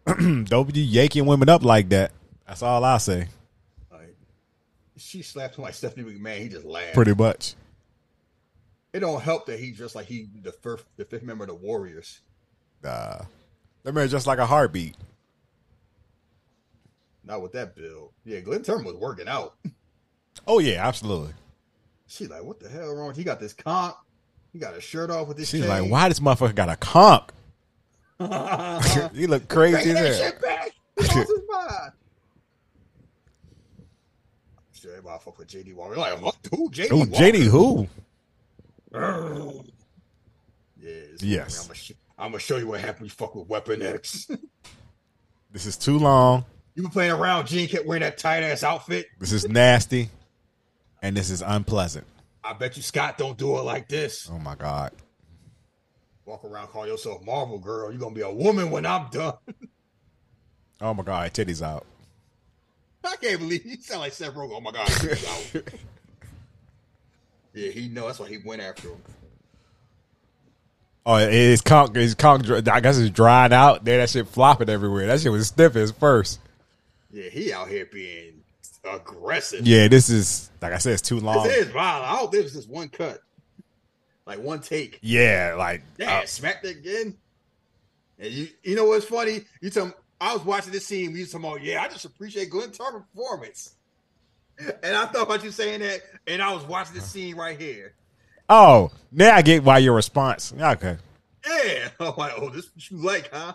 don't 0.45 0.73
be 0.73 0.81
yanking 0.81 1.25
women 1.25 1.49
up 1.49 1.63
like 1.63 1.89
that. 1.89 2.11
That's 2.47 2.63
all 2.63 2.83
I 2.85 2.97
say. 2.99 3.27
Like, 3.91 4.15
she 4.95 5.21
slapped 5.23 5.59
my 5.59 5.71
Stephanie 5.71 6.09
McMahon. 6.13 6.39
He 6.39 6.49
just 6.49 6.65
laughed. 6.65 6.93
Pretty 6.93 7.13
much. 7.13 7.55
It 8.93 8.99
don't 8.99 9.21
help 9.21 9.45
that 9.45 9.59
he 9.59 9.71
just 9.71 9.95
like 9.95 10.05
he 10.05 10.27
the 10.41 10.51
first 10.51 10.83
the 10.97 11.05
fifth 11.05 11.23
member 11.23 11.43
of 11.45 11.49
the 11.49 11.55
Warriors. 11.55 12.19
Uh, 12.83 13.23
that 13.83 13.93
man 13.93 14.07
just 14.09 14.27
like 14.27 14.39
a 14.39 14.45
heartbeat. 14.45 14.95
Not 17.23 17.41
with 17.41 17.53
that 17.53 17.75
build. 17.75 18.11
Yeah, 18.25 18.39
Glynn 18.39 18.63
Turman 18.63 18.85
was 18.85 18.95
working 18.95 19.27
out. 19.27 19.55
Oh 20.47 20.59
yeah, 20.59 20.87
absolutely. 20.87 21.33
She 22.07 22.25
like, 22.25 22.43
what 22.43 22.59
the 22.59 22.69
hell 22.69 22.95
wrong? 22.95 23.13
He 23.13 23.23
got 23.23 23.39
this 23.39 23.53
comp. 23.53 23.97
He 24.53 24.59
got 24.59 24.73
his 24.73 24.83
shirt 24.83 25.11
off 25.11 25.27
with 25.27 25.37
this. 25.37 25.49
She's 25.49 25.61
chain. 25.61 25.69
like, 25.69 25.91
why 25.91 26.07
this 26.07 26.19
motherfucker 26.19 26.55
got 26.55 26.69
a? 26.69 26.77
Bring 28.17 29.09
he 29.13 29.27
look 29.27 29.47
crazy 29.47 29.91
that 29.91 30.15
shit 30.15 30.41
back. 30.41 30.71
He 30.97 31.03
lost 31.03 31.15
his 31.15 31.29
mind. 31.49 31.91
Sure, 34.73 34.91
everybody 34.91 35.21
fuck 35.23 35.37
with 35.37 35.47
JD 35.47 35.75
Walker. 35.75 35.95
Like, 35.95 36.19
what? 36.19 36.37
Who? 36.49 36.71
JD? 36.71 36.91
Walker? 36.91 37.11
JD, 37.11 37.43
who? 37.43 37.87
Yes. 38.91 39.61
Yes. 41.21 41.69
I'm 42.17 42.31
gonna, 42.31 42.39
sh- 42.39 42.45
show 42.45 42.57
you 42.57 42.67
what 42.67 42.81
happened. 42.81 43.07
You 43.07 43.11
fuck 43.11 43.35
with 43.35 43.47
Weapon 43.47 43.81
X. 43.81 44.29
This 45.53 45.65
is 45.65 45.75
too 45.75 45.99
long. 45.99 46.45
you 46.75 46.83
been 46.83 46.91
playing 46.93 47.11
around. 47.11 47.47
Jean 47.47 47.67
kept 47.67 47.85
wearing 47.85 48.03
that 48.03 48.17
tight 48.17 48.41
ass 48.41 48.63
outfit. 48.63 49.07
This 49.19 49.33
is 49.33 49.49
nasty, 49.49 50.07
and 51.01 51.17
this 51.17 51.29
is 51.29 51.41
unpleasant. 51.41 52.07
I 52.41 52.53
bet 52.53 52.77
you 52.77 52.83
Scott 52.83 53.17
don't 53.17 53.37
do 53.37 53.57
it 53.57 53.63
like 53.63 53.89
this. 53.89 54.29
Oh 54.31 54.39
my 54.39 54.55
god. 54.55 54.93
Walk 56.23 56.45
around, 56.45 56.67
call 56.67 56.87
yourself 56.87 57.21
Marvel 57.25 57.59
girl. 57.59 57.91
You're 57.91 57.99
gonna 57.99 58.15
be 58.15 58.21
a 58.21 58.31
woman 58.31 58.71
when 58.71 58.85
I'm 58.85 59.09
done. 59.09 59.33
Oh 60.79 60.93
my 60.95 61.03
god, 61.03 61.31
titties 61.33 61.61
out. 61.61 61.85
I 63.03 63.15
can't 63.17 63.39
believe 63.39 63.63
you 63.65 63.75
sound 63.81 64.01
like 64.01 64.13
Seth 64.13 64.33
Rogen. 64.33 64.53
Oh 64.55 64.61
my 64.61 64.71
god, 64.71 64.87
he's 64.89 65.55
out. 65.55 65.55
yeah, 67.53 67.71
he 67.71 67.87
know 67.87 68.07
that's 68.07 68.19
why 68.19 68.27
he 68.27 68.37
went 68.37 68.61
after 68.61 68.89
him. 68.89 69.01
Oh, 71.05 71.15
his 71.15 71.61
conk, 71.61 71.95
his 71.95 72.15
conk. 72.15 72.49
I 72.67 72.79
guess 72.79 72.97
it's 72.97 73.09
drying 73.09 73.53
out. 73.53 73.83
There, 73.83 73.97
that 73.97 74.09
shit 74.09 74.27
flopping 74.27 74.69
everywhere. 74.69 75.07
That 75.07 75.19
shit 75.19 75.31
was 75.31 75.47
stiff 75.47 75.75
as 75.75 75.91
first. 75.91 76.39
Yeah, 77.11 77.29
he 77.29 77.51
out 77.51 77.69
here 77.69 77.87
being 77.91 78.43
aggressive. 78.83 79.65
Yeah, 79.65 79.87
this 79.87 80.09
is 80.09 80.51
like 80.61 80.73
I 80.73 80.77
said, 80.77 80.93
it's 80.93 81.01
too 81.01 81.19
long. 81.19 81.43
This 81.47 81.65
is 81.65 81.73
violent. 81.73 82.05
I 82.05 82.15
hope 82.15 82.31
this 82.31 82.43
was 82.43 82.53
just 82.53 82.69
one 82.69 82.89
cut, 82.89 83.19
like 84.25 84.39
one 84.39 84.61
take. 84.61 84.99
Yeah, 85.01 85.55
like 85.57 85.83
Yeah, 85.97 86.19
uh, 86.19 86.25
smacked 86.25 86.65
it 86.65 86.77
again. 86.77 87.17
And 88.19 88.31
you, 88.31 88.47
you 88.63 88.75
know 88.75 88.85
what's 88.85 89.05
funny? 89.05 89.41
You 89.61 89.71
tell 89.71 89.87
me, 89.87 89.93
I 90.21 90.33
was 90.33 90.45
watching 90.45 90.71
this 90.71 90.85
scene. 90.85 91.11
We 91.11 91.21
was 91.21 91.31
talking 91.31 91.47
about, 91.47 91.63
yeah, 91.63 91.81
I 91.81 91.87
just 91.87 92.05
appreciate 92.05 92.51
Glynn 92.51 92.71
Turman's 92.71 93.05
performance. 93.15 93.73
And 94.83 94.95
I 94.95 95.05
thought 95.07 95.23
about 95.23 95.43
you 95.43 95.51
saying 95.51 95.79
that, 95.81 96.01
and 96.27 96.41
I 96.41 96.53
was 96.53 96.63
watching 96.65 96.93
this 96.95 97.05
scene 97.05 97.35
right 97.35 97.59
here. 97.59 97.93
oh, 98.49 98.91
now 99.11 99.35
I 99.35 99.41
get 99.41 99.63
why 99.63 99.77
your 99.79 99.95
response. 99.95 100.53
Okay, 100.59 100.97
Yeah, 101.47 101.89
I'm 101.99 102.13
like, 102.17 102.33
oh, 102.37 102.49
this 102.49 102.69
what 102.73 102.89
you 102.91 102.97
like, 102.97 103.29
huh? 103.31 103.53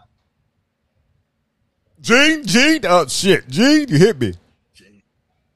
Jean, 2.00 2.44
Jean, 2.46 2.80
oh 2.84 3.06
shit, 3.06 3.48
Jean, 3.48 3.88
you 3.88 3.98
hit 3.98 4.18
me, 4.20 4.34
Gee, 4.74 5.02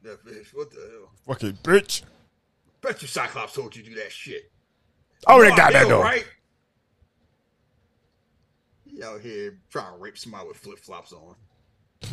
that 0.03 0.25
bitch, 0.25 0.55
what 0.55 0.71
the 0.71 0.79
hell? 0.81 1.11
fucking 1.27 1.59
bitch. 1.63 2.03
Bet 2.81 3.03
you 3.03 3.09
Cyclops 3.09 3.53
told 3.55 3.75
you 3.77 3.83
to 3.83 3.89
do 3.91 3.95
that 3.97 4.11
shit. 4.13 4.51
Oh, 5.27 5.41
they 5.43 5.51
Oh, 5.53 5.57
got 5.57 5.73
that 5.75 5.87
door. 5.89 6.03
right? 6.03 6.25
He 8.87 9.03
out 9.03 9.21
here 9.21 9.59
trying 9.71 9.93
to 9.93 9.99
rape 9.99 10.17
somebody 10.17 10.49
with 10.49 10.57
flip 10.57 10.79
flops 10.79 11.13
on. 11.13 11.35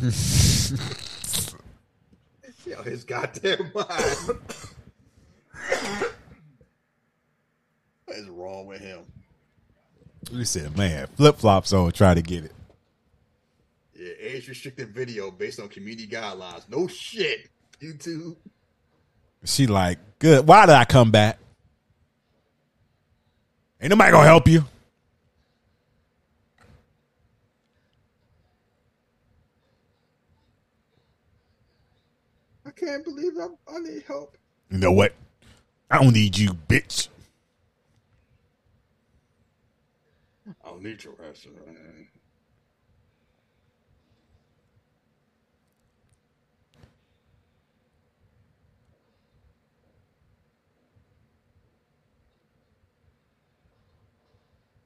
He 2.68 2.74
out 2.74 2.84
his 2.84 3.02
goddamn 3.02 3.58
mind. 3.74 4.38
what 8.04 8.16
is 8.16 8.28
wrong 8.28 8.66
with 8.66 8.82
him? 8.82 9.00
You 10.30 10.44
said, 10.44 10.76
man, 10.76 11.06
flip 11.16 11.38
flops 11.38 11.72
on, 11.72 11.90
try 11.92 12.12
to 12.12 12.20
get 12.20 12.44
it. 12.44 12.52
Yeah, 13.98 14.12
age 14.20 14.48
restricted 14.48 14.90
video 14.90 15.30
based 15.30 15.60
on 15.60 15.68
community 15.68 16.06
guidelines. 16.06 16.68
No 16.68 16.86
shit, 16.88 17.48
YouTube. 17.80 18.36
She 19.44 19.66
like, 19.66 19.98
good. 20.18 20.46
Why 20.46 20.66
did 20.66 20.74
I 20.74 20.84
come 20.84 21.10
back? 21.10 21.38
Ain't 23.80 23.88
nobody 23.90 24.12
gonna 24.12 24.26
help 24.26 24.46
you. 24.46 24.64
Can't 32.78 33.04
believe 33.04 33.32
I, 33.38 33.48
I 33.74 33.78
need 33.80 34.04
help. 34.06 34.36
You 34.70 34.78
know 34.78 34.92
what? 34.92 35.14
I 35.90 36.02
don't 36.02 36.12
need 36.12 36.36
you, 36.36 36.50
bitch. 36.50 37.08
I 40.64 40.68
don't 40.68 40.82
need 40.82 41.02
your 41.04 41.14
ass. 41.28 41.46
man. 41.46 42.08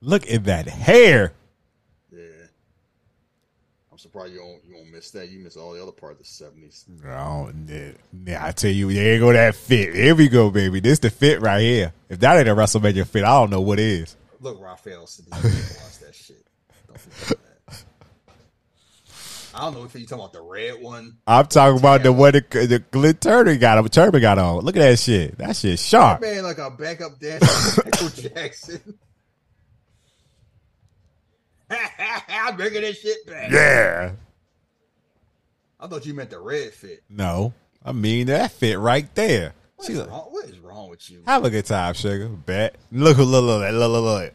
Look 0.00 0.28
at 0.28 0.44
that 0.44 0.66
hair. 0.66 1.32
Surprised 4.02 4.32
you 4.32 4.40
don't 4.40 4.60
you 4.66 4.74
don't 4.74 4.90
miss 4.90 5.12
that. 5.12 5.28
You 5.28 5.38
miss 5.38 5.56
all 5.56 5.74
the 5.74 5.80
other 5.80 5.92
part 5.92 6.10
of 6.14 6.18
the 6.18 6.24
seventies. 6.24 6.84
Oh, 7.06 7.52
yeah, 8.26 8.44
I 8.44 8.50
tell 8.50 8.72
you, 8.72 8.92
there 8.92 9.14
you 9.14 9.20
go 9.20 9.32
that 9.32 9.54
fit. 9.54 9.94
Here 9.94 10.16
we 10.16 10.28
go, 10.28 10.50
baby. 10.50 10.80
This 10.80 10.98
the 10.98 11.08
fit 11.08 11.40
right 11.40 11.60
here. 11.60 11.92
If 12.08 12.18
that 12.18 12.36
ain't 12.36 12.48
a 12.48 12.52
WrestleMania 12.52 13.06
fit, 13.06 13.22
I 13.22 13.28
don't 13.38 13.50
know 13.50 13.60
what 13.60 13.78
is. 13.78 14.16
Look, 14.40 14.60
Raphael 14.60 15.06
can't 15.06 15.30
watch 15.30 15.98
that 16.00 16.14
shit. 16.16 16.44
Don't 16.88 16.98
that. 17.28 17.38
I 19.54 19.60
don't 19.60 19.74
know 19.74 19.84
if 19.84 19.94
you 19.94 20.04
talking 20.04 20.18
about 20.18 20.32
the 20.32 20.42
red 20.42 20.82
one. 20.82 21.18
I'm 21.24 21.46
talking 21.46 21.78
about 21.78 22.02
the 22.02 22.12
one 22.12 22.32
that 22.32 22.50
the 22.50 22.82
Glynn 22.90 23.14
Turman 23.14 23.60
got 23.60 23.78
him. 23.78 23.84
Turman 23.84 24.20
got 24.20 24.36
on. 24.36 24.64
Look 24.64 24.76
at 24.76 24.80
that 24.80 24.98
shit. 24.98 25.38
That 25.38 25.54
shit 25.54 25.78
sharp. 25.78 26.22
Man, 26.22 26.42
like 26.42 26.58
a 26.58 26.72
backup 26.72 27.20
dancer, 27.20 27.82
Michael 27.84 28.08
Jackson. 28.30 28.98
I'm 32.28 32.56
bringing 32.56 32.82
this 32.82 33.00
shit 33.00 33.26
back. 33.26 33.50
Yeah. 33.50 34.12
I 35.80 35.86
thought 35.88 36.06
you 36.06 36.14
meant 36.14 36.30
the 36.30 36.38
red 36.38 36.72
fit. 36.72 37.02
No, 37.10 37.52
I 37.84 37.92
mean 37.92 38.28
that 38.28 38.52
fit 38.52 38.78
right 38.78 39.12
there. 39.14 39.54
What 39.76 39.86
She's 39.86 39.96
is 39.96 40.02
like, 40.02 40.10
wrong? 40.10 40.28
What 40.30 40.44
is 40.44 40.58
wrong 40.60 40.90
with 40.90 41.10
you? 41.10 41.22
have 41.26 41.44
a 41.44 41.50
good 41.50 41.66
time, 41.66 41.94
sugar. 41.94 42.28
Bet. 42.28 42.76
Look, 42.92 43.18
look, 43.18 43.26
look, 43.28 43.42
look, 43.42 43.72
look, 43.72 43.72
look, 43.72 43.90
look, 43.90 44.34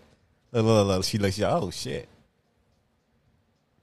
look, 0.52 0.66
look, 0.66 0.88
look. 0.88 1.04
She 1.06 1.18
looks. 1.18 1.40
Oh 1.42 1.72
shit. 1.72 2.10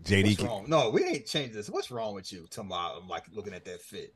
JD. 0.05 0.25
What's 0.25 0.37
can- 0.37 0.47
wrong? 0.47 0.65
No, 0.69 0.91
we 0.91 1.05
ain't 1.05 1.27
changed 1.27 1.55
this. 1.55 1.71
What's 1.71 1.91
wrong 1.91 2.15
with 2.15 2.31
you? 2.33 2.47
About 2.59 3.01
I'm 3.01 3.09
like 3.09 3.25
looking 3.33 3.55
at 3.55 3.65
that 3.65 3.81
fit. 3.81 4.13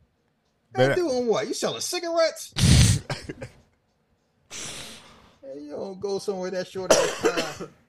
Hey, 0.77 0.94
doing 0.94 1.27
what? 1.27 1.48
You 1.48 1.55
selling 1.55 1.81
cigarettes? 1.81 2.52
hey, 4.51 5.60
you 5.60 5.70
don't 5.70 5.98
go 5.98 6.19
somewhere 6.19 6.51
that 6.51 6.66
short 6.66 6.93
ass 6.93 7.56
time. 7.59 7.69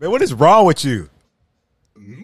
Man, 0.00 0.10
what 0.10 0.22
is 0.22 0.34
wrong 0.34 0.66
with 0.66 0.84
you? 0.84 1.08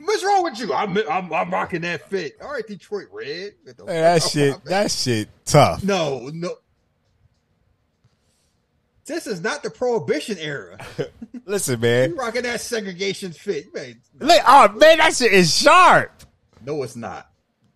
What's 0.05 0.23
wrong 0.23 0.43
with 0.45 0.59
you? 0.59 0.75
I'm, 0.75 0.97
I'm 1.11 1.33
I'm 1.33 1.51
rocking 1.51 1.81
that 1.83 2.09
fit. 2.11 2.37
All 2.43 2.51
right, 2.53 2.67
Detroit 2.67 3.07
Red. 3.11 3.55
That 3.87 4.23
shit. 4.23 4.57
That 4.65 4.91
shit 4.91 5.29
tough. 5.45 5.83
No, 5.83 6.31
no. 6.33 6.57
This 9.07 9.27
is 9.27 9.41
not 9.41 9.63
the 9.63 9.71
prohibition 9.71 10.37
era. 10.39 10.79
Listen, 11.47 11.81
man. 11.81 12.11
You 12.11 12.17
rocking 12.17 12.43
that 12.43 12.61
segregation 12.61 13.33
fit. 13.33 13.75
Man, 13.75 14.01
Look, 14.21 14.43
oh 14.47 14.69
man, 14.75 14.99
that 14.99 15.17
shit 15.17 15.33
is 15.33 15.55
sharp. 15.55 16.23
no, 16.65 16.83
it's 16.83 16.95
not. 16.95 17.31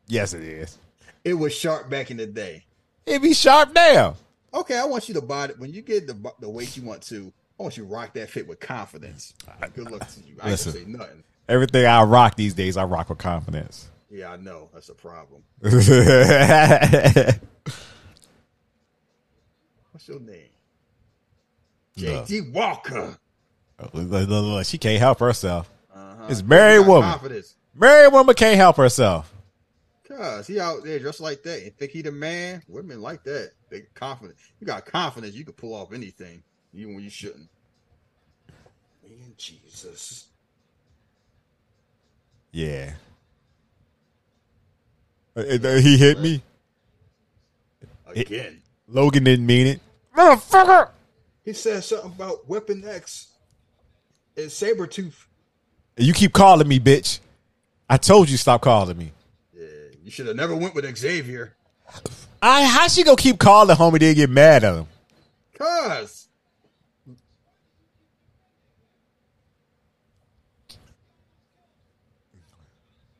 Yes, 0.06 0.34
it 0.34 0.42
is. 0.42 0.78
It 1.24 1.34
was 1.34 1.52
sharp 1.52 1.90
back 1.90 2.10
in 2.12 2.18
the 2.18 2.26
day. 2.26 2.64
It 3.06 3.22
be 3.22 3.32
sharp 3.34 3.74
now. 3.74 4.14
Okay, 4.54 4.78
I 4.78 4.84
want 4.84 5.08
you 5.08 5.14
to 5.14 5.20
buy 5.20 5.46
it 5.46 5.58
when 5.58 5.72
you 5.72 5.82
get 5.82 6.06
the 6.06 6.32
the 6.40 6.48
weight 6.48 6.76
you 6.76 6.82
want 6.84 7.02
to. 7.04 7.32
I 7.58 7.62
want 7.62 7.76
you 7.76 7.84
to 7.84 7.88
rock 7.88 8.12
that 8.14 8.28
fit 8.30 8.46
with 8.46 8.60
confidence. 8.60 9.34
Good 9.74 9.90
luck 9.90 10.08
to 10.08 10.20
you. 10.20 10.36
I 10.42 10.50
Listen. 10.50 10.72
gonna 10.72 10.84
say 10.84 10.90
nothing. 10.90 11.24
Everything 11.48 11.86
I 11.86 12.02
rock 12.02 12.36
these 12.36 12.54
days, 12.54 12.76
I 12.76 12.84
rock 12.84 13.08
with 13.08 13.18
confidence. 13.18 13.88
Yeah, 14.10 14.32
I 14.32 14.36
know 14.36 14.68
that's 14.72 14.88
a 14.88 14.94
problem. 14.94 15.42
What's 15.60 15.78
your 20.08 20.20
name? 20.20 20.50
No. 21.96 22.22
JD 22.22 22.52
Walker. 22.52 23.16
look, 23.92 24.28
look, 24.28 24.66
she 24.66 24.78
can't 24.78 24.98
help 24.98 25.20
herself. 25.20 25.70
Uh-huh. 25.94 26.26
It's 26.28 26.42
married 26.42 26.86
woman. 26.86 27.10
Confidence. 27.10 27.56
Married 27.74 28.12
woman 28.12 28.34
can't 28.34 28.56
help 28.56 28.76
herself. 28.76 29.32
Cause 30.06 30.46
he 30.46 30.60
out 30.60 30.84
there 30.84 30.98
just 30.98 31.20
like 31.20 31.42
that. 31.42 31.62
and 31.62 31.76
think 31.76 31.90
he 31.92 32.02
the 32.02 32.12
man? 32.12 32.62
Women 32.68 33.02
like 33.02 33.24
that. 33.24 33.52
They 33.70 33.82
confident. 33.94 34.38
You 34.60 34.66
got 34.66 34.86
confidence. 34.86 35.34
You 35.34 35.44
can 35.44 35.54
pull 35.54 35.74
off 35.74 35.92
anything, 35.92 36.42
even 36.76 36.94
when 36.94 37.04
you 37.04 37.10
shouldn't. 37.10 37.48
Man, 39.02 39.32
Jesus. 39.36 40.26
Yeah. 42.52 42.92
Uh, 45.36 45.40
uh, 45.40 45.76
He 45.78 45.96
hit 45.96 46.20
me. 46.20 46.42
Again. 48.06 48.62
Logan 48.88 49.24
didn't 49.24 49.46
mean 49.46 49.66
it. 49.66 49.80
Motherfucker. 50.16 50.90
He 51.44 51.52
said 51.52 51.84
something 51.84 52.12
about 52.12 52.48
Weapon 52.48 52.84
X 52.86 53.28
and 54.36 54.46
Sabretooth. 54.46 55.14
You 55.96 56.12
keep 56.12 56.32
calling 56.32 56.66
me, 56.66 56.80
bitch. 56.80 57.20
I 57.88 57.96
told 57.96 58.28
you 58.28 58.36
stop 58.36 58.62
calling 58.62 58.96
me. 58.96 59.12
Yeah, 59.54 59.66
you 60.02 60.10
should 60.10 60.26
have 60.26 60.36
never 60.36 60.56
went 60.56 60.74
with 60.74 60.96
Xavier. 60.96 61.54
I 62.42 62.64
how 62.64 62.88
she 62.88 63.04
gonna 63.04 63.16
keep 63.16 63.38
calling 63.38 63.76
homie 63.76 64.00
then 64.00 64.14
get 64.14 64.30
mad 64.30 64.64
at 64.64 64.74
him? 64.74 64.86
Cause 65.54 66.15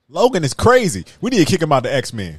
Logan 0.08 0.44
is 0.44 0.54
crazy. 0.54 1.04
We 1.20 1.30
need 1.30 1.44
to 1.44 1.50
kick 1.50 1.60
him 1.60 1.72
out 1.72 1.82
the 1.82 1.94
X 1.94 2.12
Men. 2.12 2.38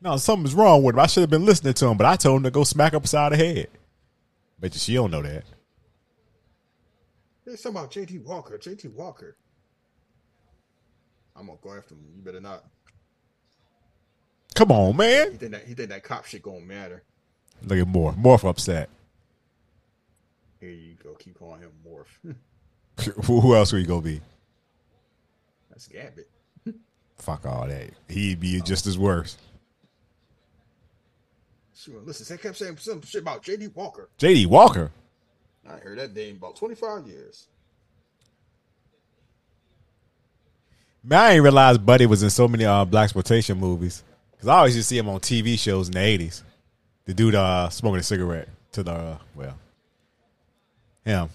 No, 0.00 0.16
something's 0.16 0.54
wrong 0.54 0.82
with 0.82 0.94
him. 0.94 1.00
I 1.00 1.06
should 1.06 1.22
have 1.22 1.30
been 1.30 1.44
listening 1.44 1.74
to 1.74 1.86
him, 1.88 1.96
but 1.96 2.06
I 2.06 2.16
told 2.16 2.38
him 2.38 2.42
to 2.44 2.50
go 2.50 2.64
smack 2.64 2.94
up 2.94 3.02
upside 3.02 3.32
the 3.32 3.36
head. 3.36 3.68
Bet 4.58 4.72
you 4.74 4.78
she 4.78 4.94
don't 4.94 5.10
know 5.10 5.22
that. 5.22 5.44
there's 7.44 7.60
something 7.60 7.82
about 7.82 7.92
JD 7.92 8.22
Walker. 8.22 8.56
JD 8.56 8.92
Walker. 8.92 9.36
I'm 11.34 11.46
gonna 11.46 11.58
go 11.60 11.74
after 11.74 11.94
him. 11.94 12.00
You 12.16 12.22
better 12.22 12.40
not. 12.40 12.64
Come 14.54 14.72
on, 14.72 14.96
man. 14.96 15.32
He 15.32 15.36
think 15.38 15.52
that 15.52 15.64
he 15.64 15.74
think 15.74 15.90
that 15.90 16.02
cop 16.02 16.24
shit 16.24 16.42
gonna 16.42 16.60
matter. 16.60 17.02
Look 17.62 17.78
at 17.78 17.86
Morph. 17.86 18.16
Morph 18.16 18.48
upset. 18.48 18.88
Here 20.60 20.70
you 20.70 20.94
go. 21.02 21.14
Keep 21.14 21.38
calling 21.38 21.60
him 21.60 21.72
Morph. 21.86 22.34
Who 23.26 23.40
who 23.40 23.54
else 23.54 23.72
would 23.72 23.80
he 23.80 23.86
go 23.86 24.00
be? 24.00 24.20
That's 25.70 25.86
Gambit. 25.88 26.28
Fuck 27.18 27.44
all 27.44 27.66
that. 27.66 27.90
He'd 28.08 28.40
be 28.40 28.60
just 28.60 28.86
as 28.86 28.98
worse. 28.98 29.36
Sure. 31.74 32.00
Listen, 32.04 32.36
they 32.36 32.42
kept 32.42 32.56
saying 32.56 32.76
some 32.78 33.02
shit 33.02 33.22
about 33.22 33.42
JD 33.42 33.74
Walker. 33.74 34.08
JD 34.18 34.46
Walker. 34.46 34.90
I 35.68 35.76
heard 35.78 35.98
that 35.98 36.14
name 36.14 36.36
about 36.36 36.56
25 36.56 37.06
years. 37.06 37.48
Man, 41.02 41.20
I 41.20 41.28
didn't 41.30 41.44
realize 41.44 41.78
Buddy 41.78 42.06
was 42.06 42.22
in 42.22 42.30
so 42.30 42.48
many 42.48 42.64
uh, 42.64 42.84
blaxploitation 42.84 43.58
movies. 43.58 44.02
Cause 44.40 44.48
I 44.48 44.58
always 44.58 44.76
used 44.76 44.88
to 44.88 44.94
see 44.94 44.98
him 44.98 45.08
on 45.08 45.20
TV 45.20 45.58
shows 45.58 45.88
in 45.88 45.94
the 45.94 46.00
eighties. 46.00 46.42
The 47.04 47.14
dude 47.14 47.34
uh, 47.34 47.68
smoking 47.70 48.00
a 48.00 48.02
cigarette 48.02 48.48
to 48.72 48.82
the 48.82 48.92
uh, 48.92 49.18
well, 49.34 49.56
him. 51.04 51.28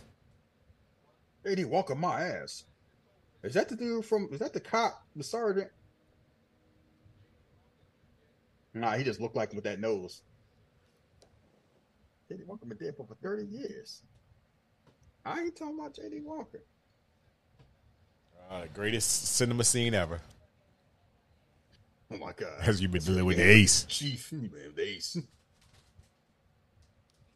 JD 1.45 1.65
Walker, 1.65 1.95
my 1.95 2.21
ass. 2.21 2.65
Is 3.43 3.53
that 3.55 3.69
the 3.69 3.75
dude 3.75 4.05
from? 4.05 4.29
Is 4.31 4.39
that 4.39 4.53
the 4.53 4.59
cop, 4.59 5.03
the 5.15 5.23
sergeant? 5.23 5.69
Nah, 8.73 8.95
he 8.95 9.03
just 9.03 9.19
looked 9.19 9.35
like 9.35 9.51
him 9.51 9.57
with 9.57 9.65
that 9.65 9.79
nose. 9.79 10.21
JD 12.31 12.45
Walker 12.45 12.65
been 12.65 12.77
dead 12.77 12.95
for 12.95 13.03
over 13.03 13.15
30 13.21 13.45
years. 13.45 14.03
I 15.25 15.41
ain't 15.41 15.55
talking 15.55 15.77
about 15.77 15.95
JD 15.95 16.23
Walker. 16.23 16.61
Uh, 18.49 18.63
greatest 18.73 19.35
cinema 19.35 19.63
scene 19.63 19.93
ever. 19.93 20.21
Oh 22.13 22.17
my 22.17 22.33
god. 22.33 22.53
As 22.61 22.81
you've 22.81 22.91
been 22.91 23.01
dealing 23.01 23.25
with 23.25 23.37
the 23.37 23.49
ace. 23.49 23.85
Chief, 23.85 24.31
you 24.31 24.39
man, 24.39 24.73
the 24.75 24.87
ace. 24.87 25.17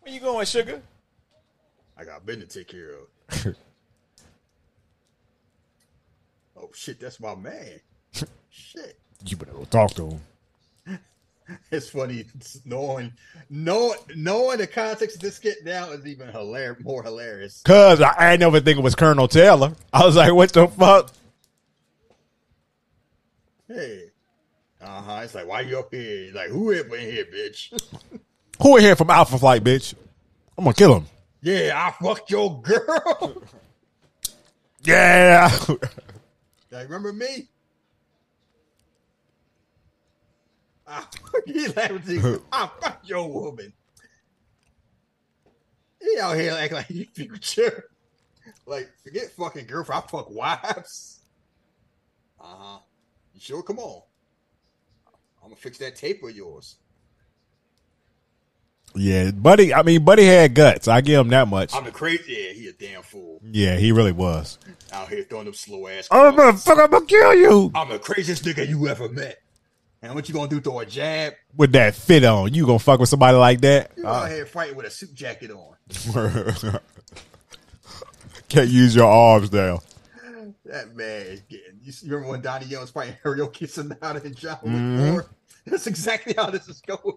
Where 0.01 0.13
you 0.13 0.19
going, 0.19 0.45
sugar? 0.45 0.81
I 1.97 2.03
got 2.03 2.25
Ben 2.25 2.39
to 2.39 2.45
take 2.45 2.67
care 2.67 2.91
of. 2.91 3.55
Oh 6.57 6.69
shit, 6.73 6.99
that's 6.99 7.19
my 7.19 7.35
man. 7.35 7.79
shit. 8.49 8.97
You 9.25 9.37
better 9.37 9.51
go 9.53 9.65
talk 9.65 9.91
to 9.95 10.09
him. 10.09 10.21
It's 11.71 11.89
funny 11.89 12.25
knowing 12.65 13.13
knowing 13.51 13.99
knowing 14.15 14.57
the 14.57 14.65
context 14.65 15.17
of 15.17 15.21
this 15.21 15.37
get 15.37 15.63
now 15.63 15.91
is 15.91 16.03
even 16.07 16.27
hilarious 16.29 16.83
more 16.83 17.03
hilarious. 17.03 17.61
Cause 17.63 18.01
I, 18.01 18.33
I 18.33 18.37
never 18.37 18.59
think 18.59 18.79
it 18.79 18.81
was 18.81 18.95
Colonel 18.95 19.27
Taylor. 19.27 19.73
I 19.93 20.03
was 20.07 20.15
like, 20.15 20.33
what 20.33 20.51
the 20.53 20.67
fuck? 20.67 21.11
Hey. 23.67 24.05
Uh-huh. 24.81 25.21
It's 25.23 25.35
like, 25.35 25.47
why 25.47 25.61
you 25.61 25.77
up 25.79 25.93
here? 25.93 26.25
He's 26.25 26.33
like, 26.33 26.49
who 26.49 26.71
in 26.71 26.89
here, 27.11 27.25
bitch? 27.25 27.71
Who 28.61 28.77
in 28.77 28.83
here 28.83 28.95
from 28.95 29.09
Alpha 29.09 29.37
Flight, 29.37 29.63
bitch? 29.63 29.93
I'm 30.57 30.63
gonna 30.63 30.73
kill 30.73 30.95
him. 30.95 31.05
yeah, 31.41 31.73
I 31.75 32.03
fucked 32.03 32.31
your 32.31 32.61
girl. 32.63 33.43
Yeah. 34.83 35.55
Like, 36.75 36.89
remember 36.89 37.13
me? 37.13 37.47
Ah, 40.87 41.09
he 41.45 41.67
laughing 41.69 42.01
to 42.03 42.13
you. 42.13 42.45
I 42.51 42.69
fuck 42.81 43.01
your 43.03 43.31
woman. 43.31 43.73
He 46.01 46.19
out 46.19 46.35
here 46.35 46.51
acting 46.51 46.77
like 46.77 46.89
you 46.89 47.05
future. 47.13 47.85
Like, 48.67 48.89
forget 49.03 49.31
fucking 49.31 49.65
girlfriend. 49.65 50.03
I 50.05 50.07
fuck 50.07 50.29
wives. 50.29 51.21
Uh-huh. 52.39 52.79
You 53.33 53.39
sure? 53.39 53.63
Come 53.63 53.79
on. 53.79 54.03
I'm 55.41 55.49
gonna 55.49 55.55
fix 55.55 55.77
that 55.79 55.95
tape 55.95 56.23
of 56.23 56.35
yours. 56.35 56.77
Yeah, 58.95 59.31
Buddy. 59.31 59.73
I 59.73 59.83
mean, 59.83 60.03
Buddy 60.05 60.25
had 60.25 60.53
guts. 60.53 60.87
I 60.87 61.01
give 61.01 61.19
him 61.21 61.27
that 61.29 61.47
much. 61.47 61.73
I'm 61.75 61.85
a 61.85 61.91
crazy. 61.91 62.23
Yeah, 62.27 62.53
he 62.53 62.67
a 62.67 62.73
damn 62.73 63.01
fool. 63.03 63.39
Yeah, 63.43 63.75
he 63.77 63.91
really 63.91 64.11
was. 64.11 64.57
Out 64.91 65.09
here 65.09 65.23
throwing 65.23 65.45
them 65.45 65.53
slow 65.53 65.87
ass. 65.87 66.07
Oh, 66.11 66.31
motherfucker, 66.35 66.83
I'm 66.85 66.91
gonna 66.91 67.05
kill 67.05 67.35
you 67.35 67.71
I'm 67.75 67.89
the 67.89 67.99
craziest 67.99 68.43
nigga 68.45 68.67
you 68.67 68.87
ever 68.87 69.09
met. 69.09 69.37
And 70.01 70.13
what 70.15 70.27
you 70.29 70.35
gonna 70.35 70.47
do? 70.49 70.61
Throw 70.61 70.79
a 70.79 70.85
jab? 70.85 71.33
with 71.57 71.71
that 71.73 71.95
fit 71.95 72.23
on. 72.23 72.53
You 72.53 72.65
gonna 72.65 72.79
fuck 72.79 72.99
with 72.99 73.09
somebody 73.09 73.37
like 73.37 73.61
that? 73.61 73.91
You 73.97 74.07
out 74.07 74.29
here 74.29 74.45
fighting 74.45 74.75
with 74.75 74.85
a 74.85 74.89
suit 74.91 75.13
jacket 75.13 75.51
on. 75.51 75.75
Can't 78.49 78.69
use 78.69 78.95
your 78.95 79.07
arms 79.07 79.51
now. 79.51 79.81
That 80.65 80.95
man 80.95 81.21
is 81.27 81.41
getting. 81.41 81.79
You 81.83 81.93
remember 82.03 82.29
when 82.31 82.41
Donnie 82.41 82.65
Yen 82.67 82.81
was 82.81 82.89
fighting 82.91 83.15
Hiroyuki 83.23 83.67
Sanada 83.67 84.23
and 84.23 84.35
John 84.35 84.57
Mhm. 84.65 85.13
4? 85.13 85.25
That's 85.67 85.87
exactly 85.87 86.33
how 86.37 86.49
this 86.49 86.67
is 86.67 86.81
going. 86.81 87.15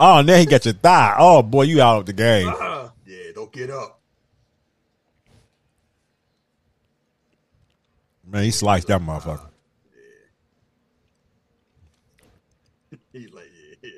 Oh, 0.00 0.22
now 0.22 0.36
he 0.36 0.46
got 0.46 0.64
your 0.64 0.74
thigh. 0.74 1.16
Oh 1.18 1.42
boy, 1.42 1.62
you 1.62 1.82
out 1.82 2.00
of 2.00 2.06
the 2.06 2.12
game. 2.12 2.48
Ah, 2.48 2.92
yeah, 3.04 3.32
don't 3.34 3.50
get 3.50 3.70
up. 3.70 4.00
Man, 8.24 8.44
he 8.44 8.50
sliced 8.50 8.86
that 8.88 9.00
motherfucker. 9.00 9.48
He's 13.12 13.32
like, 13.32 13.50
yeah. 13.82 13.90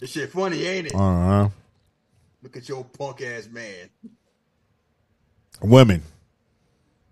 This 0.00 0.10
shit 0.10 0.30
funny, 0.30 0.66
ain't 0.66 0.88
it? 0.88 0.94
Uh 0.94 0.98
huh. 0.98 1.48
Look 2.42 2.56
at 2.56 2.68
your 2.68 2.84
punk 2.84 3.22
ass 3.22 3.48
man. 3.50 3.88
Women, 5.62 6.02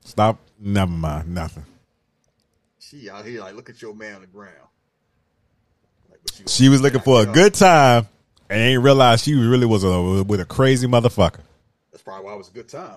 stop. 0.04 0.38
Never 0.58 0.90
mind. 0.90 1.34
Nothing. 1.34 1.64
She 2.78 3.08
out 3.08 3.24
here 3.24 3.40
like, 3.40 3.54
look 3.54 3.70
at 3.70 3.80
your 3.80 3.94
man 3.94 4.16
on 4.16 4.20
the 4.20 4.26
ground. 4.26 4.52
Like, 6.10 6.20
She 6.46 6.68
was 6.68 6.82
looking 6.82 7.00
for 7.00 7.22
a 7.22 7.26
good 7.26 7.54
time 7.54 8.06
and 8.50 8.60
ain't 8.60 8.82
realize 8.82 9.22
she 9.22 9.34
really 9.34 9.66
was 9.66 9.84
a, 9.84 10.22
with 10.22 10.40
a 10.40 10.44
crazy 10.44 10.86
motherfucker. 10.86 11.40
That's 11.90 12.02
probably 12.02 12.26
why 12.26 12.34
it 12.34 12.38
was 12.38 12.48
a 12.48 12.52
good 12.52 12.68
time. 12.68 12.96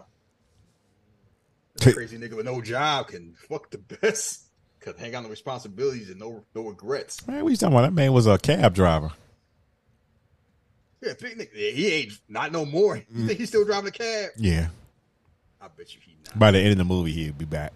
That 1.78 1.94
crazy 1.94 2.18
nigga 2.18 2.36
with 2.36 2.46
no 2.46 2.62
job 2.62 3.08
can 3.08 3.36
fuck 3.48 3.70
the 3.70 3.78
best. 3.78 4.44
Cause 4.80 4.96
hang 4.98 5.16
on 5.16 5.24
the 5.24 5.30
responsibilities 5.30 6.10
and 6.10 6.20
no 6.20 6.44
no 6.56 6.64
regrets. 6.64 7.28
Man, 7.28 7.44
what 7.44 7.50
you 7.50 7.58
talking 7.58 7.74
about? 7.74 7.82
That 7.82 7.94
man 7.94 8.14
was 8.14 8.26
a 8.26 8.38
cab 8.38 8.74
driver. 8.74 9.12
Yeah, 11.02 11.14
big 11.20 11.38
nigga. 11.38 11.50
Yeah, 11.54 11.72
he 11.72 11.88
ain't 11.94 12.14
not 12.30 12.52
no 12.52 12.66
more. 12.66 12.96
You 12.96 13.04
mm. 13.14 13.28
think 13.28 13.40
he's 13.40 13.50
still 13.50 13.66
driving 13.66 13.90
a 13.90 13.92
cab? 13.92 14.32
Yeah. 14.38 14.68
I 15.60 15.68
bet 15.68 15.94
you 15.94 16.02
he 16.04 16.16
not. 16.26 16.40
By 16.40 16.52
the 16.52 16.60
end 16.60 16.72
of 16.72 16.78
the 16.78 16.86
movie, 16.86 17.12
he'll 17.12 17.34
be 17.34 17.46
back. 17.46 17.74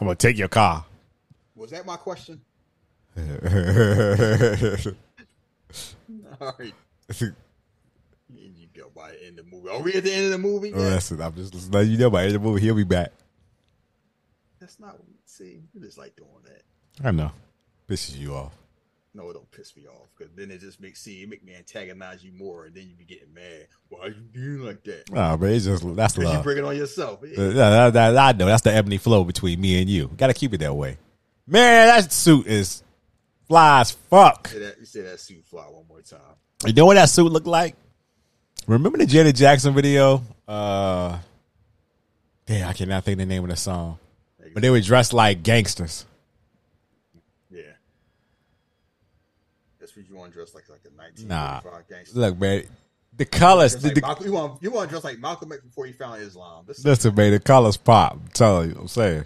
I'm 0.00 0.06
gonna 0.06 0.16
take 0.16 0.36
your 0.36 0.48
car. 0.48 0.84
Was 1.54 1.70
that 1.70 1.86
my 1.86 1.96
question? 1.96 2.40
All 6.40 6.54
right. 6.58 6.74
You 8.36 8.66
go 8.74 8.90
by 8.96 9.12
the 9.12 9.26
end 9.26 9.38
of 9.38 9.48
the 9.48 9.56
movie. 9.56 9.68
Are 9.68 9.80
we 9.80 9.92
at 9.94 10.02
the 10.02 10.12
end 10.12 10.24
of 10.26 10.32
the 10.32 10.38
movie? 10.38 10.72
Oh, 10.74 10.80
that's 10.82 11.12
it. 11.12 11.20
I'm 11.20 11.34
just 11.36 11.72
letting 11.72 11.92
you 11.92 11.98
know 11.98 12.10
by 12.10 12.22
the 12.22 12.28
end 12.28 12.36
of 12.36 12.42
the 12.42 12.48
movie, 12.48 12.62
he'll 12.62 12.74
be 12.74 12.82
back. 12.82 13.12
That's 14.60 14.80
not 14.80 14.94
what 14.94 15.06
we 15.06 15.14
see. 15.26 15.60
You 15.74 15.80
just 15.80 15.98
like 15.98 16.16
doing 16.16 16.28
that. 16.44 17.06
I 17.06 17.10
know. 17.12 17.30
Pisses 17.88 18.16
you 18.18 18.34
off. 18.34 18.54
No, 19.14 19.28
it 19.30 19.34
don't 19.34 19.48
piss 19.52 19.76
me 19.76 19.86
off 19.86 20.08
because 20.16 20.32
then 20.34 20.50
it 20.50 20.58
just 20.60 20.80
makes 20.80 21.00
see 21.00 21.22
it 21.22 21.28
make 21.28 21.44
me 21.44 21.54
antagonize 21.54 22.24
you 22.24 22.32
more, 22.32 22.64
and 22.64 22.74
then 22.74 22.88
you 22.88 22.96
be 22.96 23.04
getting 23.04 23.32
mad. 23.32 23.68
Why 23.88 24.06
are 24.06 24.08
you 24.08 24.22
doing 24.32 24.66
like 24.66 24.82
that? 24.84 25.12
Nah, 25.12 25.36
but 25.36 25.50
it's 25.50 25.66
just 25.66 25.82
that's 25.94 26.14
Because 26.14 26.30
you 26.30 26.34
love. 26.36 26.42
bring 26.44 26.58
it 26.58 26.64
on 26.64 26.76
yourself. 26.76 27.22
Uh, 27.22 27.26
that- 27.50 27.92
that- 27.92 28.16
I 28.16 28.32
know 28.32 28.46
that's 28.46 28.62
the 28.62 28.74
ebony 28.74 28.98
flow 28.98 29.22
between 29.22 29.60
me 29.60 29.80
and 29.80 29.88
you. 29.88 30.08
Got 30.16 30.28
to 30.28 30.34
keep 30.34 30.52
it 30.54 30.58
that 30.58 30.74
way. 30.74 30.96
Man, 31.46 31.86
that 31.88 32.10
suit 32.12 32.46
is 32.48 32.82
fly 33.46 33.80
as 33.80 33.90
fuck. 33.92 34.48
That, 34.50 34.76
you 34.80 34.86
say 34.86 35.02
that 35.02 35.20
suit 35.20 35.44
fly 35.44 35.62
one 35.64 35.84
more 35.88 36.00
time. 36.02 36.20
You 36.66 36.72
know 36.72 36.86
what 36.86 36.94
that 36.94 37.08
suit 37.08 37.30
looked 37.30 37.46
like? 37.46 37.74
Remember 38.66 38.98
the 38.98 39.06
Janet 39.06 39.36
Jackson 39.36 39.74
video? 39.74 40.22
Uh, 40.48 41.18
damn, 42.46 42.68
I 42.68 42.72
cannot 42.72 43.04
think 43.04 43.18
the 43.18 43.26
name 43.26 43.44
of 43.44 43.50
the 43.50 43.56
song. 43.56 43.98
But 44.52 44.62
they 44.62 44.70
were 44.70 44.80
dressed 44.80 45.12
like 45.12 45.42
gangsters. 45.42 46.06
Yeah. 47.50 47.62
That's 49.80 49.96
what 49.96 50.08
you 50.08 50.14
want 50.16 50.32
to 50.32 50.38
dress 50.38 50.54
like, 50.54 50.68
like 50.68 50.80
a 50.86 51.26
Nah, 51.26 51.60
1945 51.62 51.88
gangster. 51.88 52.18
look, 52.18 52.38
man, 52.38 52.64
the 53.16 53.24
colors, 53.24 53.72
Dress 53.72 53.82
the, 53.82 53.88
like 53.88 54.02
Malcolm, 54.02 54.26
you 54.26 54.32
want 54.32 54.62
you 54.62 54.70
want 54.70 54.88
to 54.88 54.92
dress 54.92 55.04
like 55.04 55.18
Malcolm 55.18 55.52
X 55.52 55.62
before 55.62 55.86
he 55.86 55.92
found 55.92 56.22
Islam. 56.22 56.64
This, 56.66 56.84
listen, 56.84 57.14
man, 57.14 57.32
the 57.32 57.40
colors 57.40 57.76
pop. 57.76 58.12
I'm 58.14 58.28
telling 58.32 58.70
you, 58.70 58.76
I'm 58.80 58.88
saying, 58.88 59.24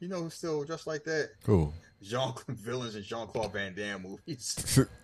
you 0.00 0.08
know 0.08 0.22
who's 0.22 0.34
still 0.34 0.64
dressed 0.64 0.86
like 0.86 1.04
that? 1.04 1.30
cool. 1.44 1.72
Jean 2.02 2.34
villains 2.48 2.96
in 2.96 3.02
Jean 3.02 3.26
Claude 3.28 3.52
Van 3.52 3.74
Damme 3.74 4.02
movies. 4.02 4.78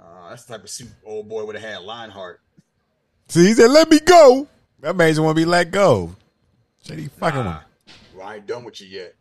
Uh, 0.00 0.30
that's 0.30 0.44
the 0.44 0.54
type 0.54 0.62
of 0.62 0.70
suit 0.70 0.86
old 1.04 1.28
boy 1.28 1.44
would 1.44 1.56
have 1.56 1.70
had 1.72 1.82
Lionheart. 1.82 2.40
See, 3.26 3.48
he 3.48 3.54
said, 3.54 3.68
"Let 3.68 3.90
me 3.90 3.98
go." 3.98 4.46
That 4.78 4.94
makes 4.94 5.16
you 5.16 5.24
want 5.24 5.36
to 5.36 5.40
be 5.42 5.44
let 5.44 5.72
go. 5.72 6.14
Shady 6.84 7.08
fucking 7.08 7.42
Nah, 7.42 7.54
one. 7.54 7.62
well, 8.16 8.26
I 8.28 8.36
ain't 8.36 8.46
done 8.46 8.62
with 8.62 8.80
you 8.80 8.86
yet. 8.86 9.14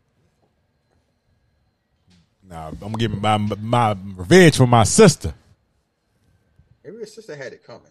Nah, 2.48 2.68
I'm 2.80 2.92
gonna 2.92 3.10
my 3.10 3.38
my 3.60 3.98
revenge 4.16 4.58
for 4.58 4.68
my 4.68 4.84
sister. 4.84 5.34
Maybe 6.84 6.98
his 6.98 7.16
sister 7.16 7.36
had 7.36 7.54
it 7.54 7.64
coming. 7.66 7.82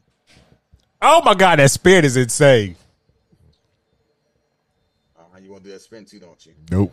Oh 1.02 1.22
my 1.24 1.34
god, 1.34 1.58
that 1.58 1.72
spirit 1.72 2.04
is 2.04 2.16
insane. 2.16 2.76
Uh, 5.18 5.38
you 5.42 5.50
want 5.50 5.64
to 5.64 5.70
do 5.70 5.72
that 5.74 5.80
spin 5.82 6.04
too, 6.04 6.20
don't 6.20 6.46
you? 6.46 6.52
Nope. 6.70 6.92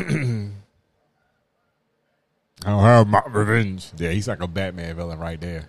I 0.00 0.04
don't 2.64 2.82
have 2.82 3.06
my 3.06 3.22
revenge. 3.28 3.90
Yeah, 3.96 4.10
he's 4.10 4.28
like 4.28 4.40
a 4.40 4.46
Batman 4.46 4.96
villain 4.96 5.18
right 5.18 5.40
there. 5.40 5.66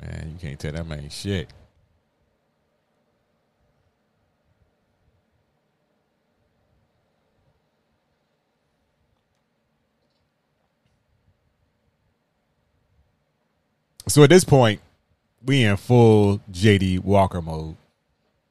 Man, 0.00 0.30
you 0.32 0.38
can't 0.40 0.58
tell 0.58 0.72
that 0.72 0.86
man 0.86 1.10
shit. 1.10 1.50
So 14.08 14.22
at 14.22 14.30
this 14.30 14.44
point, 14.44 14.80
we 15.46 15.64
in 15.64 15.76
full 15.76 16.40
JD 16.50 17.02
Walker 17.04 17.40
mode. 17.40 17.76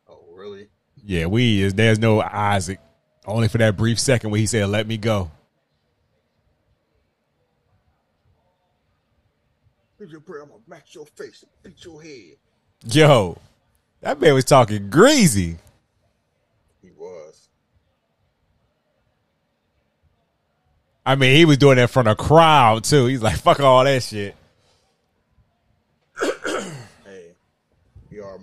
Oh, 0.10 0.24
really? 0.34 0.70
Yeah, 1.04 1.28
we 1.28 1.62
is. 1.62 1.74
There's 1.74 2.00
no 2.00 2.22
Isaac. 2.22 2.80
Only 3.28 3.48
for 3.48 3.58
that 3.58 3.76
brief 3.78 4.00
second 4.00 4.32
where 4.32 4.40
he 4.40 4.48
said, 4.48 4.68
"Let 4.70 4.88
me 4.88 4.98
go." 4.98 5.32
Leave 10.00 10.12
your 10.12 10.22
prayer. 10.22 10.44
I'm 10.44 10.50
gonna 10.50 10.62
match 10.68 10.94
your 10.94 11.06
face, 11.06 11.44
beat 11.64 11.84
your 11.84 12.02
head. 12.02 12.36
Yo, 12.86 13.38
that 14.02 14.20
man 14.20 14.34
was 14.34 14.46
talking 14.46 14.90
greasy. 14.90 15.58
He 16.82 16.92
was. 16.92 17.50
I 21.06 21.16
mean, 21.16 21.36
he 21.36 21.46
was 21.46 21.58
doing 21.58 21.78
that 21.78 21.84
in 21.84 21.88
front 21.88 22.08
of 22.08 22.14
a 22.14 22.24
crowd 22.24 22.84
too. 22.84 23.06
He's 23.06 23.22
like, 23.22 23.38
"Fuck 23.38 23.60
all 23.60 23.84
that 23.84 24.04
shit." 24.04 24.36
Hey, 27.06 27.36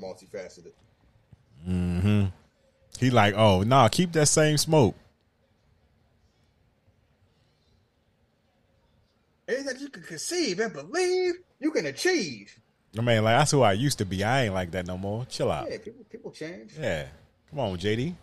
we 0.03 1.70
Mm-hmm. 1.70 2.24
He 2.99 3.11
like, 3.11 3.35
"Oh, 3.37 3.62
nah, 3.62 3.89
keep 3.89 4.12
that 4.12 4.27
same 4.27 4.59
smoke." 4.59 4.97
Anything 9.49 9.66
that 9.66 9.81
you 9.81 9.89
can 9.89 10.03
conceive 10.03 10.61
and 10.61 10.73
believe, 10.73 11.35
you 11.61 11.70
can 11.70 11.87
achieve. 11.87 12.59
I 12.97 13.01
mean, 13.01 13.24
like 13.24 13.39
that's 13.39 13.51
who 13.51 13.62
I 13.62 13.73
used 13.73 13.99
to 13.99 14.05
be. 14.05 14.23
I 14.23 14.45
ain't 14.45 14.55
like 14.55 14.70
that 14.73 14.87
no 14.87 14.99
more. 14.99 15.24
Chill 15.27 15.51
out. 15.51 15.70
Yeah, 15.70 15.79
people 15.79 16.05
people 16.11 16.31
change. 16.31 16.73
Yeah, 16.79 17.07
come 17.51 17.61
on, 17.61 17.79
JD. 17.79 18.15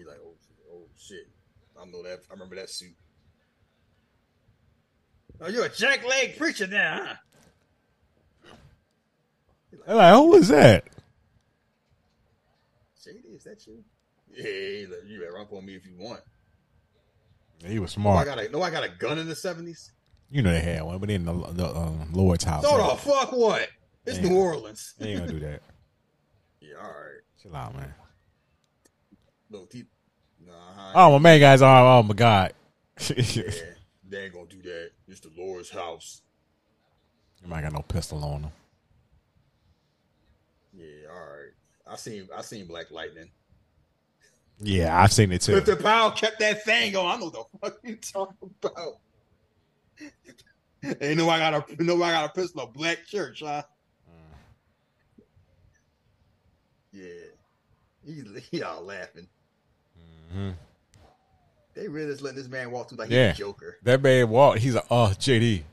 He 0.00 0.06
like, 0.06 0.16
oh, 0.24 0.32
oh 0.72 0.86
shit. 0.98 1.28
I 2.06 2.10
that. 2.10 2.20
I 2.30 2.32
remember 2.32 2.56
that 2.56 2.70
suit. 2.70 2.94
Oh, 5.40 5.48
you're 5.48 5.64
a 5.64 5.68
jack 5.70 6.06
leg 6.06 6.36
preacher 6.36 6.66
now, 6.66 7.00
huh? 7.06 7.14
They're 9.86 9.96
like, 9.96 10.14
who 10.14 10.26
was 10.32 10.48
that? 10.48 10.84
Shady, 13.02 13.18
is 13.28 13.44
that 13.44 13.66
you? 13.66 13.82
Yeah, 14.36 14.86
like, 14.94 15.08
you 15.08 15.18
better 15.20 15.32
run 15.32 15.42
up 15.42 15.52
on 15.52 15.64
me 15.64 15.74
if 15.74 15.86
you 15.86 15.94
want. 15.98 16.20
He 17.64 17.78
was 17.78 17.96
No, 17.96 18.10
I 18.10 18.22
smart. 18.24 18.26
got 18.26 18.38
a 18.38 18.48
no. 18.50 18.62
I 18.62 18.70
got 18.70 18.84
a 18.84 18.88
gun 18.88 19.18
in 19.18 19.28
the 19.28 19.34
seventies. 19.36 19.92
You 20.30 20.42
know 20.42 20.52
they 20.52 20.60
had 20.60 20.82
one, 20.82 20.98
but 20.98 21.10
in 21.10 21.24
the, 21.24 21.32
the 21.32 21.66
um, 21.76 22.10
Lord's 22.12 22.44
house. 22.44 22.62
So 22.62 22.76
the 22.76 22.96
fuck 22.96 23.32
what? 23.32 23.68
It's 24.06 24.18
Yeah. 24.18 24.28
New 24.28 24.36
Orleans. 24.36 24.94
They 24.98 25.10
ain't 25.10 25.20
gonna 25.20 25.32
do 25.32 25.40
that. 25.40 25.62
Yeah, 26.62 26.76
all 26.76 26.88
right. 26.90 27.22
Chill 27.42 27.56
out, 27.56 27.74
man. 27.74 27.92
Look, 29.50 29.72
he, 29.72 29.84
nah, 30.50 30.92
Oh 30.94 31.12
my 31.12 31.18
man, 31.18 31.40
guys! 31.40 31.62
Oh, 31.62 31.66
oh 31.66 32.02
my 32.02 32.14
god. 32.14 32.52
yeah, 33.08 33.14
they 34.08 34.24
ain't 34.24 34.34
gonna 34.34 34.46
do 34.46 34.62
that. 34.62 34.90
It's 35.08 35.20
the 35.20 35.30
Lord's 35.36 35.70
house. 35.70 36.22
You 37.42 37.48
might 37.48 37.62
got 37.62 37.72
no 37.72 37.82
pistol 37.82 38.22
on 38.24 38.42
him. 38.44 38.52
Yeah, 40.74 41.08
all 41.10 41.18
right. 41.18 41.52
I 41.86 41.96
seen 41.96 42.28
I 42.36 42.42
seen 42.42 42.66
Black 42.66 42.90
Lightning. 42.90 43.30
Yeah, 44.58 45.00
I've 45.00 45.12
seen 45.12 45.32
it 45.32 45.40
too. 45.40 45.56
If 45.56 45.64
the 45.64 45.76
Powell 45.76 46.10
kept 46.10 46.38
that 46.40 46.64
thing 46.64 46.94
on, 46.94 47.06
I 47.06 47.16
know 47.18 47.30
the 47.30 47.44
fuck 47.60 47.78
you 47.82 47.96
talking 47.96 48.50
about. 48.62 48.98
Ain't 51.00 51.18
know 51.18 51.28
I 51.28 51.38
got 51.38 51.70
a 51.70 51.82
know 51.82 52.02
I 52.02 52.12
got 52.12 52.30
a 52.30 52.32
pistol, 52.32 52.62
a 52.62 52.66
black 52.66 53.06
church, 53.06 53.42
huh? 53.44 53.62
Mm. 54.08 55.22
Yeah. 56.92 57.30
He, 58.04 58.24
he 58.50 58.62
all 58.62 58.82
laughing. 58.82 59.28
Mhm. 60.32 60.54
They 61.74 61.88
really 61.88 62.10
just 62.12 62.22
letting 62.22 62.38
this 62.38 62.48
man 62.48 62.70
walk 62.70 62.88
through 62.88 62.98
like 62.98 63.10
Yeah. 63.10 63.30
he's 63.30 63.36
a 63.40 63.42
Joker. 63.44 63.78
That 63.82 64.02
man 64.02 64.28
walked. 64.28 64.58
He's 64.58 64.74
like, 64.74 64.86
oh, 64.90 65.12
JD, 65.18 65.64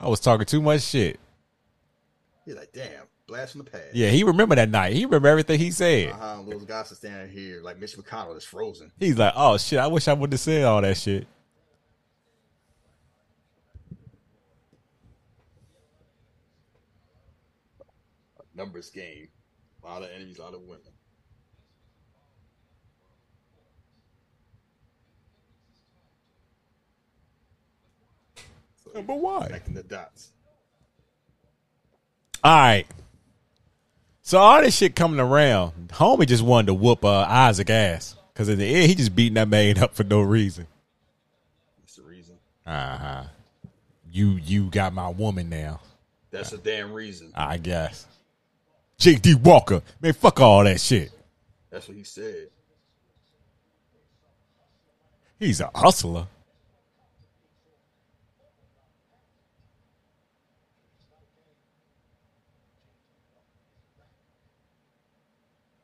I 0.00 0.08
was 0.08 0.20
talking 0.20 0.46
too 0.46 0.62
much 0.62 0.82
shit. 0.82 1.18
He's 2.44 2.54
like, 2.54 2.72
damn, 2.72 3.04
blast 3.26 3.52
from 3.52 3.64
the 3.64 3.70
past. 3.70 3.94
Yeah, 3.94 4.10
he 4.10 4.22
remember 4.22 4.54
that 4.54 4.68
night. 4.68 4.92
He 4.92 5.04
remember 5.04 5.28
everything 5.28 5.58
he 5.58 5.70
said. 5.70 6.10
Uh-huh. 6.10 6.42
Guys 6.66 6.92
are 6.92 6.94
standing 6.94 7.30
here 7.34 7.62
like 7.62 7.78
Mitch 7.78 7.96
McConnell 7.96 8.36
is 8.36 8.44
frozen. 8.44 8.92
He's 8.98 9.16
like, 9.18 9.32
oh 9.36 9.56
shit, 9.56 9.78
I 9.78 9.86
wish 9.86 10.08
I 10.08 10.12
would 10.12 10.32
have 10.32 10.40
said 10.40 10.64
all 10.64 10.82
that 10.82 10.96
shit. 10.96 11.26
Numbers 18.54 18.90
game. 18.90 19.28
A 19.82 19.86
lot 19.86 20.02
of 20.02 20.10
enemies, 20.14 20.38
a 20.38 20.42
lot 20.42 20.54
of 20.54 20.62
women. 20.62 20.80
But 29.02 29.18
why? 29.18 29.46
Connecting 29.46 29.74
the 29.74 29.82
dots. 29.82 30.30
All 32.42 32.56
right. 32.56 32.86
So 34.22 34.38
all 34.38 34.62
this 34.62 34.76
shit 34.76 34.94
coming 34.94 35.20
around, 35.20 35.88
homie 35.88 36.26
just 36.26 36.42
wanted 36.42 36.68
to 36.68 36.74
whoop 36.74 37.04
uh, 37.04 37.26
Isaac 37.28 37.68
ass 37.68 38.16
because 38.32 38.48
in 38.48 38.58
the 38.58 38.64
end 38.64 38.86
he 38.86 38.94
just 38.94 39.14
beating 39.14 39.34
that 39.34 39.48
man 39.48 39.78
up 39.78 39.94
for 39.94 40.04
no 40.04 40.20
reason. 40.22 40.66
That's 41.80 41.96
the 41.96 42.02
reason. 42.02 42.36
Uh 42.66 42.98
huh. 42.98 43.24
You 44.10 44.32
you 44.36 44.70
got 44.70 44.94
my 44.94 45.08
woman 45.08 45.48
now. 45.48 45.80
That's 46.30 46.52
a 46.52 46.58
damn 46.58 46.92
reason. 46.92 47.32
I 47.34 47.58
guess. 47.58 48.06
J.D. 48.98 49.34
Walker, 49.34 49.82
man, 50.00 50.12
fuck 50.12 50.40
all 50.40 50.64
that 50.64 50.80
shit. 50.80 51.10
That's 51.70 51.88
what 51.88 51.96
he 51.96 52.04
said. 52.04 52.48
He's 55.38 55.60
a 55.60 55.70
hustler. 55.74 56.26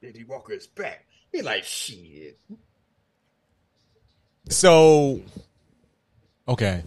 J.D. 0.01 0.25
Walker 0.25 0.53
is 0.53 0.67
back. 0.67 1.07
He 1.33 1.43
like 1.43 1.65
shit. 1.65 2.39
So, 4.49 5.21
okay. 6.49 6.83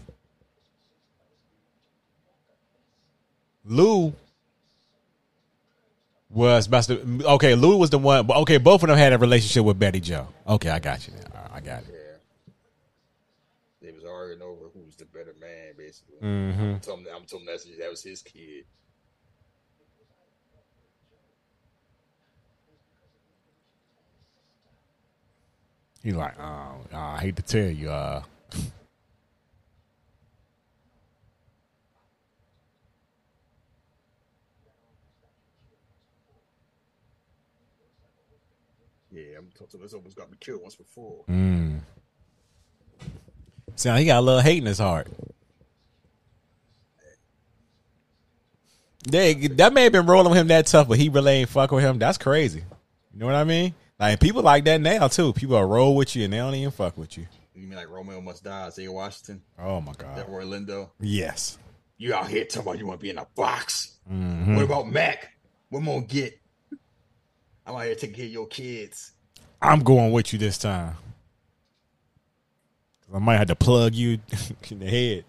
Lou 3.66 4.14
was 6.30 6.68
about 6.68 6.84
to. 6.86 7.22
Okay, 7.26 7.56
Lou 7.56 7.78
was 7.78 7.90
the 7.92 8.00
one. 8.00 8.26
but 8.26 8.38
Okay, 8.38 8.58
both 8.58 8.84
of 8.84 8.90
them 8.90 8.98
had 8.98 9.14
a 9.14 9.18
relationship 9.18 9.64
with 9.64 9.80
Betty 9.80 10.00
Joe. 10.00 10.28
Okay, 10.48 10.70
I 10.70 10.80
got 10.80 11.08
you 11.08 11.14
now. 11.14 11.50
I 11.54 11.62
got 11.62 11.84
it. 11.84 11.90
Yeah. 11.90 12.00
They 13.82 13.92
was 13.92 14.04
arguing 14.04 14.42
over 14.42 14.66
who's 14.74 14.96
the 14.96 15.06
better 15.06 15.36
man, 15.40 15.74
basically. 15.78 16.18
Mm-hmm. 16.22 16.62
I'm 16.62 16.80
telling 16.80 17.06
I'm 17.16 17.26
telling 17.26 17.46
message 17.46 17.78
that 17.80 17.90
was 17.90 18.04
his 18.04 18.22
kid. 18.22 18.66
He's 26.04 26.16
like, 26.16 26.38
oh, 26.38 26.76
I 26.94 27.18
hate 27.20 27.38
to 27.38 27.42
tell 27.42 27.70
you, 27.70 27.90
uh, 27.90 28.22
Yeah, 39.12 39.38
I'm 39.38 39.50
telling 39.56 39.82
this 39.84 39.94
almost 39.94 40.18
got 40.18 40.32
me 40.32 40.38
killed 40.40 40.62
once 40.64 40.76
before. 40.76 41.24
mm. 41.30 41.80
sound 43.76 44.00
he 44.00 44.06
got 44.06 44.20
a 44.20 44.22
little 44.22 44.42
hate 44.42 44.58
in 44.58 44.66
his 44.66 44.80
heart. 44.80 45.08
They, 49.08 49.36
that 49.36 49.72
may 49.74 49.84
have 49.84 49.92
been 49.92 50.08
rolling 50.08 50.32
with 50.32 50.40
him 50.40 50.48
that 50.48 50.66
tough, 50.66 50.88
but 50.88 50.98
he 50.98 51.10
really 51.10 51.34
ain't 51.34 51.50
fucking 51.50 51.76
with 51.76 51.84
him. 51.84 52.00
That's 52.00 52.18
crazy. 52.18 52.64
You 53.14 53.20
know 53.20 53.28
what 53.28 53.36
I 53.36 53.44
mean? 53.44 53.76
Like 54.00 54.20
people 54.20 54.42
like 54.42 54.66
that 54.66 54.82
now 54.82 55.08
too. 55.08 55.34
People 55.34 55.56
are 55.56 55.68
roll 55.68 55.96
with 55.96 56.16
you 56.16 56.24
and 56.26 56.34
they 56.34 56.38
don't 56.38 56.56
even 56.56 56.72
fuck 56.72 56.98
with 56.98 57.18
you. 57.18 57.28
You 57.56 57.68
mean 57.68 57.78
like 57.78 57.90
Romeo 57.90 58.20
Must 58.20 58.44
Die, 58.44 58.66
Isaiah 58.66 58.92
Washington, 58.92 59.42
Oh 59.60 59.80
my 59.80 59.94
god. 59.94 60.18
that. 60.18 60.30
Roy 60.30 60.44
Yes. 61.00 61.58
You 61.98 62.14
out 62.14 62.28
here 62.28 62.44
talking 62.46 62.62
about 62.64 62.80
you 62.80 62.88
want 62.88 63.00
to 63.00 63.04
be 63.04 63.12
in 63.12 63.18
a 63.20 63.28
box. 63.36 63.98
Mhm. 64.12 64.56
What 64.56 64.66
about 64.66 64.88
Mac? 64.90 65.32
What 65.70 65.80
am 65.80 65.90
I 65.90 65.94
gonna 65.94 66.06
get? 66.06 66.40
I'm 67.66 67.76
out 67.76 67.84
here 67.86 67.96
taking 67.96 68.16
care 68.16 68.26
of 68.26 68.32
your 68.32 68.48
kids. 68.48 69.12
I'm 69.62 69.82
going 69.84 70.12
with 70.12 70.34
you 70.34 70.40
this 70.40 70.58
time. 70.58 70.98
I 73.14 73.20
might 73.20 73.38
have 73.38 73.48
to 73.48 73.56
plug 73.56 73.94
you 73.94 74.20
in 74.72 74.80
the 74.80 74.88
head. 74.90 75.26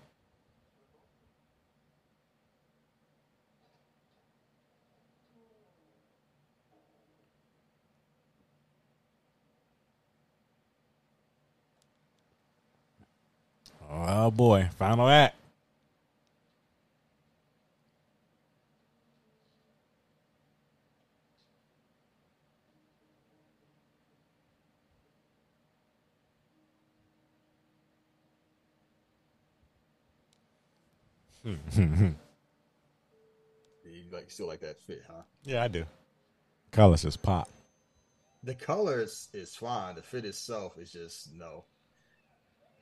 Oh 13.96 14.30
boy, 14.30 14.68
final 14.76 15.08
act. 15.08 15.36
You 33.86 34.10
like 34.10 34.30
still 34.30 34.46
like 34.48 34.60
that 34.60 34.80
fit, 34.80 35.02
huh? 35.06 35.22
Yeah, 35.44 35.62
I 35.62 35.68
do. 35.68 35.84
Colors 36.72 37.02
just 37.02 37.22
pop. 37.22 37.48
The 38.42 38.54
colors 38.54 39.28
is 39.32 39.54
fine. 39.54 39.94
The 39.94 40.02
fit 40.02 40.24
itself 40.24 40.78
is 40.78 40.90
just 40.90 41.32
no. 41.34 41.64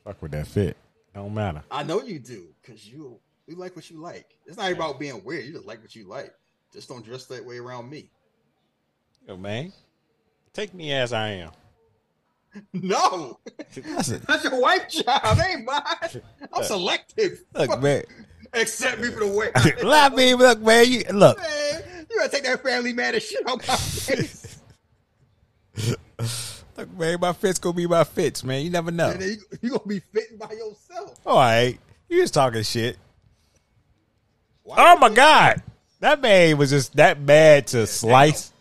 Fuck 0.05 0.23
with 0.23 0.31
that 0.33 0.47
fit. 0.47 0.77
Don't 1.15 1.35
matter. 1.35 1.63
I 1.71 1.83
know 1.83 2.03
you 2.03 2.19
do 2.19 2.49
because 2.61 2.87
you 2.89 3.19
you 3.47 3.57
like 3.57 3.77
what 3.77 3.91
you 3.91 4.01
like. 4.01 4.37
It's 4.47 4.57
not 4.57 4.73
about 4.73 4.99
being 4.99 5.23
weird. 5.25 5.45
You 5.45 5.53
just 5.53 5.67
like 5.67 5.81
what 5.83 5.95
you 5.95 6.09
like. 6.09 6.33
Just 6.73 6.89
don't 6.89 7.05
dress 7.05 7.27
that 7.27 7.45
way 7.45 7.59
around 7.59 7.91
me. 7.91 8.11
Yo, 9.29 9.37
man. 9.37 9.73
Take 10.53 10.75
me 10.75 10.93
as 10.93 11.13
I 11.13 11.29
am. 11.31 11.51
No, 12.75 13.39
Listen, 13.75 14.21
that's 14.29 14.45
your 14.45 14.61
wife 14.61 14.87
job. 14.91 15.07
That 15.07 15.49
ain't 15.49 15.65
mine. 15.65 16.23
I'm 16.53 16.63
selective. 16.63 17.43
look, 17.55 17.81
man. 17.81 18.03
Accept 18.53 19.01
me 19.01 19.09
for 19.09 19.21
the 19.21 19.29
way. 19.29 19.51
I 19.55 19.73
am. 19.81 19.87
Let 19.89 20.15
me 20.15 20.35
look, 20.35 20.61
man. 20.61 20.87
You 20.87 21.03
look. 21.15 21.39
Man, 21.39 22.07
you 22.11 22.19
gotta 22.19 22.31
take 22.31 22.45
that 22.45 22.63
family 22.63 22.93
man 22.93 23.15
and 23.15 23.23
shit 23.23 23.47
on 23.49 23.57
my 23.57 23.75
face. 23.77 24.52
Look, 26.83 26.99
man, 26.99 27.19
my 27.21 27.33
fits 27.33 27.61
gonna 27.61 27.75
be 27.75 27.87
my 27.87 28.03
fits, 28.03 28.43
man. 28.43 28.65
You 28.65 28.71
never 28.71 28.91
know. 28.91 29.11
And 29.11 29.23
you, 29.23 29.37
you 29.61 29.71
gonna 29.71 29.87
be 29.87 30.01
fitting 30.01 30.37
by 30.37 30.51
yourself. 30.51 31.17
All 31.25 31.37
right. 31.37 31.79
You 32.09 32.21
just 32.21 32.35
talking 32.35 32.65
shit. 32.65 32.99
Why 34.65 34.77
Oh 34.79 34.99
my 34.99 35.09
god. 35.09 35.63
That 36.01 36.21
man 36.21 36.59
was 36.59 36.71
just 36.71 36.97
that 36.97 37.25
bad 37.25 37.69
to 37.69 37.87
slice. 37.87 38.53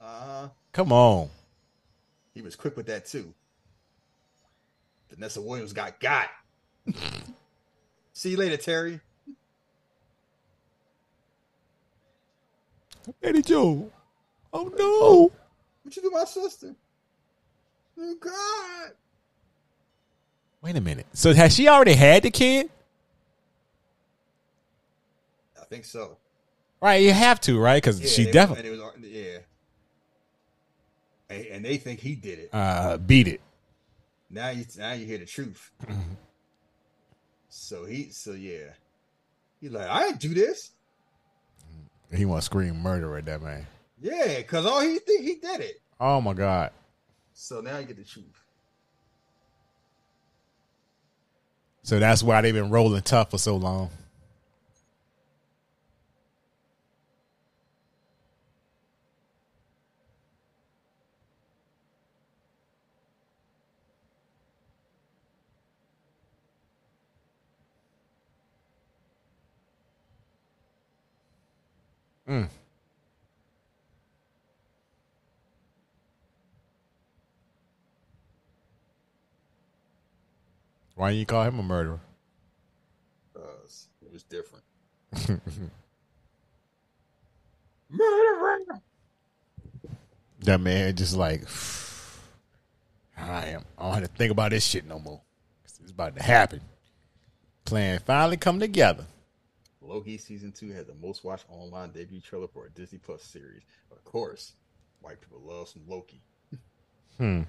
Uh, 0.00 0.48
Come 0.72 0.92
on. 0.92 1.30
he 2.34 2.42
was 2.42 2.56
quick 2.56 2.76
with 2.76 2.86
that 2.86 3.06
too. 3.06 3.32
Vanessa 5.10 5.40
Williams 5.40 5.72
got 5.72 6.00
got. 6.00 6.28
See 8.12 8.30
you 8.30 8.36
later, 8.38 8.56
Terry. 8.56 9.00
Eddie 13.22 13.42
Joe. 13.42 13.88
Oh 14.52 14.72
no. 14.76 15.32
What 15.84 15.94
you 15.94 16.02
do, 16.02 16.10
my 16.10 16.24
sister? 16.24 16.74
Oh 18.00 18.14
God! 18.20 18.92
Wait 20.62 20.76
a 20.76 20.80
minute. 20.80 21.06
So 21.12 21.32
has 21.34 21.54
she 21.54 21.68
already 21.68 21.94
had 21.94 22.22
the 22.22 22.30
kid? 22.30 22.70
I 25.60 25.64
think 25.64 25.84
so. 25.84 26.16
Right, 26.80 27.02
you 27.02 27.12
have 27.12 27.40
to, 27.42 27.58
right? 27.58 27.82
Because 27.82 28.00
Yeah, 28.00 28.08
she 28.08 28.30
definitely 28.30 28.70
and 28.70 28.80
it 28.80 28.82
was, 28.82 28.92
yeah. 29.02 29.38
And, 31.30 31.46
and 31.46 31.64
they 31.64 31.76
think 31.76 32.00
he 32.00 32.14
did 32.14 32.38
it. 32.38 32.50
uh, 32.52 32.96
beat 32.98 33.28
it. 33.28 33.40
Now 34.30 34.50
you 34.50 34.64
now 34.76 34.92
you 34.92 35.06
hear 35.06 35.18
the 35.18 35.26
truth. 35.26 35.70
so 37.48 37.84
he 37.84 38.10
so 38.10 38.32
yeah. 38.32 38.72
He's 39.60 39.72
like, 39.72 39.88
I 39.88 40.06
didn't 40.06 40.20
do 40.20 40.34
this. 40.34 40.70
He 42.14 42.24
want 42.24 42.42
to 42.42 42.44
scream 42.44 42.80
murder 42.80 43.16
at 43.18 43.24
that 43.26 43.42
man. 43.42 43.66
Yeah, 44.00 44.36
because 44.38 44.64
all 44.64 44.80
he 44.80 44.98
think 45.00 45.22
he 45.22 45.34
did 45.34 45.60
it. 45.60 45.80
Oh 46.00 46.20
my 46.20 46.32
god. 46.32 46.70
So 47.40 47.60
now 47.60 47.78
you 47.78 47.86
get 47.86 47.96
to 47.96 48.02
choose. 48.02 48.24
So 51.84 52.00
that's 52.00 52.20
why 52.20 52.40
they've 52.40 52.52
been 52.52 52.68
rolling 52.68 53.00
tough 53.02 53.30
for 53.30 53.38
so 53.38 53.56
long. 53.56 53.90
Mm. 72.28 72.48
Why 80.98 81.10
you 81.10 81.24
call 81.24 81.44
him 81.44 81.60
a 81.60 81.62
murderer? 81.62 82.00
Because 83.32 83.86
it 84.02 84.12
was 84.12 84.24
different. 84.24 84.64
Murderer. 87.88 88.80
That 90.40 90.60
man 90.60 90.96
just 90.96 91.14
like 91.14 91.44
I 93.16 93.46
am. 93.46 93.64
I 93.78 93.82
don't 93.84 93.94
have 93.94 94.02
to 94.02 94.08
think 94.08 94.32
about 94.32 94.50
this 94.50 94.66
shit 94.66 94.86
no 94.86 94.98
more. 94.98 95.20
It's 95.64 95.92
about 95.92 96.16
to 96.16 96.22
happen. 96.24 96.60
Plan 97.64 98.00
finally 98.04 98.36
come 98.36 98.58
together. 98.58 99.04
Loki 99.80 100.18
season 100.18 100.50
two 100.50 100.72
had 100.72 100.88
the 100.88 100.94
most 100.94 101.22
watched 101.22 101.44
online 101.48 101.92
debut 101.92 102.20
trailer 102.20 102.48
for 102.48 102.66
a 102.66 102.70
Disney 102.70 102.98
Plus 102.98 103.22
series. 103.22 103.62
Of 103.92 104.02
course, 104.02 104.54
white 105.00 105.20
people 105.20 105.40
love 105.44 105.68
some 105.68 105.82
Loki. 105.86 106.20
Hmm. 107.18 107.42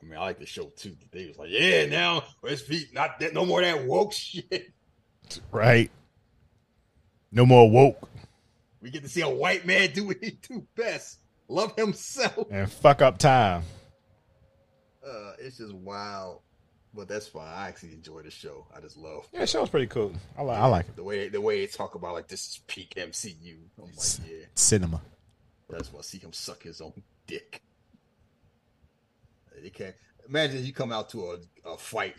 I 0.00 0.04
mean, 0.04 0.18
I 0.18 0.22
like 0.22 0.38
the 0.38 0.46
show 0.46 0.66
too. 0.76 0.96
They 1.10 1.26
was 1.26 1.38
like, 1.38 1.50
yeah, 1.50 1.86
now 1.86 2.24
let's 2.42 2.62
be 2.62 2.84
not 2.92 3.18
that 3.20 3.34
no 3.34 3.44
more 3.44 3.60
that 3.62 3.84
woke 3.84 4.12
shit. 4.14 4.72
Right. 5.50 5.90
No 7.30 7.44
more 7.44 7.70
woke 7.70 8.08
We 8.80 8.90
get 8.90 9.02
to 9.02 9.08
see 9.08 9.20
a 9.20 9.28
white 9.28 9.66
man 9.66 9.90
do 9.92 10.06
what 10.06 10.16
he 10.22 10.30
do 10.48 10.66
best, 10.76 11.18
love 11.48 11.76
himself. 11.76 12.46
and 12.50 12.70
fuck 12.70 13.02
up 13.02 13.18
time. 13.18 13.62
Uh, 15.06 15.32
it's 15.38 15.58
just 15.58 15.74
wild, 15.74 16.40
but 16.94 17.08
that's 17.08 17.26
fine. 17.28 17.46
I 17.46 17.68
actually 17.68 17.92
enjoy 17.92 18.22
the 18.22 18.30
show. 18.30 18.66
I 18.76 18.80
just 18.80 18.96
love 18.96 19.26
Yeah, 19.32 19.40
that 19.40 19.48
show's 19.48 19.68
pretty 19.68 19.86
cool. 19.88 20.12
I 20.36 20.42
like. 20.42 20.58
I 20.58 20.66
like 20.66 20.88
it. 20.88 20.96
the 20.96 21.02
way 21.02 21.28
the 21.28 21.40
way 21.40 21.60
they 21.60 21.66
talk 21.66 21.94
about 21.94 22.14
like 22.14 22.28
this 22.28 22.46
is 22.46 22.60
peak 22.66 22.94
MCU. 22.96 23.56
I'm 23.78 23.84
like, 23.84 24.28
yeah, 24.28 24.46
Cinema. 24.54 25.00
I 25.74 25.78
just 25.78 25.92
want 25.92 26.02
to 26.04 26.08
see 26.08 26.18
him 26.18 26.32
suck 26.32 26.62
his 26.62 26.80
own 26.80 26.94
dick. 27.26 27.62
They 29.62 29.70
can't 29.70 29.94
imagine 30.28 30.64
you 30.64 30.72
come 30.72 30.92
out 30.92 31.08
to 31.10 31.32
a, 31.32 31.70
a 31.70 31.76
fight 31.76 32.16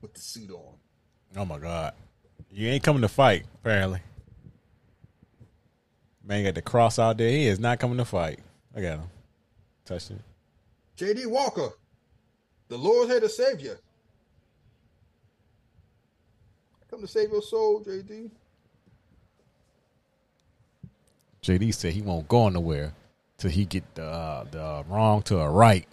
with 0.00 0.14
the 0.14 0.20
suit 0.20 0.50
on. 0.50 0.74
Oh 1.36 1.44
my 1.44 1.58
god. 1.58 1.94
You 2.50 2.68
ain't 2.68 2.82
coming 2.82 3.02
to 3.02 3.08
fight, 3.08 3.44
apparently. 3.54 4.00
Man 6.24 6.44
got 6.44 6.54
the 6.54 6.62
cross 6.62 6.98
out 6.98 7.18
there. 7.18 7.28
He 7.30 7.46
is 7.46 7.58
not 7.58 7.78
coming 7.78 7.98
to 7.98 8.04
fight. 8.04 8.40
I 8.74 8.80
got 8.80 8.98
him. 8.98 9.10
Touched 9.84 10.10
it. 10.12 10.20
JD 10.96 11.26
Walker, 11.26 11.70
the 12.68 12.76
Lord's 12.76 13.10
here 13.10 13.20
to 13.20 13.28
save 13.28 13.60
you. 13.60 13.74
Come 16.90 17.00
to 17.00 17.06
save 17.06 17.30
your 17.30 17.42
soul, 17.42 17.82
JD. 17.84 18.30
JD 21.42 21.72
said 21.74 21.92
he 21.92 22.02
won't 22.02 22.28
go 22.28 22.48
nowhere 22.48 22.92
till 23.38 23.50
he 23.50 23.64
get 23.64 23.94
the 23.94 24.04
uh, 24.04 24.44
the 24.50 24.62
uh, 24.62 24.82
wrong 24.88 25.22
to 25.22 25.38
a 25.38 25.48
right. 25.48 25.86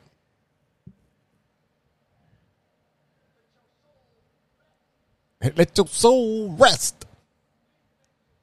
Let 5.42 5.78
your 5.78 5.88
soul 5.88 6.52
rest. 6.54 7.06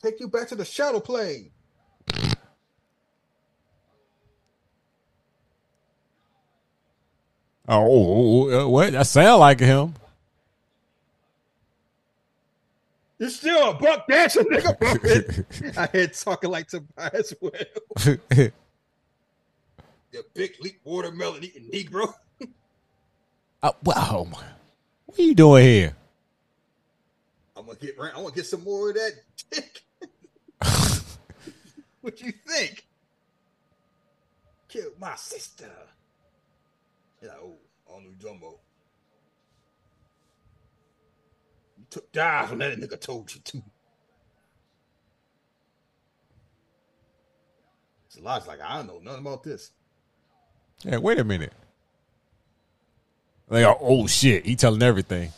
Take 0.03 0.21
you 0.21 0.29
back 0.29 0.49
to 0.49 0.55
the 0.55 0.65
shadow 0.65 1.01
plane. 1.01 1.51
Oh, 7.67 8.51
uh, 8.51 8.69
what? 8.69 8.93
That 8.93 9.07
sound 9.07 9.41
like 9.41 9.61
him. 9.61 9.95
You're 13.19 13.31
still 13.31 13.71
a 13.71 13.75
buck 13.75 14.07
dancer, 14.07 14.43
nigga. 14.43 15.77
I 15.79 15.97
had 15.97 16.13
talking 16.13 16.51
like 16.51 16.69
Tobias 16.69 17.33
well. 17.41 17.53
the 18.27 18.53
big 20.35 20.57
leap 20.61 20.81
watermelon 20.85 21.43
eating 21.43 21.71
Negro. 21.71 22.13
Uh, 23.63 23.73
wow. 23.83 24.29
What 25.07 25.19
are 25.19 25.23
you 25.23 25.35
doing 25.35 25.65
here? 25.65 25.97
I'm 27.65 27.69
gonna 27.69 27.79
get. 27.79 27.97
I 27.99 28.21
want 28.21 28.35
to 28.35 28.41
get 28.41 28.47
some 28.47 28.63
more 28.63 28.91
of 28.91 28.95
that 28.97 29.13
dick. 29.51 29.83
what 32.03 32.21
you 32.21 32.33
think? 32.47 32.85
Killed 34.69 34.93
my 35.01 35.15
sister. 35.15 35.71
You're 37.23 37.31
like, 37.31 37.41
oh, 37.43 37.57
all 37.87 38.01
new 38.01 38.13
Dumbo. 38.21 38.59
You 41.79 41.85
took 41.89 42.13
dives 42.13 42.51
when 42.51 42.59
that 42.59 42.79
nigga 42.79 43.01
told 43.01 43.35
you 43.35 43.41
to. 43.41 43.63
It's 48.07 48.19
a 48.19 48.23
lot 48.23 48.47
like 48.47 48.61
I 48.61 48.77
don't 48.77 48.89
know 48.89 49.01
nothing 49.03 49.27
about 49.27 49.43
this. 49.43 49.71
Yeah, 50.83 50.99
wait 50.99 51.19
a 51.19 51.25
minute. 51.25 51.55
Like, 53.49 53.65
oh 53.81 54.07
shit, 54.07 54.45
he 54.45 54.55
telling 54.55 54.83
everything. 54.83 55.33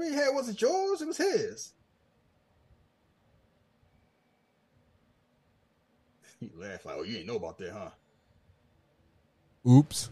Mean, 0.00 0.14
hey, 0.14 0.28
was 0.32 0.48
it 0.48 0.58
yours? 0.58 1.02
It 1.02 1.08
was 1.08 1.18
his. 1.18 1.74
He 6.40 6.50
laughed 6.56 6.86
like, 6.86 6.96
"Oh, 6.98 7.02
you 7.02 7.18
ain't 7.18 7.26
know 7.26 7.36
about 7.36 7.58
that, 7.58 7.70
huh?" 7.70 7.90
Oops. 9.70 10.08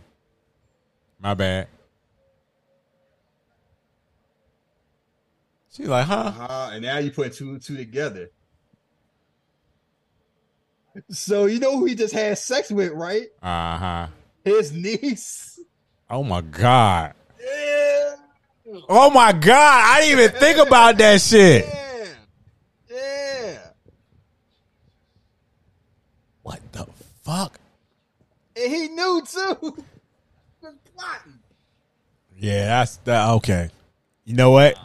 My 1.19 1.33
bad. 1.33 1.69
She's 5.73 5.89
like, 5.89 6.05
huh? 6.05 6.33
Uh-huh. 6.37 6.71
And 6.75 6.83
now 6.83 6.99
you 6.99 7.11
put 7.11 7.33
two 7.33 7.51
and 7.51 7.63
two 7.63 7.79
together. 7.79 8.31
So 11.11 11.47
you 11.47 11.61
know 11.61 11.79
who 11.79 11.87
he 11.87 11.95
just 11.95 12.13
had 12.13 12.37
sex 12.37 12.71
with, 12.71 12.93
right? 12.93 13.29
Uh 13.43 13.79
huh. 13.79 14.07
His 14.45 14.71
niece. 14.71 15.59
Oh 16.11 16.25
my 16.25 16.43
god. 16.43 17.15
Oh 18.89 19.11
my 19.11 19.33
god. 19.33 19.83
I 19.87 20.01
didn't 20.01 20.19
even 20.19 20.41
think 20.41 20.59
about 20.59 20.99
that 20.99 21.21
shit. 21.21 21.67
Yeah. 21.67 22.07
Yeah. 22.91 23.59
What 26.43 26.61
the 26.73 26.87
fuck? 27.23 27.59
And 28.57 28.73
he 28.73 28.89
knew 28.89 29.23
too. 29.27 29.55
Plotting. 30.61 31.39
Yeah, 32.39 32.67
that's 32.67 32.97
that. 32.99 33.31
Okay. 33.31 33.71
You 34.25 34.35
know 34.35 34.51
what? 34.51 34.77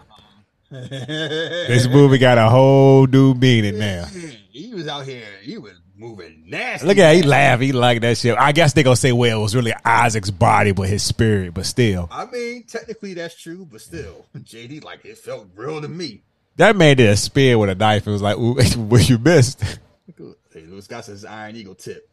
this 0.69 0.89
This 1.67 1.87
movie 1.87 2.17
got 2.17 2.37
a 2.37 2.49
whole 2.49 3.05
new 3.07 3.33
meaning 3.33 3.77
now. 3.77 4.05
He 4.51 4.73
was 4.73 4.87
out 4.87 5.05
here. 5.05 5.27
He 5.41 5.57
was 5.57 5.73
moving 5.95 6.43
nasty. 6.47 6.87
Look 6.87 6.97
at 6.97 7.15
he 7.15 7.23
laugh. 7.23 7.59
He 7.59 7.71
like 7.71 8.01
that 8.01 8.17
shit. 8.17 8.37
I 8.37 8.51
guess 8.51 8.73
they 8.73 8.83
gonna 8.83 8.95
say, 8.95 9.11
well, 9.11 9.39
it 9.39 9.41
was 9.43 9.55
really 9.55 9.73
Isaac's 9.85 10.31
body, 10.31 10.71
but 10.71 10.89
his 10.89 11.03
spirit. 11.03 11.53
But 11.53 11.65
still, 11.65 12.07
I 12.11 12.25
mean, 12.25 12.63
technically 12.63 13.13
that's 13.13 13.39
true, 13.39 13.67
but 13.69 13.81
still, 13.81 14.25
JD 14.37 14.83
like 14.83 15.05
it 15.05 15.17
felt 15.17 15.47
real 15.55 15.81
to 15.81 15.87
me. 15.87 16.21
that 16.57 16.75
man 16.75 16.97
did 16.97 17.09
a 17.09 17.15
spear 17.17 17.57
with 17.57 17.69
a 17.69 17.75
knife. 17.75 18.07
It 18.07 18.11
was 18.11 18.21
like, 18.21 18.37
ooh, 18.37 18.55
what 18.77 19.07
you 19.09 19.17
missed? 19.17 19.61
Hey, 19.63 20.61
Louis 20.67 20.85
got 20.87 21.05
his 21.05 21.25
Iron 21.25 21.55
Eagle 21.55 21.73
tip. 21.75 22.07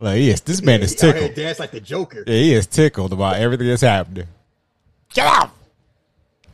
Like, 0.00 0.20
yes, 0.22 0.40
this 0.40 0.62
man 0.62 0.80
is 0.82 0.98
He 0.98 1.06
out 1.08 1.12
tickled. 1.14 1.34
Dance 1.34 1.58
like 1.60 1.70
the 1.72 1.80
Joker. 1.80 2.24
Yeah, 2.26 2.34
he 2.34 2.54
is 2.54 2.66
tickled 2.66 3.12
about 3.12 3.36
everything 3.36 3.68
that's 3.68 3.82
happening. 3.82 4.26
Get 5.12 5.26
out! 5.26 5.50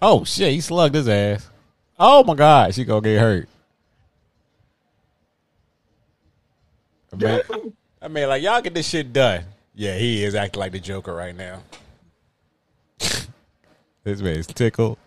Oh 0.02 0.24
shit, 0.24 0.52
he 0.52 0.60
slugged 0.60 0.94
his 0.94 1.08
ass. 1.08 1.48
Oh 1.98 2.24
my 2.24 2.34
god, 2.34 2.74
she 2.74 2.84
gonna 2.84 3.00
get 3.02 3.18
hurt. 3.20 3.48
I 7.12 7.16
mean, 7.16 7.40
I 8.02 8.08
mean, 8.08 8.28
like 8.28 8.42
y'all 8.42 8.60
get 8.60 8.74
this 8.74 8.88
shit 8.88 9.12
done. 9.12 9.44
Yeah, 9.74 9.96
he 9.96 10.24
is 10.24 10.34
acting 10.34 10.60
like 10.60 10.72
the 10.72 10.80
Joker 10.80 11.14
right 11.14 11.36
now. 11.36 11.60
this 12.98 14.20
man 14.20 14.36
is 14.36 14.46
tickled. 14.46 14.98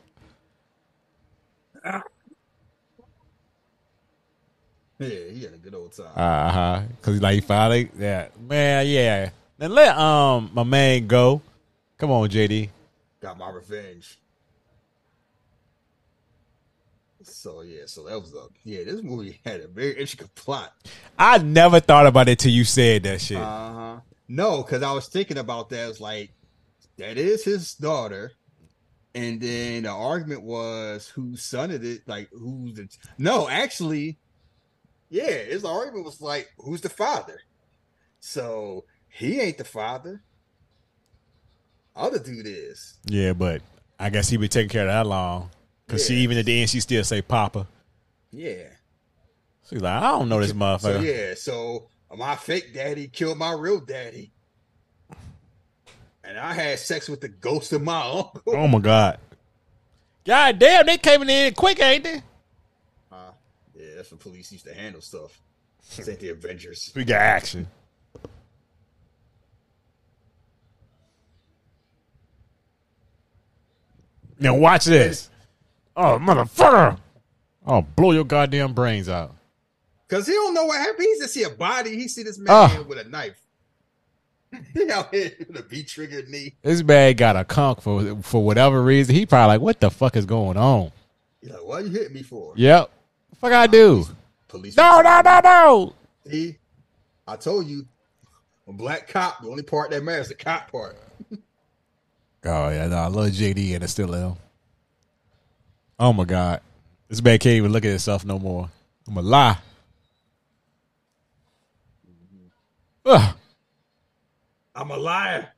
Yeah, 5.00 5.10
he 5.32 5.44
had 5.44 5.54
a 5.54 5.58
good 5.58 5.74
old 5.74 5.94
time. 5.94 6.08
Uh 6.14 6.52
huh. 6.52 6.82
Cause 7.02 7.22
like 7.22 7.36
he 7.36 7.42
finally, 7.42 7.90
yeah, 7.98 8.28
man, 8.38 8.86
yeah. 8.86 9.30
Then 9.58 9.74
let 9.74 9.98
um 9.98 10.52
my 10.54 10.64
man 10.64 11.08
go. 11.08 11.42
Come 11.98 12.12
on, 12.12 12.30
JD. 12.30 12.70
Got 13.22 13.38
my 13.38 13.50
revenge. 13.50 14.19
So 17.40 17.62
yeah, 17.62 17.84
so 17.86 18.04
that 18.04 18.20
was 18.20 18.34
a 18.34 18.48
yeah. 18.66 18.84
This 18.84 19.02
movie 19.02 19.40
had 19.46 19.62
a 19.62 19.68
very 19.70 19.98
intricate 19.98 20.36
plot. 20.36 20.74
I 21.18 21.38
never 21.38 21.80
thought 21.80 22.06
about 22.06 22.28
it 22.28 22.38
till 22.38 22.52
you 22.52 22.66
said 22.66 23.04
that 23.04 23.22
shit. 23.22 23.38
Uh 23.38 23.74
huh. 23.74 24.00
No, 24.28 24.62
because 24.62 24.84
I 24.84 24.92
was 24.92 25.08
thinking 25.08 25.38
about 25.38 25.70
that. 25.70 25.90
It's 25.90 26.02
like 26.02 26.34
that 26.98 27.18
is 27.18 27.46
his 27.46 27.76
daughter, 27.76 28.34
and 29.16 29.40
then 29.40 29.84
the 29.84 29.90
argument 29.90 30.44
was 30.44 31.08
whose 31.08 31.42
son 31.42 31.72
it 31.72 31.82
is. 31.82 32.02
Like 32.08 32.28
who's 32.34 32.74
the 32.74 32.90
no? 33.18 33.48
Actually, 33.48 34.18
yeah, 35.10 35.32
his 35.32 35.64
argument 35.64 36.04
was 36.04 36.20
like 36.20 36.50
who's 36.58 36.82
the 36.82 36.90
father. 36.90 37.40
So 38.20 38.84
he 39.08 39.40
ain't 39.40 39.58
the 39.58 39.64
father. 39.64 40.22
Other 41.96 42.20
dude 42.20 42.48
is. 42.48 42.98
Yeah, 43.06 43.32
but 43.32 43.62
I 43.98 44.10
guess 44.10 44.28
he 44.28 44.36
been 44.36 44.50
taking 44.50 44.68
care 44.68 44.82
of 44.82 44.90
that 44.90 45.08
long. 45.08 45.52
Cause 45.90 46.06
she 46.06 46.16
even 46.18 46.38
at 46.38 46.46
the 46.46 46.62
end 46.62 46.70
she 46.70 46.80
still 46.80 47.04
say 47.04 47.22
Papa. 47.22 47.68
Yeah. 48.32 48.68
She's 49.70 49.82
like, 49.82 50.02
I 50.02 50.12
don't 50.12 50.30
know 50.30 50.40
this 50.40 50.50
So 50.50 50.56
motherfucker. 50.56 51.04
yeah, 51.04 51.34
so 51.36 51.90
my 52.16 52.36
fake 52.36 52.74
daddy 52.74 53.08
killed 53.08 53.38
my 53.38 53.52
real 53.54 53.80
daddy, 53.80 54.32
and 56.24 56.38
I 56.40 56.54
had 56.54 56.80
sex 56.80 57.08
with 57.10 57.22
the 57.22 57.28
ghost 57.28 57.74
of 57.74 57.82
my 57.84 58.02
uncle. 58.14 58.42
Oh 58.56 58.68
my 58.68 58.80
god. 58.80 59.20
God 60.26 60.60
damn, 60.60 60.86
they 60.86 60.98
came 60.98 61.22
in 61.28 61.54
quick, 61.56 61.82
ain't 61.82 62.04
they? 62.04 62.22
Uh, 63.12 63.32
yeah, 63.76 63.96
that's 63.96 64.12
when 64.12 64.20
police 64.20 64.52
used 64.52 64.66
to 64.66 64.74
handle 64.74 65.02
stuff. 65.02 65.40
This 65.96 66.08
ain't 66.08 66.20
the 66.20 66.30
Avengers. 66.30 66.92
We 66.96 67.04
got 67.04 67.22
action. 67.22 67.68
Now 74.40 74.56
watch 74.56 74.86
this. 74.86 75.30
Oh 76.02 76.18
motherfucker! 76.18 76.98
Oh, 77.68 77.82
blow 77.82 78.12
your 78.14 78.24
goddamn 78.24 78.74
brains 78.74 79.10
out. 79.10 79.36
Cause 80.08 80.26
he 80.26 80.34
don't 80.34 80.54
know 80.54 80.66
what 80.66 80.80
happened. 80.80 81.02
He 81.14 81.20
just 81.20 81.34
see 81.34 81.44
a 81.44 81.50
body. 81.50 81.96
He 81.96 82.08
see 82.08 82.24
this 82.24 82.40
man 82.40 82.48
Ah. 82.50 82.84
with 82.88 82.98
a 82.98 83.04
knife. 83.04 83.40
he 84.74 84.90
out 84.90 85.14
here 85.14 85.32
with 85.40 85.58
a 85.60 85.62
V 85.62 85.84
triggered 85.84 86.30
knee. 86.30 86.56
This 86.64 86.82
man 86.82 87.16
got 87.16 87.36
a 87.36 87.44
conk 87.44 87.82
for 87.82 88.16
for 88.24 88.44
whatever 88.44 88.82
reason. 88.82 89.14
He 89.14 89.26
probably 89.26 89.56
like, 89.56 89.62
what 89.62 89.80
the 89.82 89.92
fuck 89.92 90.16
is 90.16 90.26
going 90.26 90.58
on? 90.58 90.92
He's 91.42 91.52
like, 91.52 91.64
"What 91.66 91.84
you 91.84 91.92
hitting 91.92 92.14
me 92.14 92.24
for?" 92.24 92.54
Yep. 92.56 92.90
Fuck 93.40 93.52
I 93.52 93.68
do. 93.68 94.06
Police. 94.48 94.76
No, 94.78 95.02
no, 95.02 95.22
no, 95.24 95.40
no. 95.44 95.94
See, 96.30 96.58
I 97.28 97.36
told 97.36 97.68
you, 97.68 97.86
a 98.68 98.74
black 98.74 99.08
cop. 99.10 99.42
The 99.44 99.50
only 99.50 99.64
part 99.64 99.92
that 99.92 100.04
matters 100.04 100.24
is 100.26 100.30
the 100.30 100.36
cop 100.36 100.72
part. 100.72 100.98
Oh 102.46 102.70
yeah, 102.70 102.88
no, 102.88 102.96
I 102.96 103.08
love 103.08 103.32
JD 103.32 103.76
and 103.76 103.84
it's 103.84 103.92
still 103.92 104.14
ill. 104.14 104.38
Oh 106.00 106.14
my 106.14 106.24
god, 106.24 106.62
this 107.10 107.22
man 107.22 107.38
can't 107.40 107.58
even 107.58 107.74
look 107.74 107.84
at 107.84 107.90
himself 107.90 108.24
no 108.24 108.40
more. 108.40 108.70
I'm 109.06 109.18
a 109.18 109.22
lie. 109.22 109.58
Ugh. 113.06 113.36
I'm 114.76 114.92
a 114.92 114.98
liar. 114.98 115.50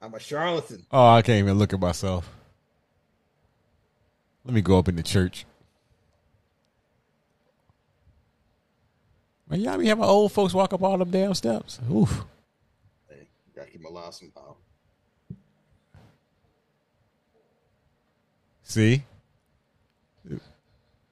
I'm 0.00 0.14
a 0.14 0.20
charlatan. 0.20 0.86
Oh, 0.92 1.14
I 1.14 1.22
can't 1.22 1.38
even 1.40 1.58
look 1.58 1.72
at 1.72 1.80
myself. 1.80 2.30
Let 4.44 4.54
me 4.54 4.60
go 4.60 4.78
up 4.78 4.88
in 4.88 4.96
the 4.96 5.02
church. 5.02 5.46
Man, 9.48 9.60
y'all 9.60 9.78
be 9.78 9.86
having 9.86 10.04
old 10.04 10.30
folks 10.30 10.54
walk 10.54 10.72
up 10.72 10.82
all 10.82 10.98
them 10.98 11.10
damn 11.10 11.34
steps. 11.34 11.80
Oof. 11.90 12.24
Hey, 13.08 13.26
gotta 13.56 13.70
keep 13.70 13.80
him 13.80 13.86
alive 13.86 14.14
somehow. 14.14 14.54
See? 18.62 19.02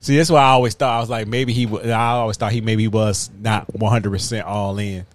See, 0.02 0.16
that's 0.16 0.30
why 0.30 0.40
I 0.42 0.48
always 0.48 0.74
thought 0.74 0.96
I 0.96 1.00
was 1.00 1.08
like 1.08 1.28
maybe 1.28 1.52
he. 1.52 1.66
I 1.90 2.10
always 2.10 2.36
thought 2.36 2.50
he 2.50 2.60
maybe 2.60 2.88
was 2.88 3.30
not 3.38 3.72
one 3.72 3.92
hundred 3.92 4.10
percent 4.10 4.44
all 4.44 4.76
in, 4.78 5.06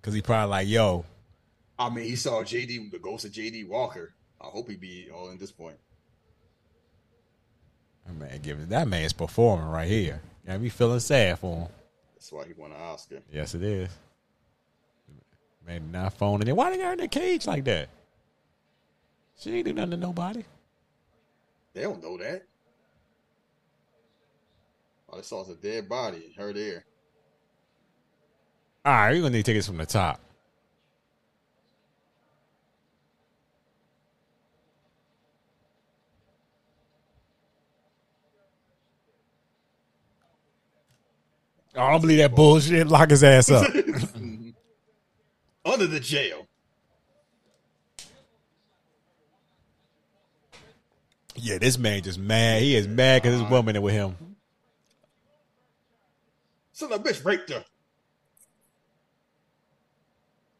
because 0.00 0.12
he 0.12 0.20
probably 0.20 0.50
like 0.50 0.68
yo. 0.68 1.06
I 1.78 1.88
mean, 1.88 2.04
he 2.04 2.16
saw 2.16 2.42
JD, 2.42 2.90
the 2.90 2.98
ghost 2.98 3.24
of 3.24 3.32
JD 3.32 3.66
Walker. 3.66 4.12
I 4.38 4.44
hope 4.48 4.68
he 4.68 4.76
be 4.76 5.08
all 5.10 5.30
in 5.30 5.38
this 5.38 5.50
point. 5.50 5.76
That 8.06 8.14
man, 8.14 8.40
giving 8.42 8.66
that 8.68 8.86
man's 8.86 9.14
performing 9.14 9.68
right 9.68 9.88
here. 9.88 10.20
Got 10.46 10.60
me 10.60 10.68
feeling 10.68 11.00
sad 11.00 11.38
for 11.38 11.56
him. 11.56 11.68
That's 12.14 12.30
why 12.30 12.44
he 12.46 12.52
won 12.52 12.72
an 12.72 12.76
Oscar. 12.78 13.22
Yes, 13.32 13.54
it 13.54 13.62
is. 13.62 13.88
Man, 15.66 15.90
not 15.90 16.12
phoning 16.12 16.46
it. 16.46 16.54
Why 16.54 16.68
they 16.70 16.76
got 16.76 16.86
her 16.86 16.92
in 16.92 16.98
the 16.98 17.08
cage 17.08 17.46
like 17.46 17.64
that? 17.64 17.88
She 19.38 19.56
ain't 19.56 19.64
do 19.64 19.72
nothing 19.72 19.92
to 19.92 19.96
nobody. 19.96 20.44
They 21.72 21.80
don't 21.80 22.02
know 22.02 22.18
that. 22.18 22.44
All 25.10 25.16
they 25.18 25.22
saw 25.22 25.40
was 25.40 25.48
a 25.48 25.56
dead 25.56 25.88
body. 25.88 26.32
Her 26.36 26.52
there. 26.52 26.84
All 28.84 28.92
right, 28.92 29.10
we're 29.10 29.22
gonna 29.22 29.30
need 29.30 29.44
to 29.44 29.52
take 29.52 29.58
this 29.58 29.66
from 29.66 29.76
the 29.76 29.86
top. 29.86 30.20
Oh, 41.76 41.82
I 41.82 41.90
don't 41.92 42.00
believe 42.00 42.18
that 42.18 42.34
bullshit. 42.34 42.88
Lock 42.88 43.10
his 43.10 43.22
ass 43.22 43.50
up. 43.50 43.66
Under 45.64 45.86
the 45.86 46.00
jail. 46.00 46.46
yeah, 51.42 51.58
this 51.58 51.78
man 51.78 52.02
just 52.02 52.18
mad. 52.18 52.62
He 52.62 52.76
is 52.76 52.86
mad 52.86 53.22
because 53.22 53.40
this 53.40 53.50
woman 53.50 53.76
is 53.76 53.82
with 53.82 53.94
him. 53.94 54.29
Son 56.80 56.90
of 56.90 57.00
a 57.00 57.04
bitch 57.04 57.22
raped 57.26 57.50
her. 57.50 57.62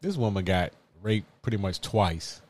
This 0.03 0.17
woman 0.19 0.45
got 0.45 0.73
raped 1.01 1.27
pretty 1.41 1.57
much 1.57 1.81
twice. 1.81 2.43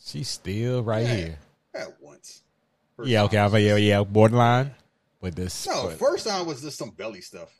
She's 0.00 0.28
still 0.28 0.84
right 0.84 1.02
Yeah. 1.04 1.14
here. 1.16 1.38
At 1.74 2.00
once. 2.00 2.42
First 2.96 3.08
Yeah, 3.10 3.24
okay, 3.24 3.38
I 3.38 3.56
yeah, 3.58 3.74
yeah, 3.76 4.04
borderline. 4.04 4.76
But 5.20 5.34
this, 5.34 5.66
No, 5.66 5.88
but- 5.88 5.98
first 5.98 6.24
time 6.28 6.46
was 6.46 6.62
just 6.62 6.78
some 6.78 6.90
belly 6.90 7.20
stuff. 7.20 7.50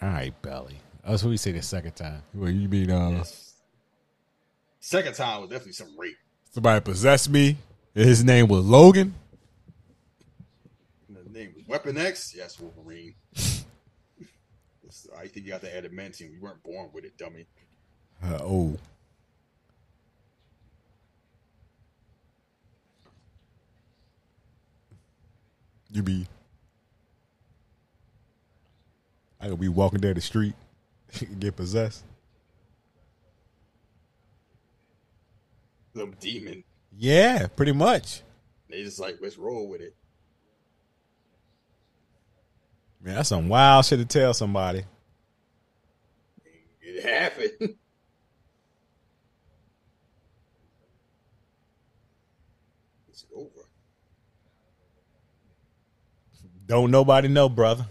all 0.00 0.08
right, 0.08 0.32
belly. 0.40 0.80
That's 1.06 1.22
what 1.22 1.28
we 1.28 1.36
say 1.36 1.52
the 1.52 1.60
second 1.60 1.92
time. 1.96 2.22
Well, 2.32 2.50
you 2.50 2.66
mean 2.66 2.90
uh, 2.90 3.10
Yes. 3.10 3.52
Second 4.80 5.14
time 5.16 5.42
was 5.42 5.50
definitely 5.50 5.74
some 5.74 5.98
rape. 5.98 6.16
somebody 6.50 6.80
possessed 6.80 7.28
me? 7.28 7.58
His 7.92 8.24
name 8.24 8.48
was 8.48 8.64
Logan. 8.64 9.14
And 11.08 11.16
the 11.18 11.30
name 11.30 11.52
was 11.54 11.66
Weapon 11.66 11.98
X. 11.98 12.34
Yes, 12.34 12.58
Wolverine. 12.58 13.14
I 15.16 15.26
think 15.26 15.46
you 15.46 15.52
got 15.52 15.60
the 15.60 15.68
adamantium. 15.68 16.32
You 16.32 16.40
weren't 16.40 16.62
born 16.62 16.90
with 16.92 17.04
it, 17.04 17.16
dummy. 17.16 17.46
Uh, 18.22 18.38
oh, 18.42 18.76
you 25.90 26.02
be? 26.02 26.26
I 29.40 29.48
could 29.48 29.60
be 29.60 29.68
walking 29.68 30.00
down 30.00 30.14
the 30.14 30.20
street, 30.20 30.54
and 31.20 31.40
get 31.40 31.56
possessed. 31.56 32.04
Some 35.96 36.14
demon. 36.20 36.62
Yeah, 36.96 37.46
pretty 37.48 37.72
much. 37.72 38.22
They 38.68 38.82
just 38.82 39.00
like, 39.00 39.18
let's 39.20 39.38
roll 39.38 39.68
with 39.68 39.80
it. 39.80 39.94
Man, 43.02 43.14
that's 43.14 43.30
some 43.30 43.48
wild 43.48 43.86
shit 43.86 43.98
to 43.98 44.04
tell 44.04 44.34
somebody. 44.34 44.84
It 46.82 47.02
happened. 47.02 47.50
it's 53.08 53.24
over. 53.34 53.48
Don't 56.66 56.90
nobody 56.90 57.28
know, 57.28 57.48
brother. 57.48 57.86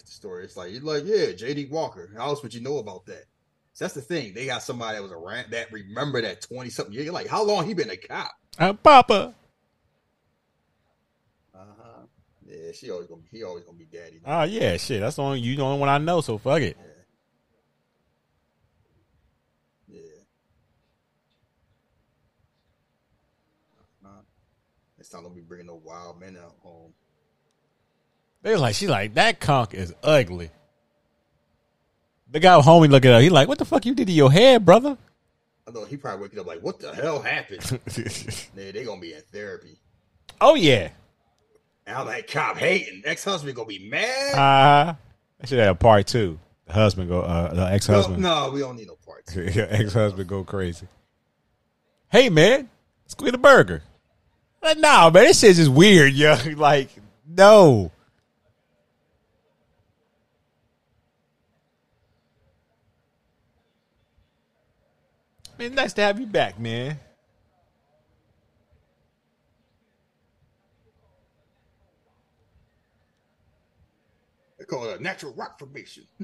The 0.00 0.10
story. 0.10 0.44
It's 0.44 0.56
like 0.56 0.72
you're 0.72 0.80
like, 0.82 1.04
yeah, 1.04 1.26
JD 1.32 1.70
Walker. 1.70 2.10
How 2.16 2.26
else 2.26 2.42
would 2.42 2.54
you 2.54 2.60
know 2.60 2.78
about 2.78 3.06
that? 3.06 3.24
So 3.74 3.84
that's 3.84 3.94
the 3.94 4.00
thing. 4.02 4.34
They 4.34 4.46
got 4.46 4.62
somebody 4.62 4.96
that 4.96 5.02
was 5.02 5.12
around 5.12 5.50
that 5.52 5.72
remember 5.72 6.20
that 6.22 6.42
twenty 6.42 6.70
something 6.70 6.92
year. 6.94 7.04
You're 7.04 7.12
like, 7.12 7.26
how 7.28 7.42
long 7.44 7.66
he 7.66 7.74
been 7.74 7.90
a 7.90 7.96
cop? 7.96 8.32
Uh, 8.58 8.72
Papa. 8.74 9.34
Uh 11.54 11.58
huh. 11.58 12.00
Yeah, 12.46 12.72
she 12.72 12.90
always 12.90 13.06
gonna 13.06 13.22
he 13.30 13.42
always 13.44 13.64
gonna 13.64 13.78
be 13.78 13.86
daddy. 13.86 14.20
Oh 14.26 14.42
yeah, 14.42 14.76
shit. 14.76 15.00
That's 15.00 15.16
the 15.16 15.22
only 15.22 15.40
you 15.40 15.56
the 15.56 15.62
only 15.62 15.78
one 15.78 15.88
I 15.88 15.98
know. 15.98 16.20
So 16.20 16.36
fuck 16.38 16.60
it. 16.60 16.76
Yeah. 19.88 20.00
Uh-huh. 24.04 24.20
Next 24.98 25.08
time 25.10 25.22
don't 25.22 25.34
be 25.34 25.40
bringing 25.40 25.66
no 25.66 25.80
wild 25.82 26.20
men 26.20 26.36
out 26.36 26.56
home. 26.62 26.92
They 28.42 28.52
was 28.52 28.60
like, 28.60 28.74
she's 28.74 28.88
like 28.88 29.14
that 29.14 29.40
conk 29.40 29.74
is 29.74 29.94
ugly. 30.02 30.50
The 32.30 32.40
guy 32.40 32.58
homie 32.60 32.90
looking 32.90 33.10
at 33.10 33.16
her. 33.16 33.20
He 33.20 33.30
like, 33.30 33.48
what 33.48 33.58
the 33.58 33.64
fuck 33.64 33.84
you 33.84 33.94
did 33.94 34.06
to 34.06 34.12
your 34.12 34.32
head, 34.32 34.64
brother? 34.64 34.96
I 35.66 35.70
know 35.70 35.84
he 35.84 35.96
probably 35.96 36.22
waking 36.22 36.40
up 36.40 36.46
like, 36.46 36.60
what 36.60 36.80
the 36.80 36.92
hell 36.94 37.20
happened? 37.20 37.80
yeah, 38.56 38.72
they 38.72 38.84
gonna 38.84 39.00
be 39.00 39.12
in 39.12 39.22
therapy. 39.32 39.78
oh 40.40 40.54
yeah. 40.54 40.90
Now 41.86 42.04
that 42.04 42.30
cop 42.30 42.56
hating 42.56 43.02
ex 43.04 43.24
husband 43.24 43.54
gonna 43.54 43.68
be 43.68 43.88
mad. 43.88 44.34
Uh 44.34 44.94
I 45.42 45.46
should 45.46 45.58
have 45.58 45.76
a 45.76 45.78
part 45.78 46.06
two. 46.06 46.38
The 46.66 46.72
husband 46.72 47.08
go 47.08 47.20
uh 47.20 47.54
the 47.54 47.66
ex 47.72 47.86
husband. 47.86 48.22
no, 48.22 48.50
we 48.52 48.60
don't 48.60 48.76
need 48.76 48.88
no 48.88 48.96
parts. 49.04 49.34
Your 49.56 49.66
ex 49.68 49.92
husband 49.92 50.28
go 50.28 50.42
crazy. 50.42 50.86
Hey 52.10 52.28
man, 52.28 52.68
get 53.18 53.34
a 53.34 53.38
burger. 53.38 53.82
Like, 54.62 54.78
nah, 54.78 55.10
man, 55.10 55.24
this 55.24 55.40
shit's 55.40 55.58
just 55.58 55.70
weird, 55.70 56.12
yo. 56.12 56.36
Like, 56.56 56.88
no. 57.26 57.90
Man, 65.62 65.74
nice 65.76 65.92
to 65.92 66.02
have 66.02 66.18
you 66.18 66.26
back, 66.26 66.58
man. 66.58 66.98
They 74.58 74.64
call 74.64 74.88
it 74.88 74.98
a 74.98 75.02
natural 75.02 75.32
rock 75.34 75.60
formation. 75.60 76.02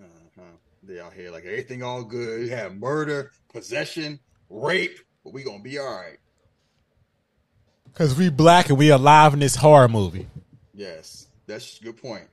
uh-huh. 0.00 0.42
They 0.82 0.98
out 0.98 1.12
here 1.12 1.30
like 1.30 1.44
everything 1.44 1.84
all 1.84 2.02
good. 2.02 2.40
You 2.40 2.50
have 2.50 2.74
murder, 2.74 3.30
possession, 3.52 4.18
rape, 4.50 4.98
but 5.22 5.32
we 5.32 5.44
gonna 5.44 5.62
be 5.62 5.78
all 5.78 5.86
right. 5.86 6.18
Cause 7.94 8.16
we 8.16 8.30
black 8.30 8.68
and 8.68 8.78
we 8.78 8.90
alive 8.90 9.32
in 9.32 9.38
this 9.38 9.54
horror 9.54 9.88
movie. 9.88 10.26
Yes, 10.74 11.28
that's 11.46 11.80
a 11.80 11.84
good 11.84 12.02
point. 12.02 12.26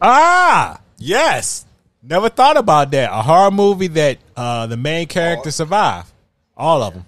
Ah, 0.00 0.80
yes. 0.96 1.66
Never 2.02 2.28
thought 2.28 2.56
about 2.56 2.90
that. 2.92 3.10
A 3.12 3.22
horror 3.22 3.50
movie 3.50 3.86
that 3.88 4.18
uh, 4.36 4.66
the 4.66 4.76
main 4.76 5.06
character 5.06 5.48
All- 5.48 5.52
survive. 5.52 6.12
All 6.56 6.82
of 6.82 6.94
them. 6.94 7.04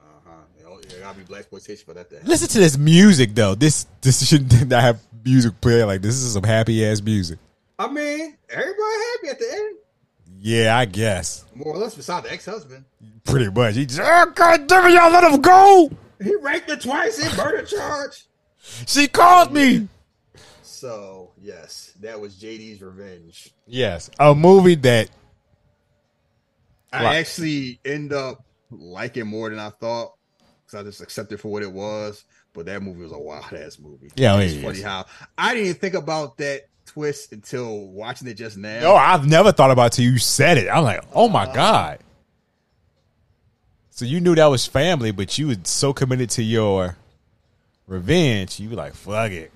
Uh 0.00 0.04
huh. 0.26 0.76
Gotta 1.00 1.18
be 1.18 1.24
blaxploitation 1.24 1.84
for 1.84 1.94
that. 1.94 2.08
Thing. 2.10 2.20
Listen 2.24 2.48
to 2.48 2.58
this 2.58 2.78
music 2.78 3.34
though. 3.34 3.54
This 3.54 3.86
this 4.00 4.26
should 4.28 4.68
not 4.70 4.82
have 4.82 5.00
music 5.24 5.60
playing 5.60 5.86
like 5.86 6.02
this. 6.02 6.14
is 6.16 6.32
some 6.32 6.42
happy 6.44 6.84
ass 6.86 7.00
music. 7.02 7.38
I 7.78 7.88
mean, 7.90 8.36
everybody 8.48 8.94
happy 9.12 9.28
at 9.30 9.38
the 9.38 9.50
end, 9.52 9.76
Yeah, 10.38 10.76
I 10.76 10.84
guess. 10.84 11.44
more 11.54 11.74
or 11.74 11.78
less. 11.78 11.94
beside 11.94 12.24
the 12.24 12.32
ex-husband, 12.32 12.84
Pretty 13.24 13.48
much. 13.50 13.74
He 13.74 13.86
just, 13.86 14.00
oh, 14.02 14.32
God 14.34 14.66
damn 14.66 14.84
it, 14.90 14.92
y'all 14.94 15.10
let 15.10 15.24
him 15.32 15.40
go. 15.40 15.90
he 16.22 16.34
ranked 16.36 16.68
her 16.68 16.76
twice 16.76 17.18
in 17.18 17.34
murder 17.38 17.62
charge. 17.64 18.26
She 18.86 19.08
called 19.08 19.52
me. 19.54 19.88
So 20.62 21.30
yes, 21.40 21.89
that 22.00 22.20
was 22.20 22.34
JD's 22.34 22.80
revenge. 22.82 23.52
Yes, 23.66 24.10
a 24.18 24.34
movie 24.34 24.74
that 24.76 25.10
I 26.92 27.04
Right. 27.04 27.16
actually 27.16 27.78
end 27.84 28.12
up 28.12 28.44
liking 28.70 29.26
more 29.26 29.50
than 29.50 29.58
I 29.58 29.70
thought 29.70 30.14
because 30.66 30.80
I 30.80 30.82
just 30.82 31.00
accepted 31.00 31.40
for 31.40 31.48
what 31.48 31.62
it 31.62 31.72
was. 31.72 32.24
But 32.52 32.66
that 32.66 32.82
movie 32.82 33.02
was 33.02 33.12
a 33.12 33.18
wild 33.18 33.52
ass 33.52 33.78
movie. 33.78 34.10
Yeah, 34.16 34.36
it's 34.38 34.54
it 34.54 34.62
funny 34.62 34.78
is. 34.78 34.84
how 34.84 35.06
I 35.38 35.54
didn't 35.54 35.68
even 35.68 35.80
think 35.80 35.94
about 35.94 36.36
that 36.38 36.62
twist 36.86 37.32
until 37.32 37.86
watching 37.88 38.26
it 38.26 38.34
just 38.34 38.56
now. 38.56 38.80
No, 38.80 38.96
I've 38.96 39.26
never 39.28 39.52
thought 39.52 39.70
about 39.70 39.92
it 39.92 39.96
till 39.96 40.04
you 40.06 40.18
said 40.18 40.58
it. 40.58 40.68
I'm 40.68 40.82
like, 40.82 41.04
oh 41.12 41.28
my 41.28 41.44
uh, 41.44 41.52
god. 41.54 41.98
So 43.90 44.04
you 44.04 44.20
knew 44.20 44.34
that 44.34 44.46
was 44.46 44.66
family, 44.66 45.12
but 45.12 45.38
you 45.38 45.48
were 45.48 45.56
so 45.62 45.92
committed 45.92 46.30
to 46.30 46.42
your 46.42 46.96
revenge, 47.86 48.58
you 48.58 48.70
were 48.70 48.76
like, 48.76 48.94
fuck 48.94 49.30
it. 49.30 49.52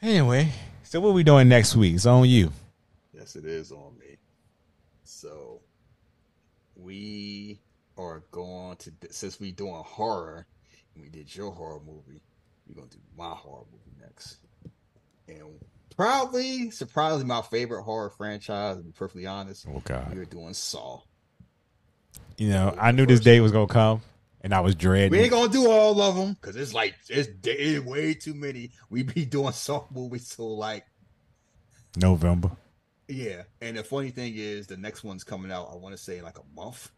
Anyway, 0.00 0.52
so 0.84 1.00
what 1.00 1.14
we 1.14 1.24
doing 1.24 1.48
next 1.48 1.74
week? 1.76 1.94
It's 1.94 2.06
on 2.06 2.28
you. 2.28 2.52
Yes, 3.12 3.36
it 3.36 3.44
is 3.44 3.72
on 3.72 3.98
me. 3.98 4.16
So 5.04 5.60
we 6.76 7.58
are 7.96 8.22
going 8.30 8.76
to 8.76 8.92
since 9.10 9.40
we 9.40 9.50
doing 9.50 9.82
horror, 9.84 10.46
and 10.94 11.02
we 11.02 11.10
did 11.10 11.34
your 11.34 11.50
horror 11.50 11.80
movie. 11.84 12.22
We're 12.68 12.76
gonna 12.76 12.88
do 12.88 12.98
my 13.16 13.30
horror 13.30 13.64
movie 13.72 13.96
next, 14.00 14.38
and 15.26 15.58
probably 15.96 16.70
surprisingly 16.70 17.24
my 17.24 17.42
favorite 17.42 17.82
horror 17.82 18.10
franchise. 18.10 18.76
To 18.76 18.82
be 18.82 18.92
perfectly 18.92 19.26
honest, 19.26 19.66
Oh 19.68 19.80
god. 19.84 20.12
we 20.14 20.20
are 20.20 20.24
doing 20.26 20.54
Saw. 20.54 21.00
You 22.36 22.50
know, 22.50 22.74
I 22.78 22.92
knew 22.92 23.04
this 23.06 23.20
day 23.20 23.40
was 23.40 23.50
gonna 23.50 23.66
come, 23.66 24.02
and 24.42 24.54
I 24.54 24.60
was 24.60 24.74
dreading. 24.74 25.10
We 25.10 25.20
ain't 25.20 25.30
gonna 25.30 25.52
do 25.52 25.70
all 25.70 26.00
of 26.00 26.16
them 26.16 26.34
because 26.34 26.56
it's 26.56 26.72
like 26.74 26.94
it's, 27.08 27.28
it's 27.44 27.84
way 27.84 28.14
too 28.14 28.34
many. 28.34 28.70
We 28.90 29.02
be 29.02 29.24
doing 29.26 29.52
Saw 29.52 29.86
movies, 29.90 30.28
so 30.28 30.46
like 30.48 30.84
November. 31.96 32.50
yeah. 33.08 33.42
And 33.60 33.76
the 33.78 33.82
funny 33.84 34.10
thing 34.10 34.34
is, 34.36 34.66
the 34.66 34.76
next 34.76 35.02
one's 35.04 35.24
coming 35.24 35.50
out. 35.50 35.68
I 35.72 35.76
want 35.76 35.96
to 35.96 36.02
say 36.02 36.18
in 36.18 36.24
like 36.24 36.38
a 36.38 36.44
month. 36.60 36.90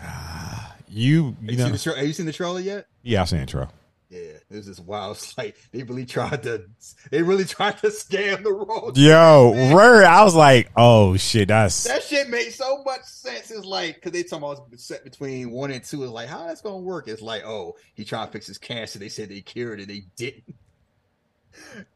Ah, 0.00 0.76
you, 0.86 1.36
Have 1.40 1.50
you 1.50 1.50
you, 1.52 1.56
know, 1.56 1.64
seen 1.64 1.72
the 1.72 1.78
tra- 1.78 1.96
have 1.96 2.06
you 2.06 2.12
seen 2.12 2.26
the 2.26 2.32
trailer 2.32 2.60
yet? 2.60 2.86
yeah, 3.02 3.22
I've 3.22 3.28
seen 3.28 3.38
the 3.38 3.42
intro. 3.42 3.68
Yeah, 4.10 4.20
it 4.20 4.44
was 4.50 4.66
just 4.66 4.80
wild. 4.80 5.16
It's 5.16 5.36
like 5.36 5.56
they 5.70 5.82
really 5.82 6.06
tried 6.06 6.42
to, 6.44 6.64
they 7.10 7.22
really 7.22 7.44
tried 7.44 7.78
to 7.78 7.88
scam 7.88 8.42
the 8.42 8.52
road. 8.52 8.96
Yo, 8.96 9.74
word. 9.74 10.04
I 10.04 10.24
was 10.24 10.34
like, 10.34 10.70
oh 10.76 11.16
shit, 11.16 11.48
that's 11.48 11.84
That 11.84 12.02
shit 12.02 12.30
made 12.30 12.50
so 12.52 12.82
much 12.84 13.02
sense. 13.02 13.50
It's 13.50 13.66
like 13.66 13.96
because 13.96 14.12
they 14.12 14.22
talking 14.22 14.48
about 14.48 14.80
set 14.80 15.04
between 15.04 15.50
one 15.50 15.70
and 15.70 15.84
two. 15.84 16.02
It's 16.04 16.12
like 16.12 16.28
how 16.28 16.46
that's 16.46 16.62
gonna 16.62 16.78
work. 16.78 17.06
It's 17.06 17.20
like 17.20 17.44
oh, 17.44 17.76
he 17.94 18.04
tried 18.04 18.26
to 18.26 18.32
fix 18.32 18.46
his 18.46 18.58
cancer. 18.58 18.98
They 18.98 19.10
said 19.10 19.28
they 19.28 19.42
cured 19.42 19.80
it. 19.80 19.88
They 19.88 20.04
didn't. 20.16 20.44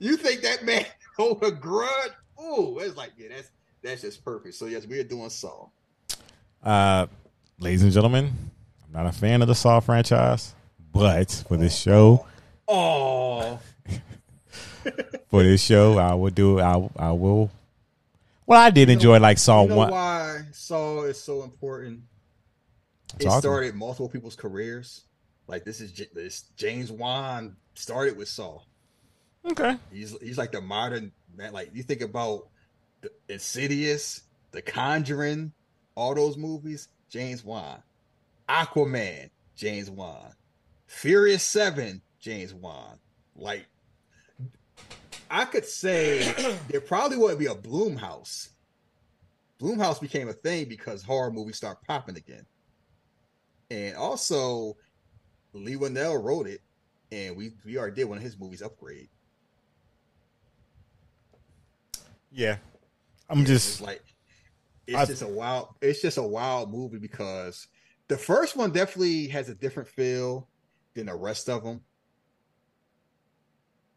You 0.00 0.16
think 0.16 0.40
that 0.42 0.64
man 0.64 0.84
hold 1.16 1.44
a 1.44 1.52
grudge? 1.52 2.10
Ooh, 2.42 2.78
it's 2.80 2.96
like 2.96 3.12
yeah, 3.16 3.28
that's 3.30 3.50
that's 3.82 4.02
just 4.02 4.24
perfect. 4.24 4.54
So 4.54 4.66
yes, 4.66 4.86
we 4.86 4.98
are 4.98 5.04
doing 5.04 5.30
Saw. 5.30 5.68
Uh, 6.62 7.06
ladies 7.60 7.84
and 7.84 7.92
gentlemen, 7.92 8.32
I'm 8.84 8.92
not 8.92 9.06
a 9.06 9.12
fan 9.12 9.40
of 9.40 9.46
the 9.48 9.54
Saw 9.54 9.78
franchise, 9.78 10.54
but 10.92 11.44
for 11.48 11.56
this 11.56 11.76
show, 11.76 12.26
Oh, 12.68 13.58
for 15.28 15.42
this 15.42 15.62
show, 15.62 15.98
I 15.98 16.14
will 16.14 16.30
do. 16.30 16.60
I 16.60 16.88
I 16.96 17.12
will. 17.12 17.50
Well, 18.46 18.60
I 18.60 18.70
did 18.70 18.90
enjoy 18.90 19.18
like 19.18 19.38
Saw 19.38 19.62
you 19.62 19.68
know 19.70 19.76
one. 19.76 19.90
why 19.90 20.40
Saw 20.52 21.02
is 21.04 21.22
so 21.22 21.42
important? 21.42 22.00
It 23.18 23.24
Talk 23.24 23.42
to 23.42 23.48
me. 23.48 23.52
started 23.52 23.74
multiple 23.74 24.08
people's 24.08 24.36
careers. 24.36 25.02
Like 25.46 25.64
this 25.64 25.80
is 25.80 25.92
this 26.14 26.42
James 26.56 26.90
Wan 26.90 27.56
started 27.74 28.16
with 28.16 28.28
Saw. 28.28 28.60
Okay. 29.50 29.76
He's 29.92 30.16
he's 30.20 30.38
like 30.38 30.52
the 30.52 30.60
modern 30.60 31.12
man. 31.36 31.52
Like 31.52 31.70
you 31.74 31.82
think 31.82 32.00
about 32.00 32.48
the 33.00 33.10
Insidious, 33.28 34.22
The 34.52 34.62
Conjuring, 34.62 35.52
all 35.94 36.14
those 36.14 36.36
movies. 36.36 36.88
James 37.10 37.44
Wan, 37.44 37.82
Aquaman, 38.48 39.28
James 39.54 39.90
Wan, 39.90 40.32
Furious 40.92 41.42
Seven, 41.42 42.02
James 42.20 42.52
Wan. 42.52 42.98
Like 43.34 43.66
I 45.30 45.46
could 45.46 45.64
say 45.64 46.22
there 46.68 46.82
probably 46.82 47.16
wouldn't 47.16 47.40
be 47.40 47.46
a 47.46 47.54
Blumhouse. 47.54 48.50
Blumhouse 49.58 50.00
became 50.00 50.28
a 50.28 50.34
thing 50.34 50.68
because 50.68 51.02
horror 51.02 51.30
movies 51.32 51.56
start 51.56 51.78
popping 51.86 52.16
again. 52.18 52.44
And 53.70 53.96
also, 53.96 54.76
Leigh 55.54 55.76
Whannell 55.76 56.22
wrote 56.22 56.46
it, 56.46 56.60
and 57.10 57.34
we 57.36 57.52
we 57.64 57.78
already 57.78 57.96
did 57.96 58.04
one 58.04 58.18
of 58.18 58.22
his 58.24 58.38
movies, 58.38 58.60
Upgrade. 58.60 59.08
Yeah. 62.30 62.58
I'm 63.30 63.40
It's 63.40 63.48
just. 63.48 63.80
like 63.80 64.02
it's 64.86 64.96
I- 64.98 65.06
just 65.06 65.22
a 65.22 65.26
wild 65.28 65.68
it's 65.80 66.02
just 66.02 66.18
a 66.18 66.22
wild 66.22 66.70
movie 66.70 66.98
because 66.98 67.68
the 68.08 68.16
first 68.18 68.56
one 68.56 68.72
definitely 68.72 69.28
has 69.28 69.48
a 69.48 69.54
different 69.54 69.88
feel 69.88 70.48
than 70.94 71.06
the 71.06 71.14
rest 71.14 71.48
of 71.48 71.64
them 71.64 71.80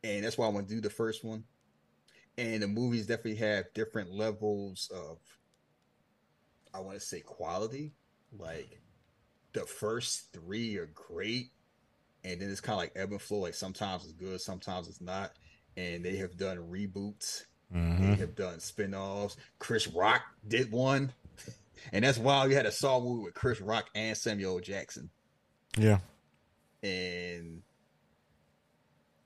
and 0.04 0.24
that's 0.24 0.38
why 0.38 0.46
i 0.46 0.50
want 0.50 0.68
to 0.68 0.76
do 0.76 0.82
the 0.82 0.90
first 0.90 1.24
one 1.24 1.44
and 2.38 2.62
the 2.62 2.68
movies 2.68 3.08
definitely 3.08 3.36
have 3.36 3.66
different 3.74 4.12
levels 4.12 4.92
of 4.94 5.18
i 6.74 6.80
want 6.80 6.98
to 7.00 7.06
say 7.06 7.20
quality 7.22 7.92
like 8.38 8.82
the 9.54 9.62
first 9.62 10.32
three 10.34 10.78
are 10.78 10.88
great 10.94 11.52
and 12.24 12.42
then 12.42 12.50
it's 12.50 12.62
kind 12.62 12.74
of 12.76 12.80
like 12.80 12.92
ebb 12.96 13.12
and 13.12 13.22
flow 13.22 13.40
like 13.40 13.54
sometimes 13.54 14.04
it's 14.04 14.14
good 14.14 14.40
sometimes 14.42 14.88
it's 14.88 15.02
not 15.02 15.32
and 15.78 16.04
they 16.04 16.16
have 16.18 16.38
done 16.38 16.58
reboots 16.58 17.44
Mhm. 17.74 18.00
they 18.12 18.16
have 18.18 18.36
done 18.36 18.60
spin-offs. 18.60 19.38
Chris 19.58 19.88
Rock 19.88 20.22
did 20.48 20.72
one. 20.72 21.12
And 21.92 22.06
that's 22.06 22.20
why 22.20 22.46
you 22.46 22.56
had 22.56 22.68
a 22.68 22.72
Saw 22.72 23.00
movie 23.02 23.24
with 23.24 23.34
Chris 23.34 23.60
Rock 23.60 23.90
and 23.96 24.16
Samuel 24.16 24.60
Jackson. 24.60 25.10
Yeah. 25.78 25.98
And 26.86 27.62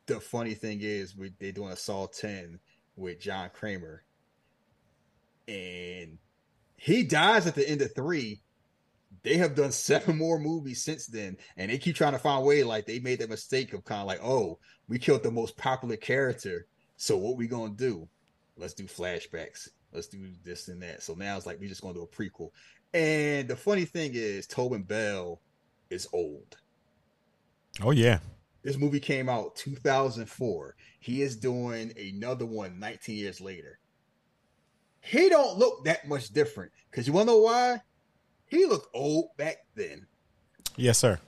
the 0.06 0.20
funny 0.20 0.54
thing 0.54 0.80
is, 0.82 1.16
we, 1.16 1.34
they're 1.40 1.52
doing 1.52 1.72
a 1.72 1.76
Saw 1.76 2.08
10 2.08 2.60
with 2.96 3.20
John 3.20 3.50
Kramer. 3.54 4.04
And 5.48 6.18
he 6.78 7.04
dies 7.04 7.48
at 7.48 7.56
the 7.56 7.68
end 7.68 7.82
of 7.82 7.94
three. 7.94 8.42
They 9.24 9.36
have 9.38 9.56
done 9.56 9.72
seven 9.74 10.18
more 10.18 10.40
movies 10.40 10.84
since 10.84 11.08
then. 11.08 11.36
And 11.58 11.70
they 11.70 11.78
keep 11.78 11.96
trying 11.96 12.14
to 12.14 12.20
find 12.20 12.42
a 12.44 12.46
way, 12.46 12.64
like, 12.64 12.86
they 12.86 13.00
made 13.00 13.20
that 13.20 13.30
mistake 13.30 13.74
of 13.74 13.84
kind 13.84 14.02
of 14.02 14.08
like, 14.08 14.24
oh, 14.24 14.60
we 14.88 14.98
killed 14.98 15.24
the 15.24 15.32
most 15.32 15.58
popular 15.58 15.98
character. 15.98 16.66
So 16.96 17.18
what 17.18 17.36
we 17.36 17.48
to 17.48 17.70
do? 17.76 18.08
let's 18.60 18.74
do 18.74 18.84
flashbacks. 18.84 19.70
Let's 19.94 20.08
do 20.08 20.20
this 20.44 20.68
and 20.68 20.82
that. 20.84 21.02
So 21.02 21.14
now 21.14 21.38
it's 21.38 21.46
like 21.46 21.60
we're 21.60 21.70
just 21.70 21.82
gonna 21.82 21.94
do 21.94 22.04
a 22.04 22.08
prequel. 22.08 22.52
And 22.94 23.48
the 23.48 23.56
funny 23.56 23.86
thing 23.86 24.12
is, 24.14 24.46
Tobin 24.46 24.84
Bell 24.84 25.40
is 25.90 26.08
old. 26.14 26.58
Oh 27.82 27.92
yeah. 27.92 28.20
This 28.62 28.78
movie 28.78 29.00
came 29.00 29.30
out 29.30 29.56
2004. 29.56 30.76
He 31.00 31.22
is 31.22 31.38
doing 31.38 31.94
another 31.98 32.46
one 32.46 32.80
19 32.80 33.16
years 33.16 33.40
later. 33.40 33.80
He 35.02 35.30
don't 35.30 35.58
look 35.58 35.86
that 35.86 36.08
much 36.08 36.30
different. 36.30 36.72
Cause 36.92 37.08
you 37.08 37.14
wanna 37.14 37.28
know 37.28 37.38
why? 37.40 37.82
he 38.50 38.66
looked 38.66 38.88
old 38.94 39.36
back 39.38 39.58
then. 39.76 40.06
Yes, 40.76 40.98
sir. 40.98 41.20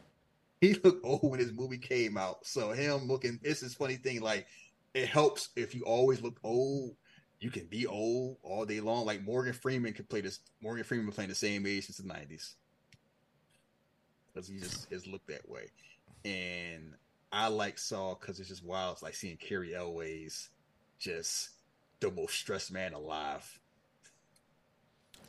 He 0.60 0.73
looked 0.73 1.06
old 1.06 1.23
when 1.23 1.40
his 1.40 1.53
movie 1.53 1.78
came 1.78 2.18
out. 2.18 2.45
So 2.45 2.72
him 2.72 3.07
looking, 3.07 3.40
it's 3.44 3.61
this 3.61 3.73
funny 3.73 3.95
thing. 3.95 4.22
Like 4.22 4.48
it 4.94 5.07
helps 5.07 5.49
if 5.56 5.73
you 5.73 5.84
always 5.84 6.22
look 6.22 6.40
old. 6.44 6.95
You 7.40 7.49
can 7.49 7.65
be 7.65 7.88
old 7.88 8.38
all 8.44 8.65
day 8.65 8.82
long. 8.82 9.06
Like 9.06 9.23
Morgan 9.23 9.53
Freeman 9.53 9.94
could 9.94 10.10
play 10.10 10.22
this. 10.22 10.40
Morgan 10.61 10.84
Freeman 10.84 11.11
playing 11.11 11.30
the 11.30 11.36
same 11.36 11.65
age 11.65 11.86
since 11.86 11.98
the 11.98 12.07
nineties 12.07 12.56
because 14.28 14.48
he 14.48 14.60
just 14.60 14.91
has 14.91 15.07
looked 15.07 15.28
that 15.28 15.48
way. 15.49 15.68
And 16.23 16.93
I 17.31 17.48
like 17.48 17.77
Saw 17.77 18.15
because 18.15 18.39
it's 18.39 18.49
just 18.49 18.64
wild. 18.64 18.93
It's 18.93 19.03
like 19.03 19.15
seeing 19.15 19.38
Cary 19.38 19.76
Elwes 19.76 20.49
just 20.99 21.49
the 21.99 22.11
most 22.11 22.35
stressed 22.35 22.72
man 22.72 22.93
alive. 22.93 23.60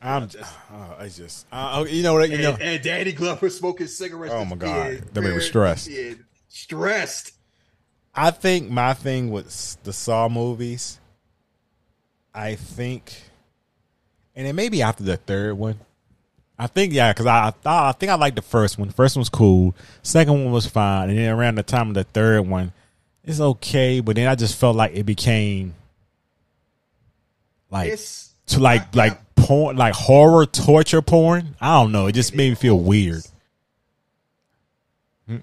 I'm 0.05 0.29
just, 0.29 0.53
uh, 0.73 0.97
I 0.99 1.09
just, 1.09 1.47
uh, 1.53 1.85
you 1.89 2.03
know 2.03 2.15
what, 2.15 2.29
you 2.29 2.35
and, 2.35 2.43
know, 2.43 2.57
and 2.61 2.83
Danny 2.83 3.13
Glover 3.13 3.49
smoking 3.49 3.87
cigarettes. 3.87 4.35
Oh 4.35 4.45
my 4.45 4.57
God. 4.57 5.05
That 5.13 5.21
man 5.21 5.35
was 5.35 5.47
stressed. 5.47 5.89
Stressed. 6.49 7.33
I 8.15 8.33
think 8.33 8.69
my 8.69 8.95
thing 8.95 9.31
with 9.31 9.77
the 9.85 9.93
Saw 9.93 10.29
movies, 10.29 10.99
I 12.35 12.57
think, 12.57 13.15
and 14.35 14.47
it 14.47 14.55
may 14.55 14.69
be 14.69 14.83
after 14.83 15.05
the 15.05 15.17
third 15.17 15.57
one. 15.57 15.79
I 16.63 16.67
think 16.69 16.93
yeah, 16.93 17.13
because 17.13 17.27
I, 17.27 17.49
I 17.49 17.51
thought 17.51 17.89
I 17.89 17.93
think 17.99 18.11
I 18.11 18.15
liked 18.15 18.37
the 18.37 18.43
first 18.43 18.79
one. 18.79 18.91
First 18.91 19.17
one 19.17 19.21
was 19.23 19.29
cool. 19.29 19.75
Second 20.03 20.45
one 20.45 20.53
was 20.53 20.67
fine, 20.67 21.11
and 21.11 21.19
then 21.19 21.31
around 21.31 21.57
the 21.57 21.63
time 21.63 21.89
of 21.89 21.95
the 21.95 22.05
third 22.05 22.43
one, 22.43 22.73
it's 23.25 23.41
okay. 23.41 24.01
But 24.01 24.17
then 24.17 24.29
I 24.29 24.35
just 24.35 24.57
felt 24.59 24.77
like 24.77 24.93
it 24.95 25.05
became 25.05 25.75
like 27.71 27.91
It's 27.91 28.33
to 28.47 28.61
like 28.61 28.83
I- 28.95 28.99
like 28.99 29.35
porn, 29.35 29.77
like 29.77 29.95
horror 29.95 30.47
torture 30.47 31.03
porn. 31.03 31.57
I 31.61 31.81
don't 31.81 31.91
know. 31.91 32.07
It 32.07 32.13
just 32.13 32.35
made 32.35 32.51
me 32.51 32.55
feel 32.55 32.79
weird. 32.79 33.23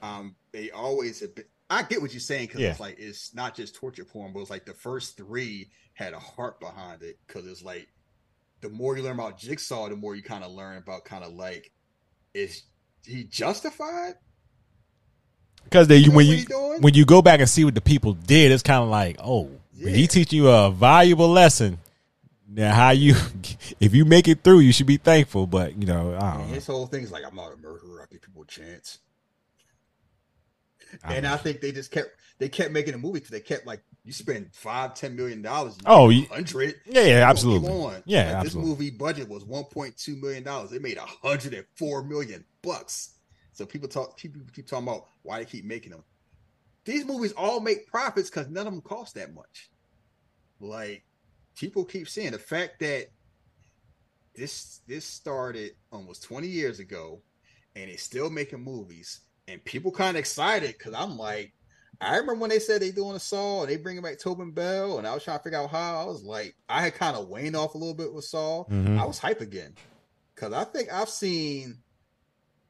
um 0.02 0.36
they 0.52 0.70
always 0.72 1.20
have 1.22 1.34
been 1.36 1.46
I 1.70 1.84
get 1.84 2.02
what 2.02 2.12
you're 2.14 2.20
saying 2.20 2.48
because 2.48 2.62
Yeah. 2.62 2.72
it's 2.72 2.80
like 2.80 2.98
it's 3.00 3.34
not 3.36 3.56
just 3.56 3.76
torture 3.76 4.06
porn, 4.06 4.34
but 4.34 4.40
it's 4.40 4.50
like 4.50 4.66
the 4.66 4.74
first 4.74 5.18
three 5.18 5.70
had 5.94 6.14
a 6.14 6.20
heart 6.20 6.60
behind 6.60 7.04
it 7.04 7.18
because 7.28 7.46
it's 7.46 7.64
like 7.64 7.88
the 8.62 8.70
more 8.70 8.96
you 8.98 9.04
learn 9.04 9.14
about 9.14 9.38
Jigsaw, 9.38 9.90
the 9.90 9.96
more 9.96 10.16
you 10.16 10.24
kind 10.24 10.44
of 10.44 10.52
learn 10.52 10.78
about 10.78 11.06
kind 11.06 11.24
of 11.24 11.34
like 11.34 11.72
is 12.34 12.64
he 13.06 13.24
justified? 13.24 14.16
Because 15.64 15.88
they 15.88 16.02
Doing 16.04 16.16
when 16.16 16.26
you 16.28 16.46
doing? 16.46 16.82
when 16.82 16.94
you 16.94 17.06
go 17.06 17.22
back 17.22 17.40
and 17.40 17.50
see 17.50 17.66
what 17.66 17.76
the 17.76 17.82
people 17.82 18.14
did, 18.14 18.52
it's 18.52 18.64
kind 18.64 18.84
of 18.84 18.90
like, 18.90 19.18
oh, 19.24 19.50
Yeah. 19.74 19.92
he 19.92 20.08
teach 20.08 20.32
you 20.34 20.48
a 20.50 20.72
valuable 20.72 21.30
lesson. 21.30 21.80
Now, 22.52 22.74
how 22.74 22.90
you, 22.92 23.16
if 23.80 23.94
you 23.94 24.06
make 24.06 24.28
it 24.28 24.44
through, 24.44 24.60
you 24.62 24.72
should 24.72 24.88
be 24.88 24.98
thankful. 24.98 25.46
But 25.48 25.80
you 25.80 25.86
know, 25.88 26.16
I 26.20 26.34
don't 26.38 26.48
know. 26.48 26.54
his 26.54 26.66
whole 26.68 26.88
thing 26.88 27.04
is 27.04 27.12
like 27.12 27.24
I'm 27.26 27.36
not 27.36 27.54
a 27.54 27.58
murderer. 27.58 28.02
I 28.02 28.12
give 28.12 28.22
people 28.22 28.42
a 28.44 28.48
chance. 28.48 29.00
I 31.04 31.16
and 31.16 31.28
I 31.28 31.38
think 31.38 31.62
they 31.62 31.72
just 31.72 31.92
kept 31.92 32.10
they 32.40 32.50
kept 32.50 32.72
making 32.72 32.94
a 32.94 32.98
movie 32.98 33.20
because 33.20 33.30
they 33.30 33.42
kept 33.42 33.68
like 33.68 33.84
you 34.04 34.14
spend 34.14 34.50
five 34.54 34.96
ten 34.96 35.16
million 35.16 35.42
dollars. 35.42 35.78
Oh, 35.86 36.12
hundred. 36.32 36.76
Yeah, 36.86 37.04
yeah, 37.04 37.30
absolutely. 37.30 37.70
On. 37.70 38.02
Yeah, 38.06 38.26
Like, 38.26 38.36
absolutely. 38.36 38.44
This 38.44 38.56
movie 38.80 38.90
budget 38.92 39.30
was 39.30 39.46
one 39.46 39.66
point 39.66 39.98
two 39.98 40.16
million 40.16 40.44
dollars. 40.44 40.72
They 40.72 40.80
made 40.80 40.98
hundred 40.98 41.54
and 41.54 41.66
four 41.76 42.04
million 42.04 42.46
bucks. 42.62 43.16
So 43.52 43.66
people 43.66 43.90
talk. 43.90 44.18
People 44.18 44.42
keep 44.54 44.68
talking 44.68 44.88
about 44.88 45.08
why 45.24 45.40
they 45.40 45.46
keep 45.46 45.66
making 45.66 45.92
them. 45.92 46.04
These 46.86 47.06
movies 47.06 47.34
all 47.34 47.60
make 47.60 47.88
profits 47.88 48.30
because 48.30 48.48
none 48.48 48.66
of 48.66 48.74
them 48.74 48.82
cost 48.82 49.16
that 49.16 49.34
much. 49.34 49.70
Like 50.62 51.04
people 51.56 51.84
keep 51.84 52.08
saying 52.08 52.32
the 52.32 52.40
fact 52.40 52.80
that 52.80 53.08
this 54.34 54.80
this 54.88 55.04
started 55.04 55.72
almost 55.92 56.24
20 56.24 56.48
years 56.48 56.80
ago 56.80 57.22
and 57.76 57.90
it's 57.90 58.04
still 58.04 58.30
making 58.30 58.64
movies 58.64 59.22
and 59.50 59.64
people 59.66 59.92
kind 59.92 60.16
of 60.16 60.20
excited 60.20 60.76
because 60.78 60.94
i'm 60.94 61.18
like 61.18 61.52
i 62.02 62.12
remember 62.18 62.36
when 62.42 62.50
they 62.50 62.60
said 62.60 62.82
they 62.82 62.92
doing 62.92 63.16
a 63.16 63.20
saw 63.20 63.62
and 63.62 63.70
they 63.70 63.78
bringing 63.78 64.02
back 64.04 64.18
tobin 64.20 64.52
bell 64.52 64.98
and 64.98 65.08
i 65.08 65.14
was 65.14 65.24
trying 65.24 65.38
to 65.38 65.44
figure 65.44 65.60
out 65.60 65.70
how 65.70 66.02
i 66.02 66.06
was 66.06 66.24
like 66.24 66.56
i 66.70 66.82
had 66.82 66.96
kind 66.96 67.16
of 67.18 67.28
waned 67.28 67.56
off 67.56 67.76
a 67.76 67.78
little 67.78 67.94
bit 67.94 68.14
with 68.14 68.24
saw 68.26 68.64
Mhm. 68.66 69.00
i 69.00 69.06
was 69.06 69.20
hype 69.20 69.42
again 69.42 69.76
because 70.36 70.54
i 70.54 70.64
think 70.64 70.92
i've 70.94 71.10
seen 71.10 71.80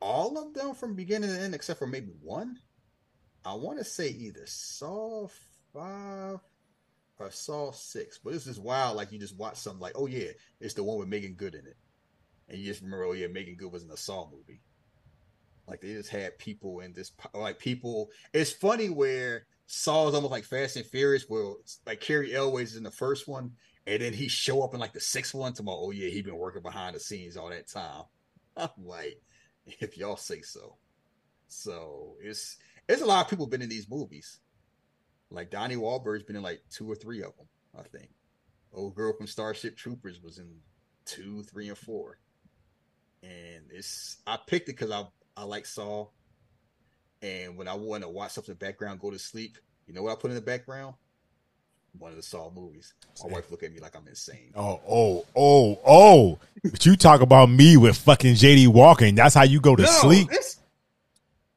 all 0.01 0.37
of 0.37 0.53
them 0.53 0.73
from 0.73 0.95
beginning 0.95 1.29
to 1.29 1.39
end 1.39 1.53
except 1.53 1.79
for 1.79 1.87
maybe 1.87 2.11
one 2.21 2.57
i 3.45 3.53
want 3.53 3.77
to 3.77 3.83
say 3.83 4.09
either 4.09 4.45
saw 4.45 5.27
five 5.73 6.39
or 7.21 7.29
Saw 7.31 7.71
Six, 7.73 8.17
but 8.17 8.31
this 8.31 8.47
is 8.47 8.57
wild. 8.57 8.95
Like 8.95 9.11
you 9.11 9.19
just 9.19 9.35
watch 9.35 9.57
something 9.57 9.81
like, 9.81 9.91
oh 9.95 10.05
yeah, 10.07 10.29
it's 10.61 10.73
the 10.73 10.83
one 10.85 10.97
with 10.99 11.09
Meagan 11.09 11.33
Good 11.33 11.53
in 11.53 11.67
it, 11.67 11.75
and 12.47 12.57
you 12.57 12.65
just 12.65 12.81
remember, 12.81 13.03
oh 13.03 13.11
yeah, 13.11 13.27
Meagan 13.27 13.55
Good 13.55 13.73
was 13.73 13.83
in 13.83 13.91
a 13.91 13.97
Saw 13.97 14.29
movie. 14.31 14.61
Like 15.69 15.81
they 15.81 15.93
just 15.93 16.09
had 16.09 16.37
people 16.37 16.79
in 16.79 16.93
this, 16.93 17.11
like 17.33 17.59
people. 17.59 18.09
It's 18.33 18.51
funny 18.51 18.89
where 18.89 19.45
Saw 19.67 20.07
is 20.07 20.15
almost 20.15 20.31
like 20.31 20.45
Fast 20.45 20.77
and 20.77 20.85
Furious, 20.85 21.25
where 21.27 21.53
like 21.85 22.01
Cary 22.01 22.33
Elwes 22.33 22.71
is 22.71 22.77
in 22.77 22.83
the 22.83 22.91
first 22.91 23.27
one, 23.27 23.51
and 23.85 24.01
then 24.01 24.13
he 24.13 24.27
show 24.27 24.63
up 24.63 24.73
in 24.73 24.79
like 24.79 24.93
the 24.93 24.99
sixth 24.99 25.35
one 25.35 25.53
to 25.53 25.63
oh 25.67 25.91
yeah, 25.91 26.09
he 26.09 26.21
been 26.21 26.37
working 26.37 26.63
behind 26.63 26.95
the 26.95 26.99
scenes 26.99 27.37
all 27.37 27.49
that 27.49 27.67
time. 27.67 28.03
I'm 28.57 28.69
like, 28.79 29.21
if 29.65 29.97
y'all 29.97 30.17
say 30.17 30.41
so. 30.41 30.77
So 31.47 32.15
it's 32.21 32.57
it's 32.87 33.01
a 33.01 33.05
lot 33.05 33.25
of 33.25 33.29
people 33.29 33.47
been 33.47 33.61
in 33.61 33.69
these 33.69 33.89
movies. 33.89 34.39
Like 35.29 35.51
Donnie 35.51 35.75
Wahlberg's 35.75 36.23
been 36.23 36.35
in 36.35 36.41
like 36.41 36.61
two 36.71 36.89
or 36.89 36.95
three 36.95 37.21
of 37.21 37.35
them, 37.37 37.47
I 37.77 37.83
think. 37.83 38.09
Old 38.73 38.95
girl 38.95 39.13
from 39.13 39.27
Starship 39.27 39.77
Troopers 39.77 40.21
was 40.21 40.39
in 40.39 40.49
two, 41.05 41.43
three, 41.43 41.69
and 41.69 41.77
four. 41.77 42.19
And 43.21 43.65
it's 43.71 44.17
I 44.25 44.37
picked 44.37 44.69
it 44.69 44.73
because 44.73 44.91
I 44.91 45.05
I 45.39 45.43
like 45.43 45.65
Saw. 45.65 46.07
And 47.21 47.57
when 47.57 47.67
I 47.67 47.73
want 47.75 48.03
to 48.03 48.09
watch 48.09 48.31
something 48.31 48.51
in 48.53 48.57
the 48.59 48.65
background, 48.65 48.99
go 48.99 49.09
to 49.11 49.19
sleep, 49.19 49.57
you 49.87 49.93
know 49.93 50.03
what 50.03 50.11
I 50.11 50.15
put 50.15 50.31
in 50.31 50.35
the 50.35 50.41
background? 50.41 50.95
One 51.97 52.11
of 52.11 52.17
the 52.17 52.23
Saw 52.23 52.51
movies. 52.51 52.93
My 53.23 53.31
wife 53.33 53.49
look 53.49 53.63
at 53.63 53.71
me 53.73 53.79
like 53.79 53.95
I'm 53.95 54.07
insane. 54.07 54.51
Oh, 54.55 54.79
oh, 54.87 55.25
oh, 55.35 55.79
oh! 55.85 56.39
But 56.63 56.85
you 56.85 56.95
talk 56.95 57.21
about 57.21 57.47
me 57.49 57.77
with 57.77 57.97
fucking 57.97 58.35
JD 58.35 58.67
Walking. 58.67 59.15
That's 59.15 59.33
how 59.33 59.43
you 59.43 59.59
go 59.59 59.75
to 59.75 59.87
sleep. 59.87 60.29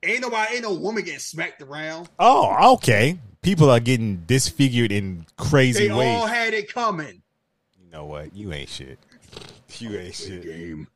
Ain't 0.05 0.21
nobody, 0.23 0.55
ain't 0.55 0.63
no 0.63 0.75
woman 0.75 1.05
getting 1.05 1.21
smacked 1.21 1.61
around. 1.63 2.09
Oh, 2.19 2.75
okay. 2.75 3.19
People 3.43 3.71
are 3.71 3.79
getting 3.81 4.19
disfigured 4.27 4.91
in 4.91 5.27
crazy 5.37 5.89
They 5.89 5.95
ways. 5.95 6.09
all 6.09 6.27
had 6.27 6.55
it 6.55 6.73
coming. 6.73 7.23
you 7.81 7.91
know 7.91 8.07
what? 8.07 8.35
You 8.35 8.53
ain't 8.53 8.69
shit. 8.69 8.99
You 9.79 9.97
ain't 9.99 10.15
shit. 10.15 10.43
Game. 10.45 10.89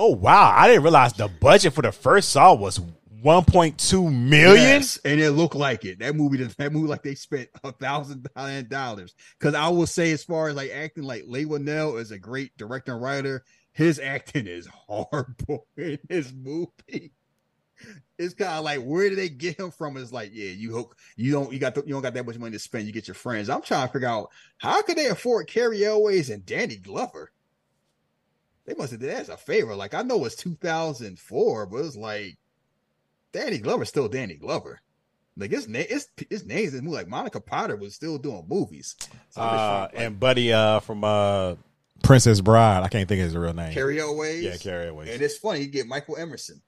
Oh 0.00 0.14
wow! 0.14 0.54
I 0.56 0.68
didn't 0.68 0.84
realize 0.84 1.12
the 1.12 1.26
budget 1.26 1.72
for 1.72 1.82
the 1.82 1.90
first 1.90 2.28
Saw 2.28 2.54
was 2.54 2.78
1.2 2.78 4.12
million. 4.12 4.54
Yes, 4.54 4.96
and 5.04 5.20
it 5.20 5.32
looked 5.32 5.56
like 5.56 5.84
it. 5.84 5.98
That 5.98 6.14
movie, 6.14 6.36
that 6.58 6.72
movie, 6.72 6.86
like 6.86 7.02
they 7.02 7.16
spent 7.16 7.48
a 7.64 7.72
thousand 7.72 8.28
dollars. 8.68 9.16
Because 9.36 9.56
I 9.56 9.66
will 9.70 9.88
say, 9.88 10.12
as 10.12 10.22
far 10.22 10.50
as 10.50 10.54
like 10.54 10.70
acting, 10.70 11.02
like 11.02 11.24
Leigh 11.26 11.46
Whannell 11.46 12.00
is 12.00 12.12
a 12.12 12.18
great 12.18 12.56
director 12.56 12.92
and 12.92 13.02
writer. 13.02 13.44
His 13.72 13.98
acting 13.98 14.46
is 14.46 14.66
horrible 14.72 15.66
in 15.76 15.98
this 16.08 16.32
movie. 16.32 17.12
It's 18.18 18.34
kind 18.34 18.58
of 18.58 18.64
like 18.64 18.80
where 18.80 19.08
did 19.08 19.18
they 19.18 19.28
get 19.28 19.58
him 19.58 19.72
from? 19.72 19.96
It's 19.96 20.12
like, 20.12 20.30
yeah, 20.32 20.50
you 20.50 20.72
hope 20.72 20.94
you 21.16 21.32
don't 21.32 21.52
you 21.52 21.58
got 21.58 21.74
the, 21.74 21.82
you 21.84 21.92
don't 21.92 22.02
got 22.02 22.14
that 22.14 22.24
much 22.26 22.38
money 22.38 22.52
to 22.52 22.58
spend. 22.60 22.86
You 22.86 22.92
get 22.92 23.08
your 23.08 23.16
friends. 23.16 23.50
I'm 23.50 23.62
trying 23.62 23.88
to 23.88 23.92
figure 23.92 24.08
out 24.08 24.30
how 24.58 24.80
could 24.82 24.96
they 24.96 25.06
afford 25.06 25.48
Cary 25.48 25.84
Elwes 25.84 26.30
and 26.30 26.46
Danny 26.46 26.76
Glover. 26.76 27.32
They 28.68 28.74
must 28.74 28.90
have 28.90 29.00
did 29.00 29.08
that 29.08 29.22
as 29.22 29.28
a 29.30 29.36
favor. 29.38 29.74
Like 29.74 29.94
I 29.94 30.02
know 30.02 30.26
it's 30.26 30.36
2004, 30.36 31.66
but 31.66 31.76
it's 31.78 31.96
like 31.96 32.36
Danny 33.32 33.56
Glover's 33.56 33.88
still 33.88 34.08
Danny 34.08 34.34
Glover. 34.34 34.82
Like 35.38 35.50
his 35.52 35.66
name, 35.68 35.86
his, 35.88 36.08
his 36.28 36.44
name's 36.44 36.74
in. 36.74 36.84
Like 36.84 37.08
Monica 37.08 37.40
Potter 37.40 37.76
was 37.76 37.94
still 37.94 38.18
doing 38.18 38.44
movies. 38.46 38.94
So 39.30 39.40
Uh, 39.40 39.88
like, 39.90 39.98
and 39.98 40.20
Buddy 40.20 40.52
uh, 40.52 40.80
from 40.80 41.02
uh, 41.02 41.54
Princess 42.02 42.42
Bride. 42.42 42.82
I 42.82 42.88
can't 42.88 43.08
think 43.08 43.20
of 43.20 43.24
his 43.24 43.36
real 43.36 43.54
name. 43.54 43.72
Cary 43.72 44.00
Elwes. 44.00 44.42
Yeah, 44.42 44.56
Cary 44.58 44.88
Elwes. 44.88 45.08
And 45.08 45.22
it's 45.22 45.38
funny, 45.38 45.60
you 45.60 45.68
get 45.68 45.86
Michael 45.86 46.18
Emerson, 46.18 46.60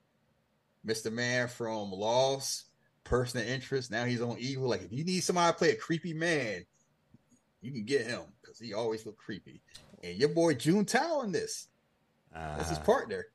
Mr. 0.83 1.11
Man 1.13 1.49
from 1.49 1.91
Lost, 1.91 2.63
Person 3.03 3.41
of 3.41 3.47
Interest. 3.47 3.91
Now 3.91 4.05
he's 4.05 4.21
on 4.21 4.37
Evil. 4.39 4.69
Like 4.69 4.81
if 4.81 4.91
you 4.91 5.03
need 5.03 5.19
somebody 5.19 5.51
to 5.51 5.57
play 5.59 5.69
a 5.69 5.75
creepy 5.75 6.13
man, 6.13 6.65
you 7.61 7.71
can 7.71 7.83
get 7.83 8.07
him 8.07 8.21
because 8.41 8.57
he 8.57 8.73
always 8.73 9.05
look 9.05 9.17
creepy. 9.17 9.61
And 10.03 10.17
your 10.17 10.29
boy 10.29 10.55
June 10.55 10.85
Tao 10.85 11.21
in 11.21 11.31
this. 11.31 11.67
That's 12.33 12.69
his 12.69 12.77
Uh, 12.77 12.81
partner. 12.81 13.25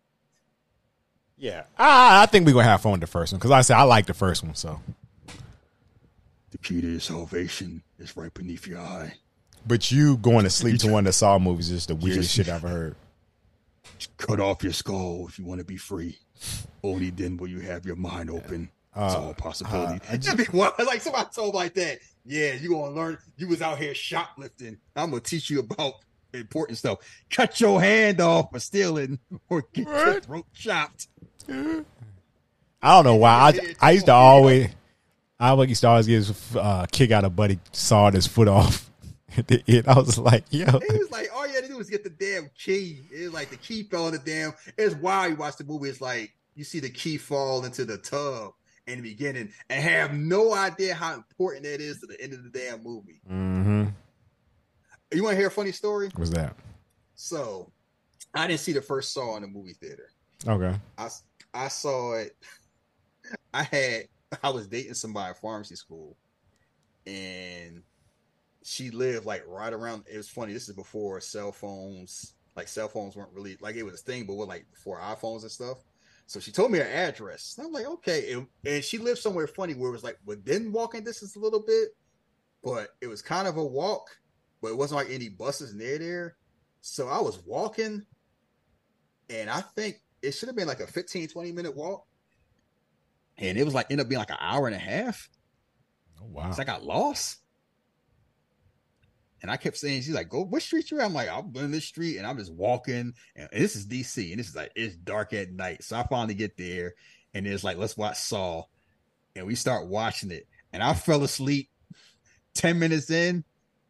yeah, 1.37 1.65
I, 1.79 2.23
I 2.23 2.27
think 2.27 2.47
we're 2.47 2.53
gonna 2.53 2.65
have 2.65 2.81
fun 2.83 2.93
with 2.93 3.01
the 3.03 3.07
first 3.07 3.33
one 3.33 3.39
because 3.39 3.51
like 3.51 3.59
I 3.59 3.63
said 3.63 3.77
I 3.77 3.83
like 3.83 4.07
the 4.07 4.15
first 4.15 4.43
one. 4.43 4.55
So, 4.55 4.81
The 6.51 6.59
key 6.59 6.81
to 6.81 6.91
your 6.93 7.01
salvation 7.01 7.83
is 7.99 8.17
right 8.17 8.33
beneath 8.33 8.67
your 8.67 8.81
eye. 8.81 9.15
but 9.67 9.91
you 9.91 10.17
going 10.19 10.45
to 10.45 10.51
sleep 10.51 10.79
to 10.81 10.91
one 10.91 11.01
of 11.01 11.07
the 11.07 11.13
Saw 11.13 11.39
movies 11.39 11.71
is 11.71 11.87
the 11.87 11.95
weirdest 11.95 12.35
just- 12.35 12.35
shit 12.37 12.49
I've 12.49 12.65
ever 12.65 12.69
heard. 12.69 12.97
Cut 14.17 14.41
off 14.41 14.63
your 14.63 14.73
skull 14.73 15.27
if 15.29 15.39
you 15.39 15.45
want 15.45 15.59
to 15.61 15.65
be 15.65 15.77
free. 15.77 16.19
Only 16.83 17.11
then 17.11 17.37
will 17.37 17.49
you 17.49 17.61
have 17.61 17.85
your 17.87 17.97
mind 17.97 18.31
open. 18.31 18.71
It's 18.95 19.15
Uh, 19.15 19.21
all 19.21 19.35
possibility. 19.35 20.01
uh, 20.09 20.13
I 20.13 20.17
That'd 20.17 20.39
be 20.51 20.57
wild. 20.57 20.75
like 20.87 21.03
somebody 21.03 21.29
told 21.35 21.55
like 21.55 21.75
that. 21.75 21.99
Yeah, 22.25 22.55
you 22.55 22.71
gonna 22.71 22.95
learn. 22.95 23.19
You 23.37 23.49
was 23.49 23.61
out 23.63 23.79
here 23.79 23.95
shoplifting. 23.95 24.79
I'm 24.95 25.11
gonna 25.11 25.21
teach 25.21 25.51
you 25.51 25.61
about 25.61 25.95
important 26.33 26.79
stuff. 26.79 26.99
Cut 27.31 27.61
your 27.61 27.81
hand 27.81 28.21
off 28.21 28.51
for 28.53 28.61
stealing 28.61 29.19
or 29.49 29.65
get 29.73 29.87
your 29.87 30.21
throat 30.21 30.47
chopped. 30.55 31.09
I 31.49 31.85
don't 32.83 33.05
know 33.05 33.17
why. 33.17 33.53
I 33.55 33.75
I 33.81 33.91
used 33.93 34.07
to 34.07 34.13
always 34.13 34.69
I 35.39 35.51
always 35.51 35.69
used 35.69 35.81
to 35.83 35.89
always 35.89 36.07
get 36.07 36.15
his 36.17 36.57
uh, 36.57 36.87
kick 36.91 37.11
out 37.11 37.25
of 37.25 37.37
buddy 37.37 37.59
sawed 37.73 38.15
his 38.15 38.27
foot 38.27 38.49
off. 38.49 38.91
At 39.37 39.49
the 39.49 39.63
end, 39.69 39.87
I 39.87 39.99
was 39.99 40.19
like, 40.19 40.45
yo. 40.51 40.65
It 40.65 40.99
was 40.99 41.11
like 41.11 41.29
all 41.35 41.47
you 41.47 41.55
had 41.55 41.65
to 41.65 41.69
do 41.69 41.77
was 41.77 41.91
get 41.91 42.05
the 42.05 42.11
damn 42.11 42.51
key. 42.57 43.03
It 43.13 43.25
was 43.25 43.35
like 43.35 43.51
the 43.51 43.57
key 43.57 43.83
fell 43.83 44.07
in 44.07 44.13
the 44.13 44.19
damn. 44.19 44.55
It's 44.79 44.95
wild. 44.95 45.33
You 45.33 45.37
watch 45.37 45.57
the 45.57 45.65
movie. 45.65 45.91
It's 45.91 46.01
like 46.01 46.33
you 46.55 46.65
see 46.65 46.81
the 46.81 46.89
key 46.89 47.19
fall 47.19 47.65
into 47.65 47.85
the 47.85 47.99
tub 47.99 48.53
in 48.87 49.03
the 49.03 49.11
beginning 49.11 49.53
and 49.69 49.83
have 49.83 50.15
no 50.15 50.55
idea 50.55 50.95
how 50.95 51.15
important 51.15 51.65
that 51.65 51.81
is 51.81 52.01
to 52.01 52.07
the 52.07 52.21
end 52.21 52.33
of 52.33 52.45
the 52.45 52.51
damn 52.51 52.83
movie. 52.83 53.21
Mm-hmm. 53.31 53.87
You 55.13 55.23
want 55.23 55.35
to 55.35 55.39
hear 55.39 55.49
a 55.49 55.51
funny 55.51 55.73
story? 55.73 56.11
What's 56.17 56.31
that? 56.31 56.57
So, 57.15 57.71
I 58.35 58.47
didn't 58.47 58.61
see 58.61 58.73
the 58.73 58.83
first 58.83 59.13
Saw 59.13 59.37
in 59.37 59.43
the 59.43 59.49
movie 59.49 59.73
theater. 59.73 60.11
Okay. 60.47 60.75
I 60.99 61.09
I 61.55 61.69
saw 61.69 62.15
it. 62.15 62.37
I 63.55 63.63
had 63.63 64.03
I 64.43 64.51
was 64.51 64.67
dating 64.67 64.95
somebody 64.95 65.31
at 65.31 65.41
pharmacy 65.41 65.77
school, 65.77 66.17
and 67.07 67.83
she 68.63 68.91
lived 68.91 69.27
like 69.27 69.45
right 69.47 69.73
around. 69.73 70.05
It 70.13 70.17
was 70.17 70.29
funny. 70.29 70.53
This 70.53 70.69
is 70.69 70.75
before 70.75 71.21
cell 71.21 71.53
phones. 71.53 72.35
Like 72.57 72.69
cell 72.69 72.89
phones 72.89 73.17
weren't 73.17 73.33
really 73.33 73.57
like 73.61 73.77
it 73.77 73.83
was 73.83 73.95
a 73.95 74.05
thing, 74.05 74.27
but 74.27 74.35
with 74.35 74.49
like 74.49 74.67
before 74.71 74.99
iPhones 74.99 75.43
and 75.43 75.51
stuff. 75.51 75.79
So 76.27 76.41
she 76.41 76.51
told 76.51 76.73
me 76.73 76.79
her 76.79 76.85
address. 76.85 77.59
I'm 77.63 77.71
like, 77.71 77.87
okay, 77.87 78.33
and, 78.33 78.49
and 78.65 78.83
she 78.83 78.99
lived 78.99 79.21
somewhere 79.21 79.47
funny 79.47 79.75
where 79.75 79.91
it 79.91 79.93
was 79.93 80.03
like 80.03 80.19
within 80.25 80.73
walking 80.73 81.05
distance 81.05 81.37
a 81.37 81.39
little 81.39 81.61
bit, 81.61 81.91
but 82.65 82.97
it 83.01 83.07
was 83.07 83.23
kind 83.23 83.47
of 83.47 83.59
a 83.59 83.65
walk, 83.65 84.11
but 84.67 84.73
it 84.73 84.79
wasn't 84.79 84.99
like 84.99 85.15
any 85.15 85.29
buses 85.29 85.75
near 85.75 85.97
there. 85.97 86.37
So 86.81 87.07
I 87.07 87.21
was 87.21 87.39
walking, 87.47 88.05
and 89.31 89.49
I 89.49 89.61
think 89.61 90.03
it 90.23 90.33
should 90.33 90.49
have 90.49 90.57
been 90.57 90.67
like 90.67 90.81
a 90.81 90.89
15, 90.89 91.29
20 91.29 91.53
minute 91.53 91.77
walk. 91.77 92.05
And 93.39 93.57
it 93.57 93.63
was 93.63 93.75
like 93.75 93.87
ended 93.91 94.05
up 94.05 94.09
being 94.09 94.19
like 94.19 94.31
an 94.31 94.39
hour 94.41 94.67
and 94.67 94.75
a 94.75 94.81
half. 94.81 95.29
Oh 96.21 96.27
wow. 96.27 96.51
So 96.51 96.63
I 96.63 96.65
got 96.65 96.83
lost. 96.83 97.39
And 99.41 99.53
I 99.53 99.57
kept 99.57 99.77
saying, 99.77 100.03
she's 100.03 100.15
like, 100.15 100.31
go, 100.31 100.43
what 100.43 100.63
street 100.63 100.91
you 100.91 100.99
at? 100.99 101.07
I'm 101.07 101.15
like, 101.15 101.29
I'm 101.29 101.55
in 101.55 101.71
this 101.71 101.85
street 101.85 102.17
and 102.17 102.27
I'm 102.27 102.37
just 102.37 102.53
walking. 102.53 103.15
And 103.37 103.49
this 103.53 103.77
is 103.77 103.87
DC. 103.87 104.31
And 104.31 104.41
this 104.41 104.49
is 104.49 104.57
like, 104.57 104.73
it's 104.75 104.97
dark 104.97 105.33
at 105.33 105.53
night. 105.53 105.85
So 105.85 105.97
I 105.97 106.05
finally 106.09 106.35
get 106.35 106.57
there 106.57 106.95
and 107.35 107.47
it's 107.47 107.63
like, 107.63 107.77
let's 107.77 107.97
watch 107.97 108.19
Saw. 108.19 108.65
And 109.37 109.47
we 109.47 109.55
start 109.55 109.87
watching 109.87 110.33
it. 110.33 110.49
And 110.73 110.83
I 110.83 110.93
fell 110.95 111.23
asleep 111.23 111.71
10 112.55 112.81
minutes 112.81 113.11
in. 113.11 113.45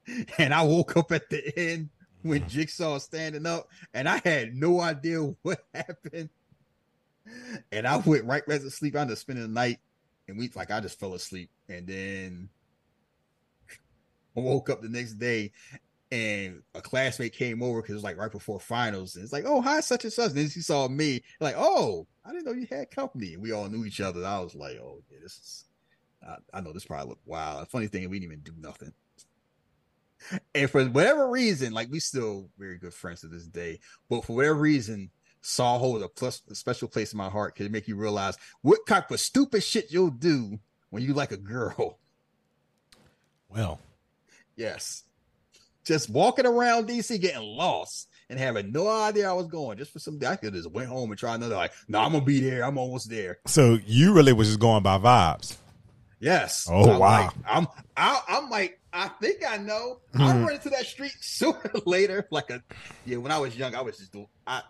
And 0.39 0.55
I 0.55 0.63
woke 0.63 0.97
up 0.97 1.11
at 1.13 1.29
the 1.31 1.59
end 1.59 1.89
when 2.23 2.49
Jigsaw 2.49 2.99
standing 2.99 3.47
up. 3.47 3.69
And 3.93 4.09
I 4.09 4.21
had 4.25 4.55
no 4.55 4.81
idea 4.81 5.35
what 5.43 5.65
happened. 5.75 6.31
And 7.73 7.87
I 7.87 7.97
went 7.97 8.25
right 8.25 8.47
back 8.47 8.61
to 8.61 8.71
sleep. 8.71 8.97
I 8.97 9.01
ended 9.01 9.15
up 9.15 9.19
spending 9.19 9.43
the 9.43 9.49
night. 9.49 9.79
And 10.29 10.39
we 10.39 10.51
like 10.55 10.71
I 10.71 10.81
just 10.81 10.99
fell 10.99 11.15
asleep. 11.15 11.51
And 11.69 11.87
then 11.87 12.49
I 14.37 14.41
woke 14.41 14.71
up 14.71 14.83
the 14.83 14.89
next 14.89 15.15
day 15.15 15.53
and 16.13 16.63
a 16.75 16.81
classmate 16.81 17.33
came 17.33 17.63
over 17.63 17.83
because 17.83 17.93
it 17.93 17.97
was 17.97 18.05
like 18.05 18.17
right 18.17 18.31
before 18.31 18.61
finals. 18.61 19.17
And 19.17 19.25
it's 19.25 19.33
like, 19.33 19.45
oh, 19.47 19.61
hi, 19.61 19.81
such 19.81 20.05
and 20.05 20.13
such. 20.13 20.29
And 20.29 20.37
then 20.37 20.51
she 20.51 20.61
saw 20.61 20.89
me, 20.89 21.23
like, 21.41 21.57
oh, 21.59 22.07
I 22.25 22.33
didn't 22.33 22.45
know 22.45 22.53
you 22.53 22.67
had 22.71 22.91
company. 22.91 23.35
And 23.35 23.43
we 23.43 23.53
all 23.53 23.69
knew 23.69 23.85
each 23.85 24.01
other. 24.01 24.25
I 24.25 24.39
was 24.41 24.55
like, 24.55 24.77
oh, 24.77 25.03
yeah, 25.11 25.19
this 25.23 25.33
is, 25.33 25.65
I, 26.27 26.59
I 26.59 26.61
know 26.61 26.73
this 26.73 26.85
probably 26.85 27.09
looked 27.09 27.27
wild. 27.27 27.63
The 27.63 27.67
funny 27.67 27.89
thing, 27.89 28.09
we 28.09 28.21
didn't 28.21 28.33
even 28.33 28.45
do 28.45 28.55
nothing. 28.61 28.93
And 30.55 30.71
for 30.71 30.85
whatever 30.87 31.29
reason, 31.31 31.73
like 31.73 31.91
we 31.91 32.01
still 32.01 32.49
very 32.59 32.79
good 32.79 32.95
friends 32.95 33.21
to 33.21 33.29
this 33.29 33.47
day. 33.47 33.81
But 34.09 34.25
for 34.25 34.37
whatever 34.37 34.55
reason, 34.59 35.11
Saw 35.43 35.79
holds 35.79 36.03
a 36.03 36.09
plus 36.09 36.43
a 36.51 36.55
special 36.55 36.89
place 36.89 37.13
in 37.13 37.19
my 37.19 37.29
heart 37.29 37.55
because 37.55 37.67
it 37.67 37.73
make 37.73 37.87
you 37.87 37.97
realize 37.97 38.37
what 38.63 38.87
type 38.87 39.11
of 39.11 39.21
stupid 39.21 39.63
shit 39.63 39.93
you'll 39.93 40.11
do 40.11 40.59
when 40.91 41.03
you 41.03 41.15
like 41.15 41.31
a 41.33 41.37
girl. 41.37 41.99
Well, 43.49 43.79
Yes. 44.57 45.05
Just 45.85 46.11
walking 46.11 46.47
around 46.47 46.89
DC 46.89 47.21
getting 47.21 47.43
lost 47.43 48.09
and 48.29 48.41
having 48.41 48.73
no 48.73 48.89
idea 48.89 49.31
I 49.31 49.35
was 49.35 49.47
going 49.47 49.79
just 49.79 49.93
for 49.93 50.01
some 50.01 50.19
I 50.27 50.35
could 50.35 50.53
just 50.55 50.71
went 50.71 50.89
home 50.89 51.11
and 51.11 51.19
try 51.19 51.35
another 51.35 51.55
like, 51.55 51.73
no, 51.87 52.01
I'm 52.01 52.13
gonna 52.13 52.25
be 52.25 52.41
there. 52.41 52.65
I'm 52.65 52.77
almost 52.79 53.09
there. 53.09 53.39
so 53.47 53.79
you 53.87 54.13
really 54.13 54.33
was 54.33 54.49
just 54.49 54.59
going 54.59 54.83
by 54.83 54.99
vibes. 54.99 55.57
Yes. 56.21 56.67
Oh, 56.71 56.91
I'm 56.93 56.99
wow. 56.99 57.21
Like, 57.27 57.31
I'm 57.47 57.67
I, 57.97 58.21
I'm 58.29 58.51
like, 58.51 58.81
I 58.93 59.09
think 59.21 59.43
I 59.47 59.59
know. 59.59 59.99
I'll 60.19 60.35
Mhm. 60.35 60.45
run 60.45 60.55
into 60.55 60.71
that 60.71 60.87
street 60.87 61.13
sooner 61.21 61.61
or 61.75 61.81
later. 61.87 62.27
Like 62.31 62.51
a 62.51 62.63
yeah, 63.05 63.19
when 63.19 63.33
I 63.33 63.39
was 63.39 63.57
young, 63.57 63.75
I 63.75 63.83
was 63.83 63.99
just 63.99 64.13
doing 64.13 64.27
I 64.47 64.63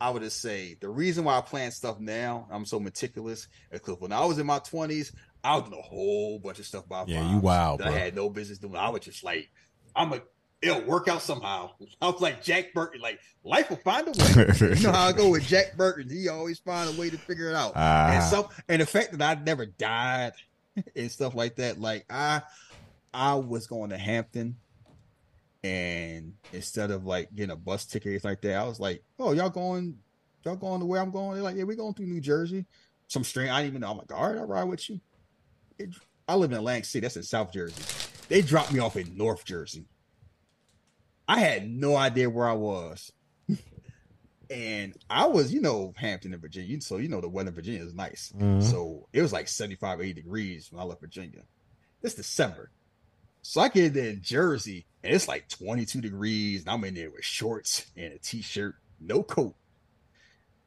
I 0.00 0.10
would 0.10 0.22
just 0.22 0.40
say 0.40 0.76
the 0.80 0.88
reason 0.88 1.24
why 1.24 1.38
I 1.38 1.40
plan 1.40 1.70
stuff 1.70 1.98
now, 2.00 2.48
I'm 2.50 2.66
so 2.66 2.80
meticulous, 2.80 3.46
because 3.70 3.96
when 4.00 4.12
I 4.12 4.24
was 4.24 4.38
in 4.38 4.46
my 4.46 4.58
twenties, 4.60 5.12
I 5.42 5.56
was 5.56 5.64
doing 5.68 5.78
a 5.78 5.82
whole 5.82 6.38
bunch 6.38 6.58
of 6.58 6.66
stuff 6.66 6.88
by 6.88 7.04
Yeah, 7.06 7.32
you 7.34 7.38
wild, 7.38 7.80
that 7.80 7.88
I 7.88 7.92
had 7.92 8.14
no 8.16 8.30
business 8.30 8.58
doing. 8.58 8.76
I 8.76 8.88
was 8.88 9.02
just 9.02 9.22
like, 9.22 9.50
I'm 9.94 10.12
a 10.12 10.20
it'll 10.62 10.82
work 10.86 11.08
out 11.08 11.20
somehow. 11.20 11.70
I 12.00 12.06
was 12.08 12.20
like 12.22 12.42
Jack 12.42 12.72
Burton, 12.74 13.02
like 13.02 13.20
life 13.44 13.68
will 13.68 13.76
find 13.76 14.08
a 14.08 14.10
way. 14.12 14.74
you 14.74 14.82
know 14.82 14.92
how 14.92 15.08
I 15.08 15.12
go 15.12 15.28
with 15.28 15.42
Jack 15.46 15.76
Burton. 15.76 16.08
He 16.10 16.28
always 16.28 16.58
find 16.60 16.88
a 16.88 16.98
way 16.98 17.10
to 17.10 17.18
figure 17.18 17.50
it 17.50 17.54
out. 17.54 17.76
and 17.76 18.22
Ah, 18.22 18.28
so 18.30 18.48
and 18.68 18.80
the 18.80 18.86
fact 18.86 19.16
that 19.16 19.38
I 19.38 19.40
never 19.42 19.66
died 19.66 20.32
and 20.96 21.10
stuff 21.10 21.34
like 21.34 21.56
that, 21.56 21.80
like 21.80 22.04
I 22.10 22.42
I 23.12 23.34
was 23.34 23.66
going 23.66 23.90
to 23.90 23.98
Hampton 23.98 24.56
and 25.62 26.34
instead 26.52 26.90
of 26.90 27.06
like 27.06 27.34
getting 27.34 27.52
a 27.52 27.56
bus 27.56 27.86
ticket 27.86 28.24
like 28.24 28.42
that, 28.42 28.54
I 28.54 28.64
was 28.64 28.80
like, 28.80 29.02
Oh, 29.18 29.32
y'all 29.32 29.50
going 29.50 29.98
y'all 30.44 30.56
going 30.56 30.80
to 30.80 30.86
where 30.86 31.00
I'm 31.00 31.10
going? 31.10 31.34
They're 31.34 31.42
like, 31.42 31.56
Yeah, 31.56 31.64
we're 31.64 31.76
going 31.76 31.94
through 31.94 32.06
New 32.06 32.20
Jersey. 32.20 32.66
Some 33.08 33.24
string 33.24 33.50
I 33.50 33.62
didn't 33.62 33.72
even 33.72 33.80
know. 33.82 33.90
I'm 33.90 33.98
like, 33.98 34.12
all 34.12 34.28
right, 34.28 34.38
I'll 34.38 34.46
ride 34.46 34.64
with 34.64 34.88
you. 34.88 35.00
It, 35.78 35.90
I 36.26 36.34
live 36.36 36.52
in 36.52 36.58
Atlantic 36.58 36.86
City, 36.86 37.02
that's 37.02 37.16
in 37.16 37.22
South 37.22 37.52
Jersey. 37.52 37.82
They 38.28 38.40
dropped 38.40 38.72
me 38.72 38.80
off 38.80 38.96
in 38.96 39.16
North 39.16 39.44
Jersey. 39.44 39.84
I 41.28 41.40
had 41.40 41.68
no 41.68 41.96
idea 41.96 42.30
where 42.30 42.48
I 42.48 42.54
was. 42.54 43.12
And 44.50 44.94
I 45.10 45.26
was, 45.26 45.52
you 45.52 45.60
know, 45.60 45.92
Hampton 45.96 46.34
in 46.34 46.40
Virginia. 46.40 46.80
So, 46.80 46.96
you 46.98 47.08
know, 47.08 47.20
the 47.20 47.28
weather 47.28 47.48
in 47.50 47.54
Virginia 47.54 47.82
is 47.82 47.94
nice. 47.94 48.32
Mhm. 48.36 48.62
So 48.62 49.08
it 49.12 49.22
was 49.22 49.32
like 49.32 49.48
75, 49.48 50.00
80 50.00 50.12
degrees 50.12 50.70
when 50.70 50.80
I 50.80 50.84
left 50.84 51.00
Virginia. 51.00 51.42
This 52.02 52.14
December. 52.14 52.70
So 53.42 53.60
I 53.60 53.68
get 53.68 53.94
there 53.94 54.10
in 54.10 54.22
Jersey 54.22 54.86
and 55.02 55.14
it's 55.14 55.28
like 55.28 55.48
22 55.48 56.00
degrees. 56.00 56.60
And 56.62 56.70
I'm 56.70 56.84
in 56.84 56.94
there 56.94 57.10
with 57.10 57.24
shorts 57.24 57.86
and 57.96 58.12
a 58.12 58.18
t 58.18 58.42
shirt, 58.42 58.76
no 59.00 59.22
coat. 59.22 59.54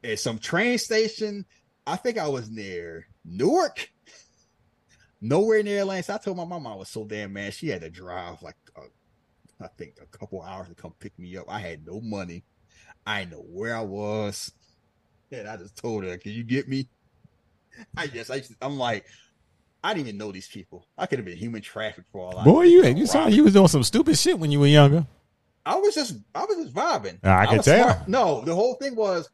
At 0.04 0.18
some 0.20 0.38
train 0.38 0.78
station, 0.78 1.44
I 1.86 1.96
think 1.96 2.18
I 2.18 2.28
was 2.28 2.48
near 2.50 3.08
Newark. 3.24 3.90
Nowhere 5.20 5.62
near 5.62 5.80
Atlanta. 5.80 6.02
So 6.04 6.14
I 6.14 6.18
told 6.18 6.36
my 6.36 6.44
mom 6.44 6.66
I 6.66 6.74
was 6.76 6.88
so 6.88 7.04
damn 7.04 7.32
mad. 7.32 7.54
She 7.54 7.68
had 7.68 7.80
to 7.80 7.90
drive 7.90 8.40
like, 8.42 8.54
uh, 8.76 8.82
I 9.60 9.66
think, 9.76 9.96
a 10.00 10.06
couple 10.06 10.40
hours 10.42 10.68
to 10.68 10.74
come 10.74 10.94
pick 11.00 11.18
me 11.18 11.36
up. 11.36 11.46
I 11.48 11.58
had 11.58 11.84
no 11.84 12.00
money. 12.00 12.44
I 13.08 13.24
know 13.24 13.38
where 13.38 13.74
I 13.76 13.80
was. 13.80 14.52
And 15.32 15.48
I 15.48 15.56
just 15.56 15.76
told 15.76 16.04
her, 16.04 16.16
Can 16.18 16.32
you 16.32 16.44
get 16.44 16.68
me? 16.68 16.88
I 17.96 18.06
guess 18.06 18.30
I 18.30 18.40
to- 18.40 18.54
I'm 18.60 18.78
like, 18.78 19.04
I 19.82 19.94
didn't 19.94 20.08
even 20.08 20.18
know 20.18 20.32
these 20.32 20.48
people. 20.48 20.84
I 20.96 21.06
could 21.06 21.18
have 21.18 21.26
been 21.26 21.36
human 21.36 21.62
trafficked 21.62 22.08
for 22.10 22.20
all 22.20 22.38
I 22.38 22.44
boy, 22.44 22.62
you 22.64 22.82
you 22.98 23.06
saw 23.06 23.26
you 23.28 23.44
was 23.44 23.52
doing 23.52 23.68
some 23.68 23.82
stupid 23.84 24.18
shit 24.18 24.38
when 24.38 24.50
you 24.50 24.60
were 24.60 24.66
younger. 24.66 25.06
I 25.64 25.76
was 25.76 25.94
just 25.94 26.16
I 26.34 26.44
was 26.44 26.56
just 26.56 26.74
vibing. 26.74 27.18
I 27.24 27.46
can 27.46 27.62
tell. 27.62 27.90
smart. 27.90 28.08
No, 28.08 28.40
the 28.42 28.54
whole 28.54 28.74
thing 28.74 28.96
was 28.96 29.28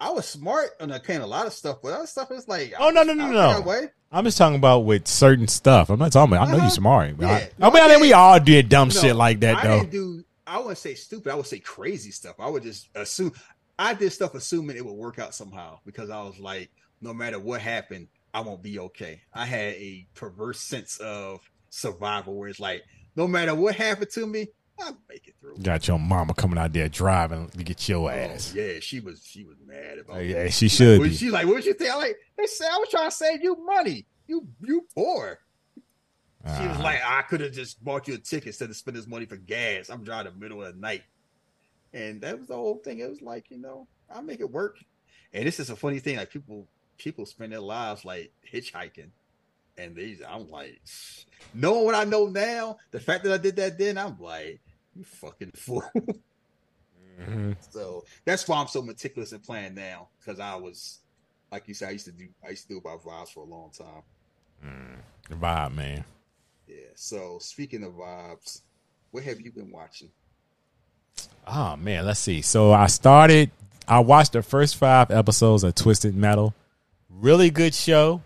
I 0.00 0.10
was 0.10 0.26
smart 0.26 0.70
on 0.80 0.90
a 0.90 0.98
of 1.22 1.22
a 1.22 1.26
lot 1.26 1.46
of 1.46 1.52
stuff, 1.52 1.78
but 1.82 1.92
other 1.92 2.06
stuff 2.06 2.30
is 2.32 2.48
like 2.48 2.74
Oh, 2.78 2.90
no, 2.90 3.02
no, 3.04 3.12
I 3.12 3.14
no, 3.14 3.22
don't 3.22 3.32
no. 3.32 3.60
way. 3.60 3.88
I'm 4.10 4.24
just 4.24 4.38
talking 4.38 4.56
about 4.56 4.80
with 4.80 5.06
certain 5.06 5.46
stuff. 5.48 5.88
I'm 5.90 5.98
not 5.98 6.12
talking 6.12 6.32
about. 6.34 6.48
I 6.48 6.50
know 6.50 6.56
Uh-huh. 6.58 6.66
you 6.66 6.70
smart. 6.72 7.16
but 7.16 7.26
I, 7.26 7.38
Yeah. 7.58 7.68
I 7.68 7.70
mean, 7.70 7.82
I 7.82 7.88
we 8.00 8.12
all 8.12 8.40
did 8.40 8.68
dumb 8.68 8.88
No, 8.88 8.94
shit 8.94 9.14
like 9.16 9.40
that 9.40 9.56
I 9.56 9.66
though. 9.66 9.78
didn't 9.80 9.90
do. 9.92 10.23
I 10.46 10.58
wouldn't 10.58 10.78
say 10.78 10.94
stupid. 10.94 11.32
I 11.32 11.34
would 11.36 11.46
say 11.46 11.58
crazy 11.58 12.10
stuff. 12.10 12.36
I 12.38 12.48
would 12.48 12.62
just 12.62 12.88
assume. 12.94 13.32
I 13.78 13.94
did 13.94 14.10
stuff 14.12 14.34
assuming 14.34 14.76
it 14.76 14.84
would 14.84 14.94
work 14.94 15.18
out 15.18 15.34
somehow 15.34 15.78
because 15.84 16.10
I 16.10 16.22
was 16.22 16.38
like, 16.38 16.70
no 17.00 17.12
matter 17.12 17.38
what 17.40 17.60
happened, 17.60 18.08
I 18.32 18.40
won't 18.40 18.62
be 18.62 18.78
okay. 18.78 19.20
I 19.32 19.46
had 19.46 19.74
a 19.74 20.06
perverse 20.14 20.60
sense 20.60 20.98
of 20.98 21.40
survival 21.70 22.36
where 22.36 22.48
it's 22.48 22.60
like, 22.60 22.82
no 23.16 23.26
matter 23.26 23.54
what 23.54 23.74
happened 23.74 24.10
to 24.10 24.26
me, 24.26 24.48
I'll 24.80 24.96
make 25.08 25.26
it 25.28 25.34
through. 25.40 25.56
Got 25.62 25.86
your 25.88 25.98
mama 25.98 26.34
coming 26.34 26.58
out 26.58 26.72
there 26.72 26.88
driving 26.88 27.48
to 27.50 27.62
get 27.64 27.88
your 27.88 28.10
Oh, 28.10 28.14
ass. 28.14 28.52
yeah, 28.54 28.80
she 28.80 29.00
was. 29.00 29.24
She 29.24 29.44
was 29.44 29.56
mad 29.64 29.98
about. 29.98 30.20
It. 30.20 30.30
yeah, 30.30 30.48
she 30.48 30.68
should 30.68 31.12
She's 31.14 31.30
like, 31.32 31.46
what 31.46 31.56
did 31.56 31.66
you 31.66 31.74
think? 31.74 31.92
I'm 31.92 31.98
like, 31.98 32.16
they 32.36 32.46
said 32.46 32.68
I 32.72 32.78
was 32.78 32.88
trying 32.90 33.08
to 33.08 33.14
save 33.16 33.42
you 33.42 33.56
money. 33.64 34.06
You 34.26 34.46
you 34.62 34.86
poor. 34.94 35.38
She 36.44 36.66
was 36.66 36.76
Ah. 36.78 36.82
like, 36.82 37.00
I 37.04 37.22
could 37.22 37.40
have 37.40 37.52
just 37.52 37.82
bought 37.82 38.06
you 38.06 38.14
a 38.14 38.18
ticket 38.18 38.48
instead 38.48 38.68
of 38.70 38.76
spending 38.76 39.00
this 39.00 39.08
money 39.08 39.24
for 39.24 39.36
gas. 39.36 39.88
I'm 39.88 40.04
driving 40.04 40.32
in 40.32 40.38
the 40.38 40.44
middle 40.44 40.62
of 40.62 40.74
the 40.74 40.80
night. 40.80 41.02
And 41.94 42.20
that 42.22 42.38
was 42.38 42.48
the 42.48 42.54
whole 42.56 42.76
thing. 42.78 42.98
It 42.98 43.08
was 43.08 43.22
like, 43.22 43.50
you 43.50 43.58
know, 43.58 43.86
I'll 44.14 44.20
make 44.22 44.40
it 44.40 44.50
work. 44.50 44.78
And 45.32 45.46
this 45.46 45.58
is 45.60 45.70
a 45.70 45.76
funny 45.76 46.00
thing. 46.00 46.16
Like 46.16 46.30
people 46.30 46.66
people 46.98 47.24
spend 47.26 47.52
their 47.52 47.60
lives 47.60 48.04
like 48.04 48.32
hitchhiking. 48.52 49.08
And 49.78 49.96
these 49.96 50.20
I'm 50.28 50.50
like, 50.50 50.80
knowing 51.54 51.84
what 51.84 51.94
I 51.94 52.04
know 52.04 52.26
now, 52.26 52.76
the 52.90 53.00
fact 53.00 53.24
that 53.24 53.32
I 53.32 53.38
did 53.38 53.56
that 53.56 53.78
then, 53.78 53.96
I'm 53.98 54.18
like, 54.20 54.60
you 54.94 55.04
fucking 55.04 55.52
fool. 55.56 55.82
So 57.70 58.04
that's 58.24 58.46
why 58.46 58.58
I'm 58.60 58.66
so 58.68 58.82
meticulous 58.82 59.32
in 59.32 59.38
playing 59.40 59.74
now 59.74 60.08
because 60.20 60.40
I 60.40 60.56
was, 60.56 60.98
like 61.52 61.66
you 61.68 61.74
said, 61.74 61.88
I 61.88 61.92
used 61.92 62.06
to 62.06 62.12
do 62.12 62.28
I 62.46 62.50
used 62.50 62.62
to 62.68 62.74
do 62.74 62.78
about 62.78 63.02
vibes 63.02 63.30
for 63.30 63.40
a 63.40 63.46
long 63.48 63.70
time. 63.70 64.02
Vibe, 65.30 65.74
man. 65.74 66.04
Yeah. 66.66 66.76
So 66.94 67.38
speaking 67.40 67.82
of 67.84 67.92
vibes, 67.92 68.62
what 69.10 69.24
have 69.24 69.40
you 69.40 69.52
been 69.52 69.70
watching? 69.70 70.10
Oh 71.46 71.76
man, 71.76 72.06
let's 72.06 72.20
see. 72.20 72.42
So 72.42 72.72
I 72.72 72.86
started. 72.86 73.50
I 73.86 74.00
watched 74.00 74.32
the 74.32 74.42
first 74.42 74.76
five 74.76 75.10
episodes 75.10 75.62
of 75.62 75.74
Twisted 75.74 76.16
Metal. 76.16 76.54
Really 77.10 77.50
good 77.50 77.74
show. 77.74 78.22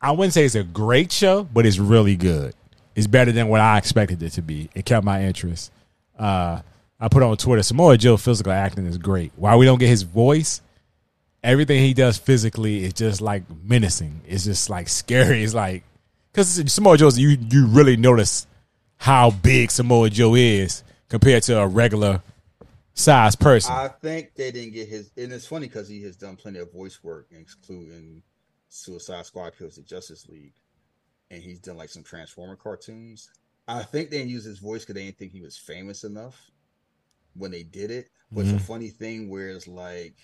I 0.00 0.12
wouldn't 0.12 0.32
say 0.32 0.44
it's 0.44 0.54
a 0.54 0.62
great 0.62 1.12
show, 1.12 1.44
but 1.44 1.66
it's 1.66 1.78
really 1.78 2.16
good. 2.16 2.54
It's 2.94 3.06
better 3.06 3.32
than 3.32 3.48
what 3.48 3.60
I 3.60 3.78
expected 3.78 4.22
it 4.22 4.30
to 4.30 4.42
be. 4.42 4.68
It 4.74 4.84
kept 4.84 5.04
my 5.04 5.24
interest. 5.24 5.72
Uh, 6.18 6.60
I 7.00 7.08
put 7.08 7.22
on 7.22 7.36
Twitter 7.36 7.62
Samoa 7.62 7.96
Joe 7.96 8.16
physical 8.16 8.52
acting 8.52 8.86
is 8.86 8.98
great. 8.98 9.32
While 9.36 9.58
we 9.58 9.66
don't 9.66 9.78
get 9.78 9.88
his 9.88 10.02
voice, 10.02 10.60
everything 11.42 11.80
he 11.80 11.94
does 11.94 12.18
physically 12.18 12.84
is 12.84 12.92
just 12.92 13.20
like 13.20 13.42
menacing. 13.64 14.20
It's 14.26 14.44
just 14.44 14.70
like 14.70 14.88
scary. 14.88 15.42
It's 15.44 15.54
like 15.54 15.84
because 16.32 16.72
Samoa 16.72 16.96
Joe's 16.96 17.18
you 17.18 17.36
you 17.50 17.66
really 17.66 17.96
notice 17.96 18.46
how 18.96 19.30
big 19.30 19.70
Samoa 19.70 20.10
Joe 20.10 20.34
is 20.34 20.82
compared 21.08 21.42
to 21.44 21.60
a 21.60 21.66
regular 21.66 22.22
size 22.94 23.36
person. 23.36 23.72
I 23.72 23.88
think 23.88 24.34
they 24.34 24.50
didn't 24.50 24.72
get 24.72 24.88
his, 24.88 25.10
and 25.16 25.32
it's 25.32 25.46
funny 25.46 25.66
because 25.66 25.88
he 25.88 26.02
has 26.02 26.16
done 26.16 26.36
plenty 26.36 26.58
of 26.58 26.72
voice 26.72 27.02
work, 27.02 27.26
including 27.30 28.22
Suicide 28.68 29.26
Squad, 29.26 29.52
Kills 29.58 29.76
the 29.76 29.82
Justice 29.82 30.28
League, 30.28 30.54
and 31.30 31.42
he's 31.42 31.58
done 31.58 31.76
like 31.76 31.90
some 31.90 32.02
Transformer 32.02 32.56
cartoons. 32.56 33.28
I 33.68 33.82
think 33.82 34.10
they 34.10 34.18
didn't 34.18 34.30
use 34.30 34.44
his 34.44 34.58
voice 34.58 34.82
because 34.82 34.94
they 34.94 35.04
didn't 35.04 35.18
think 35.18 35.32
he 35.32 35.40
was 35.40 35.56
famous 35.56 36.04
enough 36.04 36.50
when 37.34 37.50
they 37.50 37.62
did 37.62 37.90
it. 37.90 38.08
But 38.30 38.42
it's 38.42 38.50
a 38.50 38.54
mm-hmm. 38.54 38.64
funny 38.64 38.88
thing 38.88 39.28
where 39.28 39.50
it's 39.50 39.68
like 39.68 40.14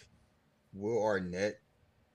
Will 0.73 1.03
Arnett 1.03 1.61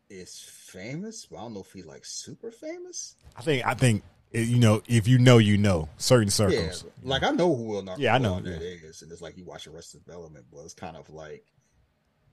is 0.10 0.40
famous, 0.40 1.26
but 1.26 1.38
I 1.38 1.42
don't 1.42 1.54
know 1.54 1.62
if 1.62 1.72
he 1.72 1.84
like 1.84 2.06
super 2.06 2.52
famous. 2.52 3.16
I 3.36 3.42
think 3.42 3.66
I 3.66 3.74
think 3.74 4.04
you 4.32 4.58
know 4.60 4.82
if 4.88 5.08
you 5.08 5.18
know 5.20 5.38
you 5.38 5.58
know 5.58 5.90
certain 5.98 6.28
Yeah, 6.28 6.32
circles. 6.32 6.86
like 7.04 7.24
I 7.24 7.32
know 7.32 7.56
who 7.56 7.64
Will, 7.64 7.82
Nar- 7.82 8.00
Yeah, 8.00 8.16
I 8.16 8.18
know, 8.18 8.42
yeah. 8.44 8.52
is, 8.54 9.02
and 9.02 9.12
it's 9.12 9.22
like 9.22 9.38
you 9.38 9.46
watch 9.46 9.68
Arrested 9.68 10.04
Development, 10.06 10.46
but 10.52 10.62
it's 10.66 10.74
kind 10.74 10.98
of 10.98 11.10
like 11.10 11.46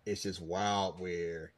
it's 0.06 0.22
just 0.22 0.40
wild 0.42 0.98
where 0.98 1.52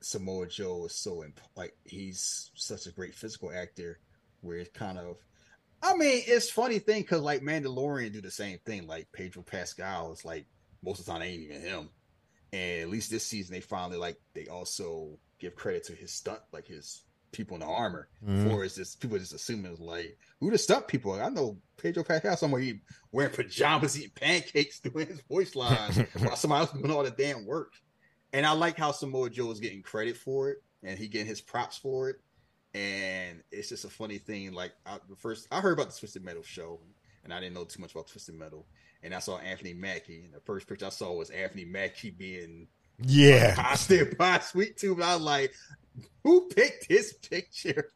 Samoa 0.00 0.46
Joe 0.46 0.86
is 0.86 0.94
so 0.94 1.24
imp- 1.24 1.40
like 1.56 1.74
he's 1.84 2.50
such 2.54 2.86
a 2.86 2.92
great 2.92 3.14
physical 3.14 3.50
actor, 3.52 3.98
where 4.40 4.58
it's 4.58 4.70
kind 4.76 4.98
of. 4.98 5.16
I 5.82 5.94
mean, 5.96 6.22
it's 6.26 6.50
funny 6.50 6.78
thing 6.78 7.02
because 7.02 7.20
like 7.20 7.42
Mandalorian 7.42 8.12
do 8.12 8.20
the 8.22 8.30
same 8.30 8.58
thing. 8.64 8.86
Like 8.86 9.08
Pedro 9.12 9.42
Pascal 9.42 10.12
is 10.12 10.24
like 10.24 10.46
most 10.82 11.00
of 11.00 11.06
the 11.06 11.12
time 11.12 11.22
ain't 11.22 11.42
even 11.42 11.60
him, 11.60 11.90
and 12.54 12.82
at 12.82 12.88
least 12.88 13.10
this 13.10 13.26
season 13.26 13.52
they 13.54 13.60
finally 13.60 13.98
like 13.98 14.16
they 14.34 14.46
also 14.46 15.18
give 15.40 15.56
credit 15.56 15.84
to 15.84 15.92
his 15.94 16.12
stunt, 16.12 16.40
like 16.52 16.66
his 16.66 17.02
people 17.32 17.56
in 17.56 17.60
the 17.60 17.66
armor. 17.66 18.08
Mhm. 18.24 18.44
Before 18.44 18.64
it's 18.64 18.76
just 18.76 19.00
people 19.00 19.18
just 19.18 19.34
assuming 19.34 19.76
like 19.80 20.16
who 20.38 20.50
the 20.50 20.58
stunt 20.58 20.86
people? 20.86 21.12
I 21.20 21.28
know 21.30 21.58
Pedro 21.76 22.04
Pascal 22.04 22.36
somewhere 22.36 22.60
he 22.60 22.80
wearing 23.10 23.32
pajamas, 23.34 23.98
eating 23.98 24.12
pancakes, 24.14 24.78
doing 24.84 25.08
his 25.08 25.20
voice 25.22 25.54
lines 25.56 25.98
while 26.18 26.36
somebody 26.36 26.60
else 26.60 26.72
doing 26.72 26.90
all 26.90 27.02
the 27.02 27.10
damn 27.10 27.44
work. 27.44 27.72
And 28.32 28.46
I 28.46 28.52
like 28.52 28.76
how 28.76 28.92
Samoa 28.92 29.30
Joe 29.30 29.50
is 29.50 29.60
getting 29.60 29.82
credit 29.82 30.16
for 30.16 30.50
it, 30.50 30.62
and 30.82 30.98
he 30.98 31.08
getting 31.08 31.26
his 31.26 31.40
props 31.40 31.76
for 31.78 32.10
it. 32.10 32.16
And 32.74 33.42
it's 33.52 33.68
just 33.68 33.84
a 33.84 33.88
funny 33.88 34.18
thing. 34.18 34.52
Like 34.52 34.72
I, 34.84 34.98
the 35.08 35.14
first, 35.16 35.46
I 35.52 35.60
heard 35.60 35.72
about 35.72 35.90
the 35.92 35.98
Twisted 35.98 36.24
Metal 36.24 36.42
show, 36.42 36.80
and 37.22 37.32
I 37.32 37.38
didn't 37.40 37.54
know 37.54 37.64
too 37.64 37.80
much 37.80 37.92
about 37.92 38.08
Twisted 38.08 38.34
Metal. 38.34 38.66
And 39.04 39.14
I 39.14 39.18
saw 39.18 39.36
Anthony 39.38 39.74
Mackie, 39.74 40.22
and 40.24 40.32
the 40.32 40.40
first 40.40 40.66
picture 40.66 40.86
I 40.86 40.88
saw 40.88 41.12
was 41.12 41.30
Anthony 41.30 41.66
Mackie 41.66 42.10
being 42.10 42.66
Yeah, 43.02 43.54
hostage 43.54 44.16
by 44.16 44.38
Sweet 44.40 44.78
Tooth. 44.78 44.96
And 44.96 45.04
I 45.04 45.14
was 45.14 45.22
like, 45.22 45.54
who 46.24 46.48
picked 46.48 46.88
this 46.88 47.12
picture? 47.12 47.90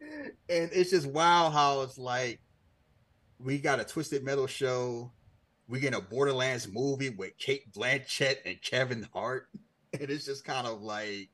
And 0.00 0.70
it's 0.72 0.90
just 0.90 1.08
wild 1.08 1.52
how 1.52 1.82
it's 1.82 1.98
like 1.98 2.40
we 3.40 3.58
got 3.58 3.80
a 3.80 3.84
Twisted 3.84 4.24
Metal 4.24 4.46
show. 4.46 5.10
We 5.68 5.80
get 5.80 5.94
a 5.94 6.00
Borderlands 6.00 6.68
movie 6.70 7.10
with 7.10 7.36
Cate 7.38 7.72
Blanchett 7.72 8.36
and 8.46 8.60
Kevin 8.62 9.06
Hart. 9.12 9.48
And 10.00 10.10
it's 10.10 10.26
just 10.26 10.44
kind 10.44 10.66
of 10.66 10.82
like 10.82 11.30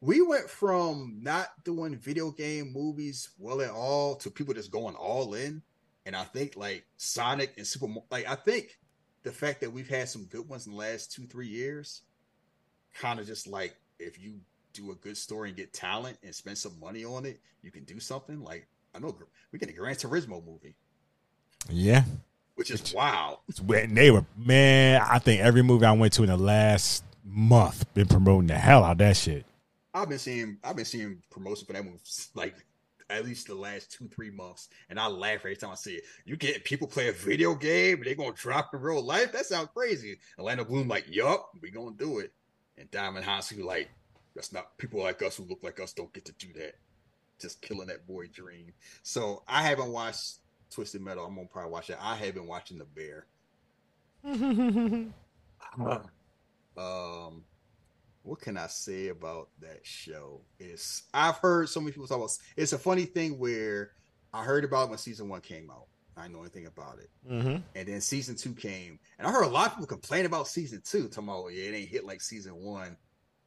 we 0.00 0.22
went 0.22 0.48
from 0.48 1.18
not 1.20 1.48
doing 1.64 1.96
video 1.96 2.30
game 2.30 2.72
movies 2.72 3.30
well 3.36 3.60
at 3.60 3.70
all 3.70 4.14
to 4.18 4.30
people 4.30 4.54
just 4.54 4.70
going 4.70 4.94
all 4.94 5.34
in. 5.34 5.60
And 6.08 6.16
I 6.16 6.24
think 6.24 6.56
like 6.56 6.86
Sonic 6.96 7.52
and 7.58 7.66
Super 7.66 7.86
like 8.10 8.26
I 8.26 8.34
think 8.34 8.78
the 9.24 9.30
fact 9.30 9.60
that 9.60 9.70
we've 9.70 9.90
had 9.90 10.08
some 10.08 10.24
good 10.24 10.48
ones 10.48 10.66
in 10.66 10.72
the 10.72 10.78
last 10.78 11.12
two, 11.12 11.24
three 11.24 11.48
years, 11.48 12.00
kind 12.94 13.20
of 13.20 13.26
just 13.26 13.46
like 13.46 13.76
if 13.98 14.18
you 14.18 14.40
do 14.72 14.90
a 14.90 14.94
good 14.94 15.18
story 15.18 15.50
and 15.50 15.56
get 15.58 15.74
talent 15.74 16.16
and 16.24 16.34
spend 16.34 16.56
some 16.56 16.80
money 16.80 17.04
on 17.04 17.26
it, 17.26 17.40
you 17.60 17.70
can 17.70 17.84
do 17.84 18.00
something. 18.00 18.42
Like 18.42 18.66
I 18.94 19.00
know 19.00 19.14
we 19.52 19.58
get 19.58 19.68
a 19.68 19.72
Gran 19.74 19.96
Turismo 19.96 20.42
movie, 20.46 20.76
yeah. 21.68 22.04
which 22.54 22.70
is 22.70 22.94
wow. 22.94 23.40
It's 23.46 23.60
when 23.60 23.92
they 23.92 24.10
were 24.10 24.24
man. 24.34 25.02
I 25.06 25.18
think 25.18 25.42
every 25.42 25.62
movie 25.62 25.84
I 25.84 25.92
went 25.92 26.14
to 26.14 26.22
in 26.22 26.30
the 26.30 26.38
last 26.38 27.04
month 27.22 27.84
been 27.92 28.08
promoting 28.08 28.46
the 28.46 28.54
hell 28.54 28.82
out 28.82 28.92
of 28.92 28.98
that 28.98 29.18
shit. 29.18 29.44
I've 29.92 30.08
been 30.08 30.18
seeing 30.18 30.56
I've 30.64 30.76
been 30.76 30.86
seeing 30.86 31.22
promotion 31.30 31.66
for 31.66 31.74
that 31.74 31.84
movie 31.84 31.98
like 32.34 32.54
at 33.10 33.24
least 33.24 33.46
the 33.46 33.54
last 33.54 33.92
two, 33.92 34.08
three 34.08 34.30
months. 34.30 34.68
And 34.90 34.98
I 34.98 35.06
laugh 35.06 35.40
every 35.40 35.56
time 35.56 35.70
I 35.70 35.74
see 35.76 35.94
it. 35.94 36.04
You 36.24 36.36
get 36.36 36.64
people 36.64 36.86
play 36.86 37.08
a 37.08 37.12
video 37.12 37.54
game 37.54 37.96
and 37.98 38.04
they're 38.06 38.14
gonna 38.14 38.32
drop 38.32 38.74
in 38.74 38.80
real 38.80 39.02
life. 39.02 39.32
That 39.32 39.46
sounds 39.46 39.70
crazy. 39.74 40.18
Orlando 40.38 40.64
Bloom, 40.64 40.88
like, 40.88 41.06
yup, 41.08 41.50
we 41.60 41.70
gonna 41.70 41.96
do 41.96 42.18
it. 42.18 42.32
And 42.76 42.90
Djimon 42.90 43.22
Hounsou, 43.22 43.64
like, 43.64 43.88
that's 44.34 44.52
not 44.52 44.76
people 44.78 45.02
like 45.02 45.22
us 45.22 45.36
who 45.36 45.44
look 45.44 45.62
like 45.62 45.80
us 45.80 45.92
don't 45.92 46.12
get 46.12 46.24
to 46.26 46.32
do 46.32 46.52
that. 46.54 46.74
Just 47.40 47.62
killing 47.62 47.88
that 47.88 48.06
boy 48.06 48.26
dream. 48.26 48.72
So 49.02 49.42
I 49.48 49.62
haven't 49.62 49.92
watched 49.92 50.38
Twisted 50.70 51.00
Metal. 51.00 51.24
I'm 51.24 51.34
gonna 51.34 51.48
probably 51.48 51.72
watch 51.72 51.90
it. 51.90 51.98
I 52.00 52.16
have 52.16 52.34
been 52.34 52.46
watching 52.46 52.78
The 52.78 52.84
Bear. 52.84 53.26
Um, 56.78 57.42
what 58.22 58.40
can 58.40 58.56
I 58.56 58.66
say 58.66 59.08
about 59.08 59.48
that 59.60 59.80
show? 59.84 60.42
It's 60.58 61.04
I've 61.14 61.36
heard 61.38 61.68
so 61.68 61.80
many 61.80 61.92
people 61.92 62.06
talk 62.08 62.18
about. 62.18 62.36
It's 62.56 62.72
a 62.72 62.78
funny 62.78 63.04
thing 63.04 63.38
where 63.38 63.92
I 64.32 64.44
heard 64.44 64.64
about 64.64 64.84
it 64.84 64.90
when 64.90 64.98
season 64.98 65.28
one 65.28 65.40
came 65.40 65.70
out. 65.70 65.86
I 66.16 66.22
didn't 66.22 66.34
know 66.34 66.40
anything 66.40 66.66
about 66.66 66.98
it, 66.98 67.10
Mm-hmm. 67.30 67.56
and 67.76 67.88
then 67.88 68.00
season 68.00 68.34
two 68.34 68.52
came, 68.52 68.98
and 69.18 69.28
I 69.28 69.30
heard 69.30 69.44
a 69.44 69.48
lot 69.48 69.66
of 69.68 69.72
people 69.74 69.86
complain 69.86 70.26
about 70.26 70.48
season 70.48 70.82
two. 70.84 71.06
Talking 71.08 71.28
about 71.28 71.48
yeah, 71.52 71.64
it 71.70 71.74
ain't 71.76 71.88
hit 71.88 72.04
like 72.04 72.20
season 72.20 72.54
one, 72.56 72.96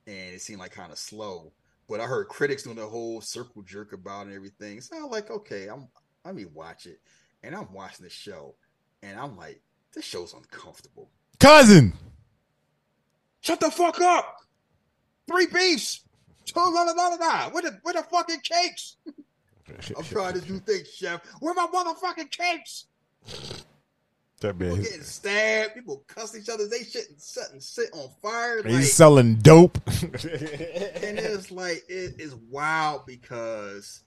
and 0.07 0.33
it 0.33 0.41
seemed 0.41 0.59
like 0.61 0.71
kind 0.71 0.91
of 0.91 0.97
slow. 0.97 1.51
But 1.89 1.99
I 1.99 2.05
heard 2.05 2.29
critics 2.29 2.63
doing 2.63 2.77
the 2.77 2.87
whole 2.87 3.19
circle 3.19 3.61
jerk 3.63 3.91
about 3.91 4.21
it 4.21 4.27
and 4.27 4.35
everything. 4.35 4.79
So 4.79 4.95
I'm 4.95 5.09
like, 5.11 5.29
okay, 5.29 5.67
I'm 5.67 5.89
let 6.23 6.33
me 6.33 6.45
watch 6.45 6.85
it, 6.85 7.01
and 7.43 7.53
I'm 7.53 7.73
watching 7.73 8.05
the 8.05 8.09
show, 8.09 8.55
and 9.03 9.19
I'm 9.19 9.35
like, 9.35 9.61
this 9.93 10.05
show's 10.05 10.33
uncomfortable. 10.33 11.09
Cousin. 11.39 11.91
Shut 13.41 13.59
the 13.59 13.69
fuck 13.71 13.99
up! 13.99 14.37
Three 15.27 15.47
beefs. 15.47 16.01
Two 16.45 16.59
la 16.59 16.83
la 16.83 16.91
la 16.91 17.07
la 17.09 17.15
la. 17.15 17.49
Where 17.49 17.61
the 17.63 17.79
where 17.83 17.93
the 17.93 18.03
fucking 18.03 18.41
cakes? 18.41 18.97
I'm 19.97 20.03
trying 20.03 20.33
to 20.33 20.41
do 20.41 20.59
things, 20.59 20.89
chef. 20.89 21.21
Where 21.39 21.53
my 21.53 21.67
motherfucking 21.67 22.29
cakes? 22.31 22.85
That 24.41 24.57
People 24.57 24.75
man. 24.75 24.83
getting 24.83 25.03
stabbed. 25.03 25.75
People 25.75 26.03
cuss 26.07 26.35
each 26.35 26.49
other. 26.49 26.67
They 26.67 26.83
shit 26.83 27.09
and 27.09 27.21
sit 27.21 27.43
and 27.53 27.61
sit 27.61 27.89
on 27.93 28.09
fire. 28.21 28.63
Like, 28.63 28.73
He's 28.73 28.93
selling 28.93 29.35
dope. 29.35 29.77
and 29.87 31.19
it's 31.19 31.51
like 31.51 31.83
it 31.87 32.19
is 32.19 32.35
wild 32.49 33.05
because 33.05 34.01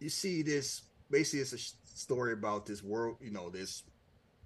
you 0.00 0.08
see 0.08 0.42
this. 0.42 0.82
Basically, 1.10 1.40
it's 1.40 1.52
a 1.52 1.98
story 1.98 2.32
about 2.32 2.66
this 2.66 2.82
world. 2.82 3.16
You 3.20 3.30
know, 3.32 3.50
this. 3.50 3.82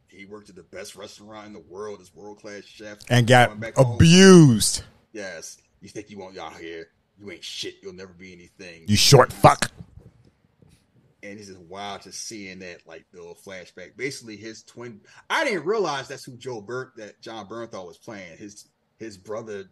He 0.08 0.24
worked 0.24 0.48
at 0.48 0.56
the 0.56 0.62
best 0.62 0.96
restaurant 0.96 1.46
in 1.46 1.52
the 1.52 1.60
world. 1.60 2.00
This 2.00 2.14
world 2.14 2.40
class 2.40 2.64
chef 2.64 2.98
and 3.10 3.26
got 3.26 3.60
back 3.60 3.76
home. 3.76 3.96
abused. 3.96 4.82
Yes. 5.12 5.58
You 5.80 5.88
think 5.88 6.10
you 6.10 6.18
want 6.18 6.34
y'all 6.34 6.50
here. 6.50 6.88
You 7.18 7.30
ain't 7.30 7.44
shit. 7.44 7.76
You'll 7.82 7.94
never 7.94 8.12
be 8.12 8.32
anything. 8.32 8.84
You 8.86 8.96
short 8.96 9.32
fuck. 9.32 9.70
and 11.22 11.38
it's 11.38 11.48
just 11.48 11.60
wild 11.60 12.02
just 12.02 12.26
seeing 12.26 12.60
that 12.60 12.86
like 12.86 13.04
the 13.12 13.18
little 13.18 13.34
flashback. 13.36 13.96
Basically, 13.96 14.36
his 14.36 14.62
twin. 14.62 15.00
I 15.28 15.44
didn't 15.44 15.64
realize 15.64 16.08
that's 16.08 16.24
who 16.24 16.36
Joe 16.36 16.60
Burt 16.60 16.92
that 16.96 17.20
Jon 17.20 17.46
Bernthal 17.46 17.86
was 17.86 17.98
playing. 17.98 18.36
His 18.38 18.68
his 18.98 19.16
brother. 19.16 19.64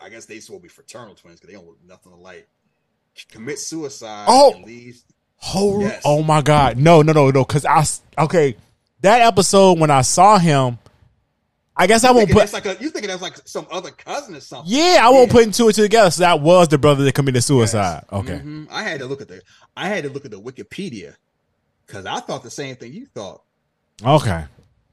I 0.00 0.08
guess 0.08 0.24
they 0.26 0.40
supposed 0.40 0.60
to 0.60 0.62
be 0.62 0.68
fraternal 0.68 1.14
twins 1.14 1.40
because 1.40 1.48
they 1.52 1.58
don't 1.58 1.66
look 1.66 1.78
nothing 1.86 2.12
alike. 2.12 2.48
Commit 3.30 3.58
suicide. 3.58 4.24
Oh! 4.28 4.54
leaves. 4.64 5.04
Oh, 5.54 5.80
Yes. 5.80 6.02
oh 6.06 6.22
my 6.22 6.40
God. 6.40 6.78
No, 6.78 7.02
no, 7.02 7.12
no, 7.12 7.30
no. 7.30 7.44
Cause 7.44 7.66
I 7.66 7.84
okay. 8.18 8.56
That 9.02 9.20
episode 9.20 9.78
when 9.78 9.90
I 9.90 10.00
saw 10.00 10.38
him, 10.38 10.78
I 11.76 11.86
guess 11.88 12.04
I 12.04 12.12
won't 12.12 12.30
put, 12.30 12.52
like 12.52 12.66
a, 12.66 12.76
you 12.80 12.90
thinking 12.90 13.08
that's 13.08 13.20
like 13.22 13.36
some 13.46 13.66
other 13.70 13.90
cousin 13.90 14.36
or 14.36 14.40
something? 14.40 14.72
yeah, 14.72 14.98
I 15.02 15.08
won't 15.10 15.26
Yeah. 15.28 15.32
put 15.44 15.54
two 15.54 15.66
and 15.66 15.74
two 15.74 15.82
together. 15.82 16.10
So 16.10 16.20
that 16.20 16.40
was 16.40 16.68
the 16.68 16.78
brother 16.78 17.02
that 17.04 17.14
committed 17.14 17.42
suicide. 17.42 18.04
Yes. 18.10 18.20
Okay. 18.20 18.38
Mhm. 18.38 18.68
I 18.70 18.82
had 18.84 19.00
to 19.00 19.06
look 19.06 19.20
at 19.20 19.28
the. 19.28 19.42
I 19.76 19.88
had 19.88 20.04
to 20.04 20.10
look 20.10 20.24
at 20.24 20.30
the 20.30 20.40
Wikipedia 20.40 21.16
because 21.86 22.06
I 22.06 22.20
thought 22.20 22.42
the 22.44 22.50
same 22.50 22.76
thing 22.76 22.92
you 22.92 23.06
thought. 23.06 23.42
Okay. 24.04 24.44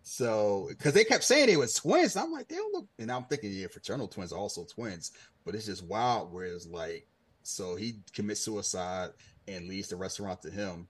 So, 0.03 0.66
because 0.70 0.94
they 0.94 1.03
kept 1.03 1.24
saying 1.24 1.48
they 1.48 1.58
was 1.58 1.74
twins, 1.76 2.16
I'm 2.16 2.32
like, 2.32 2.48
they 2.48 2.56
don't 2.56 2.74
look. 2.74 2.88
And 2.99 3.12
I'm 3.12 3.26
thinking, 3.26 3.52
yeah, 3.52 3.68
fraternal 3.68 4.08
twins 4.08 4.34
are 4.34 4.40
also 4.40 4.66
twins, 4.66 5.12
but 5.45 5.53
it's 5.56 5.68
just 5.68 5.84
wild. 5.86 6.34
Where 6.34 6.45
it's 6.45 6.68
like, 6.68 7.08
so 7.44 7.76
he 7.76 7.99
commits 8.14 8.41
suicide 8.41 9.12
and 9.48 9.68
leaves 9.68 9.90
the 9.90 9.95
restaurant 9.95 10.41
to 10.41 10.49
him, 10.49 10.88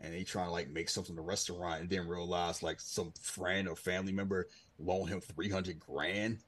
and 0.00 0.12
he 0.12 0.24
trying 0.24 0.46
to 0.46 0.52
like 0.52 0.68
make 0.70 0.88
something 0.88 1.12
in 1.12 1.16
the 1.16 1.22
restaurant, 1.22 1.80
and 1.80 1.88
then 1.88 2.08
realize 2.08 2.62
like 2.62 2.80
some 2.80 3.12
friend 3.22 3.68
or 3.68 3.76
family 3.76 4.12
member 4.12 4.48
loan 4.78 5.08
him 5.08 5.20
three 5.20 5.50
hundred 5.50 5.80
grand. 5.80 6.38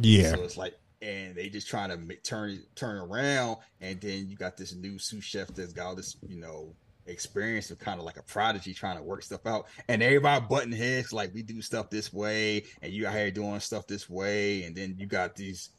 Yeah. 0.00 0.34
So 0.34 0.42
it's 0.42 0.56
like, 0.56 0.78
and 1.02 1.34
they 1.34 1.48
just 1.48 1.68
trying 1.68 1.90
to 1.90 1.96
make, 1.96 2.22
turn 2.22 2.62
turn 2.74 2.96
around, 2.96 3.58
and 3.80 4.00
then 4.00 4.28
you 4.28 4.36
got 4.36 4.56
this 4.56 4.74
new 4.74 4.98
sous 4.98 5.24
chef 5.24 5.48
that's 5.48 5.72
got 5.72 5.86
all 5.86 5.96
this, 5.96 6.16
you 6.26 6.40
know, 6.40 6.74
experience 7.06 7.70
of 7.70 7.78
kind 7.78 7.98
of 7.98 8.06
like 8.06 8.18
a 8.18 8.22
prodigy 8.22 8.72
trying 8.72 8.96
to 8.96 9.02
work 9.02 9.22
stuff 9.22 9.46
out, 9.46 9.66
and 9.88 10.02
everybody 10.02 10.44
button 10.48 10.72
heads 10.72 11.12
like 11.12 11.34
we 11.34 11.42
do 11.42 11.60
stuff 11.60 11.90
this 11.90 12.12
way, 12.12 12.64
and 12.82 12.92
you 12.92 13.06
out 13.06 13.14
here 13.14 13.30
doing 13.30 13.60
stuff 13.60 13.86
this 13.86 14.08
way, 14.08 14.64
and 14.64 14.76
then 14.76 14.96
you 14.98 15.06
got 15.06 15.34
these 15.34 15.70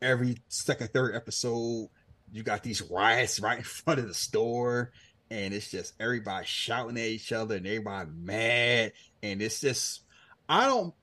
every 0.00 0.36
second 0.48 0.90
third 0.92 1.14
episode, 1.14 1.88
you 2.32 2.42
got 2.42 2.62
these 2.62 2.82
riots 2.82 3.40
right 3.40 3.58
in 3.58 3.64
front 3.64 4.00
of 4.00 4.08
the 4.08 4.14
store. 4.14 4.92
And 5.28 5.52
it's 5.52 5.70
just 5.70 5.94
everybody 5.98 6.46
shouting 6.46 6.96
at 6.98 7.04
each 7.04 7.32
other 7.32 7.56
and 7.56 7.66
everybody 7.66 8.10
mad. 8.14 8.92
And 9.22 9.42
it's 9.42 9.60
just, 9.60 10.02
I 10.48 10.66
don't 10.66 10.94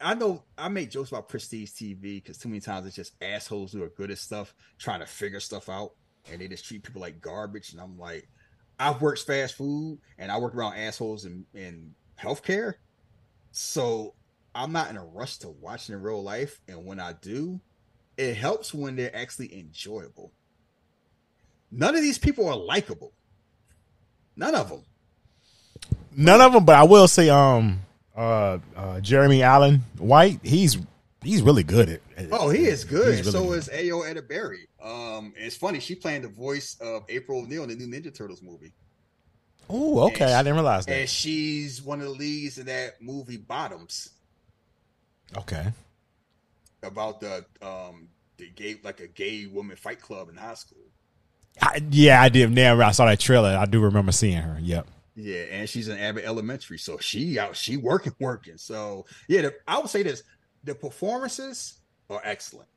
I 0.00 0.14
know 0.14 0.42
I 0.56 0.68
make 0.68 0.90
jokes 0.90 1.10
about 1.10 1.28
prestige 1.28 1.70
TV 1.70 2.22
because 2.22 2.38
too 2.38 2.48
many 2.48 2.60
times 2.60 2.86
it's 2.86 2.96
just 2.96 3.12
assholes 3.20 3.72
who 3.72 3.82
are 3.82 3.90
good 3.90 4.10
at 4.10 4.18
stuff 4.18 4.54
trying 4.78 5.00
to 5.00 5.06
figure 5.06 5.40
stuff 5.40 5.68
out 5.68 5.92
and 6.30 6.40
they 6.40 6.48
just 6.48 6.64
treat 6.64 6.82
people 6.82 7.00
like 7.00 7.20
garbage. 7.20 7.72
And 7.72 7.80
I'm 7.80 7.98
like, 7.98 8.28
I've 8.78 9.02
worked 9.02 9.22
fast 9.22 9.56
food 9.56 9.98
and 10.18 10.32
I 10.32 10.38
work 10.38 10.54
around 10.54 10.76
assholes 10.76 11.26
in, 11.26 11.44
in 11.54 11.94
healthcare. 12.18 12.74
So 13.52 14.14
I'm 14.54 14.72
not 14.72 14.88
in 14.88 14.96
a 14.96 15.04
rush 15.04 15.36
to 15.38 15.50
watch 15.50 15.90
in 15.90 16.00
real 16.00 16.22
life. 16.22 16.60
And 16.66 16.86
when 16.86 16.98
I 16.98 17.12
do, 17.12 17.60
it 18.16 18.34
helps 18.34 18.72
when 18.72 18.96
they're 18.96 19.14
actually 19.14 19.58
enjoyable. 19.58 20.32
None 21.70 21.94
of 21.94 22.02
these 22.02 22.18
people 22.18 22.48
are 22.48 22.56
likable. 22.56 23.12
None 24.34 24.54
of 24.54 24.70
them. 24.70 24.84
None 26.16 26.40
of 26.40 26.52
them, 26.52 26.64
but 26.64 26.76
I 26.76 26.82
will 26.82 27.06
say, 27.06 27.28
um, 27.28 27.80
uh, 28.16 28.58
uh, 28.76 29.00
Jeremy 29.00 29.42
Allen 29.42 29.82
White, 29.98 30.40
he's 30.42 30.78
he's 31.22 31.42
really 31.42 31.62
good 31.62 31.88
at. 31.88 32.00
at 32.16 32.28
Oh, 32.32 32.48
he 32.50 32.64
is 32.66 32.84
good. 32.84 33.06
really 33.08 33.22
so 33.22 33.44
good. 33.48 33.58
is 33.58 33.68
Ayo 33.68 34.02
Edebiri. 34.04 34.66
Um, 34.82 35.32
it's 35.36 35.56
funny 35.56 35.80
she 35.80 35.94
playing 35.94 36.22
the 36.22 36.28
voice 36.28 36.76
of 36.80 37.04
April 37.08 37.40
O'Neil 37.42 37.64
in 37.64 37.68
the 37.70 37.76
new 37.76 37.86
Ninja 37.86 38.14
Turtles 38.14 38.42
movie, 38.42 38.72
Oh, 39.68 40.00
okay, 40.08 40.24
and 40.24 40.34
I 40.34 40.42
didn't 40.42 40.54
realize 40.54 40.86
that. 40.86 40.92
and 40.98 41.08
she's 41.08 41.82
one 41.82 42.00
of 42.00 42.06
the 42.06 42.12
leads 42.12 42.58
in 42.58 42.66
that 42.66 43.00
movie 43.00 43.36
Bottoms 43.36 44.10
Okay, 45.36 45.66
about 46.82 47.20
the 47.20 47.44
um 47.62 48.08
the 48.38 48.48
gay 48.56 48.76
like 48.82 49.00
a 49.00 49.06
gay 49.06 49.46
woman 49.46 49.76
fight 49.76 50.00
club 50.00 50.28
in 50.28 50.36
high 50.36 50.54
school. 50.54 50.78
I, 51.60 51.82
yeah, 51.90 52.22
I 52.22 52.28
did. 52.30 52.50
Now 52.52 52.80
I 52.80 52.92
saw 52.92 53.04
that 53.06 53.20
trailer. 53.20 53.50
I 53.56 53.66
do 53.66 53.80
remember 53.80 54.12
seeing 54.12 54.38
her. 54.38 54.58
Yep. 54.60 54.86
Yeah, 55.14 55.42
and 55.50 55.68
she's 55.68 55.88
in 55.88 55.98
Abbott 55.98 56.24
Elementary, 56.24 56.78
so 56.78 56.98
she 56.98 57.38
out 57.38 57.56
she 57.56 57.76
working 57.76 58.14
working. 58.20 58.56
So 58.56 59.06
yeah, 59.28 59.42
the, 59.42 59.54
I 59.66 59.78
would 59.78 59.90
say 59.90 60.02
this: 60.02 60.22
the 60.64 60.74
performances 60.74 61.78
are 62.08 62.20
excellent. 62.24 62.68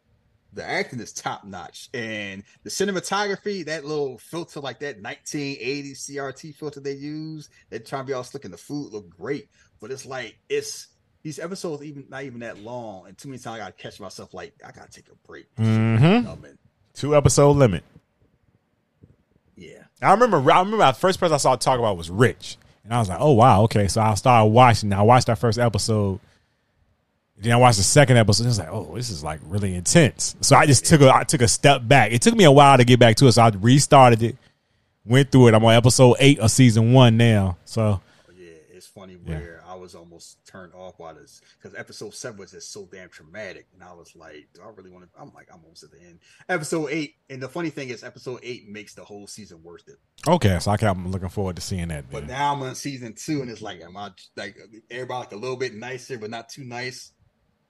The 0.54 0.64
acting 0.64 1.00
is 1.00 1.14
top 1.14 1.46
notch, 1.46 1.90
and 1.94 2.44
the 2.64 2.70
cinematography, 2.70 3.66
that 3.66 3.86
little 3.86 4.20
filter 4.20 4.60
like 4.60 4.80
that 4.80 5.02
1980 5.02 5.94
CRT 5.94 6.56
filter 6.56 6.80
they 6.80 6.94
use, 6.94 7.50
they're 7.70 7.80
trying 7.80 8.04
to 8.04 8.08
be 8.08 8.14
all 8.14 8.24
slick, 8.24 8.46
and 8.46 8.54
the 8.54 8.58
food 8.58 8.94
look 8.94 9.10
great. 9.10 9.50
But 9.80 9.92
it's 9.92 10.06
like 10.06 10.38
it's 10.50 10.88
these 11.24 11.40
episodes 11.40 11.84
even 11.84 12.06
not 12.10 12.24
even 12.24 12.40
that 12.42 12.60
long, 12.60 13.08
and 13.08 13.18
too 13.18 13.30
many 13.30 13.40
times 13.40 13.56
I 13.56 13.58
gotta 13.60 13.74
catch 13.74 14.00
myself 14.00 14.34
like 14.34 14.54
I 14.64 14.72
gotta 14.72 14.92
take 14.92 15.08
a 15.08 15.28
break. 15.28 15.54
Mm-hmm. 15.56 16.46
Two 16.94 17.16
episode 17.16 17.52
limit. 17.54 17.84
yeah, 19.56 19.84
I 20.04 20.12
remember. 20.12 20.38
I 20.52 20.60
remember 20.60 20.78
the 20.86 20.94
first 20.94 21.20
person 21.20 21.34
I 21.34 21.38
saw 21.38 21.56
talk 21.56 21.80
about 21.80 21.98
was 21.98 22.10
Rich, 22.10 22.58
and 22.84 22.94
I 22.94 23.00
was 23.00 23.10
like, 23.10 23.20
"Oh 23.22 23.32
wow, 23.32 23.64
okay." 23.64 23.88
So 23.88 24.02
I 24.02 24.14
started 24.16 24.48
watching. 24.52 24.92
I 24.94 25.02
watched 25.02 25.28
that 25.28 25.38
first 25.40 25.58
episode. 25.60 26.20
Then 27.38 27.52
I 27.52 27.56
watched 27.58 27.78
the 27.78 27.84
second 27.84 28.18
episode. 28.18 28.44
And 28.44 28.48
I 28.48 28.52
was 28.52 28.60
like, 28.60 28.70
"Oh, 28.72 28.96
this 28.96 29.10
is 29.10 29.24
like 29.24 29.40
really 29.46 29.76
intense." 29.76 30.36
So 30.42 30.56
I 30.56 30.66
just 30.66 30.86
took 30.86 31.02
a 31.02 31.14
I 31.14 31.24
took 31.24 31.42
a 31.42 31.48
step 31.48 31.82
back. 31.88 32.12
It 32.12 32.22
took 32.22 32.36
me 32.36 32.44
a 32.44 32.52
while 32.52 32.78
to 32.78 32.86
get 32.86 33.00
back 33.00 33.16
to 33.18 33.28
it, 33.28 33.32
so 33.34 33.42
I 33.42 33.50
restarted 33.50 34.22
it, 34.24 34.38
went 35.06 35.32
through 35.32 35.48
it. 35.48 35.54
I'm 35.54 35.66
on 35.66 35.74
episode 35.74 36.16
eight 36.20 36.40
of 36.40 36.52
season 36.52 36.94
one 36.94 37.18
now. 37.18 37.58
So 37.66 38.02
Yeah, 38.38 38.48
it's 38.74 38.88
funny 38.88 39.18
Yeah. 39.26 39.40
where 39.40 39.64
I 39.68 39.76
was 39.76 39.96
almost 39.96 40.38
turned 40.46 40.74
off 40.74 40.98
by 40.98 41.14
this 41.14 41.42
because 41.64 41.78
episode 41.80 42.14
seven 42.14 42.40
was 42.40 42.52
just 42.52 42.74
so 42.74 42.88
damn 42.92 43.10
traumatic, 43.10 43.68
and 43.74 43.84
I 43.84 43.94
was 43.94 44.16
like, 44.16 44.50
"Do 44.54 44.62
I 44.62 44.70
really 44.76 44.90
want 44.90 45.06
to?" 45.06 45.20
I'm 45.20 45.34
like, 45.34 45.48
I'm 45.52 45.62
almost 45.64 45.84
at 45.84 45.92
the 45.92 46.02
end. 46.02 46.20
Episode 46.50 46.90
eight, 46.92 47.16
and 47.30 47.42
the 47.42 47.48
funny 47.48 47.70
thing 47.70 47.90
is, 47.90 48.04
episode 48.04 48.42
eight 48.44 48.68
makes 48.68 48.94
the 48.94 49.04
whole 49.04 49.28
season 49.28 49.64
worth 49.64 49.88
it. 49.88 49.98
okay, 50.28 50.60
so 50.60 50.72
I 50.72 50.78
can, 50.78 50.90
I'm 50.90 51.12
looking 51.12 51.30
forward 51.30 51.56
to 51.56 51.62
seeing 51.62 51.88
that. 51.88 52.10
But 52.12 52.28
then. 52.28 52.36
now 52.36 52.54
I'm 52.54 52.62
on 52.64 52.76
season 52.76 53.14
two, 53.14 53.42
and 53.42 53.50
it's 53.50 53.62
like, 53.62 53.82
am 53.82 53.96
I 53.96 54.12
like 54.36 54.58
everybody 54.92 55.20
like 55.20 55.32
a 55.32 55.38
little 55.38 55.56
bit 55.56 55.74
nicer, 55.74 56.18
but 56.18 56.30
not 56.30 56.50
too 56.50 56.66
nice? 56.66 57.14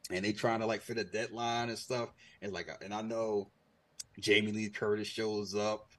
And 0.09 0.25
they 0.25 0.33
trying 0.33 0.59
to 0.61 0.65
like 0.65 0.81
fit 0.81 0.97
a 0.97 1.03
deadline 1.03 1.69
and 1.69 1.77
stuff, 1.77 2.09
and 2.41 2.51
like, 2.51 2.69
and 2.83 2.93
I 2.93 3.03
know 3.03 3.51
Jamie 4.19 4.51
Lee 4.51 4.69
Curtis 4.69 5.07
shows 5.07 5.53
up, 5.53 5.89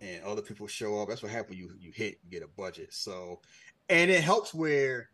and 0.00 0.24
other 0.24 0.42
people 0.42 0.66
show 0.66 1.02
up. 1.02 1.08
That's 1.08 1.22
what 1.22 1.32
happens. 1.32 1.58
You 1.58 1.70
you 1.78 1.92
hit, 1.94 2.18
you 2.24 2.30
get 2.30 2.42
a 2.42 2.48
budget. 2.48 2.94
So, 2.94 3.40
and 3.90 4.10
it 4.10 4.24
helps 4.24 4.54
where 4.54 5.10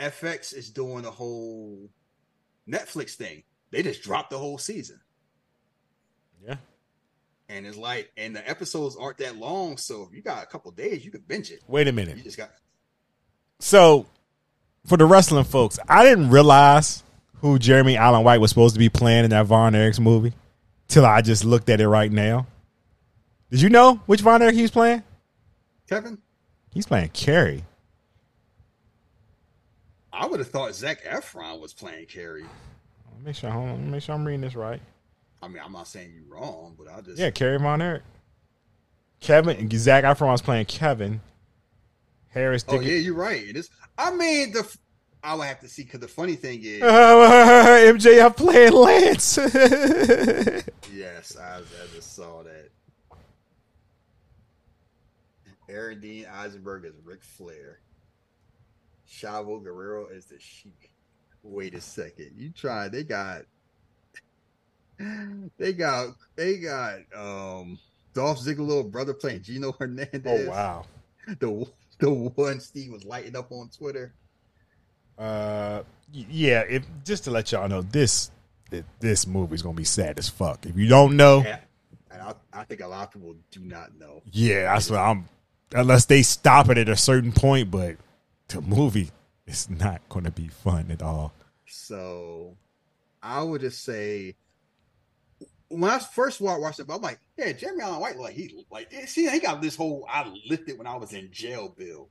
FX 0.00 0.54
is 0.54 0.70
doing 0.70 1.02
the 1.02 1.10
whole 1.10 1.90
Netflix 2.68 3.14
thing. 3.14 3.42
They 3.70 3.82
just 3.82 4.02
dropped 4.02 4.30
the 4.30 4.38
whole 4.38 4.58
season. 4.58 5.00
Yeah. 6.44 6.56
And 7.48 7.66
it's 7.66 7.76
like, 7.76 8.10
and 8.16 8.34
the 8.34 8.48
episodes 8.48 8.96
aren't 8.96 9.18
that 9.18 9.36
long, 9.36 9.76
so 9.76 10.06
if 10.08 10.14
you 10.14 10.22
got 10.22 10.42
a 10.42 10.46
couple 10.46 10.70
days, 10.70 11.04
you 11.04 11.10
can 11.10 11.22
binge 11.26 11.50
it. 11.50 11.60
Wait 11.66 11.88
a 11.88 11.92
minute. 11.92 12.16
You 12.16 12.22
just 12.22 12.36
got 12.38 12.50
So, 13.58 14.06
for 14.86 14.96
the 14.96 15.04
wrestling 15.04 15.44
folks, 15.44 15.78
I 15.88 16.04
didn't 16.04 16.30
realize 16.30 17.02
who 17.40 17.58
Jeremy 17.58 17.96
Allen 17.96 18.24
White 18.24 18.40
was 18.40 18.50
supposed 18.50 18.74
to 18.74 18.78
be 18.78 18.88
playing 18.88 19.24
in 19.24 19.30
that 19.30 19.46
Von 19.46 19.72
Erichs 19.72 19.98
movie 19.98 20.32
till 20.88 21.04
I 21.04 21.22
just 21.22 21.44
looked 21.44 21.68
at 21.68 21.80
it 21.80 21.88
right 21.88 22.10
now. 22.10 22.46
Did 23.50 23.62
you 23.62 23.68
know 23.68 23.96
which 24.06 24.20
Von 24.20 24.42
Erich 24.42 24.54
he 24.54 24.62
was 24.62 24.70
playing? 24.70 25.02
Kevin. 25.88 26.18
He's 26.72 26.86
playing 26.86 27.08
Kerry. 27.08 27.64
I 30.20 30.26
would 30.26 30.38
have 30.38 30.50
thought 30.50 30.74
Zac 30.74 31.02
Efron 31.04 31.60
was 31.60 31.72
playing 31.72 32.04
Kerry. 32.04 32.42
Let 32.42 33.18
me 33.18 33.24
make 33.24 33.36
sure. 33.36 33.48
Hold 33.48 33.64
on. 33.64 33.70
Let 33.70 33.80
me 33.80 33.90
make 33.90 34.02
sure 34.02 34.14
I'm 34.14 34.26
reading 34.26 34.42
this 34.42 34.54
right. 34.54 34.82
I 35.42 35.48
mean, 35.48 35.62
I'm 35.64 35.72
not 35.72 35.88
saying 35.88 36.12
you're 36.14 36.38
wrong, 36.38 36.76
but 36.78 36.88
I 36.92 37.00
just 37.00 37.18
Yeah, 37.18 37.30
Kerry 37.30 37.58
Von 37.58 37.80
Erich. 37.80 38.02
Kevin 39.20 39.56
and 39.56 39.72
Zac 39.72 40.04
Efron 40.04 40.32
was 40.32 40.42
playing 40.42 40.66
Kevin. 40.66 41.22
Harris. 42.28 42.66
Oh 42.68 42.80
yeah, 42.80 42.96
you're 42.96 43.14
right. 43.14 43.42
It 43.42 43.56
is. 43.56 43.70
I 43.96 44.14
mean, 44.14 44.52
the 44.52 44.76
I 45.24 45.34
would 45.34 45.46
have 45.46 45.60
to 45.60 45.68
see 45.68 45.84
because 45.84 46.00
the 46.00 46.08
funny 46.08 46.36
thing 46.36 46.60
is, 46.62 46.82
MJF 46.82 48.36
playing 48.36 48.72
Lance. 48.72 49.36
yes, 50.92 51.36
I, 51.38 51.58
I 51.58 51.94
just 51.94 52.14
saw 52.14 52.42
that. 52.42 52.68
Aaron 55.68 56.00
Dean 56.00 56.26
Eisenberg 56.26 56.84
is 56.84 56.94
Ric 57.04 57.22
Flair. 57.22 57.80
Chavo 59.10 59.62
Guerrero 59.62 60.06
is 60.08 60.26
the 60.26 60.38
Sheik. 60.38 60.90
Wait 61.42 61.74
a 61.74 61.80
second, 61.80 62.32
you 62.36 62.50
try. 62.50 62.88
They 62.88 63.02
got, 63.02 63.42
they 65.58 65.72
got, 65.72 66.14
they 66.36 66.58
got 66.58 66.98
um 67.16 67.78
Dolph 68.14 68.40
Ziggler 68.40 68.66
little 68.66 68.84
brother 68.84 69.14
playing 69.14 69.42
Gino 69.42 69.72
Hernandez. 69.78 70.46
oh 70.46 70.50
wow. 70.50 70.84
the 71.38 71.66
the 71.98 72.10
one 72.10 72.60
Steve 72.60 72.92
was 72.92 73.04
lighting 73.04 73.36
up 73.36 73.50
on 73.52 73.68
Twitter. 73.76 74.12
Uh, 75.18 75.82
yeah. 76.12 76.60
If 76.68 76.86
just 77.04 77.24
to 77.24 77.30
let 77.30 77.52
y'all 77.52 77.68
know, 77.68 77.82
this 77.82 78.30
th- 78.70 78.84
this 79.00 79.26
movie's 79.26 79.62
gonna 79.62 79.74
be 79.74 79.84
sad 79.84 80.18
as 80.18 80.28
fuck. 80.28 80.64
If 80.66 80.76
you 80.76 80.88
don't 80.88 81.16
know, 81.16 81.38
And, 81.40 81.58
and 82.10 82.22
I, 82.22 82.34
I 82.52 82.64
think 82.64 82.80
a 82.80 82.86
lot 82.86 83.08
of 83.08 83.12
people 83.12 83.34
do 83.50 83.60
not 83.60 83.98
know. 83.98 84.22
yeah, 84.32 84.72
that's 84.74 84.90
what 84.90 84.98
I'm. 84.98 85.28
Unless 85.72 86.06
they 86.06 86.22
stop 86.22 86.68
it 86.68 86.78
at 86.78 86.88
a 86.88 86.96
certain 86.96 87.32
point, 87.32 87.70
but 87.70 87.96
the 88.50 88.60
movie 88.60 89.10
is 89.46 89.68
not 89.70 90.00
gonna 90.08 90.30
be 90.30 90.48
fun 90.48 90.90
at 90.90 91.02
all. 91.02 91.32
So 91.66 92.56
I 93.22 93.42
would 93.42 93.60
just 93.62 93.84
say 93.84 94.34
when 95.68 95.88
I 95.90 95.98
first 95.98 96.40
wa- 96.40 96.58
watched 96.58 96.80
it, 96.80 96.86
I'm 96.90 97.00
like, 97.00 97.20
yeah, 97.38 97.52
Jeremy 97.52 97.82
Allen 97.82 98.00
White, 98.00 98.16
like 98.18 98.34
he 98.34 98.64
like 98.70 98.88
eh, 98.92 99.06
see 99.06 99.28
he 99.28 99.40
got 99.40 99.62
this 99.62 99.76
whole 99.76 100.06
I 100.08 100.30
lifted 100.48 100.78
when 100.78 100.86
I 100.86 100.96
was 100.96 101.12
in 101.12 101.30
jail 101.30 101.74
bill. 101.76 102.08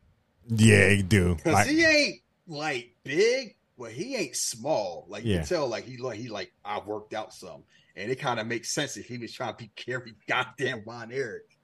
Yeah, 0.48 0.90
you 0.90 1.04
do. 1.04 1.36
Because 1.36 1.54
Like, 1.54 1.68
he 1.68 1.84
ain't 1.86 2.22
like 2.48 2.96
big, 3.04 3.56
but 3.78 3.92
he 3.92 4.16
ain't 4.16 4.36
small. 4.36 5.06
Like 5.10 5.24
you 5.26 5.38
can 5.38 5.46
tell, 5.46 5.68
like 5.68 5.86
he 5.86 5.98
like 5.98 6.18
he 6.18 6.30
like 6.30 6.52
I 6.64 6.80
worked 6.80 7.14
out 7.14 7.34
some. 7.34 7.64
And 7.96 8.10
it 8.10 8.16
kind 8.16 8.40
of 8.40 8.48
makes 8.48 8.72
sense 8.72 8.96
if 8.96 9.08
he 9.08 9.18
was 9.18 9.34
trying 9.34 9.52
to 9.54 9.58
be 9.58 9.72
Kerry 9.76 10.14
goddamn 10.28 10.84
Von 10.86 11.12
Erich. 11.12 11.58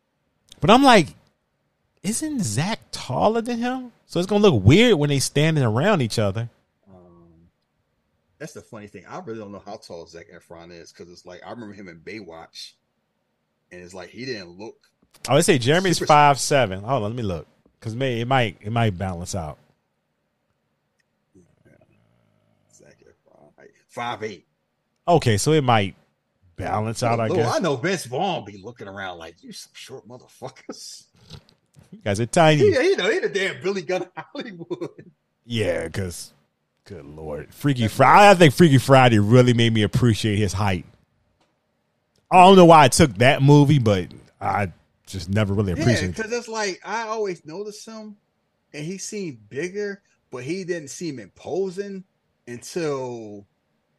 but 0.59 0.69
I'm 0.69 0.83
like, 0.83 1.07
isn't 2.03 2.43
Zac 2.43 2.79
taller 2.91 3.41
than 3.41 3.59
him? 3.59 3.91
So 4.05 4.19
it's 4.19 4.27
gonna 4.27 4.41
look 4.41 4.63
weird 4.63 4.95
when 4.95 5.09
they 5.09 5.19
standing 5.19 5.63
around 5.63 6.01
each 6.01 6.19
other. 6.19 6.49
Um, 6.87 7.49
that's 8.37 8.53
the 8.53 8.61
funny 8.61 8.87
thing. 8.87 9.03
I 9.09 9.19
really 9.19 9.39
don't 9.39 9.51
know 9.51 9.63
how 9.65 9.77
tall 9.77 10.05
Zac 10.07 10.27
Efron 10.33 10.71
is 10.71 10.91
because 10.91 11.11
it's 11.11 11.25
like 11.25 11.41
I 11.45 11.51
remember 11.51 11.73
him 11.73 11.87
in 11.87 11.99
Baywatch, 11.99 12.73
and 13.71 13.81
it's 13.81 13.93
like 13.93 14.09
he 14.09 14.25
didn't 14.25 14.57
look. 14.57 14.77
I 15.27 15.33
would 15.33 15.45
say 15.45 15.57
Jeremy's 15.57 15.97
Super- 15.97 16.07
five 16.07 16.39
seven. 16.39 16.81
Hold 16.83 17.03
on, 17.03 17.09
let 17.11 17.15
me 17.15 17.23
look 17.23 17.47
because 17.79 17.95
may 17.95 18.21
it 18.21 18.27
might 18.27 18.57
it 18.61 18.71
might 18.71 18.97
balance 18.97 19.35
out. 19.35 19.57
Zac 22.73 22.97
Efron 22.99 23.49
like 23.57 23.73
five 23.89 24.23
eight. 24.23 24.45
Okay, 25.07 25.37
so 25.37 25.51
it 25.51 25.63
might 25.63 25.95
balance 26.55 27.03
out. 27.03 27.19
I 27.19 27.29
guess 27.29 27.55
I 27.55 27.59
know 27.59 27.75
Vince 27.75 28.05
Vaughn 28.05 28.45
be 28.45 28.57
looking 28.63 28.87
around 28.87 29.17
like 29.17 29.43
you 29.43 29.51
some 29.51 29.71
short 29.73 30.07
motherfuckers. 30.07 31.05
You 31.95 32.01
guys 32.03 32.19
are 32.19 32.25
tiny. 32.25 32.57
He, 32.61 32.71
he 32.71 32.95
know 32.95 33.09
he 33.09 33.19
the 33.19 33.29
damn 33.29 33.61
Billy 33.61 33.81
Gunn 33.81 34.07
Hollywood. 34.15 35.11
Yeah, 35.45 35.85
because 35.85 36.33
good 36.85 37.05
lord, 37.05 37.53
Freaky 37.53 37.87
Friday. 37.87 38.29
I 38.29 38.35
think 38.35 38.53
Freaky 38.53 38.77
Friday 38.77 39.19
really 39.19 39.53
made 39.53 39.73
me 39.73 39.83
appreciate 39.83 40.37
his 40.37 40.53
height. 40.53 40.85
I 42.31 42.43
don't 42.43 42.55
know 42.55 42.65
why 42.65 42.85
I 42.85 42.87
took 42.87 43.13
that 43.19 43.41
movie, 43.41 43.79
but 43.79 44.07
I 44.41 44.71
just 45.05 45.29
never 45.29 45.53
really 45.53 45.73
Yeah, 45.73 45.81
appreciated. 45.81 46.09
it. 46.11 46.15
because 46.15 46.31
it's 46.31 46.47
like 46.47 46.81
I 46.83 47.03
always 47.03 47.45
noticed 47.45 47.85
him, 47.87 48.15
and 48.73 48.83
he 48.83 48.97
seemed 48.97 49.47
bigger, 49.49 50.01
but 50.31 50.43
he 50.43 50.63
didn't 50.63 50.89
seem 50.89 51.19
imposing 51.19 52.03
until 52.47 53.45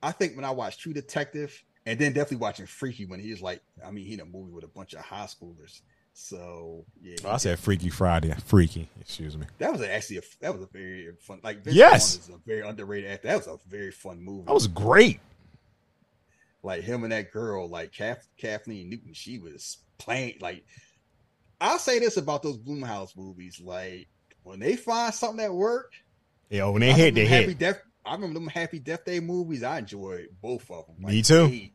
I 0.02 0.12
think 0.12 0.36
when 0.36 0.44
I 0.44 0.50
watched 0.50 0.80
True 0.80 0.92
Detective, 0.92 1.62
and 1.86 1.98
then 1.98 2.12
definitely 2.12 2.38
watching 2.38 2.66
Freaky 2.66 3.06
when 3.06 3.20
he 3.20 3.30
was 3.30 3.40
like, 3.42 3.60
I 3.86 3.90
mean, 3.92 4.04
he 4.06 4.14
in 4.14 4.20
a 4.20 4.24
movie 4.24 4.52
with 4.52 4.64
a 4.64 4.68
bunch 4.68 4.92
of 4.94 5.00
high 5.00 5.26
schoolers. 5.26 5.80
So 6.18 6.86
yeah, 7.02 7.16
Oh, 7.26 7.32
I 7.32 7.36
said 7.36 7.58
Freaky 7.58 7.90
Friday. 7.90 8.34
Freaky, 8.46 8.88
excuse 9.00 9.36
me. 9.36 9.44
that 9.58 9.70
was 9.70 9.82
actually 9.82 10.16
a 10.16 10.22
that 10.40 10.54
was 10.54 10.62
a 10.62 10.66
very 10.72 11.08
fun 11.20 11.40
like 11.44 11.62
Vince 11.62 11.76
Yes. 11.76 12.16
Vaughn 12.16 12.22
is 12.36 12.40
a 12.42 12.46
very 12.48 12.66
underrated 12.66 13.10
actor. 13.10 13.28
That 13.28 13.36
was 13.36 13.46
a 13.46 13.58
very 13.68 13.90
fun 13.90 14.22
movie. 14.22 14.46
That 14.46 14.54
was 14.54 14.66
great. 14.66 15.20
like 16.62 16.82
him 16.82 17.02
and 17.04 17.12
that 17.12 17.32
girl, 17.32 17.68
like 17.68 17.92
Kath, 17.92 18.26
Kathleen 18.38 18.88
Newton, 18.90 19.12
she 19.12 19.38
was 19.38 19.78
playing 19.98 20.38
like. 20.40 20.64
I'll 21.60 21.78
say 21.78 21.98
this 21.98 22.16
about 22.16 22.42
those 22.42 22.58
Blumhouse 22.58 23.14
movies: 23.16 23.60
like 23.62 24.08
when 24.42 24.58
they 24.58 24.76
find 24.76 25.12
something 25.14 25.38
that 25.38 25.52
work, 25.52 25.92
Yeah, 26.48 26.66
when 26.68 26.80
they 26.80 26.90
I 26.90 26.94
hit, 26.94 27.14
they 27.14 27.26
Happy 27.26 27.48
hit. 27.48 27.58
Death. 27.58 27.82
I 28.06 28.14
remember 28.14 28.34
them 28.40 28.48
Happy 28.48 28.78
Death 28.78 29.04
Day 29.04 29.20
movies. 29.20 29.62
I 29.62 29.78
enjoyed 29.80 30.28
both 30.40 30.70
of 30.70 30.86
them. 30.86 30.96
Me 31.00 31.20
too. 31.22 31.48
They, 31.48 31.72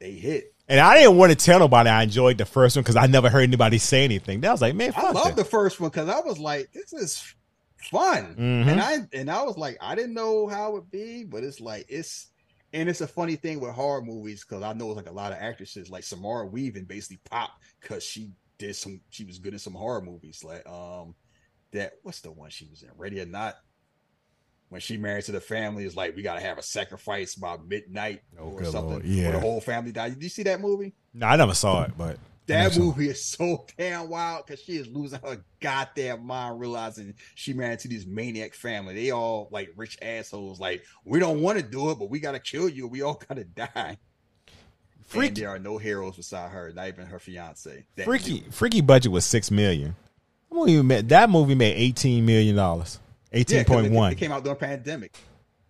they 0.00 0.12
hit. 0.12 0.54
And 0.70 0.78
I 0.80 0.94
didn't 0.98 1.16
want 1.16 1.30
to 1.32 1.36
tell 1.36 1.58
nobody 1.58 1.90
I 1.90 2.04
enjoyed 2.04 2.38
the 2.38 2.44
first 2.46 2.76
one 2.76 2.82
because 2.84 2.96
I 2.96 3.06
never 3.06 3.28
heard 3.28 3.42
anybody 3.42 3.78
say 3.78 4.04
anything. 4.04 4.40
That 4.40 4.52
was 4.52 4.62
like, 4.62 4.74
man, 4.74 4.92
I 4.96 5.10
love 5.10 5.34
the 5.36 5.44
first 5.44 5.80
one 5.80 5.90
because 5.90 6.08
I 6.08 6.20
was 6.20 6.38
like, 6.38 6.70
this 6.72 6.92
is 6.92 7.34
fun, 7.90 8.36
Mhm. 8.38 8.68
and 8.68 8.80
I 8.80 8.98
and 9.12 9.30
I 9.30 9.42
was 9.42 9.56
like, 9.58 9.76
I 9.80 9.94
didn't 9.96 10.14
know 10.14 10.46
how 10.46 10.68
it 10.70 10.72
would 10.74 10.90
be, 10.90 11.24
but 11.24 11.42
it's 11.44 11.60
like 11.60 11.86
it's. 11.88 12.28
And 12.72 12.88
it's 12.88 13.00
a 13.00 13.08
funny 13.08 13.34
thing 13.34 13.58
with 13.58 13.72
horror 13.72 14.00
movies 14.00 14.44
because 14.48 14.62
I 14.62 14.72
know 14.74 14.86
it's 14.90 14.96
like 14.96 15.08
a 15.10 15.12
lot 15.12 15.32
of 15.32 15.38
actresses 15.40 15.90
like 15.90 16.04
Samara 16.04 16.46
Weaving 16.46 16.84
basically 16.84 17.18
popped 17.28 17.60
because 17.80 18.04
she 18.04 18.30
did 18.58 18.76
some 18.76 19.00
she 19.10 19.24
was 19.24 19.40
good 19.40 19.54
in 19.54 19.58
some 19.58 19.72
horror 19.74 20.00
movies 20.00 20.44
like 20.44 20.64
um 20.68 21.16
that 21.72 21.94
what's 22.04 22.20
the 22.20 22.30
one 22.30 22.48
she 22.48 22.66
was 22.70 22.84
in 22.84 22.90
Ready 22.96 23.20
or 23.20 23.26
Not 23.26 23.56
when 24.70 24.80
she 24.80 24.96
married 24.96 25.24
to 25.24 25.32
the 25.32 25.40
family 25.40 25.84
is 25.84 25.94
like 25.96 26.16
we 26.16 26.22
gotta 26.22 26.40
have 26.40 26.56
a 26.58 26.62
sacrifice 26.62 27.34
by 27.34 27.56
midnight 27.68 28.22
Oh, 28.38 28.44
or 28.52 28.64
something 28.64 28.90
Lord. 28.90 29.04
or 29.04 29.08
Yeah. 29.08 29.30
the 29.32 29.40
whole 29.40 29.60
family 29.60 29.92
died. 29.92 30.14
Did 30.14 30.22
you 30.22 30.28
see 30.30 30.44
that 30.44 30.60
movie? 30.60 30.94
No, 31.12 31.26
I 31.26 31.36
never 31.36 31.54
saw 31.54 31.82
it, 31.82 31.92
but 31.98 32.18
That 32.46 32.76
movie 32.76 33.08
is 33.08 33.24
so 33.24 33.64
damn 33.78 34.08
wild 34.08 34.46
because 34.46 34.60
she 34.60 34.72
is 34.76 34.88
losing 34.88 35.20
her 35.24 35.44
goddamn 35.60 36.24
mind, 36.26 36.58
realizing 36.58 37.14
she 37.36 37.52
married 37.52 37.78
to 37.80 37.88
this 37.88 38.06
maniac 38.06 38.54
family. 38.54 38.94
They 38.94 39.10
all 39.12 39.48
like 39.52 39.70
rich 39.76 39.98
assholes. 40.02 40.58
Like 40.58 40.82
we 41.04 41.20
don't 41.20 41.42
want 41.42 41.58
to 41.58 41.64
do 41.64 41.90
it, 41.90 41.98
but 42.00 42.10
we 42.10 42.18
gotta 42.18 42.40
kill 42.40 42.68
you. 42.68 42.88
We 42.88 43.02
all 43.02 43.20
gotta 43.28 43.44
die. 43.44 43.98
And 44.46 45.06
Freaky, 45.06 45.40
there 45.42 45.50
are 45.50 45.58
no 45.58 45.78
heroes 45.78 46.16
beside 46.16 46.50
her, 46.52 46.72
not 46.72 46.86
even 46.88 47.06
her 47.06 47.18
fiance. 47.18 47.84
That 47.96 48.04
Freaky, 48.04 48.44
Freaky 48.50 48.80
budget 48.80 49.10
was 49.12 49.24
six 49.24 49.50
million. 49.50 49.96
That 50.48 50.54
movie 50.56 50.82
made, 50.82 51.08
that 51.08 51.30
movie 51.30 51.54
made 51.56 51.74
eighteen 51.74 52.24
million 52.26 52.54
dollars. 52.56 52.98
Yeah, 53.32 53.38
Eighteen 53.38 53.64
point 53.64 53.86
it, 53.86 54.18
came 54.18 54.32
out 54.32 54.42
during 54.42 54.58
pandemic. 54.58 55.16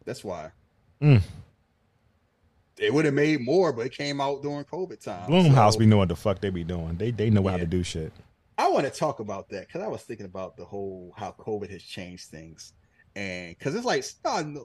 That's 0.04 0.24
why. 0.24 0.50
Mm. 1.02 1.22
It 2.78 2.94
would 2.94 3.04
have 3.04 3.14
made 3.14 3.42
more, 3.42 3.72
but 3.72 3.84
it 3.84 3.92
came 3.92 4.20
out 4.20 4.42
during 4.42 4.64
COVID 4.64 5.02
time. 5.02 5.28
Blumhouse, 5.30 5.74
So- 5.74 5.78
be 5.78 5.86
know 5.86 5.98
what 5.98 6.08
the 6.08 6.16
fuck 6.16 6.40
they 6.40 6.50
be 6.50 6.64
doing. 6.64 6.96
They 6.96 7.10
they 7.10 7.28
know 7.28 7.46
how 7.46 7.58
to 7.58 7.66
do 7.66 7.82
shit. 7.82 8.12
I 8.56 8.68
want 8.68 8.84
to 8.84 8.90
talk 8.90 9.20
about 9.20 9.48
that 9.50 9.66
because 9.66 9.82
I 9.82 9.88
was 9.88 10.02
thinking 10.02 10.26
about 10.26 10.56
the 10.56 10.64
whole 10.64 11.14
how 11.16 11.32
COVID 11.32 11.70
has 11.70 11.82
changed 11.82 12.26
things, 12.26 12.72
and 13.16 13.56
because 13.58 13.74
it's 13.74 13.86
like, 13.86 14.04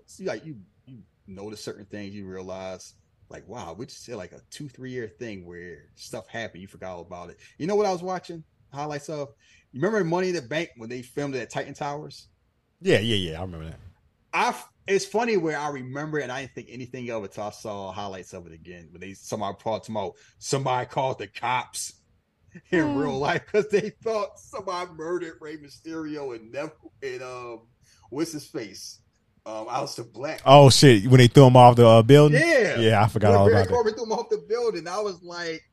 see, 0.06 0.25
like 0.25 0.45
you 0.45 0.57
you 0.85 0.99
notice 1.27 1.64
certain 1.64 1.85
things, 1.85 2.14
you 2.14 2.25
realize 2.25 2.93
like, 3.30 3.48
wow, 3.48 3.74
we 3.74 3.85
just 3.85 4.06
did 4.06 4.15
like 4.15 4.32
a 4.33 4.41
two 4.51 4.69
three 4.69 4.91
year 4.91 5.07
thing 5.07 5.45
where 5.45 5.85
stuff 5.95 6.27
happened, 6.27 6.61
you 6.61 6.67
forgot 6.67 6.93
all 6.93 7.01
about 7.01 7.30
it. 7.30 7.38
You 7.57 7.67
know 7.67 7.75
what 7.75 7.85
I 7.85 7.91
was 7.91 8.03
watching 8.03 8.43
highlights 8.72 9.09
of? 9.09 9.30
You 9.72 9.82
remember 9.82 10.03
Money 10.03 10.30
in 10.30 10.35
the 10.35 10.41
Bank 10.41 10.69
when 10.77 10.90
they 10.90 11.01
filmed 11.01 11.35
it 11.35 11.40
at 11.40 11.49
Titan 11.49 11.74
Towers? 11.74 12.27
Yeah, 12.85 12.99
yeah, 12.99 13.31
yeah. 13.31 13.39
I 13.39 13.41
remember 13.41 13.65
that. 13.65 13.80
I 14.33 14.53
it's 14.88 15.05
funny 15.05 15.38
where 15.38 15.57
I 15.57 15.69
remember 15.69 16.19
it 16.19 16.23
and 16.23 16.31
I 16.31 16.41
didn't 16.41 16.53
think 16.53 16.67
anything 16.69 17.09
of 17.09 17.23
it 17.23 17.31
till 17.31 17.45
I 17.45 17.49
saw 17.49 17.91
highlights 17.91 18.33
of 18.33 18.45
it 18.45 18.53
again. 18.53 18.89
When 18.91 19.01
they 19.01 19.14
somebody 19.15 19.57
called 19.59 19.83
tomorrow, 19.83 20.14
somebody 20.38 20.85
called 20.85 21.17
the 21.17 21.27
cops 21.27 21.93
in 22.72 22.83
Hmm. 22.93 22.97
real 22.97 23.17
life 23.17 23.41
because 23.45 23.67
they 23.69 23.89
thought 24.03 24.38
somebody 24.38 24.91
murdered 24.93 25.38
Rey 25.41 25.57
Mysterio 25.57 26.35
and 26.35 26.51
Neville 26.51 26.93
and 27.01 27.23
um 27.23 27.61
what's 28.11 28.33
his 28.33 28.45
face? 28.45 28.99
Um 29.47 29.65
Aleister 29.67 30.11
Black. 30.11 30.41
Oh 30.45 30.69
shit! 30.69 31.07
When 31.07 31.17
they 31.17 31.27
threw 31.27 31.47
him 31.47 31.57
off 31.57 31.75
the 31.77 31.88
uh, 31.88 32.01
building. 32.03 32.39
yeah. 32.39 32.77
yeah, 32.80 33.01
I 33.03 33.07
forgot 33.07 33.30
When 33.31 33.38
all 33.39 33.45
Barry 33.47 33.61
about 33.61 33.67
that. 33.69 33.73
Corbin 33.73 33.93
threw 33.95 34.03
him 34.03 34.11
off 34.11 34.30
the 34.30 34.45
building. 34.47 34.88
I 34.88 34.99
was 34.99 35.23
like, 35.23 35.64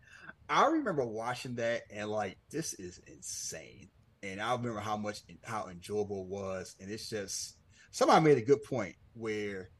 I 0.48 0.66
remember 0.68 1.04
watching 1.04 1.56
that 1.56 1.82
and 1.90 2.08
like, 2.08 2.38
this 2.50 2.72
is 2.74 3.00
insane. 3.06 3.88
And 4.22 4.40
I 4.40 4.52
remember 4.54 4.80
how 4.80 4.96
much 4.96 5.20
how 5.42 5.68
enjoyable 5.68 6.22
it 6.22 6.28
was. 6.28 6.76
And 6.80 6.90
it's 6.90 7.08
just 7.08 7.56
somebody 7.90 8.24
made 8.24 8.38
a 8.38 8.42
good 8.42 8.62
point 8.62 8.94
where 9.14 9.70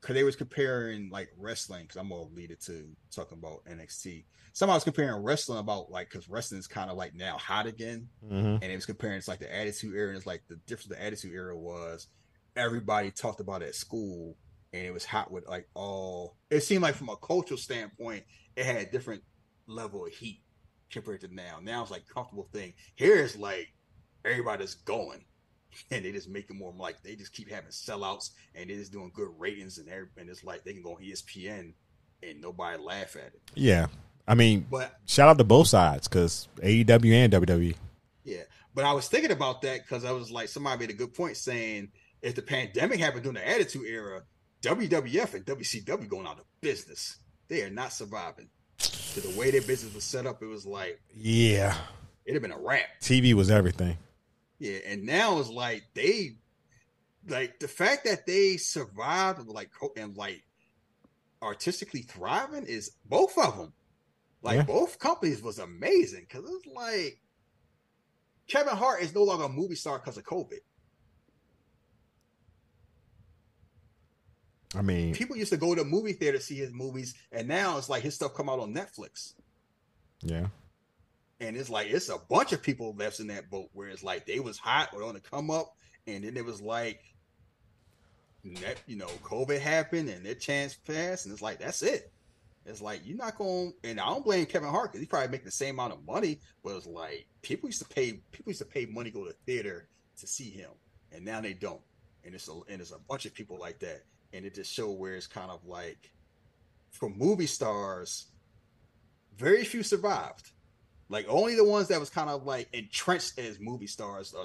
because 0.00 0.14
they 0.14 0.24
was 0.24 0.36
comparing 0.36 1.10
like 1.10 1.28
wrestling, 1.36 1.82
because 1.82 1.96
I'm 1.96 2.08
gonna 2.08 2.24
lead 2.34 2.50
it 2.50 2.60
to 2.62 2.88
talking 3.14 3.38
about 3.38 3.64
NXT. 3.64 4.24
Somebody 4.52 4.76
was 4.76 4.84
comparing 4.84 5.22
wrestling 5.22 5.58
about 5.58 5.90
like 5.90 6.10
because 6.10 6.28
wrestling 6.28 6.58
is 6.58 6.66
kind 6.66 6.90
of 6.90 6.96
like 6.96 7.14
now 7.14 7.38
hot 7.38 7.66
again 7.66 8.08
hmm 8.26 8.56
and 8.62 8.64
it 8.64 8.74
was 8.74 8.86
comparing 8.86 9.16
it's 9.16 9.28
like 9.28 9.38
the 9.38 9.54
attitude 9.54 9.94
era 9.94 10.08
and 10.08 10.16
it's 10.16 10.26
like 10.26 10.42
the 10.48 10.56
difference 10.66 10.88
the 10.88 11.02
attitude 11.02 11.32
era 11.32 11.56
was 11.56 12.08
everybody 12.56 13.10
talked 13.10 13.40
about 13.40 13.62
it 13.62 13.68
at 13.68 13.74
school 13.74 14.36
and 14.72 14.84
it 14.84 14.92
was 14.92 15.04
hot 15.04 15.30
with 15.30 15.46
like 15.48 15.68
all 15.74 16.36
it 16.50 16.60
seemed 16.60 16.82
like 16.82 16.94
from 16.94 17.08
a 17.08 17.16
cultural 17.16 17.58
standpoint 17.58 18.24
it 18.56 18.66
had 18.66 18.76
a 18.76 18.90
different 18.90 19.22
level 19.66 20.04
of 20.04 20.12
heat 20.12 20.42
compared 20.90 21.20
to 21.20 21.34
now 21.34 21.58
now 21.62 21.82
it's 21.82 21.90
like 21.90 22.06
comfortable 22.12 22.48
thing 22.52 22.72
here 22.96 23.16
it's 23.16 23.36
like 23.36 23.68
everybody's 24.24 24.74
going 24.74 25.24
and 25.90 26.04
they 26.04 26.12
just 26.12 26.28
make 26.28 26.50
it 26.50 26.54
more 26.54 26.72
like 26.76 27.02
they 27.02 27.14
just 27.14 27.32
keep 27.32 27.50
having 27.50 27.70
sellouts 27.70 28.30
and 28.54 28.68
they're 28.68 28.76
just 28.76 28.92
doing 28.92 29.10
good 29.14 29.28
ratings 29.38 29.78
and 29.78 29.88
every, 29.88 30.08
and 30.16 30.28
it's 30.28 30.44
like 30.44 30.64
they 30.64 30.72
can 30.72 30.82
go 30.82 30.94
on 30.94 31.02
espn 31.02 31.72
and 32.22 32.40
nobody 32.40 32.82
laugh 32.82 33.16
at 33.16 33.32
it 33.32 33.40
Yeah, 33.54 33.86
I 34.26 34.34
mean, 34.34 34.66
but 34.70 34.94
shout 35.06 35.28
out 35.28 35.38
to 35.38 35.44
both 35.44 35.68
sides 35.68 36.06
because 36.06 36.48
AEW 36.62 37.12
and 37.12 37.32
WWE. 37.32 37.74
Yeah, 38.24 38.42
but 38.74 38.84
I 38.84 38.92
was 38.92 39.08
thinking 39.08 39.30
about 39.30 39.62
that 39.62 39.80
because 39.82 40.04
I 40.04 40.12
was 40.12 40.30
like, 40.30 40.48
somebody 40.48 40.80
made 40.80 40.90
a 40.90 40.98
good 40.98 41.14
point 41.14 41.36
saying 41.36 41.88
if 42.22 42.34
the 42.34 42.42
pandemic 42.42 43.00
happened 43.00 43.22
during 43.22 43.36
the 43.36 43.48
Attitude 43.48 43.86
Era, 43.86 44.22
WWF 44.62 45.34
and 45.34 45.44
WCW 45.44 46.08
going 46.08 46.26
out 46.26 46.38
of 46.38 46.44
business. 46.60 47.18
They 47.48 47.62
are 47.62 47.70
not 47.70 47.92
surviving. 47.92 48.48
To 49.14 49.20
the 49.20 49.36
way 49.38 49.50
their 49.50 49.62
business 49.62 49.92
was 49.94 50.04
set 50.04 50.26
up, 50.26 50.42
it 50.42 50.46
was 50.46 50.64
like 50.66 51.00
Yeah, 51.14 51.76
it'd 52.24 52.34
have 52.34 52.42
been 52.42 52.52
a 52.56 52.62
wrap. 52.62 52.86
TV 53.00 53.34
was 53.34 53.50
everything. 53.50 53.96
Yeah, 54.58 54.78
and 54.86 55.04
now 55.04 55.38
it's 55.40 55.48
like 55.48 55.82
they, 55.94 56.36
like 57.28 57.58
the 57.58 57.66
fact 57.68 58.04
that 58.04 58.26
they 58.26 58.56
survived 58.56 59.38
and 59.40 59.48
like 59.48 59.70
and 59.96 60.16
like 60.16 60.44
artistically 61.42 62.02
thriving 62.02 62.64
is 62.66 62.92
both 63.06 63.36
of 63.38 63.56
them. 63.56 63.72
Like 64.42 64.56
Yeah. 64.56 64.62
both 64.62 64.98
companies 64.98 65.42
was 65.42 65.58
amazing 65.58 66.26
because 66.28 66.44
it's 66.48 66.66
like 66.74 67.20
Kevin 68.48 68.76
Hart 68.76 69.02
is 69.02 69.14
no 69.14 69.22
longer 69.24 69.44
a 69.44 69.48
movie 69.48 69.74
star 69.74 69.98
because 69.98 70.18
of 70.18 70.24
COVID. 70.24 70.60
I 74.74 74.82
mean, 74.82 75.14
People 75.14 75.36
used 75.36 75.50
to 75.52 75.56
go 75.56 75.74
to 75.74 75.82
the 75.82 75.88
movie 75.88 76.12
theater 76.12 76.38
to 76.38 76.44
see 76.44 76.54
his 76.56 76.72
movies, 76.72 77.14
and 77.32 77.48
now 77.48 77.76
it's 77.78 77.88
like 77.88 78.02
his 78.02 78.14
stuff 78.14 78.34
come 78.34 78.48
out 78.48 78.60
on 78.60 78.72
Netflix. 78.72 79.34
yeah, 80.22 80.46
And 81.40 81.56
it's 81.56 81.70
like 81.70 81.88
it's 81.88 82.08
a 82.08 82.18
bunch 82.18 82.52
of 82.52 82.62
people 82.62 82.94
left 82.96 83.18
in 83.20 83.26
that 83.28 83.50
boat 83.50 83.68
where 83.72 83.88
it's 83.88 84.04
like 84.04 84.26
they 84.26 84.38
was 84.40 84.58
hot 84.58 84.90
or 84.94 85.02
on 85.02 85.14
the 85.14 85.20
come 85.20 85.50
up, 85.50 85.74
and 86.06 86.22
then 86.24 86.36
it 86.36 86.44
was 86.44 86.60
like 86.60 87.02
that, 88.44 88.78
you 88.86 88.96
know, 88.96 89.08
COVID 89.22 89.58
happened 89.58 90.08
and 90.08 90.24
their 90.24 90.34
chance 90.34 90.74
passed, 90.74 91.26
and 91.26 91.32
it's 91.32 91.42
like 91.42 91.58
that's 91.58 91.82
it. 91.82 92.10
It's 92.66 92.80
like 92.80 93.00
you're 93.04 93.16
not 93.16 93.36
going, 93.36 93.72
and 93.82 93.98
I 93.98 94.06
don't 94.06 94.24
blame 94.24 94.46
Kevin 94.46 94.68
Hart 94.68 94.92
because 94.92 95.00
he 95.00 95.06
probably 95.06 95.28
make 95.30 95.44
the 95.44 95.50
same 95.50 95.74
amount 95.76 95.94
of 95.94 96.06
money, 96.06 96.38
but 96.62 96.76
it's 96.76 96.86
like 96.86 97.26
people 97.42 97.68
used 97.68 97.82
to 97.82 97.88
pay 97.88 98.20
people 98.30 98.50
used 98.50 98.60
to 98.60 98.66
pay 98.66 98.86
money 98.86 99.10
to 99.10 99.18
go 99.18 99.24
to 99.24 99.34
theater 99.46 99.88
to 100.20 100.26
see 100.26 100.50
him. 100.50 100.70
and 101.12 101.24
now 101.24 101.40
they 101.40 101.54
don't. 101.54 101.80
And 102.24 102.34
it's 102.34 102.48
a 102.48 102.52
and 102.68 102.80
it's 102.80 102.92
a 102.92 102.98
bunch 103.08 103.24
of 103.26 103.34
people 103.34 103.58
like 103.58 103.78
that, 103.80 104.02
and 104.32 104.44
it 104.44 104.54
just 104.54 104.72
show 104.72 104.90
where 104.90 105.14
it's 105.14 105.26
kind 105.26 105.50
of 105.50 105.66
like, 105.66 106.10
for 106.90 107.08
movie 107.08 107.46
stars, 107.46 108.26
very 109.36 109.64
few 109.64 109.82
survived. 109.82 110.50
Like 111.08 111.26
only 111.28 111.56
the 111.56 111.64
ones 111.64 111.88
that 111.88 111.98
was 111.98 112.08
kind 112.10 112.30
of 112.30 112.44
like 112.44 112.68
entrenched 112.72 113.38
as 113.38 113.58
movie 113.58 113.88
stars 113.88 114.34
uh, 114.34 114.44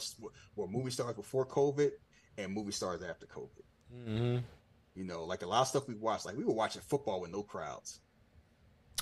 were 0.55 0.67
movie 0.67 0.89
stars 0.89 1.15
before 1.15 1.45
COVID 1.45 1.91
and 2.37 2.51
movie 2.51 2.71
stars 2.71 3.03
after 3.03 3.27
COVID. 3.27 4.07
Mm-hmm. 4.07 4.37
You 4.95 5.03
know, 5.03 5.25
like 5.25 5.43
a 5.43 5.47
lot 5.47 5.61
of 5.61 5.67
stuff 5.67 5.87
we 5.87 5.95
watched. 5.95 6.25
Like 6.25 6.37
we 6.37 6.43
were 6.43 6.53
watching 6.53 6.81
football 6.81 7.21
with 7.21 7.31
no 7.31 7.43
crowds. 7.43 7.99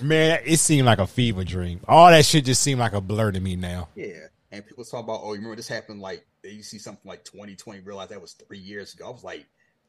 Man, 0.02 0.42
it 0.44 0.58
seemed 0.58 0.88
like 0.88 1.00
a 1.00 1.08
fever 1.08 1.44
dream. 1.44 1.80
All 1.88 2.10
that 2.10 2.26
shit 2.26 2.46
just 2.46 2.64
seemed 2.64 2.80
like 2.80 2.94
a 2.94 3.02
blur 3.02 3.32
to 3.32 3.40
me 3.40 3.56
now. 3.56 3.90
Yeah, 3.96 4.28
and 4.52 4.66
people 4.66 4.84
talk 4.84 5.04
about, 5.04 5.22
oh, 5.24 5.34
you 5.34 5.38
remember 5.38 5.56
this 5.56 5.68
happened 5.68 6.02
like 6.02 6.26
you 6.44 6.64
see 6.64 6.80
something 6.80 7.08
like 7.08 7.24
2020, 7.24 7.80
realize 7.82 8.10
that 8.10 8.20
was 8.20 8.34
three 8.34 8.58
years 8.58 8.94
ago. 8.94 9.08
I 9.08 9.12
was 9.12 9.24
like, 9.24 9.46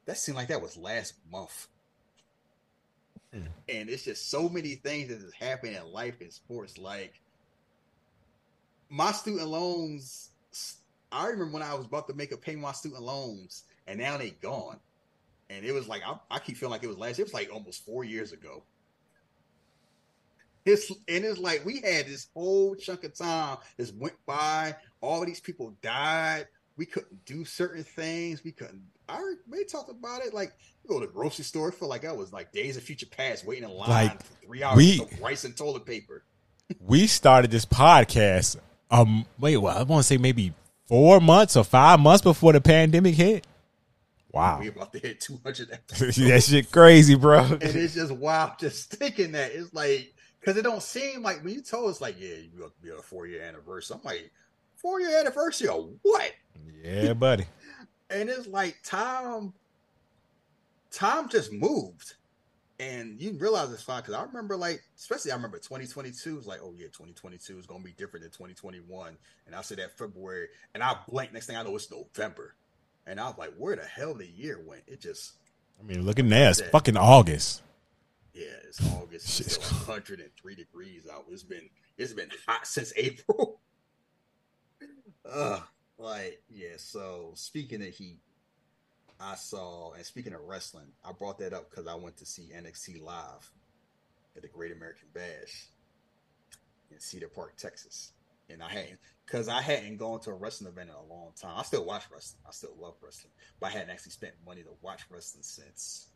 that 0.07 0.19
seemed 0.19 0.37
like 0.37 0.49
that 0.49 0.63
was 0.63 0.77
last 0.77 1.15
month. 1.31 1.69
Hmm. 3.33 3.47
And 3.69 3.89
it's 3.89 4.05
just 4.05 4.31
so 4.31 4.49
many 4.49 4.75
things 4.75 5.09
that 5.09 5.19
is 5.19 5.33
happening 5.33 5.75
in 5.75 5.93
life 5.93 6.21
and 6.21 6.33
sports. 6.33 6.79
Like 6.79 7.21
my 8.89 9.13
student 9.13 9.49
loans, 9.49 10.31
I 11.11 11.27
remember 11.27 11.53
when 11.53 11.63
I 11.63 11.75
was 11.75 11.87
about 11.87 12.09
to 12.09 12.15
make 12.15 12.33
a 12.33 12.37
pay 12.37 12.57
my 12.57 12.73
student 12.73 13.03
loans, 13.03 13.65
and 13.87 13.99
now 13.99 14.19
they 14.19 14.31
gone. 14.31 14.79
And 15.51 15.65
it 15.65 15.73
was 15.73 15.89
like 15.89 16.03
I, 16.07 16.17
I 16.31 16.39
keep 16.39 16.57
feeling 16.57 16.73
like 16.73 16.85
it 16.85 16.89
was 16.89 16.99
last. 16.99 17.19
It 17.19 17.25
was 17.25 17.35
like 17.35 17.51
almost 17.53 17.85
four 17.85 18.05
years 18.05 18.33
ago. 18.33 18.63
It's 20.65 20.91
and 20.91 21.25
it's 21.25 21.39
like 21.39 21.65
we 21.65 21.81
had 21.81 22.07
this 22.07 22.29
whole 22.35 22.75
chunk 22.75 23.05
of 23.05 23.15
time 23.15 23.59
just 23.79 23.95
went 23.97 24.15
by. 24.27 24.77
All 25.01 25.25
these 25.25 25.41
people 25.41 25.75
died. 25.83 26.47
We 26.77 26.87
couldn't 26.87 27.25
do 27.25 27.45
certain 27.45 27.85
things. 27.85 28.43
We 28.43 28.53
couldn't. 28.53 28.83
I 29.09 29.21
we 29.49 29.65
talked 29.65 29.91
about 29.91 30.23
it. 30.23 30.35
Like 30.35 30.53
go 30.89 31.01
to 31.01 31.07
the 31.07 31.13
grocery 31.13 31.45
store. 31.45 31.73
for 31.73 31.87
like 31.87 32.05
I 32.05 32.13
was 32.13 32.33
like 32.33 32.53
days 32.53 32.77
of 32.77 32.83
future 32.83 33.07
past, 33.07 33.47
waiting 33.47 33.65
in 33.65 33.71
line 33.71 33.89
like, 33.89 34.23
for 34.23 34.47
three 34.47 34.63
hours 34.63 34.77
we, 34.77 34.99
for 34.99 35.23
rice 35.23 35.45
and 35.45 35.57
toilet 35.57 35.87
paper. 35.87 36.25
we 36.81 37.07
started 37.07 37.51
this 37.51 37.65
podcast. 37.65 38.57
Um, 38.91 39.27
wait, 39.39 39.57
well, 39.57 39.77
I 39.77 39.83
want 39.83 40.03
to 40.03 40.07
say 40.07 40.19
maybe 40.19 40.53
four 40.87 41.21
months 41.21 41.57
or 41.57 41.65
five 41.65 42.01
months 42.01 42.23
before 42.23 42.53
the 42.53 42.61
pandemic 42.61 43.15
hit. 43.15 43.47
Wow. 44.33 44.59
We 44.61 44.69
about 44.69 44.93
to 44.93 44.99
hit 44.99 45.21
200 45.21 45.69
that 45.89 46.45
shit 46.45 46.73
crazy, 46.73 47.15
bro. 47.15 47.45
And 47.45 47.63
it's 47.63 47.95
just 47.95 48.11
wow, 48.11 48.55
just 48.59 48.91
thinking 48.91 49.33
that. 49.33 49.53
It's 49.53 49.73
like, 49.73 50.13
because 50.41 50.57
it 50.57 50.63
don't 50.63 50.83
seem 50.83 51.23
like 51.23 51.45
when 51.45 51.55
you 51.55 51.63
told 51.63 51.91
us, 51.91 52.01
like, 52.01 52.17
yeah, 52.19 52.35
you're 52.53 52.69
to 52.69 52.73
be 52.83 52.91
a 52.91 52.97
four 52.97 53.27
year 53.27 53.43
anniversary. 53.43 53.97
I'm 53.97 54.05
like, 54.05 54.33
four 54.85 55.01
year 55.01 55.19
anniversary 55.19 55.69
of 55.69 55.89
what? 56.03 56.31
Yeah, 56.85 57.15
buddy. 57.15 57.47
and 58.11 58.29
it's 58.29 58.47
like, 58.47 58.77
time, 58.85 59.55
time 60.91 61.29
just 61.31 61.53
moved. 61.53 62.15
And 62.79 63.21
you 63.21 63.33
realize 63.39 63.73
it's 63.73 63.83
fine 63.83 64.03
because 64.03 64.15
I 64.15 64.23
remember, 64.25 64.57
like, 64.57 64.83
especially 64.97 65.31
I 65.31 65.37
remember 65.37 65.59
2022 65.59 66.37
was 66.37 66.47
like, 66.47 66.61
oh 66.63 66.75
yeah, 66.77 66.87
2022 66.87 67.59
is 67.59 67.67
gonna 67.67 67.83
be 67.83 67.93
different 67.93 68.25
than 68.25 68.33
2021. 68.33 69.17
And 69.47 69.55
I 69.55 69.63
said 69.63 69.79
that 69.79 69.97
February, 69.97 70.49
and 70.75 70.83
I 70.83 70.97
blank. 71.09 71.33
Next 71.33 71.47
thing 71.47 71.57
I 71.57 71.63
know, 71.63 71.77
it's 71.77 71.91
November, 71.91 72.57
and 73.07 73.21
I 73.21 73.29
was 73.29 73.39
like, 73.39 73.55
where 73.57 73.77
the 73.77 73.85
hell 73.85 74.13
the 74.13 74.27
year 74.27 74.61
went? 74.67 74.83
It 74.89 75.01
just. 75.01 75.35
I 75.81 75.85
mean, 75.85 76.05
look 76.05 76.19
at 76.19 76.29
that. 76.29 76.59
It's 76.59 76.69
fucking 76.71 76.97
August. 76.97 77.63
Yeah, 78.35 78.47
it's 78.65 78.85
August. 78.93 79.41
It's 79.41 79.57
103 79.71 80.55
degrees 80.57 81.07
out. 81.11 81.27
It's 81.31 81.45
been 81.45 81.71
it's 81.97 82.13
been 82.13 82.31
hot 82.47 82.67
since 82.67 82.93
April. 82.97 83.61
Uh, 85.31 85.61
like 85.99 86.43
yeah. 86.51 86.77
So 86.77 87.33
speaking 87.35 87.83
of 87.83 87.89
heat, 87.89 88.19
I 89.21 89.35
saw, 89.37 89.93
and 89.93 90.05
speaking 90.05 90.35
of 90.35 90.41
wrestling, 90.43 90.89
I 91.05 91.13
brought 91.13 91.39
that 91.39 91.53
up 91.53 91.71
because 91.71 91.87
I 91.87 91.95
went 91.95 92.17
to 92.19 92.27
see 92.27 92.51
NXT 92.55 93.03
live 93.03 93.51
at 94.37 94.43
the 94.43 94.49
Great 94.49 94.73
American 94.73 95.09
Bash 95.15 95.69
in 96.91 97.01
Cedar 97.01 97.29
Park, 97.29 97.57
Texas. 97.57 98.13
And 98.51 98.63
I 98.63 98.69
hadn't, 98.69 98.99
because 99.25 99.49
I 99.49 99.63
hadn't 99.63 99.97
gone 99.97 100.21
to 100.21 100.31
a 100.31 100.35
wrestling 100.35 100.71
event 100.71 100.91
in 100.91 100.95
a 100.95 101.15
long 101.15 101.33
time. 101.41 101.55
I 101.57 101.63
still 101.63 101.85
watch 101.85 102.05
wrestling. 102.13 102.43
I 102.47 102.51
still 102.51 102.75
love 102.79 102.95
wrestling. 103.03 103.33
But 103.59 103.69
I 103.69 103.71
hadn't 103.71 103.91
actually 103.91 104.13
spent 104.13 104.35
money 104.45 104.63
to 104.63 104.69
watch 104.83 105.03
wrestling 105.09 105.43
since, 105.43 106.09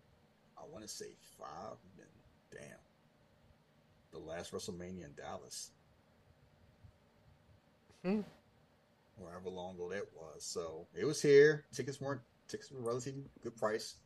I 0.59 0.63
want 0.71 0.85
to 0.85 0.89
say 0.89 1.07
five. 1.39 1.77
Damn. 2.53 2.63
The 4.13 4.19
last 4.19 4.53
WrestleMania 4.53 5.05
in 5.05 5.15
Dallas. 5.17 5.71
Hmm. 8.05 8.21
However 9.19 9.51
long 9.51 9.75
ago 9.75 9.91
that 9.91 10.05
was. 10.15 10.45
So 10.45 10.87
it 10.95 11.05
was 11.05 11.21
here. 11.21 11.65
Tickets 11.73 12.01
weren't 12.01 12.21
tickets 12.49 12.71
were 12.71 12.81
relatively 12.81 13.25
good 13.43 13.57
price. 13.57 13.97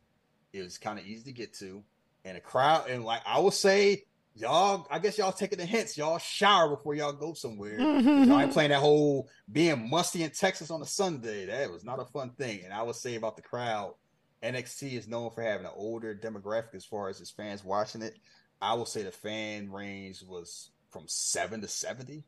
It 0.51 0.61
was 0.61 0.77
kind 0.77 0.99
of 0.99 1.05
easy 1.05 1.23
to 1.25 1.31
get 1.31 1.53
to, 1.55 1.83
and 2.25 2.37
a 2.37 2.41
crowd. 2.41 2.89
And 2.89 3.03
like 3.03 3.21
I 3.25 3.39
would 3.39 3.53
say, 3.53 4.03
y'all, 4.35 4.85
I 4.91 4.99
guess 4.99 5.17
y'all 5.17 5.31
taking 5.31 5.57
the 5.57 5.65
hints. 5.65 5.97
Y'all 5.97 6.19
shower 6.19 6.75
before 6.75 6.93
y'all 6.95 7.13
go 7.13 7.33
somewhere. 7.33 7.79
y'all 7.79 8.39
ain't 8.39 8.53
playing 8.53 8.69
that 8.69 8.79
whole 8.79 9.29
being 9.51 9.89
musty 9.89 10.23
in 10.23 10.31
Texas 10.31 10.71
on 10.71 10.81
a 10.81 10.85
Sunday. 10.85 11.45
That 11.45 11.71
was 11.71 11.83
not 11.83 11.99
a 11.99 12.05
fun 12.05 12.31
thing. 12.31 12.61
And 12.63 12.73
I 12.73 12.83
would 12.83 12.95
say 12.95 13.15
about 13.15 13.35
the 13.35 13.41
crowd, 13.41 13.95
NXT 14.43 14.93
is 14.93 15.07
known 15.07 15.31
for 15.31 15.41
having 15.41 15.65
an 15.65 15.71
older 15.75 16.13
demographic 16.13 16.75
as 16.75 16.85
far 16.85 17.09
as 17.09 17.21
its 17.21 17.31
fans 17.31 17.63
watching 17.63 18.01
it. 18.01 18.17
I 18.61 18.75
will 18.75 18.85
say 18.85 19.03
the 19.03 19.11
fan 19.11 19.71
range 19.71 20.23
was 20.23 20.69
from 20.91 21.03
seven 21.07 21.61
to 21.61 21.67
seventy. 21.67 22.23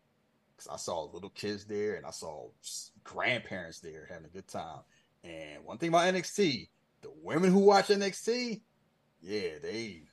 Because 0.56 0.72
I 0.72 0.78
saw 0.78 1.04
little 1.12 1.30
kids 1.30 1.66
there 1.66 1.96
and 1.96 2.06
I 2.06 2.12
saw 2.12 2.48
grandparents 3.04 3.80
there 3.80 4.08
having 4.10 4.26
a 4.26 4.30
good 4.30 4.48
time. 4.48 4.82
And 5.24 5.64
one 5.66 5.78
thing 5.78 5.90
about 5.90 6.14
NXT, 6.14 6.70
the 7.02 7.12
women 7.22 7.52
who 7.52 7.60
watch 7.60 7.88
NXT, 7.88 8.62
yeah, 9.22 9.50
they 9.62 10.04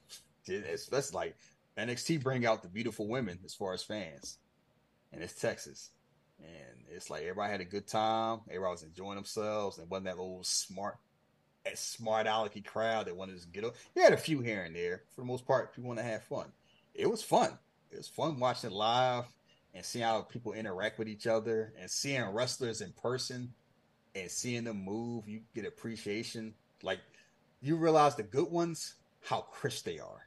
did. 0.45 0.65
that's 0.91 1.15
like 1.15 1.37
NXT 1.77 2.23
bring 2.23 2.47
out 2.47 2.63
the 2.63 2.69
beautiful 2.69 3.09
women 3.09 3.39
as 3.45 3.55
far 3.55 3.73
as 3.75 3.83
fans. 3.83 4.39
And 5.13 5.23
it's 5.23 5.35
Texas. 5.35 5.91
And 6.41 6.85
it's 6.91 7.11
like 7.11 7.23
everybody 7.23 7.53
had 7.53 7.61
a 7.61 7.67
good 7.67 7.87
time. 7.87 8.41
Everybody 8.49 8.73
was 8.73 8.83
enjoying 8.83 9.17
themselves. 9.17 9.79
And 9.79 9.89
wasn't 9.89 10.07
that 10.07 10.19
little 10.19 10.43
smart 10.43 10.99
smart 11.75 12.27
alecky 12.27 12.65
crowd 12.65 13.07
that 13.07 13.17
wanted 13.17 13.41
to 13.41 13.49
get 13.49 13.65
up. 13.65 13.75
You 13.95 14.03
had 14.03 14.13
a 14.13 14.17
few 14.17 14.41
here 14.41 14.65
and 14.65 14.75
there. 14.75 15.03
For 15.15 15.21
the 15.21 15.27
most 15.27 15.47
part, 15.47 15.75
people 15.75 15.89
want 15.89 16.01
to 16.01 16.05
have 16.05 16.25
fun. 16.25 16.47
It 16.95 17.09
was 17.09 17.23
fun. 17.23 17.57
It 17.91 17.99
was 17.99 18.09
fun 18.09 18.39
watching 18.41 18.71
it 18.71 18.75
live 18.75 19.25
and 19.75 19.85
seeing 19.85 20.05
how 20.05 20.23
people 20.23 20.53
interact 20.53 20.99
with 20.99 21.09
each 21.09 21.27
other 21.27 21.73
and 21.81 21.91
seeing 21.91 22.23
wrestlers 22.27 22.81
in 22.81 22.93
person 22.93 23.55
and 24.15 24.31
seeing 24.31 24.65
them 24.65 24.85
move, 24.85 25.29
you 25.29 25.41
get 25.55 25.67
appreciation. 25.67 26.55
Like 26.83 27.01
you 27.61 27.77
realize 27.77 28.17
the 28.17 28.23
good 28.23 28.51
ones, 28.51 28.95
how 29.23 29.43
crisp 29.43 29.85
they 29.85 29.99
are. 29.99 30.27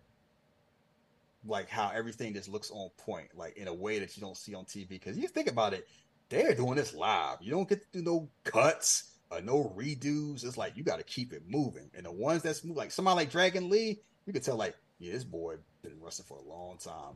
Like 1.47 1.69
how 1.69 1.91
everything 1.93 2.33
just 2.33 2.49
looks 2.49 2.71
on 2.71 2.89
point, 2.97 3.29
like 3.35 3.57
in 3.57 3.67
a 3.67 3.73
way 3.73 3.99
that 3.99 4.17
you 4.17 4.21
don't 4.21 4.37
see 4.37 4.55
on 4.55 4.65
TV. 4.65 4.89
Because 4.89 5.17
you 5.17 5.27
think 5.27 5.47
about 5.47 5.73
it, 5.73 5.87
they're 6.29 6.55
doing 6.55 6.75
this 6.75 6.95
live. 6.95 7.37
You 7.41 7.51
don't 7.51 7.69
get 7.69 7.81
to 7.91 7.99
do 7.99 8.03
no 8.03 8.29
cuts 8.43 9.11
or 9.29 9.41
no 9.41 9.71
redos. 9.77 10.43
It's 10.43 10.57
like 10.57 10.75
you 10.75 10.83
got 10.83 10.97
to 10.97 11.03
keep 11.03 11.33
it 11.33 11.43
moving. 11.47 11.91
And 11.95 12.05
the 12.05 12.11
ones 12.11 12.41
that's 12.41 12.63
move, 12.63 12.77
like 12.77 12.91
somebody 12.91 13.17
like 13.17 13.31
Dragon 13.31 13.69
Lee, 13.69 13.99
you 14.25 14.33
can 14.33 14.41
tell 14.41 14.55
like, 14.55 14.75
yeah, 14.97 15.11
this 15.11 15.23
boy 15.23 15.57
been 15.83 16.01
wrestling 16.01 16.25
for 16.27 16.39
a 16.39 16.49
long 16.49 16.77
time. 16.77 17.13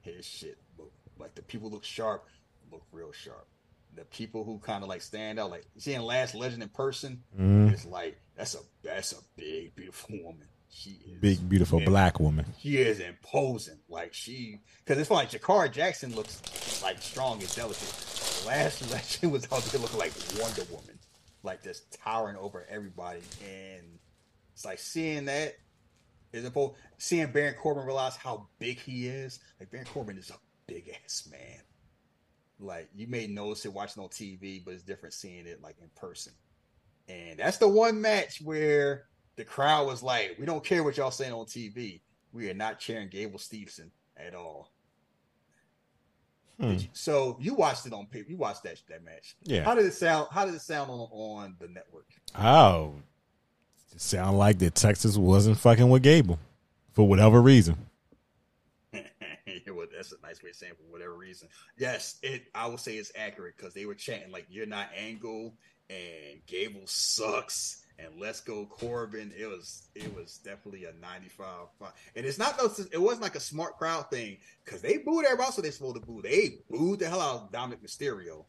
His 0.00 0.26
shit 0.26 0.58
look 0.76 0.92
like 1.18 1.34
the 1.34 1.42
people 1.42 1.70
look 1.70 1.84
sharp, 1.84 2.26
look 2.70 2.82
real 2.92 3.12
sharp 3.12 3.46
the 3.98 4.04
people 4.04 4.44
who 4.44 4.58
kind 4.58 4.82
of 4.82 4.88
like 4.88 5.02
stand 5.02 5.38
out, 5.38 5.50
like 5.50 5.66
seeing 5.76 6.00
Lash 6.00 6.34
Legend 6.34 6.62
in 6.62 6.68
person, 6.68 7.22
mm. 7.38 7.72
it's 7.72 7.84
like 7.84 8.20
that's 8.36 8.54
a 8.54 8.58
that's 8.82 9.12
a 9.12 9.16
big 9.36 9.74
beautiful 9.74 10.16
woman. 10.22 10.46
She 10.70 10.90
is 10.90 11.20
big 11.20 11.48
beautiful 11.48 11.80
black 11.80 12.20
woman. 12.20 12.46
She 12.60 12.76
is 12.76 13.00
imposing, 13.00 13.78
like 13.88 14.14
she 14.14 14.60
because 14.84 15.00
it's 15.00 15.10
like 15.10 15.30
Jakara 15.30 15.70
Jackson 15.70 16.14
looks 16.14 16.80
like 16.82 17.00
strong 17.02 17.40
and 17.40 17.54
delicate. 17.54 18.44
Lash 18.46 18.80
Legend 18.90 19.32
was 19.32 19.44
out 19.52 19.62
there 19.62 19.80
looking 19.80 19.98
like 19.98 20.12
Wonder 20.40 20.62
Woman, 20.70 20.98
like 21.42 21.62
just 21.62 21.98
towering 22.00 22.36
over 22.36 22.66
everybody, 22.70 23.22
and 23.42 23.98
it's 24.52 24.64
like 24.64 24.78
seeing 24.78 25.24
that 25.24 25.54
is 26.32 26.44
imposing. 26.44 26.76
Seeing 26.98 27.32
Baron 27.32 27.54
Corbin 27.54 27.84
realize 27.84 28.16
how 28.16 28.48
big 28.58 28.78
he 28.78 29.06
is, 29.06 29.40
like 29.58 29.70
Baron 29.70 29.86
Corbin 29.86 30.18
is 30.18 30.30
a 30.30 30.34
big 30.68 30.94
ass 31.04 31.28
man 31.30 31.62
like 32.60 32.88
you 32.94 33.06
may 33.06 33.26
notice 33.26 33.64
it 33.64 33.72
watching 33.72 34.02
on 34.02 34.08
TV, 34.08 34.64
but 34.64 34.74
it's 34.74 34.82
different 34.82 35.14
seeing 35.14 35.46
it 35.46 35.62
like 35.62 35.76
in 35.80 35.88
person. 35.96 36.32
And 37.08 37.38
that's 37.38 37.58
the 37.58 37.68
one 37.68 38.00
match 38.00 38.40
where 38.42 39.06
the 39.36 39.44
crowd 39.44 39.86
was 39.86 40.02
like, 40.02 40.36
"We 40.38 40.46
don't 40.46 40.64
care 40.64 40.82
what 40.82 40.96
y'all 40.96 41.10
saying 41.10 41.32
on 41.32 41.46
TV. 41.46 42.00
We 42.32 42.50
are 42.50 42.54
not 42.54 42.78
cheering 42.78 43.08
Gable 43.08 43.38
Steveson 43.38 43.90
at 44.16 44.34
all." 44.34 44.72
Hmm. 46.58 46.72
You, 46.72 46.88
so 46.92 47.36
you 47.40 47.54
watched 47.54 47.86
it 47.86 47.92
on 47.92 48.06
paper. 48.06 48.30
You 48.30 48.36
watched 48.36 48.64
that 48.64 48.80
that 48.88 49.04
match. 49.04 49.36
Yeah. 49.44 49.64
How 49.64 49.74
did 49.74 49.86
it 49.86 49.94
sound? 49.94 50.28
How 50.30 50.44
did 50.44 50.54
it 50.54 50.62
sound 50.62 50.90
on 50.90 51.08
on 51.12 51.56
the 51.60 51.68
network? 51.68 52.06
Oh, 52.36 52.94
it 53.94 54.00
sounded 54.00 54.36
like 54.36 54.58
that 54.58 54.74
Texas 54.74 55.16
wasn't 55.16 55.58
fucking 55.58 55.88
with 55.88 56.02
Gable 56.02 56.38
for 56.92 57.06
whatever 57.06 57.40
reason. 57.40 57.76
well, 59.68 59.86
that's 59.94 60.12
a 60.12 60.16
nice 60.22 60.42
way 60.42 60.50
of 60.50 60.56
saying 60.56 60.74
for 60.76 60.90
whatever 60.92 61.16
reason. 61.16 61.48
Yes, 61.76 62.18
it. 62.22 62.44
I 62.54 62.66
will 62.66 62.78
say 62.78 62.96
it's 62.96 63.12
accurate 63.16 63.56
because 63.56 63.74
they 63.74 63.86
were 63.86 63.94
chanting 63.94 64.30
like 64.30 64.46
"You're 64.48 64.66
not 64.66 64.88
Angle, 64.96 65.54
and 65.90 66.44
Gable 66.46 66.86
sucks 66.86 67.84
and 67.98 68.08
Let's 68.18 68.40
Go 68.40 68.66
Corbin. 68.66 69.32
It 69.36 69.46
was 69.46 69.88
it 69.94 70.14
was 70.14 70.38
definitely 70.38 70.84
a 70.84 70.92
95. 71.00 71.66
And 72.14 72.26
it's 72.26 72.38
not 72.38 72.58
those 72.58 72.78
it 72.92 73.00
wasn't 73.00 73.22
like 73.22 73.34
a 73.34 73.40
smart 73.40 73.76
crowd 73.76 74.10
thing 74.10 74.38
because 74.64 74.80
they 74.80 74.98
booed 74.98 75.24
everybody 75.24 75.46
else 75.46 75.56
they 75.56 75.70
supposed 75.70 75.96
to 75.96 76.00
boo. 76.00 76.22
They 76.22 76.58
booed 76.70 77.00
the 77.00 77.08
hell 77.08 77.20
out 77.20 77.42
of 77.42 77.52
Dominik 77.52 77.82
Mysterio. 77.84 78.44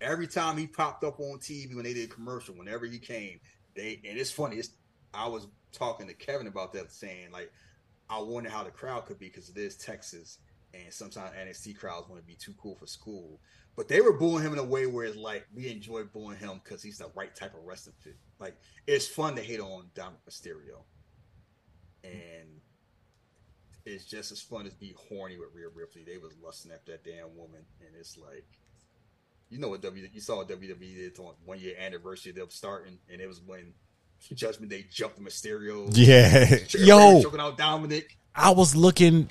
Every 0.00 0.26
time 0.26 0.56
he 0.56 0.66
popped 0.66 1.04
up 1.04 1.20
on 1.20 1.38
TV 1.38 1.74
when 1.74 1.84
they 1.84 1.94
did 1.94 2.10
a 2.10 2.14
commercial, 2.14 2.54
whenever 2.56 2.86
he 2.86 2.98
came, 2.98 3.40
they 3.74 4.00
and 4.04 4.18
it's 4.18 4.30
funny. 4.30 4.56
It's 4.56 4.70
I 5.14 5.26
was 5.26 5.48
talking 5.72 6.06
to 6.06 6.14
Kevin 6.14 6.46
about 6.46 6.72
that, 6.74 6.92
saying 6.92 7.30
like 7.32 7.52
I 8.12 8.20
wonder 8.20 8.50
how 8.50 8.62
the 8.62 8.70
crowd 8.70 9.06
could 9.06 9.18
be 9.18 9.28
because 9.28 9.48
it 9.48 9.56
is 9.56 9.74
Texas, 9.74 10.36
and 10.74 10.92
sometimes 10.92 11.30
NXT 11.34 11.78
crowds 11.78 12.10
want 12.10 12.20
to 12.20 12.26
be 12.26 12.34
too 12.34 12.54
cool 12.60 12.74
for 12.74 12.86
school. 12.86 13.40
But 13.74 13.88
they 13.88 14.02
were 14.02 14.12
booing 14.12 14.44
him 14.44 14.52
in 14.52 14.58
a 14.58 14.64
way 14.64 14.84
where 14.84 15.06
it's 15.06 15.16
like 15.16 15.46
we 15.54 15.70
enjoy 15.70 16.04
booing 16.04 16.36
him 16.36 16.60
because 16.62 16.82
he's 16.82 16.98
the 16.98 17.10
right 17.14 17.34
type 17.34 17.54
of 17.54 17.64
wrestling 17.64 17.96
fit. 18.00 18.16
Like 18.38 18.54
it's 18.86 19.08
fun 19.08 19.34
to 19.36 19.42
hate 19.42 19.60
on 19.60 19.86
Dominik 19.94 20.28
Mysterio, 20.28 20.82
and 22.04 22.60
it's 23.86 24.04
just 24.04 24.30
as 24.30 24.42
fun 24.42 24.66
as 24.66 24.74
be 24.74 24.94
horny 25.08 25.38
with 25.38 25.48
Rhea 25.54 25.68
Ripley. 25.74 26.04
They 26.04 26.18
was 26.18 26.34
lusting 26.44 26.70
after 26.70 26.92
that 26.92 27.04
damn 27.04 27.34
woman, 27.34 27.64
and 27.80 27.96
it's 27.98 28.18
like, 28.18 28.44
you 29.48 29.58
know 29.58 29.68
what 29.68 29.80
W 29.80 30.06
you 30.12 30.20
saw 30.20 30.36
what 30.36 30.50
WWE 30.50 30.78
did 30.96 31.18
on 31.18 31.32
one 31.46 31.60
year 31.60 31.76
anniversary 31.80 32.30
of 32.30 32.36
them 32.36 32.50
starting, 32.50 32.98
and 33.10 33.22
it 33.22 33.26
was 33.26 33.40
when 33.40 33.72
Judgment 34.34 34.70
Day 34.70 34.86
jumped 34.90 35.22
Mysterio. 35.22 35.88
Yeah, 35.92 36.56
yo, 36.84 37.22
choking 37.22 37.40
out 37.40 37.58
Dominik. 37.58 38.04
I 38.34 38.50
was 38.50 38.74
looking. 38.74 39.28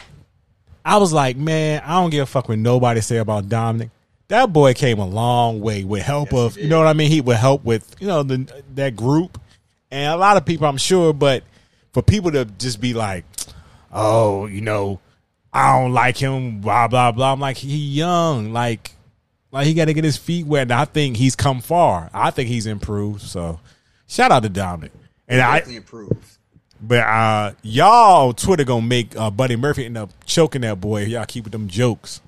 I 0.84 0.98
was 0.98 1.14
like, 1.14 1.38
man, 1.38 1.82
I 1.86 2.02
don't 2.02 2.10
give 2.10 2.24
a 2.24 2.26
fuck 2.26 2.50
what 2.50 2.58
nobody 2.58 3.02
say 3.02 3.18
about 3.18 3.46
Dominik 3.46 3.92
that 4.32 4.54
boy 4.54 4.74
came 4.74 4.98
a 4.98 5.06
long 5.06 5.60
way 5.60 5.84
with 5.84 6.02
help 6.02 6.32
yes, 6.32 6.40
of 6.40 6.58
you 6.58 6.70
know 6.70 6.78
what 6.78 6.88
I 6.88 6.94
mean. 6.94 7.12
He 7.12 7.20
would 7.20 7.36
help 7.36 7.66
with 7.66 7.96
you 8.00 8.08
know 8.08 8.24
the 8.24 8.50
that 8.76 8.96
group 8.96 9.38
and 9.92 10.14
a 10.14 10.18
lot 10.18 10.38
of 10.38 10.46
people, 10.46 10.68
I'm 10.68 10.78
sure. 10.78 11.14
But 11.14 11.44
for 11.92 12.02
people 12.02 12.32
to 12.32 12.46
just 12.46 12.80
be 12.80 12.94
like, 12.94 13.26
oh, 13.92 14.46
you 14.48 14.62
know, 14.62 15.00
I 15.54 15.78
don't 15.78 15.92
like 15.92 16.18
him, 16.18 16.62
blah 16.62 16.88
blah 16.88 17.12
blah. 17.12 17.34
I'm 17.34 17.40
like, 17.40 17.58
he 17.58 17.78
young, 17.78 18.54
like, 18.54 18.96
like 19.52 19.68
he 19.68 19.74
got 19.74 19.86
to 19.86 19.94
get 19.94 20.06
his 20.06 20.18
feet 20.18 20.48
wet. 20.48 20.64
And 20.64 20.74
I 20.74 20.86
think 20.86 21.18
he's 21.18 21.36
come 21.36 21.60
far. 21.62 22.10
I 22.14 22.32
think 22.32 22.48
he's 22.48 22.66
improved. 22.66 23.22
So, 23.22 23.60
shout 24.12 24.32
out 24.32 24.44
to 24.44 24.50
Dominik. 24.50 24.92
And 25.28 25.42
I 25.42 25.60
improved. 25.60 26.38
But 26.82 27.00
uh, 27.00 27.54
y'all 27.62 28.34
Twitter 28.34 28.64
gonna 28.64 28.86
make 28.86 29.16
uh, 29.16 29.32
Buddy 29.32 29.56
Murphy 29.56 29.86
end 29.86 29.98
up 29.98 30.10
choking 30.26 30.62
that 30.62 30.82
boy. 30.82 31.06
Y'all 31.06 31.26
keep 31.26 31.46
with 31.46 31.54
them 31.54 31.68
jokes. 31.68 32.22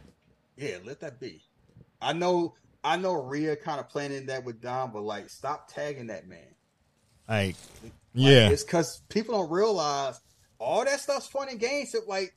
Yeah, 0.55 0.77
let 0.85 0.99
that 1.01 1.19
be. 1.19 1.41
I 2.01 2.13
know 2.13 2.53
I 2.83 2.97
know 2.97 3.13
Rhea 3.13 3.55
kind 3.55 3.79
of 3.79 3.89
planning 3.89 4.27
that 4.27 4.43
with 4.45 4.61
Dom, 4.61 4.91
but 4.93 5.01
like 5.01 5.29
stop 5.29 5.67
tagging 5.67 6.07
that 6.07 6.27
man. 6.27 6.39
Like, 7.27 7.55
like 7.81 7.91
yeah, 8.13 8.49
it's 8.49 8.63
because 8.63 9.01
people 9.09 9.35
don't 9.35 9.51
realize 9.51 10.19
all 10.59 10.85
that 10.85 10.99
stuff's 10.99 11.27
fun 11.27 11.49
and 11.49 11.59
games. 11.59 11.95
It 11.95 12.07
like 12.07 12.35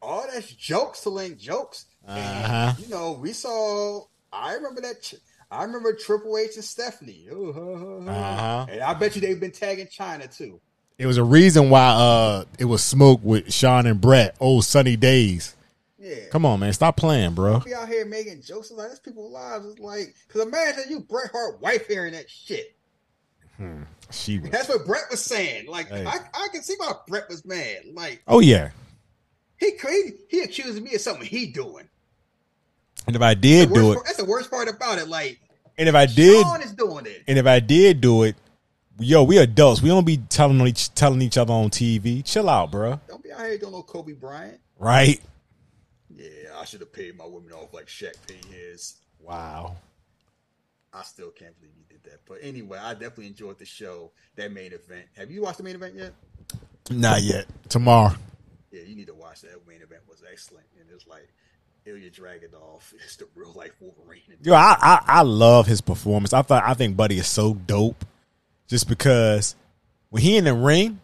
all 0.00 0.26
that's 0.32 0.50
jokes 0.52 1.02
to 1.02 1.10
link 1.10 1.38
jokes. 1.38 1.86
Uh-huh. 2.08 2.72
And, 2.76 2.78
you 2.78 2.88
know, 2.88 3.12
we 3.12 3.32
saw. 3.32 4.04
I 4.32 4.54
remember 4.54 4.80
that. 4.80 5.12
I 5.50 5.64
remember 5.64 5.92
Triple 5.94 6.38
H 6.38 6.56
and 6.56 6.64
Stephanie. 6.64 7.26
uh-huh. 7.30 8.66
And 8.70 8.80
I 8.80 8.94
bet 8.94 9.14
you 9.14 9.20
they've 9.20 9.40
been 9.40 9.50
tagging 9.50 9.86
Chyna 9.86 10.34
too. 10.34 10.60
It 10.96 11.06
was 11.06 11.16
a 11.16 11.24
reason 11.24 11.70
why 11.70 11.88
uh 11.88 12.44
it 12.58 12.66
was 12.66 12.82
smoke 12.82 13.20
with 13.22 13.52
Shawn 13.52 13.86
and 13.86 14.00
Bret, 14.00 14.36
old 14.38 14.64
sunny 14.64 14.96
days. 14.96 15.56
Yeah. 15.98 16.28
Come 16.30 16.46
on, 16.46 16.60
man. 16.60 16.72
Stop 16.72 16.96
playing, 16.96 17.34
bro. 17.34 17.60
Be 17.60 17.74
out 17.74 17.88
here 17.88 18.06
making 18.06 18.40
jokes. 18.42 18.70
like, 18.70 18.88
that's 18.88 19.00
people's 19.00 19.32
lives. 19.32 19.66
It's 19.66 19.78
like, 19.78 20.14
because 20.26 20.42
imagine 20.42 20.84
you 20.88 21.00
Bret 21.00 21.30
Hart 21.30 21.60
wife 21.60 21.86
hearing 21.86 22.14
that 22.14 22.30
shit. 22.30 22.74
Hmm. 23.58 23.82
She 24.10 24.38
was. 24.38 24.50
That's 24.50 24.68
what 24.68 24.86
Bret 24.86 25.04
was 25.10 25.22
saying. 25.22 25.66
Like, 25.66 25.88
hey. 25.88 26.06
I, 26.06 26.16
I 26.32 26.48
can 26.52 26.62
see 26.62 26.74
why 26.78 26.92
Bret 27.06 27.28
was 27.28 27.44
mad. 27.44 27.82
Like, 27.92 28.22
oh, 28.26 28.40
yeah. 28.40 28.70
He, 29.58 29.72
he, 29.72 30.12
he 30.28 30.40
accused 30.40 30.82
me 30.82 30.94
of 30.94 31.02
something 31.02 31.26
he 31.26 31.48
doing. 31.48 31.89
And 33.06 33.16
if 33.16 33.22
I 33.22 33.34
did 33.34 33.72
do 33.72 33.92
it. 33.92 33.94
Part, 33.94 34.06
that's 34.06 34.18
the 34.18 34.24
worst 34.24 34.50
part 34.50 34.68
about 34.68 34.98
it. 34.98 35.08
Like, 35.08 35.40
and 35.78 35.88
if 35.88 35.94
I 35.94 36.06
did. 36.06 36.42
Shawn 36.42 36.62
is 36.62 36.72
doing 36.72 37.06
it. 37.06 37.24
And 37.26 37.38
if 37.38 37.46
I 37.46 37.60
did 37.60 38.00
do 38.00 38.24
it, 38.24 38.36
yo, 38.98 39.22
we 39.22 39.38
adults. 39.38 39.82
We 39.82 39.88
don't 39.88 40.06
be 40.06 40.18
telling 40.18 40.60
each, 40.66 40.94
telling 40.94 41.22
each 41.22 41.38
other 41.38 41.52
on 41.52 41.70
TV. 41.70 42.24
Chill 42.24 42.48
out, 42.48 42.70
bro. 42.70 43.00
Don't 43.08 43.22
be 43.22 43.32
out 43.32 43.40
here 43.40 43.58
doing 43.58 43.72
no 43.72 43.82
Kobe 43.82 44.12
Bryant. 44.12 44.60
Right. 44.78 45.20
Yeah, 46.08 46.58
I 46.58 46.64
should 46.64 46.80
have 46.80 46.92
paid 46.92 47.16
my 47.16 47.26
women 47.26 47.52
off 47.52 47.72
like 47.72 47.86
Shaq 47.86 48.14
paid 48.26 48.44
his. 48.44 48.96
Wow. 49.18 49.76
I 50.92 51.02
still 51.02 51.30
can't 51.30 51.58
believe 51.60 51.74
you 51.78 51.84
did 51.88 52.02
that. 52.04 52.20
But 52.26 52.38
anyway, 52.42 52.78
I 52.78 52.94
definitely 52.94 53.28
enjoyed 53.28 53.58
the 53.58 53.64
show, 53.64 54.10
that 54.36 54.52
main 54.52 54.72
event. 54.72 55.06
Have 55.16 55.30
you 55.30 55.42
watched 55.42 55.58
the 55.58 55.64
main 55.64 55.76
event 55.76 55.94
yet? 55.94 56.12
Not 56.90 57.22
yet. 57.22 57.46
Tomorrow. 57.68 58.14
Yeah, 58.72 58.82
you 58.82 58.96
need 58.96 59.06
to 59.06 59.14
watch 59.14 59.42
that. 59.42 59.66
Main 59.66 59.82
event 59.82 60.02
was 60.08 60.22
excellent. 60.30 60.66
And 60.78 60.88
it's 60.92 61.06
like 61.06 61.28
Ilya 61.90 62.10
Dragunov 62.10 62.94
is 63.06 63.16
the 63.16 63.26
real 63.34 63.52
life 63.52 63.72
Wolverine. 63.80 64.20
Yo, 64.42 64.54
I, 64.54 64.76
I, 64.80 65.00
I 65.06 65.22
love 65.22 65.66
his 65.66 65.80
performance. 65.80 66.32
I 66.32 66.42
thought 66.42 66.62
I 66.64 66.74
think 66.74 66.96
Buddy 66.96 67.18
is 67.18 67.26
so 67.26 67.54
dope 67.54 68.04
just 68.68 68.88
because 68.88 69.56
when 70.10 70.22
he 70.22 70.36
in 70.36 70.44
the 70.44 70.54
ring, 70.54 71.00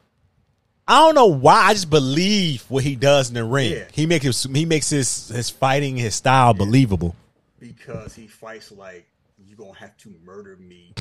I 0.89 1.00
don't 1.00 1.15
know 1.15 1.26
why. 1.26 1.66
I 1.66 1.73
just 1.73 1.90
believe 1.90 2.65
what 2.68 2.84
he 2.84 2.94
does 2.94 3.28
in 3.28 3.34
the 3.34 3.44
ring. 3.44 3.73
Yeah. 3.73 3.84
He 3.92 4.06
makes 4.06 4.24
his, 4.24 4.44
he 4.44 4.65
makes 4.65 4.90
his 4.90 5.28
his 5.28 5.50
fighting 5.50 5.97
his 5.97 6.15
style 6.15 6.52
yeah. 6.55 6.58
believable. 6.58 7.16
Because 7.58 8.15
he 8.15 8.28
fights 8.28 8.70
like 8.70 9.06
you're 9.44 9.56
gonna 9.56 9.78
have 9.78 9.97
to 9.98 10.15
murder 10.24 10.56
me. 10.56 10.94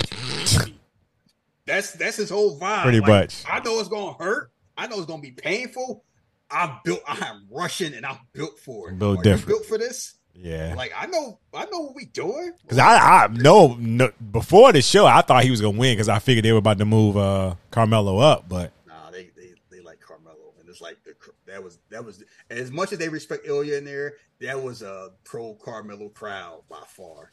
me. 0.66 0.78
That's 1.66 1.94
that's 1.94 2.16
his 2.16 2.30
whole 2.30 2.56
vibe. 2.56 2.84
Pretty 2.84 3.00
like, 3.00 3.08
much. 3.08 3.42
I 3.48 3.58
know 3.58 3.80
it's 3.80 3.88
gonna 3.88 4.12
hurt. 4.12 4.52
I 4.76 4.86
know 4.86 4.98
it's 4.98 5.06
gonna 5.06 5.20
be 5.20 5.32
painful. 5.32 6.04
I'm 6.50 6.78
built. 6.84 7.00
I'm 7.06 7.46
Russian, 7.50 7.94
and 7.94 8.06
I'm 8.06 8.18
built 8.32 8.58
for 8.58 8.90
it. 8.90 8.98
Built 8.98 9.22
different. 9.22 9.48
built 9.48 9.66
for 9.66 9.78
this. 9.78 10.14
Yeah. 10.38 10.74
Like 10.76 10.92
I 10.96 11.06
know, 11.06 11.38
I 11.54 11.64
know 11.66 11.80
what 11.80 11.94
we 11.94 12.04
doing. 12.06 12.52
Because 12.62 12.78
I, 12.78 13.24
I 13.24 13.28
know 13.28 13.76
no, 13.78 14.10
before 14.30 14.72
the 14.72 14.82
show, 14.82 15.06
I 15.06 15.22
thought 15.22 15.44
he 15.44 15.50
was 15.50 15.60
gonna 15.60 15.78
win 15.78 15.94
because 15.94 16.08
I 16.08 16.18
figured 16.18 16.44
they 16.44 16.52
were 16.52 16.58
about 16.58 16.78
to 16.78 16.84
move 16.84 17.16
uh, 17.16 17.54
Carmelo 17.70 18.18
up, 18.18 18.48
but 18.48 18.72
nah, 18.86 19.10
they, 19.10 19.30
they 19.36 19.54
they 19.70 19.80
like 19.80 20.00
Carmelo, 20.00 20.52
and 20.60 20.68
it's 20.68 20.80
like 20.80 20.98
the, 21.04 21.14
that 21.46 21.62
was 21.62 21.78
that 21.90 22.04
was 22.04 22.22
as 22.50 22.70
much 22.70 22.92
as 22.92 22.98
they 22.98 23.08
respect 23.08 23.46
Ilya 23.46 23.78
in 23.78 23.84
there, 23.84 24.14
that 24.40 24.62
was 24.62 24.82
a 24.82 25.10
pro 25.24 25.54
Carmelo 25.54 26.08
crowd 26.10 26.62
by 26.68 26.82
far. 26.86 27.32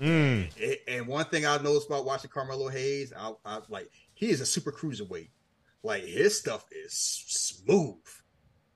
Mm. 0.00 0.48
And, 0.62 0.76
and, 0.86 1.06
one 1.08 1.24
thing 1.24 1.44
I 1.44 1.56
noticed 1.56 1.88
about 1.88 2.04
watching 2.04 2.30
Carmelo 2.30 2.68
Hayes, 2.68 3.12
I, 3.18 3.32
I 3.44 3.60
like 3.68 3.90
he 4.14 4.30
is 4.30 4.40
a 4.40 4.46
super 4.46 4.70
cruiserweight. 4.70 5.30
Like 5.82 6.04
his 6.04 6.38
stuff 6.38 6.64
is 6.70 6.92
smooth. 6.92 7.96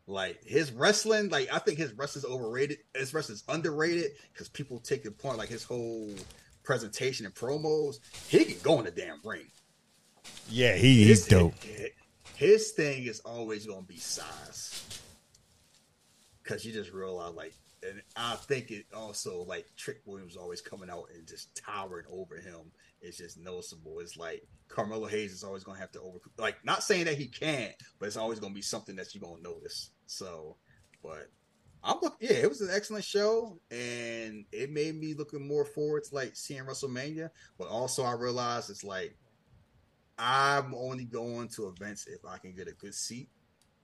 Like 0.06 0.42
his 0.44 0.72
wrestling, 0.72 1.28
like 1.28 1.48
I 1.52 1.58
think 1.58 1.78
his 1.78 1.92
wrestling's 1.94 2.26
overrated. 2.26 2.78
His 2.94 3.14
wrestling's 3.14 3.44
underrated 3.48 4.12
because 4.32 4.48
people 4.48 4.78
take 4.80 5.04
the 5.04 5.10
point 5.10 5.38
like 5.38 5.48
his 5.48 5.64
whole 5.64 6.10
presentation 6.64 7.26
and 7.26 7.34
promos. 7.34 7.96
He 8.28 8.44
can 8.44 8.58
go 8.62 8.78
in 8.78 8.84
the 8.84 8.90
damn 8.90 9.20
ring. 9.24 9.46
Yeah, 10.48 10.74
he, 10.74 11.04
he's 11.04 11.26
dope 11.26 11.54
his 12.42 12.72
thing 12.72 13.04
is 13.04 13.20
always 13.20 13.66
going 13.66 13.82
to 13.82 13.86
be 13.86 13.98
size 13.98 15.00
because 16.42 16.64
you 16.64 16.72
just 16.72 16.92
realize 16.92 17.32
like 17.34 17.54
and 17.88 18.02
i 18.16 18.34
think 18.34 18.72
it 18.72 18.84
also 18.92 19.42
like 19.42 19.64
trick 19.76 20.00
williams 20.06 20.36
always 20.36 20.60
coming 20.60 20.90
out 20.90 21.04
and 21.14 21.24
just 21.26 21.54
towering 21.54 22.04
over 22.10 22.36
him 22.36 22.72
is 23.02 23.16
just 23.16 23.38
noticeable. 23.38 24.00
It's 24.00 24.16
like 24.16 24.46
carmelo 24.68 25.06
hayes 25.06 25.32
is 25.32 25.44
always 25.44 25.64
going 25.64 25.76
to 25.76 25.80
have 25.80 25.92
to 25.92 26.00
over 26.00 26.18
like 26.38 26.56
not 26.64 26.82
saying 26.82 27.04
that 27.04 27.18
he 27.18 27.26
can't 27.26 27.74
but 27.98 28.06
it's 28.06 28.16
always 28.16 28.40
going 28.40 28.52
to 28.52 28.54
be 28.54 28.62
something 28.62 28.96
that 28.96 29.14
you're 29.14 29.20
going 29.20 29.42
to 29.42 29.50
notice. 29.50 29.90
So 30.06 30.56
but 31.02 31.28
i'm 31.84 31.98
look 32.00 32.16
yeah 32.20 32.32
it 32.32 32.48
was 32.48 32.60
an 32.60 32.70
excellent 32.72 33.04
show 33.04 33.58
and 33.72 34.44
it 34.52 34.70
made 34.70 34.94
me 34.94 35.14
looking 35.14 35.46
more 35.46 35.64
forward 35.64 36.04
to 36.04 36.14
like 36.14 36.34
seeing 36.34 36.62
wrestlemania. 36.62 37.30
But 37.58 37.68
also 37.68 38.02
i 38.02 38.12
realized 38.12 38.70
it's 38.70 38.84
like 38.84 39.16
I'm 40.18 40.74
only 40.74 41.04
going 41.04 41.48
to 41.48 41.68
events 41.68 42.06
if 42.06 42.24
I 42.24 42.38
can 42.38 42.52
get 42.52 42.68
a 42.68 42.72
good 42.72 42.94
seat. 42.94 43.28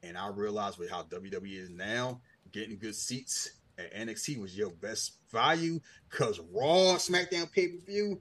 And 0.02 0.16
I 0.16 0.28
realized 0.28 0.78
with 0.78 0.90
how 0.90 1.02
WWE 1.02 1.60
is 1.60 1.70
now, 1.70 2.20
getting 2.52 2.78
good 2.78 2.94
seats 2.94 3.50
at 3.76 3.92
NXT 3.92 4.40
was 4.40 4.56
your 4.56 4.70
best 4.70 5.18
value 5.32 5.80
because 6.08 6.38
Raw 6.52 6.96
SmackDown 6.96 7.50
pay 7.50 7.68
per 7.68 7.84
view, 7.84 8.20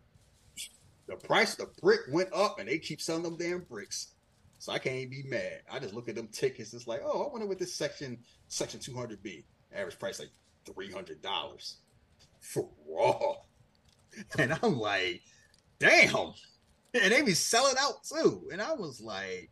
the 1.07 1.15
price 1.15 1.53
of 1.53 1.59
the 1.59 1.81
brick 1.81 2.01
went 2.11 2.29
up 2.33 2.59
and 2.59 2.67
they 2.67 2.77
keep 2.77 3.01
selling 3.01 3.23
them 3.23 3.37
damn 3.37 3.61
bricks. 3.61 4.13
So 4.59 4.71
I 4.71 4.79
can't 4.79 5.09
be 5.09 5.23
mad. 5.23 5.61
I 5.71 5.79
just 5.79 5.93
look 5.93 6.09
at 6.09 6.15
them 6.15 6.27
tickets. 6.29 6.73
It's 6.73 6.87
like, 6.87 7.01
oh, 7.03 7.23
I 7.23 7.31
wonder 7.31 7.47
what 7.47 7.59
this 7.59 7.75
section 7.75 8.17
section 8.47 8.79
200 8.79 9.21
be. 9.21 9.45
Average 9.73 9.99
price 9.99 10.19
like 10.19 10.31
three 10.65 10.91
hundred 10.91 11.21
dollars 11.21 11.77
for 12.39 12.69
Raw, 12.89 13.35
and 14.39 14.57
I'm 14.63 14.79
like, 14.79 15.21
damn 15.79 16.33
and 16.93 17.11
they 17.11 17.21
be 17.21 17.33
selling 17.33 17.75
out 17.79 18.03
too. 18.03 18.47
And 18.51 18.61
I 18.61 18.73
was 18.73 19.01
like, 19.01 19.49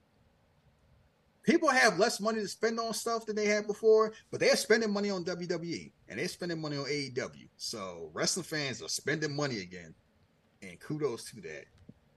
people 1.44 1.70
have 1.70 2.00
less 2.00 2.20
money 2.20 2.42
to 2.42 2.48
spend 2.48 2.80
on 2.80 2.94
stuff 2.94 3.26
than 3.26 3.36
they 3.36 3.46
had 3.46 3.68
before, 3.68 4.14
but 4.32 4.40
they're 4.40 4.56
spending 4.56 4.92
money 4.92 5.10
on 5.10 5.26
WWE 5.26 5.92
and 6.10 6.20
they're 6.20 6.28
spending 6.28 6.62
money 6.62 6.78
on 6.78 6.86
AEW. 6.86 7.48
So 7.58 8.10
wrestling 8.14 8.46
fans 8.46 8.82
are 8.82 8.90
spending 8.90 9.36
money 9.36 9.60
again. 9.60 9.94
And 10.70 10.80
kudos 10.80 11.26
to 11.32 11.42
that. 11.42 11.66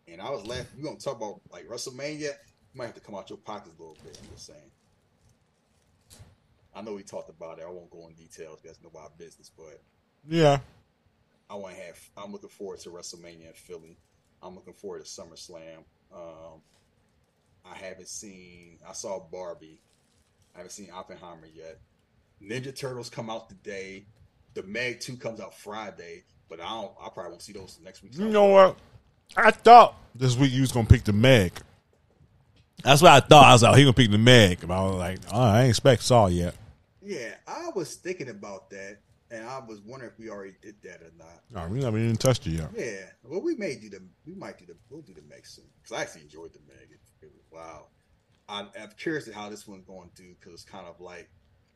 And 0.07 0.21
I 0.23 0.31
was 0.31 0.47
laughing. 0.47 0.67
you're 0.77 0.87
gonna 0.87 0.99
talk 0.99 1.17
about 1.17 1.41
like 1.53 1.69
WrestleMania. 1.69 2.21
You 2.21 2.75
might 2.75 2.87
have 2.87 2.95
to 2.95 3.01
come 3.01 3.15
out 3.15 3.29
your 3.31 3.39
pockets 3.39 3.75
a 3.79 3.81
little 3.83 3.97
bit. 4.05 4.19
I'm 4.23 4.31
just 4.35 4.47
saying. 4.47 4.71
I 6.75 6.83
know 6.83 6.95
we 6.95 7.03
talked 7.03 7.31
about 7.31 7.59
it. 7.59 7.65
I 7.67 7.71
won't 7.71 7.91
go 7.91 8.07
in 8.09 8.15
details 8.15 8.61
because 8.63 8.79
no 8.83 8.91
our 8.99 9.11
business, 9.19 9.51
but 9.57 9.81
Yeah. 10.27 10.59
I 11.51 11.55
want 11.55 11.75
to 11.77 11.83
have. 11.83 11.99
I'm 12.17 12.31
looking 12.33 12.51
forward 12.51 12.79
to 12.81 12.91
WrestleMania 12.91 13.49
in 13.49 13.53
Philly. 13.55 13.99
I'm 14.43 14.55
looking 14.55 14.75
forward 14.75 15.05
to 15.05 15.09
SummerSlam. 15.11 15.79
Um, 16.15 16.61
I 17.65 17.75
haven't 17.75 18.09
seen. 18.09 18.79
I 18.87 18.93
saw 18.93 19.19
Barbie. 19.19 19.81
I 20.55 20.59
haven't 20.59 20.73
seen 20.73 20.91
Oppenheimer 20.93 21.49
yet. 21.53 21.81
Ninja 22.43 22.75
Turtles 22.77 23.11
come 23.11 23.31
out 23.31 23.49
today. 23.49 24.07
The 24.55 24.63
Meg 24.63 25.01
Two 25.01 25.17
comes 25.17 25.41
out 25.41 25.55
Friday, 25.59 26.25
but 26.49 26.61
I 26.61 26.69
don't. 26.69 26.93
I 27.01 27.09
probably 27.09 27.31
won't 27.31 27.43
see 27.43 27.53
those 27.53 27.79
next 27.83 28.03
week. 28.03 28.17
You 28.17 28.29
know 28.29 28.47
what? 28.47 28.77
I 29.37 29.51
thought 29.51 29.95
this 30.15 30.37
week 30.37 30.53
you 30.53 30.61
was 30.61 30.73
gonna 30.73 30.87
pick 30.87 31.05
the 31.05 31.13
Meg. 31.13 31.53
That's 32.83 33.03
what 33.03 33.13
I 33.13 33.21
thought. 33.21 33.45
I 33.45 33.53
was 33.53 33.63
like, 33.63 33.73
oh, 33.73 33.77
he 33.77 33.83
gonna 33.85 33.93
pick 33.93 34.11
the 34.11 34.19
Meg. 34.19 34.61
But 34.67 34.75
I 34.75 34.83
was 34.85 34.95
like, 34.97 35.19
oh, 35.33 35.41
I 35.41 35.63
ain't 35.63 35.71
expect 35.71 36.03
Saw 36.03 36.27
yet. 36.27 36.55
Yeah, 37.03 37.35
I 37.47 37.71
was 37.75 37.95
thinking 37.95 38.29
about 38.29 38.71
that, 38.71 38.99
and 39.31 39.47
I 39.47 39.61
was 39.67 39.81
wondering 39.81 40.11
if 40.13 40.19
we 40.19 40.31
already 40.31 40.55
did 40.61 40.77
that 40.83 41.01
or 41.03 41.13
not. 41.19 41.43
No, 41.51 41.73
we 41.73 41.81
never 41.81 41.99
even 41.99 42.17
touched 42.17 42.47
it 42.47 42.51
yet. 42.53 42.71
Yeah, 42.77 43.05
well, 43.25 43.41
we 43.41 43.55
may 43.55 43.77
do 43.77 43.89
the. 43.89 44.03
We 44.27 44.35
might 44.35 44.59
do 44.59 44.67
the. 44.67 44.77
We'll 44.91 45.03
do 45.03 45.15
the 45.15 45.23
Meg 45.23 45.47
soon 45.47 45.67
because 45.83 45.97
I 45.97 46.03
actually 46.03 46.23
enjoyed 46.23 46.53
the 46.53 46.61
Meg. 46.67 46.89
It, 46.91 47.27
it 47.27 47.31
was 47.33 47.45
wow. 47.51 47.87
I'm, 48.49 48.69
I'm 48.81 48.91
curious 48.97 49.27
to 49.27 49.35
how 49.35 49.51
this 49.51 49.69
one's 49.69 49.85
going 49.85 50.09
to 50.15 50.23
do 50.23 50.35
because 50.39 50.55
it's 50.55 50.65
kind 50.65 50.87
of 50.87 51.01
like 51.01 51.29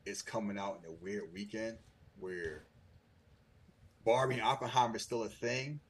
it's 0.07 0.23
coming 0.23 0.59
out 0.59 0.81
in 0.83 0.91
a 0.91 0.94
weird 0.94 1.25
weekend 1.33 1.76
where 2.18 2.65
Barbie 4.05 4.35
and 4.35 4.43
Oppenheimer 4.43 4.97
is 4.97 5.03
still 5.03 5.23
a 5.23 5.29
thing, 5.29 5.81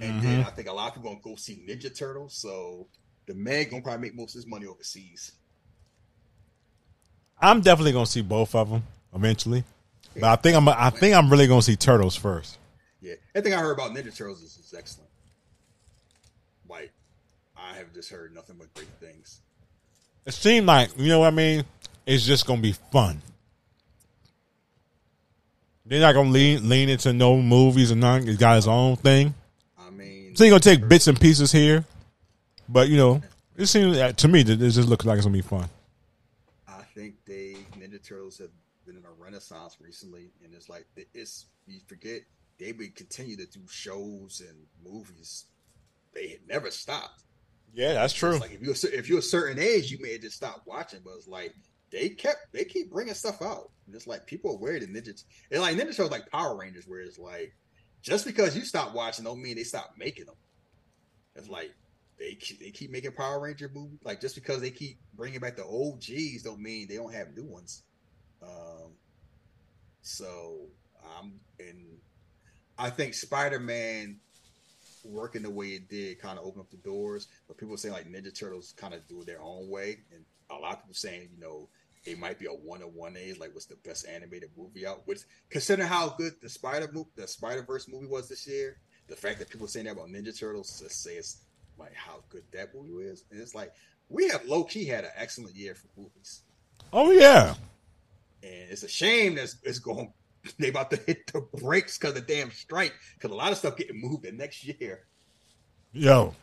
and 0.00 0.22
then 0.22 0.40
mm-hmm. 0.40 0.48
I 0.48 0.50
think 0.50 0.68
a 0.68 0.72
lot 0.72 0.88
of 0.88 0.94
people 0.94 1.10
gonna 1.10 1.22
go 1.22 1.36
see 1.36 1.62
Ninja 1.68 1.96
Turtles. 1.96 2.34
So 2.34 2.86
the 3.26 3.34
Meg 3.34 3.70
gonna 3.70 3.82
probably 3.82 4.08
make 4.08 4.16
most 4.16 4.34
of 4.34 4.40
his 4.40 4.46
money 4.46 4.66
overseas. 4.66 5.32
I'm 7.40 7.60
definitely 7.60 7.92
gonna 7.92 8.06
see 8.06 8.22
both 8.22 8.54
of 8.54 8.70
them 8.70 8.82
eventually, 9.14 9.64
but 10.14 10.24
I 10.24 10.36
think 10.36 10.56
I'm. 10.56 10.68
I 10.68 10.90
think 10.90 11.14
I'm 11.14 11.30
really 11.30 11.46
gonna 11.46 11.62
see 11.62 11.76
Turtles 11.76 12.16
first. 12.16 12.58
Yeah, 13.00 13.14
everything 13.34 13.56
I 13.56 13.62
heard 13.62 13.72
about 13.72 13.92
Ninja 13.92 14.16
Turtles 14.16 14.42
is, 14.42 14.56
is 14.56 14.74
excellent. 14.76 15.10
Like, 16.68 16.92
I 17.56 17.76
have 17.76 17.92
just 17.94 18.10
heard 18.10 18.34
nothing 18.34 18.56
but 18.58 18.72
great 18.74 18.88
things. 19.00 19.40
It 20.26 20.34
seemed 20.34 20.66
like 20.66 20.90
you 20.98 21.08
know 21.08 21.20
what 21.20 21.28
I 21.28 21.36
mean. 21.36 21.64
It's 22.06 22.26
just 22.26 22.46
gonna 22.46 22.60
be 22.60 22.72
fun. 22.72 23.22
They're 25.88 26.00
not 26.00 26.12
gonna 26.12 26.30
lean 26.30 26.68
lean 26.68 26.90
into 26.90 27.12
no 27.14 27.40
movies 27.40 27.90
or 27.90 27.96
nothing. 27.96 28.26
He's 28.26 28.36
got 28.36 28.56
his 28.56 28.68
own 28.68 28.96
thing. 28.96 29.34
I 29.78 29.90
mean, 29.90 30.36
So 30.36 30.44
he's 30.44 30.50
gonna 30.50 30.60
take 30.60 30.86
bits 30.86 31.06
and 31.06 31.18
pieces 31.18 31.50
here, 31.50 31.84
but 32.68 32.88
you 32.88 32.98
know, 32.98 33.22
it 33.56 33.66
seems 33.66 33.96
to 33.96 34.28
me 34.28 34.42
that 34.42 34.60
it 34.60 34.70
just 34.70 34.88
looks 34.88 35.06
like 35.06 35.16
it's 35.16 35.24
gonna 35.26 35.36
be 35.36 35.42
fun. 35.42 35.68
I 36.66 36.82
think 36.94 37.14
they 37.24 37.56
Ninja 37.78 38.06
Turtles 38.06 38.36
have 38.38 38.50
been 38.84 38.96
in 38.98 39.04
a 39.04 39.12
renaissance 39.18 39.78
recently, 39.80 40.30
and 40.44 40.52
it's 40.54 40.68
like 40.68 40.86
it's 41.14 41.46
you 41.66 41.80
forget 41.86 42.20
they 42.58 42.72
would 42.72 42.94
continue 42.94 43.36
to 43.36 43.46
do 43.46 43.60
shows 43.68 44.42
and 44.46 44.58
movies. 44.84 45.46
They 46.12 46.28
had 46.28 46.46
never 46.46 46.70
stopped. 46.70 47.22
Yeah, 47.74 47.94
that's 47.94 48.14
It's 48.22 48.40
like 48.40 48.52
if 48.52 48.62
you 48.62 48.74
if 48.92 49.08
you're 49.08 49.18
a 49.20 49.22
certain 49.22 49.58
age, 49.58 49.90
you 49.90 49.98
may 50.00 50.12
have 50.12 50.22
just 50.22 50.36
stopped 50.36 50.66
watching, 50.66 51.00
but 51.04 51.14
it's 51.16 51.28
like 51.28 51.54
they 51.90 52.10
kept 52.10 52.52
they 52.52 52.64
keep 52.64 52.90
bringing 52.90 53.14
stuff 53.14 53.42
out. 53.42 53.70
And 53.86 53.94
it's 53.94 54.06
like 54.06 54.26
people 54.26 54.52
are 54.52 54.54
aware 54.54 54.78
that 54.78 54.92
Ninja. 54.92 55.08
It's 55.08 55.24
like 55.60 55.76
Ninja 55.76 55.94
shows 55.94 56.10
like 56.10 56.30
Power 56.30 56.56
Rangers, 56.56 56.86
where 56.86 57.00
it's 57.00 57.18
like 57.18 57.54
just 58.02 58.26
because 58.26 58.56
you 58.56 58.64
stop 58.64 58.94
watching 58.94 59.24
don't 59.24 59.42
mean 59.42 59.56
they 59.56 59.64
stop 59.64 59.94
making 59.96 60.26
them. 60.26 60.36
It's 61.34 61.48
like 61.48 61.74
they 62.18 62.34
keep, 62.34 62.60
they 62.60 62.70
keep 62.70 62.90
making 62.90 63.12
Power 63.12 63.40
Ranger 63.40 63.70
movies. 63.72 63.98
Like 64.04 64.20
just 64.20 64.34
because 64.34 64.60
they 64.60 64.70
keep 64.70 64.98
bringing 65.14 65.40
back 65.40 65.56
the 65.56 65.64
old 65.64 66.00
G's 66.00 66.42
don't 66.42 66.60
mean 66.60 66.88
they 66.88 66.96
don't 66.96 67.14
have 67.14 67.36
new 67.36 67.44
ones. 67.44 67.82
Um, 68.42 68.92
so 70.02 70.58
I'm 71.18 71.40
and 71.58 71.98
I 72.78 72.90
think 72.90 73.14
Spider 73.14 73.58
Man 73.58 74.20
working 75.04 75.42
the 75.42 75.50
way 75.50 75.68
it 75.68 75.88
did 75.88 76.20
kind 76.20 76.38
of 76.38 76.44
opened 76.44 76.62
up 76.62 76.70
the 76.70 76.76
doors. 76.78 77.28
But 77.46 77.56
people 77.56 77.76
saying 77.76 77.94
like 77.94 78.10
Ninja 78.10 78.36
Turtles 78.36 78.74
kind 78.76 78.94
of 78.94 79.06
do 79.08 79.22
it 79.22 79.26
their 79.26 79.42
own 79.42 79.68
way, 79.68 79.98
and 80.12 80.24
a 80.50 80.54
lot 80.54 80.74
of 80.74 80.78
people 80.80 80.94
saying 80.94 81.28
you 81.34 81.40
know 81.40 81.68
it 82.04 82.18
might 82.18 82.38
be 82.38 82.46
a 82.46 82.50
one 82.50 82.82
on 82.82 82.88
one 82.94 83.16
age, 83.16 83.38
like 83.38 83.54
what's 83.54 83.66
the 83.66 83.76
best 83.84 84.06
animated 84.08 84.50
movie 84.56 84.86
out? 84.86 85.02
Which 85.06 85.20
considering 85.50 85.88
how 85.88 86.10
good 86.10 86.34
the 86.40 86.48
Spider 86.48 86.88
movie, 86.92 87.10
the 87.16 87.28
Spider 87.28 87.62
Verse 87.62 87.88
movie 87.88 88.06
was 88.06 88.28
this 88.28 88.46
year, 88.46 88.78
the 89.08 89.16
fact 89.16 89.38
that 89.38 89.50
people 89.50 89.66
saying 89.66 89.86
that 89.86 89.92
about 89.92 90.08
Ninja 90.08 90.38
Turtles 90.38 90.80
just 90.80 91.02
says 91.02 91.38
like 91.78 91.94
how 91.94 92.22
good 92.28 92.44
that 92.52 92.74
movie 92.74 93.04
is, 93.04 93.24
and 93.30 93.40
it's 93.40 93.54
like 93.54 93.72
we 94.08 94.28
have 94.28 94.44
low 94.46 94.64
key 94.64 94.84
had 94.84 95.04
an 95.04 95.10
excellent 95.16 95.54
year 95.54 95.74
for 95.74 95.88
movies, 95.96 96.42
Oh 96.92 97.10
yeah, 97.10 97.54
and 98.42 98.70
it's 98.70 98.82
a 98.82 98.88
shame 98.88 99.34
that 99.36 99.52
it's, 99.62 99.78
going. 99.78 100.12
They 100.58 100.68
about 100.68 100.90
to 100.92 100.96
hit 100.96 101.30
the 101.32 101.40
brakes 101.40 101.98
because 101.98 102.16
of 102.16 102.26
the 102.26 102.32
damn 102.34 102.50
strike. 102.52 102.94
Because 103.14 103.32
a 103.32 103.34
lot 103.34 103.52
of 103.52 103.58
stuff 103.58 103.76
getting 103.76 104.00
moved 104.00 104.24
in 104.24 104.36
next 104.38 104.64
year. 104.64 105.00
yo. 105.92 106.34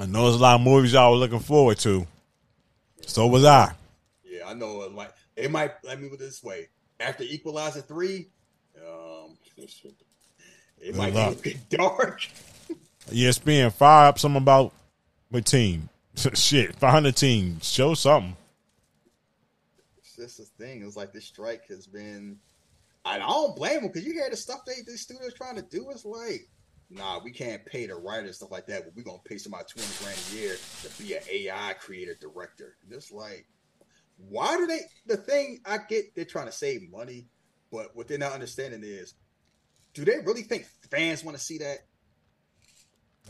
I 0.00 0.06
know 0.06 0.24
there's 0.24 0.36
a 0.36 0.38
lot 0.38 0.54
of 0.54 0.60
movies 0.62 0.92
y'all 0.92 1.10
were 1.10 1.16
looking 1.18 1.40
forward 1.40 1.78
to. 1.80 2.06
So 3.06 3.26
was 3.26 3.44
I. 3.44 3.72
Yeah, 4.24 4.46
I 4.46 4.54
know. 4.54 4.82
It 4.82 4.92
might 4.92 5.10
it 5.36 5.50
might 5.50 5.72
let 5.84 6.00
me 6.00 6.08
put 6.08 6.16
it 6.16 6.24
this 6.24 6.42
way. 6.42 6.68
After 7.00 7.24
Equalizer 7.24 7.80
three, 7.80 8.28
um, 8.86 9.36
it 10.80 10.94
might 10.94 11.14
luck. 11.14 11.42
get 11.42 11.68
dark. 11.70 12.26
ESPN 13.10 13.72
fire 13.72 14.08
up 14.08 14.18
something 14.18 14.42
about 14.42 14.72
my 15.30 15.40
team. 15.40 15.88
Shit, 16.34 16.74
500 16.76 17.16
team. 17.16 17.58
Show 17.62 17.94
something. 17.94 18.36
It's 19.98 20.16
just 20.16 20.36
the 20.38 20.44
thing. 20.64 20.82
It's 20.82 20.96
like 20.96 21.12
this 21.12 21.24
strike 21.24 21.66
has 21.68 21.86
been. 21.86 22.38
I 23.04 23.18
don't 23.18 23.56
blame 23.56 23.80
them 23.80 23.86
because 23.88 24.04
you 24.04 24.12
hear 24.12 24.28
the 24.28 24.36
stuff 24.36 24.60
they 24.66 24.82
the 24.84 24.98
studios 24.98 25.32
trying 25.34 25.56
to 25.56 25.62
do 25.62 25.88
is 25.90 26.04
like, 26.04 26.48
nah, 26.90 27.20
we 27.22 27.30
can't 27.30 27.64
pay 27.66 27.86
the 27.86 27.94
writers 27.94 28.36
stuff 28.36 28.50
like 28.50 28.66
that, 28.66 28.84
but 28.84 28.94
we're 28.96 29.02
gonna 29.02 29.18
pay 29.24 29.38
somebody 29.38 29.64
hundred 29.76 29.98
grand 30.02 30.18
a 30.30 30.36
year 30.36 30.56
to 30.82 31.02
be 31.02 31.14
an 31.14 31.22
AI 31.30 31.74
creator 31.74 32.16
director. 32.20 32.76
And 32.82 32.92
it's 32.92 33.12
like, 33.12 33.46
why 34.16 34.56
do 34.56 34.66
they? 34.66 34.80
The 35.06 35.16
thing 35.16 35.60
I 35.64 35.78
get, 35.78 36.14
they're 36.14 36.24
trying 36.24 36.46
to 36.46 36.52
save 36.52 36.90
money, 36.90 37.26
but 37.70 37.94
what 37.94 38.08
they're 38.08 38.18
not 38.18 38.32
understanding 38.32 38.82
is, 38.82 39.14
do 39.94 40.04
they 40.04 40.18
really 40.18 40.42
think 40.42 40.66
fans 40.90 41.24
want 41.24 41.36
to 41.36 41.42
see 41.42 41.58
that? 41.58 41.78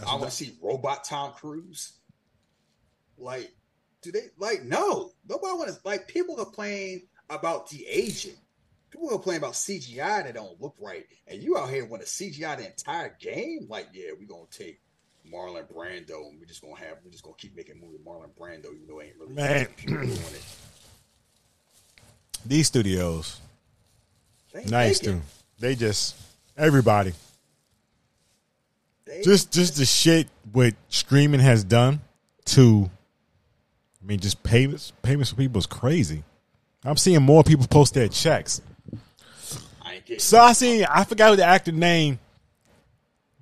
I 0.06 0.14
want 0.14 0.26
to 0.26 0.30
see 0.30 0.52
robot 0.62 1.04
Tom 1.04 1.32
Cruise. 1.32 1.94
Like, 3.16 3.50
do 4.02 4.12
they 4.12 4.26
like? 4.38 4.62
No, 4.62 5.10
nobody 5.28 5.52
want 5.54 5.70
to. 5.70 5.76
Like, 5.84 6.06
people 6.06 6.36
complain 6.36 7.02
about 7.28 7.68
the 7.68 7.84
aging. 7.86 8.36
People 8.90 9.14
are 9.14 9.18
playing 9.18 9.38
about 9.38 9.52
CGI 9.52 10.24
that 10.24 10.34
don't 10.34 10.60
look 10.60 10.74
right, 10.80 11.04
and 11.26 11.42
you 11.42 11.56
out 11.58 11.70
here 11.70 11.84
want 11.84 12.02
to 12.02 12.08
CGI 12.08 12.56
the 12.56 12.66
entire 12.66 13.14
game. 13.20 13.66
Like, 13.68 13.88
yeah, 13.92 14.10
we 14.18 14.24
gonna 14.26 14.42
take 14.50 14.80
Marlon 15.30 15.70
Brando, 15.70 16.28
and 16.30 16.38
we're 16.40 16.46
just 16.46 16.62
gonna 16.62 16.76
have 16.78 16.96
we're 17.04 17.10
just 17.10 17.22
gonna 17.22 17.36
keep 17.36 17.54
making 17.54 17.80
movies 17.80 18.00
Marlon 18.06 18.30
Brando, 18.38 18.66
even 18.74 18.86
though 18.88 19.00
it 19.00 19.06
ain't 19.08 19.16
really 19.18 19.34
Man. 19.34 19.68
doing 19.84 20.10
it. 20.10 20.44
These 22.46 22.66
studios, 22.68 23.40
They 24.52 24.64
nice 24.64 25.00
too. 25.00 25.20
They 25.58 25.74
just 25.74 26.14
everybody. 26.56 27.12
they- 29.04 29.22
Just 29.22 29.52
just 29.52 29.76
the 29.76 29.84
shit 29.84 30.28
what 30.52 30.74
streaming 30.88 31.40
has 31.40 31.64
done 31.64 32.00
to 32.46 32.88
I 34.02 34.06
mean 34.06 34.20
just 34.20 34.42
payments 34.42 34.92
payments 35.02 35.30
for 35.30 35.36
people 35.36 35.58
is 35.58 35.66
crazy. 35.66 36.24
I'm 36.84 36.96
seeing 36.96 37.22
more 37.22 37.42
people 37.42 37.66
post 37.66 37.92
their 37.94 38.08
checks. 38.08 38.62
Ain't. 40.08 40.20
So 40.20 40.38
I 40.38 40.52
seen 40.52 40.84
I 40.88 41.04
forgot 41.04 41.36
the 41.36 41.44
actor 41.44 41.72
name. 41.72 42.18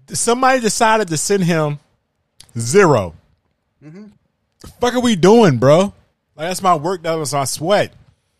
Somebody 0.09 0.60
decided 0.60 1.09
to 1.09 1.17
send 1.17 1.44
him 1.44 1.78
0 2.59 3.15
Mm-hmm. 3.85 4.07
The 4.60 4.67
fuck 4.67 4.94
are 4.94 5.01
we 5.01 5.17
doing, 5.17 5.59
bro? 5.59 5.93
Like 6.35 6.49
that's 6.49 6.62
my 6.62 6.75
work. 6.75 7.02
That 7.02 7.15
was 7.15 7.33
my 7.33 7.44
sweat. 7.44 7.93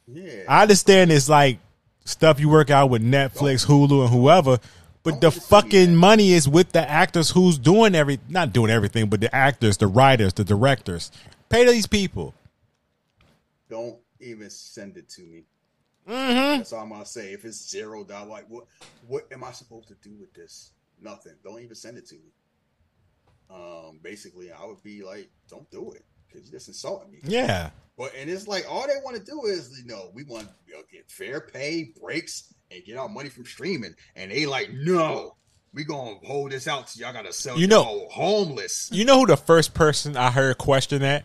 yeah, 0.07 0.45
I 0.49 0.63
understand 0.63 1.13
it's 1.13 1.29
like 1.29 1.59
stuff 2.05 2.41
you 2.41 2.49
work 2.49 2.71
out 2.71 2.91
with 2.91 3.03
Netflix, 3.03 3.67
Hulu, 3.67 4.03
and 4.03 4.11
whoever, 4.11 4.59
but 5.03 5.21
the 5.21 5.31
fucking 5.31 5.95
money 5.95 6.33
is 6.33 6.49
with 6.49 6.73
the 6.73 6.89
actors 6.89 7.31
who's 7.31 7.59
doing 7.59 7.95
every 7.95 8.19
not 8.29 8.53
doing 8.53 8.71
everything, 8.71 9.09
but 9.09 9.21
the 9.21 9.33
actors, 9.35 9.77
the 9.77 9.87
writers, 9.87 10.33
the 10.33 10.45
directors. 10.45 11.13
Pay 11.49 11.65
to 11.65 11.71
these 11.71 11.87
people. 11.87 12.35
don't 13.69 13.97
even 14.21 14.51
send 14.51 14.97
it 14.97 15.09
to 15.11 15.23
me. 15.23 15.45
Mm-hmm. 16.09 16.59
That's 16.59 16.73
all 16.73 16.83
I'm 16.83 16.91
gonna 16.91 17.05
say. 17.05 17.33
If 17.33 17.45
it's 17.45 17.69
zero 17.69 18.05
dollar, 18.05 18.29
like 18.29 18.47
what 18.49 18.65
what 19.07 19.27
am 19.33 19.45
I 19.45 19.53
supposed 19.53 19.89
to 19.89 19.95
do 20.03 20.15
with 20.19 20.33
this? 20.35 20.73
Nothing. 21.01 21.35
Don't 21.45 21.61
even 21.61 21.75
send 21.75 21.99
it 21.99 22.07
to 22.09 22.15
me. 22.15 22.33
Um, 23.51 24.01
basically, 24.03 24.51
I 24.51 24.65
would 24.65 24.83
be 24.83 25.03
like, 25.05 25.31
don't 25.49 25.71
do 25.71 25.93
it 25.93 26.05
because 26.27 26.47
you 26.47 26.53
just 26.53 26.69
insulting 26.69 27.11
me. 27.11 27.19
Yeah. 27.25 27.71
But 27.99 28.13
and 28.17 28.29
it's 28.29 28.47
like 28.47 28.67
all 28.69 28.87
they 28.87 28.95
want 29.05 29.17
to 29.17 29.23
do 29.25 29.47
is, 29.47 29.81
you 29.81 29.87
know, 29.87 30.11
we 30.15 30.25
want 30.25 30.49
to 30.49 30.75
get 30.93 31.11
fair 31.11 31.41
pay, 31.41 31.93
breaks, 32.01 32.53
and 32.71 32.85
get 32.85 32.99
our 32.99 33.09
money 33.09 33.29
from 33.29 33.45
streaming. 33.47 33.95
And 34.15 34.31
they 34.31 34.47
like, 34.47 34.71
no, 34.73 35.37
we 35.73 35.85
gonna 35.85 36.17
hold 36.25 36.53
this 36.53 36.69
out 36.69 36.89
till 36.89 37.03
y'all 37.05 37.13
gotta 37.13 37.33
sell. 37.33 37.59
You 37.59 37.67
know- 37.67 38.09
homeless. 38.11 38.91
You 38.93 39.05
know 39.05 39.21
who 39.21 39.27
the 39.27 39.37
first 39.37 39.75
person 39.75 40.17
I 40.17 40.31
heard 40.31 40.59
question 40.59 41.03
that? 41.03 41.25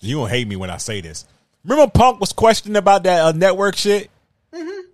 You 0.00 0.16
gonna 0.16 0.30
hate 0.30 0.46
me 0.48 0.56
when 0.56 0.70
I 0.70 0.76
say 0.76 1.00
this. 1.00 1.24
Remember 1.64 1.90
Punk 1.90 2.20
was 2.20 2.32
questioning 2.32 2.76
about 2.76 3.02
that 3.04 3.20
uh, 3.22 3.32
network 3.32 3.76
shit? 3.76 4.10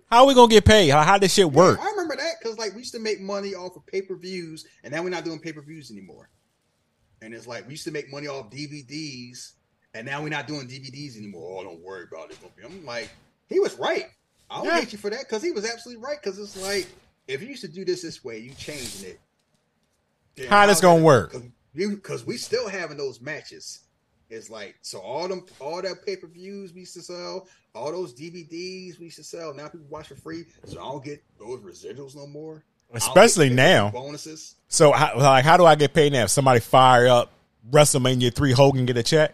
How 0.09 0.21
are 0.23 0.27
we 0.27 0.33
gonna 0.33 0.49
get 0.49 0.65
paid? 0.65 0.89
How 0.89 1.03
how 1.03 1.17
this 1.17 1.33
shit 1.33 1.49
work? 1.51 1.79
I 1.81 1.89
remember 1.91 2.15
that 2.17 2.33
because 2.41 2.57
like 2.57 2.73
we 2.73 2.79
used 2.79 2.93
to 2.93 2.99
make 2.99 3.21
money 3.21 3.53
off 3.55 3.75
of 3.77 3.85
pay 3.85 4.01
per 4.01 4.15
views, 4.15 4.65
and 4.83 4.93
now 4.93 5.03
we're 5.03 5.09
not 5.09 5.23
doing 5.23 5.39
pay 5.39 5.53
per 5.53 5.61
views 5.61 5.89
anymore. 5.91 6.29
And 7.21 7.33
it's 7.33 7.47
like 7.47 7.65
we 7.65 7.71
used 7.73 7.85
to 7.85 7.91
make 7.91 8.11
money 8.11 8.27
off 8.27 8.49
DVDs, 8.49 9.51
and 9.93 10.05
now 10.05 10.21
we're 10.21 10.29
not 10.29 10.47
doing 10.47 10.67
DVDs 10.67 11.17
anymore. 11.17 11.59
Oh, 11.59 11.63
don't 11.63 11.81
worry 11.81 12.05
about 12.11 12.31
it. 12.31 12.37
I'm 12.63 12.85
like, 12.85 13.09
he 13.47 13.59
was 13.59 13.77
right. 13.79 14.05
I 14.49 14.57
don't 14.57 14.65
Yeah. 14.65 14.79
hate 14.81 14.91
you 14.91 14.97
for 14.97 15.09
that 15.09 15.19
because 15.21 15.41
he 15.41 15.51
was 15.51 15.69
absolutely 15.69 16.03
right. 16.03 16.17
Because 16.21 16.37
it's 16.39 16.61
like 16.61 16.87
if 17.27 17.41
you 17.41 17.47
used 17.47 17.61
to 17.61 17.69
do 17.69 17.85
this 17.85 18.01
this 18.01 18.21
way, 18.23 18.39
you 18.39 18.53
changing 18.55 19.11
it. 19.11 20.47
How 20.49 20.65
this 20.67 20.81
gonna 20.81 21.01
work? 21.03 21.33
Cause 22.03 22.25
we 22.25 22.35
still 22.35 22.67
having 22.67 22.97
those 22.97 23.21
matches. 23.21 23.79
It's 24.31 24.49
like 24.49 24.75
so 24.81 24.99
all 24.99 25.27
them 25.27 25.45
all 25.59 25.81
that 25.81 26.05
pay 26.05 26.15
per 26.15 26.27
views 26.27 26.73
we 26.73 26.81
used 26.81 26.93
to 26.95 27.01
sell, 27.01 27.47
all 27.75 27.91
those 27.91 28.13
DVDs 28.13 28.97
we 28.99 29.05
used 29.05 29.17
to 29.17 29.23
sell. 29.23 29.53
Now 29.53 29.67
people 29.67 29.87
watch 29.89 30.07
for 30.07 30.15
free, 30.15 30.45
so 30.65 30.79
I 30.79 30.83
don't 30.83 31.03
get 31.03 31.23
those 31.39 31.59
residuals 31.59 32.15
no 32.15 32.27
more. 32.27 32.63
Especially 32.93 33.49
now. 33.49 33.89
bonuses. 33.91 34.55
So 34.67 34.91
how, 34.91 35.17
like, 35.17 35.45
how 35.45 35.55
do 35.55 35.65
I 35.65 35.75
get 35.75 35.93
paid 35.93 36.11
now? 36.11 36.23
If 36.23 36.29
somebody 36.29 36.59
fire 36.59 37.07
up 37.07 37.31
WrestleMania 37.69 38.33
three, 38.33 38.51
Hogan 38.51 38.85
get 38.85 38.97
a 38.97 39.03
check? 39.03 39.33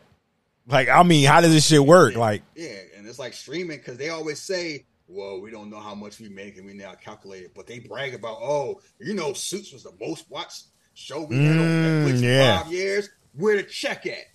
Like, 0.68 0.90
I 0.90 1.02
mean, 1.04 1.26
how 1.26 1.42
does 1.42 1.52
this 1.54 1.66
shit 1.66 1.84
work? 1.84 2.16
Like, 2.16 2.44
Yeah, 2.56 2.76
and 2.96 3.08
it's 3.08 3.18
like 3.20 3.34
streaming 3.34 3.78
because 3.78 3.98
they 3.98 4.10
always 4.10 4.40
say, 4.42 4.86
"Well, 5.08 5.40
we 5.42 5.50
don't 5.50 5.70
know 5.70 5.80
how 5.80 5.96
much 5.96 6.20
we 6.20 6.30
make, 6.30 6.58
and 6.58 6.66
we 6.66 6.74
now 6.74 6.94
calculate 6.94 7.44
it." 7.44 7.54
But 7.56 7.66
they 7.68 7.80
brag 7.80 8.14
about, 8.14 8.38
"Oh, 8.42 8.82
you 9.00 9.14
know, 9.16 9.34
Suits 9.34 9.72
was 9.74 9.84
the 9.84 9.94
most 10.00 10.30
watched 10.30 10.66
show 10.94 11.22
we 11.24 11.38
had 11.44 11.58
on 11.58 11.68
Mm, 11.68 12.04
Netflix 12.04 12.22
yeah. 12.22 12.62
five 12.62 12.72
years. 12.72 13.10
Where 13.34 13.56
the 13.58 13.64
check 13.64 14.06
at?" 14.06 14.26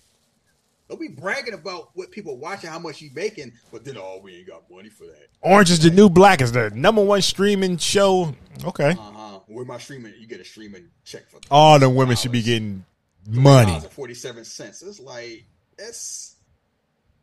Don't 0.93 1.01
be 1.01 1.07
bragging 1.07 1.55
about 1.55 1.89
what 1.95 2.11
people 2.11 2.37
watching, 2.37 2.69
how 2.69 2.77
much 2.77 3.01
you 3.01 3.09
making, 3.15 3.51
but 3.71 3.83
then 3.83 3.97
oh, 3.97 4.19
we 4.21 4.35
ain't 4.35 4.47
got 4.47 4.69
money 4.69 4.89
for 4.89 5.07
that. 5.07 5.27
Orange 5.41 5.71
is 5.71 5.79
the 5.79 5.89
New 5.89 6.07
Black 6.07 6.39
is 6.39 6.51
the 6.51 6.69
number 6.69 7.03
one 7.03 7.19
streaming 7.23 7.77
show. 7.77 8.35
Okay, 8.63 8.91
Uh 8.91 8.95
huh. 8.95 9.39
Where 9.47 9.65
my 9.65 9.79
streaming? 9.79 10.13
You 10.19 10.27
get 10.27 10.39
a 10.39 10.45
streaming 10.45 10.89
check 11.03 11.27
for 11.31 11.39
all 11.49 11.79
the 11.79 11.89
women 11.89 12.15
should 12.15 12.31
be 12.31 12.43
getting 12.43 12.85
money. 13.27 13.79
Forty-seven 13.89 14.45
cents. 14.45 14.83
It's 14.83 14.99
like 14.99 15.47
it's 15.79 16.35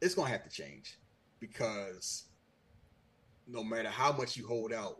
it's 0.02 0.16
gonna 0.16 0.30
have 0.30 0.42
to 0.42 0.50
change 0.50 0.98
because 1.38 2.24
no 3.46 3.62
matter 3.62 3.88
how 3.88 4.10
much 4.10 4.36
you 4.36 4.48
hold 4.48 4.72
out, 4.72 4.96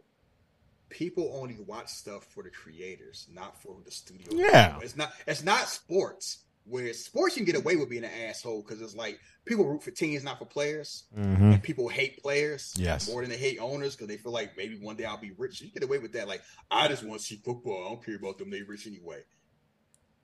people 0.91 1.37
only 1.43 1.59
watch 1.67 1.89
stuff 1.89 2.25
for 2.33 2.45
the 2.45 2.51
creators, 2.51 3.27
not 3.35 3.61
for 3.61 3.79
the 3.85 3.91
studio. 3.91 4.29
Yeah. 4.33 4.79
it's 4.81 4.97
not. 4.97 5.13
It's 5.27 5.43
not 5.43 5.67
sports. 5.67 6.45
Where 6.71 6.93
sports 6.95 7.37
you 7.37 7.45
can 7.45 7.53
get 7.53 7.61
away 7.61 7.77
with 7.77 7.91
being 7.91 8.05
an 8.05 8.11
asshole 8.29 8.63
because 8.63 8.81
it's 8.81 8.95
like 8.95 9.19
people 9.45 9.67
root 9.67 9.83
for 9.83 9.91
teams, 9.91 10.23
not 10.25 10.39
for 10.39 10.45
players. 10.47 11.05
hmm 11.15 11.53
And 11.53 11.63
people 11.63 11.89
hate 11.89 12.23
players 12.23 12.75
Yes. 12.79 13.09
more 13.09 13.21
than 13.23 13.31
they 13.31 13.37
hate 13.37 13.59
owners 13.59 13.97
because 13.97 14.09
they 14.09 14.17
feel 14.17 14.33
like 14.33 14.57
maybe 14.57 14.77
one 14.79 14.97
day 14.97 15.05
I'll 15.05 15.17
be 15.21 15.33
rich. 15.37 15.61
You 15.61 15.71
get 15.71 15.83
away 15.83 15.99
with 15.99 16.13
that. 16.13 16.29
Like, 16.29 16.43
I 16.71 16.89
just 16.89 17.03
want 17.05 17.21
to 17.21 17.27
see 17.27 17.37
football. 17.45 17.85
I 17.85 17.89
don't 17.89 18.05
care 18.05 18.17
about 18.17 18.39
them. 18.39 18.51
They 18.51 18.63
rich 18.63 18.87
anyway. 18.87 19.23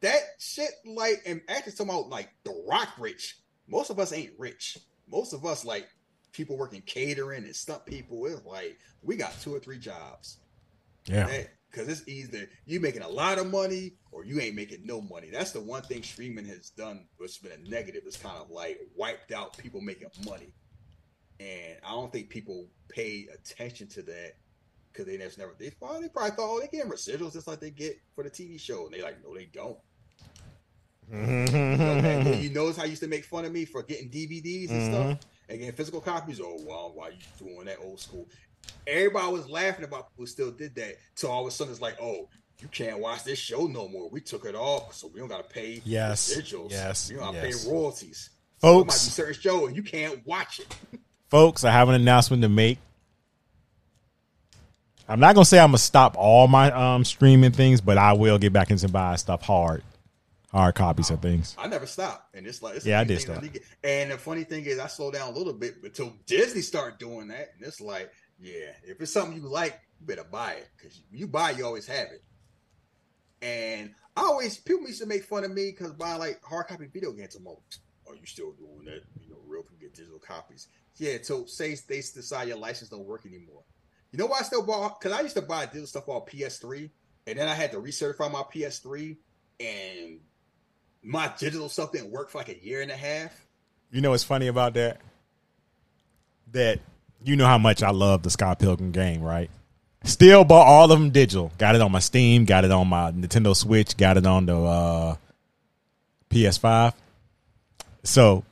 That 0.01 0.21
shit, 0.39 0.71
like, 0.85 1.23
and 1.27 1.41
actually 1.49 1.73
talking 1.73 1.91
about 1.91 2.09
like 2.11 2.31
the 2.45 2.55
rock 2.69 2.91
rich. 2.99 3.37
Most 3.67 3.91
of 3.91 3.99
us 3.99 4.13
ain't 4.13 4.33
rich. 4.39 4.79
Most 5.11 5.33
of 5.33 5.45
us 5.45 5.65
like 5.65 5.89
people 6.33 6.57
working 6.59 6.83
catering 6.83 7.45
and 7.45 7.57
stunt 7.57 7.87
people. 7.87 8.25
It's 8.27 8.45
like 8.45 8.79
we 9.03 9.17
got 9.17 9.33
two 9.41 9.55
or 9.55 9.59
three 9.59 9.79
jobs. 9.79 10.39
Yeah, 11.07 11.45
Because 11.71 11.89
it's 11.89 12.09
either 12.09 12.49
you 12.65 12.81
making 12.81 13.03
a 13.03 13.09
lot 13.09 13.39
of 13.39 13.51
money 13.51 13.93
or 14.13 14.25
you 14.25 14.41
ain't 14.41 14.55
making 14.55 14.87
no 14.87 15.01
money. 15.01 15.29
That's 15.31 15.53
the 15.53 15.61
one 15.61 15.83
thing 15.83 16.03
streaming 16.03 16.47
has 16.47 16.71
done, 16.71 17.07
which 17.19 17.33
has 17.33 17.39
been 17.39 17.53
a 17.53 17.69
negative. 17.69 18.03
It's 18.07 18.17
kind 18.17 18.37
of 18.41 18.51
like 18.51 18.81
wiped 18.97 19.33
out 19.33 19.59
people 19.59 19.81
making 19.81 20.09
money. 20.25 20.53
And 21.39 21.79
I 21.85 21.91
don't 21.91 22.11
think 22.13 22.31
people 22.31 22.69
pay 22.89 23.29
attention 23.35 23.89
to 23.89 24.03
that 24.03 24.37
because 24.91 25.07
they 25.07 25.19
just 25.19 25.39
never, 25.39 25.55
they 25.59 25.71
probably, 25.71 26.03
they 26.03 26.09
probably 26.09 26.31
thought, 26.31 26.51
oh, 26.51 26.61
they 26.61 26.69
getting 26.69 26.91
residuals 26.91 27.35
just 27.35 27.47
like 27.47 27.61
they 27.61 27.71
get 27.71 28.01
for 28.15 28.25
the 28.25 28.31
TV 28.31 28.59
show. 28.59 28.87
And 28.87 28.95
they 28.95 29.03
like, 29.03 29.23
no, 29.23 29.35
they 29.35 29.47
don't. 29.53 29.77
Mm-hmm. 31.13 31.57
You, 31.57 32.25
know, 32.25 32.39
you 32.39 32.51
notice 32.51 32.77
how 32.77 32.85
you 32.85 32.91
used 32.91 33.03
to 33.03 33.09
make 33.09 33.25
fun 33.25 33.45
of 33.45 33.53
me 33.53 33.65
for 33.65 33.83
getting 33.83 34.09
DVDs 34.11 34.71
and 34.71 34.93
stuff 34.93 35.07
mm-hmm. 35.07 35.51
and 35.51 35.59
getting 35.59 35.75
physical 35.75 36.01
copies? 36.01 36.41
Oh, 36.41 36.57
well, 36.61 36.93
why 36.95 37.11
you 37.11 37.17
doing 37.39 37.67
that 37.67 37.79
old 37.83 38.01
school? 38.01 38.29
Everybody 38.87 39.33
was 39.33 39.49
laughing 39.49 39.85
about 39.85 40.11
people 40.11 40.23
who 40.23 40.27
still 40.27 40.51
did 40.51 40.75
that. 40.77 40.97
Till 41.17 41.31
all 41.31 41.43
of 41.43 41.49
a 41.49 41.51
sudden 41.51 41.73
it's 41.73 41.81
like, 41.83 41.97
oh, 42.01 42.29
you 42.61 42.69
can't 42.69 43.01
watch 43.01 43.25
this 43.25 43.39
show 43.39 43.67
no 43.67 43.89
more. 43.89 44.09
We 44.09 44.21
took 44.21 44.45
it 44.47 44.55
off, 44.55 44.95
so 44.95 45.09
we 45.13 45.19
don't 45.21 45.29
got 45.29 45.47
to 45.49 45.55
pay 45.55 45.83
Yes, 45.85 46.35
residuals. 46.35 46.71
yes, 46.71 47.11
you 47.11 47.17
don't 47.19 47.33
got 47.35 47.41
to 47.43 47.49
yes. 47.49 47.65
pay 47.65 47.71
royalties. 47.71 48.31
So 48.61 48.69
it 48.69 48.73
might 48.73 48.85
be 48.85 48.91
folks, 48.91 49.01
certain 49.01 49.35
show 49.35 49.67
and 49.67 49.77
you 49.77 49.83
can't 49.83 50.27
watch 50.27 50.61
it. 50.61 50.75
folks, 51.29 51.65
I 51.65 51.71
have 51.73 51.89
an 51.89 51.95
announcement 51.97 52.43
to 52.43 52.49
make. 52.49 52.79
I'm 55.09 55.21
not 55.21 55.35
gonna 55.35 55.45
say 55.45 55.59
I'm 55.61 55.69
gonna 55.69 55.79
stop 55.79 56.17
all 56.17 56.49
my 56.49 56.71
um 56.73 57.05
streaming 57.05 57.53
things, 57.53 57.81
but 57.81 57.97
I 57.99 58.13
will 58.15 58.39
get 58.39 58.53
back 58.53 58.71
into 58.71 58.89
buying 58.89 59.17
stuff 59.19 59.43
hard, 59.43 59.83
hard 60.51 60.75
copies 60.75 61.11
of 61.11 61.21
things. 61.23 61.55
I 61.59 61.69
never 61.69 61.87
stopped, 61.87 62.35
and 62.35 62.45
it's 62.47 62.61
like 62.63 62.77
it's 62.77 62.87
Yeah, 62.87 62.99
I 63.01 63.05
did 63.05 63.21
stop. 63.21 63.41
need 63.43 63.53
to 63.53 63.61
get- 63.61 63.69
And 63.85 64.11
the 64.11 64.19
funny 64.19 64.43
thing 64.43 64.65
is, 64.65 64.79
I 64.81 64.89
slowed 64.89 65.15
down 65.15 65.29
a 65.33 65.37
little 65.37 65.53
bit 65.53 65.77
until 65.85 66.13
Disney 66.27 66.61
started 66.63 66.99
doing 66.99 67.29
that, 67.29 67.51
and 67.57 67.67
it's 67.67 67.81
like, 67.81 68.11
yeah, 68.41 68.73
if 68.85 69.01
it's 69.01 69.13
something 69.13 69.41
you 69.41 69.49
like, 69.49 69.81
you 70.01 70.07
better 70.07 70.25
buy 70.25 70.53
it 70.53 70.69
because 70.77 71.01
you 71.11 71.27
buy, 71.27 71.51
you 71.53 71.65
always 71.65 71.87
have 71.87 72.09
it. 72.09 72.23
And 73.43 73.95
I 74.17 74.23
always 74.23 74.59
people 74.59 74.87
used 74.87 75.01
to 75.03 75.07
make 75.07 75.25
fun 75.25 75.45
of 75.45 75.53
me 75.53 75.71
because 75.71 75.93
buying 75.93 76.19
like 76.19 76.43
hard 76.43 76.67
copy 76.69 76.87
video 76.87 77.13
games. 77.13 77.35
I'm 77.35 77.45
like, 77.45 77.57
are 78.09 78.15
you 78.15 78.27
still 78.27 78.53
doing 78.53 78.85
that? 78.85 79.03
You 79.23 79.31
know, 79.31 79.37
real 79.47 79.63
people 79.63 79.79
get 79.81 79.95
digital 79.95 80.19
copies. 80.19 80.69
Yeah, 80.97 81.19
so 81.23 81.45
say 81.45 81.77
they 81.89 81.97
decide 81.97 82.49
your 82.49 82.57
license 82.57 82.91
don't 82.91 83.05
work 83.05 83.27
anymore. 83.27 83.63
You 84.13 84.19
know 84.19 84.27
why 84.27 84.39
I 84.41 84.43
still 84.43 84.65
bought? 84.65 85.01
Because 85.01 85.17
I 85.17 85.23
used 85.23 85.37
to 85.37 85.43
buy 85.43 85.67
digital 85.67 85.87
stuff 85.87 86.09
on 86.09 86.23
PS3, 86.23 86.91
and 87.27 87.39
then 87.39 87.49
I 87.49 87.55
had 87.55 87.73
to 87.73 87.79
recertify 87.79 88.31
my 88.33 88.43
PS3, 88.43 89.17
and 89.61 90.21
my 91.03 91.31
digital 91.39 91.69
stuff 91.69 91.93
didn't 91.93 92.11
work 92.11 92.31
for 92.31 92.39
like 92.39 92.49
a 92.49 92.65
year 92.65 92.81
and 92.81 92.91
a 92.91 92.97
half. 92.97 93.33
You 93.91 94.01
know 94.01 94.11
what's 94.11 94.25
funny 94.25 94.47
about 94.47 94.75
that? 94.75 95.01
That 96.53 96.81
you 97.25 97.37
know 97.37 97.47
how 97.47 97.59
much 97.59 97.83
I 97.83 97.91
love 97.91 98.23
the 98.23 98.31
Scott 98.31 98.59
Pilgrim 98.59 98.93
game, 98.93 99.23
right? 99.23 99.51
Still 100.05 100.45
bought 100.45 100.67
all 100.67 100.85
of 100.85 100.99
them 100.99 101.11
digital. 101.11 101.51
Got 101.59 101.75
it 101.75 101.81
on 101.81 101.91
my 101.91 101.99
Steam, 101.99 102.45
got 102.45 102.65
it 102.65 102.71
on 102.71 102.87
my 102.87 103.11
Nintendo 103.11 103.57
Switch, 103.57 103.97
got 103.97 104.17
it 104.17 104.27
on 104.27 104.47
the 104.47 104.57
uh, 104.57 105.17
PS5. 106.31 106.95
So, 108.05 108.45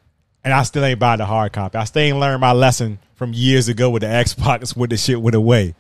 and 0.43 0.53
I 0.53 0.65
still 0.65 0.85
ain't 0.85 0.99
buy 0.99 1.17
the 1.17 1.27
hard 1.27 1.53
copy. 1.53 1.79
I 1.79 1.85
still 1.85 2.03
ain't 2.03 2.19
learned 2.19 2.41
my 2.41 2.53
lesson 2.53 2.99
from 3.15 3.33
years 3.33 3.69
ago 3.69 3.91
with 3.91 4.03
the 4.03 4.09
Xbox 4.09 4.77
when 4.77 4.91
the 4.91 4.97
shit 4.97 5.21
went 5.21 5.37
away. 5.37 5.75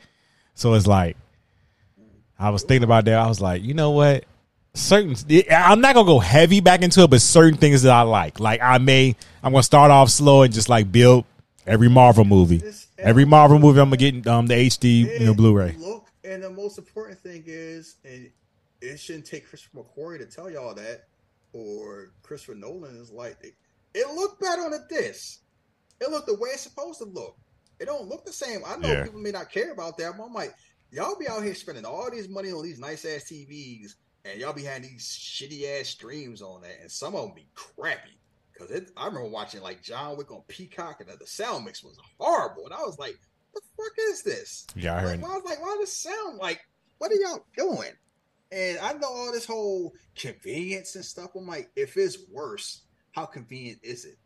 So 0.54 0.74
it's 0.74 0.86
like, 0.86 1.16
I 2.38 2.50
was 2.50 2.62
thinking 2.62 2.84
about 2.84 3.04
that. 3.06 3.18
I 3.18 3.26
was 3.26 3.40
like, 3.40 3.62
you 3.62 3.74
know 3.74 3.90
what? 3.90 4.24
Certain, 4.74 5.16
I'm 5.50 5.80
not 5.80 5.94
gonna 5.94 6.06
go 6.06 6.18
heavy 6.18 6.60
back 6.60 6.82
into 6.82 7.02
it, 7.02 7.10
but 7.10 7.20
certain 7.20 7.58
things 7.58 7.82
that 7.82 7.92
I 7.92 8.02
like, 8.02 8.40
like 8.40 8.60
I 8.60 8.78
may, 8.78 9.14
I'm 9.42 9.52
gonna 9.52 9.62
start 9.62 9.90
off 9.90 10.10
slow 10.10 10.42
and 10.42 10.52
just 10.52 10.68
like 10.68 10.90
build 10.90 11.24
every 11.66 11.88
Marvel 11.88 12.24
movie. 12.24 12.62
Every 12.98 13.24
Marvel 13.24 13.58
movie, 13.58 13.80
I'm 13.80 13.90
gonna 13.90 13.96
get 13.96 14.26
um 14.26 14.46
the 14.46 14.54
HD, 14.54 15.18
you 15.20 15.26
know, 15.26 15.34
Blu-ray. 15.34 15.76
Look, 15.78 16.06
and 16.24 16.42
the 16.42 16.50
most 16.50 16.78
important 16.78 17.18
thing 17.20 17.44
is, 17.46 17.96
and 18.04 18.30
it 18.80 18.98
shouldn't 18.98 19.26
take 19.26 19.48
Christopher 19.48 19.78
McQuarrie 19.82 20.18
to 20.18 20.26
tell 20.26 20.50
y'all 20.50 20.74
that, 20.74 21.04
or 21.52 22.12
Christopher 22.22 22.54
Nolan 22.54 22.96
is 22.96 23.10
like, 23.10 23.36
it, 23.42 23.54
it 23.94 24.08
looked 24.14 24.40
better 24.40 24.62
on 24.62 24.72
a 24.74 24.80
disc. 24.88 25.40
It 26.00 26.10
looked 26.10 26.26
the 26.26 26.34
way 26.34 26.50
it's 26.52 26.62
supposed 26.62 26.98
to 26.98 27.04
look. 27.06 27.36
It 27.80 27.86
don't 27.86 28.08
look 28.08 28.24
the 28.26 28.32
same. 28.32 28.60
I 28.66 28.76
know 28.76 28.88
Yeah. 28.88 29.04
people 29.04 29.20
may 29.20 29.30
not 29.30 29.50
care 29.50 29.72
about 29.72 29.96
that, 29.98 30.16
but 30.16 30.24
I'm 30.24 30.32
like, 30.34 30.54
y'all 30.90 31.16
be 31.18 31.28
out 31.28 31.42
here 31.42 31.54
spending 31.54 31.84
all 31.84 32.10
this 32.10 32.28
money 32.28 32.50
on 32.50 32.62
these 32.62 32.78
nice 32.78 33.04
ass 33.04 33.24
TVs, 33.30 33.94
and 34.24 34.40
y'all 34.40 34.52
be 34.52 34.64
having 34.64 34.82
these 34.90 35.06
shitty 35.06 35.80
ass 35.80 35.88
streams 35.88 36.42
on 36.42 36.62
that, 36.62 36.78
and 36.80 36.90
some 36.90 37.14
of 37.14 37.22
them 37.26 37.34
be 37.34 37.46
crappy. 37.54 38.18
Cause 38.58 38.70
it, 38.70 38.90
I 38.96 39.06
remember 39.06 39.28
watching 39.28 39.62
like 39.62 39.82
John 39.82 40.16
Wick 40.16 40.30
on 40.30 40.42
Peacock, 40.46 41.00
and 41.00 41.08
the 41.18 41.26
sound 41.26 41.64
mix 41.64 41.82
was 41.82 41.98
horrible, 42.18 42.66
and 42.66 42.74
I 42.74 42.82
was 42.82 42.98
like, 42.98 43.18
"What 43.50 43.62
the 43.62 43.82
fuck 43.82 43.92
is 44.10 44.22
this?" 44.22 44.66
Yeah, 44.76 44.96
I 44.96 45.00
heard. 45.00 45.20
Like, 45.20 45.28
why, 45.28 45.50
like, 45.50 45.60
why 45.60 45.76
does 45.80 45.88
it 45.88 45.92
sound 45.92 46.38
like? 46.38 46.60
What 46.98 47.10
are 47.10 47.16
y'all 47.16 47.44
doing? 47.56 47.90
And 48.52 48.78
I 48.78 48.92
know 48.92 49.08
all 49.08 49.32
this 49.32 49.46
whole 49.46 49.92
convenience 50.14 50.94
and 50.94 51.04
stuff. 51.04 51.30
I'm 51.34 51.46
like, 51.48 51.70
if 51.74 51.96
it's 51.96 52.18
worse, 52.30 52.82
how 53.10 53.26
convenient 53.26 53.80
is 53.82 54.04
it? 54.04 54.18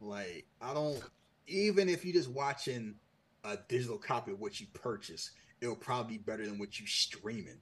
Like, 0.00 0.46
I 0.60 0.74
don't. 0.74 1.00
Even 1.46 1.88
if 1.88 2.04
you're 2.04 2.14
just 2.14 2.30
watching 2.30 2.96
a 3.44 3.58
digital 3.68 3.98
copy 3.98 4.32
of 4.32 4.40
what 4.40 4.58
you 4.58 4.66
purchase, 4.72 5.30
it'll 5.60 5.76
probably 5.76 6.18
be 6.18 6.22
better 6.24 6.44
than 6.44 6.58
what 6.58 6.80
you 6.80 6.86
streaming. 6.86 7.60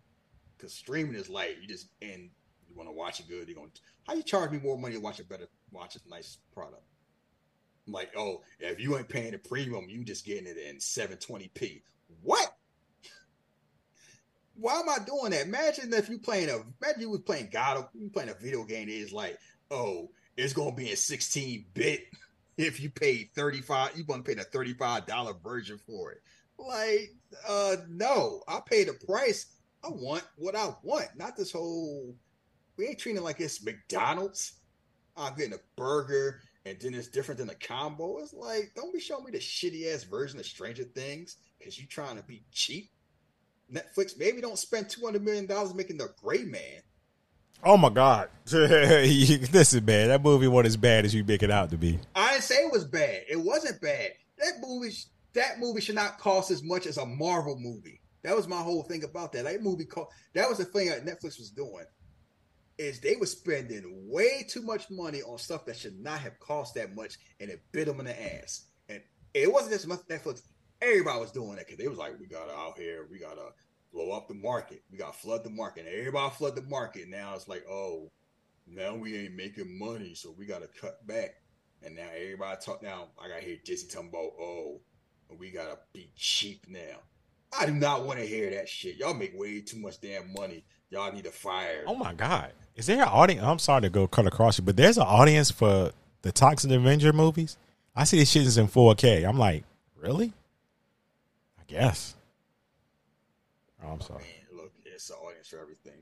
Because 0.57 0.73
streaming 0.73 1.17
is 1.17 1.29
like 1.29 1.59
you 1.61 1.69
just 1.69 1.89
and 2.01 2.31
you 2.69 2.77
want 2.77 2.89
to 2.89 2.95
watch 2.95 3.21
it 3.21 3.29
good. 3.29 3.49
You're 3.49 3.57
going. 3.57 3.71
to 3.71 3.81
How 4.07 4.15
you 4.15 4.23
charge 4.23 4.51
me 4.51 4.59
more 4.59 4.79
money 4.79 4.95
to 4.95 5.01
watch 5.01 5.21
a 5.21 5.25
better, 5.25 5.49
watch 5.73 5.97
a 5.97 6.09
nice 6.09 6.39
product? 6.55 6.83
I'm 7.87 7.93
like, 7.93 8.11
oh, 8.17 8.43
if 8.61 8.81
you 8.81 8.97
ain't 8.97 9.09
paying 9.09 9.33
the 9.33 9.39
premium, 9.39 9.89
you 9.89 10.05
just 10.05 10.25
getting 10.25 10.47
it 10.47 10.57
in 10.57 10.77
720p. 10.77 11.83
What? 12.23 12.55
why 14.55 14.79
am 14.79 14.89
I 14.89 14.99
doing 15.05 15.31
that? 15.31 15.47
Imagine 15.47 15.93
if 15.93 16.09
you 16.09 16.19
playing 16.19 16.51
a 16.51 16.63
imagine 16.81 17.01
you 17.01 17.11
was 17.11 17.23
playing 17.23 17.49
God 17.53 17.87
you 17.95 18.11
playing 18.11 18.31
a 18.31 18.35
video 18.35 18.65
game 18.65 18.87
that 18.87 18.95
is 18.95 19.13
like, 19.13 19.39
oh, 19.71 20.11
it's 20.37 20.53
gonna 20.53 20.75
be 20.75 20.91
in 20.91 20.97
16 20.97 21.67
bit 21.75 22.05
if 22.57 22.81
you 22.81 22.91
pay 22.91 23.31
35, 23.35 23.97
you 23.97 24.05
to 24.05 24.23
pay 24.23 24.35
the 24.35 24.45
$35 24.45 25.43
version 25.43 25.79
for 25.79 26.13
it. 26.13 26.23
Like, 26.59 27.11
uh 27.49 27.77
no, 27.89 28.43
I 28.47 28.61
pay 28.65 28.85
the 28.85 28.93
price. 29.07 29.47
I 29.85 29.89
want 29.89 30.23
what 30.37 30.55
I 30.55 30.73
want, 30.85 31.09
not 31.17 31.37
this 31.37 31.51
whole 31.51 32.15
we 32.77 32.87
ain't 32.87 32.99
treating 32.99 33.23
like 33.23 33.41
it's 33.41 33.65
McDonald's. 33.65 34.55
I'm 35.17 35.35
getting 35.35 35.55
a 35.55 35.61
burger 35.77 36.41
and 36.65 36.79
then 36.81 36.95
it's 36.95 37.09
different 37.09 37.39
than 37.41 37.51
a 37.51 37.55
combo. 37.55 38.19
It's 38.19 38.33
like, 38.33 38.73
don't 38.75 38.93
be 38.93 39.01
showing 39.01 39.25
me 39.25 39.33
the 39.33 39.39
shitty 39.39 39.93
ass 39.93 40.05
version 40.05 40.39
of 40.39 40.47
Stranger 40.47 40.85
Things 40.85 41.37
because 41.59 41.79
you're 41.79 41.89
trying 41.89 42.17
to 42.17 42.23
be 42.23 42.43
cheap. 42.53 42.91
Netflix, 43.73 44.19
maybe 44.19 44.41
don't 44.41 44.59
spend 44.59 44.89
two 44.89 45.05
hundred 45.05 45.25
million 45.25 45.47
dollars 45.47 45.75
making 45.75 45.97
the 45.97 46.11
Gray 46.23 46.45
Man. 46.45 46.83
Oh 47.65 47.77
my 47.77 47.91
God! 47.91 48.29
Listen, 48.53 49.85
man, 49.85 50.09
that 50.09 50.23
movie 50.23 50.49
wasn't 50.49 50.67
as 50.67 50.77
bad 50.77 51.05
as 51.05 51.15
you 51.15 51.25
make 51.25 51.43
it 51.43 51.51
out 51.51 51.71
to 51.71 51.79
be. 51.79 51.99
I 52.15 52.33
didn't 52.33 52.45
say 52.45 52.57
it 52.57 52.73
was 52.73 52.85
bad. 52.85 53.23
It 53.29 53.41
wasn't 53.41 53.81
bad. 53.81 54.11
That 54.39 54.55
movie, 54.61 54.95
that 55.35 55.59
movie 55.59 55.81
should 55.81 55.95
not 55.95 56.19
cost 56.19 56.51
as 56.51 56.63
much 56.63 56.87
as 56.87 56.99
a 56.99 57.07
Marvel 57.07 57.57
movie. 57.59 58.01
That 58.25 58.37
was 58.37 58.47
my 58.47 58.61
whole 58.61 58.83
thing 58.83 59.05
about 59.05 59.33
that. 59.33 59.45
That 59.45 59.63
movie, 59.63 59.85
cost, 59.85 60.11
that 60.35 60.49
was 60.49 60.59
the 60.59 60.65
thing 60.65 60.89
that 60.89 61.07
Netflix 61.07 61.39
was 61.39 61.51
doing 61.51 61.85
is 62.79 63.01
they 63.01 63.17
were 63.17 63.27
spending 63.27 64.09
way 64.09 64.45
too 64.49 64.63
much 64.63 64.91
money 64.91 65.23
on 65.23 65.39
stuff 65.39 65.67
that 65.67 65.77
should 65.77 65.99
not 66.01 66.21
have 66.21 66.39
cost 66.41 66.75
that 66.75 66.95
much, 66.95 67.19
and 67.41 67.51
it 67.51 67.63
bit 67.73 67.87
them 67.87 68.01
in 68.01 68.07
the 68.07 68.37
ass. 68.37 68.67
And 68.89 69.01
it 69.35 69.53
wasn't 69.53 69.73
just 69.73 69.89
Netflix; 70.09 70.43
everybody 70.81 71.21
was 71.21 71.33
doing 71.33 71.57
that 71.57 71.67
because 71.67 71.79
they 71.79 71.89
was 71.89 71.99
like, 71.99 72.19
"We 72.19 72.27
gotta 72.27 72.53
out 72.53 72.79
here, 72.79 73.07
we 73.11 73.19
gotta 73.19 73.51
blow 73.93 74.13
up 74.13 74.29
the 74.29 74.35
market, 74.35 74.83
we 74.91 74.99
gotta 74.99 75.17
flood 75.17 75.45
the 75.45 75.51
market." 75.51 75.87
And 75.87 75.95
everybody 75.95 76.35
flood 76.35 76.57
the 76.57 76.63
market. 76.63 77.09
Now 77.09 77.35
it's 77.35 77.49
like, 77.49 77.65
oh, 77.69 78.11
now 78.67 78.95
we 78.95 79.17
ain't 79.17 79.35
making 79.35 79.79
money, 79.79 80.15
so 80.15 80.35
we 80.37 80.47
gotta 80.47 80.69
cut 80.69 81.07
back. 81.07 81.37
And 81.83 81.97
now 81.97 82.09
everybody 82.15 82.61
talk. 82.65 82.83
Now 82.83 83.09
I 83.23 83.29
gotta 83.29 83.43
hear 83.43 83.57
Disney 83.65 83.91
talking 83.91 84.09
about, 84.09 84.33
oh, 84.41 84.81
we 85.39 85.51
gotta 85.51 85.79
be 85.93 86.11
cheap 86.17 86.67
now. 86.69 87.01
I 87.59 87.67
do 87.67 87.73
not 87.73 88.07
want 88.07 88.19
to 88.19 88.27
hear 88.27 88.51
that 88.51 88.69
shit. 88.69 88.97
Y'all 88.97 89.15
make 89.15 89.39
way 89.39 89.61
too 89.61 89.79
much 89.79 90.01
damn 90.01 90.33
money. 90.33 90.65
Y'all 90.91 91.13
need 91.13 91.25
to 91.25 91.31
fire. 91.31 91.85
Oh 91.87 91.95
my 91.95 92.15
god. 92.15 92.53
Is 92.75 92.87
there 92.87 93.03
an 93.03 93.09
audience? 93.09 93.45
I'm 93.45 93.59
sorry 93.59 93.83
to 93.83 93.91
go 93.91 94.07
cut 94.07 94.27
across 94.27 94.59
you, 94.59 94.65
but 94.65 94.77
there's 94.77 94.97
an 94.97 95.05
audience 95.05 95.51
for 95.51 95.93
the 96.23 96.33
Toxic 96.33 96.71
Avenger 96.71 97.13
movies. 97.13 97.57
I 97.95 98.05
see 98.05 98.19
this 98.19 98.31
shit 98.31 98.47
is 98.47 98.57
in 98.57 98.69
4K. 98.69 99.29
I'm 99.29 99.39
like, 99.39 99.65
really? 99.97 100.33
I 101.61 101.63
guess. 101.67 102.15
Oh, 103.85 103.89
I'm 103.89 104.01
sorry. 104.01 104.23
Man, 104.23 104.63
look, 104.63 104.73
it's 104.85 105.11
an 105.11 105.17
audience 105.17 105.49
for 105.49 105.59
everything. 105.59 106.01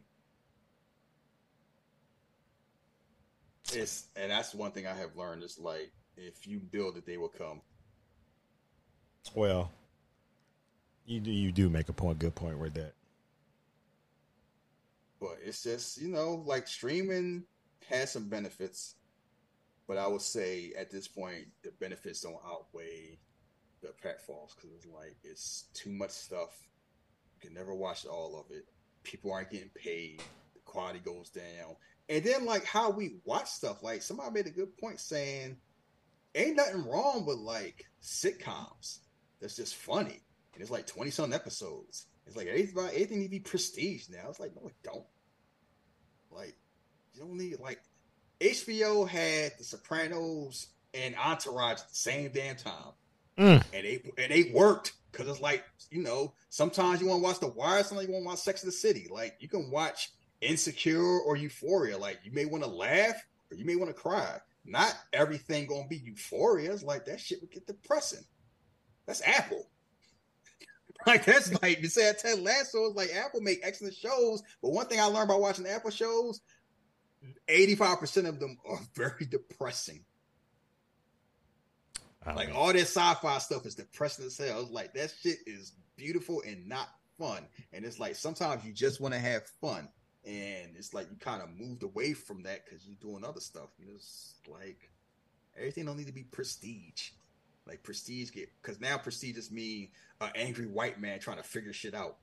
It's 3.73 4.07
and 4.17 4.31
that's 4.31 4.55
one 4.55 4.73
thing 4.73 4.87
I 4.87 4.95
have 4.95 5.17
learned. 5.17 5.45
Is 5.45 5.59
like 5.59 5.93
if 6.17 6.47
you 6.47 6.59
build 6.59 6.97
it, 6.97 7.07
they 7.07 7.17
will 7.17 7.29
come. 7.29 7.61
Well, 9.35 9.71
you 11.07 11.21
do 11.21 11.31
you 11.31 11.53
do 11.53 11.69
make 11.69 11.89
a 11.89 11.93
point, 11.93 12.19
good 12.19 12.35
point 12.35 12.59
with 12.59 12.75
that. 12.75 12.95
But 15.21 15.39
it's 15.45 15.63
just, 15.63 16.01
you 16.01 16.09
know, 16.09 16.43
like 16.47 16.67
streaming 16.67 17.45
has 17.89 18.13
some 18.13 18.29
benefits. 18.29 18.95
But 19.87 19.99
I 19.99 20.07
would 20.07 20.23
say 20.23 20.73
at 20.79 20.91
this 20.91 21.09
point, 21.09 21.49
the 21.63 21.73
benefits 21.81 22.21
don't 22.21 22.41
outweigh 22.47 23.19
the 23.83 23.93
pitfalls 24.03 24.55
because 24.55 24.71
it's 24.75 24.87
like 24.87 25.17
it's 25.25 25.65
too 25.75 25.91
much 25.91 26.11
stuff. 26.11 26.69
You 27.35 27.49
can 27.49 27.55
never 27.55 27.75
watch 27.75 28.07
all 28.07 28.39
of 28.39 28.55
it. 28.55 28.67
People 29.03 29.33
aren't 29.33 29.51
getting 29.51 29.71
paid. 29.75 30.23
The 30.55 30.61
quality 30.65 31.01
goes 31.01 31.31
down. 31.31 31.77
And 32.09 32.25
then 32.25 32.45
like 32.45 32.65
how 32.65 32.91
we 32.91 33.17
watch 33.25 33.49
stuff. 33.49 33.83
Like 33.83 34.03
somebody 34.03 34.33
made 34.33 34.47
a 34.47 34.51
good 34.51 34.77
point 34.79 35.01
saying, 35.01 35.57
ain't 36.35 36.57
nothing 36.57 36.87
wrong 36.87 37.25
with 37.27 37.39
like 37.39 37.87
sitcoms. 38.03 38.99
That's 39.41 39.57
just 39.57 39.77
funny. 39.77 40.21
And 40.55 40.63
it's 40.63 40.71
like 40.71 40.87
20 40.87 41.11
some 41.11 41.33
episodes. 41.33 42.07
It's 42.27 42.37
like 42.37 42.49
anything, 42.49 42.79
anything 42.95 43.19
need 43.19 43.25
to 43.27 43.31
be 43.31 43.41
prestige 43.41 44.09
now. 44.09 44.29
It's 44.29 44.41
like, 44.41 44.55
no, 44.55 44.69
it 44.69 44.75
don't. 44.85 45.05
Like, 46.31 46.57
you 47.15 47.21
don't 47.21 47.37
need 47.37 47.59
like 47.61 47.81
HBO 48.41 49.09
had 49.09 49.53
The 49.59 49.65
Sopranos 49.65 50.69
and 50.95 51.15
Entourage 51.17 51.81
at 51.81 51.89
the 51.89 51.95
same 51.95 52.31
damn 52.33 52.57
time, 52.57 52.93
mm. 53.39 53.63
and 53.73 53.85
they 53.85 54.03
and 54.17 54.33
they 54.33 54.51
worked 54.55 54.93
because 55.13 55.29
it's 55.29 55.41
like 55.41 55.65
you 55.91 56.03
know 56.03 56.33
sometimes 56.49 57.01
you 57.01 57.07
want 57.07 57.21
to 57.21 57.25
watch 57.25 57.41
The 57.41 57.49
Wire, 57.49 57.83
sometimes 57.83 58.09
you 58.09 58.15
want 58.15 58.25
to 58.25 58.29
watch 58.29 58.39
Sex 58.39 58.63
of 58.63 58.67
the 58.67 58.73
City. 58.73 59.09
Like 59.11 59.37
you 59.41 59.49
can 59.49 59.71
watch 59.71 60.11
Insecure 60.41 61.21
or 61.21 61.37
Euphoria. 61.37 61.99
Like 61.99 62.21
you 62.25 62.33
may 62.33 62.47
want 62.47 62.65
to 62.65 62.71
laugh 62.71 63.17
or 63.51 63.57
you 63.57 63.65
may 63.65 63.77
want 63.77 63.95
to 63.95 64.01
cry. 64.01 64.39
Not 64.65 64.95
everything 65.13 65.67
gonna 65.67 65.89
be 65.89 65.97
Euphoria. 65.97 66.73
It's 66.73 66.83
like 66.83 67.05
that 67.07 67.21
shit 67.21 67.41
would 67.41 67.51
get 67.51 67.67
depressing. 67.67 68.25
That's 69.07 69.23
Apple. 69.27 69.67
Like 71.07 71.25
that's 71.25 71.62
like 71.62 71.81
you 71.81 71.89
said 71.89 72.19
Ted 72.19 72.41
Lasso 72.41 72.91
is 72.91 72.95
like 72.95 73.11
Apple 73.15 73.41
make 73.41 73.61
excellent 73.62 73.95
shows, 73.95 74.43
but 74.61 74.73
one 74.73 74.87
thing 74.87 75.01
I 75.01 75.05
learned 75.05 75.29
by 75.29 75.35
watching 75.35 75.67
Apple 75.67 75.91
shows, 75.91 76.43
85% 77.49 78.29
of 78.29 78.39
them 78.39 78.59
are 78.69 78.81
very 78.95 79.27
depressing. 79.27 80.05
like 82.27 82.55
all 82.55 82.73
this 82.73 82.95
sci-fi 82.95 83.39
stuff 83.39 83.65
is 83.65 83.75
depressing 83.75 84.27
as 84.27 84.37
hell. 84.37 84.69
Like 84.70 84.93
that 84.95 85.12
shit 85.23 85.39
is 85.47 85.73
beautiful 85.97 86.43
and 86.47 86.69
not 86.69 86.89
fun. 87.19 87.47
And 87.73 87.85
it's 87.85 87.99
like 87.99 88.17
sometimes 88.17 88.65
you 88.65 88.73
just 88.73 89.01
want 89.01 89.15
to 89.15 89.20
have 89.20 89.47
fun. 89.61 89.89
And 90.27 90.77
it's 90.77 90.93
like 90.93 91.11
you 91.11 91.17
kind 91.17 91.43
of 91.43 91.49
moved 91.49 91.83
away 91.83 92.12
from 92.12 92.43
that 92.43 92.65
because 92.65 92.87
you're 92.87 92.97
doing 93.01 93.25
other 93.25 93.41
stuff. 93.41 93.70
It's 93.79 94.35
like 94.47 94.91
everything 95.57 95.87
don't 95.87 95.97
need 95.97 96.09
to 96.09 96.12
be 96.12 96.25
prestige. 96.25 97.11
Like 97.71 97.85
prestige 97.85 98.33
get 98.33 98.49
because 98.61 98.81
now 98.81 98.99
prestige 98.99 99.37
is 99.37 99.53
me, 99.53 99.93
an 100.21 100.31
angry 100.35 100.67
white 100.67 101.01
man 101.01 101.21
trying 101.21 101.37
to 101.37 101.45
figure 101.45 101.73
shit 101.73 101.95
out. 101.95 102.17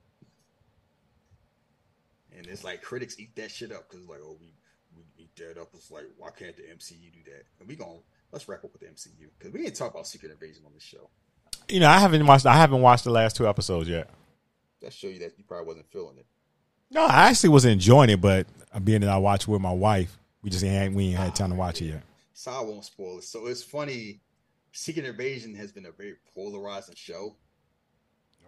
And 2.36 2.46
it's 2.46 2.64
like 2.64 2.82
critics 2.82 3.18
eat 3.18 3.34
that 3.36 3.50
shit 3.50 3.72
up 3.72 3.88
because 3.88 4.06
like, 4.06 4.20
oh, 4.22 4.36
we 4.38 4.52
we 4.94 5.04
eat 5.16 5.34
that 5.36 5.58
up. 5.58 5.68
It's 5.72 5.90
like, 5.90 6.04
why 6.18 6.28
can't 6.38 6.54
the 6.54 6.64
MCU 6.64 7.10
do 7.10 7.20
that? 7.30 7.44
And 7.60 7.66
we 7.66 7.76
going 7.76 8.02
let's 8.30 8.46
wrap 8.46 8.62
up 8.62 8.74
with 8.74 8.82
the 8.82 8.88
MCU 8.88 9.30
because 9.38 9.54
we 9.54 9.62
didn't 9.62 9.76
talk 9.76 9.92
about 9.92 10.06
Secret 10.06 10.32
Invasion 10.32 10.64
on 10.66 10.72
this 10.74 10.82
show. 10.82 11.08
You 11.66 11.80
know, 11.80 11.88
I 11.88 11.98
haven't 11.98 12.26
watched. 12.26 12.44
I 12.44 12.54
haven't 12.54 12.82
watched 12.82 13.04
the 13.04 13.10
last 13.10 13.34
two 13.34 13.48
episodes 13.48 13.88
yet. 13.88 14.10
That 14.82 14.92
show 14.92 15.06
you 15.06 15.18
that 15.20 15.32
you 15.38 15.44
probably 15.44 15.66
wasn't 15.66 15.90
feeling 15.90 16.18
it. 16.18 16.26
No, 16.90 17.06
I 17.06 17.30
actually 17.30 17.50
was 17.50 17.64
enjoying 17.64 18.10
it, 18.10 18.20
but 18.20 18.46
being 18.84 19.00
that 19.00 19.08
I 19.08 19.16
watched 19.16 19.48
with 19.48 19.62
my 19.62 19.72
wife, 19.72 20.18
we 20.42 20.50
just 20.50 20.62
ain't 20.62 20.94
we 20.94 21.06
ain't 21.06 21.16
had 21.16 21.34
time 21.34 21.52
to 21.52 21.56
watch 21.56 21.80
it 21.80 21.86
yet. 21.86 22.02
So 22.34 22.50
I 22.50 22.60
won't 22.60 22.84
spoil 22.84 23.16
it. 23.16 23.24
So 23.24 23.46
it's 23.46 23.62
funny 23.62 24.20
Secret 24.72 25.06
Invasion 25.06 25.54
has 25.54 25.72
been 25.72 25.86
a 25.86 25.92
very 25.92 26.14
polarizing 26.34 26.94
show. 26.96 27.36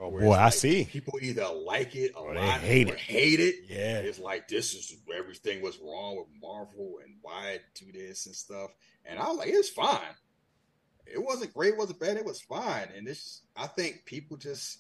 Oh 0.00 0.10
boy, 0.10 0.32
I 0.32 0.48
see. 0.48 0.84
People 0.84 1.18
either 1.20 1.46
like 1.46 1.94
it 1.94 2.12
a 2.14 2.18
or 2.18 2.34
lot 2.34 2.60
hate 2.60 2.88
or 2.88 2.94
it. 2.94 3.00
hate 3.00 3.40
it. 3.40 3.56
Yeah, 3.68 3.98
it's 3.98 4.18
like 4.18 4.48
this 4.48 4.72
is 4.72 4.96
everything 5.14 5.60
was 5.60 5.78
wrong 5.78 6.16
with 6.16 6.26
Marvel 6.40 7.00
and 7.04 7.16
why 7.20 7.58
do 7.74 7.92
this 7.92 8.24
and 8.24 8.34
stuff. 8.34 8.70
And 9.04 9.18
I 9.18 9.28
was 9.28 9.36
like, 9.36 9.50
it's 9.50 9.68
fine. 9.68 10.00
It 11.06 11.22
wasn't 11.22 11.52
great, 11.52 11.74
it 11.74 11.78
wasn't 11.78 12.00
bad, 12.00 12.16
it 12.16 12.24
was 12.24 12.40
fine. 12.40 12.88
And 12.96 13.06
this, 13.06 13.42
I 13.56 13.66
think 13.66 14.04
people 14.06 14.36
just, 14.36 14.78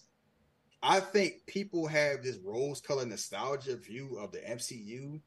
I 0.82 1.00
think 1.00 1.46
people 1.46 1.86
have 1.88 2.22
this 2.22 2.38
rose-colored 2.42 3.08
nostalgia 3.08 3.76
view 3.76 4.18
of 4.18 4.32
the 4.32 4.38
MCU 4.38 5.20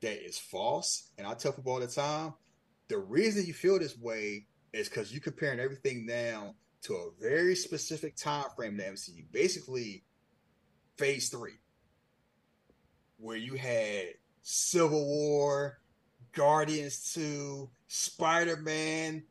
that 0.00 0.26
is 0.26 0.38
false. 0.38 1.10
And 1.18 1.26
I 1.26 1.34
tell 1.34 1.52
people 1.52 1.72
all 1.72 1.80
the 1.80 1.86
time, 1.86 2.34
the 2.88 2.98
reason 2.98 3.44
you 3.44 3.52
feel 3.52 3.78
this 3.78 3.96
way 3.98 4.46
is 4.72 4.88
because 4.88 5.12
you're 5.12 5.20
comparing 5.20 5.60
everything 5.60 6.06
now 6.06 6.54
to 6.82 6.94
a 6.94 7.10
very 7.20 7.54
specific 7.54 8.16
time 8.16 8.44
frame 8.56 8.72
in 8.72 8.76
the 8.78 8.84
MCU. 8.84 9.24
Basically, 9.32 10.04
phase 10.96 11.28
three, 11.28 11.58
where 13.18 13.36
you 13.36 13.54
had 13.54 14.06
Civil 14.42 15.06
War, 15.06 15.78
Guardians 16.32 17.12
2, 17.14 17.68
Spider 17.88 18.56
Man, 18.56 19.24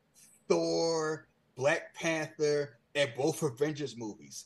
Thor, 0.48 1.28
Black 1.56 1.94
Panther, 1.96 2.78
and 2.96 3.12
both 3.16 3.42
Avengers 3.44 3.98
movies. 3.98 4.46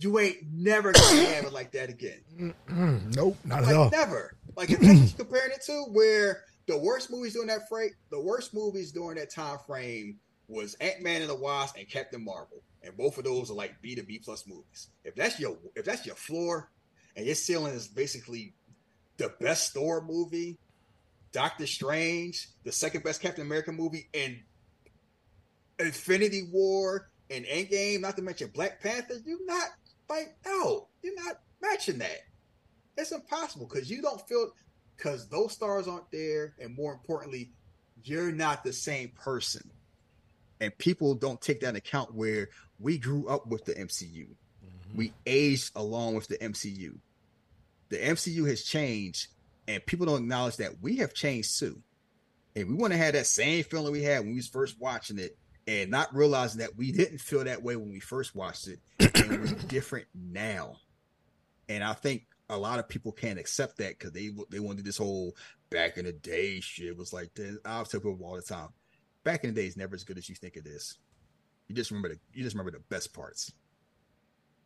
You 0.00 0.18
ain't 0.18 0.36
never 0.52 0.92
gonna 0.92 1.24
have 1.34 1.44
it 1.44 1.52
like 1.52 1.72
that 1.72 1.90
again. 1.90 2.54
nope, 2.68 3.36
not 3.44 3.62
like, 3.62 3.70
at 3.70 3.76
all. 3.76 3.90
Never. 3.90 4.36
Like 4.56 4.70
if 4.70 4.80
that's 4.80 5.12
comparing 5.14 5.52
it 5.52 5.62
to 5.66 5.84
where 5.90 6.44
the 6.68 6.76
worst 6.76 7.10
movies 7.10 7.32
during 7.32 7.48
that 7.48 7.68
frame, 7.68 7.90
the 8.10 8.20
worst 8.20 8.54
movies 8.54 8.92
during 8.92 9.16
that 9.16 9.30
time 9.30 9.58
frame 9.66 10.18
was 10.48 10.74
Ant 10.74 11.02
Man 11.02 11.22
and 11.22 11.30
the 11.30 11.34
Wasp 11.34 11.76
and 11.76 11.88
Captain 11.88 12.22
Marvel, 12.22 12.62
and 12.82 12.96
both 12.96 13.18
of 13.18 13.24
those 13.24 13.50
are 13.50 13.54
like 13.54 13.80
B 13.82 13.94
to 13.96 14.02
B 14.02 14.20
plus 14.22 14.46
movies. 14.46 14.88
If 15.02 15.16
that's 15.16 15.40
your 15.40 15.56
if 15.74 15.84
that's 15.84 16.06
your 16.06 16.14
floor, 16.14 16.70
and 17.16 17.24
your 17.24 17.34
ceiling 17.34 17.72
is 17.72 17.88
basically 17.88 18.54
the 19.16 19.32
best 19.40 19.72
Thor 19.72 20.04
movie, 20.06 20.58
Doctor 21.32 21.66
Strange, 21.66 22.48
the 22.64 22.72
second 22.72 23.02
best 23.02 23.22
Captain 23.22 23.44
America 23.44 23.72
movie, 23.72 24.08
and 24.12 24.38
Infinity 25.80 26.50
War 26.52 27.08
and 27.30 27.46
Endgame, 27.46 28.02
not 28.02 28.16
to 28.16 28.22
mention 28.22 28.50
Black 28.54 28.82
Panther, 28.82 29.14
you're 29.24 29.44
not 29.46 29.68
like 30.10 30.36
no, 30.44 30.88
you're 31.02 31.24
not 31.24 31.40
matching 31.62 31.98
that. 31.98 32.20
It's 32.98 33.12
impossible 33.12 33.66
because 33.66 33.90
you 33.90 34.02
don't 34.02 34.20
feel 34.28 34.52
because 34.98 35.28
those 35.28 35.52
stars 35.52 35.86
aren't 35.86 36.10
there, 36.10 36.54
and 36.60 36.76
more 36.76 36.92
importantly, 36.92 37.52
you're 38.02 38.32
not 38.32 38.64
the 38.64 38.72
same 38.72 39.10
person. 39.10 39.70
And 40.60 40.76
people 40.76 41.14
don't 41.14 41.40
take 41.40 41.60
that 41.60 41.68
into 41.68 41.78
account 41.78 42.14
where 42.14 42.48
we 42.80 42.98
grew 42.98 43.28
up 43.28 43.46
with 43.46 43.64
the 43.64 43.74
MCU. 43.74 44.26
Mm-hmm. 44.26 44.96
We 44.96 45.12
aged 45.24 45.70
along 45.76 46.16
with 46.16 46.26
the 46.26 46.36
MCU. 46.38 46.98
The 47.90 47.96
MCU 47.96 48.48
has 48.48 48.64
changed, 48.64 49.28
and 49.68 49.84
people 49.86 50.06
don't 50.06 50.22
acknowledge 50.22 50.56
that 50.56 50.82
we 50.82 50.96
have 50.96 51.14
changed 51.14 51.58
too. 51.58 51.80
And 52.56 52.68
we 52.68 52.74
want 52.74 52.92
to 52.92 52.98
have 52.98 53.14
that 53.14 53.26
same 53.26 53.62
feeling 53.62 53.92
we 53.92 54.02
had 54.02 54.20
when 54.20 54.30
we 54.30 54.36
was 54.36 54.48
first 54.48 54.80
watching 54.80 55.18
it, 55.18 55.38
and 55.68 55.90
not 55.90 56.14
realizing 56.14 56.60
that 56.60 56.76
we 56.76 56.90
didn't 56.90 57.18
feel 57.18 57.44
that 57.44 57.62
way 57.62 57.76
when 57.76 57.90
we 57.90 58.00
first 58.00 58.34
watched 58.34 58.66
it, 58.66 58.80
and 58.98 59.30
we're 59.30 59.46
different 59.68 60.06
now. 60.14 60.76
And 61.68 61.84
I 61.84 61.92
think 61.92 62.26
a 62.48 62.56
lot 62.56 62.78
of 62.78 62.88
people 62.88 63.12
can't 63.12 63.38
accept 63.38 63.76
that 63.78 63.98
because 63.98 64.12
they 64.12 64.30
they 64.50 64.60
wanted 64.60 64.84
this 64.84 64.98
whole 64.98 65.36
back 65.70 65.98
in 65.98 66.04
the 66.04 66.12
day 66.12 66.60
shit 66.60 66.96
was 66.96 67.12
like 67.12 67.34
this. 67.34 67.56
I 67.64 67.82
tell 67.84 68.00
people 68.00 68.18
all 68.22 68.36
the 68.36 68.42
time, 68.42 68.68
back 69.24 69.44
in 69.44 69.54
the 69.54 69.60
day 69.60 69.66
is 69.66 69.76
never 69.76 69.94
as 69.94 70.04
good 70.04 70.18
as 70.18 70.28
you 70.28 70.34
think 70.34 70.56
it 70.56 70.66
is. 70.66 70.98
You 71.68 71.74
just 71.74 71.90
remember 71.90 72.10
the 72.10 72.18
you 72.32 72.42
just 72.42 72.54
remember 72.54 72.72
the 72.72 72.84
best 72.88 73.12
parts. 73.12 73.52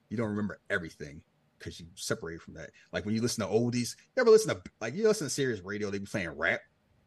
You 0.09 0.17
don't 0.17 0.29
remember 0.29 0.61
everything 0.71 1.23
because 1.59 1.81
you 1.81 1.87
separate 1.95 2.41
from 2.41 2.55
that. 2.55 2.71
Like 2.93 3.05
when 3.05 3.15
you 3.15 3.23
listen 3.23 3.45
to 3.45 3.53
oldies, 3.53 3.97
you 4.15 4.21
ever 4.21 4.31
listen 4.31 4.55
to 4.55 4.63
like 4.81 4.95
you 4.95 5.07
listen 5.07 5.27
to 5.27 5.31
Sirius 5.31 5.61
radio, 5.61 5.91
they 5.91 5.99
be 5.99 6.07
playing 6.07 6.31
rap. 6.31 6.61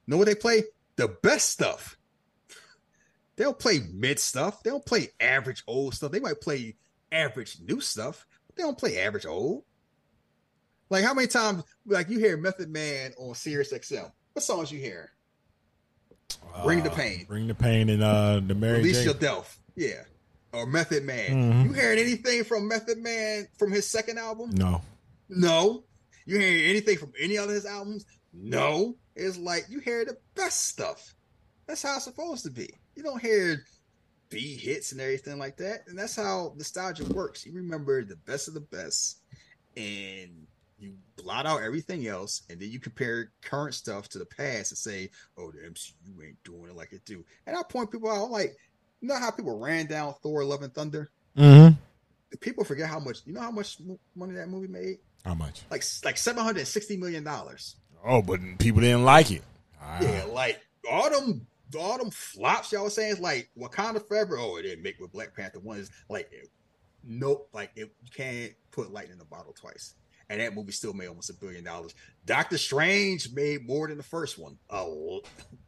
Know 0.07 0.17
what 0.17 0.27
they 0.27 0.35
play? 0.35 0.63
The 0.97 1.15
best 1.23 1.49
stuff. 1.49 1.97
They 3.35 3.43
don't 3.43 3.59
play 3.59 3.81
mid 3.93 4.19
stuff. 4.19 4.63
They 4.63 4.69
don't 4.69 4.85
play 4.85 5.09
average 5.19 5.63
old 5.67 5.93
stuff. 5.93 6.11
They 6.11 6.19
might 6.19 6.41
play 6.41 6.75
average 7.11 7.57
new 7.59 7.81
stuff, 7.81 8.25
but 8.47 8.55
they 8.55 8.63
don't 8.63 8.77
play 8.77 8.99
average 8.99 9.25
old. 9.25 9.63
Like 10.89 11.03
how 11.03 11.14
many 11.14 11.27
times 11.27 11.64
like 11.85 12.09
you 12.09 12.19
hear 12.19 12.38
Method 12.38 12.69
Man 12.69 13.14
on 13.17 13.35
Sirius 13.35 13.73
XM? 13.73 14.11
What 14.33 14.43
songs 14.43 14.72
you 14.72 14.80
hear? 14.80 15.11
Uh, 16.53 16.64
Bring 16.64 16.83
the 16.83 16.89
pain. 16.89 17.25
Bring 17.27 17.47
the 17.47 17.55
pain 17.55 17.89
and 17.89 18.03
uh 18.03 18.41
the 18.45 18.55
Mary 18.55 18.77
Release 18.77 18.99
J. 18.99 19.05
yourself. 19.05 19.57
Yeah. 19.75 20.03
Or 20.53 20.65
Method 20.65 21.03
Man. 21.03 21.30
Mm-hmm. 21.31 21.67
You 21.67 21.73
hearing 21.73 21.99
anything 21.99 22.43
from 22.43 22.67
Method 22.67 22.97
Man 22.97 23.47
from 23.57 23.72
his 23.72 23.89
second 23.89 24.19
album? 24.19 24.51
No. 24.51 24.81
No. 25.27 25.83
You 26.25 26.39
hearing 26.39 26.65
anything 26.65 26.97
from 26.97 27.14
any 27.19 27.38
of 27.38 27.49
his 27.49 27.65
albums? 27.65 28.05
No. 28.33 28.95
It's 29.15 29.38
like 29.38 29.65
you 29.69 29.80
hear 29.80 30.05
the 30.05 30.17
best 30.35 30.67
stuff. 30.67 31.14
That's 31.67 31.81
how 31.81 31.95
it's 31.95 32.05
supposed 32.05 32.43
to 32.45 32.51
be. 32.51 32.69
You 32.95 33.03
don't 33.03 33.22
hear 33.22 33.64
B 34.30 34.55
hits 34.55 34.91
and 34.91 35.01
everything 35.01 35.39
like 35.39 35.57
that. 35.57 35.81
And 35.88 35.97
that's 35.97 36.15
how 36.15 36.53
nostalgia 36.55 37.05
works. 37.05 37.45
You 37.45 37.53
remember 37.53 38.03
the 38.03 38.15
best 38.15 38.47
of 38.47 38.53
the 38.53 38.61
best 38.61 39.19
and 39.75 40.47
you 40.85 40.93
blot 41.17 41.45
out 41.45 41.61
everything 41.61 42.07
else, 42.07 42.43
and 42.49 42.59
then 42.59 42.69
you 42.69 42.80
compare 42.80 43.31
current 43.41 43.73
stuff 43.73 44.07
to 44.09 44.19
the 44.19 44.25
past 44.25 44.72
and 44.72 44.77
say, 44.77 45.09
"Oh, 45.38 45.51
the 45.51 45.59
MCU 45.59 46.23
ain't 46.23 46.43
doing 46.43 46.69
it 46.69 46.75
like 46.75 46.93
it 46.93 47.03
do." 47.05 47.25
And 47.47 47.57
I 47.57 47.64
point 47.64 47.91
people 47.91 48.11
out, 48.11 48.30
like, 48.30 48.55
you 49.01 49.07
know 49.07 49.17
how 49.17 49.31
people 49.31 49.59
ran 49.59 49.88
down 49.88 50.14
Thor: 50.22 50.43
Love 50.43 50.61
and 50.61 50.73
Thunder? 50.73 51.09
Mm-hmm. 51.38 51.75
People 52.39 52.64
forget 52.64 52.88
how 52.88 52.99
much. 52.99 53.19
You 53.25 53.33
know 53.33 53.41
how 53.41 53.51
much 53.51 53.77
money 54.15 54.33
that 54.35 54.49
movie 54.49 54.67
made? 54.67 54.97
How 55.23 55.33
much? 55.33 55.64
Like 55.72 55.83
like 56.03 56.17
seven 56.17 56.43
hundred 56.43 56.67
sixty 56.67 56.97
million 56.97 57.23
dollars. 57.23 57.75
Oh, 58.05 58.22
but 58.22 58.39
people 58.59 58.81
didn't 58.81 59.05
like 59.05 59.31
it. 59.31 59.41
Ah. 59.81 59.99
Yeah, 60.01 60.25
like 60.25 60.61
all 60.89 61.09
them 61.09 61.47
all 61.77 61.97
them 61.97 62.11
flops 62.11 62.72
y'all 62.72 62.89
saying 62.89 63.14
is 63.14 63.19
like 63.19 63.49
Wakanda 63.57 64.05
Forever. 64.07 64.38
Oh, 64.38 64.57
it 64.57 64.64
didn't 64.64 64.83
make 64.83 64.99
with 64.99 65.11
Black 65.11 65.35
Panther 65.35 65.59
one 65.59 65.77
is 65.77 65.89
like 66.09 66.31
nope, 67.03 67.49
like 67.53 67.72
it, 67.75 67.91
you 68.03 68.11
can't 68.14 68.53
put 68.72 68.91
lightning 68.91 69.14
in 69.14 69.19
the 69.19 69.25
bottle 69.25 69.53
twice 69.53 69.95
and 70.29 70.41
that 70.41 70.55
movie 70.55 70.71
still 70.71 70.93
made 70.93 71.07
almost 71.07 71.29
a 71.29 71.33
billion 71.33 71.63
dollars. 71.63 71.93
Doctor 72.25 72.57
Strange 72.57 73.31
made 73.33 73.67
more 73.67 73.87
than 73.87 73.97
the 73.97 74.03
first 74.03 74.37
one, 74.37 74.57
oh, 74.69 75.21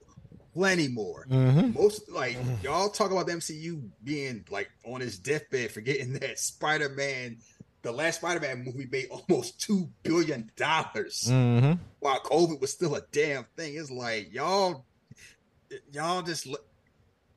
plenty 0.53 0.87
more. 0.87 1.25
Mm-hmm. 1.29 1.73
Most 1.73 2.09
like 2.09 2.35
mm-hmm. 2.35 2.63
y'all 2.63 2.89
talk 2.89 3.11
about 3.11 3.27
the 3.27 3.33
MCU 3.33 3.87
being 4.03 4.45
like 4.49 4.69
on 4.85 5.01
his 5.01 5.19
deathbed, 5.19 5.71
forgetting 5.71 6.13
that 6.19 6.39
Spider 6.39 6.89
Man, 6.89 7.37
the 7.83 7.91
last 7.91 8.17
Spider 8.17 8.39
Man 8.39 8.63
movie 8.63 8.87
made 8.91 9.07
almost 9.09 9.61
two 9.61 9.89
billion 10.03 10.51
dollars, 10.55 11.25
mm-hmm. 11.29 11.73
while 11.99 12.19
COVID 12.21 12.59
was 12.59 12.71
still 12.71 12.95
a 12.95 13.01
damn 13.11 13.45
thing. 13.55 13.75
It's 13.75 13.91
like 13.91 14.33
y'all, 14.33 14.85
y'all 15.91 16.21
just 16.23 16.47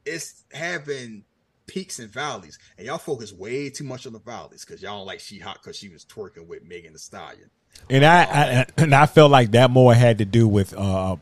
it's 0.07 0.44
having 0.52 1.24
peaks 1.70 2.00
and 2.00 2.10
valleys, 2.10 2.58
and 2.76 2.86
y'all 2.86 2.99
focus 2.99 3.32
way 3.32 3.70
too 3.70 3.84
much 3.84 4.07
on 4.07 4.12
the 4.12 4.18
valleys 4.18 4.65
because 4.65 4.82
y'all 4.82 4.99
don't 4.99 5.07
like 5.07 5.20
She 5.20 5.39
Hulk 5.39 5.62
because 5.62 5.76
she 5.76 5.89
was 5.89 6.05
twerking 6.05 6.49
with 6.49 6.65
Megan 6.66 6.92
Thee 6.92 6.99
Stallion. 6.99 7.49
And 7.89 8.05
I, 8.05 8.23
I, 8.24 8.66
and 8.76 8.94
I 8.94 9.07
felt 9.07 9.31
like 9.31 9.52
that 9.52 9.70
more 9.70 9.94
had 9.94 10.18
to 10.18 10.24
do 10.24 10.49
with 10.49 10.76
uh, 10.76 11.16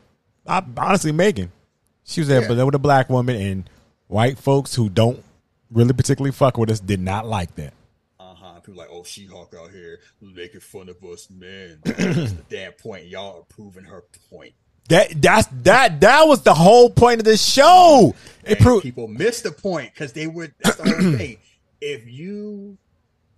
I, 0.47 0.63
honestly 0.77 1.11
Megan. 1.11 1.51
She 2.03 2.21
was 2.21 2.27
there, 2.27 2.41
yeah. 2.41 2.47
but 2.47 2.65
with 2.65 2.73
a 2.73 2.79
black 2.79 3.09
woman 3.09 3.35
and 3.35 3.69
white 4.07 4.39
folks 4.39 4.73
who 4.73 4.89
don't 4.89 5.23
really 5.71 5.93
particularly 5.93 6.31
fuck 6.31 6.57
with 6.57 6.71
us 6.71 6.79
did 6.79 6.99
not 6.99 7.27
like 7.27 7.53
that. 7.55 7.73
Uh 8.19 8.33
huh. 8.33 8.59
People 8.61 8.79
like, 8.79 8.89
oh, 8.91 9.03
She 9.03 9.27
Hulk 9.27 9.53
out 9.55 9.69
here 9.69 9.99
making 10.19 10.61
fun 10.61 10.89
of 10.89 11.03
us 11.03 11.29
men. 11.29 11.79
That's 11.83 12.33
the 12.33 12.43
damn 12.49 12.71
point. 12.71 13.05
Y'all 13.05 13.37
are 13.37 13.43
proving 13.43 13.83
her 13.83 14.03
point. 14.31 14.53
That 14.89 15.21
that's 15.21 15.47
that 15.63 16.01
that 16.01 16.23
was 16.23 16.41
the 16.41 16.53
whole 16.53 16.89
point 16.89 17.19
of 17.19 17.25
the 17.25 17.37
show. 17.37 18.15
It 18.43 18.59
proved 18.59 18.83
people 18.83 19.07
missed 19.07 19.43
the 19.43 19.51
point 19.51 19.93
because 19.93 20.13
they 20.13 20.27
would. 20.27 20.53
that's 20.59 20.77
the 20.77 20.83
whole 20.83 21.17
thing. 21.17 21.37
If 21.81 22.07
you 22.07 22.77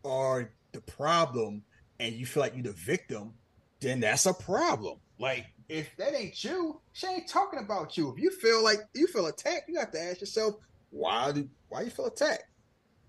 are 0.04 0.52
the 0.72 0.82
problem 0.82 1.64
and 2.00 2.16
you 2.16 2.26
feel 2.26 2.42
like 2.42 2.56
you're 2.56 2.64
the 2.64 2.72
victim, 2.72 3.34
then 3.82 4.00
that's 4.00 4.26
a 4.26 4.34
problem. 4.34 4.98
Like 5.20 5.46
if 5.68 5.96
that 5.98 6.16
ain't 6.16 6.42
you, 6.44 6.80
she 6.94 7.08
ain't 7.08 7.28
talking 7.28 7.60
about 7.60 7.98
you. 7.98 8.10
If 8.10 8.18
you 8.18 8.32
feel 8.32 8.64
like 8.64 8.80
you 8.94 9.08
feel 9.08 9.28
attacked, 9.28 9.68
you 9.68 9.78
have 9.78 9.92
to 9.92 10.02
ask 10.02 10.22
yourself, 10.22 10.56
why 10.90 11.34
do 11.34 11.50
why 11.68 11.82
you 11.82 11.90
feel 11.90 12.08
attacked? 12.08 12.46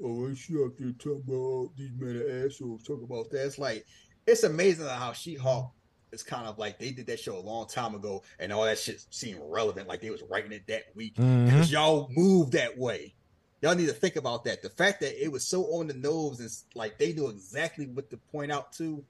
Oh, 0.04 0.34
she 0.34 0.54
out 0.54 0.72
there 0.78 0.90
talking 0.98 1.22
about 1.28 1.76
these 1.76 1.92
men 1.96 2.16
are 2.16 2.46
assholes, 2.46 2.82
talking 2.82 3.04
about 3.04 3.30
that. 3.30 3.46
It's 3.46 3.58
like 3.58 3.86
it's 4.26 4.42
amazing 4.42 4.86
how 4.86 5.12
She 5.12 5.36
Hulk 5.36 5.72
it's 6.12 6.22
kind 6.22 6.46
of 6.46 6.58
like 6.58 6.78
they 6.78 6.90
did 6.90 7.06
that 7.06 7.18
show 7.18 7.36
a 7.36 7.40
long 7.40 7.66
time 7.66 7.94
ago, 7.94 8.22
and 8.38 8.52
all 8.52 8.64
that 8.64 8.78
shit 8.78 9.04
seemed 9.10 9.40
relevant. 9.42 9.88
Like 9.88 10.00
they 10.00 10.10
was 10.10 10.22
writing 10.28 10.52
it 10.52 10.66
that 10.68 10.84
week 10.94 11.14
because 11.16 11.26
mm-hmm. 11.30 11.72
y'all 11.72 12.08
moved 12.10 12.52
that 12.52 12.78
way. 12.78 13.14
Y'all 13.62 13.74
need 13.74 13.86
to 13.86 13.92
think 13.92 14.16
about 14.16 14.44
that. 14.44 14.62
The 14.62 14.70
fact 14.70 15.00
that 15.00 15.24
it 15.24 15.30
was 15.30 15.46
so 15.46 15.62
on 15.78 15.86
the 15.86 15.94
nose 15.94 16.40
and 16.40 16.50
like 16.74 16.98
they 16.98 17.12
knew 17.12 17.28
exactly 17.28 17.86
what 17.86 18.10
to 18.10 18.16
point 18.16 18.52
out 18.52 18.72
to, 18.74 19.04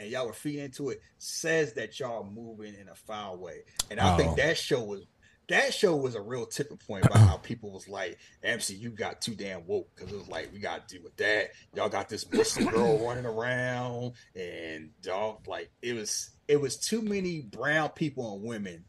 and 0.00 0.10
y'all 0.10 0.26
were 0.26 0.32
feeding 0.32 0.64
into 0.64 0.90
it, 0.90 1.00
says 1.18 1.74
that 1.74 1.98
y'all 2.00 2.24
moving 2.24 2.74
in 2.74 2.88
a 2.88 2.94
foul 2.94 3.36
way. 3.36 3.62
And 3.90 4.00
I 4.00 4.14
oh. 4.14 4.16
think 4.16 4.36
that 4.36 4.56
show 4.56 4.82
was 4.82 5.04
that 5.48 5.72
show 5.72 5.96
was 5.96 6.14
a 6.14 6.20
real 6.20 6.46
tipping 6.46 6.76
point 6.76 7.06
about 7.06 7.18
how 7.18 7.36
people 7.38 7.72
was 7.72 7.88
like, 7.88 8.18
MCU 8.44 8.94
got 8.94 9.20
too 9.20 9.34
damn 9.34 9.66
woke 9.66 9.88
because 9.94 10.12
it 10.12 10.18
was 10.18 10.28
like 10.28 10.50
we 10.52 10.58
got 10.58 10.86
to 10.86 10.94
deal 10.94 11.02
with 11.02 11.16
that. 11.16 11.50
Y'all 11.74 11.88
got 11.88 12.08
this 12.08 12.30
Muslim 12.30 12.68
girl 12.68 12.98
running 13.06 13.26
around, 13.26 14.12
and 14.36 14.90
y'all 15.02 15.40
like 15.46 15.70
it 15.82 15.94
was 15.94 16.30
it 16.46 16.60
was 16.60 16.76
too 16.76 17.02
many 17.02 17.40
brown 17.40 17.88
people 17.90 18.34
and 18.34 18.44
women 18.44 18.84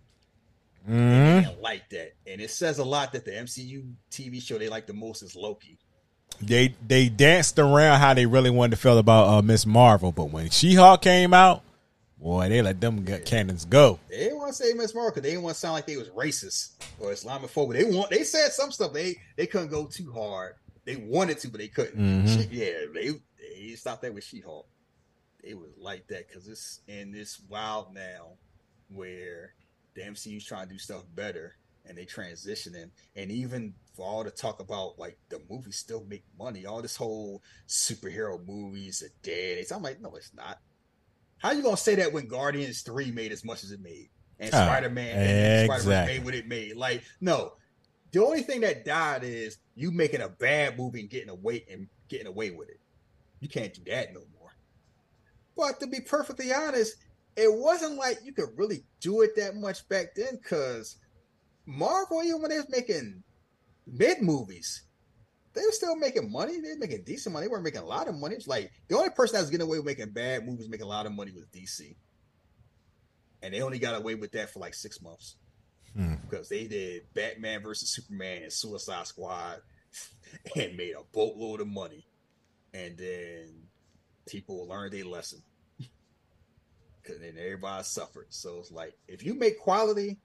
mm-hmm. 0.87 1.61
like 1.61 1.89
that, 1.89 2.13
and 2.27 2.41
it 2.41 2.51
says 2.51 2.79
a 2.79 2.83
lot 2.83 3.13
that 3.13 3.25
the 3.25 3.31
MCU 3.31 3.93
TV 4.11 4.41
show 4.41 4.57
they 4.57 4.69
like 4.69 4.85
the 4.85 4.93
most 4.93 5.21
is 5.23 5.35
Loki. 5.35 5.77
They 6.41 6.75
they 6.85 7.07
danced 7.07 7.57
around 7.57 7.99
how 7.99 8.13
they 8.13 8.25
really 8.25 8.49
wanted 8.49 8.71
to 8.71 8.77
feel 8.77 8.97
about 8.97 9.27
uh, 9.27 9.41
Miss 9.41 9.65
Marvel, 9.65 10.11
but 10.11 10.25
when 10.25 10.49
She 10.49 10.75
Hulk 10.75 11.01
came 11.01 11.33
out, 11.33 11.63
boy, 12.19 12.49
they 12.49 12.61
let 12.61 12.81
them 12.81 13.05
yeah. 13.07 13.19
cannons 13.19 13.65
go. 13.65 13.99
They 14.09 14.17
didn't 14.17 14.37
want 14.37 14.49
to 14.49 14.63
say 14.63 14.73
Miss 14.73 14.93
Marvel 14.93 15.11
because 15.11 15.23
they 15.23 15.31
didn't 15.31 15.43
want 15.43 15.55
to 15.55 15.59
sound 15.59 15.73
like 15.73 15.85
they 15.85 15.97
was 15.97 16.09
racist 16.09 16.75
or 16.99 17.11
Islamophobic. 17.11 17.73
They 17.73 17.83
want 17.85 18.09
they 18.09 18.23
said 18.23 18.51
some 18.51 18.71
stuff 18.71 18.93
they 18.93 19.17
they 19.37 19.47
couldn't 19.47 19.69
go 19.69 19.85
too 19.85 20.11
hard. 20.11 20.55
They 20.85 20.95
wanted 20.95 21.39
to, 21.39 21.49
but 21.49 21.59
they 21.59 21.67
couldn't. 21.67 21.99
Mm-hmm. 21.99 22.41
She, 22.41 22.47
yeah, 22.51 22.73
they 22.93 23.11
they 23.39 23.75
stopped 23.75 24.01
that 24.01 24.13
with 24.13 24.23
She 24.23 24.39
Hulk 24.39 24.67
it 25.43 25.57
was 25.57 25.69
like 25.77 26.07
that 26.07 26.27
because 26.27 26.47
it's 26.47 26.81
in 26.87 27.11
this 27.11 27.41
wild 27.49 27.93
now 27.93 28.33
where 28.89 29.53
the 29.95 30.01
MCU's 30.01 30.45
trying 30.45 30.67
to 30.67 30.73
do 30.73 30.79
stuff 30.79 31.03
better 31.15 31.55
and 31.85 31.97
they 31.97 32.05
transitioning 32.05 32.89
and 33.15 33.31
even 33.31 33.73
for 33.95 34.05
all 34.05 34.23
the 34.23 34.31
talk 34.31 34.59
about 34.59 34.99
like 34.99 35.17
the 35.29 35.41
movies 35.49 35.77
still 35.77 36.03
make 36.07 36.23
money 36.37 36.65
all 36.65 36.81
this 36.81 36.95
whole 36.95 37.41
superhero 37.67 38.45
movies 38.45 39.01
are 39.01 39.13
dead 39.23 39.65
i'm 39.73 39.81
like 39.81 39.99
no 40.01 40.13
it's 40.15 40.33
not 40.35 40.59
how 41.39 41.51
you 41.51 41.63
gonna 41.63 41.77
say 41.77 41.95
that 41.95 42.13
when 42.13 42.27
guardians 42.27 42.81
3 42.81 43.11
made 43.11 43.31
as 43.31 43.43
much 43.43 43.63
as 43.63 43.71
it 43.71 43.81
made 43.81 44.09
and 44.39 44.53
oh, 44.53 44.57
spider-man 44.57 45.17
and 45.17 45.65
exactly. 45.65 45.79
spider-man 45.79 46.07
made 46.07 46.25
what 46.25 46.35
it 46.35 46.47
made? 46.47 46.75
Like 46.75 47.03
no. 47.19 47.53
The 48.11 48.23
only 48.23 48.41
thing 48.41 48.61
that 48.61 48.85
died 48.85 49.23
is 49.23 49.57
you 49.75 49.91
making 49.91 50.21
a 50.21 50.29
bad 50.29 50.77
movie 50.77 51.01
and 51.01 51.09
getting 51.09 51.29
away 51.29 51.65
and 51.71 51.87
getting 52.07 52.27
away 52.27 52.51
with 52.51 52.69
it. 52.69 52.79
You 53.39 53.47
can't 53.47 53.73
do 53.73 53.81
that 53.85 54.13
no 54.13 54.21
more. 54.39 54.53
But 55.55 55.79
to 55.79 55.87
be 55.87 56.01
perfectly 56.01 56.51
honest, 56.51 56.95
it 57.35 57.53
wasn't 57.53 57.97
like 57.97 58.19
you 58.23 58.33
could 58.33 58.49
really 58.57 58.83
do 58.99 59.21
it 59.21 59.35
that 59.35 59.55
much 59.55 59.87
back 59.89 60.15
then 60.15 60.39
because 60.41 60.97
Marvel, 61.65 62.23
even 62.23 62.41
when 62.41 62.49
they 62.49 62.57
was 62.57 62.69
making 62.69 63.23
mid 63.85 64.21
movies, 64.21 64.83
they 65.59 65.65
were 65.65 65.71
still 65.71 65.95
making 65.95 66.31
money. 66.31 66.59
They 66.59 66.69
were 66.69 66.79
making 66.79 67.03
decent 67.03 67.33
money. 67.33 67.45
They 67.45 67.51
weren't 67.51 67.63
making 67.63 67.81
a 67.81 67.85
lot 67.85 68.07
of 68.07 68.15
money. 68.15 68.35
It's 68.35 68.47
like 68.47 68.71
the 68.87 68.97
only 68.97 69.09
person 69.09 69.35
that 69.35 69.41
was 69.41 69.49
getting 69.49 69.67
away 69.67 69.77
with 69.77 69.85
making 69.85 70.11
bad 70.11 70.45
movies, 70.45 70.69
making 70.69 70.85
a 70.85 70.89
lot 70.89 71.05
of 71.05 71.11
money 71.11 71.31
was 71.31 71.45
DC. 71.47 71.95
And 73.41 73.53
they 73.53 73.61
only 73.61 73.79
got 73.79 73.95
away 73.95 74.15
with 74.15 74.31
that 74.33 74.51
for 74.51 74.59
like 74.59 74.73
six 74.73 75.01
months. 75.01 75.35
Hmm. 75.95 76.15
Because 76.21 76.49
they 76.49 76.67
did 76.67 77.13
Batman 77.13 77.61
versus 77.61 77.89
Superman 77.89 78.43
and 78.43 78.53
Suicide 78.53 79.07
Squad 79.07 79.57
and 80.55 80.77
made 80.77 80.93
a 80.93 81.03
boatload 81.13 81.61
of 81.61 81.67
money. 81.67 82.05
And 82.73 82.97
then 82.97 83.63
people 84.27 84.67
learned 84.67 84.93
their 84.93 85.05
lesson. 85.05 85.41
Cause 87.03 87.17
then 87.19 87.35
everybody 87.37 87.83
suffered. 87.83 88.27
So 88.29 88.59
it's 88.59 88.71
like 88.71 88.93
if 89.07 89.25
you 89.25 89.33
make 89.33 89.59
quality, 89.59 90.19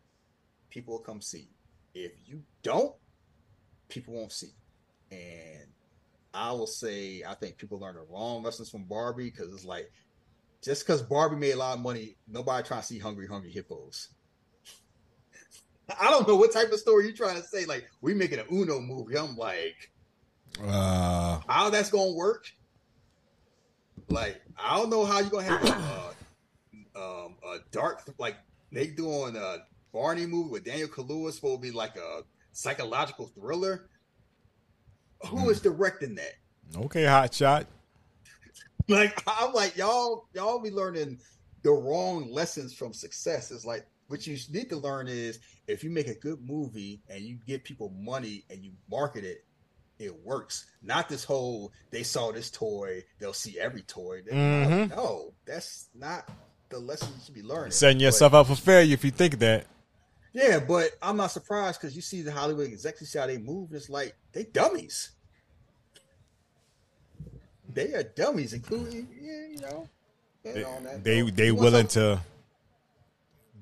people 0.70 0.94
will 0.94 1.04
come 1.04 1.20
see. 1.20 1.48
If 1.94 2.12
you 2.26 2.42
don't, 2.62 2.94
people 3.88 4.14
won't 4.14 4.32
see. 4.32 4.52
And 5.10 5.66
I 6.32 6.52
will 6.52 6.66
say, 6.66 7.22
I 7.26 7.34
think 7.34 7.56
people 7.56 7.78
learn 7.78 7.94
the 7.94 8.02
wrong 8.10 8.42
lessons 8.42 8.70
from 8.70 8.84
Barbie 8.84 9.30
because 9.30 9.52
it's 9.54 9.64
like, 9.64 9.90
just 10.62 10.86
because 10.86 11.02
Barbie 11.02 11.36
made 11.36 11.52
a 11.52 11.58
lot 11.58 11.76
of 11.76 11.82
money, 11.82 12.16
nobody 12.26 12.66
trying 12.66 12.80
to 12.80 12.86
see 12.86 12.98
Hungry 12.98 13.26
Hungry 13.26 13.50
Hippos. 13.52 14.08
I 16.00 16.10
don't 16.10 16.26
know 16.26 16.36
what 16.36 16.52
type 16.52 16.72
of 16.72 16.78
story 16.78 17.04
you're 17.04 17.14
trying 17.14 17.36
to 17.36 17.46
say. 17.46 17.66
Like, 17.66 17.84
we 18.00 18.14
making 18.14 18.38
an 18.38 18.46
Uno 18.50 18.80
movie. 18.80 19.18
I'm 19.18 19.36
like, 19.36 19.90
Uh, 20.62 21.40
how 21.46 21.68
that's 21.70 21.90
gonna 21.90 22.12
work? 22.12 22.50
Like, 24.08 24.40
I 24.56 24.78
don't 24.78 24.90
know 24.90 25.04
how 25.04 25.20
you're 25.20 25.30
gonna 25.30 25.44
have 25.44 25.64
a, 25.64 26.14
uh, 26.96 27.24
um, 27.26 27.36
a 27.44 27.58
dark 27.70 28.02
like 28.18 28.36
they 28.72 28.86
doing 28.86 29.36
a 29.36 29.58
Barney 29.92 30.26
movie 30.26 30.50
with 30.50 30.64
Daniel 30.64 30.88
Kaluuya 30.88 31.32
supposed 31.32 31.62
to 31.62 31.68
be 31.68 31.70
like 31.70 31.96
a 31.96 32.22
psychological 32.52 33.26
thriller. 33.28 33.88
Who 35.26 35.50
is 35.50 35.60
directing 35.60 36.14
that? 36.16 36.34
okay, 36.76 37.04
hot 37.04 37.32
shot. 37.34 37.66
Like, 38.88 39.22
I'm 39.26 39.52
like 39.54 39.76
y'all, 39.76 40.28
y'all 40.34 40.58
be 40.60 40.70
learning 40.70 41.18
the 41.62 41.70
wrong 41.72 42.30
lessons 42.30 42.74
from 42.74 42.92
success. 42.92 43.50
It's 43.50 43.64
like 43.64 43.86
what 44.08 44.26
you 44.26 44.36
need 44.52 44.68
to 44.70 44.76
learn 44.76 45.08
is 45.08 45.38
if 45.66 45.82
you 45.82 45.90
make 45.90 46.08
a 46.08 46.14
good 46.14 46.38
movie 46.46 47.00
and 47.08 47.22
you 47.22 47.38
give 47.46 47.64
people 47.64 47.90
money 47.98 48.44
and 48.50 48.62
you 48.62 48.72
market 48.90 49.24
it, 49.24 49.44
it 49.98 50.14
works. 50.24 50.66
Not 50.82 51.08
this 51.08 51.24
whole 51.24 51.72
they 51.90 52.02
saw 52.02 52.30
this 52.32 52.50
toy, 52.50 53.02
they'll 53.18 53.32
see 53.32 53.58
every 53.58 53.82
toy. 53.82 54.20
Mhm. 54.30 54.90
No, 54.90 55.32
that's 55.46 55.86
not 55.94 56.28
the 56.68 56.78
lesson 56.78 57.08
you 57.16 57.24
should 57.24 57.34
be 57.34 57.42
learning. 57.42 57.70
Setting 57.70 57.98
But- 57.98 58.02
yourself 58.04 58.34
up 58.34 58.46
for 58.48 58.56
failure 58.56 58.92
if 58.92 59.04
you 59.04 59.10
think 59.12 59.38
that. 59.38 59.66
yeah, 60.34 60.58
but 60.58 60.90
I'm 61.00 61.16
not 61.16 61.28
surprised 61.28 61.80
because 61.80 61.96
you 61.96 62.02
see 62.02 62.20
the 62.20 62.32
Hollywood 62.32 62.68
see 63.06 63.18
how 63.18 63.26
they 63.26 63.38
move. 63.38 63.72
It's 63.72 63.88
like 63.88 64.14
they 64.32 64.44
dummies. 64.44 65.12
They 67.74 67.92
are 67.94 68.02
dummies, 68.04 68.52
including 68.52 69.08
yeah, 69.20 69.46
you 69.50 69.58
know. 69.60 69.88
They 70.44 70.64
they, 71.02 71.30
they 71.30 71.52
willing 71.52 71.88
to 71.88 72.20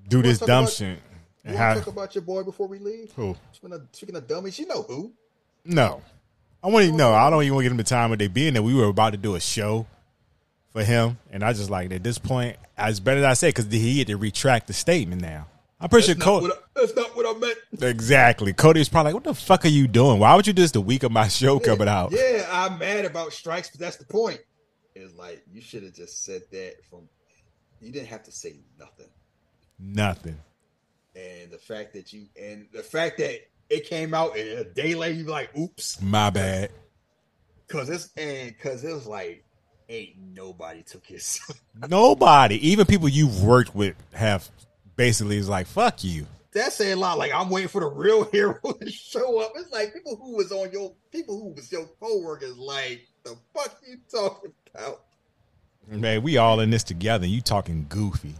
do 0.09 0.23
this 0.23 0.39
dumb 0.39 0.65
about- 0.65 0.73
shit. 0.73 0.99
You 1.45 1.49
And 1.51 1.57
how, 1.57 1.75
talk 1.75 1.89
about 1.89 2.15
your 2.15 2.23
boy 2.23 2.45
before 2.45 2.69
we 2.69 2.79
leave? 2.79 3.11
who? 3.17 3.35
Speaking 3.53 3.75
of, 3.75 3.83
speaking 3.91 4.15
of 4.15 4.29
dummies, 4.29 4.59
you 4.61 4.67
know 4.69 4.83
who? 4.83 5.13
No. 5.65 6.01
I 6.63 6.69
want 6.69 6.87
to 6.87 6.93
know. 6.93 7.13
I 7.13 7.31
don't 7.31 7.43
even 7.43 7.55
want 7.55 7.63
to 7.63 7.65
give 7.65 7.73
him 7.73 7.79
the 7.79 7.83
time 7.85 8.13
of 8.13 8.19
day 8.19 8.29
being 8.29 8.55
that 8.55 8.63
we 8.63 8.75
were 8.75 8.85
about 8.85 9.11
to 9.11 9.17
do 9.17 9.35
a 9.35 9.41
show 9.41 9.87
for 10.71 10.85
him, 10.85 11.19
and 11.33 11.43
I 11.43 11.53
just 11.53 11.69
like 11.69 11.91
at 11.91 12.05
this 12.05 12.19
point, 12.19 12.57
as 12.79 13.01
better 13.01 13.19
as 13.21 13.25
I 13.25 13.33
say, 13.35 13.49
because 13.49 13.67
he 13.73 13.99
had 13.99 14.07
to 14.07 14.17
retract 14.17 14.69
the 14.69 14.73
statement 14.73 15.21
now. 15.21 15.47
I'm 15.83 15.89
pretty 15.89 16.07
That's 16.15 16.19
not, 16.20 16.25
Cody. 16.25 16.47
I, 16.52 16.81
that's 16.81 16.97
not 16.97 17.17
what 17.17 17.27
I 17.36 17.39
meant. 17.39 17.59
Exactly. 17.83 18.52
Cody 18.52 18.78
was 18.81 18.89
probably 18.89 19.12
like, 19.12 19.15
"What 19.25 19.25
the 19.25 19.35
fuck 19.39 19.65
are 19.65 19.69
you 19.69 19.89
doing? 19.89 20.20
Why 20.20 20.35
would 20.36 20.47
you 20.47 20.52
do 20.52 20.62
this 20.62 20.70
the 20.70 20.81
week 20.81 21.02
of 21.02 21.11
my 21.12 21.27
show 21.28 21.59
coming 21.59 21.89
out?" 21.89 22.12
Yeah, 22.12 22.49
I'm 22.51 22.78
mad 22.78 23.05
about 23.05 23.33
strikes, 23.33 23.69
but 23.70 23.81
that's 23.81 23.97
the 23.97 24.05
point. 24.07 24.41
It's 24.94 25.15
like 25.17 25.43
you 25.52 25.61
should 25.61 25.83
have 25.83 25.93
just 25.94 26.25
said 26.25 26.43
that 26.52 26.75
from. 26.89 27.09
You 27.81 27.91
didn't 27.91 28.09
have 28.09 28.23
to 28.23 28.31
say 28.33 28.61
nothing. 28.78 29.09
Nothing. 29.81 30.39
and 31.17 31.51
the 31.51 31.59
fact 31.59 31.94
that 31.94 32.12
you 32.12 32.27
and 32.41 32.69
the 32.73 32.83
fact 32.85 33.19
that 33.19 33.41
it 33.69 33.86
came 33.89 34.15
out 34.15 34.36
and 34.36 34.49
a 34.61 34.65
day 34.65 34.94
later 34.94 35.15
you 35.19 35.25
be 35.25 35.31
like, 35.31 35.51
oops, 35.59 36.01
My 36.01 36.31
bad. 36.31 36.70
because 37.67 37.89
it's 37.91 38.09
and 38.17 38.49
because 38.57 38.85
it 38.85 38.93
was 38.93 39.07
like, 39.09 39.44
ain't 39.89 40.17
nobody 40.33 40.83
took 40.85 41.05
his. 41.07 41.41
Nobody, 41.89 42.69
even 42.69 42.86
people 42.86 43.09
you've 43.09 43.43
worked 43.43 43.75
with, 43.75 43.97
have 44.12 44.49
basically 44.97 45.37
is 45.37 45.49
like, 45.49 45.67
"Fuck 45.67 46.05
you." 46.05 46.27
That's 46.53 46.77
saying 46.77 46.93
a 46.95 46.97
lot. 46.97 47.19
Like 47.19 47.33
I'm 47.33 47.49
waiting 47.49 47.69
for 47.69 47.81
the 47.81 47.87
real 47.89 48.25
hero 48.33 48.59
to 48.62 48.91
show 48.91 49.41
up. 49.41 49.53
It's 49.57 49.73
like 49.73 49.95
people 49.95 50.17
who 50.17 50.37
was 50.37 50.53
on 50.53 50.71
your 50.73 50.93
people 51.11 51.39
who 51.41 51.55
was 51.55 51.71
your 51.73 51.87
coworkers. 52.01 52.57
Like 52.59 53.07
the 53.25 53.37
fuck 53.55 53.81
you 53.89 53.99
talking 54.11 54.53
about 54.75 55.03
Man, 55.89 56.23
we 56.23 56.37
all 56.37 56.61
in 56.61 56.71
this 56.71 56.85
together. 56.85 57.27
You 57.27 57.41
talking 57.41 57.87
goofy? 57.89 58.35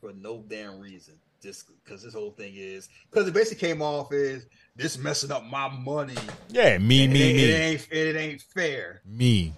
for 0.00 0.12
no 0.12 0.42
damn 0.48 0.80
reason. 0.80 1.14
Just 1.40 1.68
because 1.82 2.02
this 2.02 2.14
whole 2.14 2.30
thing 2.32 2.54
is 2.56 2.88
because 3.10 3.26
it 3.26 3.34
basically 3.34 3.68
came 3.68 3.82
off 3.82 4.12
as 4.12 4.46
this 4.76 4.96
messing 4.98 5.30
up 5.32 5.44
my 5.44 5.68
money. 5.68 6.14
Yeah, 6.48 6.78
me, 6.78 7.04
and 7.04 7.12
me, 7.12 7.30
it, 7.30 7.34
me, 7.34 7.44
it 7.44 7.54
ain't 7.54 7.88
it 7.90 8.16
ain't 8.16 8.42
fair. 8.42 9.02
me. 9.04 9.52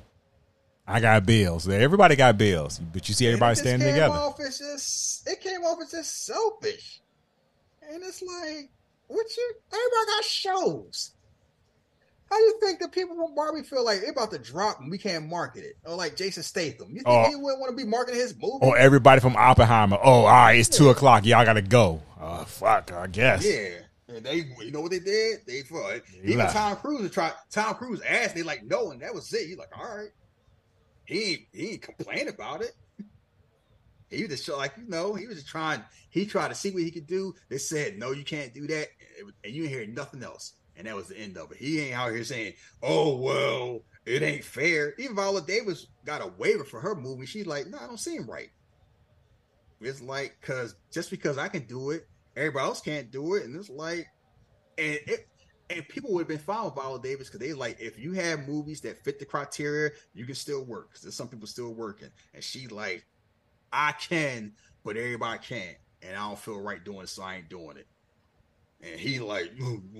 I 0.86 1.00
got 1.00 1.24
bills. 1.24 1.66
Everybody 1.68 2.14
got 2.16 2.36
bills, 2.36 2.78
but 2.78 3.08
you 3.08 3.14
see 3.14 3.26
everybody 3.26 3.56
standing 3.56 3.88
together. 3.88 4.14
Just, 4.38 5.26
it 5.28 5.40
came 5.40 5.62
off 5.62 5.78
as 5.82 5.90
just 5.90 6.26
selfish, 6.26 7.00
and 7.90 8.02
it's 8.02 8.20
like, 8.22 8.70
what 9.06 9.26
you? 9.36 9.54
Everybody 9.72 10.06
got 10.16 10.24
shows. 10.24 11.10
How 12.30 12.38
do 12.38 12.42
you 12.44 12.58
think 12.60 12.80
the 12.80 12.88
people 12.88 13.14
from 13.16 13.34
Barbie 13.34 13.62
feel 13.62 13.84
like 13.84 14.00
they're 14.00 14.10
about 14.10 14.30
to 14.32 14.38
drop 14.38 14.80
and 14.80 14.90
we 14.90 14.98
can't 14.98 15.28
market 15.28 15.62
it? 15.62 15.74
Or 15.84 15.94
like 15.94 16.16
Jason 16.16 16.42
Statham, 16.42 16.88
you 16.90 16.96
think 16.96 17.06
Oh. 17.06 17.28
he 17.28 17.36
wouldn't 17.36 17.60
want 17.60 17.70
to 17.70 17.84
be 17.84 17.88
marketing 17.88 18.18
his 18.20 18.34
movie? 18.34 18.58
Or 18.62 18.76
everybody 18.76 19.20
from 19.20 19.36
Oppenheimer. 19.36 19.98
Oh, 20.02 20.24
all 20.24 20.26
right, 20.26 20.54
it's 20.54 20.68
two 20.70 20.88
o'clock. 20.88 21.24
Y'all 21.26 21.44
gotta 21.44 21.62
go. 21.62 22.02
Oh, 22.20 22.44
fuck. 22.44 22.92
I 22.92 23.06
guess. 23.06 23.44
yeah, 23.46 24.14
and 24.16 24.24
they, 24.24 24.46
you 24.60 24.70
know 24.72 24.80
what 24.80 24.90
they 24.90 25.00
did? 25.00 25.40
They 25.46 25.62
even. 26.24 26.46
Tom 26.48 26.76
Cruise 26.76 27.10
tried. 27.10 27.32
Tom 27.50 27.74
Cruise 27.74 28.00
asked, 28.08 28.34
they 28.34 28.42
like 28.42 28.64
no, 28.64 28.90
and 28.90 29.00
that 29.02 29.14
was 29.14 29.32
it. 29.32 29.46
He's 29.46 29.58
like, 29.58 29.70
all 29.78 29.96
right. 29.96 30.08
He 31.05 31.49
he 31.52 31.73
ain't 31.73 31.83
complain 31.83 32.28
about 32.28 32.62
it. 32.62 32.73
He 34.10 34.24
was 34.24 34.44
just 34.44 34.58
like 34.58 34.74
you 34.76 34.89
know, 34.89 35.15
he 35.15 35.26
was 35.26 35.44
trying. 35.44 35.83
He 36.10 36.26
tried 36.26 36.49
to 36.49 36.55
see 36.55 36.70
what 36.70 36.83
he 36.83 36.91
could 36.91 37.07
do. 37.07 37.34
They 37.49 37.58
said 37.58 37.99
no, 37.99 38.12
you 38.12 38.24
can't 38.24 38.55
do 38.55 38.66
that, 38.68 38.89
and 39.44 39.55
you 39.55 39.68
hear 39.68 39.86
nothing 39.86 40.23
else. 40.23 40.55
And 40.76 40.86
that 40.86 40.97
was 40.97 41.08
the 41.08 41.18
end 41.18 41.36
of 41.36 41.52
it. 41.52 41.58
He 41.58 41.81
ain't 41.81 41.97
out 41.97 42.12
here 42.12 42.24
saying, 42.24 42.55
"Oh 42.83 43.16
well, 43.16 43.81
it 44.07 44.23
ain't 44.23 44.44
fair." 44.44 44.94
Even 44.99 45.16
Viola 45.16 45.42
Davis 45.42 45.86
got 46.05 46.23
a 46.23 46.33
waiver 46.39 46.65
for 46.65 46.81
her 46.81 46.94
movie. 46.94 47.26
She's 47.26 47.47
like, 47.47 47.66
"No, 47.66 47.78
I 47.78 47.86
don't 47.86 48.00
seem 48.00 48.28
right." 48.28 48.50
It's 49.81 50.00
like 50.00 50.36
because 50.41 50.76
just 50.91 51.10
because 51.10 51.39
I 51.39 51.49
can 51.49 51.66
do 51.66 51.91
it, 51.91 52.08
everybody 52.36 52.66
else 52.66 52.81
can't 52.81 53.10
do 53.10 53.34
it, 53.34 53.44
and 53.44 53.55
it's 53.57 53.70
like, 53.70 54.07
and 54.78 54.99
it 55.07 55.28
and 55.70 55.86
people 55.89 56.12
would 56.12 56.20
have 56.20 56.28
been 56.28 56.39
fine 56.39 56.65
with 56.65 56.75
Viola 56.75 57.01
Davis 57.01 57.28
because 57.28 57.41
they 57.41 57.55
like 57.55 57.81
if 57.81 57.99
you 57.99 58.12
have 58.12 58.47
movies 58.47 58.81
that 58.83 59.02
fit 59.02 59.18
the 59.18 59.25
criteria, 59.25 59.91
you 60.15 60.26
can 60.26 60.34
still 60.34 60.62
work. 60.65 60.91
Because 60.91 61.02
there's 61.02 61.15
some 61.15 61.28
people 61.28 61.47
still 61.47 61.73
working, 61.73 62.10
and 62.34 62.43
she 62.43 62.67
like, 62.68 63.05
I 63.73 63.93
can, 63.93 64.52
but 64.84 64.97
everybody 64.97 65.39
can't, 65.39 65.76
and 66.02 66.17
I 66.17 66.28
don't 66.28 66.39
feel 66.39 66.60
right 66.60 66.83
doing 66.84 67.02
it, 67.02 67.09
so 67.09 67.23
I 67.23 67.36
ain't 67.36 67.49
doing 67.49 67.76
it. 67.76 67.86
And 68.83 69.01
he 69.01 69.18
like, 69.18 69.52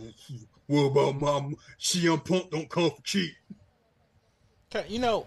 what 0.67 0.83
about 0.83 1.21
my 1.21 1.55
CM 1.81 2.25
Punk 2.25 2.51
don't 2.51 2.69
come 2.69 2.91
for 2.91 3.03
cheap? 3.03 3.33
You 4.89 4.99
know, 4.99 5.27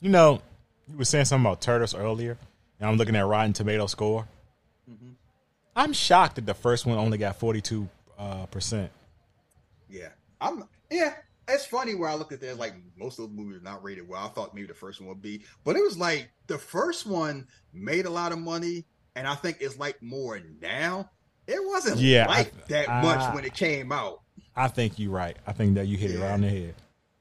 you 0.00 0.10
know, 0.10 0.42
you 0.88 0.98
were 0.98 1.04
saying 1.04 1.24
something 1.24 1.46
about 1.46 1.62
Turtles 1.62 1.94
earlier, 1.94 2.36
and 2.78 2.88
I'm 2.88 2.96
looking 2.96 3.16
at 3.16 3.26
Rotten 3.26 3.54
Tomato 3.54 3.86
score. 3.86 4.28
Mm-hmm. 4.88 5.12
I'm 5.74 5.92
shocked 5.94 6.36
that 6.36 6.46
the 6.46 6.54
first 6.54 6.84
one 6.84 6.98
only 6.98 7.16
got 7.16 7.36
42 7.36 7.88
uh, 8.18 8.46
percent. 8.46 8.92
Yeah, 9.90 10.08
I'm. 10.40 10.64
Yeah, 10.90 11.14
it's 11.48 11.66
funny 11.66 11.94
where 11.94 12.08
I 12.08 12.14
look 12.14 12.32
at 12.32 12.40
this 12.40 12.56
like 12.58 12.74
most 12.96 13.18
of 13.18 13.28
the 13.28 13.34
movies 13.34 13.58
are 13.60 13.64
not 13.64 13.82
rated 13.82 14.08
well. 14.08 14.24
I 14.24 14.28
thought 14.28 14.54
maybe 14.54 14.66
the 14.68 14.74
first 14.74 15.00
one 15.00 15.08
would 15.08 15.22
be, 15.22 15.44
but 15.64 15.76
it 15.76 15.82
was 15.82 15.98
like 15.98 16.30
the 16.46 16.58
first 16.58 17.06
one 17.06 17.46
made 17.72 18.06
a 18.06 18.10
lot 18.10 18.32
of 18.32 18.38
money, 18.38 18.84
and 19.16 19.26
I 19.26 19.34
think 19.34 19.58
it's 19.60 19.78
like 19.78 20.00
more 20.02 20.40
now. 20.60 21.10
It 21.46 21.60
wasn't 21.66 21.98
Yeah, 21.98 22.26
like 22.28 22.48
I- 22.54 22.68
that 22.68 22.88
I- 22.88 23.02
much 23.02 23.34
when 23.34 23.44
it 23.44 23.54
came 23.54 23.90
out 23.92 24.20
I 24.56 24.68
think 24.68 24.98
you're 24.98 25.10
right. 25.12 25.36
I 25.46 25.52
think 25.52 25.74
that 25.76 25.86
you 25.86 25.96
hit 25.96 26.10
it 26.12 26.18
right 26.20 26.32
on 26.32 26.40
the 26.42 26.48
head. 26.48 26.74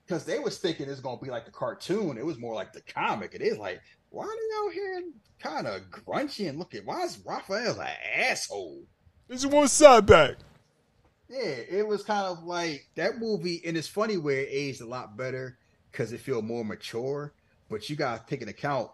because 0.05 0.25
they 0.25 0.39
was 0.39 0.57
thinking 0.57 0.89
it's 0.89 0.99
gonna 0.99 1.19
be 1.21 1.29
like 1.29 1.45
the 1.45 1.51
cartoon. 1.51 2.17
It 2.17 2.25
was 2.25 2.37
more 2.37 2.53
like 2.53 2.73
the 2.73 2.81
comic. 2.81 3.33
It 3.33 3.41
is 3.41 3.57
like 3.57 3.81
why 4.09 4.25
are 4.25 4.27
they 4.27 4.67
out 4.67 4.73
here 4.73 5.03
kind 5.39 5.67
of 5.67 5.81
grunchy 5.91 6.49
and 6.49 6.57
looking? 6.59 6.85
Why 6.85 7.03
is 7.03 7.19
Raphael 7.25 7.79
an 7.79 7.87
asshole? 8.15 8.83
This 9.27 9.39
is 9.41 9.47
one 9.47 9.67
side 9.67 10.05
back. 10.07 10.35
Yeah, 11.29 11.41
it 11.41 11.87
was 11.87 12.03
kind 12.03 12.25
of 12.25 12.43
like 12.43 12.87
that 12.95 13.19
movie, 13.19 13.61
and 13.65 13.77
it's 13.77 13.87
funny 13.87 14.17
where 14.17 14.39
it 14.39 14.49
aged 14.51 14.81
a 14.81 14.85
lot 14.87 15.15
better 15.15 15.57
because 15.91 16.11
it 16.11 16.19
feel 16.21 16.41
more 16.41 16.65
mature. 16.65 17.33
But 17.69 17.89
you 17.89 17.95
gotta 17.95 18.23
take 18.27 18.41
into 18.41 18.51
account. 18.51 18.89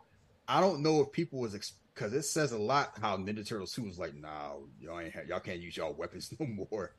I 0.48 0.60
don't 0.60 0.82
know 0.82 1.00
if 1.02 1.12
people 1.14 1.40
was 1.40 1.74
because 1.94 2.14
it 2.14 2.24
says 2.24 2.52
a 2.52 2.58
lot 2.58 2.98
how 3.02 3.16
Ninja 3.18 3.48
Turtles 3.48 3.74
two 3.74 3.84
was 3.84 3.98
like, 3.98 4.14
"No, 4.16 4.68
y'all 4.82 5.00
ain't 5.00 5.14
ha- 5.14 5.22
y'all 5.28 5.40
can't 5.40 5.60
use 5.62 5.78
y'all 5.78 5.94
weapons 5.94 6.34
no 6.40 6.46
more." 6.46 6.92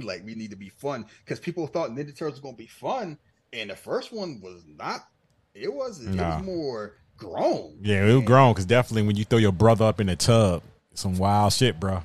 like 0.00 0.24
we 0.24 0.36
need 0.36 0.50
to 0.50 0.56
be 0.56 0.68
fun 0.68 1.04
because 1.24 1.40
people 1.40 1.66
thought 1.66 1.90
Ninja 1.90 2.16
Turtles 2.16 2.34
was 2.34 2.40
gonna 2.40 2.56
be 2.56 2.68
fun, 2.68 3.18
and 3.52 3.70
the 3.70 3.74
first 3.76 4.12
one 4.12 4.40
was 4.40 4.62
not. 4.64 5.08
It 5.54 5.72
was. 5.74 6.00
It 6.04 6.10
Nah. 6.10 6.36
was 6.36 6.44
more 6.46 6.94
grown. 7.16 7.78
Yeah, 7.82 8.06
it 8.06 8.14
was 8.14 8.24
grown 8.24 8.52
because 8.52 8.64
definitely 8.64 9.08
when 9.08 9.16
you 9.16 9.24
throw 9.24 9.40
your 9.40 9.50
brother 9.50 9.86
up 9.86 10.00
in 10.00 10.08
a 10.08 10.14
tub, 10.14 10.62
some 10.94 11.18
wild 11.18 11.52
shit, 11.52 11.80
bro. 11.80 12.04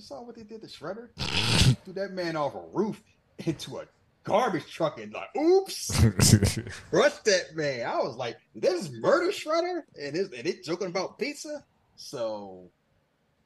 You 0.00 0.06
saw 0.06 0.22
what 0.22 0.34
they 0.34 0.44
did 0.44 0.62
to 0.62 0.66
Shredder. 0.66 1.10
Threw 1.84 1.92
that 1.92 2.12
man 2.12 2.34
off 2.34 2.54
a 2.54 2.62
roof 2.72 3.02
into 3.44 3.80
a 3.80 3.84
garbage 4.24 4.64
truck 4.72 4.98
and 4.98 5.12
like, 5.12 5.28
oops, 5.36 5.90
crushed 6.90 7.24
that 7.26 7.54
man. 7.54 7.86
I 7.86 7.98
was 7.98 8.16
like, 8.16 8.38
this 8.54 8.86
is 8.86 8.92
murder 8.92 9.30
Shredder, 9.30 9.82
and 10.00 10.16
it's 10.16 10.32
and 10.34 10.46
it 10.46 10.64
joking 10.64 10.86
about 10.86 11.18
pizza. 11.18 11.62
So, 11.96 12.70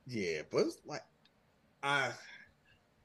yeah, 0.07 0.42
but 0.49 0.58
it's 0.58 0.76
like, 0.86 1.02
I, 1.83 2.12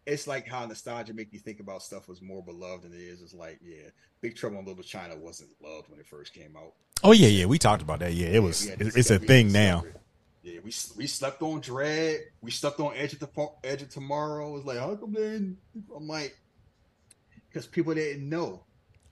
it's 0.05 0.27
like 0.27 0.47
how 0.47 0.63
nostalgia 0.67 1.15
make 1.15 1.33
you 1.33 1.39
think 1.39 1.59
about 1.59 1.81
stuff 1.81 2.07
was 2.07 2.21
more 2.21 2.43
beloved 2.43 2.83
than 2.83 2.93
it 2.93 3.01
is. 3.01 3.23
It's 3.23 3.33
like, 3.33 3.57
yeah, 3.63 3.89
Big 4.21 4.35
Trouble 4.35 4.59
in 4.59 4.65
Little 4.65 4.83
China 4.83 5.17
wasn't 5.17 5.49
loved 5.59 5.89
when 5.89 5.99
it 5.99 6.05
first 6.05 6.35
came 6.35 6.55
out. 6.55 6.73
oh 7.03 7.13
yeah, 7.13 7.29
yeah, 7.29 7.45
we 7.47 7.57
talked 7.57 7.81
about 7.81 7.97
that. 8.01 8.13
Yeah, 8.13 8.27
it 8.27 8.33
Yeah, 8.33 8.39
was. 8.41 8.67
It's, 8.67 8.95
it's 8.95 9.09
a 9.09 9.17
thing 9.17 9.51
now. 9.51 9.85
Yeah, 10.41 10.59
we 10.63 10.71
we 10.97 11.07
slept 11.07 11.41
on 11.41 11.61
Dredd. 11.61 12.19
We 12.41 12.51
slept 12.51 12.79
on 12.79 12.93
Edge 12.95 13.13
of 13.13 13.19
the 13.19 13.49
Edge 13.63 13.81
of 13.81 13.89
Tomorrow. 13.89 14.55
It's 14.57 14.65
like 14.65 14.77
how 14.77 14.95
come 14.95 15.13
didn't- 15.13 15.57
I'm 15.95 16.07
like, 16.07 16.37
because 17.49 17.67
people 17.67 17.93
didn't 17.93 18.27
know. 18.29 18.61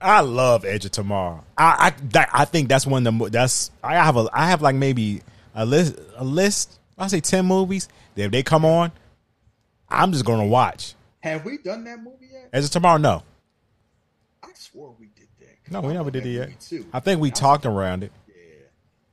I 0.00 0.20
love 0.20 0.64
Edge 0.64 0.84
of 0.86 0.92
Tomorrow. 0.92 1.44
I 1.58 1.88
I 1.88 1.90
that, 2.10 2.30
I 2.32 2.44
think 2.44 2.68
that's 2.68 2.86
one 2.86 3.06
of 3.06 3.18
the 3.18 3.28
that's 3.30 3.70
I 3.82 3.94
have 3.94 4.16
a 4.16 4.28
I 4.32 4.46
have 4.48 4.62
like 4.62 4.76
maybe 4.76 5.22
a 5.54 5.66
list 5.66 5.96
a 6.16 6.24
list. 6.24 6.78
I 6.96 7.08
say 7.08 7.20
ten 7.20 7.44
movies 7.46 7.88
that 8.14 8.22
if 8.24 8.30
they 8.30 8.42
come 8.42 8.64
on, 8.64 8.90
I'm 9.88 10.12
just 10.12 10.24
gonna 10.24 10.46
watch. 10.46 10.94
Have 11.20 11.44
we 11.44 11.58
done 11.58 11.84
that 11.84 11.98
movie 12.02 12.28
yet? 12.32 12.48
Edge 12.52 12.64
of 12.64 12.70
Tomorrow, 12.70 12.98
no, 12.98 13.22
I 14.42 14.48
swore 14.54 14.94
we 14.98 15.08
did 15.16 15.26
that. 15.40 15.72
no, 15.72 15.80
we 15.80 15.92
never 15.92 16.10
did 16.12 16.24
it 16.24 16.30
yet. 16.30 16.60
Too. 16.60 16.86
I 16.92 17.00
think 17.00 17.20
we 17.20 17.28
I 17.28 17.32
was- 17.32 17.40
talked 17.40 17.66
around 17.66 18.04
it. 18.04 18.12
Yeah, 18.28 18.34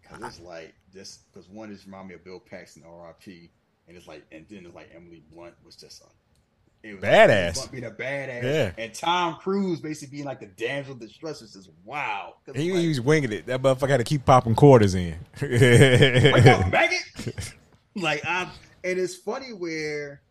because 0.02 0.38
it's 0.38 0.40
like 0.45 0.75
this. 0.95 1.19
Because 1.32 1.49
one 1.49 1.72
is 1.72 1.85
remind 1.85 2.07
me 2.07 2.15
of 2.15 2.24
Bill 2.24 2.40
Paxton, 2.40 2.83
R.I.P. 2.88 3.51
And 3.88 3.95
it's 3.95 4.07
like, 4.07 4.24
and 4.32 4.45
then 4.49 4.65
it's 4.65 4.74
like 4.74 4.90
Emily 4.95 5.22
Blunt 5.32 5.53
was 5.64 5.75
just 5.75 6.01
a 6.01 6.06
it 6.85 6.93
was 6.93 7.03
Badass. 7.03 7.56
Blunt 7.56 7.72
being 7.72 7.85
a 7.85 7.91
badass. 7.91 8.43
Yeah. 8.43 8.72
And 8.77 8.93
Tom 8.93 9.35
Cruise 9.35 9.80
basically 9.80 10.17
being 10.17 10.25
like 10.25 10.40
the 10.40 10.45
damsel 10.45 10.93
in 10.93 10.99
distress 10.99 11.41
is 11.41 11.53
just 11.53 11.69
wow. 11.83 12.35
He, 12.53 12.72
like, 12.72 12.82
he 12.82 12.88
was 12.88 13.01
winging 13.01 13.32
it. 13.32 13.48
That 13.48 13.61
motherfucker 13.61 13.90
had 13.90 13.98
to 13.98 14.03
keep 14.03 14.25
popping 14.25 14.56
quarters 14.56 14.95
in. 14.95 15.17
Like 17.98 18.25
I, 18.25 18.49
and 18.83 18.99
it's 18.99 19.15
funny 19.15 19.53
where 19.53 20.22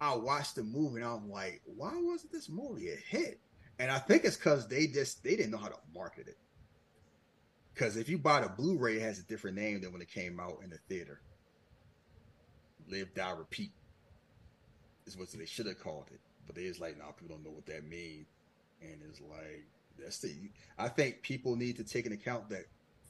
I 0.00 0.16
watched 0.16 0.56
the 0.56 0.64
movie 0.64 1.00
and 1.00 1.08
I'm 1.08 1.30
like, 1.30 1.62
why 1.64 1.92
wasn't 1.94 2.32
this 2.32 2.48
movie 2.48 2.90
a 2.90 2.96
hit? 2.96 3.38
And 3.78 3.92
I 3.92 3.98
think 3.98 4.24
it's 4.24 4.36
because 4.36 4.66
they 4.66 4.88
just 4.88 5.22
they 5.22 5.36
didn't 5.36 5.52
know 5.52 5.58
how 5.58 5.68
to 5.68 5.76
market 5.94 6.26
it. 6.26 6.36
Because 7.78 7.96
if 7.96 8.08
you 8.08 8.18
buy 8.18 8.40
the 8.40 8.48
Blu-ray, 8.48 8.96
it 8.96 9.02
has 9.02 9.20
a 9.20 9.22
different 9.22 9.56
name 9.56 9.80
than 9.80 9.92
when 9.92 10.02
it 10.02 10.10
came 10.10 10.40
out 10.40 10.58
in 10.64 10.70
the 10.70 10.78
theater. 10.88 11.20
Live, 12.88 13.14
die, 13.14 13.30
repeat 13.30 13.70
is 15.06 15.16
what 15.16 15.30
they 15.30 15.46
should 15.46 15.66
have 15.66 15.78
called 15.78 16.06
it, 16.12 16.18
but 16.46 16.56
they 16.56 16.64
just 16.66 16.80
like, 16.80 16.98
nah, 16.98 17.12
people 17.12 17.36
don't 17.36 17.44
know 17.44 17.52
what 17.52 17.66
that 17.66 17.88
means, 17.88 18.26
and 18.82 19.00
it's 19.08 19.20
like 19.20 19.64
that's 19.98 20.18
the. 20.18 20.34
I 20.76 20.88
think 20.88 21.22
people 21.22 21.54
need 21.54 21.76
to 21.76 21.84
take 21.84 22.04
into 22.04 22.18
account 22.18 22.48
that 22.50 22.64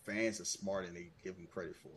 fans 0.05 0.39
are 0.41 0.45
smart 0.45 0.87
and 0.87 0.95
they 0.95 1.09
give 1.25 1.37
them 1.37 1.49
credit 1.53 1.75
for, 1.77 1.89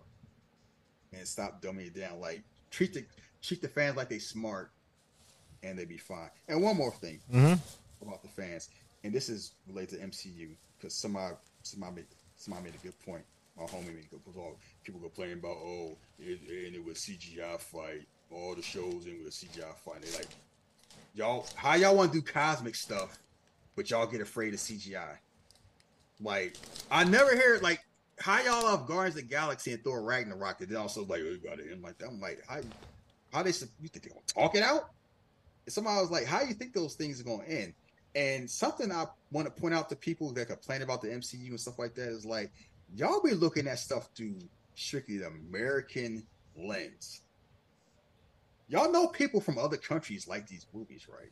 and 1.17 1.27
stop 1.27 1.61
dumbing 1.61 1.88
it 1.88 2.00
down. 2.00 2.22
Like 2.22 2.41
treat 2.69 2.93
the 2.93 3.03
treat 3.41 3.61
the 3.61 3.67
fans 3.67 3.98
like 3.98 4.09
they 4.09 4.19
smart, 4.19 4.72
and 5.61 5.77
they 5.77 5.85
be 5.85 5.98
fine. 5.98 6.30
And 6.48 6.64
one 6.64 6.77
more 6.77 6.91
thing 6.91 7.19
Mhm. 7.32 7.59
about 8.01 8.22
the 8.22 8.30
fans, 8.30 8.69
and 9.03 9.14
this 9.14 9.27
is 9.27 9.56
related 9.67 10.00
to 10.00 10.06
MCU 10.06 10.56
because 10.77 10.95
somebody 10.95 11.35
somebody 11.64 12.03
somebody 12.41 12.65
made 12.65 12.75
a 12.75 12.83
good 12.83 12.99
point. 13.05 13.23
My 13.57 13.63
homie 13.63 13.93
made 13.93 14.05
a 14.05 14.15
good 14.15 14.25
point. 14.25 14.55
People 14.83 14.99
complaining 15.01 15.39
about 15.39 15.57
oh, 15.57 15.97
it, 16.19 16.39
it 16.47 16.83
was 16.83 16.97
CGI 16.97 17.59
fight. 17.59 18.07
All 18.31 18.55
the 18.55 18.61
shows 18.61 19.05
in 19.05 19.17
with 19.23 19.27
a 19.27 19.29
CGI 19.29 19.75
fight. 19.85 20.01
They 20.01 20.17
like 20.17 20.27
y'all. 21.13 21.45
How 21.55 21.75
y'all 21.75 21.95
want 21.95 22.13
to 22.13 22.19
do 22.19 22.25
cosmic 22.25 22.75
stuff, 22.75 23.19
but 23.75 23.89
y'all 23.89 24.07
get 24.07 24.21
afraid 24.21 24.53
of 24.53 24.59
CGI? 24.59 25.17
Like 26.21 26.55
I 26.89 27.03
never 27.03 27.35
hear 27.35 27.59
like 27.61 27.83
how 28.19 28.41
y'all 28.41 28.63
love 28.63 28.87
Guardians 28.87 29.15
of 29.15 29.23
the 29.23 29.27
Galaxy 29.27 29.73
and 29.73 29.83
Thor 29.83 30.01
Ragnarok, 30.01 30.61
and 30.61 30.69
then 30.69 30.77
also 30.77 31.05
like 31.05 31.21
oh, 31.21 31.37
got 31.43 31.59
it 31.59 31.71
in 31.71 31.81
like 31.81 31.97
that. 31.97 32.07
I'm 32.07 32.21
like 32.21 32.41
how 32.47 32.61
how 33.33 33.43
they 33.43 33.49
you 33.49 33.87
think 33.87 34.03
they 34.03 34.09
gonna 34.09 34.21
talk 34.27 34.55
it 34.55 34.63
out? 34.63 34.91
And 35.65 35.73
somebody 35.73 36.01
was 36.01 36.11
like, 36.11 36.25
how 36.25 36.41
you 36.41 36.53
think 36.53 36.73
those 36.73 36.95
things 36.95 37.19
are 37.21 37.23
gonna 37.23 37.43
end? 37.43 37.73
And 38.15 38.49
something 38.49 38.91
I 38.91 39.06
want 39.31 39.53
to 39.53 39.61
point 39.61 39.73
out 39.73 39.90
to 39.90 39.95
people 39.95 40.33
that 40.33 40.48
complain 40.48 40.81
about 40.81 41.01
the 41.01 41.07
MCU 41.07 41.49
and 41.49 41.59
stuff 41.59 41.80
like 41.80 41.95
that 41.95 42.09
is 42.09 42.25
like, 42.25 42.51
y'all 42.95 43.22
be 43.22 43.33
looking 43.33 43.67
at 43.67 43.80
stuff 43.80 44.09
through 44.15 44.35
strictly 44.75 45.17
the 45.17 45.27
American 45.27 46.25
lens. 46.57 47.22
Y'all 48.67 48.91
know 48.91 49.07
people 49.07 49.41
from 49.41 49.57
other 49.57 49.77
countries 49.77 50.27
like 50.27 50.48
these 50.48 50.65
movies, 50.73 51.07
right? 51.09 51.31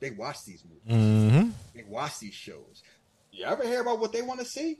They 0.00 0.10
watch 0.10 0.44
these 0.44 0.62
movies. 0.64 1.30
Mm-hmm. 1.30 1.50
They 1.74 1.84
watch 1.88 2.18
these 2.18 2.34
shows. 2.34 2.82
You 3.32 3.44
ever 3.44 3.64
hear 3.64 3.80
about 3.80 3.98
what 3.98 4.12
they 4.12 4.22
want 4.22 4.40
to 4.40 4.46
see? 4.46 4.78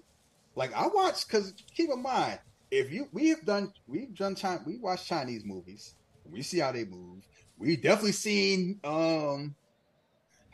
Like 0.55 0.75
I 0.75 0.87
watch 0.87 1.27
because 1.27 1.53
keep 1.75 1.91
in 1.91 2.03
mind, 2.03 2.39
if 2.71 2.91
you 2.91 3.09
we 3.13 3.29
have 3.29 3.45
done 3.45 3.73
we've 3.87 4.15
done 4.15 4.35
China, 4.35 4.63
we 4.67 4.79
watch 4.79 5.07
Chinese 5.07 5.45
movies. 5.45 5.95
We 6.31 6.43
see 6.43 6.59
how 6.59 6.73
they 6.73 6.85
move. 6.85 7.27
We 7.59 7.77
definitely 7.77 8.13
seen 8.13 8.81
um 8.85 9.55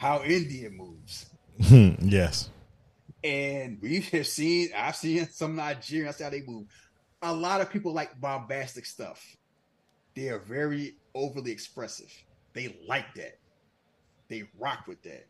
how 0.03 0.21
India 0.25 0.69
moves. 0.69 1.27
Hmm, 1.69 1.91
yes. 2.01 2.51
And 3.23 3.79
we 3.81 4.01
have 4.01 4.27
seen 4.27 4.71
I've 4.77 4.97
seen 4.97 5.29
some 5.29 5.55
Nigerian, 5.55 6.09
I 6.09 6.11
see 6.11 6.25
how 6.25 6.31
they 6.31 6.43
move. 6.43 6.67
A 7.23 7.33
lot 7.33 7.61
of 7.61 7.71
people 7.71 7.93
like 7.93 8.21
bombastic 8.21 8.85
stuff. 8.85 9.25
They 10.17 10.29
are 10.29 10.41
very 10.41 10.97
overly 11.15 11.53
expressive. 11.53 12.13
They 12.53 12.77
like 12.89 13.15
that. 13.15 13.39
They 14.27 14.43
rock 14.59 14.89
with 14.89 15.01
that. 15.05 15.29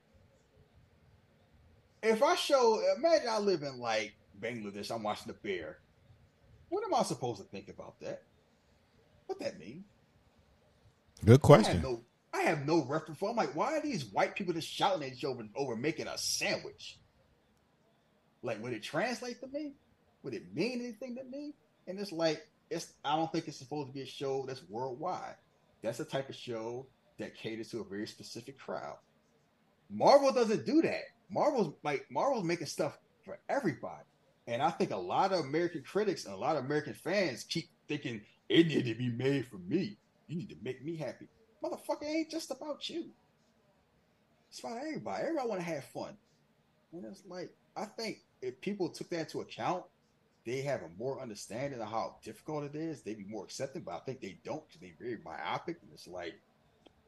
If 2.02 2.22
I 2.22 2.34
show 2.34 2.80
imagine 2.96 3.28
I 3.28 3.40
live 3.40 3.62
in 3.62 3.78
like 3.78 4.14
Bangladesh, 4.40 4.90
I'm 4.90 5.02
watching 5.02 5.26
the 5.26 5.34
bear. 5.46 5.80
What 6.70 6.82
am 6.82 6.94
I 6.94 7.02
supposed 7.02 7.42
to 7.42 7.46
think 7.48 7.68
about 7.68 8.00
that? 8.00 8.22
What 9.26 9.38
that 9.40 9.60
mean? 9.60 9.84
Good 11.26 11.32
I 11.32 11.32
have 11.34 11.40
question. 11.42 11.82
no 11.82 12.00
I 12.34 12.42
have 12.42 12.66
no 12.66 12.84
reference 12.84 13.18
for. 13.18 13.30
I'm 13.30 13.36
like, 13.36 13.54
why 13.54 13.76
are 13.76 13.82
these 13.82 14.06
white 14.06 14.34
people 14.34 14.54
just 14.54 14.68
shouting 14.68 15.06
at 15.06 15.12
each 15.12 15.24
other 15.24 15.46
over 15.54 15.76
making 15.76 16.06
a 16.06 16.16
sandwich? 16.16 16.98
Like, 18.42 18.62
would 18.62 18.72
it 18.72 18.82
translate 18.82 19.40
to 19.40 19.46
me? 19.48 19.72
Would 20.22 20.34
it 20.34 20.54
mean 20.54 20.80
anything 20.80 21.16
to 21.16 21.24
me? 21.24 21.54
And 21.86 21.98
it's 21.98 22.12
like, 22.12 22.46
it's 22.70 22.92
I 23.04 23.16
don't 23.16 23.30
think 23.30 23.48
it's 23.48 23.58
supposed 23.58 23.88
to 23.88 23.92
be 23.92 24.02
a 24.02 24.06
show 24.06 24.44
that's 24.46 24.62
worldwide. 24.68 25.34
That's 25.82 25.98
the 25.98 26.04
type 26.04 26.28
of 26.28 26.34
show 26.34 26.86
that 27.18 27.36
caters 27.36 27.70
to 27.70 27.80
a 27.80 27.84
very 27.84 28.06
specific 28.06 28.58
crowd. 28.58 28.96
Marvel 29.90 30.32
doesn't 30.32 30.64
do 30.64 30.80
that. 30.82 31.02
Marvel's 31.30 31.74
like 31.82 32.06
Marvel's 32.10 32.44
making 32.44 32.66
stuff 32.66 32.98
for 33.24 33.38
everybody. 33.48 34.04
And 34.46 34.62
I 34.62 34.70
think 34.70 34.90
a 34.90 34.96
lot 34.96 35.32
of 35.32 35.40
American 35.40 35.82
critics 35.82 36.24
and 36.24 36.34
a 36.34 36.38
lot 36.38 36.56
of 36.56 36.64
American 36.64 36.94
fans 36.94 37.44
keep 37.44 37.68
thinking 37.88 38.22
it 38.48 38.66
need 38.66 38.86
to 38.86 38.94
be 38.94 39.10
made 39.10 39.46
for 39.46 39.58
me. 39.58 39.96
You 40.28 40.36
need 40.38 40.48
to 40.50 40.56
make 40.62 40.84
me 40.84 40.96
happy. 40.96 41.28
Motherfucker 41.62 42.06
ain't 42.06 42.30
just 42.30 42.50
about 42.50 42.88
you. 42.88 43.06
It's 44.50 44.60
about 44.60 44.78
everybody. 44.78 45.22
Everybody 45.22 45.48
want 45.48 45.60
to 45.60 45.66
have 45.66 45.84
fun. 45.84 46.16
And 46.92 47.04
it's 47.04 47.22
like, 47.26 47.50
I 47.76 47.84
think 47.84 48.18
if 48.42 48.60
people 48.60 48.88
took 48.88 49.08
that 49.10 49.20
into 49.20 49.40
account, 49.40 49.84
they 50.44 50.60
have 50.62 50.80
a 50.82 50.90
more 50.98 51.20
understanding 51.20 51.80
of 51.80 51.88
how 51.88 52.16
difficult 52.24 52.64
it 52.64 52.74
is. 52.74 53.02
They'd 53.02 53.18
be 53.18 53.24
more 53.24 53.44
accepting, 53.44 53.82
but 53.82 53.94
I 53.94 53.98
think 54.00 54.20
they 54.20 54.38
don't 54.44 54.66
because 54.66 54.80
they're 54.80 54.90
very 54.98 55.18
myopic. 55.24 55.78
And 55.82 55.90
it's 55.94 56.08
like, 56.08 56.34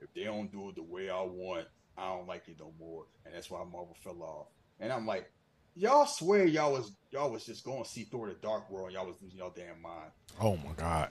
if 0.00 0.12
they 0.14 0.24
don't 0.24 0.52
do 0.52 0.68
it 0.70 0.76
the 0.76 0.82
way 0.82 1.10
I 1.10 1.22
want, 1.22 1.66
I 1.98 2.08
don't 2.10 2.28
like 2.28 2.48
it 2.48 2.56
no 2.60 2.72
more. 2.78 3.04
And 3.26 3.34
that's 3.34 3.50
why 3.50 3.58
Marvel 3.58 3.96
fell 4.02 4.22
off. 4.22 4.46
And 4.80 4.92
I'm 4.92 5.06
like, 5.06 5.30
y'all 5.74 6.06
swear 6.06 6.44
y'all 6.46 6.72
was 6.72 6.92
y'all 7.10 7.30
was 7.30 7.44
just 7.44 7.64
going 7.64 7.82
to 7.82 7.88
see 7.88 8.04
Thor 8.04 8.28
the 8.28 8.34
Dark 8.34 8.70
World. 8.70 8.92
Y'all 8.92 9.06
was 9.06 9.16
losing 9.22 9.38
y'all 9.38 9.52
damn 9.54 9.80
mind. 9.82 10.10
Oh 10.40 10.56
my 10.56 10.72
god. 10.76 11.10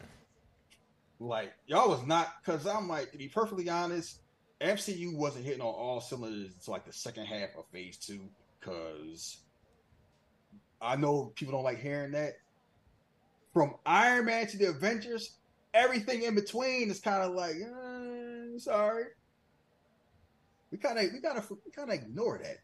Like 1.24 1.53
y'all 1.68 1.88
was 1.90 2.06
not 2.06 2.27
because 2.43 2.68
I'm 2.68 2.90
like 2.90 3.11
to 3.14 3.18
be 3.18 3.30
perfectly 3.30 3.69
honest, 3.69 4.19
MCU 4.60 5.16
wasn't 5.16 5.45
hitting 5.45 5.61
on 5.61 5.68
all 5.74 6.02
cylinders 6.02 6.53
until 6.53 6.74
like 6.74 6.85
the 6.85 6.92
second 6.93 7.26
half 7.27 7.50
of 7.58 7.66
Phase 7.72 7.98
Two. 7.98 8.19
Because 8.60 9.38
I 10.82 10.98
know 10.98 11.32
people 11.35 11.53
don't 11.53 11.64
like 11.64 11.80
hearing 11.80 12.11
that. 12.11 12.34
From 13.53 13.76
Iron 13.85 14.26
Man 14.26 14.48
to 14.48 14.58
the 14.58 14.66
Avengers, 14.69 15.38
everything 15.74 16.24
in 16.24 16.35
between 16.35 16.90
is 16.90 17.00
kind 17.00 17.24
of 17.24 17.34
like, 17.34 17.56
eh, 17.56 18.58
sorry. 18.58 19.06
We 20.72 20.77
kind 20.77 20.98
of 21.00 21.06
we 21.14 21.19
gotta 21.22 21.43
we 21.66 21.72
kind 21.72 21.90
of 21.90 21.95
ignore 21.95 22.40
that. 22.43 22.58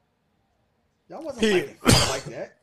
Y'all 1.09 1.23
wasn't 1.23 1.43
Yeah. 1.45 1.73
like 2.09 2.25
that. 2.25 2.57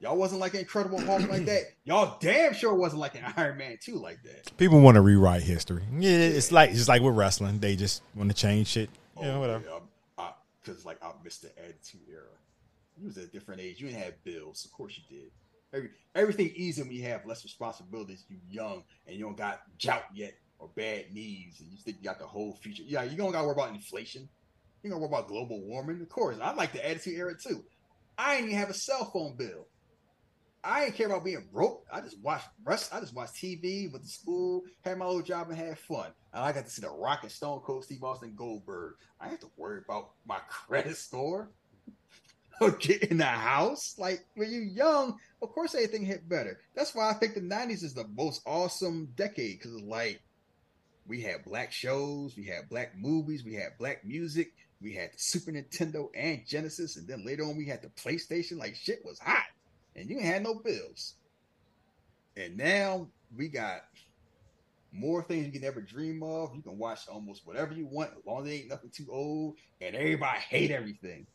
Y'all 0.00 0.16
wasn't 0.16 0.40
like 0.40 0.54
Incredible 0.54 0.98
Hulk 1.06 1.28
like 1.28 1.44
that. 1.44 1.62
Y'all 1.84 2.16
damn 2.20 2.54
sure 2.54 2.74
wasn't 2.74 3.00
like 3.00 3.14
an 3.14 3.32
Iron 3.36 3.58
Man 3.58 3.76
2 3.82 3.96
like 3.96 4.22
that. 4.24 4.56
People 4.56 4.80
want 4.80 4.94
to 4.94 5.02
rewrite 5.02 5.42
history. 5.42 5.82
Yeah, 5.98 6.10
it's 6.10 6.50
like 6.50 6.70
it's 6.70 6.88
like 6.88 7.02
with 7.02 7.14
wrestling. 7.14 7.58
They 7.60 7.76
just 7.76 8.02
want 8.14 8.30
to 8.30 8.36
change 8.36 8.68
shit. 8.68 8.90
Oh, 9.16 9.22
yeah, 9.22 9.34
Oh, 9.34 9.40
whatever. 9.40 9.64
Because 10.62 10.84
like 10.84 11.02
I 11.02 11.10
missed 11.24 11.42
the 11.42 11.58
Attitude 11.58 12.00
Era. 12.10 12.22
You 12.98 13.06
was 13.06 13.16
at 13.18 13.24
a 13.24 13.28
different 13.28 13.60
age. 13.60 13.80
You 13.80 13.88
didn't 13.88 14.02
have 14.02 14.22
bills. 14.24 14.64
Of 14.64 14.72
course 14.72 14.98
you 14.98 15.16
did. 15.18 15.30
Every, 15.72 15.90
everything 16.14 16.52
easy 16.54 16.82
when 16.82 16.90
you 16.92 17.02
have 17.04 17.24
less 17.24 17.44
responsibilities. 17.44 18.24
You 18.28 18.36
young 18.50 18.82
and 19.06 19.16
you 19.16 19.24
don't 19.24 19.36
got 19.36 19.60
jout 19.78 20.04
yet 20.14 20.34
or 20.58 20.68
bad 20.74 21.14
knees, 21.14 21.56
and 21.60 21.70
you 21.70 21.78
think 21.78 21.96
you 21.98 22.04
got 22.04 22.18
the 22.18 22.26
whole 22.26 22.52
future. 22.54 22.82
Yeah, 22.86 23.02
you 23.04 23.16
don't 23.16 23.32
got 23.32 23.40
to 23.40 23.46
worry 23.46 23.54
about 23.54 23.70
inflation. 23.70 24.28
You 24.82 24.90
don't 24.90 25.00
worry 25.00 25.08
about 25.08 25.28
global 25.28 25.60
warming. 25.62 26.00
Of 26.02 26.08
course, 26.10 26.36
I 26.42 26.52
like 26.52 26.72
the 26.72 26.86
Attitude 26.86 27.14
Era 27.18 27.34
too. 27.34 27.64
I 28.18 28.34
ain't 28.36 28.46
even 28.46 28.56
have 28.56 28.68
a 28.68 28.74
cell 28.74 29.10
phone 29.10 29.36
bill. 29.36 29.66
I 30.62 30.84
ain't 30.84 30.94
care 30.94 31.06
about 31.06 31.24
being 31.24 31.48
broke. 31.52 31.86
I 31.92 32.00
just 32.00 32.18
watch 32.20 32.42
rest. 32.64 32.94
I 32.94 33.00
just 33.00 33.14
watch 33.14 33.30
TV, 33.30 33.90
went 33.90 34.04
to 34.04 34.10
school, 34.10 34.62
had 34.82 34.98
my 34.98 35.06
little 35.06 35.22
job, 35.22 35.48
and 35.48 35.58
had 35.58 35.78
fun. 35.78 36.08
And 36.32 36.42
I 36.42 36.52
got 36.52 36.66
to 36.66 36.70
see 36.70 36.82
the 36.82 36.90
Rock 36.90 37.20
and 37.22 37.32
Stone 37.32 37.60
Cold 37.60 37.84
Steve 37.84 38.04
Austin 38.04 38.34
Goldberg. 38.36 38.94
I 39.20 39.24
didn't 39.24 39.40
have 39.40 39.50
to 39.50 39.56
worry 39.56 39.80
about 39.84 40.10
my 40.26 40.38
credit 40.48 40.96
score 40.96 41.50
or 42.60 42.72
getting 42.72 43.20
a 43.20 43.24
house. 43.24 43.94
Like 43.98 44.26
when 44.36 44.50
you're 44.50 44.62
young, 44.62 45.18
of 45.42 45.50
course 45.50 45.74
anything 45.74 46.04
hit 46.04 46.28
better. 46.28 46.60
That's 46.74 46.94
why 46.94 47.10
I 47.10 47.14
think 47.14 47.34
the 47.34 47.40
'90s 47.40 47.82
is 47.82 47.94
the 47.94 48.08
most 48.08 48.42
awesome 48.46 49.08
decade 49.16 49.58
because 49.58 49.80
like 49.80 50.22
we 51.06 51.22
had 51.22 51.44
black 51.44 51.72
shows, 51.72 52.36
we 52.36 52.44
had 52.44 52.68
black 52.68 52.92
movies, 52.96 53.44
we 53.44 53.54
had 53.54 53.78
black 53.78 54.04
music, 54.04 54.52
we 54.82 54.94
had 54.94 55.12
the 55.12 55.18
Super 55.18 55.52
Nintendo 55.52 56.08
and 56.14 56.46
Genesis, 56.46 56.96
and 56.96 57.08
then 57.08 57.24
later 57.24 57.44
on 57.44 57.56
we 57.56 57.66
had 57.66 57.82
the 57.82 57.88
PlayStation. 57.88 58.58
Like 58.58 58.74
shit 58.74 59.04
was 59.04 59.18
hot, 59.18 59.46
and 59.96 60.08
you 60.08 60.20
had 60.20 60.42
no 60.42 60.54
bills. 60.54 61.14
And 62.36 62.56
now 62.56 63.08
we 63.36 63.48
got 63.48 63.82
more 64.92 65.22
things 65.22 65.46
you 65.46 65.52
can 65.52 65.64
ever 65.64 65.80
dream 65.80 66.22
of. 66.22 66.54
You 66.54 66.62
can 66.62 66.78
watch 66.78 67.08
almost 67.08 67.46
whatever 67.46 67.72
you 67.72 67.86
want, 67.86 68.10
as 68.12 68.26
long 68.26 68.46
as 68.46 68.52
it 68.52 68.56
ain't 68.56 68.68
nothing 68.68 68.90
too 68.90 69.06
old. 69.10 69.56
And 69.80 69.94
everybody 69.94 70.40
hate 70.40 70.70
everything. 70.70 71.26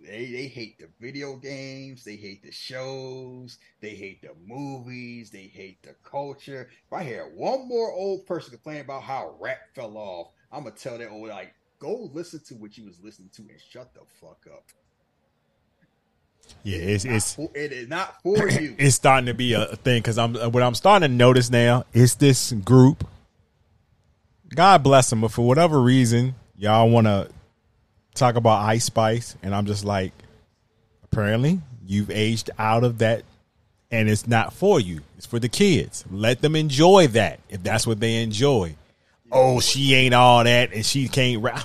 They 0.00 0.30
they 0.30 0.46
hate 0.46 0.78
the 0.78 0.88
video 1.00 1.36
games, 1.36 2.04
they 2.04 2.16
hate 2.16 2.42
the 2.42 2.52
shows, 2.52 3.58
they 3.80 3.90
hate 3.90 4.20
the 4.20 4.34
movies, 4.46 5.30
they 5.30 5.50
hate 5.52 5.82
the 5.82 5.94
culture. 6.04 6.68
If 6.86 6.92
I 6.92 7.02
hear 7.02 7.32
one 7.34 7.66
more 7.66 7.92
old 7.92 8.26
person 8.26 8.50
complain 8.50 8.82
about 8.82 9.02
how 9.02 9.36
rap 9.40 9.58
fell 9.74 9.96
off, 9.96 10.28
I'm 10.52 10.64
gonna 10.64 10.76
tell 10.76 10.98
that 10.98 11.10
old 11.10 11.28
like 11.28 11.54
go 11.78 12.10
listen 12.12 12.40
to 12.48 12.54
what 12.54 12.76
you 12.76 12.84
was 12.84 13.00
listening 13.02 13.30
to 13.36 13.42
and 13.42 13.60
shut 13.70 13.94
the 13.94 14.00
fuck 14.20 14.46
up. 14.52 14.64
Yeah, 16.62 16.78
it's 16.78 17.04
it's 17.04 17.34
for- 17.34 17.50
it 17.54 17.72
is 17.72 17.88
not 17.88 18.20
for 18.22 18.48
you. 18.48 18.74
it's 18.78 18.96
starting 18.96 19.26
to 19.26 19.34
be 19.34 19.52
a 19.54 19.66
thing 19.76 20.00
because 20.00 20.18
I'm 20.18 20.34
what 20.34 20.62
I'm 20.62 20.74
starting 20.74 21.08
to 21.10 21.14
notice 21.14 21.50
now 21.50 21.84
is 21.92 22.16
this 22.16 22.52
group. 22.52 23.06
God 24.54 24.82
bless 24.82 25.10
them, 25.10 25.20
but 25.20 25.32
for 25.32 25.46
whatever 25.46 25.80
reason, 25.80 26.34
y'all 26.56 26.88
want 26.88 27.06
to 27.06 27.28
talk 28.14 28.36
about 28.36 28.62
Ice 28.64 28.84
Spice, 28.84 29.36
and 29.42 29.54
I'm 29.54 29.66
just 29.66 29.84
like, 29.84 30.12
apparently 31.04 31.60
you've 31.86 32.10
aged 32.10 32.50
out 32.58 32.84
of 32.84 32.98
that, 32.98 33.22
and 33.90 34.08
it's 34.08 34.26
not 34.26 34.52
for 34.52 34.80
you. 34.80 35.00
It's 35.16 35.26
for 35.26 35.38
the 35.38 35.48
kids. 35.48 36.04
Let 36.10 36.42
them 36.42 36.54
enjoy 36.56 37.08
that 37.08 37.40
if 37.48 37.62
that's 37.62 37.86
what 37.86 38.00
they 38.00 38.22
enjoy. 38.22 38.76
Oh, 39.32 39.58
she 39.60 39.94
ain't 39.94 40.14
all 40.14 40.44
that, 40.44 40.72
and 40.72 40.86
she 40.86 41.08
can't 41.08 41.42
rap. 41.42 41.64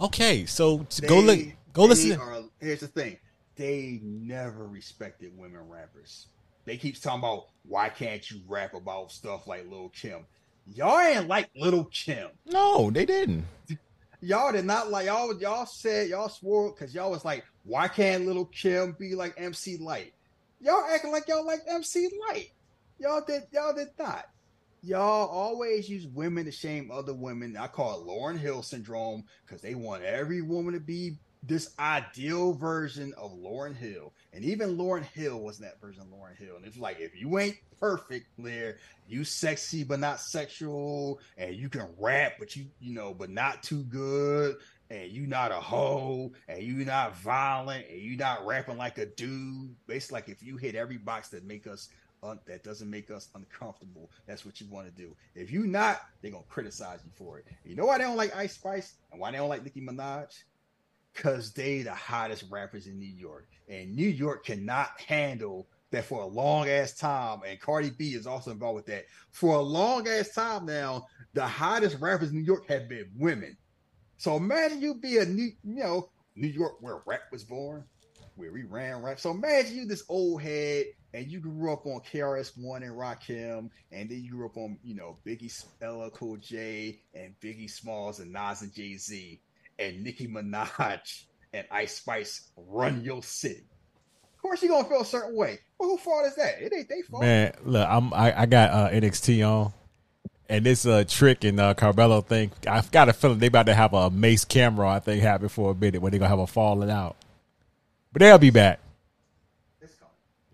Okay, 0.00 0.46
so 0.46 0.86
go 1.06 1.20
look, 1.20 1.38
They- 1.38 1.54
go 1.74 1.84
listen. 1.84 2.18
Are, 2.18 2.42
here's 2.60 2.80
the 2.80 2.88
thing: 2.88 3.18
they 3.56 4.00
never 4.02 4.66
respected 4.66 5.36
women 5.36 5.68
rappers. 5.68 6.28
They 6.64 6.76
keep 6.76 7.00
talking 7.00 7.20
about 7.20 7.46
why 7.66 7.88
can't 7.88 8.28
you 8.30 8.40
rap 8.48 8.74
about 8.74 9.12
stuff 9.12 9.46
like 9.46 9.68
Lil 9.70 9.90
Kim? 9.90 10.26
Y'all 10.66 10.98
ain't 10.98 11.28
like 11.28 11.50
Lil 11.56 11.84
Kim. 11.84 12.28
no, 12.46 12.90
they 12.90 13.04
didn't. 13.04 13.44
Y'all 14.20 14.52
did 14.52 14.64
not 14.64 14.90
like 14.90 15.06
y'all. 15.06 15.38
Y'all 15.38 15.66
said 15.66 16.08
y'all 16.08 16.30
swore 16.30 16.72
because 16.72 16.94
y'all 16.94 17.10
was 17.10 17.24
like, 17.26 17.44
why 17.64 17.88
can't 17.88 18.26
Lil 18.26 18.46
Kim 18.46 18.96
be 18.98 19.14
like 19.14 19.34
MC 19.36 19.76
Lyte? 19.76 20.14
Y'all 20.60 20.84
acting 20.90 21.12
like 21.12 21.28
y'all 21.28 21.44
like 21.44 21.60
MC 21.68 22.08
Lyte. 22.28 22.52
Y'all 22.98 23.22
did. 23.26 23.42
Y'all 23.52 23.74
did 23.74 23.88
not. 23.98 24.24
Y'all 24.82 25.28
always 25.28 25.88
use 25.88 26.06
women 26.06 26.46
to 26.46 26.50
shame 26.50 26.90
other 26.90 27.12
women. 27.14 27.56
I 27.56 27.66
call 27.66 28.00
it 28.00 28.06
Lauryn 28.06 28.38
Hill 28.38 28.62
syndrome 28.62 29.24
because 29.44 29.60
they 29.60 29.74
want 29.74 30.02
every 30.02 30.40
woman 30.40 30.72
to 30.72 30.80
be 30.80 31.18
this 31.46 31.74
ideal 31.78 32.52
version 32.54 33.12
of 33.18 33.32
Lauryn 33.32 33.76
Hill. 33.76 34.12
And 34.32 34.44
even 34.44 34.76
Lauryn 34.76 35.04
Hill 35.04 35.40
wasn't 35.40 35.68
that 35.68 35.80
version 35.80 36.02
of 36.02 36.08
Lauryn 36.08 36.36
Hill. 36.36 36.56
And 36.56 36.64
it's 36.64 36.78
like, 36.78 37.00
if 37.00 37.18
you 37.18 37.38
ain't 37.38 37.56
perfect, 37.78 38.26
Blair, 38.38 38.78
you 39.08 39.24
sexy 39.24 39.84
but 39.84 40.00
not 40.00 40.20
sexual, 40.20 41.20
and 41.36 41.54
you 41.54 41.68
can 41.68 41.86
rap, 41.98 42.34
but 42.38 42.56
you, 42.56 42.66
you 42.80 42.94
know, 42.94 43.12
but 43.12 43.30
not 43.30 43.62
too 43.62 43.82
good, 43.84 44.56
and 44.90 45.10
you 45.10 45.26
not 45.26 45.50
a 45.50 45.60
hoe, 45.60 46.32
and 46.48 46.62
you 46.62 46.84
not 46.84 47.16
violent, 47.16 47.86
and 47.90 48.00
you 48.00 48.16
not 48.16 48.46
rapping 48.46 48.78
like 48.78 48.98
a 48.98 49.06
dude. 49.06 49.74
Basically, 49.86 50.16
like 50.16 50.28
if 50.28 50.42
you 50.42 50.56
hit 50.56 50.74
every 50.74 50.98
box 50.98 51.28
that 51.30 51.44
make 51.44 51.66
us 51.66 51.88
un- 52.22 52.40
that 52.46 52.64
doesn't 52.64 52.88
make 52.88 53.10
us 53.10 53.28
uncomfortable, 53.34 54.10
that's 54.26 54.46
what 54.46 54.60
you 54.60 54.66
want 54.70 54.86
to 54.86 54.92
do. 54.92 55.14
If 55.34 55.50
you 55.50 55.66
not, 55.66 56.02
they're 56.22 56.30
gonna 56.30 56.44
criticize 56.48 57.00
you 57.04 57.10
for 57.14 57.38
it. 57.38 57.46
You 57.64 57.76
know 57.76 57.86
why 57.86 57.98
they 57.98 58.04
don't 58.04 58.16
like 58.16 58.34
Ice 58.34 58.54
Spice 58.54 58.94
and 59.12 59.20
why 59.20 59.30
they 59.30 59.36
don't 59.36 59.48
like 59.48 59.64
Nicki 59.64 59.80
Minaj? 59.80 60.42
Cause 61.14 61.52
they 61.52 61.82
the 61.82 61.94
hottest 61.94 62.44
rappers 62.50 62.86
in 62.86 62.98
New 62.98 63.06
York, 63.06 63.46
and 63.68 63.94
New 63.94 64.08
York 64.08 64.44
cannot 64.44 64.90
handle 65.00 65.68
that 65.94 66.04
for 66.04 66.22
a 66.22 66.26
long 66.26 66.68
ass 66.68 66.92
time. 66.92 67.40
And 67.46 67.60
Cardi 67.60 67.90
B 67.90 68.14
is 68.14 68.26
also 68.26 68.50
involved 68.50 68.76
with 68.76 68.86
that 68.86 69.04
for 69.30 69.56
a 69.56 69.62
long 69.62 70.08
ass 70.08 70.30
time 70.34 70.66
now. 70.66 71.06
The 71.34 71.46
hottest 71.46 72.00
rappers 72.00 72.30
in 72.30 72.38
New 72.38 72.44
York 72.44 72.68
have 72.68 72.88
been 72.88 73.10
women. 73.16 73.56
So 74.16 74.36
imagine 74.36 74.80
you 74.80 74.94
be 74.94 75.18
a 75.18 75.24
new, 75.24 75.50
you 75.62 75.76
know, 75.76 76.10
New 76.36 76.48
York 76.48 76.74
where 76.80 77.00
rap 77.06 77.22
was 77.30 77.44
born, 77.44 77.84
where 78.36 78.52
we 78.52 78.64
ran 78.64 79.02
rap. 79.02 79.20
So 79.20 79.30
imagine 79.30 79.76
you 79.76 79.86
this 79.86 80.04
old 80.08 80.42
head 80.42 80.86
and 81.12 81.28
you 81.28 81.38
grew 81.40 81.72
up 81.72 81.86
on 81.86 82.00
KRS 82.00 82.52
One 82.56 82.82
and 82.82 82.92
Rakim, 82.92 83.70
and 83.92 84.10
then 84.10 84.22
you 84.24 84.32
grew 84.32 84.46
up 84.46 84.56
on, 84.56 84.78
you 84.82 84.96
know, 84.96 85.18
Biggie 85.24 85.64
LL 85.80 86.10
Cool 86.10 86.38
J 86.38 86.98
and 87.14 87.34
Biggie 87.40 87.70
Smalls 87.70 88.18
and 88.18 88.32
Nas 88.32 88.62
and 88.62 88.74
Jay 88.74 88.96
Z 88.96 89.40
and 89.78 90.02
Nicki 90.02 90.26
Minaj 90.26 91.24
and 91.52 91.66
Ice 91.70 91.96
Spice 91.96 92.50
run 92.56 93.02
your 93.02 93.22
city. 93.22 93.64
Of 94.34 94.42
course 94.42 94.62
you're 94.62 94.70
gonna 94.70 94.88
feel 94.88 95.00
a 95.00 95.06
certain 95.06 95.36
way. 95.36 95.58
Well, 95.78 95.90
who 95.90 95.96
fault 95.96 96.26
is 96.26 96.36
that? 96.36 96.60
It 96.60 96.72
ain't 96.74 96.88
they 96.88 97.02
fault. 97.02 97.22
Man, 97.22 97.52
look, 97.64 97.88
I'm 97.88 98.12
I, 98.12 98.42
I 98.42 98.46
got 98.46 98.70
uh, 98.70 98.90
NXT 98.90 99.48
on, 99.48 99.72
and 100.48 100.66
this 100.66 100.84
uh, 100.84 101.04
trick 101.08 101.44
and 101.44 101.58
uh, 101.58 101.74
Carmelo 101.74 102.20
thing. 102.20 102.52
I've 102.68 102.90
got 102.90 103.08
a 103.08 103.12
feeling 103.12 103.38
they 103.38 103.46
about 103.46 103.66
to 103.66 103.74
have 103.74 103.94
a 103.94 104.10
Mace 104.10 104.44
camera. 104.44 104.88
I 104.88 104.98
think 104.98 105.22
happen 105.22 105.48
for 105.48 105.70
a 105.70 105.74
minute 105.74 106.02
where 106.02 106.10
they're 106.10 106.20
gonna 106.20 106.28
have 106.28 106.38
a 106.38 106.46
falling 106.46 106.90
out, 106.90 107.16
but 108.12 108.20
they'll 108.20 108.38
be 108.38 108.50
back. 108.50 108.80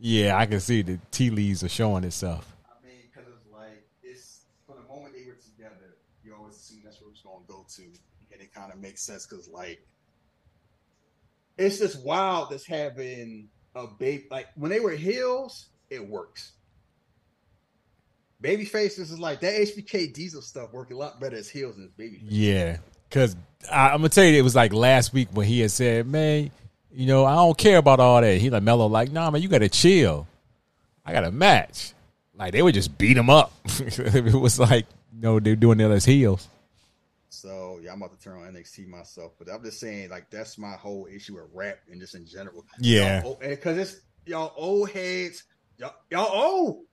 Yeah, 0.03 0.39
I 0.39 0.47
can 0.47 0.61
see 0.61 0.81
the 0.81 0.99
tea 1.11 1.29
leaves 1.29 1.63
are 1.63 1.69
showing 1.69 2.05
itself. 2.05 2.57
I 2.65 2.87
mean, 2.87 2.97
because 3.13 3.29
it's 3.29 3.53
like 3.53 3.85
it's 4.03 4.41
from 4.67 4.77
the 4.77 4.89
moment 4.89 5.13
they 5.13 5.27
were 5.27 5.37
together, 5.37 5.99
you 6.25 6.35
always 6.35 6.57
assume 6.57 6.81
that's 6.83 7.03
where 7.03 7.11
it's 7.11 7.21
going 7.21 7.45
to 7.45 7.53
go 7.53 7.67
to, 7.69 7.83
and 8.33 8.41
it 8.41 8.55
kind 8.55 8.70
makes 8.81 9.03
sense 9.03 9.27
because 9.27 9.49
like 9.49 9.85
it's 11.59 11.79
just 11.79 12.05
wild. 12.05 12.51
That's 12.51 12.67
having 12.67 13.49
a 13.75 13.87
baby 13.87 14.27
like 14.31 14.49
when 14.55 14.71
they 14.71 14.81
were 14.81 14.93
heels, 14.93 15.67
it 15.89 16.07
works. 16.07 16.53
Baby 18.41 18.65
faces 18.65 19.11
is 19.11 19.19
like 19.19 19.41
that 19.41 19.55
HBK 19.55 20.15
Diesel 20.15 20.41
stuff 20.41 20.73
work 20.73 20.91
a 20.91 20.97
lot 20.97 21.21
better 21.21 21.37
as 21.37 21.49
heels 21.49 21.77
than 21.77 21.91
baby. 21.97 22.21
Yeah, 22.23 22.79
because 23.09 23.37
I'm 23.71 23.99
gonna 23.99 24.09
tell 24.09 24.25
you, 24.25 24.39
it 24.39 24.43
was 24.43 24.57
like 24.57 24.73
last 24.73 25.13
week 25.13 25.29
when 25.33 25.47
he 25.47 25.61
had 25.61 25.71
said, 25.71 26.07
"Man, 26.07 26.51
you 26.91 27.07
know, 27.07 27.27
I 27.27 27.35
don't 27.35 27.59
care 27.59 27.77
about 27.77 28.01
all 28.01 28.21
that." 28.21 28.39
He 28.39 28.49
like 28.49 28.63
Mello, 28.63 28.87
like, 28.87 29.13
"Nah, 29.13 29.31
man, 29.31 29.43
you 29.43 29.49
gotta 29.49 29.69
chill. 29.69 30.27
I 31.05 31.13
got 31.13 31.25
a 31.25 31.31
match." 31.31 31.93
Like 32.41 32.53
they 32.53 32.63
would 32.63 32.73
just 32.73 32.97
beat 32.97 33.19
him 33.19 33.29
up. 33.29 33.53
it 33.67 34.35
was 34.35 34.59
like, 34.59 34.87
no, 35.13 35.39
they're 35.39 35.57
doing 35.57 35.79
it 35.79 35.91
as 35.91 36.07
heels. 36.07 36.49
So 37.31 37.79
yeah, 37.83 37.93
I'm 37.93 38.03
about 38.03 38.19
to 38.19 38.23
turn 38.23 38.43
on 38.43 38.53
NXT 38.53 38.89
myself, 38.89 39.33
but 39.39 39.49
I'm 39.51 39.63
just 39.63 39.79
saying 39.79 40.11
like 40.11 40.31
that's 40.31 40.59
my 40.59 40.73
whole 40.73 41.07
issue 41.07 41.37
with 41.37 41.45
rap 41.55 41.79
and 41.91 42.01
just 42.01 42.15
in 42.17 42.27
general. 42.27 42.65
Yeah. 42.79 43.23
because 43.41 43.79
it's 43.79 44.01
y'all 44.27 44.53
old 44.57 44.91
heads, 44.91 45.45
y'all, 45.79 45.95
y'all 46.11 46.31
old. 46.33 46.85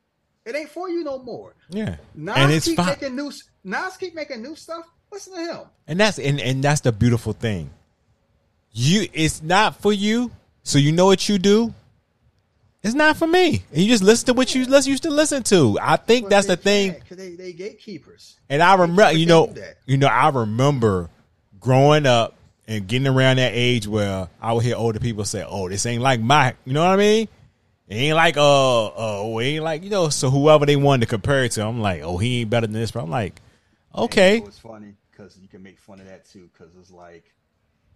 It 0.46 0.56
ain't 0.56 0.70
for 0.70 0.90
you 0.90 1.04
no 1.04 1.20
more. 1.20 1.56
Yeah, 1.70 1.98
Nas 2.16 2.38
and 2.38 2.52
it's 2.52 2.66
keep 2.68 2.78
fine. 2.78 2.88
making 2.88 3.16
new. 3.16 3.32
Nas 3.64 3.98
keep 3.98 4.16
making 4.16 4.42
new 4.42 4.56
stuff. 4.56 4.86
Listen 5.12 5.34
to 5.34 5.54
him. 5.54 5.62
And 5.88 6.00
that's 6.00 6.20
and, 6.20 6.40
and 6.40 6.64
that's 6.64 6.82
the 6.82 6.92
beautiful 6.92 7.34
thing. 7.34 7.70
You 8.72 9.08
it's 9.14 9.42
not 9.42 9.82
for 9.82 9.92
you, 9.92 10.32
so 10.64 10.78
you 10.78 10.92
know 10.92 11.08
what 11.08 11.28
you 11.28 11.38
do. 11.40 11.74
It's 12.88 12.96
not 12.96 13.18
for 13.18 13.28
me. 13.28 13.64
And 13.72 13.82
you 13.82 13.90
just 13.90 14.04
listen 14.04 14.28
to 14.28 14.34
what 14.34 14.56
you 14.56 14.66
let's 14.66 14.88
used 14.88 15.04
to 15.04 15.10
listen 15.10 15.44
to. 15.44 15.78
I 15.82 15.98
think 15.98 16.30
that's 16.30 16.48
the 16.48 16.56
thing. 16.58 16.94
because 16.94 17.18
they 17.18 17.36
they 17.36 17.54
gatekeepers. 17.54 18.38
And 18.50 18.64
I 18.64 18.76
remember, 18.76 19.12
you 19.12 19.26
know, 19.26 19.48
that. 19.48 19.78
you 19.86 19.98
know, 19.98 20.08
I 20.08 20.30
remember 20.30 21.10
growing 21.60 22.06
up 22.06 22.36
and 22.68 22.88
getting 22.88 23.08
around 23.08 23.38
that 23.38 23.52
age 23.54 23.88
where 23.88 24.30
I 24.42 24.54
would 24.54 24.64
hear 24.64 24.76
older 24.76 25.00
people 25.00 25.26
say, 25.26 25.44
"Oh, 25.46 25.68
this 25.68 25.86
ain't 25.86 26.02
like 26.02 26.22
my," 26.22 26.56
you 26.66 26.74
know 26.74 26.82
what 26.82 26.92
I 26.92 26.98
mean? 26.98 27.28
It 27.88 27.96
ain't 27.96 28.16
like 28.16 28.38
uh 28.38 28.86
uh, 28.86 28.92
oh, 28.96 29.40
it 29.40 29.46
ain't 29.46 29.64
like 29.64 29.84
you 29.84 29.90
know. 29.90 30.10
So 30.10 30.30
whoever 30.30 30.66
they 30.66 30.76
wanted 30.76 31.02
to 31.02 31.10
compare 31.10 31.44
it 31.44 31.54
to, 31.54 31.66
I'm 31.66 31.82
like, 31.82 32.02
oh, 32.02 32.18
he 32.18 32.42
ain't 32.42 32.50
better 32.50 32.68
than 32.68 32.74
this. 32.74 32.92
But 32.92 33.04
I'm 33.04 33.10
like, 33.10 33.42
okay, 33.96 34.38
It's 34.38 34.60
funny 34.60 34.94
because 35.12 35.38
you 35.38 35.48
can 35.48 35.64
make 35.64 35.80
fun 35.80 36.00
of 36.00 36.08
that 36.08 36.30
too. 36.30 36.50
Because 36.54 36.74
it's 36.80 36.92
like 36.92 37.34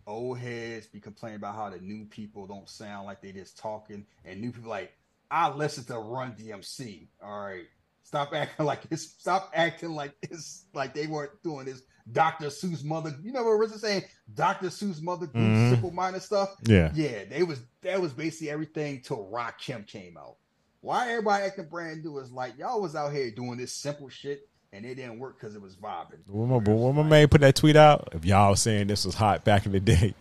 old 0.08 0.40
heads 0.40 0.88
be 0.88 1.00
complaining 1.00 1.38
about 1.38 1.56
how 1.56 1.70
the 1.70 1.80
new 1.80 2.06
people 2.06 2.48
don't 2.48 2.70
sound 2.70 3.06
like 3.06 3.22
they 3.22 3.32
just 3.32 3.58
talking, 3.58 4.06
and 4.26 4.42
new 4.42 4.52
people 4.52 4.70
like 4.70 4.92
I 5.30 5.54
listen 5.54 5.84
to 5.86 5.98
Run 5.98 6.34
DMC. 6.34 7.08
All 7.24 7.46
right, 7.46 7.66
stop 8.04 8.34
acting 8.34 8.66
like 8.66 8.82
it's 8.92 9.04
stop 9.04 9.52
acting 9.56 9.92
like 9.92 10.14
it's 10.22 10.66
like 10.74 10.94
they 10.94 11.08
weren't 11.08 11.42
doing 11.44 11.66
this. 11.66 11.82
Dr. 12.12 12.48
Seuss 12.48 12.84
mother, 12.84 13.16
you 13.22 13.32
know 13.32 13.44
what 13.44 13.52
Rich 13.52 13.72
is 13.74 13.82
saying? 13.82 14.04
Dr. 14.34 14.68
Seuss 14.68 15.02
mother 15.02 15.28
group, 15.28 15.44
Mhm. 15.54 15.70
simple 15.70 15.92
minded 15.92 16.24
stuff. 16.24 16.50
yeah, 16.64 16.92
Yeah, 16.96 17.26
they 17.26 17.44
was 17.44 17.62
that 17.84 18.02
was 18.02 18.12
basically 18.12 18.50
everything 18.50 19.02
till 19.02 19.30
Rakim 19.32 19.86
came 19.86 20.18
out. 20.18 20.38
Why 20.82 21.10
everybody 21.12 21.46
acting 21.46 21.70
brand 21.70 22.04
new 22.04 22.18
is 22.18 22.32
like 22.32 22.58
y'all 22.58 22.82
was 22.82 22.96
out 22.96 23.14
here 23.14 23.30
doing 23.30 23.58
this 23.58 23.72
simple 23.72 24.10
shit 24.10 24.50
and 24.74 24.85
it 24.85 24.95
didn't 24.95 25.19
work 25.19 25.40
because 25.40 25.56
it 25.56 25.61
was 25.61 25.75
vibing. 25.75 26.19
When 26.27 26.50
my, 26.50 26.59
but 26.59 26.74
when 26.74 26.95
my 26.95 27.03
man 27.03 27.27
put 27.27 27.41
that 27.41 27.56
tweet 27.56 27.75
out, 27.75 28.09
if 28.14 28.25
y'all 28.25 28.56
saying 28.56 28.88
this 28.88 29.06
was 29.06 29.16
hot 29.16 29.43
back 29.43 29.66
in 29.66 29.72
the 29.72 29.80
day, 29.80 30.14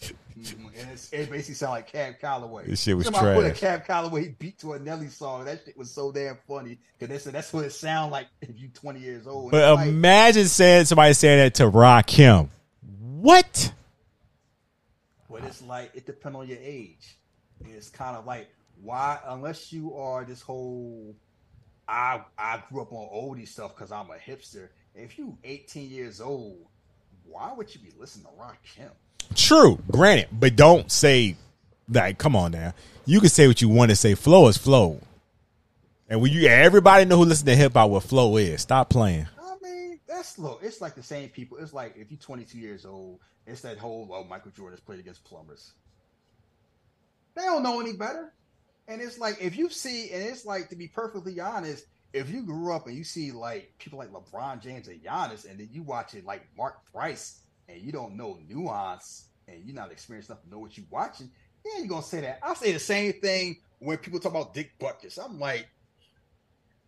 mm, 0.00 0.70
it's, 0.92 1.12
it 1.12 1.30
basically 1.30 1.54
sounded 1.54 1.72
like 1.72 1.92
Cab 1.92 2.18
Calloway. 2.20 2.66
This 2.66 2.82
shit 2.82 2.96
was 2.96 3.06
Somebody 3.06 3.34
put 3.34 3.44
a 3.46 3.48
trash. 3.48 3.60
Cab 3.60 3.86
Calloway 3.86 4.34
beat 4.38 4.58
to 4.60 4.74
a 4.74 4.78
Nelly 4.78 5.08
song. 5.08 5.44
That 5.44 5.62
shit 5.64 5.76
was 5.76 5.90
so 5.90 6.12
damn 6.12 6.38
funny 6.46 6.78
because 6.98 7.12
they 7.12 7.18
said 7.18 7.34
that's 7.34 7.52
what 7.52 7.64
it 7.64 7.72
sound 7.72 8.12
like 8.12 8.28
if 8.40 8.60
you 8.60 8.68
20 8.68 9.00
years 9.00 9.26
old. 9.26 9.44
And 9.44 9.50
but 9.52 9.72
it's 9.72 9.76
like, 9.76 9.88
imagine 9.88 10.46
saying 10.46 10.84
somebody 10.86 11.12
saying 11.14 11.38
that 11.38 11.54
to 11.54 11.64
Rakim. 11.64 12.48
What? 13.00 13.72
But 15.30 15.44
it's 15.44 15.62
like 15.62 15.92
it 15.94 16.06
depends 16.06 16.36
on 16.36 16.46
your 16.46 16.58
age. 16.60 17.16
It's 17.64 17.88
kind 17.88 18.16
of 18.16 18.26
like 18.26 18.48
why, 18.82 19.18
unless 19.26 19.72
you 19.72 19.94
are 19.94 20.24
this 20.24 20.40
whole, 20.40 21.14
I 21.92 22.22
I 22.38 22.62
grew 22.70 22.80
up 22.80 22.92
on 22.92 23.08
oldie 23.14 23.46
stuff 23.46 23.76
because 23.76 23.92
I'm 23.92 24.08
a 24.08 24.14
hipster. 24.14 24.68
If 24.94 25.18
you 25.18 25.36
18 25.44 25.90
years 25.90 26.22
old, 26.22 26.56
why 27.26 27.52
would 27.52 27.72
you 27.74 27.80
be 27.80 27.92
listening 27.98 28.26
to 28.26 28.42
Rakim? 28.42 28.90
True, 29.34 29.78
granted, 29.90 30.28
but 30.32 30.56
don't 30.56 30.90
say 30.90 31.36
like, 31.88 32.16
come 32.16 32.34
on 32.34 32.52
now. 32.52 32.72
You 33.04 33.20
can 33.20 33.28
say 33.28 33.46
what 33.46 33.60
you 33.60 33.68
want 33.68 33.90
to 33.90 33.96
say. 33.96 34.14
Flow 34.14 34.48
is 34.48 34.56
flow. 34.56 35.00
And 36.08 36.22
when 36.22 36.32
you 36.32 36.48
everybody 36.48 37.04
know 37.04 37.18
who 37.18 37.26
listen 37.26 37.46
to 37.46 37.54
hip 37.54 37.74
hop 37.74 37.90
what 37.90 38.04
flow 38.04 38.38
is. 38.38 38.62
Stop 38.62 38.88
playing. 38.88 39.28
I 39.38 39.56
mean, 39.62 40.00
that's 40.08 40.38
low. 40.38 40.58
It's 40.62 40.80
like 40.80 40.94
the 40.94 41.02
same 41.02 41.28
people. 41.28 41.58
It's 41.58 41.74
like 41.74 41.94
if 41.96 42.10
you're 42.10 42.18
22 42.18 42.56
years 42.56 42.86
old, 42.86 43.20
it's 43.46 43.60
that 43.62 43.76
whole 43.76 44.08
oh 44.10 44.24
Michael 44.24 44.50
Jordan's 44.52 44.80
played 44.80 45.00
against 45.00 45.24
plumbers. 45.24 45.72
They 47.34 47.42
don't 47.42 47.62
know 47.62 47.80
any 47.80 47.92
better. 47.92 48.32
And 48.88 49.00
it's 49.00 49.18
like 49.18 49.36
if 49.40 49.56
you 49.56 49.70
see, 49.70 50.10
and 50.10 50.22
it's 50.22 50.44
like 50.44 50.68
to 50.70 50.76
be 50.76 50.88
perfectly 50.88 51.38
honest, 51.40 51.86
if 52.12 52.30
you 52.30 52.42
grew 52.42 52.74
up 52.74 52.86
and 52.86 52.96
you 52.96 53.04
see 53.04 53.32
like 53.32 53.72
people 53.78 53.98
like 53.98 54.12
LeBron 54.12 54.62
James 54.62 54.88
and 54.88 55.02
Giannis, 55.02 55.48
and 55.48 55.58
then 55.58 55.68
you 55.72 55.82
watch 55.82 56.14
it 56.14 56.24
like 56.24 56.42
Mark 56.56 56.84
Price, 56.92 57.40
and 57.68 57.80
you 57.80 57.92
don't 57.92 58.16
know 58.16 58.38
nuance, 58.48 59.28
and 59.48 59.64
you're 59.64 59.74
not 59.74 59.92
experienced 59.92 60.30
enough 60.30 60.42
to 60.42 60.50
know 60.50 60.58
what 60.58 60.76
you're 60.76 60.86
watching, 60.90 61.30
yeah, 61.64 61.78
you're 61.78 61.88
gonna 61.88 62.02
say 62.02 62.20
that. 62.22 62.40
I 62.42 62.54
say 62.54 62.72
the 62.72 62.78
same 62.78 63.12
thing 63.14 63.58
when 63.78 63.98
people 63.98 64.20
talk 64.20 64.32
about 64.32 64.54
Dick 64.54 64.72
Butkus. 64.80 65.18
I'm 65.22 65.38
like, 65.38 65.68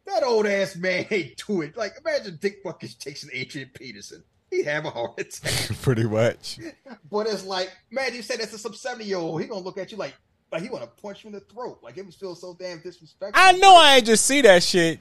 that 0.07 0.23
old 0.23 0.47
ass 0.47 0.77
man 0.77 1.07
ain't 1.11 1.43
do 1.47 1.63
it. 1.63 1.77
Like, 1.77 1.95
imagine 2.05 2.39
Dick 2.41 2.65
Butkus 2.65 2.99
chasing 2.99 3.31
Adrian 3.33 3.71
Peterson. 3.75 4.23
He'd 4.51 4.67
have 4.67 4.85
a 4.85 4.91
heart 4.91 5.19
attack. 5.19 5.77
Pretty 5.83 6.05
much. 6.05 6.61
But 7.11 7.27
it's 7.27 7.45
like, 7.45 7.73
man, 7.91 8.15
you 8.15 8.23
said 8.23 8.41
that's 8.41 8.53
to 8.53 8.59
some 8.59 8.75
70 8.75 9.05
year 9.05 9.19
old. 9.19 9.41
He 9.41 9.49
gonna 9.49 9.65
look 9.65 9.79
at 9.79 9.91
you 9.91 9.99
like, 9.99 10.15
like 10.55 10.63
he 10.63 10.69
wanna 10.69 10.87
punch 10.87 11.25
you 11.25 11.29
in 11.29 11.35
the 11.35 11.41
throat. 11.41 11.81
Like 11.83 11.99
it 11.99 12.07
was 12.07 12.15
feel 12.15 12.37
so 12.37 12.57
damn 12.57 12.79
disrespectful. 12.79 13.33
I 13.35 13.53
know 13.53 13.75
I 13.77 13.97
ain't 13.97 14.07
just 14.07 14.25
see 14.25 14.41
that 14.43 14.63
shit. 14.63 15.01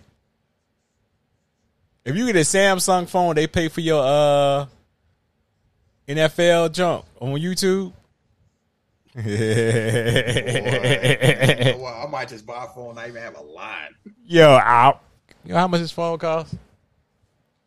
If 2.03 2.15
you 2.15 2.25
get 2.25 2.35
a 2.35 2.39
Samsung 2.39 3.07
phone, 3.07 3.35
they 3.35 3.45
pay 3.45 3.67
for 3.67 3.81
your 3.81 4.03
uh 4.03 4.65
NFL 6.07 6.73
jump 6.73 7.05
on 7.19 7.33
YouTube. 7.33 7.93
Boy, 9.13 9.21
I 11.87 12.07
might 12.09 12.29
just 12.29 12.47
buy 12.47 12.65
a 12.65 12.67
phone, 12.69 12.97
I 12.97 13.09
even 13.09 13.21
have 13.21 13.37
a 13.37 13.43
line. 13.43 13.93
Yo, 14.25 14.49
out. 14.55 15.03
You 15.45 15.53
know 15.53 15.59
how 15.59 15.67
much 15.67 15.81
this 15.81 15.91
phone 15.91 16.17
costs? 16.17 16.55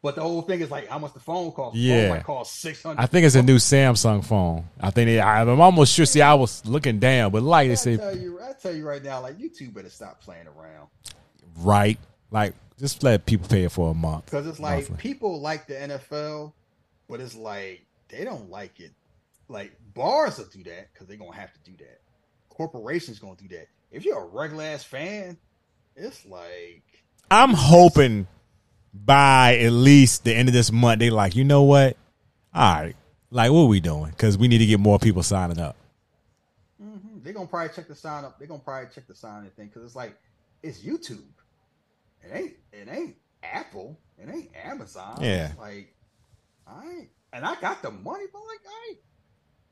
But 0.03 0.15
the 0.15 0.21
whole 0.23 0.43
thing 0.43 0.61
is 0.61 0.71
like 0.71 0.87
how 0.89 0.99
much 0.99 1.15
the 1.15 1.21
phone 1.21 1.51
costs. 1.53 1.79
Yeah. 1.79 2.15
phone 2.15 2.23
cost 2.23 2.61
six 2.61 2.83
hundred. 2.83 3.01
I 3.01 3.07
think 3.07 3.27
it's 3.27 3.35
a 3.35 3.43
new 3.43 3.57
Samsung 3.57 4.25
phone. 4.25 4.65
I 4.81 4.91
think 4.91 5.07
they, 5.09 5.19
I, 5.21 5.43
I'm 5.43 5.61
almost 5.61 5.93
sure. 5.95 6.07
See, 6.07 6.23
I 6.23 6.35
was 6.35 6.65
looking 6.67 6.99
down, 7.01 7.33
but 7.33 7.43
like 7.43 7.69
they 7.69 7.73
I 7.73 7.77
say, 7.77 7.97
tell 7.97 8.17
you, 8.17 8.39
I 8.41 8.53
tell 8.53 8.75
you 8.75 8.87
right 8.87 9.03
now, 9.03 9.21
like 9.21 9.37
YouTube 9.39 9.75
better 9.75 9.91
stop 9.91 10.21
playing 10.21 10.47
around. 10.47 10.89
right? 11.59 11.99
Like, 12.31 12.55
just 12.79 13.03
let 13.03 13.25
people 13.27 13.49
pay 13.49 13.65
it 13.65 13.73
for 13.73 13.91
a 13.91 13.95
month. 13.95 14.27
Because 14.27 14.47
it's 14.47 14.61
like 14.61 14.89
Monthly. 14.91 14.97
people 14.99 15.41
like 15.41 15.67
the 15.67 15.75
NFL, 15.75 16.53
but 17.09 17.21
it's 17.21 17.35
like 17.35 17.85
they 18.09 18.25
don't 18.25 18.51
like 18.51 18.79
it. 18.81 18.93
Like 19.49 19.73
bars 19.95 20.39
will 20.39 20.45
do 20.47 20.63
that 20.65 20.93
because 20.93 21.07
they're 21.09 21.17
gonna 21.17 21.35
have 21.35 21.53
to 21.53 21.61
do 21.71 21.77
that. 21.79 22.01
Corporations 22.51 23.19
gonna 23.19 23.37
do 23.37 23.49
that. 23.57 23.69
If 23.91 24.05
you're 24.05 24.21
a 24.23 24.27
regular 24.27 24.65
ass 24.65 24.85
fan, 24.85 25.37
it's 25.95 26.25
like 26.27 26.83
I'm 27.31 27.55
hoping 27.55 28.27
by 29.05 29.59
at 29.59 29.73
least 29.73 30.25
the 30.25 30.35
end 30.35 30.49
of 30.49 30.53
this 30.55 30.73
month, 30.73 31.01
they 31.01 31.11
like, 31.11 31.37
you 31.37 31.45
know 31.45 31.63
what? 31.63 31.97
All 32.55 32.83
right, 32.83 32.97
like 33.31 33.51
what 33.53 33.65
we 33.65 33.81
doing? 33.81 34.11
Because 34.11 34.39
we 34.39 34.49
need 34.49 34.59
to 34.59 34.67
get 34.67 34.81
more 34.81 34.99
people 34.99 35.23
signing 35.23 35.59
up. 35.61 35.77
mhm, 36.83 37.23
they're 37.23 37.33
gonna 37.33 37.47
probably 37.47 37.75
check 37.75 37.89
the 37.89 37.95
sign 37.95 38.25
up. 38.25 38.39
They're 38.39 38.49
gonna 38.49 38.61
probably 38.61 38.89
check 38.95 39.07
the 39.07 39.15
sign 39.15 39.43
and 39.43 39.55
thing 39.57 39.67
because 39.67 39.85
it's 39.85 39.97
like 39.97 40.17
it's 40.63 40.81
YouTube. 40.83 41.25
It 42.23 42.31
ain't 42.33 42.55
it 42.73 42.89
ain't 42.91 43.17
Apple. 43.43 43.99
It 44.19 44.29
ain't 44.33 44.51
Amazon. 44.65 45.19
Yeah. 45.21 45.49
It's 45.51 45.59
like 45.59 45.95
I 46.67 46.85
ain't, 46.87 47.09
and 47.33 47.45
I 47.45 47.61
got 47.61 47.83
the 47.83 47.91
money, 47.91 48.25
but 48.33 48.41
like 48.41 48.61
I. 48.67 48.95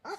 I, 0.06 0.14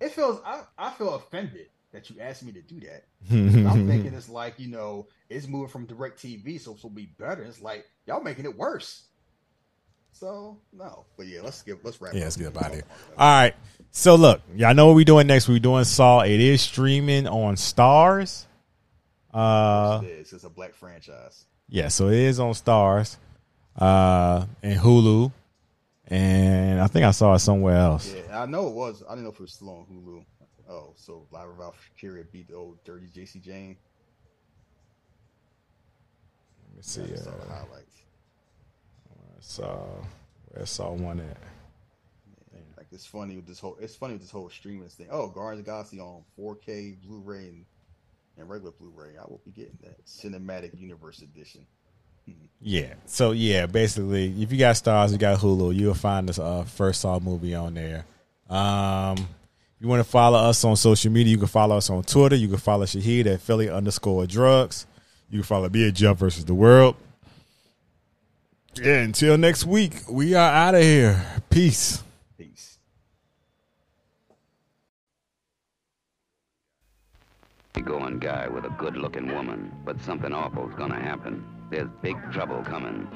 it 0.00 0.12
feels 0.12 0.40
I, 0.46 0.62
I 0.78 0.90
feel 0.92 1.14
offended 1.14 1.66
that 1.96 2.10
you 2.10 2.20
asked 2.20 2.42
me 2.44 2.52
to 2.52 2.60
do 2.62 2.78
that. 2.80 3.04
I'm 3.30 3.86
thinking 3.88 4.12
it's 4.14 4.28
like, 4.28 4.58
you 4.60 4.68
know, 4.68 5.08
it's 5.30 5.48
moving 5.48 5.68
from 5.68 5.86
DirecTV, 5.86 6.60
so 6.60 6.74
it'll 6.74 6.90
be 6.90 7.06
better. 7.18 7.42
It's 7.42 7.60
like 7.62 7.86
y'all 8.06 8.22
making 8.22 8.44
it 8.44 8.56
worse. 8.56 9.04
So 10.12 10.58
no. 10.72 11.06
But 11.16 11.26
yeah, 11.26 11.40
let's 11.42 11.62
get 11.62 11.84
let's 11.84 12.00
wrap 12.00 12.12
Yeah, 12.14 12.20
up. 12.20 12.24
let's 12.24 12.36
get 12.36 12.46
up 12.48 12.56
out 12.58 12.66
of 12.68 12.72
here. 12.74 12.84
All 13.18 13.40
right. 13.42 13.54
So 13.90 14.14
look, 14.14 14.42
y'all 14.54 14.74
know 14.74 14.86
what 14.88 14.96
we're 14.96 15.04
doing 15.04 15.26
next. 15.26 15.48
We're 15.48 15.58
doing 15.58 15.84
Saw. 15.84 16.20
It 16.20 16.38
is 16.40 16.60
streaming 16.62 17.26
on 17.26 17.54
Starz. 17.56 18.44
Uh, 19.32 20.00
it 20.04 20.08
is. 20.08 20.32
It's 20.32 20.44
a 20.44 20.50
black 20.50 20.74
franchise. 20.74 21.44
yeah, 21.68 21.88
so 21.88 22.08
it 22.08 22.14
is 22.18 22.40
on 22.40 22.52
Starz, 22.52 23.16
uh, 23.78 24.46
and 24.62 24.78
Hulu, 24.80 25.30
and 26.06 26.80
I 26.80 26.86
think 26.86 27.04
I 27.04 27.10
saw 27.10 27.34
it 27.34 27.40
somewhere 27.40 27.76
else. 27.76 28.14
Yeah, 28.14 28.40
I 28.42 28.46
know 28.46 28.68
it 28.68 28.74
was. 28.74 29.02
I 29.06 29.10
didn't 29.12 29.24
know 29.24 29.30
if 29.30 29.36
it 29.36 29.40
was 29.42 29.52
still 29.52 29.70
on 29.70 29.84
Hulu. 29.92 30.24
Oh, 30.68 30.92
so 30.96 31.26
Live 31.30 31.48
Ralph 31.56 31.90
Curia 31.98 32.24
beat 32.32 32.48
the 32.48 32.54
old 32.54 32.82
dirty 32.84 33.06
JC 33.06 33.40
Jane. 33.42 33.76
Let 36.68 36.76
me 36.76 36.82
see. 36.82 37.02
I 37.02 37.16
saw 37.16 37.30
the 37.30 37.42
Uh, 37.44 37.48
highlights. 37.48 38.02
I 39.10 39.40
saw 39.40 39.86
I 40.60 40.64
saw 40.64 40.92
one 40.92 41.20
at. 41.20 41.36
Like 42.76 42.86
it's 42.92 43.06
funny 43.06 43.36
with 43.36 43.46
this 43.46 43.58
whole 43.58 43.76
it's 43.80 43.96
funny 43.96 44.14
with 44.14 44.22
this 44.22 44.30
whole 44.30 44.48
streaming 44.50 44.88
thing. 44.88 45.08
Oh, 45.10 45.28
Guardians 45.28 45.60
of 45.60 45.66
Galaxy 45.66 45.98
on 46.00 46.22
4K 46.38 47.00
Blu-ray 47.02 47.48
and, 47.48 47.64
and 48.38 48.48
regular 48.48 48.72
Blu-ray. 48.72 49.16
I 49.18 49.22
will 49.22 49.40
be 49.44 49.50
getting 49.50 49.78
that 49.82 50.04
cinematic 50.06 50.78
universe 50.78 51.22
edition. 51.22 51.66
Yeah. 52.60 52.94
So 53.04 53.30
yeah, 53.32 53.66
basically, 53.66 54.42
if 54.42 54.50
you 54.50 54.58
got 54.58 54.74
Starz, 54.74 55.12
you 55.12 55.18
got 55.18 55.38
Hulu, 55.38 55.72
you'll 55.76 55.94
find 55.94 56.28
this 56.28 56.38
uh, 56.40 56.64
first 56.64 57.02
Saw 57.02 57.20
movie 57.20 57.54
on 57.54 57.74
there. 57.74 58.04
Um, 58.50 59.28
you 59.78 59.88
want 59.88 60.00
to 60.00 60.10
follow 60.10 60.38
us 60.38 60.64
on 60.64 60.76
social 60.76 61.12
media, 61.12 61.32
you 61.32 61.38
can 61.38 61.48
follow 61.48 61.76
us 61.76 61.90
on 61.90 62.02
Twitter. 62.02 62.36
You 62.36 62.48
can 62.48 62.56
follow 62.56 62.86
Shahid 62.86 63.26
at 63.26 63.40
Philly 63.40 63.68
underscore 63.68 64.26
drugs. 64.26 64.86
You 65.30 65.40
can 65.40 65.44
follow 65.44 65.68
me 65.68 65.88
at 65.88 65.94
Jeff 65.94 66.16
versus 66.16 66.44
the 66.44 66.54
World. 66.54 66.96
Yeah, 68.74 69.00
until 69.00 69.38
next 69.38 69.64
week, 69.64 69.94
we 70.10 70.34
are 70.34 70.50
out 70.50 70.74
of 70.74 70.82
here. 70.82 71.24
Peace. 71.50 72.02
Peace. 72.38 72.78
going 77.86 78.18
guy 78.18 78.48
with 78.48 78.64
a 78.64 78.70
good 78.70 78.96
looking 78.96 79.32
woman, 79.32 79.72
but 79.84 80.00
something 80.02 80.32
awful's 80.32 80.74
gonna 80.74 81.00
happen. 81.00 81.44
There's 81.70 81.88
big 82.02 82.16
trouble 82.32 82.62
coming. 82.62 83.06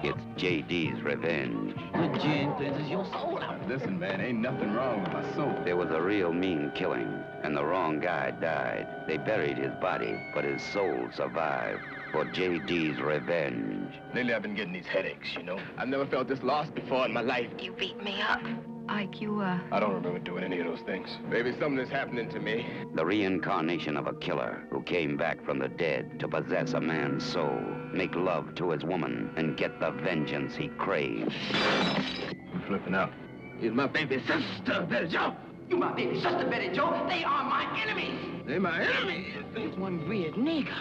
It's 0.00 0.20
JD's 0.36 1.02
revenge. 1.02 1.74
Good 1.92 2.20
gin 2.20 2.54
cleanses 2.54 2.88
your 2.88 3.04
soul 3.06 3.40
out. 3.42 3.66
Listen, 3.66 3.98
man, 3.98 4.20
ain't 4.20 4.38
nothing 4.38 4.72
wrong 4.72 5.02
with 5.02 5.12
my 5.12 5.34
soul. 5.34 5.52
There 5.64 5.76
was 5.76 5.90
a 5.90 6.00
real 6.00 6.32
mean 6.32 6.70
killing, 6.76 7.24
and 7.42 7.56
the 7.56 7.64
wrong 7.64 7.98
guy 7.98 8.30
died. 8.30 8.86
They 9.08 9.16
buried 9.16 9.58
his 9.58 9.74
body, 9.80 10.16
but 10.34 10.44
his 10.44 10.62
soul 10.62 11.08
survived. 11.16 11.82
For 12.12 12.24
JD's 12.26 13.00
revenge. 13.00 13.92
Lately, 14.14 14.34
I've 14.34 14.42
been 14.42 14.54
getting 14.54 14.72
these 14.72 14.86
headaches, 14.86 15.34
you 15.34 15.42
know. 15.42 15.58
I've 15.76 15.88
never 15.88 16.06
felt 16.06 16.28
this 16.28 16.44
lost 16.44 16.76
before 16.76 17.04
in 17.04 17.12
my 17.12 17.22
life. 17.22 17.50
You 17.58 17.72
beat 17.72 18.00
me 18.02 18.22
up. 18.22 18.40
Ike, 18.88 19.20
you, 19.20 19.40
uh, 19.40 19.58
I 19.70 19.80
don't 19.80 19.92
remember 19.92 20.18
doing 20.18 20.42
any 20.44 20.60
of 20.60 20.66
those 20.66 20.80
things. 20.80 21.08
Maybe 21.28 21.52
something 21.52 21.78
is 21.78 21.90
happening 21.90 22.28
to 22.30 22.40
me. 22.40 22.66
The 22.94 23.04
reincarnation 23.04 23.96
of 23.98 24.06
a 24.06 24.14
killer 24.14 24.66
who 24.70 24.82
came 24.82 25.16
back 25.16 25.44
from 25.44 25.58
the 25.58 25.68
dead 25.68 26.18
to 26.20 26.28
possess 26.28 26.72
a 26.72 26.80
man's 26.80 27.24
soul, 27.24 27.60
make 27.92 28.14
love 28.14 28.54
to 28.56 28.70
his 28.70 28.84
woman, 28.84 29.30
and 29.36 29.56
get 29.58 29.78
the 29.78 29.90
vengeance 29.90 30.56
he 30.56 30.68
craves. 30.68 31.34
I'm 31.52 32.62
flipping 32.66 32.94
out. 32.94 33.12
He's 33.60 33.72
my 33.72 33.86
baby 33.86 34.22
sister, 34.26 34.86
Betty 34.88 35.08
Joe. 35.08 35.34
You 35.68 35.76
my 35.76 35.92
baby 35.92 36.14
sister, 36.20 36.46
Betty 36.48 36.74
Joe. 36.74 37.04
They 37.08 37.24
are 37.24 37.44
my 37.44 37.82
enemies. 37.82 38.18
They're 38.46 38.60
my 38.60 38.80
enemies. 38.80 39.34
There's 39.52 39.76
one 39.76 40.08
weird 40.08 40.34
nigger. 40.34 40.74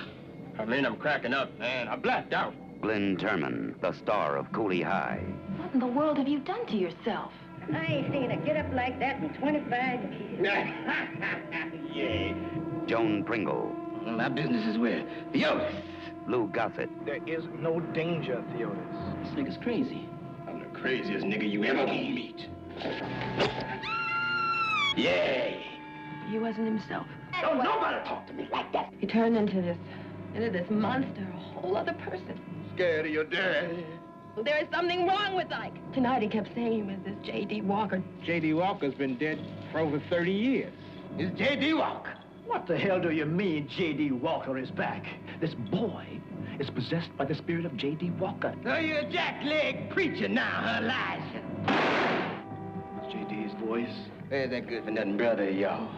I 0.58 0.64
mean, 0.66 0.86
I'm 0.86 0.95
cracking 0.95 1.34
up, 1.34 1.58
man. 1.60 1.90
I 1.90 1.98
blacked 1.98 2.34
out. 2.34 2.53
Glynn 2.82 3.18
Turman, 3.18 3.80
the 3.82 3.92
star 3.92 4.38
of 4.38 4.52
Cooley 4.53 4.82
High. 4.82 5.19
what 5.58 5.74
in 5.74 5.80
the 5.80 5.88
world 5.88 6.18
have 6.18 6.27
you 6.27 6.40
done 6.40 6.66
to 6.68 6.77
yourself? 6.77 7.34
I 7.74 7.86
ain't 7.86 8.12
seen 8.12 8.32
a 8.32 8.38
get 8.38 8.58
up 8.58 8.72
like 8.74 9.00
that 9.00 9.22
in 9.22 9.34
25 9.36 10.14
years. 10.14 10.40
yeah. 11.94 12.34
Joan 12.88 13.24
Pringle, 13.26 13.76
Well, 14.06 14.16
My 14.16 14.30
business 14.30 14.66
is 14.66 14.78
with 14.78 15.06
Theodis. 15.34 15.74
Lou 16.28 16.48
Gossett, 16.48 16.90
There 17.06 17.20
is 17.28 17.44
no 17.60 17.80
danger, 17.80 18.44
Theodis. 18.54 19.24
This 19.24 19.34
nigga's 19.34 19.58
crazy. 19.62 20.08
I'm 20.48 20.60
the 20.60 20.80
craziest 20.80 21.26
nigga 21.26 21.50
you 21.50 21.64
ever 21.66 21.86
gonna 21.86 21.94
meet. 21.94 22.48
Yay! 24.96 25.66
He 26.30 26.40
wasn't 26.40 26.68
himself. 26.68 27.08
Don't 27.42 27.64
nobody 27.64 28.08
talk 28.08 28.28
to 28.28 28.34
me 28.34 28.48
like 28.52 28.72
that. 28.74 28.92
He 29.00 29.08
turned 29.08 29.38
into 29.38 29.62
this, 29.62 29.78
into 30.34 30.50
this 30.50 30.70
monster, 30.70 31.28
a 31.34 31.38
whole 31.40 31.78
other 31.78 31.94
person. 31.94 32.40
Scared 32.76 33.06
of 33.06 33.12
your 33.12 33.24
daddy. 33.24 33.86
There 34.43 34.57
is 34.61 34.67
something 34.72 35.07
wrong 35.07 35.35
with 35.35 35.51
Ike. 35.51 35.74
Tonight 35.93 36.22
he 36.22 36.27
kept 36.27 36.53
saying 36.53 36.72
he 36.74 36.83
was 36.83 36.98
this 37.03 37.16
J.D. 37.25 37.61
Walker. 37.61 38.03
J.D. 38.24 38.53
Walker's 38.53 38.93
been 38.93 39.17
dead 39.17 39.40
for 39.72 39.80
over 39.80 39.99
30 40.09 40.32
years. 40.32 40.74
It's 41.17 41.35
J.D. 41.38 41.74
Walker. 41.74 42.14
What 42.45 42.67
the 42.67 42.77
hell 42.77 42.99
do 43.01 43.09
you 43.11 43.25
mean 43.25 43.67
J.D. 43.67 44.11
Walker 44.11 44.57
is 44.57 44.69
back? 44.72 45.06
This 45.41 45.53
boy 45.56 46.06
is 46.59 46.69
possessed 46.69 47.09
by 47.17 47.25
the 47.25 47.35
spirit 47.35 47.66
of 47.66 47.75
J.D. 47.77 48.11
Walker. 48.11 48.53
So 48.64 48.75
you're 48.77 48.99
a 48.99 49.06
jackleg 49.06 49.90
preacher 49.90 50.27
now, 50.27 50.61
huh, 50.64 50.82
Elijah? 50.83 51.43
It's 53.03 53.14
J.D.'s 53.14 53.51
voice 53.66 53.90
Ain't 54.32 54.51
that 54.51 54.67
good 54.67 54.83
for 54.85 54.91
nothing, 54.91 55.17
brother 55.17 55.48
of 55.49 55.56
yours. 55.56 55.90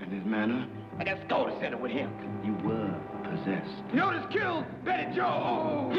and 0.00 0.12
his 0.12 0.24
manner. 0.24 0.66
I 0.98 1.04
got 1.04 1.20
to 1.20 1.26
go 1.28 1.46
to 1.46 1.60
settle 1.60 1.78
with 1.78 1.92
him. 1.92 2.10
You 2.44 2.54
were 2.68 2.94
possessed. 3.22 3.70
Theodis 3.92 4.30
killed 4.32 4.64
Betty 4.84 5.14
Joe. 5.14 5.90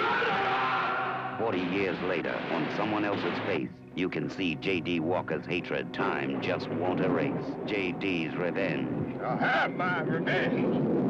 40 1.42 1.58
years 1.58 2.00
later, 2.04 2.40
on 2.52 2.72
someone 2.78 3.04
else's 3.04 3.36
face, 3.48 3.68
you 3.96 4.10
can 4.10 4.30
see 4.30 4.54
J.D. 4.54 5.00
Walker's 5.00 5.44
hatred 5.48 5.92
time 5.92 6.40
just 6.40 6.70
won't 6.70 7.00
erase. 7.02 7.34
J.D.'s 7.66 8.36
revenge. 8.36 9.20
I'll 9.24 9.38
have 9.40 9.72
my 9.72 10.02
revenge. 10.04 11.02